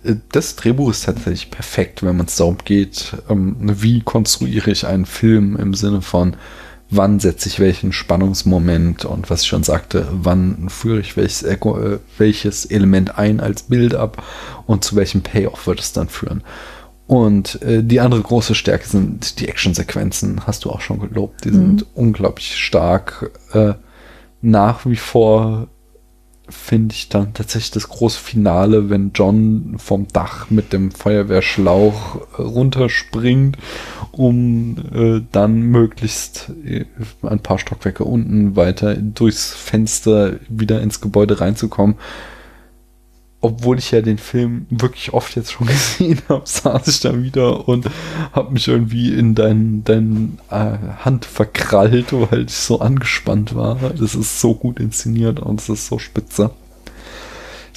äh, 0.03 0.15
das 0.31 0.55
Drehbuch 0.55 0.91
ist 0.91 1.05
tatsächlich 1.05 1.49
perfekt, 1.49 2.03
wenn 2.03 2.17
man 2.17 2.27
es 2.27 2.35
darum 2.35 2.57
geht, 2.63 3.13
ähm, 3.29 3.55
wie 3.59 4.01
konstruiere 4.01 4.71
ich 4.71 4.85
einen 4.85 5.05
Film 5.05 5.55
im 5.55 5.73
Sinne 5.73 6.01
von, 6.01 6.35
wann 6.89 7.19
setze 7.19 7.49
ich 7.49 7.59
welchen 7.59 7.91
Spannungsmoment 7.91 9.03
und 9.05 9.29
was 9.29 9.41
ich 9.41 9.47
schon 9.47 9.63
sagte, 9.63 10.07
wann 10.11 10.69
führe 10.69 10.99
ich 10.99 11.17
welches, 11.17 11.43
äh, 11.43 11.57
welches 12.17 12.65
Element 12.65 13.17
ein 13.17 13.39
als 13.39 13.63
Bild 13.63 13.95
ab 13.95 14.23
und 14.65 14.83
zu 14.83 14.95
welchem 14.95 15.21
Payoff 15.21 15.67
wird 15.67 15.79
es 15.79 15.91
dann 15.91 16.07
führen. 16.07 16.43
Und 17.07 17.61
äh, 17.61 17.83
die 17.83 18.01
andere 18.01 18.21
große 18.21 18.53
Stärke 18.53 18.87
sind 18.87 19.39
die 19.39 19.47
Actionsequenzen, 19.47 20.45
hast 20.45 20.65
du 20.65 20.71
auch 20.71 20.81
schon 20.81 20.99
gelobt. 20.99 21.45
Die 21.45 21.51
sind 21.51 21.85
unglaublich 21.95 22.57
stark. 22.57 23.31
Äh, 23.53 23.73
nach 24.41 24.85
wie 24.85 24.97
vor 24.97 25.67
finde 26.49 26.93
ich 26.93 27.09
dann 27.09 27.33
tatsächlich 27.33 27.71
das 27.71 27.89
große 27.89 28.19
Finale, 28.19 28.89
wenn 28.89 29.11
John 29.13 29.75
vom 29.77 30.07
Dach 30.07 30.49
mit 30.49 30.71
dem 30.71 30.91
Feuerwehrschlauch 30.91 32.15
äh, 32.37 32.41
runterspringt, 32.41 33.57
um 34.11 34.77
äh, 34.93 35.21
dann 35.31 35.61
möglichst 35.61 36.51
äh, 36.65 36.85
ein 37.21 37.39
paar 37.39 37.59
Stockwerke 37.59 38.03
unten 38.03 38.55
weiter 38.55 38.95
durchs 38.95 39.53
Fenster 39.53 40.35
wieder 40.47 40.81
ins 40.81 41.01
Gebäude 41.01 41.41
reinzukommen. 41.41 41.95
Obwohl 43.39 43.77
ich 43.77 43.91
ja 43.91 44.01
den 44.01 44.17
Film 44.17 44.65
wirklich 44.69 45.13
oft 45.13 45.35
jetzt 45.35 45.51
schon 45.51 45.67
gesehen 45.67 46.21
habe, 46.27 46.41
saß 46.45 46.87
ich 46.87 46.99
da 47.01 47.21
wieder 47.21 47.67
und 47.67 47.87
habe 48.33 48.51
mich 48.51 48.67
irgendwie 48.67 49.13
in 49.13 49.35
dein, 49.35 49.83
dein 49.83 50.39
äh, 50.49 50.77
Hand 51.05 51.25
verkrallt, 51.25 52.07
weil 52.13 52.45
ich 52.45 52.53
so 52.53 52.79
angespannt 52.79 53.55
war. 53.55 53.75
Das 53.97 54.15
ist 54.15 54.41
so 54.41 54.55
gut 54.55 54.79
inszeniert 54.79 55.39
und 55.39 55.61
es 55.61 55.69
ist 55.69 55.87
so 55.87 55.99
spitze. 55.99 56.51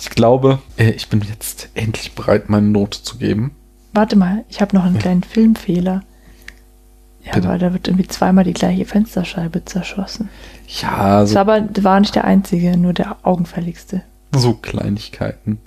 Ich 0.01 0.09
glaube, 0.11 0.61
äh, 0.79 0.91
ich 0.91 1.09
bin 1.09 1.21
jetzt 1.21 1.69
endlich 1.75 2.13
bereit, 2.13 2.49
meine 2.49 2.69
Note 2.69 3.03
zu 3.03 3.19
geben. 3.19 3.55
Warte 3.93 4.17
mal, 4.17 4.45
ich 4.49 4.61
habe 4.63 4.75
noch 4.75 4.85
einen 4.85 4.99
kleinen 4.99 5.23
Filmfehler. 5.23 6.03
Ja, 7.23 7.35
Bitte. 7.35 7.49
weil 7.49 7.59
da 7.59 7.73
wird 7.75 7.87
irgendwie 7.87 8.07
zweimal 8.07 8.45
die 8.45 8.55
gleiche 8.55 8.87
Fensterscheibe 8.87 9.63
zerschossen. 9.67 10.31
Ja, 10.69 11.21
Das 11.21 11.31
so, 11.31 11.35
war 11.35 11.43
aber 11.43 11.61
das 11.61 11.85
war 11.85 12.01
nicht 12.01 12.15
der 12.15 12.25
einzige, 12.25 12.79
nur 12.79 12.95
der 12.95 13.19
augenfälligste. 13.25 14.03
So 14.35 14.55
Kleinigkeiten. 14.55 15.59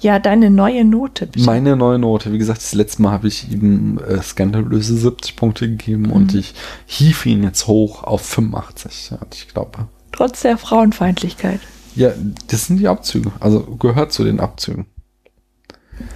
Ja, 0.00 0.18
deine 0.18 0.50
neue 0.50 0.84
Note. 0.84 1.26
bitte. 1.26 1.44
Meine 1.46 1.76
neue 1.76 1.98
Note, 1.98 2.32
wie 2.32 2.38
gesagt, 2.38 2.60
das 2.60 2.74
letzte 2.74 3.02
Mal 3.02 3.12
habe 3.12 3.28
ich 3.28 3.50
ihm 3.50 3.98
äh, 3.98 4.20
skandalöse 4.22 4.96
70 4.96 5.36
Punkte 5.36 5.68
gegeben 5.68 6.10
und 6.10 6.34
Mhm. 6.34 6.40
ich 6.40 6.54
hief 6.86 7.24
ihn 7.26 7.42
jetzt 7.42 7.66
hoch 7.66 8.04
auf 8.04 8.20
85. 8.22 9.10
Ja, 9.12 9.18
ich 9.32 9.48
glaube. 9.48 9.86
Trotz 10.12 10.42
der 10.42 10.58
Frauenfeindlichkeit. 10.58 11.60
Ja, 11.96 12.12
das 12.48 12.66
sind 12.66 12.78
die 12.78 12.88
Abzüge. 12.88 13.32
Also 13.40 13.60
gehört 13.62 14.12
zu 14.12 14.24
den 14.24 14.40
Abzügen. 14.40 14.86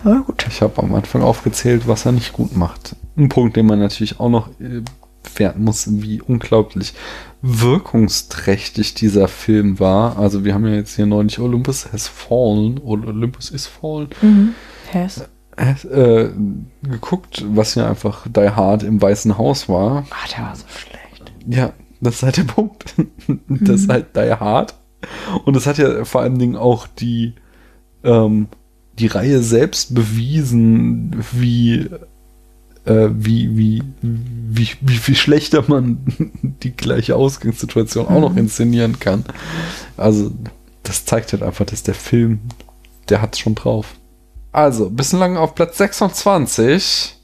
Ja, 0.04 0.18
gut. 0.18 0.44
Ich 0.48 0.60
habe 0.62 0.80
am 0.82 0.94
Anfang 0.94 1.22
aufgezählt, 1.22 1.86
was 1.88 2.06
er 2.06 2.12
nicht 2.12 2.32
gut 2.32 2.56
macht. 2.56 2.96
Ein 3.16 3.28
Punkt, 3.28 3.56
den 3.56 3.66
man 3.66 3.78
natürlich 3.78 4.20
auch 4.20 4.28
noch 4.30 4.48
äh, 4.60 4.82
werten 5.36 5.64
muss, 5.64 5.86
wie 6.02 6.20
unglaublich 6.20 6.94
wirkungsträchtig 7.46 8.94
dieser 8.94 9.28
Film 9.28 9.78
war. 9.80 10.18
Also 10.18 10.44
wir 10.44 10.54
haben 10.54 10.66
ja 10.66 10.74
jetzt 10.74 10.96
hier 10.96 11.06
neulich 11.06 11.38
Olympus 11.38 11.92
has 11.92 12.08
fallen 12.08 12.78
oder 12.78 13.08
Olympus 13.08 13.50
is 13.50 13.66
fallen 13.66 14.08
Mhm. 14.20 14.54
Hess. 14.90 15.28
äh, 15.56 16.28
geguckt, 16.82 17.44
was 17.48 17.74
ja 17.76 17.88
einfach 17.88 18.26
Die 18.28 18.50
Hard 18.50 18.82
im 18.82 19.00
Weißen 19.00 19.38
Haus 19.38 19.68
war. 19.68 20.06
Ah, 20.10 20.28
der 20.36 20.44
war 20.44 20.56
so 20.56 20.64
schlecht. 20.68 21.32
Ja, 21.48 21.72
das 22.00 22.16
ist 22.16 22.22
halt 22.24 22.36
der 22.36 22.44
Punkt. 22.44 22.94
das 23.48 23.80
ist 23.80 23.88
Mhm. 23.88 23.92
halt 23.92 24.16
Die 24.16 24.32
Hard. 24.32 24.74
Und 25.44 25.56
es 25.56 25.66
hat 25.66 25.78
ja 25.78 26.04
vor 26.04 26.20
allen 26.22 26.38
Dingen 26.38 26.56
auch 26.56 26.86
die, 26.86 27.34
ähm, 28.04 28.48
die 28.98 29.06
Reihe 29.06 29.40
selbst 29.42 29.94
bewiesen, 29.94 31.16
wie, 31.32 31.88
äh, 32.86 33.08
wie, 33.12 33.56
wie, 33.56 33.82
wie, 34.02 34.68
wie 34.80 34.96
viel 34.96 35.16
schlechter 35.16 35.64
man 35.66 35.98
die 36.62 36.72
gleiche 36.74 37.16
Ausgangssituation 37.16 38.06
auch 38.08 38.20
noch 38.20 38.32
Mhm. 38.32 38.38
inszenieren 38.38 38.98
kann. 38.98 39.24
Also, 39.96 40.32
das 40.82 41.04
zeigt 41.04 41.32
halt 41.32 41.42
einfach, 41.42 41.66
dass 41.66 41.82
der 41.82 41.94
Film, 41.94 42.40
der 43.08 43.20
hat's 43.22 43.38
schon 43.38 43.54
drauf. 43.54 43.94
Also, 44.52 44.88
bislang 44.90 45.36
auf 45.36 45.54
Platz 45.54 45.78
26 45.78 47.14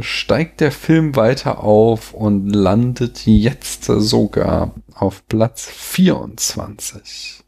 steigt 0.00 0.60
der 0.60 0.72
Film 0.72 1.16
weiter 1.16 1.62
auf 1.62 2.12
und 2.12 2.50
landet 2.50 3.26
jetzt 3.26 3.84
sogar 3.84 4.74
auf 4.94 5.26
Platz 5.28 5.66
24. 5.70 7.42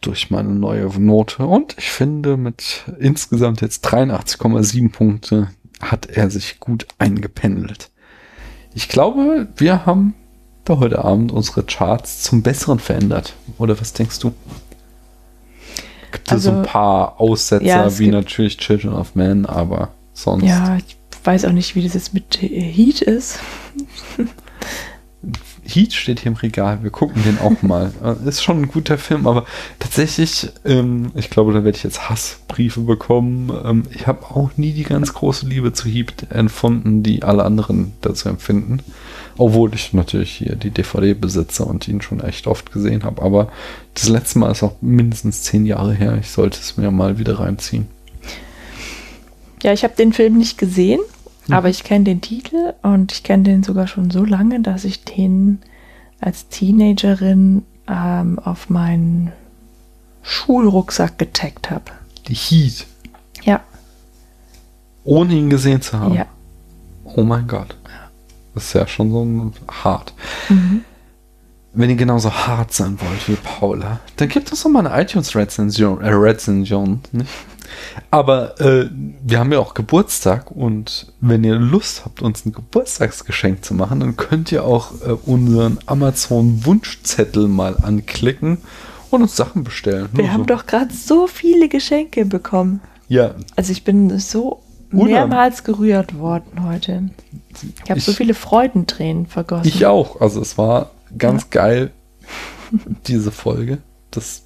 Durch 0.00 0.30
meine 0.30 0.50
neue 0.50 0.86
Note. 1.00 1.44
Und 1.44 1.74
ich 1.76 1.90
finde, 1.90 2.36
mit 2.36 2.84
insgesamt 3.00 3.60
jetzt 3.60 3.84
83,7 3.86 4.92
Punkte 4.92 5.48
hat 5.80 6.06
er 6.06 6.30
sich 6.30 6.60
gut 6.60 6.86
eingependelt. 6.98 7.90
Ich 8.74 8.88
glaube, 8.88 9.48
wir 9.56 9.86
haben 9.86 10.14
da 10.64 10.78
heute 10.78 11.04
Abend 11.04 11.32
unsere 11.32 11.64
Charts 11.64 12.22
zum 12.22 12.42
Besseren 12.42 12.78
verändert. 12.78 13.34
Oder 13.58 13.80
was 13.80 13.92
denkst 13.92 14.18
du? 14.20 14.32
Gibt 16.12 16.30
es 16.30 16.44
so 16.44 16.50
Also, 16.50 16.60
ein 16.60 16.62
paar 16.62 17.20
Aussetzer, 17.20 17.64
ja, 17.64 17.98
wie 17.98 18.08
natürlich 18.08 18.58
Children 18.58 18.92
of 18.92 19.14
Men, 19.14 19.46
aber 19.46 19.90
sonst. 20.12 20.44
Ja, 20.44 20.76
ich 20.76 20.96
weiß 21.24 21.44
auch 21.44 21.52
nicht, 21.52 21.74
wie 21.74 21.82
das 21.82 21.94
jetzt 21.94 22.14
mit 22.14 22.40
Heat 22.40 23.02
ist. 23.02 23.38
Heat 25.68 25.92
steht 25.92 26.20
hier 26.20 26.32
im 26.32 26.38
Regal, 26.38 26.82
wir 26.82 26.90
gucken 26.90 27.22
den 27.24 27.38
auch 27.38 27.62
mal. 27.62 27.92
Äh, 28.02 28.28
Ist 28.28 28.42
schon 28.42 28.62
ein 28.62 28.68
guter 28.68 28.96
Film, 28.96 29.26
aber 29.26 29.44
tatsächlich, 29.78 30.50
ähm, 30.64 31.10
ich 31.14 31.30
glaube, 31.30 31.52
da 31.52 31.64
werde 31.64 31.76
ich 31.76 31.82
jetzt 31.82 32.08
Hassbriefe 32.08 32.80
bekommen. 32.80 33.52
Ähm, 33.64 33.82
ich 33.90 34.06
habe 34.06 34.24
auch 34.26 34.50
nie 34.56 34.72
die 34.72 34.84
ganz 34.84 35.12
große 35.14 35.46
Liebe 35.46 35.72
zu 35.72 35.88
Heat 35.88 36.26
empfunden, 36.30 37.02
die 37.02 37.22
alle 37.22 37.44
anderen 37.44 37.92
dazu 38.00 38.28
empfinden. 38.28 38.80
Obwohl 39.36 39.74
ich 39.74 39.92
natürlich 39.92 40.30
hier 40.30 40.56
die 40.56 40.70
DVD 40.70 41.14
besitze 41.14 41.64
und 41.64 41.86
ihn 41.88 42.00
schon 42.00 42.20
echt 42.20 42.46
oft 42.46 42.72
gesehen 42.72 43.04
habe. 43.04 43.22
Aber 43.22 43.50
das 43.94 44.08
letzte 44.08 44.38
Mal 44.38 44.52
ist 44.52 44.62
auch 44.62 44.76
mindestens 44.80 45.42
zehn 45.42 45.66
Jahre 45.66 45.92
her. 45.94 46.18
Ich 46.20 46.30
sollte 46.30 46.58
es 46.60 46.76
mir 46.76 46.90
mal 46.90 47.18
wieder 47.18 47.40
reinziehen. 47.40 47.88
Ja, 49.62 49.72
ich 49.72 49.82
habe 49.82 49.94
den 49.96 50.12
Film 50.12 50.38
nicht 50.38 50.56
gesehen, 50.56 51.00
Mhm. 51.48 51.54
aber 51.54 51.68
ich 51.68 51.82
kenne 51.84 52.04
den 52.04 52.20
Titel 52.20 52.74
und 52.82 53.12
ich 53.12 53.22
kenne 53.24 53.42
den 53.42 53.62
sogar 53.62 53.86
schon 53.88 54.10
so 54.10 54.24
lange, 54.24 54.60
dass 54.60 54.84
ich 54.84 55.04
den 55.04 55.58
als 56.20 56.48
Teenagerin 56.48 57.64
ähm, 57.88 58.38
auf 58.38 58.70
meinen 58.70 59.32
Schulrucksack 60.22 61.18
getaggt 61.18 61.70
habe. 61.70 61.84
die 62.28 62.34
Heat, 62.34 62.86
Ja. 63.44 63.60
ohne 65.04 65.32
ihn 65.34 65.48
gesehen 65.48 65.80
zu 65.80 65.98
haben. 65.98 66.14
Ja. 66.14 66.26
Oh 67.04 67.22
mein 67.22 67.46
Gott. 67.48 67.74
Das 68.54 68.64
ist 68.66 68.72
ja 68.74 68.86
schon 68.86 69.10
so 69.10 69.24
ein 69.24 69.52
hart. 69.84 70.12
Mhm. 70.50 70.84
Wenn 71.72 71.90
ihr 71.90 71.96
genauso 71.96 72.30
hart 72.32 72.72
sein 72.72 72.98
wollt 73.00 73.28
wie 73.28 73.36
Paula, 73.36 74.00
dann 74.16 74.28
gebt 74.28 74.50
uns 74.50 74.62
doch 74.62 74.68
mal 74.70 74.86
eine 74.86 75.00
iTunes-Rezension, 75.02 76.00
äh, 76.02 76.08
Rezension, 76.10 77.00
nicht? 77.12 77.30
Aber 78.10 78.60
äh, 78.60 78.88
wir 79.22 79.38
haben 79.38 79.52
ja 79.52 79.58
auch 79.58 79.74
Geburtstag 79.74 80.50
und 80.50 81.12
wenn 81.20 81.44
ihr 81.44 81.56
Lust 81.56 82.04
habt, 82.04 82.22
uns 82.22 82.44
ein 82.46 82.52
Geburtstagsgeschenk 82.52 83.64
zu 83.64 83.74
machen, 83.74 84.00
dann 84.00 84.16
könnt 84.16 84.52
ihr 84.52 84.64
auch 84.64 84.92
äh, 85.06 85.12
unseren 85.26 85.78
Amazon-Wunschzettel 85.86 87.48
mal 87.48 87.76
anklicken 87.82 88.58
und 89.10 89.22
uns 89.22 89.36
Sachen 89.36 89.64
bestellen. 89.64 90.08
Wir 90.12 90.24
Nur 90.24 90.32
haben 90.32 90.40
so. 90.42 90.46
doch 90.46 90.66
gerade 90.66 90.92
so 90.92 91.26
viele 91.26 91.68
Geschenke 91.68 92.24
bekommen. 92.24 92.80
Ja, 93.08 93.34
Also 93.56 93.72
ich 93.72 93.84
bin 93.84 94.18
so 94.18 94.62
mehrmals 94.90 95.64
gerührt 95.64 96.18
worden 96.18 96.64
heute. 96.66 97.10
Ich 97.84 97.90
habe 97.90 98.00
so 98.00 98.12
viele 98.12 98.34
Freudentränen 98.34 99.26
vergossen. 99.26 99.66
ich 99.66 99.86
auch. 99.86 100.20
Also 100.20 100.40
es 100.40 100.56
war 100.58 100.90
ganz 101.16 101.50
geil, 101.50 101.90
diese 103.06 103.30
Folge. 103.30 103.78
Das, 104.10 104.42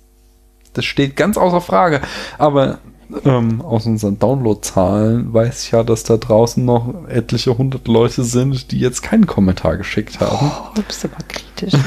das 0.72 0.84
steht 0.84 1.16
ganz 1.16 1.36
außer 1.36 1.60
Frage. 1.60 2.00
Aber 2.38 2.78
ähm, 3.24 3.62
aus 3.62 3.86
unseren 3.86 4.18
Downloadzahlen 4.18 5.32
weiß 5.32 5.64
ich 5.64 5.70
ja, 5.72 5.82
dass 5.82 6.02
da 6.04 6.16
draußen 6.16 6.64
noch 6.64 7.06
etliche 7.08 7.56
hundert 7.56 7.88
Leute 7.88 8.24
sind, 8.24 8.70
die 8.72 8.78
jetzt 8.78 9.02
keinen 9.02 9.26
Kommentar 9.26 9.76
geschickt 9.76 10.20
haben. 10.20 10.50
Oh, 10.50 10.74
du 10.74 10.82
bist 10.82 11.04
aber 11.04 11.22
kritisch. 11.28 11.80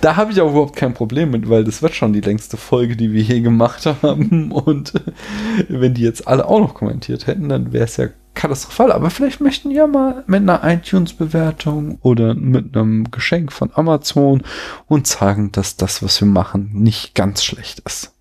Da 0.00 0.16
habe 0.16 0.32
ich 0.32 0.40
auch 0.40 0.50
überhaupt 0.50 0.76
kein 0.76 0.94
Problem 0.94 1.30
mit, 1.30 1.48
weil 1.48 1.64
das 1.64 1.82
wird 1.82 1.94
schon 1.94 2.12
die 2.12 2.20
längste 2.20 2.56
Folge, 2.56 2.96
die 2.96 3.12
wir 3.12 3.22
hier 3.22 3.40
gemacht 3.40 3.86
haben. 4.02 4.52
Und 4.52 4.92
wenn 5.68 5.94
die 5.94 6.02
jetzt 6.02 6.26
alle 6.28 6.46
auch 6.46 6.60
noch 6.60 6.74
kommentiert 6.74 7.26
hätten, 7.26 7.48
dann 7.48 7.72
wäre 7.72 7.84
es 7.84 7.96
ja 7.96 8.08
katastrophal. 8.34 8.92
Aber 8.92 9.10
vielleicht 9.10 9.40
möchten 9.40 9.70
ja 9.70 9.86
mal 9.86 10.24
mit 10.26 10.42
einer 10.42 10.62
iTunes-Bewertung 10.64 11.98
oder 12.02 12.34
mit 12.34 12.76
einem 12.76 13.10
Geschenk 13.10 13.52
von 13.52 13.70
Amazon 13.74 14.42
uns 14.86 15.12
sagen, 15.12 15.52
dass 15.52 15.76
das, 15.76 16.02
was 16.02 16.20
wir 16.20 16.28
machen, 16.28 16.70
nicht 16.72 17.14
ganz 17.14 17.44
schlecht 17.44 17.80
ist. 17.80 18.12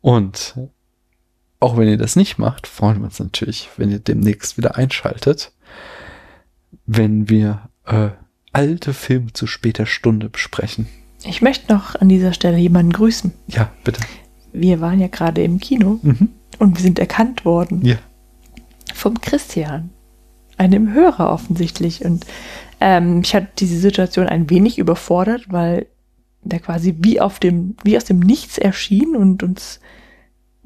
Und 0.00 0.54
auch 1.60 1.76
wenn 1.76 1.88
ihr 1.88 1.96
das 1.96 2.16
nicht 2.16 2.38
macht, 2.38 2.66
freuen 2.66 2.98
wir 2.98 3.04
uns 3.04 3.18
natürlich, 3.18 3.68
wenn 3.76 3.90
ihr 3.90 3.98
demnächst 3.98 4.56
wieder 4.56 4.76
einschaltet, 4.76 5.52
wenn 6.86 7.28
wir 7.28 7.68
äh, 7.86 8.10
alte 8.52 8.92
Filme 8.92 9.32
zu 9.32 9.46
später 9.46 9.86
Stunde 9.86 10.28
besprechen. 10.28 10.86
Ich 11.24 11.42
möchte 11.42 11.72
noch 11.72 11.94
an 11.96 12.08
dieser 12.08 12.32
Stelle 12.32 12.58
jemanden 12.58 12.92
grüßen. 12.92 13.32
Ja, 13.48 13.70
bitte. 13.84 14.00
Wir 14.52 14.80
waren 14.80 15.00
ja 15.00 15.08
gerade 15.08 15.42
im 15.42 15.58
Kino 15.58 15.98
Mhm. 16.02 16.28
und 16.58 16.76
wir 16.76 16.82
sind 16.82 16.98
erkannt 16.98 17.44
worden. 17.44 17.84
Ja. 17.84 17.96
Vom 18.94 19.20
Christian. 19.20 19.90
Einem 20.56 20.94
Hörer 20.94 21.30
offensichtlich. 21.30 22.04
Und 22.04 22.24
ähm, 22.80 23.20
ich 23.22 23.34
hatte 23.34 23.48
diese 23.58 23.78
Situation 23.78 24.26
ein 24.26 24.48
wenig 24.48 24.78
überfordert, 24.78 25.44
weil 25.48 25.86
der 26.42 26.60
quasi 26.60 26.94
wie 27.00 27.20
auf 27.20 27.40
dem, 27.40 27.76
wie 27.82 27.96
aus 27.96 28.04
dem 28.04 28.20
Nichts 28.20 28.56
erschien 28.56 29.16
und 29.16 29.42
uns 29.42 29.80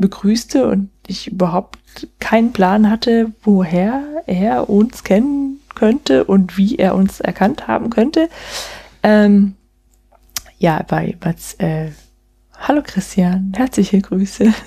begrüßte 0.00 0.66
und 0.66 0.90
ich 1.06 1.28
überhaupt 1.28 1.78
keinen 2.18 2.52
Plan 2.52 2.90
hatte, 2.90 3.32
woher 3.42 4.02
er 4.26 4.70
uns 4.70 5.04
kennen 5.04 5.60
könnte 5.74 6.24
und 6.24 6.56
wie 6.56 6.76
er 6.76 6.94
uns 6.94 7.20
erkannt 7.20 7.68
haben 7.68 7.90
könnte. 7.90 8.28
Ähm, 9.02 9.54
ja, 10.58 10.82
bei, 10.86 11.16
bei 11.20 11.34
äh, 11.58 11.90
Hallo 12.58 12.82
Christian, 12.84 13.52
herzliche 13.56 14.00
Grüße. 14.00 14.52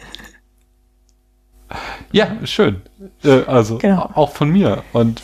Ja, 2.11 2.37
schön. 2.43 2.81
Äh, 3.23 3.43
also 3.45 3.79
Genau. 3.79 4.09
auch 4.13 4.31
von 4.31 4.51
mir. 4.51 4.83
Und 4.93 5.23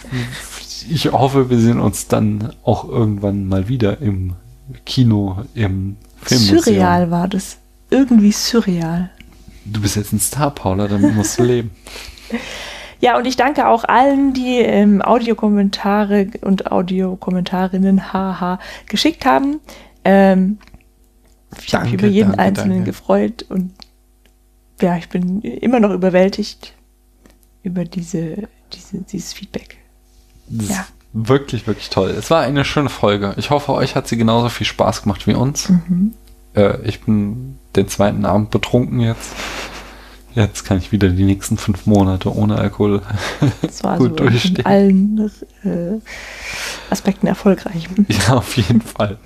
ich 0.89 1.11
hoffe, 1.11 1.49
wir 1.49 1.59
sehen 1.59 1.79
uns 1.79 2.07
dann 2.07 2.53
auch 2.63 2.87
irgendwann 2.87 3.47
mal 3.47 3.67
wieder 3.67 4.01
im 4.01 4.33
Kino, 4.85 5.43
im 5.53 5.97
Filmmuseum. 6.23 6.59
Surreal 6.59 7.11
war 7.11 7.27
das. 7.27 7.57
Irgendwie 7.91 8.31
surreal. 8.31 9.11
Du 9.71 9.81
bist 9.81 9.95
jetzt 9.95 10.13
ein 10.13 10.19
Star, 10.19 10.51
Paula, 10.51 10.87
damit 10.87 11.15
musst 11.15 11.39
du 11.39 11.43
leben. 11.43 11.71
Ja, 13.01 13.17
und 13.17 13.25
ich 13.25 13.37
danke 13.37 13.67
auch 13.67 13.85
allen, 13.85 14.33
die 14.33 14.57
ähm, 14.57 15.01
Audiokommentare 15.01 16.27
und 16.41 16.69
Audiokommentarinnen 16.69 18.11
haha 18.11 18.59
geschickt 18.87 19.25
haben. 19.25 19.61
Ähm, 20.03 20.57
ich 21.65 21.73
habe 21.73 21.85
mich 21.85 21.93
über 21.93 22.07
jeden 22.07 22.31
danke, 22.31 22.43
einzelnen 22.43 22.77
danke. 22.79 22.91
gefreut 22.91 23.45
und 23.47 23.73
ja, 24.81 24.97
ich 24.97 25.09
bin 25.09 25.41
immer 25.41 25.79
noch 25.79 25.91
überwältigt 25.91 26.73
über 27.63 27.85
diese, 27.85 28.49
diese, 28.73 28.97
dieses 29.01 29.33
Feedback. 29.33 29.77
Das 30.47 30.69
Ja. 30.69 30.85
wirklich, 31.13 31.67
wirklich 31.67 31.89
toll. 31.89 32.09
Es 32.09 32.29
war 32.29 32.41
eine 32.41 32.65
schöne 32.65 32.89
Folge. 32.89 33.33
Ich 33.37 33.49
hoffe, 33.49 33.73
euch 33.73 33.95
hat 33.95 34.07
sie 34.07 34.17
genauso 34.17 34.49
viel 34.49 34.67
Spaß 34.67 35.03
gemacht 35.03 35.25
wie 35.27 35.33
uns. 35.33 35.69
Mhm. 35.69 36.13
Äh, 36.55 36.81
ich 36.87 37.01
bin 37.01 37.57
den 37.75 37.87
zweiten 37.87 38.25
Abend 38.25 38.49
betrunken 38.51 38.99
jetzt. 38.99 39.31
Jetzt 40.35 40.63
kann 40.63 40.77
ich 40.77 40.91
wieder 40.91 41.09
die 41.09 41.23
nächsten 41.23 41.57
fünf 41.57 41.85
Monate 41.87 42.33
ohne 42.33 42.55
Alkohol 42.57 43.01
Das 43.61 43.83
war 43.83 43.97
gut 43.97 44.19
so 44.19 44.25
in 44.25 44.29
durchstehen. 44.31 44.65
allen 44.65 45.31
äh, 45.63 45.99
Aspekten 46.91 47.27
erfolgreich. 47.27 47.87
Ja, 48.07 48.35
auf 48.35 48.55
jeden 48.55 48.81
Fall. 48.81 49.17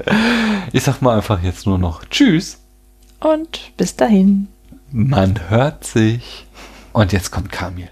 Ich 0.71 0.83
sag 0.83 1.01
mal 1.01 1.15
einfach 1.17 1.43
jetzt 1.43 1.65
nur 1.65 1.77
noch 1.77 2.05
Tschüss. 2.05 2.59
Und 3.19 3.71
bis 3.77 3.95
dahin. 3.95 4.47
Man 4.91 5.49
hört 5.49 5.83
sich. 5.83 6.45
Und 6.93 7.11
jetzt 7.11 7.31
kommt 7.31 7.51
Kamil. 7.51 7.89